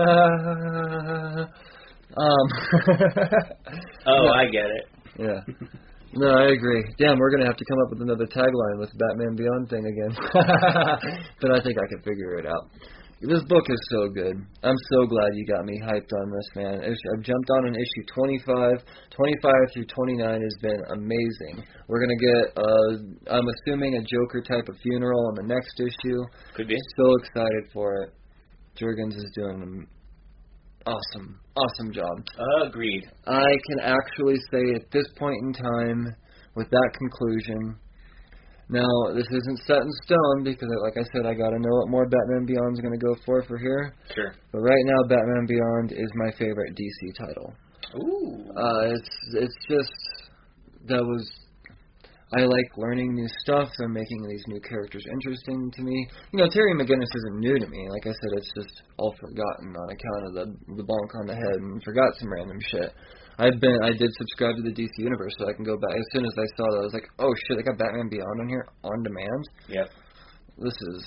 um. 2.16 2.46
Oh. 4.06 4.28
I 4.36 4.44
get 4.50 4.66
it. 4.66 4.84
Yeah. 5.18 5.40
No, 6.16 6.28
I 6.28 6.52
agree. 6.52 6.84
Damn, 6.96 7.18
we're 7.18 7.32
gonna 7.32 7.44
have 7.46 7.56
to 7.56 7.64
come 7.68 7.78
up 7.82 7.90
with 7.90 8.00
another 8.02 8.24
tagline 8.26 8.78
with 8.78 8.88
Batman 8.96 9.34
Beyond 9.34 9.68
thing 9.68 9.82
again. 9.84 10.14
but 11.42 11.50
I 11.50 11.60
think 11.60 11.76
I 11.76 11.86
can 11.90 11.98
figure 12.04 12.38
it 12.38 12.46
out. 12.46 12.70
This 13.24 13.42
book 13.48 13.64
is 13.70 13.80
so 13.90 14.08
good. 14.08 14.36
I'm 14.62 14.76
so 14.92 15.06
glad 15.06 15.32
you 15.32 15.46
got 15.46 15.64
me 15.64 15.80
hyped 15.80 16.12
on 16.12 16.28
this, 16.28 16.48
man. 16.56 16.84
I've 16.84 17.22
jumped 17.22 17.50
on 17.56 17.68
an 17.68 17.74
issue 17.74 18.04
25. 18.14 18.84
25 19.16 19.52
through 19.72 19.86
29 19.86 20.42
has 20.42 20.56
been 20.60 20.82
amazing. 20.92 21.64
We're 21.88 22.00
gonna 22.00 22.20
get, 22.20 22.52
uh, 22.52 23.34
I'm 23.34 23.48
assuming 23.48 23.96
a 23.96 24.02
Joker 24.02 24.42
type 24.42 24.68
of 24.68 24.76
funeral 24.82 25.26
on 25.28 25.34
the 25.36 25.54
next 25.54 25.80
issue. 25.80 26.20
Could 26.54 26.68
be. 26.68 26.76
So 26.98 27.14
excited 27.22 27.72
for 27.72 28.02
it. 28.02 28.12
Jurgens 28.76 29.16
is 29.16 29.32
doing 29.34 29.62
an 29.62 29.86
awesome, 30.84 31.40
awesome 31.56 31.92
job. 31.92 32.12
Agreed. 32.66 33.08
I 33.26 33.52
can 33.68 33.80
actually 33.80 34.36
say 34.52 34.74
at 34.74 34.90
this 34.90 35.06
point 35.18 35.38
in 35.40 35.52
time, 35.54 36.14
with 36.56 36.68
that 36.68 36.90
conclusion, 36.98 37.76
now 38.68 38.88
this 39.14 39.26
isn't 39.30 39.58
set 39.66 39.82
in 39.82 39.90
stone 40.04 40.44
because, 40.44 40.68
like 40.82 40.96
I 40.96 41.04
said, 41.12 41.26
I 41.26 41.34
got 41.34 41.50
to 41.50 41.58
know 41.58 41.74
what 41.84 41.90
more 41.90 42.06
Batman 42.08 42.46
Beyond 42.46 42.74
is 42.74 42.80
going 42.80 42.98
to 42.98 43.04
go 43.04 43.14
for 43.26 43.42
for 43.44 43.58
here. 43.58 43.94
Sure. 44.14 44.34
But 44.52 44.60
right 44.60 44.84
now, 44.84 45.08
Batman 45.08 45.46
Beyond 45.46 45.92
is 45.92 46.10
my 46.14 46.30
favorite 46.38 46.76
DC 46.76 47.14
title. 47.18 47.52
Ooh. 47.96 48.50
Uh, 48.56 48.94
it's 48.94 49.10
it's 49.34 49.56
just 49.68 49.92
that 50.86 51.02
was 51.02 51.30
I 52.36 52.40
like 52.40 52.76
learning 52.76 53.14
new 53.14 53.28
stuff 53.42 53.68
and 53.78 53.92
making 53.92 54.26
these 54.26 54.42
new 54.48 54.60
characters 54.60 55.04
interesting 55.12 55.70
to 55.70 55.82
me. 55.82 56.08
You 56.32 56.40
know, 56.40 56.48
Terry 56.50 56.74
McGinnis 56.74 57.12
isn't 57.14 57.38
new 57.38 57.58
to 57.58 57.66
me. 57.68 57.88
Like 57.90 58.06
I 58.06 58.10
said, 58.10 58.30
it's 58.32 58.50
just 58.56 58.82
all 58.96 59.14
forgotten 59.20 59.76
on 59.76 59.88
account 59.90 60.22
of 60.26 60.32
the 60.34 60.74
the 60.74 60.82
bonk 60.82 61.10
on 61.20 61.26
the 61.26 61.34
head 61.34 61.60
and 61.60 61.82
forgot 61.84 62.10
some 62.18 62.32
random 62.32 62.58
shit. 62.70 62.92
I've 63.38 63.58
been 63.60 63.76
I 63.82 63.90
did 63.92 64.10
subscribe 64.14 64.56
to 64.56 64.62
the 64.62 64.70
DC 64.72 64.90
universe 64.98 65.34
so 65.38 65.48
I 65.48 65.52
can 65.52 65.64
go 65.64 65.76
back. 65.76 65.96
As 65.96 66.06
soon 66.12 66.24
as 66.24 66.32
I 66.38 66.46
saw 66.56 66.66
that, 66.70 66.78
I 66.78 66.86
was 66.86 66.94
like, 66.94 67.08
oh 67.18 67.32
shit, 67.46 67.56
they 67.58 67.62
got 67.66 67.78
Batman 67.78 68.08
Beyond 68.10 68.40
on 68.40 68.48
here 68.48 68.66
on 68.84 69.02
demand. 69.02 69.42
Yep. 69.68 69.86
This 70.58 70.76
is 70.94 70.98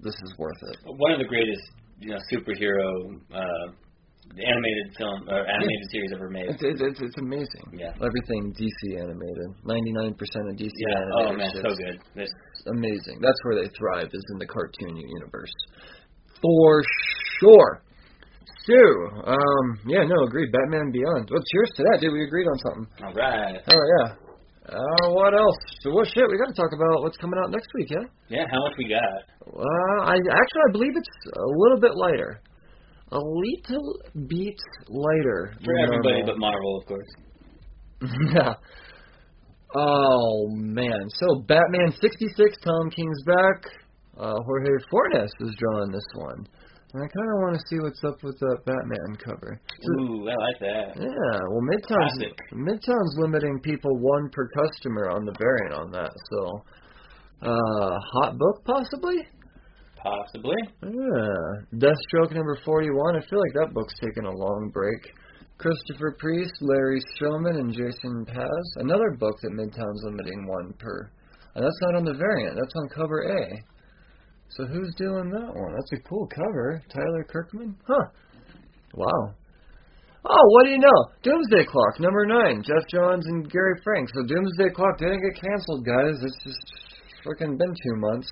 this 0.00 0.14
is 0.14 0.30
worth 0.38 0.60
it. 0.72 0.76
One 0.86 1.12
of 1.12 1.18
the 1.18 1.28
greatest, 1.28 1.60
you 2.00 2.10
know, 2.10 2.20
superhero 2.32 2.88
uh, 3.32 3.66
animated 4.32 4.86
film 4.96 5.28
or 5.28 5.44
animated 5.44 5.86
series 5.92 6.12
ever 6.16 6.30
made. 6.30 6.48
It's 6.48 6.62
it's 6.64 6.80
it's, 6.80 7.00
it's 7.04 7.18
amazing. 7.20 7.68
Yeah. 7.76 7.92
Everything 8.00 8.52
DC 8.56 8.80
animated. 8.96 9.48
Ninety 9.64 9.92
nine 9.92 10.14
percent 10.14 10.48
of 10.48 10.56
DC 10.56 10.72
Yeah. 10.72 10.96
animated. 10.96 11.20
Oh 11.20 11.32
man, 11.36 11.50
shit's 11.52 11.68
so 11.68 11.76
good. 11.76 11.96
This, 12.16 12.30
amazing. 12.72 13.20
That's 13.20 13.40
where 13.44 13.60
they 13.60 13.68
thrive 13.76 14.08
is 14.12 14.24
in 14.32 14.38
the 14.38 14.46
cartoon 14.48 14.96
universe. 14.96 15.52
For 16.40 16.82
sure. 17.40 17.82
Stu, 18.64 18.84
um, 19.28 19.66
yeah, 19.86 20.04
no, 20.08 20.24
agreed. 20.24 20.50
Batman 20.52 20.90
Beyond. 20.90 21.28
Well, 21.30 21.44
cheers 21.52 21.70
to 21.76 21.82
that, 21.84 21.98
dude. 22.00 22.12
We 22.12 22.24
agreed 22.24 22.48
on 22.48 22.58
something. 22.64 22.86
all 23.04 23.12
right. 23.12 23.60
Oh 23.68 23.84
yeah. 24.00 24.16
Uh, 24.64 25.12
what 25.12 25.34
else? 25.36 25.56
So 25.80 25.90
what 25.92 26.08
shit? 26.08 26.24
We 26.24 26.38
got 26.40 26.48
to 26.48 26.56
talk 26.56 26.72
about 26.72 27.02
what's 27.04 27.18
coming 27.18 27.38
out 27.44 27.50
next 27.50 27.68
week, 27.74 27.88
yeah? 27.90 28.08
Yeah. 28.28 28.44
How 28.50 28.60
much 28.64 28.72
we 28.78 28.88
got? 28.88 29.04
Uh, 29.44 30.00
I 30.08 30.16
actually 30.16 30.64
I 30.68 30.72
believe 30.72 30.92
it's 30.96 31.36
a 31.36 31.48
little 31.60 31.78
bit 31.80 31.92
lighter, 31.94 32.40
a 33.12 33.18
little 33.20 34.00
bit 34.26 34.56
lighter. 34.88 35.54
For 35.62 35.76
everybody 35.84 36.24
normal. 36.24 36.26
but 36.26 36.38
Marvel, 36.38 36.78
of 36.80 36.86
course. 36.86 37.10
yeah. 38.34 38.54
Oh 39.76 40.48
man. 40.56 41.08
So 41.10 41.42
Batman 41.46 41.92
66, 42.00 42.56
Tom 42.64 42.88
King's 42.90 43.22
back. 43.26 43.64
Uh, 44.16 44.34
Jorge 44.46 44.70
Fornes 44.90 45.30
is 45.40 45.56
drawing 45.58 45.90
this 45.90 46.06
one. 46.14 46.46
And 46.94 47.02
I 47.02 47.08
kind 47.10 47.26
of 47.34 47.38
want 47.42 47.58
to 47.58 47.62
see 47.66 47.80
what's 47.82 47.98
up 48.06 48.22
with 48.22 48.38
that 48.38 48.58
Batman 48.66 49.16
cover. 49.18 49.60
So- 49.82 49.92
Ooh, 49.98 50.28
I 50.30 50.34
like 50.38 50.60
that. 50.62 50.94
yeah, 50.94 51.38
well, 51.50 51.66
Midtown's 51.66 52.14
Classic. 52.22 52.38
Midtown's 52.54 53.16
limiting 53.18 53.58
people 53.60 53.98
one 53.98 54.30
per 54.30 54.48
customer 54.54 55.10
on 55.10 55.24
the 55.26 55.34
variant 55.36 55.74
on 55.74 55.90
that. 55.90 56.12
So, 56.30 56.62
uh, 57.42 57.98
hot 58.14 58.38
book 58.38 58.64
possibly. 58.64 59.26
Possibly. 60.00 60.54
Yeah, 60.82 61.80
Deathstroke 61.82 62.30
number 62.32 62.58
41. 62.64 63.16
I 63.16 63.20
feel 63.26 63.40
like 63.40 63.54
that 63.54 63.74
book's 63.74 63.94
taken 63.98 64.26
a 64.26 64.30
long 64.30 64.70
break. 64.72 65.02
Christopher 65.58 66.14
Priest, 66.20 66.52
Larry 66.60 67.00
Stroman, 67.18 67.58
and 67.58 67.72
Jason 67.72 68.24
Paz. 68.26 68.64
Another 68.76 69.16
book 69.18 69.34
that 69.42 69.50
Midtown's 69.52 70.02
limiting 70.04 70.46
one 70.46 70.74
per. 70.78 71.10
And 71.56 71.64
that's 71.64 71.80
not 71.82 71.96
on 71.96 72.04
the 72.04 72.14
variant. 72.14 72.54
That's 72.54 72.74
on 72.76 72.88
cover 72.90 73.22
A. 73.22 73.73
So 74.50 74.66
who's 74.66 74.94
doing 74.96 75.30
that 75.30 75.54
one? 75.54 75.74
That's 75.74 75.92
a 75.92 76.08
cool 76.08 76.28
cover. 76.28 76.82
Tyler 76.88 77.24
Kirkham? 77.24 77.76
Huh. 77.86 78.06
Wow. 78.94 79.34
Oh, 80.26 80.46
what 80.52 80.64
do 80.64 80.70
you 80.70 80.78
know? 80.78 81.00
Doomsday 81.22 81.66
Clock, 81.66 82.00
number 82.00 82.24
nine. 82.24 82.62
Geoff 82.62 82.88
Johns 82.88 83.26
and 83.26 83.50
Gary 83.50 83.78
Frank. 83.84 84.08
So 84.14 84.22
Doomsday 84.26 84.70
Clock 84.74 84.98
didn't 84.98 85.20
get 85.20 85.42
canceled, 85.42 85.84
guys. 85.84 86.14
It's 86.22 86.44
just 86.44 86.72
freaking 87.26 87.58
been 87.58 87.74
two 87.74 87.96
months. 87.96 88.28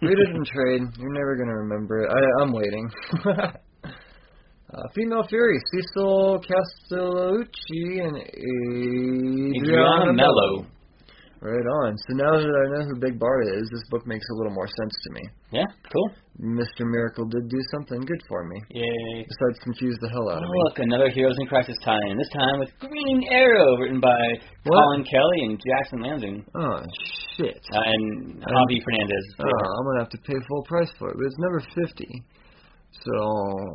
Read 0.00 0.18
it 0.18 0.36
in 0.36 0.44
trade. 0.44 0.82
You're 0.98 1.12
never 1.12 1.36
gonna 1.36 1.56
remember 1.56 2.04
it. 2.04 2.10
I, 2.10 2.42
I'm 2.42 2.52
waiting. 2.52 2.88
uh, 3.26 4.88
Female 4.94 5.24
Fury, 5.28 5.58
Cecil 5.72 6.40
Castellucci 6.40 8.00
and 8.00 8.16
Adriana 9.56 9.56
Adriana 9.56 10.12
Melo. 10.12 10.66
Right 11.44 11.68
on. 11.84 11.92
So 12.08 12.16
now 12.16 12.32
that 12.40 12.48
I 12.48 12.66
know 12.72 12.88
who 12.88 12.96
Big 12.96 13.20
Bart 13.20 13.44
is, 13.52 13.68
this 13.68 13.84
book 13.92 14.06
makes 14.08 14.24
a 14.32 14.34
little 14.40 14.54
more 14.56 14.64
sense 14.64 14.94
to 15.04 15.10
me. 15.12 15.22
Yeah. 15.52 15.68
Cool. 15.92 16.08
Mr. 16.40 16.88
Miracle 16.88 17.26
did 17.28 17.44
do 17.52 17.60
something 17.70 18.00
good 18.00 18.22
for 18.26 18.48
me. 18.48 18.56
Yay. 18.72 19.26
Besides 19.28 19.60
confuse 19.62 19.98
the 20.00 20.08
hell 20.08 20.24
Oh, 20.24 20.32
out 20.32 20.42
of 20.42 20.48
me. 20.48 20.56
look, 20.64 20.78
another 20.80 21.10
Heroes 21.12 21.36
in 21.38 21.46
Crisis 21.46 21.76
tie-in. 21.84 22.16
This 22.16 22.32
time 22.32 22.58
with 22.64 22.72
Green 22.80 23.28
Arrow, 23.30 23.76
written 23.76 24.00
by 24.00 24.16
What? 24.64 24.72
Colin 24.72 25.04
Kelly 25.04 25.40
and 25.44 25.60
Jackson 25.60 26.00
Lansing, 26.00 26.46
Oh 26.56 26.80
shit. 27.36 27.60
uh, 27.76 27.92
and 27.92 28.40
Javi 28.40 28.80
Fernandez. 28.80 29.24
Oh, 29.38 29.44
I'm 29.44 29.84
gonna 29.84 30.00
have 30.00 30.14
to 30.16 30.22
pay 30.24 30.40
full 30.48 30.64
price 30.64 30.90
for 30.98 31.10
it, 31.12 31.16
but 31.20 31.26
it's 31.28 31.38
number 31.38 31.60
fifty. 31.76 32.08
So 33.04 33.12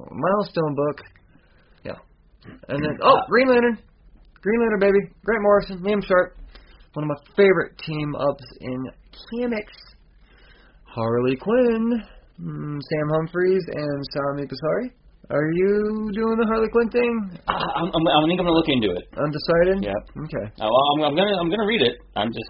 milestone 0.10 0.74
book. 0.74 0.98
Yeah. 1.86 2.02
And 2.68 2.82
then 2.84 2.98
oh, 3.04 3.20
Green 3.30 3.48
Lantern. 3.48 3.78
Green 4.42 4.60
Lantern 4.60 4.80
baby. 4.80 5.00
Grant 5.24 5.44
Morrison, 5.44 5.80
Liam 5.86 6.04
Sharp. 6.04 6.34
One 6.94 7.06
of 7.06 7.10
my 7.10 7.34
favorite 7.36 7.78
team 7.86 8.16
ups 8.16 8.44
in 8.62 8.86
comics. 9.30 9.74
Harley 10.86 11.36
Quinn, 11.36 12.02
mm, 12.42 12.80
Sam 12.82 13.08
Humphries, 13.14 13.64
and 13.74 14.04
Sami 14.14 14.48
Basri. 14.48 14.90
Are 15.30 15.52
you 15.54 16.10
doing 16.14 16.38
the 16.42 16.48
Harley 16.48 16.70
Quinn 16.72 16.90
thing? 16.90 17.40
Uh, 17.48 17.54
I'm, 17.54 17.86
I'm, 17.94 18.08
I 18.08 18.26
think 18.26 18.40
I'm 18.40 18.48
gonna 18.50 18.58
look 18.58 18.70
into 18.70 18.90
it. 18.98 19.06
Undecided? 19.14 19.86
Yep. 19.86 20.26
Okay. 20.26 20.46
Uh, 20.58 20.66
well, 20.66 20.86
I'm, 20.96 21.14
I'm 21.14 21.16
gonna 21.16 21.38
I'm 21.38 21.50
gonna 21.52 21.68
read 21.68 21.84
it. 21.84 21.98
I'm 22.16 22.34
just 22.34 22.50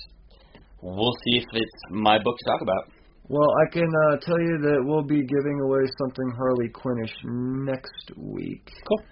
we'll 0.82 1.16
see 1.28 1.40
if 1.40 1.44
it's 1.52 1.80
my 1.92 2.18
book 2.24 2.38
to 2.40 2.46
talk 2.46 2.62
about. 2.62 2.94
Well, 3.28 3.50
I 3.68 3.74
can 3.74 3.84
uh, 4.10 4.18
tell 4.22 4.40
you 4.40 4.58
that 4.64 4.80
we'll 4.86 5.04
be 5.04 5.22
giving 5.22 5.60
away 5.62 5.84
something 6.00 6.32
Harley 6.38 6.70
Quinnish 6.70 7.14
next 7.68 8.12
week. 8.16 8.72
Cool. 8.88 9.04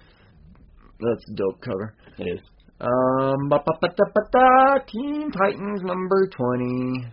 That's 1.00 1.24
a 1.30 1.36
dope 1.36 1.62
cover. 1.62 1.94
It 2.18 2.24
is. 2.24 2.40
Um, 2.80 3.50
ba 3.50 3.58
ba 3.66 3.74
ba 3.82 3.88
da 3.90 4.06
ba 4.14 4.22
da, 4.32 4.78
Teen 4.86 5.32
Titans 5.32 5.82
number 5.82 6.30
twenty. 6.30 7.06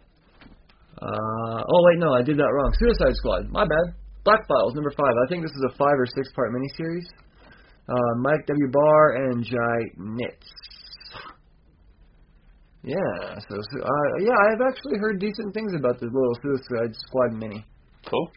Uh, 1.00 1.60
oh 1.64 1.80
wait, 1.88 1.98
no, 1.98 2.12
I 2.12 2.22
did 2.22 2.36
that 2.36 2.52
wrong. 2.52 2.72
Suicide 2.78 3.16
Squad, 3.16 3.50
my 3.50 3.64
bad. 3.64 3.96
Black 4.24 4.40
Files 4.48 4.74
number 4.74 4.92
five. 4.96 5.12
I 5.12 5.26
think 5.28 5.42
this 5.42 5.52
is 5.52 5.64
a 5.72 5.76
five 5.76 5.96
or 5.96 6.06
six 6.06 6.28
part 6.34 6.52
miniseries. 6.52 7.08
Uh, 7.88 8.12
Mike 8.20 8.46
W. 8.46 8.68
Barr 8.72 9.28
and 9.28 9.44
Jai 9.44 9.80
Nitz. 9.98 10.48
Yeah, 12.82 13.38
so 13.48 13.56
uh, 13.56 14.10
yeah, 14.20 14.36
I've 14.36 14.60
actually 14.60 14.98
heard 15.00 15.18
decent 15.18 15.54
things 15.54 15.72
about 15.74 15.94
this 16.00 16.10
little 16.12 16.36
Suicide 16.42 16.94
Squad 17.06 17.32
mini. 17.32 17.64
Cool. 18.10 18.30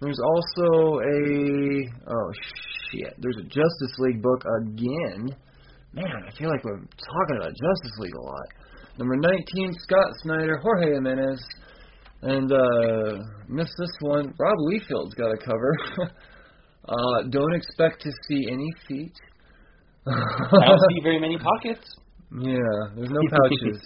There's 0.00 0.18
also 0.18 0.98
a 0.98 2.10
oh 2.10 2.32
shit. 2.90 3.14
There's 3.18 3.36
a 3.38 3.44
Justice 3.44 3.94
League 3.98 4.20
book 4.20 4.42
again. 4.62 5.36
Man, 5.94 6.06
I 6.06 6.36
feel 6.36 6.50
like 6.50 6.64
we're 6.64 6.80
talking 6.80 7.36
about 7.36 7.50
Justice 7.50 7.98
League 8.00 8.16
a 8.16 8.20
lot. 8.20 8.46
Number 8.98 9.14
19, 9.16 9.74
Scott 9.78 10.10
Snyder, 10.22 10.58
Jorge 10.60 10.92
Jimenez, 10.92 11.40
and 12.22 12.50
uh 12.50 13.22
missed 13.48 13.74
this 13.78 13.90
one. 14.00 14.34
Rob 14.36 14.58
Liefeld's 14.66 15.14
got 15.14 15.30
a 15.30 15.36
cover. 15.36 15.76
uh 16.88 17.28
don't 17.30 17.54
expect 17.54 18.02
to 18.02 18.10
see 18.28 18.48
any 18.50 18.68
feet. 18.88 19.14
I 20.06 20.66
don't 20.66 20.80
see 20.90 21.00
very 21.04 21.20
many 21.20 21.38
pockets. 21.52 21.86
Yeah, 22.40 22.90
there's 22.96 23.10
no 23.10 23.20
pouches. 23.30 23.80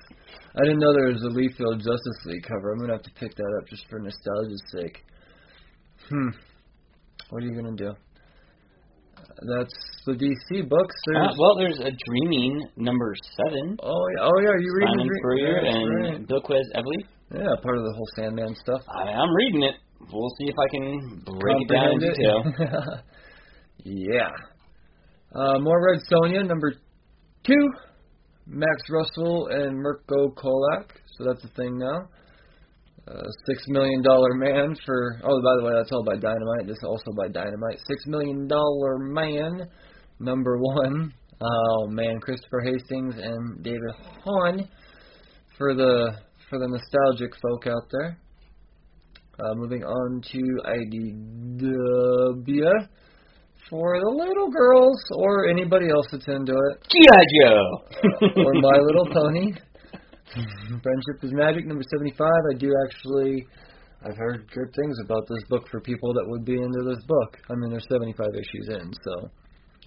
I 0.57 0.65
didn't 0.65 0.79
know 0.79 0.95
there 0.95 1.13
was 1.13 1.23
a 1.23 1.29
Liefeld 1.29 1.77
Justice 1.77 2.25
League 2.25 2.45
cover. 2.49 2.73
I'm 2.73 2.79
gonna 2.81 2.95
have 2.95 3.03
to 3.03 3.13
pick 3.21 3.35
that 3.37 3.59
up 3.61 3.69
just 3.69 3.85
for 3.91 3.99
nostalgia's 3.99 4.63
sake. 4.75 5.05
Hmm. 6.09 6.29
What 7.29 7.43
are 7.43 7.47
you 7.47 7.55
gonna 7.55 7.77
do? 7.77 7.93
That's 9.43 9.75
the 10.07 10.13
DC 10.15 10.69
books. 10.69 10.97
Uh, 11.15 11.33
well, 11.39 11.57
there's 11.57 11.79
a 11.79 11.91
Dreaming 11.91 12.67
number 12.77 13.15
seven. 13.37 13.77
oh 13.83 14.07
yeah, 14.17 14.25
oh 14.25 14.33
yeah, 14.43 14.51
you 14.59 14.73
reading? 14.75 14.95
Simon 14.99 15.11
Spurrier 15.21 15.61
yeah, 15.63 15.71
and 15.71 16.05
right. 16.05 16.29
Bilquis 16.29 16.67
Evely. 16.75 17.05
yeah, 17.35 17.55
part 17.63 17.79
of 17.79 17.85
the 17.85 17.93
whole 17.95 18.09
Sandman 18.17 18.55
stuff. 18.57 18.83
I, 18.89 19.11
I'm 19.11 19.33
reading 19.35 19.63
it. 19.63 19.75
We'll 20.13 20.35
see 20.39 20.47
if 20.47 20.55
I 20.59 20.69
can 20.71 21.23
break 21.41 21.57
it 21.61 21.73
down 21.73 21.93
in 21.93 21.99
detail. 22.01 22.45
yeah. 23.85 24.31
Uh, 25.35 25.59
more 25.61 25.93
Red 25.93 26.01
Sonja, 26.11 26.47
number 26.47 26.75
two. 27.45 27.71
Max 28.47 28.83
Russell 28.91 29.49
and 29.49 29.77
Mirko 29.77 30.31
Colak. 30.31 30.89
So 31.17 31.25
that's 31.25 31.45
a 31.45 31.49
thing 31.49 31.79
now. 31.79 32.09
Uh, 33.09 33.23
Six 33.47 33.63
Million 33.69 34.03
Dollar 34.03 34.35
Man 34.35 34.75
for. 34.85 35.21
Oh, 35.25 35.41
by 35.43 35.55
the 35.59 35.65
way, 35.65 35.73
that's 35.77 35.91
all 35.93 36.05
by 36.05 36.17
Dynamite. 36.17 36.67
This 36.67 36.77
is 36.77 36.85
also 36.85 37.11
by 37.17 37.29
Dynamite. 37.29 37.79
Six 37.87 38.07
Million 38.07 38.47
Dollar 38.47 38.99
Man, 38.99 39.67
number 40.21 40.59
one. 40.59 41.15
Oh 41.41 41.87
man, 41.89 42.21
Christopher 42.21 42.61
Hastings 42.65 43.15
and 43.17 43.63
David 43.63 43.93
Hahn 44.25 44.69
for 45.57 45.75
the 45.75 46.19
for 46.51 46.59
the 46.59 46.67
nostalgic 46.69 47.33
folk 47.41 47.67
out 47.69 47.89
there. 47.93 48.19
Uh, 49.41 49.55
moving 49.55 49.85
on 49.85 50.21
to 50.33 50.41
IDW 50.67 51.63
for 53.71 54.01
the 54.01 54.11
little 54.11 54.51
girls 54.51 54.99
or 55.17 55.47
anybody 55.49 55.89
else 55.91 56.07
that's 56.11 56.27
into 56.27 56.53
it, 56.53 56.83
G.I. 56.91 57.23
Joe. 57.41 57.83
or 58.45 58.53
My 58.55 58.79
Little 58.79 59.07
Pony. 59.13 59.53
Mm-hmm. 60.37 60.79
Friendship 60.83 61.25
is 61.25 61.33
Magic, 61.33 61.67
number 61.67 61.85
75. 61.91 62.29
I 62.29 62.59
do 62.59 62.71
actually, 62.87 63.47
I've 64.05 64.17
heard 64.17 64.51
good 64.53 64.69
things 64.77 64.97
about 65.05 65.25
this 65.29 65.43
book 65.49 65.67
for 65.71 65.81
people 65.81 66.13
that 66.13 66.25
would 66.27 66.45
be 66.45 66.55
into 66.55 66.83
this 66.85 67.03
book. 67.07 67.39
I 67.51 67.55
mean, 67.55 67.71
there's 67.71 67.87
75 67.89 68.29
issues 68.35 68.69
in, 68.69 68.93
so 69.05 69.31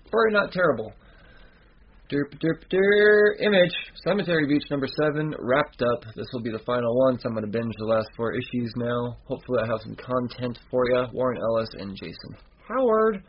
probably 0.10 0.34
not 0.34 0.52
terrible. 0.52 0.92
Derp, 2.10 2.34
derp, 2.42 2.60
derp. 2.74 3.45
Image, 3.45 3.72
Cemetery 4.03 4.48
Beach, 4.48 4.66
number 4.70 4.88
7, 5.14 5.34
wrapped 5.40 5.82
up. 5.82 6.03
This 6.16 6.28
will 6.34 6.42
be 6.42 6.52
the 6.52 6.60
final 6.66 6.94
one, 7.06 7.20
so 7.20 7.30
I'm 7.30 7.36
going 7.36 7.45
to 7.45 7.52
binge 7.52 7.74
the 7.78 7.86
last 7.86 8.10
four 8.18 8.34
issues 8.34 8.74
now. 8.76 9.18
Hopefully, 9.26 9.60
I 9.64 9.68
have 9.68 9.80
some 9.82 9.95
content 9.95 10.60
for 10.70 10.84
you. 10.90 11.06
Warren 11.14 11.38
Ellis 11.38 11.70
and 11.78 11.95
Jason 11.95 12.36
Howard. 12.68 13.24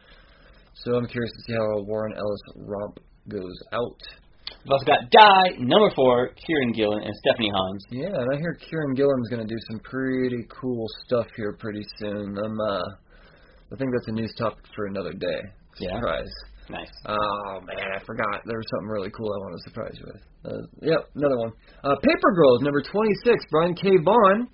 So 0.75 0.95
I'm 0.97 1.07
curious 1.07 1.31
to 1.31 1.43
see 1.47 1.53
how 1.53 1.83
Warren 1.83 2.15
Ellis 2.17 2.41
romp 2.57 2.99
goes 3.29 3.55
out. 3.73 4.01
We've 4.65 4.71
also 4.71 4.87
got 4.87 5.11
Die, 5.11 5.59
number 5.59 5.91
four, 5.95 6.31
Kieron 6.39 6.73
Gillen 6.73 7.03
and 7.03 7.13
Stephanie 7.27 7.51
Hans. 7.51 7.85
Yeah, 7.91 8.15
and 8.15 8.29
I 8.33 8.39
hear 8.39 8.57
Kieron 8.63 8.95
Gillen's 8.95 9.29
going 9.29 9.43
to 9.43 9.49
do 9.53 9.59
some 9.69 9.81
pretty 9.81 10.47
cool 10.49 10.87
stuff 11.05 11.27
here 11.37 11.57
pretty 11.59 11.83
soon. 11.99 12.39
I'm, 12.39 12.61
uh, 12.61 12.87
I 13.73 13.77
think 13.77 13.91
that's 13.91 14.07
a 14.07 14.13
news 14.13 14.33
topic 14.39 14.63
for 14.77 14.87
another 14.87 15.15
day. 15.15 15.41
Yeah? 15.81 15.97
Surprise. 15.97 16.31
Nice. 16.71 16.95
Oh 17.07 17.59
man, 17.67 17.91
I 17.97 17.99
forgot. 18.07 18.47
There 18.47 18.57
was 18.57 18.67
something 18.71 18.89
really 18.89 19.11
cool 19.11 19.27
I 19.35 19.39
want 19.43 19.59
to 19.59 19.63
surprise 19.69 19.95
you 19.99 20.07
with. 20.07 20.23
Uh, 20.47 20.63
yep, 20.81 21.11
another 21.17 21.39
one. 21.39 21.53
Uh, 21.83 21.97
Paper 22.01 22.31
Girls, 22.37 22.63
number 22.63 22.83
26, 22.83 23.45
Brian 23.51 23.75
K. 23.75 23.91
Vaughan 24.05 24.47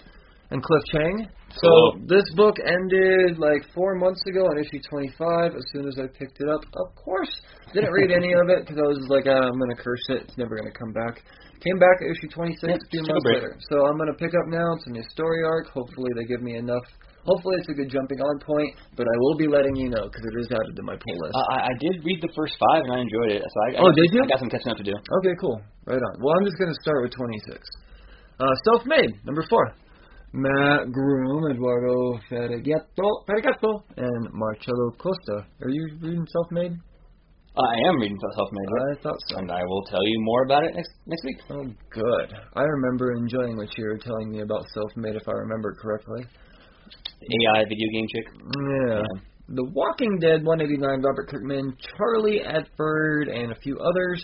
and 0.50 0.62
Cliff 0.62 0.82
Chiang. 0.92 1.28
So 1.60 1.70
this 2.06 2.24
book 2.36 2.56
ended 2.60 3.38
like 3.38 3.64
four 3.74 3.94
months 3.96 4.20
ago 4.28 4.46
on 4.46 4.58
issue 4.58 4.80
25. 4.88 5.56
As 5.56 5.64
soon 5.72 5.88
as 5.88 5.96
I 5.98 6.06
picked 6.06 6.40
it 6.40 6.48
up, 6.48 6.62
of 6.76 6.94
course, 6.94 7.30
didn't 7.72 7.92
read 7.92 8.12
any 8.12 8.32
of 8.32 8.48
it 8.48 8.64
because 8.64 8.78
I 8.78 8.86
was 8.88 9.00
like, 9.08 9.24
ah, 9.28 9.48
I'm 9.48 9.58
gonna 9.58 9.76
curse 9.76 10.04
it. 10.08 10.28
It's 10.28 10.38
never 10.38 10.56
gonna 10.56 10.72
come 10.76 10.92
back. 10.92 11.24
Came 11.60 11.78
back 11.78 11.98
at 12.00 12.06
issue 12.14 12.30
26 12.30 12.62
Yep, 12.62 12.78
a 12.78 12.88
few 12.90 13.00
took 13.02 13.10
a 13.10 13.12
months 13.12 13.28
later. 13.34 13.52
So 13.68 13.86
I'm 13.88 13.98
gonna 13.98 14.14
pick 14.16 14.30
up 14.32 14.46
now. 14.48 14.76
It's 14.78 14.86
a 14.86 14.94
new 14.94 15.04
story 15.10 15.42
arc. 15.44 15.68
Hopefully 15.74 16.12
they 16.16 16.24
give 16.24 16.40
me 16.40 16.56
enough. 16.56 16.84
Hopefully 17.26 17.56
it's 17.60 17.68
a 17.68 17.76
good 17.76 17.90
jumping 17.90 18.20
on 18.24 18.40
point. 18.40 18.72
But 18.96 19.04
I 19.04 19.16
will 19.20 19.36
be 19.36 19.48
letting 19.50 19.74
you 19.76 19.90
know 19.90 20.06
because 20.08 20.24
it 20.32 20.34
is 20.38 20.48
added 20.48 20.76
to 20.76 20.84
my 20.86 20.96
pull 20.96 21.16
list. 21.18 21.34
Uh, 21.34 21.60
I, 21.60 21.68
I 21.68 21.74
did 21.82 22.00
read 22.06 22.22
the 22.24 22.32
first 22.32 22.56
five 22.56 22.86
and 22.88 22.92
I 22.94 23.00
enjoyed 23.04 23.36
it. 23.36 23.42
So 23.44 23.56
I, 23.68 23.68
I 23.76 23.78
Oh, 23.84 23.92
did 23.92 24.08
you? 24.14 24.22
I 24.24 24.28
got 24.32 24.38
some 24.40 24.48
catching 24.48 24.70
up 24.72 24.78
to 24.80 24.86
do. 24.86 24.94
Okay, 25.20 25.34
cool. 25.40 25.60
Right 25.84 26.00
on. 26.00 26.12
Well, 26.22 26.32
I'm 26.38 26.46
just 26.46 26.56
going 26.56 26.72
to 26.72 26.78
start 26.80 27.02
with 27.04 27.12
26. 27.12 27.58
Uh, 28.38 28.54
Self-Made, 28.70 29.26
number 29.26 29.42
four. 29.50 29.74
Mat 30.32 30.92
Groom, 30.92 31.50
Eduardo 31.50 32.20
Ferigato, 32.30 33.24
Ferigato, 33.26 33.82
and 33.96 34.28
Marcelo 34.32 34.90
Costa. 34.98 35.46
Are 35.62 35.70
you 35.70 35.88
reading 36.02 36.26
Self-Made? 36.30 36.72
I 37.56 37.88
am 37.88 37.96
reading 37.96 38.18
Self-Made, 38.36 38.68
I 38.68 39.02
thought 39.02 39.16
so. 39.28 39.38
and 39.38 39.50
I 39.50 39.62
will 39.64 39.82
tell 39.84 40.04
you 40.04 40.16
more 40.20 40.44
about 40.44 40.64
it 40.64 40.74
next 40.74 40.90
next 41.06 41.24
week. 41.24 41.38
Oh, 41.50 41.64
good. 41.90 42.34
I 42.54 42.62
remember 42.62 43.12
enjoying 43.12 43.56
what 43.56 43.68
you 43.78 43.84
were 43.86 43.98
telling 43.98 44.30
me 44.30 44.40
about 44.42 44.66
Self-Made, 44.74 45.16
if 45.16 45.26
I 45.26 45.32
remember 45.32 45.74
correctly. 45.80 46.24
AI 47.22 47.64
video 47.64 47.88
game 47.92 48.06
chick. 48.14 48.26
Yeah. 48.88 49.02
The 49.48 49.64
Walking 49.72 50.18
Dead 50.20 50.44
189, 50.44 51.02
Robert 51.02 51.30
Kirkman, 51.30 51.74
Charlie 51.96 52.42
Adlard, 52.44 53.34
and 53.34 53.50
a 53.50 53.56
few 53.62 53.78
others. 53.78 54.22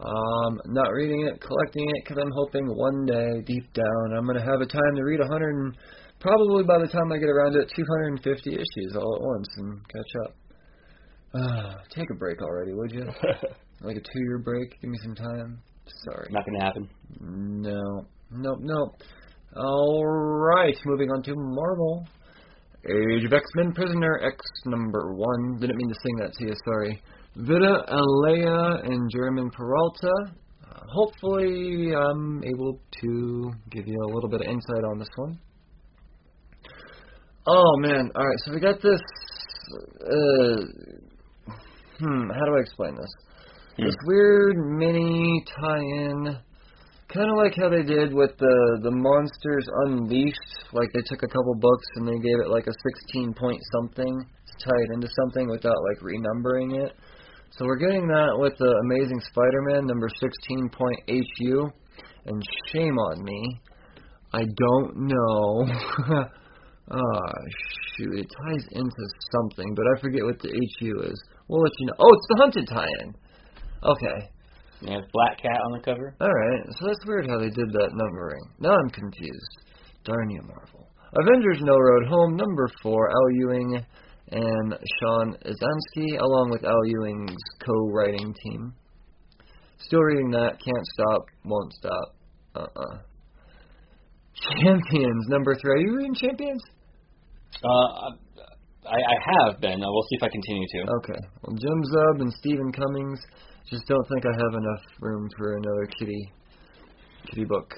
Um, 0.00 0.60
not 0.66 0.92
reading 0.92 1.28
it, 1.28 1.40
collecting 1.40 1.84
it, 1.84 2.04
because 2.04 2.16
I'm 2.16 2.32
hoping 2.34 2.64
one 2.66 3.04
day, 3.04 3.42
deep 3.44 3.72
down, 3.74 4.16
I'm 4.16 4.24
going 4.24 4.38
to 4.38 4.44
have 4.44 4.60
a 4.62 4.66
time 4.66 4.96
to 4.96 5.02
read 5.02 5.20
100 5.20 5.54
and 5.54 5.76
probably 6.20 6.64
by 6.64 6.78
the 6.78 6.88
time 6.88 7.12
I 7.12 7.18
get 7.18 7.28
around 7.28 7.52
to 7.52 7.60
it, 7.60 7.72
250 7.76 8.50
issues 8.50 8.96
all 8.96 9.16
at 9.16 9.22
once 9.22 9.48
and 9.58 9.80
catch 9.88 10.12
up. 10.24 10.36
Uh, 11.34 11.74
take 11.94 12.08
a 12.10 12.16
break 12.16 12.40
already, 12.40 12.72
would 12.72 12.92
you? 12.92 13.06
Like 13.82 13.96
a 13.96 14.00
two-year 14.00 14.38
break? 14.44 14.78
Give 14.82 14.90
me 14.90 14.98
some 15.02 15.14
time. 15.14 15.62
Sorry. 16.04 16.28
Not 16.30 16.44
gonna 16.44 16.64
happen. 16.64 16.88
No. 17.18 18.06
Nope, 18.30 18.58
nope. 18.60 18.94
Alright, 19.56 20.76
moving 20.84 21.10
on 21.10 21.22
to 21.22 21.34
Marvel. 21.34 22.06
Age 22.86 23.24
of 23.24 23.32
X-Men 23.32 23.72
Prisoner 23.72 24.20
X 24.22 24.36
number 24.66 25.14
one. 25.14 25.58
Didn't 25.58 25.76
mean 25.76 25.88
to 25.88 25.94
sing 26.02 26.16
that 26.16 26.32
to 26.34 26.46
you, 26.46 26.54
sorry. 26.64 27.02
Vita 27.36 27.84
Ayala 27.88 28.80
and 28.82 29.08
German 29.14 29.50
Peralta. 29.50 30.12
Uh, 30.68 30.80
hopefully, 30.88 31.94
I'm 31.94 32.42
able 32.42 32.80
to 33.02 33.52
give 33.70 33.86
you 33.86 33.96
a 34.02 34.10
little 34.12 34.28
bit 34.28 34.40
of 34.40 34.48
insight 34.48 34.84
on 34.90 34.98
this 34.98 35.08
one. 35.14 35.38
Oh 37.46 37.76
man, 37.78 38.10
alright, 38.16 38.38
so 38.44 38.52
we 38.52 38.60
got 38.60 38.82
this. 38.82 39.00
Uh, 40.02 40.60
hmm, 41.98 42.30
how 42.30 42.44
do 42.46 42.56
I 42.56 42.60
explain 42.60 42.96
this? 42.96 43.10
Hmm. 43.76 43.84
This 43.84 43.94
weird 44.06 44.56
mini 44.56 45.44
tie-in, 45.46 46.36
kind 47.14 47.30
of 47.30 47.36
like 47.36 47.54
how 47.56 47.68
they 47.68 47.84
did 47.84 48.12
with 48.12 48.36
the 48.38 48.80
the 48.82 48.90
Monsters 48.90 49.66
Unleashed. 49.86 50.72
Like 50.72 50.88
they 50.94 51.02
took 51.06 51.22
a 51.22 51.28
couple 51.28 51.54
books 51.60 51.86
and 51.94 52.08
they 52.08 52.18
gave 52.18 52.40
it 52.44 52.50
like 52.50 52.66
a 52.66 52.74
16 53.06 53.34
point 53.34 53.60
something 53.72 54.18
to 54.18 54.64
tie 54.64 54.82
it 54.82 54.94
into 54.94 55.08
something 55.22 55.48
without 55.48 55.76
like 55.88 56.00
renumbering 56.02 56.84
it. 56.84 56.92
So 57.52 57.64
we're 57.64 57.76
getting 57.76 58.06
that 58.06 58.38
with 58.38 58.56
the 58.58 58.72
Amazing 58.84 59.20
Spider-Man 59.20 59.86
number 59.86 60.08
16 60.08 60.70
point 60.70 61.00
HU. 61.08 61.70
And 62.26 62.42
shame 62.72 62.96
on 62.98 63.24
me, 63.24 63.60
I 64.32 64.42
don't 64.44 64.96
know. 65.08 66.24
Ah, 66.92 67.32
shoot, 67.94 68.18
it 68.18 68.26
ties 68.26 68.66
into 68.72 69.02
something, 69.30 69.76
but 69.76 69.84
I 69.94 70.00
forget 70.00 70.24
what 70.24 70.40
the 70.42 70.50
HU 70.50 71.02
is. 71.02 71.22
We'll 71.46 71.62
let 71.62 71.70
you 71.78 71.86
know. 71.86 71.92
Oh, 72.00 72.10
it's 72.10 72.26
the 72.28 72.38
Hunted 72.40 72.66
tie-in. 72.66 73.14
Okay. 73.84 74.28
They 74.82 74.92
have 74.94 75.04
Black 75.12 75.40
Cat 75.40 75.60
on 75.66 75.72
the 75.72 75.84
cover. 75.84 76.16
Alright, 76.20 76.66
so 76.78 76.86
that's 76.86 77.06
weird 77.06 77.28
how 77.28 77.38
they 77.38 77.50
did 77.50 77.70
that 77.70 77.90
numbering. 77.94 78.42
Now 78.58 78.74
I'm 78.74 78.90
confused. 78.90 79.54
Darn 80.02 80.30
you, 80.30 80.42
Marvel. 80.42 80.88
Avengers 81.14 81.58
No 81.60 81.76
Road 81.78 82.08
Home, 82.08 82.34
number 82.34 82.68
four, 82.82 83.08
Al 83.10 83.30
Ewing 83.34 83.86
and 84.30 84.74
Sean 85.00 85.36
Izaakse, 85.44 86.18
along 86.20 86.50
with 86.50 86.64
Al 86.64 86.84
Ewing's 86.86 87.42
co-writing 87.64 88.34
team. 88.44 88.72
Still 89.78 90.00
reading 90.00 90.30
that, 90.30 90.58
can't 90.62 90.86
stop, 90.94 91.26
won't 91.44 91.72
stop. 91.72 92.14
Uh-uh. 92.54 92.98
Champions, 94.62 95.26
number 95.28 95.54
three. 95.54 95.72
Are 95.72 95.78
you 95.78 95.96
reading 95.96 96.14
Champions? 96.14 96.62
Uh, 97.64 98.10
I, 98.86 98.96
I 98.96 99.16
have 99.48 99.60
been. 99.60 99.82
Uh, 99.82 99.86
we'll 99.86 100.02
see 100.08 100.16
if 100.16 100.22
I 100.22 100.28
continue 100.28 100.66
to. 100.66 100.80
Okay. 100.98 101.20
Well, 101.42 101.56
Jim 101.56 101.82
Zub 101.92 102.20
and 102.20 102.32
Steven 102.34 102.72
Cummings 102.72 103.20
just 103.68 103.86
don't 103.86 104.06
think 104.08 104.24
I 104.24 104.32
have 104.32 104.54
enough 104.54 104.84
room 105.00 105.28
for 105.36 105.56
another 105.56 105.86
kitty 105.98 106.32
kitty 107.28 107.44
book. 107.44 107.74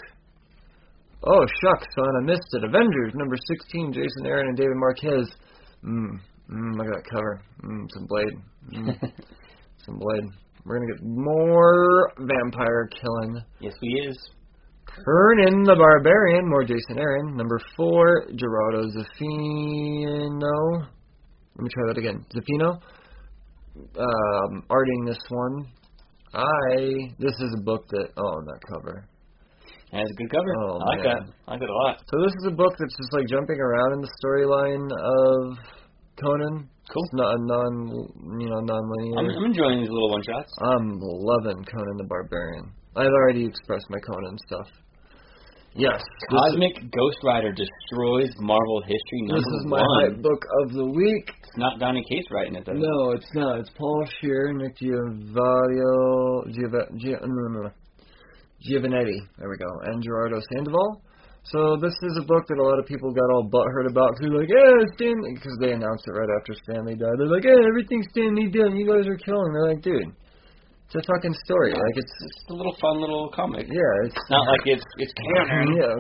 Oh 1.24 1.46
shucks, 1.62 1.86
son, 1.94 2.16
I 2.20 2.24
missed 2.24 2.48
it. 2.52 2.64
Avengers 2.64 3.12
number 3.14 3.36
sixteen, 3.48 3.92
Jason 3.92 4.26
Aaron 4.26 4.48
and 4.48 4.56
David 4.56 4.76
Marquez. 4.76 5.28
Mmm, 5.84 6.20
mmm, 6.52 6.76
look 6.76 6.86
at 6.86 6.94
that 6.94 7.10
cover. 7.10 7.42
Mmm, 7.64 7.86
some 7.92 8.06
blade. 8.06 8.34
Mm, 8.72 9.12
some 9.86 9.98
blade. 9.98 10.30
We're 10.64 10.78
gonna 10.78 10.92
get 10.92 11.02
more 11.02 12.12
vampire 12.18 12.88
killing. 13.00 13.40
yes, 13.60 13.72
we 13.82 13.88
is. 14.08 14.18
Conan 14.86 15.62
the 15.64 15.74
Barbarian, 15.74 16.48
more 16.48 16.64
Jason 16.64 16.98
Aaron. 16.98 17.36
Number 17.36 17.58
four, 17.76 18.26
Gerardo 18.36 18.82
Zaffino. 18.88 20.86
Let 21.56 21.62
me 21.62 21.68
try 21.72 21.84
that 21.88 21.98
again. 21.98 22.24
Zaffino. 22.34 22.80
Um, 23.98 24.62
arting 24.68 25.06
this 25.06 25.18
one. 25.30 25.66
I. 26.34 27.12
This 27.18 27.32
is 27.32 27.56
a 27.58 27.62
book 27.62 27.86
that. 27.88 28.08
Oh, 28.16 28.40
that 28.44 28.60
cover. 28.70 29.08
It 29.92 29.98
has 29.98 30.10
a 30.10 30.14
good 30.14 30.30
cover. 30.30 30.54
Oh, 30.64 30.78
I 30.78 30.96
like 30.96 31.04
man. 31.04 31.26
that. 31.26 31.32
I 31.48 31.50
like 31.52 31.60
that 31.60 31.68
a 31.68 31.78
lot. 31.84 32.00
So 32.08 32.22
this 32.22 32.32
is 32.40 32.46
a 32.48 32.54
book 32.56 32.74
that's 32.78 32.96
just 32.96 33.12
like 33.12 33.26
jumping 33.28 33.60
around 33.60 33.92
in 33.94 34.00
the 34.00 34.10
storyline 34.24 34.88
of 34.88 35.58
Conan. 36.22 36.68
Cool. 36.92 37.04
It's 37.04 37.14
not 37.14 37.34
a 37.34 37.38
non, 37.40 37.72
you 38.40 38.48
know, 38.50 38.60
non-linear. 38.60 39.18
I'm, 39.18 39.28
I'm 39.38 39.44
enjoying 39.44 39.80
these 39.80 39.90
little 39.90 40.10
one 40.10 40.22
shots. 40.22 40.50
I'm 40.62 40.98
loving 41.00 41.64
Conan 41.64 41.96
the 41.96 42.04
Barbarian. 42.04 42.72
I've 42.96 43.06
already 43.06 43.46
expressed 43.46 43.86
my 43.90 43.98
Conan 44.00 44.36
stuff. 44.46 44.66
Yes. 45.74 46.02
Cosmic 46.28 46.74
Ghost 46.92 47.16
Rider 47.24 47.50
destroys 47.50 48.28
Marvel 48.38 48.82
history 48.82 49.22
number 49.22 49.38
This 49.40 49.46
is 49.46 49.64
my 49.66 49.80
one. 49.80 50.20
book 50.20 50.44
of 50.62 50.72
the 50.72 50.84
week. 50.84 51.32
It's 51.42 51.56
not 51.56 51.78
Donny 51.78 52.04
Cates 52.10 52.28
writing 52.30 52.56
it 52.56 52.66
though. 52.66 52.74
No, 52.74 53.12
it's 53.12 53.30
not. 53.34 53.60
It's 53.60 53.70
Paul 53.78 54.04
Scheer, 54.20 54.52
Nick 54.52 54.76
Giovanni, 54.76 55.80
Giova, 56.52 56.98
Gia, 56.98 57.16
no, 57.22 57.48
no, 57.48 57.62
no. 57.62 57.70
Giovannetti. 58.68 59.16
There 59.38 59.48
we 59.48 59.56
go. 59.56 59.70
And 59.84 60.02
Gerardo 60.02 60.40
Sandoval. 60.52 61.00
So 61.44 61.76
this 61.76 61.92
is 62.06 62.14
a 62.16 62.24
book 62.24 62.46
that 62.48 62.58
a 62.58 62.62
lot 62.62 62.78
of 62.78 62.86
people 62.86 63.10
got 63.12 63.28
all 63.34 63.42
butthurt 63.50 63.90
about 63.90 64.14
because 64.14 64.30
they're 64.30 64.40
like, 64.46 64.52
yeah, 64.52 64.78
Stan 64.94 65.16
Lee, 65.26 65.34
because 65.34 65.56
they 65.60 65.72
announced 65.74 66.06
it 66.06 66.14
right 66.14 66.30
after 66.38 66.54
Stan 66.54 66.86
Lee 66.86 66.94
died. 66.94 67.18
They're 67.18 67.28
like, 67.28 67.44
yeah, 67.44 67.58
everything 67.66 68.00
Stan 68.14 68.34
Lee 68.38 68.46
done, 68.48 68.78
you 68.78 68.86
guys 68.86 69.04
are 69.10 69.18
killing. 69.18 69.50
They're 69.52 69.68
like, 69.74 69.82
dude, 69.82 70.14
it's 70.86 70.96
a 70.96 71.02
fucking 71.02 71.34
story. 71.44 71.74
Like 71.74 71.96
it's, 71.98 72.12
It's 72.14 72.46
a 72.48 72.54
little 72.54 72.76
fun 72.80 73.00
little 73.02 73.28
comic. 73.34 73.66
yeah, 73.66 74.06
it's 74.06 74.16
not 74.30 74.44
like 74.46 74.64
it's 74.78 74.86
it's 75.02 75.12
canon. 75.18 75.72
yeah, 75.82 75.92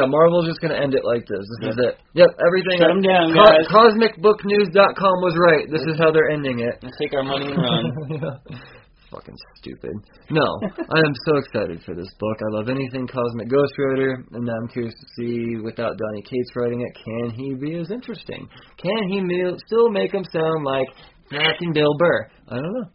yeah. 0.00 0.04
Marvel's 0.08 0.46
just 0.48 0.62
gonna 0.64 0.78
end 0.78 0.94
it 0.96 1.04
like 1.04 1.26
this. 1.28 1.44
This 1.60 1.74
is 1.74 1.78
it. 1.92 1.94
Yep, 2.16 2.30
everything. 2.48 2.78
Shut 2.80 2.90
'em 2.90 3.02
down, 3.04 3.34
Co- 3.34 3.44
guys. 3.44 3.66
CosmicBookNews.com 3.70 5.14
was 5.20 5.34
right. 5.36 5.66
This 5.70 5.82
is 5.84 5.98
how 5.98 6.10
they're 6.10 6.30
ending 6.30 6.60
it. 6.64 6.80
Let's 6.82 6.96
take 6.98 7.12
our 7.14 7.22
money 7.22 7.52
and 7.52 7.58
run. 7.60 7.84
Fucking 9.14 9.36
stupid. 9.58 9.92
No, 10.30 10.42
I 10.90 10.98
am 10.98 11.14
so 11.26 11.36
excited 11.36 11.82
for 11.84 11.94
this 11.94 12.08
book. 12.18 12.38
I 12.40 12.56
love 12.56 12.68
anything 12.68 13.06
Cosmic 13.06 13.48
Ghost 13.48 13.72
Rider, 13.78 14.24
and 14.32 14.48
I'm 14.48 14.68
curious 14.68 14.94
to 14.94 15.06
see, 15.16 15.56
without 15.62 15.96
Donny 15.96 16.22
Cates 16.22 16.50
writing 16.56 16.80
it, 16.80 16.98
can 17.04 17.30
he 17.38 17.54
be 17.54 17.76
as 17.76 17.92
interesting? 17.92 18.48
Can 18.76 19.08
he 19.08 19.20
ma- 19.20 19.56
still 19.66 19.88
make 19.90 20.12
him 20.12 20.24
sound 20.32 20.64
like 20.64 20.88
fucking 21.30 21.72
Bill 21.74 21.94
Burr? 21.96 22.28
I 22.48 22.54
don't 22.56 22.72
know. 22.72 22.88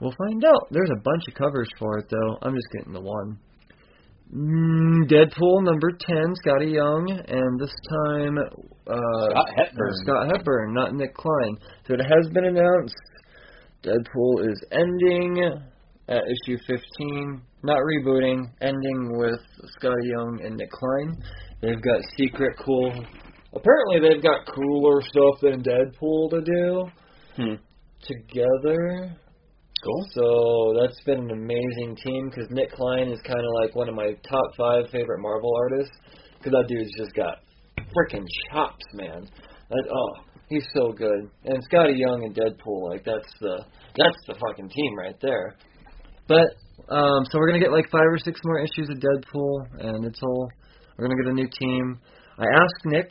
We'll 0.00 0.14
find 0.16 0.44
out. 0.44 0.68
There's 0.70 0.90
a 0.96 1.00
bunch 1.02 1.24
of 1.26 1.34
covers 1.34 1.68
for 1.78 1.98
it, 1.98 2.06
though. 2.10 2.38
I'm 2.42 2.54
just 2.54 2.68
getting 2.76 2.92
the 2.92 3.00
one. 3.00 3.38
Mm, 4.32 5.08
Deadpool 5.10 5.64
number 5.64 5.90
10, 5.98 6.16
Skottie 6.44 6.74
Young, 6.74 7.10
and 7.28 7.60
this 7.60 7.74
time 8.06 8.38
uh, 8.38 9.30
Scott 9.30 9.48
Hepburn. 9.56 9.92
Scott 10.04 10.26
Hepburn, 10.32 10.74
not 10.74 10.94
Nic 10.94 11.14
Klein. 11.14 11.56
So 11.86 11.94
it 11.94 12.00
has 12.00 12.28
been 12.32 12.44
announced. 12.46 12.94
Deadpool 13.84 14.50
is 14.50 14.64
ending 14.72 15.60
at 16.08 16.22
issue 16.24 16.58
15, 16.66 17.42
not 17.62 17.78
rebooting, 17.78 18.44
ending 18.60 19.18
with 19.18 19.40
Skottie 19.78 20.10
Young 20.10 20.40
and 20.44 20.56
Nic 20.56 20.70
Klein. 20.70 21.14
They've 21.60 21.82
got 21.82 22.00
secret 22.16 22.56
cool. 22.64 22.92
Apparently, 23.54 24.00
they've 24.00 24.22
got 24.22 24.46
cooler 24.54 25.00
stuff 25.02 25.40
than 25.42 25.62
Deadpool 25.62 26.30
to 26.30 26.40
do 26.40 26.84
Hmm. 27.36 27.54
together. 28.02 29.16
Cool. 29.84 30.06
So 30.12 30.80
that's 30.80 31.00
been 31.04 31.20
an 31.20 31.30
amazing 31.30 31.96
team 31.96 32.30
because 32.30 32.50
Nic 32.50 32.72
Klein 32.72 33.08
is 33.08 33.20
kind 33.22 33.40
of 33.40 33.52
like 33.60 33.74
one 33.74 33.88
of 33.88 33.94
my 33.94 34.14
top 34.28 34.54
five 34.56 34.88
favorite 34.90 35.20
Marvel 35.20 35.52
artists 35.56 35.94
because 36.38 36.52
that 36.52 36.68
dude's 36.68 36.90
just 36.96 37.14
got 37.14 37.38
freaking 37.78 38.24
chops, 38.50 38.84
man. 38.94 39.28
That, 39.70 39.84
oh, 39.92 40.33
he's 40.48 40.66
so 40.74 40.92
good. 40.92 41.30
And 41.44 41.62
Skottie 41.68 41.98
Young 41.98 42.24
and 42.24 42.34
Deadpool, 42.34 42.90
like 42.90 43.04
that's 43.04 43.28
the 43.40 43.64
that's 43.96 44.18
the 44.26 44.34
fucking 44.34 44.68
team 44.68 44.96
right 44.96 45.16
there. 45.20 45.56
But 46.26 46.56
um, 46.88 47.24
so 47.30 47.38
we're 47.38 47.48
gonna 47.48 47.60
get 47.60 47.72
like 47.72 47.90
five 47.90 48.06
or 48.06 48.18
six 48.18 48.40
more 48.44 48.58
issues 48.58 48.88
of 48.90 48.98
Deadpool, 48.98 49.80
and 49.80 50.04
it's 50.04 50.20
all 50.22 50.48
we're 50.96 51.08
gonna 51.08 51.22
get 51.22 51.30
a 51.30 51.34
new 51.34 51.48
team. 51.60 52.00
I 52.38 52.44
asked 52.44 52.84
Nick 52.86 53.10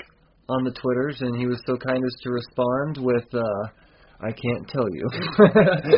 on 0.49 0.63
the 0.63 0.71
Twitters, 0.71 1.21
and 1.21 1.39
he 1.39 1.47
was 1.47 1.61
so 1.65 1.77
kind 1.77 2.03
as 2.03 2.15
to 2.23 2.31
respond 2.31 2.97
with, 2.97 3.25
uh, 3.33 3.67
"I 4.21 4.31
can't 4.31 4.67
tell 4.67 4.87
you." 4.91 5.07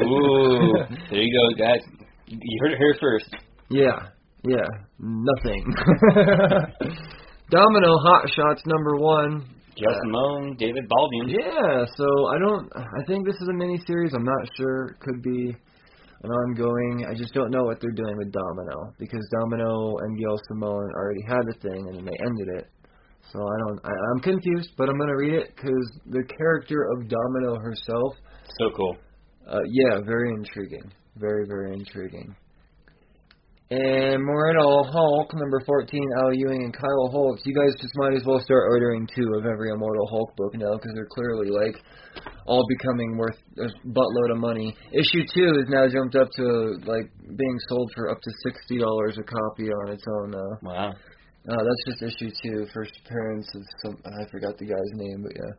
Ooh, 0.05 0.73
there 1.09 1.22
you 1.22 1.33
go, 1.33 1.64
guys. 1.64 1.81
You 2.27 2.38
you 2.41 2.59
heard 2.61 2.73
it 2.73 2.77
here 2.77 2.95
first. 2.99 3.35
Yeah, 3.69 4.09
yeah, 4.43 4.67
nothing. 4.99 5.65
Domino 7.49 7.97
Hot 7.97 8.30
Shots 8.30 8.61
number 8.65 8.95
one. 8.97 9.45
Justin 9.75 10.11
Moan, 10.11 10.55
David 10.57 10.87
Baldeón. 10.87 11.27
Yeah, 11.27 11.85
so 11.97 12.05
I 12.27 12.39
don't. 12.39 12.71
I 12.75 13.03
think 13.07 13.25
this 13.25 13.35
is 13.35 13.47
a 13.49 13.53
mini 13.53 13.79
series. 13.85 14.13
I'm 14.15 14.23
not 14.23 14.47
sure. 14.55 14.95
It 14.95 14.99
could 14.99 15.21
be 15.21 15.55
an 16.23 16.31
ongoing. 16.31 17.05
I 17.09 17.13
just 17.13 17.33
don't 17.33 17.51
know 17.51 17.63
what 17.63 17.81
they're 17.81 17.91
doing 17.91 18.17
with 18.17 18.31
Domino 18.31 18.93
because 18.97 19.19
Domino 19.41 19.97
and 19.99 20.17
Gail 20.17 20.39
Simone 20.47 20.89
already 20.95 21.21
had 21.27 21.43
the 21.45 21.59
thing 21.61 21.87
and 21.87 21.97
then 21.97 22.05
they 22.05 22.17
ended 22.25 22.63
it. 22.63 22.71
So 23.33 23.39
I 23.39 23.55
don't. 23.67 23.79
I, 23.83 23.91
I'm 24.13 24.21
confused, 24.21 24.69
but 24.77 24.87
I'm 24.87 24.97
gonna 24.97 25.17
read 25.17 25.33
it 25.33 25.53
because 25.55 25.99
the 26.07 26.23
character 26.37 26.87
of 26.93 27.09
Domino 27.09 27.55
herself. 27.59 28.15
So 28.59 28.69
cool. 28.77 28.95
Uh, 29.47 29.59
yeah, 29.67 29.99
very 30.05 30.31
intriguing. 30.31 30.91
Very 31.17 31.45
very 31.47 31.73
intriguing. 31.73 32.35
And 33.72 34.24
Moreno 34.24 34.84
Hulk, 34.84 35.34
number 35.34 35.60
14, 35.66 36.00
Al 36.22 36.34
Ewing 36.35 36.61
and 36.66 36.74
Kyle 36.74 37.10
Hotz. 37.10 37.42
You 37.45 37.56
guys 37.56 37.74
just 37.82 37.94
might 37.95 38.14
as 38.14 38.24
well 38.24 38.40
start 38.40 38.69
ordering 38.69 39.08
two 39.16 39.34
of 39.40 39.45
every 39.48 39.72
Immortal 39.72 40.06
Hulk 40.08 40.35
book 40.38 40.53
now 40.53 40.74
because 40.74 40.92
they're 40.94 41.10
clearly, 41.10 41.50
like, 41.50 41.82
all 42.45 42.64
becoming 42.69 43.18
worth 43.18 43.38
a 43.58 43.66
buttload 43.90 44.32
of 44.34 44.38
money. 44.38 44.76
Issue 44.94 45.26
2 45.34 45.61
is 45.61 45.69
now 45.69 45.88
jumped 45.90 46.16
up 46.16 46.30
to, 46.38 46.77
like, 46.85 47.10
being 47.26 47.58
sold 47.68 47.92
for 47.95 48.11
up 48.11 48.19
to 48.22 48.32
$60 48.69 49.18
a 49.18 49.24
copy 49.24 49.72
on 49.72 49.92
its 49.92 50.06
own 50.08 50.30
now. 50.30 50.52
Wow. 50.61 50.90
Uh, 51.50 51.58
that's 51.58 51.84
just 51.88 52.03
issue 52.03 52.30
2, 52.44 52.68
first 52.72 52.92
appearance 53.03 53.50
of 53.56 53.64
some, 53.82 53.98
I 54.06 54.30
forgot 54.30 54.60
the 54.60 54.66
guy's 54.66 54.94
name, 54.94 55.24
but 55.24 55.32
yeah. 55.35 55.53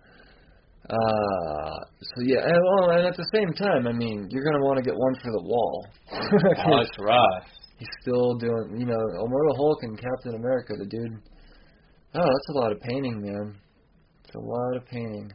Uh, 0.88 1.78
so 2.00 2.22
yeah, 2.22 2.38
and, 2.38 2.62
well, 2.78 2.90
and 2.90 3.06
at 3.08 3.16
the 3.16 3.26
same 3.34 3.52
time, 3.54 3.88
I 3.88 3.92
mean, 3.92 4.28
you're 4.30 4.44
gonna 4.44 4.62
want 4.64 4.78
to 4.78 4.84
get 4.84 4.94
one 4.94 5.14
for 5.16 5.32
the 5.32 5.42
wall. 5.42 5.86
Alex 6.70 6.90
Ross. 7.00 7.65
He's 7.78 7.88
still 8.00 8.34
doing, 8.36 8.76
you 8.78 8.86
know, 8.86 9.02
Immortal 9.24 9.56
Hulk 9.56 9.78
and 9.82 10.00
Captain 10.00 10.34
America, 10.34 10.74
the 10.78 10.86
dude. 10.86 11.20
Oh, 12.14 12.24
that's 12.24 12.48
a 12.50 12.58
lot 12.58 12.72
of 12.72 12.80
painting, 12.80 13.20
man. 13.20 13.56
It's 14.24 14.34
a 14.34 14.40
lot 14.40 14.76
of 14.76 14.86
painting. 14.86 15.30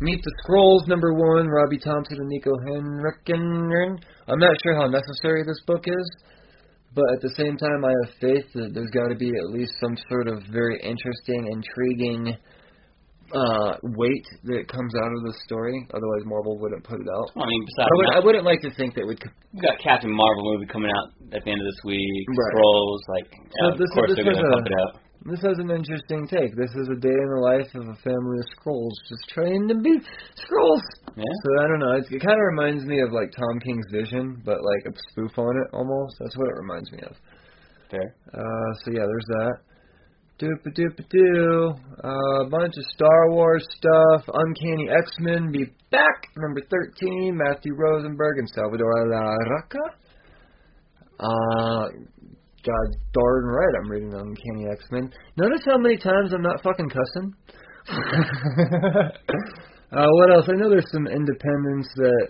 Meet 0.00 0.20
the 0.24 0.32
Skrulls, 0.42 0.88
number 0.88 1.14
one, 1.14 1.46
Robbie 1.46 1.78
Thompson 1.78 2.18
and 2.18 2.30
Niko 2.30 2.52
Henrichon. 2.66 3.98
I'm 4.26 4.40
not 4.40 4.56
sure 4.62 4.74
how 4.74 4.88
necessary 4.88 5.44
this 5.46 5.60
book 5.66 5.84
is, 5.86 6.16
but 6.94 7.04
at 7.14 7.20
the 7.22 7.34
same 7.36 7.56
time, 7.56 7.84
I 7.84 7.92
have 8.02 8.14
faith 8.20 8.46
that 8.54 8.74
there's 8.74 8.90
got 8.90 9.08
to 9.08 9.14
be 9.14 9.28
at 9.28 9.50
least 9.50 9.74
some 9.80 9.96
sort 10.08 10.26
of 10.26 10.42
very 10.50 10.80
interesting, 10.82 11.46
intriguing 11.46 12.36
uh 13.34 13.76
weight 13.98 14.24
that 14.46 14.68
comes 14.70 14.94
out 14.94 15.10
of 15.10 15.20
the 15.26 15.34
story. 15.44 15.74
Otherwise, 15.90 16.22
Marvel 16.24 16.56
wouldn't 16.58 16.84
put 16.84 17.00
it 17.02 17.08
out. 17.10 17.28
I 17.34 17.44
mean, 17.44 17.62
besides, 17.66 17.90
I, 17.90 17.94
would, 17.98 18.06
that, 18.06 18.16
I 18.16 18.20
wouldn't 18.24 18.46
like 18.46 18.60
to 18.62 18.70
think 18.78 18.94
that 18.94 19.06
we 19.06 19.18
got 19.60 19.74
Captain 19.82 20.12
Marvel 20.14 20.54
movie 20.54 20.66
coming 20.70 20.90
out 20.94 21.08
at 21.34 21.42
the 21.44 21.50
end 21.50 21.60
of 21.60 21.66
this 21.66 21.80
week. 21.84 22.24
Right. 22.30 22.54
Skrulls, 22.54 23.02
like, 23.10 23.28
So 23.58 23.72
of 23.74 23.78
this- 23.78 23.90
course 23.92 24.10
this 24.14 24.22
they're 24.22 24.32
gonna 24.34 24.46
a- 24.46 24.54
pump 24.54 24.66
it 24.70 24.78
out. 24.86 24.94
This 25.26 25.40
has 25.40 25.56
an 25.56 25.70
interesting 25.72 26.28
take. 26.28 26.52
This 26.54 26.68
is 26.76 26.86
a 26.92 27.00
day 27.00 27.08
in 27.08 27.28
the 27.32 27.40
life 27.40 27.72
of 27.74 27.88
a 27.88 27.96
family 28.04 28.38
of 28.44 28.46
Skrulls 28.52 28.92
just 29.08 29.24
trying 29.32 29.66
to 29.68 29.74
be 29.80 29.96
Skrulls. 30.44 30.84
Yeah. 31.16 31.24
So 31.24 31.48
I 31.64 31.66
don't 31.66 31.80
know. 31.80 31.92
It's, 31.96 32.10
it 32.12 32.20
kind 32.20 32.36
of 32.36 32.44
reminds 32.52 32.84
me 32.84 33.00
of 33.00 33.10
like 33.10 33.32
Tom 33.32 33.58
King's 33.64 33.86
Vision, 33.90 34.42
but 34.44 34.60
like 34.60 34.84
a 34.84 34.92
spoof 35.10 35.32
on 35.38 35.56
it 35.64 35.68
almost. 35.72 36.16
That's 36.20 36.36
what 36.36 36.48
it 36.48 36.56
reminds 36.60 36.92
me 36.92 36.98
of. 37.08 37.16
Fair. 37.90 38.14
Uh, 38.36 38.70
so 38.84 38.92
yeah, 38.92 39.06
there's 39.08 39.28
that. 39.40 39.54
Doop 40.40 40.66
a 40.66 40.70
doop 40.70 40.98
a 40.98 41.02
doo. 41.10 41.74
A 42.02 42.48
bunch 42.50 42.74
of 42.76 42.84
Star 42.92 43.30
Wars 43.30 43.64
stuff. 43.76 44.24
Uncanny 44.34 44.88
X 44.90 45.12
Men 45.20 45.52
be 45.52 45.66
back. 45.92 46.26
Number 46.36 46.60
13, 46.68 47.36
Matthew 47.36 47.74
Rosenberg 47.76 48.38
and 48.38 48.48
Salvador 48.50 48.92
Larroca. 49.06 49.94
Uh, 51.20 51.88
God 52.64 52.96
darn 53.12 53.44
right, 53.44 53.74
I'm 53.80 53.90
reading 53.90 54.12
Uncanny 54.12 54.66
X 54.72 54.84
Men. 54.90 55.12
Notice 55.36 55.60
how 55.66 55.78
many 55.78 55.96
times 55.98 56.32
I'm 56.32 56.42
not 56.42 56.62
fucking 56.64 56.88
cussing. 56.88 57.34
uh, 59.92 60.08
what 60.10 60.32
else? 60.32 60.48
I 60.48 60.56
know 60.56 60.68
there's 60.68 60.90
some 60.90 61.06
independents 61.06 61.88
that. 61.96 62.28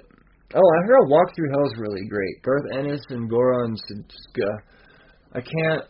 Oh, 0.54 0.60
I 0.60 0.86
heard 0.86 1.04
a 1.04 1.08
Walk 1.08 1.34
Through 1.34 1.50
Hell's 1.50 1.74
really 1.78 2.06
great. 2.06 2.42
Garth 2.42 2.64
Ennis 2.74 3.00
and 3.08 3.30
Goran 3.30 3.76
Sudžuka. 3.88 4.58
I 5.32 5.40
can't. 5.40 5.84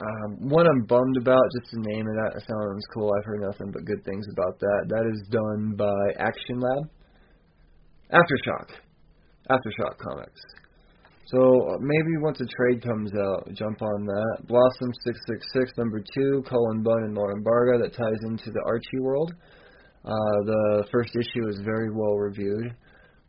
Um, 0.00 0.48
one 0.48 0.66
I'm 0.66 0.86
bummed 0.86 1.16
about, 1.18 1.42
just 1.60 1.72
the 1.72 1.84
name 1.92 2.06
of 2.08 2.14
that 2.16 2.40
sounds 2.48 2.84
cool. 2.94 3.12
I've 3.12 3.24
heard 3.26 3.42
nothing 3.42 3.70
but 3.70 3.84
good 3.84 4.02
things 4.04 4.26
about 4.32 4.58
that. 4.58 4.80
That 4.88 5.04
is 5.12 5.28
done 5.28 5.76
by 5.76 5.92
Action 6.18 6.58
Lab. 6.58 6.88
Aftershock. 8.10 8.72
Aftershock 9.50 9.98
Comics. 9.98 10.40
So 11.26 11.38
uh, 11.38 11.76
maybe 11.80 12.16
once 12.18 12.40
a 12.40 12.46
trade 12.46 12.82
comes 12.82 13.12
out, 13.14 13.52
jump 13.54 13.82
on 13.82 14.06
that. 14.06 14.46
Blossom 14.48 14.90
666 15.04 15.76
number 15.76 16.00
2, 16.00 16.44
Cullen 16.48 16.82
Bunn 16.82 17.04
and 17.04 17.14
Lauren 17.14 17.42
Barga 17.42 17.78
that 17.84 17.94
ties 17.94 18.20
into 18.24 18.50
the 18.50 18.62
Archie 18.66 19.00
world. 19.00 19.34
Uh, 20.04 20.38
the 20.46 20.84
first 20.90 21.14
issue 21.14 21.46
is 21.48 21.60
very 21.62 21.90
well 21.92 22.14
reviewed. 22.16 22.74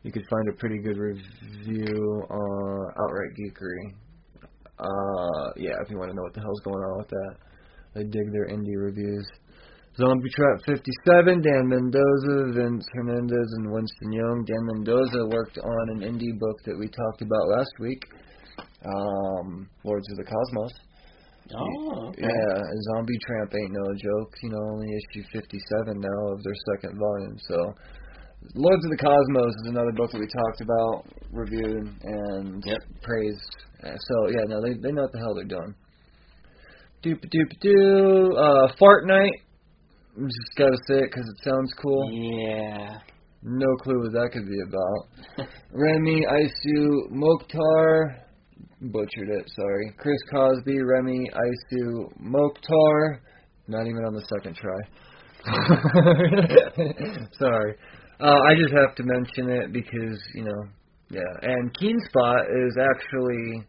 You 0.02 0.10
could 0.10 0.24
find 0.28 0.48
a 0.48 0.56
pretty 0.58 0.78
good 0.78 0.96
review 0.96 2.24
on 2.28 2.92
Outright 2.98 3.36
Geekery. 3.38 4.01
Uh, 4.78 5.52
yeah, 5.56 5.76
if 5.84 5.90
you 5.90 5.98
want 5.98 6.10
to 6.10 6.16
know 6.16 6.22
what 6.22 6.34
the 6.34 6.40
hell's 6.40 6.60
going 6.64 6.82
on 6.82 6.98
with 6.98 7.08
that. 7.08 7.34
I 7.96 8.02
dig 8.04 8.32
their 8.32 8.48
indie 8.48 8.76
reviews. 8.76 9.26
Zombie 9.96 10.30
Tramp 10.32 10.60
57, 10.64 11.42
Dan 11.42 11.68
Mendoza, 11.68 12.52
Vince 12.56 12.86
Hernandez, 12.94 13.48
and 13.60 13.70
Winston 13.70 14.12
Young. 14.12 14.44
Dan 14.48 14.64
Mendoza 14.72 15.26
worked 15.28 15.58
on 15.58 15.84
an 15.90 16.00
indie 16.00 16.38
book 16.38 16.56
that 16.64 16.78
we 16.78 16.88
talked 16.88 17.20
about 17.20 17.48
last 17.58 17.72
week, 17.78 18.00
um, 18.88 19.68
Lords 19.84 20.08
of 20.10 20.16
the 20.16 20.24
Cosmos. 20.24 20.72
Oh, 21.54 22.08
okay. 22.08 22.22
Yeah, 22.22 22.62
Zombie 22.94 23.18
Tramp 23.26 23.52
ain't 23.54 23.72
no 23.72 23.84
joke. 23.92 24.32
You 24.42 24.50
know, 24.50 24.62
only 24.72 24.88
issue 24.88 25.24
57 25.32 26.00
now 26.00 26.32
of 26.32 26.42
their 26.42 26.56
second 26.72 26.98
volume. 26.98 27.36
So 27.48 27.74
Lords 28.54 28.84
of 28.84 28.90
the 28.90 28.96
Cosmos 28.96 29.54
is 29.62 29.68
another 29.68 29.92
book 29.92 30.10
that 30.12 30.18
we 30.20 30.26
talked 30.26 30.60
about, 30.62 31.04
reviewed, 31.30 31.92
and 32.02 32.64
Yep. 32.64 32.80
praised. 33.02 33.56
Uh, 33.84 33.96
So 33.96 34.28
yeah, 34.28 34.44
no, 34.46 34.60
they 34.62 34.74
they 34.74 34.92
know 34.92 35.02
what 35.02 35.12
the 35.12 35.18
hell 35.18 35.34
they're 35.34 35.44
doing. 35.44 35.74
Doop 37.02 37.20
doop 37.30 37.60
doo. 37.60 38.36
Uh, 38.36 38.72
Fortnite. 38.80 39.40
I'm 40.16 40.26
Just 40.28 40.56
gotta 40.58 40.76
say 40.88 40.98
it 40.98 41.10
because 41.10 41.26
it 41.28 41.44
sounds 41.44 41.72
cool. 41.82 42.10
Yeah. 42.12 42.98
No 43.42 43.66
clue 43.82 43.98
what 44.02 44.12
that 44.12 44.30
could 44.32 44.46
be 44.46 44.60
about. 44.68 45.48
Remy, 45.72 46.24
Isu, 46.26 47.10
Mokhtar. 47.10 48.18
Butchered 48.82 49.30
it, 49.30 49.50
sorry. 49.56 49.92
Chris 49.98 50.18
Crosby, 50.28 50.80
Remy, 50.80 51.28
Isu, 51.34 52.12
Mokhtar. 52.22 53.18
Not 53.68 53.86
even 53.86 54.04
on 54.04 54.14
the 54.14 54.24
second 54.36 54.54
try. 54.56 54.78
sorry. 57.38 57.74
Uh, 58.20 58.38
I 58.48 58.54
just 58.54 58.74
have 58.74 58.94
to 58.96 59.02
mention 59.02 59.50
it 59.50 59.72
because, 59.72 60.20
you 60.34 60.44
know, 60.44 60.64
yeah. 61.10 61.20
And 61.42 61.74
Keen 61.78 61.98
Spot 62.08 62.40
is 62.46 62.76
actually. 62.78 63.64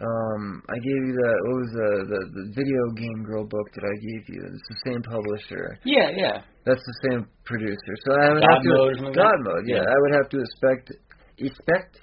Um, 0.00 0.62
I 0.72 0.76
gave 0.80 1.00
you 1.04 1.12
the 1.12 1.30
what 1.44 1.56
was 1.60 1.72
the, 1.76 1.90
the 2.08 2.20
the 2.32 2.44
video 2.56 2.80
game 2.96 3.20
girl 3.28 3.44
book 3.44 3.68
that 3.76 3.84
I 3.84 3.94
gave 4.00 4.24
you. 4.32 4.40
It's 4.48 4.68
the 4.72 4.80
same 4.88 5.02
publisher. 5.04 5.76
Yeah, 5.84 6.08
yeah. 6.16 6.40
That's 6.64 6.80
the 6.80 6.96
same 7.10 7.26
producer. 7.44 7.92
So 8.08 8.10
I 8.16 8.32
would 8.32 8.40
God 8.40 8.56
have 8.56 8.62
to 8.64 9.04
mode 9.04 9.14
God 9.14 9.38
mode. 9.44 9.64
Yeah, 9.68 9.84
Yeah. 9.84 9.92
I 9.92 9.96
would 10.00 10.14
have 10.16 10.28
to 10.32 10.38
expect 10.40 10.96
expect 11.36 12.00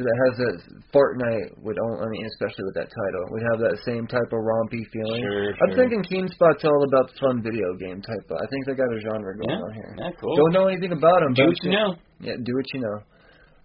that 0.00 0.04
it 0.08 0.18
has 0.28 0.34
a 0.48 0.50
Fortnite 0.96 1.60
would 1.60 1.76
own. 1.76 1.96
I 2.00 2.08
mean, 2.08 2.24
especially 2.24 2.64
with 2.72 2.76
that 2.80 2.88
title, 2.88 3.22
would 3.32 3.44
have 3.52 3.60
that 3.68 3.76
same 3.84 4.08
type 4.08 4.32
of 4.32 4.40
rompy 4.40 4.84
feeling. 4.92 5.20
Sure, 5.20 5.52
I'm 5.60 5.72
sure. 5.72 5.76
thinking 5.76 6.04
Keenspot's 6.08 6.64
all 6.64 6.84
about 6.88 7.12
the 7.12 7.16
fun 7.20 7.44
video 7.44 7.68
game 7.76 8.00
type. 8.00 8.24
Of, 8.32 8.36
I 8.40 8.46
think 8.48 8.64
they 8.64 8.72
got 8.80 8.88
a 8.92 9.00
genre 9.00 9.36
going 9.36 9.52
Yeah, 9.52 9.60
on 9.60 9.72
here. 9.76 9.92
yeah, 10.00 10.10
cool. 10.20 10.36
Don't 10.36 10.52
know 10.56 10.68
anything 10.72 10.92
about 10.92 11.20
them. 11.20 11.32
Do 11.36 11.52
what 11.52 11.60
you 11.64 11.70
know. 11.72 11.96
Yeah, 12.20 12.36
do 12.40 12.52
what 12.56 12.68
you 12.72 12.80
know. 12.80 12.98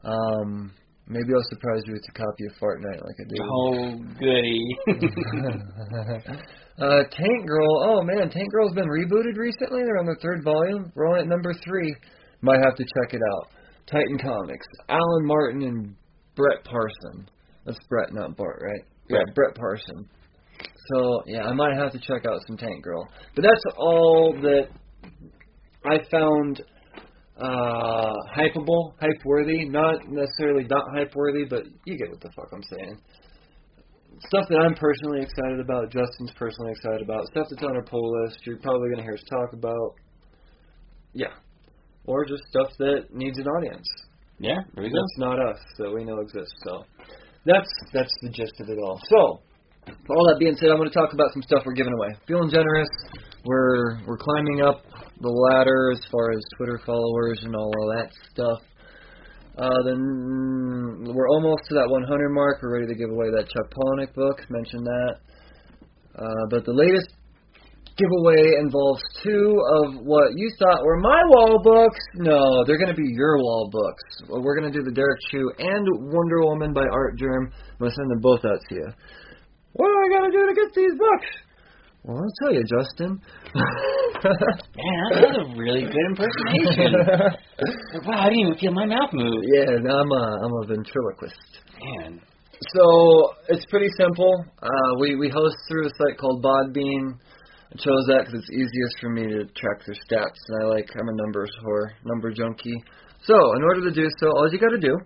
Um, 0.04 0.72
maybe 1.12 1.34
I'll 1.36 1.44
surprise 1.50 1.84
you 1.86 1.94
with 1.94 2.04
a 2.08 2.12
copy 2.16 2.46
of 2.48 2.54
Fortnite 2.56 3.04
like 3.04 3.18
I 3.20 3.26
did. 3.28 3.40
Oh, 3.44 4.00
goody. 4.18 4.64
uh, 6.80 7.04
Tank 7.12 7.48
Girl. 7.48 7.84
Oh 7.84 8.02
man, 8.04 8.30
Tank 8.30 8.52
Girl's 8.52 8.74
been 8.74 8.88
rebooted 8.88 9.38
recently. 9.38 9.82
They're 9.84 10.00
on 10.00 10.06
their 10.06 10.18
third 10.22 10.44
volume. 10.44 10.92
We're 10.96 11.08
on 11.12 11.20
at 11.20 11.28
number 11.28 11.54
three. 11.66 11.94
Might 12.42 12.60
have 12.64 12.76
to 12.76 12.84
check 12.84 13.14
it 13.14 13.22
out. 13.36 13.50
Titan 13.86 14.18
Comics. 14.18 14.66
Alan 14.90 15.26
Martin 15.26 15.64
and 15.64 15.96
Brett 16.36 16.64
Parson. 16.64 17.30
That's 17.66 17.78
Brett, 17.90 18.14
not 18.14 18.36
Bart, 18.38 18.62
right? 18.64 18.86
Yeah, 19.10 19.18
Brett. 19.26 19.36
Brett 19.36 19.56
Parson. 19.56 20.10
So 20.94 21.22
yeah, 21.28 21.44
I 21.44 21.54
might 21.54 21.76
have 21.76 21.92
to 21.92 22.00
check 22.00 22.26
out 22.26 22.40
some 22.48 22.58
Tank 22.58 22.84
Girl. 22.84 23.08
But 23.36 23.44
that's 23.44 23.76
all 23.78 24.34
that 24.42 24.70
I 25.86 25.98
found 26.10 26.62
uh 27.42 28.14
hypeable, 28.38 28.94
hype 29.00 29.26
worthy. 29.26 29.66
Not 29.66 30.08
necessarily 30.08 30.66
not 30.70 30.86
hype 30.94 31.16
worthy, 31.16 31.46
but 31.46 31.64
you 31.86 31.98
get 31.98 32.10
what 32.10 32.22
the 32.22 32.30
fuck 32.36 32.50
I'm 32.54 32.64
saying 32.64 32.98
stuff 34.28 34.46
that 34.50 34.60
I'm 34.60 34.76
personally 34.76 35.22
excited 35.22 35.60
about, 35.60 35.92
Justin's 35.92 36.32
personally 36.38 36.72
excited 36.72 37.02
about, 37.02 37.26
stuff 37.28 37.48
that's 37.50 37.64
on 37.64 37.76
our 37.76 37.84
poll 37.84 38.24
list, 38.24 38.40
you're 38.46 38.58
probably 38.58 38.90
going 38.90 38.98
to 38.98 39.04
hear 39.04 39.16
us 39.16 39.24
talk 39.30 39.54
about. 39.54 39.96
Yeah. 41.14 41.34
Or 42.06 42.26
just 42.26 42.44
stuff 42.50 42.70
that 42.80 43.14
needs 43.14 43.38
an 43.38 43.48
audience. 43.48 43.88
yeah, 44.40 44.58
there 44.74 44.84
go. 44.84 44.90
That's 44.90 45.18
not 45.18 45.40
us 45.40 45.60
that 45.78 45.92
we 45.92 46.04
know 46.04 46.20
exists. 46.20 46.56
So 46.64 46.84
that's 47.46 47.70
that's 47.94 48.14
the 48.22 48.30
gist 48.30 48.60
of 48.60 48.70
it 48.70 48.78
all. 48.84 49.00
So 49.10 49.42
all 50.10 50.28
that 50.30 50.38
being 50.40 50.56
said, 50.56 50.70
I'm 50.70 50.78
going 50.78 50.90
to 50.90 50.96
talk 50.96 51.14
about 51.14 51.32
some 51.34 51.44
stuff 51.44 51.64
we're 51.66 51.74
giving 51.74 51.94
away. 51.94 52.10
Feeling 52.28 52.50
generous. 52.50 52.90
We're 53.44 54.06
we're 54.06 54.18
climbing 54.18 54.62
up 54.62 54.84
the 55.20 55.30
ladder 55.30 55.92
as 55.94 56.02
far 56.12 56.32
as 56.32 56.42
Twitter 56.58 56.80
followers 56.86 57.42
and 57.44 57.56
all 57.56 57.74
of 57.74 57.98
that 57.98 58.10
stuff. 58.32 58.60
Uh, 59.58 59.82
then 59.86 61.12
we're 61.14 61.30
almost 61.30 61.64
to 61.70 61.76
that 61.76 61.90
100 61.90 62.30
mark. 62.30 62.62
We're 62.62 62.80
ready 62.80 62.88
to 62.94 62.98
give 62.98 63.10
away 63.10 63.32
that 63.34 63.50
Chuck 63.50 63.68
Palahniuk 63.74 64.14
book. 64.14 64.46
Mentioned 64.50 64.86
that. 64.86 65.14
Uh, 66.16 66.44
but 66.50 66.66
the 66.66 66.74
latest 66.74 67.10
giveaway 67.98 68.62
involves 68.62 69.02
two 69.24 69.58
of 69.82 70.06
what 70.06 70.38
you 70.38 70.50
thought 70.60 70.84
were 70.86 71.00
my 71.00 71.22
wall 71.34 71.60
books. 71.64 72.00
No, 72.16 72.64
they're 72.66 72.78
going 72.78 72.94
to 72.94 73.00
be 73.00 73.10
your 73.10 73.38
wall 73.38 73.70
books. 73.72 74.04
We're 74.30 74.56
going 74.56 74.72
to 74.72 74.76
do 74.78 74.84
the 74.84 74.94
Derrick 74.94 75.20
Chew 75.32 75.52
and 75.58 75.86
Wonder 76.14 76.42
Woman 76.46 76.74
by 76.74 76.86
Artgerm. 76.86 77.52
I'm 77.52 77.78
going 77.80 77.92
to 77.92 77.96
send 77.96 78.12
them 78.12 78.22
both 78.22 78.46
out 78.46 78.62
to 78.70 78.76
you. 78.76 78.88
What 79.74 79.88
do 79.88 79.96
I 79.98 80.08
got 80.14 80.26
to 80.26 80.32
do 80.32 80.46
to 80.48 80.54
get 80.54 80.74
these 80.76 80.96
books? 80.98 81.30
Well, 82.04 82.18
I'll 82.18 82.34
tell 82.42 82.54
you, 82.54 82.64
Justin. 82.66 83.22
Man, 83.54 85.06
that 85.14 85.22
was 85.22 85.38
a 85.38 85.58
really 85.58 85.86
good 85.86 86.06
impersonation. 86.10 86.94
wow, 88.06 88.26
I 88.26 88.30
didn't 88.30 88.42
even 88.42 88.58
feel 88.58 88.74
my 88.74 88.86
mouth 88.86 89.14
move. 89.14 89.42
yeah, 89.54 89.78
I'm 89.78 90.12
a 90.12 90.24
I'm 90.42 90.54
a 90.62 90.64
ventriloquist. 90.66 91.62
Man. 91.78 92.22
So 92.74 93.34
it's 93.50 93.66
pretty 93.70 93.90
simple. 93.98 94.46
Uh, 94.62 94.92
we 95.00 95.16
we 95.16 95.30
host 95.30 95.58
through 95.70 95.86
a 95.86 95.90
site 95.90 96.18
called 96.18 96.44
Podbean. 96.44 97.18
I 97.74 97.76
chose 97.78 98.06
that 98.10 98.26
because 98.26 98.42
it's 98.42 98.52
easiest 98.52 98.96
for 99.00 99.10
me 99.10 99.24
to 99.30 99.46
track 99.54 99.86
their 99.86 99.98
stats, 100.06 100.38
and 100.50 100.64
I 100.64 100.66
like 100.74 100.90
I'm 100.94 101.08
a 101.08 101.16
numbers 101.22 101.50
whore, 101.66 101.90
number 102.06 102.32
junkie. 102.32 102.78
So 103.26 103.34
in 103.58 103.64
order 103.64 103.90
to 103.90 103.94
do 103.94 104.10
so, 104.20 104.28
all 104.28 104.50
you 104.52 104.58
got 104.58 104.74
to 104.74 104.82
do, 104.82 104.98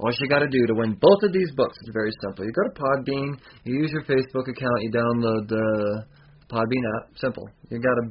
all 0.00 0.10
you 0.10 0.28
got 0.28 0.40
to 0.40 0.48
do 0.48 0.66
to 0.66 0.74
win 0.74 0.96
both 1.00 1.22
of 1.22 1.32
these 1.32 1.52
books 1.56 1.76
is 1.84 1.90
very 1.92 2.10
simple. 2.24 2.44
You 2.44 2.52
go 2.52 2.64
to 2.64 2.80
Podbean, 2.80 3.36
you 3.64 3.80
use 3.80 3.92
your 3.92 4.04
Facebook 4.04 4.48
account, 4.48 4.80
you 4.80 4.90
download 4.90 5.48
the 5.48 6.04
Podbean 6.50 6.84
app. 6.96 7.16
Simple. 7.16 7.48
You 7.70 7.78
got 7.78 7.96
a 8.04 8.10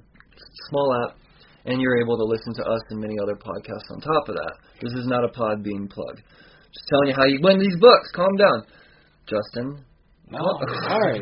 small 0.69 1.05
app, 1.05 1.17
and 1.65 1.81
you're 1.81 1.99
able 1.99 2.17
to 2.17 2.23
listen 2.23 2.53
to 2.55 2.63
us 2.63 2.81
and 2.89 2.99
many 2.99 3.15
other 3.21 3.35
podcasts 3.35 3.91
on 3.91 4.01
top 4.01 4.29
of 4.29 4.35
that. 4.35 4.53
This 4.81 4.93
is 4.93 5.07
not 5.07 5.23
a 5.23 5.29
Podbean 5.29 5.89
plug. 5.89 6.15
Just 6.71 6.85
telling 6.89 7.09
you 7.09 7.15
how 7.15 7.25
you 7.25 7.39
win 7.41 7.59
these 7.59 7.75
books. 7.79 8.11
Calm 8.15 8.35
down, 8.37 8.63
Justin. 9.27 9.83
No, 10.31 10.45
sorry, 10.87 11.21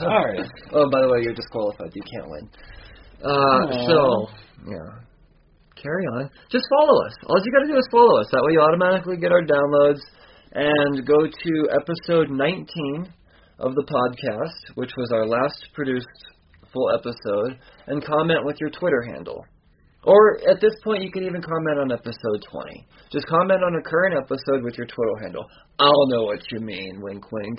sorry. 0.00 0.38
Oh, 0.72 0.90
by 0.90 1.00
the 1.00 1.08
way, 1.08 1.22
you're 1.22 1.34
disqualified. 1.34 1.92
You 1.94 2.02
can't 2.02 2.28
win. 2.28 2.50
Uh, 3.22 3.86
so, 3.86 4.26
yeah. 4.66 4.98
Carry 5.80 6.04
on. 6.18 6.28
Just 6.50 6.66
follow 6.68 7.06
us. 7.06 7.14
All 7.26 7.38
you 7.44 7.52
got 7.52 7.62
to 7.66 7.72
do 7.72 7.78
is 7.78 7.86
follow 7.92 8.20
us. 8.20 8.26
That 8.32 8.42
way 8.42 8.52
you 8.52 8.60
automatically 8.60 9.16
get 9.16 9.30
our 9.30 9.42
downloads. 9.42 10.00
And 10.50 11.06
go 11.06 11.14
to 11.22 11.68
episode 11.70 12.30
19 12.30 13.12
of 13.60 13.74
the 13.74 13.84
podcast, 13.84 14.74
which 14.74 14.90
was 14.96 15.12
our 15.12 15.26
last 15.26 15.68
produced 15.74 16.06
full 16.72 16.90
episode, 16.94 17.58
and 17.86 18.04
comment 18.04 18.44
with 18.44 18.56
your 18.60 18.70
Twitter 18.70 19.02
handle. 19.02 19.44
Or 20.04 20.38
at 20.48 20.60
this 20.60 20.74
point, 20.84 21.02
you 21.02 21.10
can 21.10 21.24
even 21.24 21.42
comment 21.42 21.78
on 21.78 21.92
episode 21.92 22.44
20. 22.50 22.86
Just 23.10 23.26
comment 23.26 23.62
on 23.62 23.74
a 23.74 23.82
current 23.82 24.14
episode 24.16 24.62
with 24.62 24.78
your 24.78 24.86
Twitter 24.86 25.16
handle. 25.22 25.44
I'll 25.78 26.08
know 26.08 26.24
what 26.24 26.40
you 26.50 26.60
mean, 26.60 27.00
wink 27.00 27.30
wink. 27.32 27.58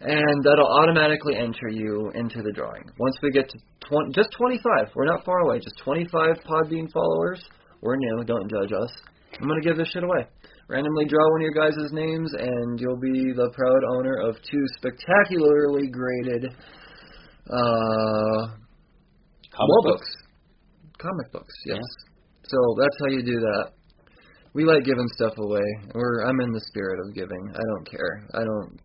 And 0.00 0.44
that'll 0.44 0.80
automatically 0.82 1.36
enter 1.36 1.68
you 1.70 2.10
into 2.14 2.42
the 2.42 2.52
drawing. 2.52 2.84
Once 2.98 3.16
we 3.22 3.30
get 3.30 3.48
to 3.48 3.58
20, 3.88 4.12
just 4.12 4.30
25, 4.36 4.92
we're 4.94 5.06
not 5.06 5.24
far 5.24 5.40
away, 5.40 5.58
just 5.58 5.78
25 5.84 6.36
Podbean 6.44 6.90
followers. 6.92 7.42
We're 7.80 7.96
new, 7.96 8.24
don't 8.24 8.50
judge 8.50 8.72
us. 8.72 8.90
I'm 9.40 9.48
going 9.48 9.60
to 9.60 9.68
give 9.68 9.76
this 9.76 9.88
shit 9.92 10.02
away. 10.02 10.26
Randomly 10.68 11.04
draw 11.04 11.30
one 11.30 11.42
of 11.42 11.44
your 11.44 11.54
guys' 11.54 11.92
names, 11.92 12.32
and 12.36 12.80
you'll 12.80 13.00
be 13.00 13.32
the 13.32 13.50
proud 13.54 13.82
owner 13.96 14.16
of 14.16 14.36
two 14.50 14.64
spectacularly 14.78 15.88
graded 15.88 16.52
uh, 17.50 18.46
Comic 19.52 19.68
wall 19.68 19.82
books? 19.84 20.00
books. 20.00 20.98
Comic 20.98 21.32
books, 21.32 21.54
yes. 21.66 21.82
So 22.44 22.58
that's 22.78 22.96
how 23.00 23.06
you 23.08 23.22
do 23.22 23.38
that. 23.40 23.72
We 24.54 24.64
like 24.64 24.84
giving 24.84 25.06
stuff 25.14 25.34
away. 25.38 25.66
We're 25.94 26.24
I'm 26.24 26.40
in 26.40 26.50
the 26.52 26.60
spirit 26.68 26.98
of 27.06 27.14
giving. 27.14 27.50
I 27.52 27.60
don't 27.74 27.90
care. 27.90 28.26
I 28.34 28.44
don't. 28.44 28.80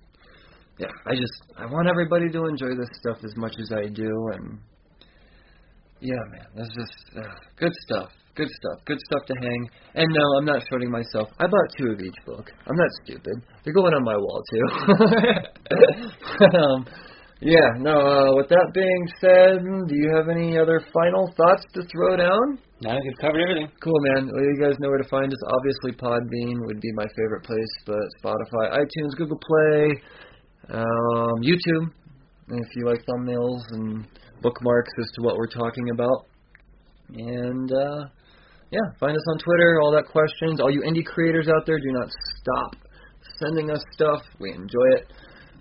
Yeah, 0.80 0.92
I 1.06 1.16
just 1.16 1.32
I 1.58 1.66
want 1.66 1.88
everybody 1.88 2.30
to 2.30 2.46
enjoy 2.46 2.76
this 2.76 2.90
stuff 3.00 3.18
as 3.24 3.36
much 3.38 3.56
as 3.60 3.72
I 3.72 3.88
do, 3.88 4.12
and 4.34 4.60
yeah, 6.02 6.20
man, 6.32 6.48
that's 6.56 6.76
just 6.76 7.18
uh, 7.18 7.36
good 7.58 7.72
stuff. 7.88 8.10
Good 8.36 8.48
stuff. 8.50 8.86
Good 8.86 8.98
stuff 9.06 9.26
to 9.28 9.34
hang. 9.42 9.70
And 9.94 10.08
no, 10.10 10.24
I'm 10.38 10.46
not 10.46 10.64
shorting 10.70 10.90
myself. 10.90 11.28
I 11.40 11.48
bought 11.48 11.70
two 11.78 11.92
of 11.92 12.00
each 12.00 12.16
book. 12.26 12.50
I'm 12.66 12.78
not 12.78 12.90
stupid. 13.04 13.44
They're 13.64 13.74
going 13.74 13.94
on 13.94 14.04
my 14.04 14.16
wall 14.16 14.42
too. 14.50 14.66
um, 16.58 16.86
yeah. 17.42 17.70
No. 17.78 17.98
Uh, 17.98 18.36
with 18.36 18.50
that 18.50 18.72
being 18.74 19.04
said, 19.20 19.66
do 19.66 19.96
you 19.96 20.14
have 20.16 20.30
any 20.30 20.58
other 20.58 20.82
final 20.94 21.34
thoughts 21.36 21.64
to 21.74 21.82
throw 21.92 22.16
down? 22.16 22.60
No, 22.82 22.98
you've 23.04 23.18
covered 23.22 23.42
everything. 23.42 23.70
Cool, 23.84 24.00
man. 24.14 24.30
Well, 24.32 24.44
you 24.44 24.58
guys 24.62 24.78
know 24.80 24.90
where 24.90 24.98
to 25.02 25.10
find 25.10 25.32
us. 25.32 25.40
Obviously, 25.54 25.92
Podbean 26.02 26.66
would 26.66 26.82
be 26.82 26.92
my 26.94 27.06
favorite 27.16 27.44
place, 27.44 27.74
but 27.86 28.02
Spotify, 28.24 28.78
iTunes, 28.78 29.18
Google 29.18 29.38
Play, 29.38 30.02
um, 30.70 31.42
YouTube. 31.42 31.92
If 32.50 32.68
you 32.76 32.86
like 32.86 33.02
thumbnails 33.06 33.62
and 33.72 34.06
bookmarks 34.42 34.92
as 35.00 35.12
to 35.16 35.22
what 35.22 35.38
we're 35.38 35.48
talking 35.48 35.90
about, 35.92 36.26
and 37.14 37.72
uh, 37.72 38.06
yeah, 38.72 38.88
find 39.00 39.16
us 39.16 39.24
on 39.32 39.38
Twitter. 39.40 39.80
All 39.82 39.92
that 39.92 40.06
questions. 40.12 40.60
All 40.60 40.72
you 40.72 40.82
indie 40.82 41.06
creators 41.06 41.48
out 41.48 41.66
there, 41.66 41.78
do 41.78 41.92
not 41.92 42.10
stop 42.10 42.76
sending 43.40 43.70
us 43.70 43.84
stuff. 43.94 44.22
We 44.40 44.52
enjoy 44.52 44.88
it. 44.98 45.12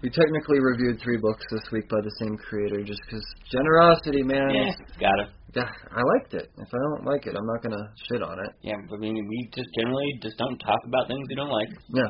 We 0.02 0.08
technically 0.08 0.60
reviewed 0.60 1.00
three 1.02 1.18
books 1.18 1.44
this 1.50 1.62
week 1.72 1.88
by 1.88 2.00
the 2.00 2.10
same 2.18 2.36
creator, 2.38 2.82
just 2.82 3.00
because 3.04 3.22
generosity, 3.52 4.22
man. 4.22 4.48
Yeah, 4.50 4.72
got 4.98 5.20
it. 5.20 5.28
I 5.56 6.02
liked 6.14 6.34
it. 6.34 6.46
If 6.58 6.68
I 6.70 6.78
don't 6.78 7.04
like 7.04 7.26
it, 7.26 7.34
I'm 7.34 7.46
not 7.46 7.62
gonna 7.62 7.90
shit 8.06 8.22
on 8.22 8.38
it. 8.38 8.50
Yeah, 8.62 8.78
I 8.78 8.96
mean, 8.98 9.14
we 9.26 9.48
just 9.54 9.66
generally 9.74 10.14
just 10.22 10.38
don't 10.38 10.58
talk 10.58 10.78
about 10.86 11.08
things 11.08 11.26
we 11.28 11.34
don't 11.34 11.50
like. 11.50 11.68
Yeah, 11.90 12.06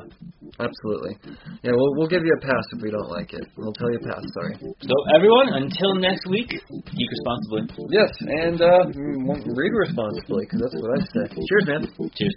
absolutely. 0.60 1.16
Yeah, 1.64 1.72
we'll 1.72 1.94
we'll 1.96 2.08
give 2.08 2.20
you 2.22 2.34
a 2.36 2.40
pass 2.44 2.64
if 2.76 2.82
we 2.82 2.90
don't 2.90 3.08
like 3.08 3.32
it. 3.32 3.40
We'll 3.56 3.72
tell 3.72 3.90
you 3.90 3.98
a 3.98 4.04
pass. 4.12 4.20
Sorry. 4.34 4.56
So 4.60 4.94
everyone, 5.16 5.54
until 5.56 5.94
next 5.96 6.26
week, 6.28 6.50
geek 6.50 7.08
responsibly. 7.16 7.62
Yes, 7.88 8.12
and 8.20 8.60
uh, 8.60 8.84
mm, 8.92 9.56
read 9.56 9.72
responsibly 9.72 10.44
because 10.44 10.60
that's 10.60 10.76
what 10.76 11.00
I 11.00 11.02
say. 11.08 11.32
Cheers, 11.32 11.66
man. 11.66 11.88
Cheers. 12.12 12.36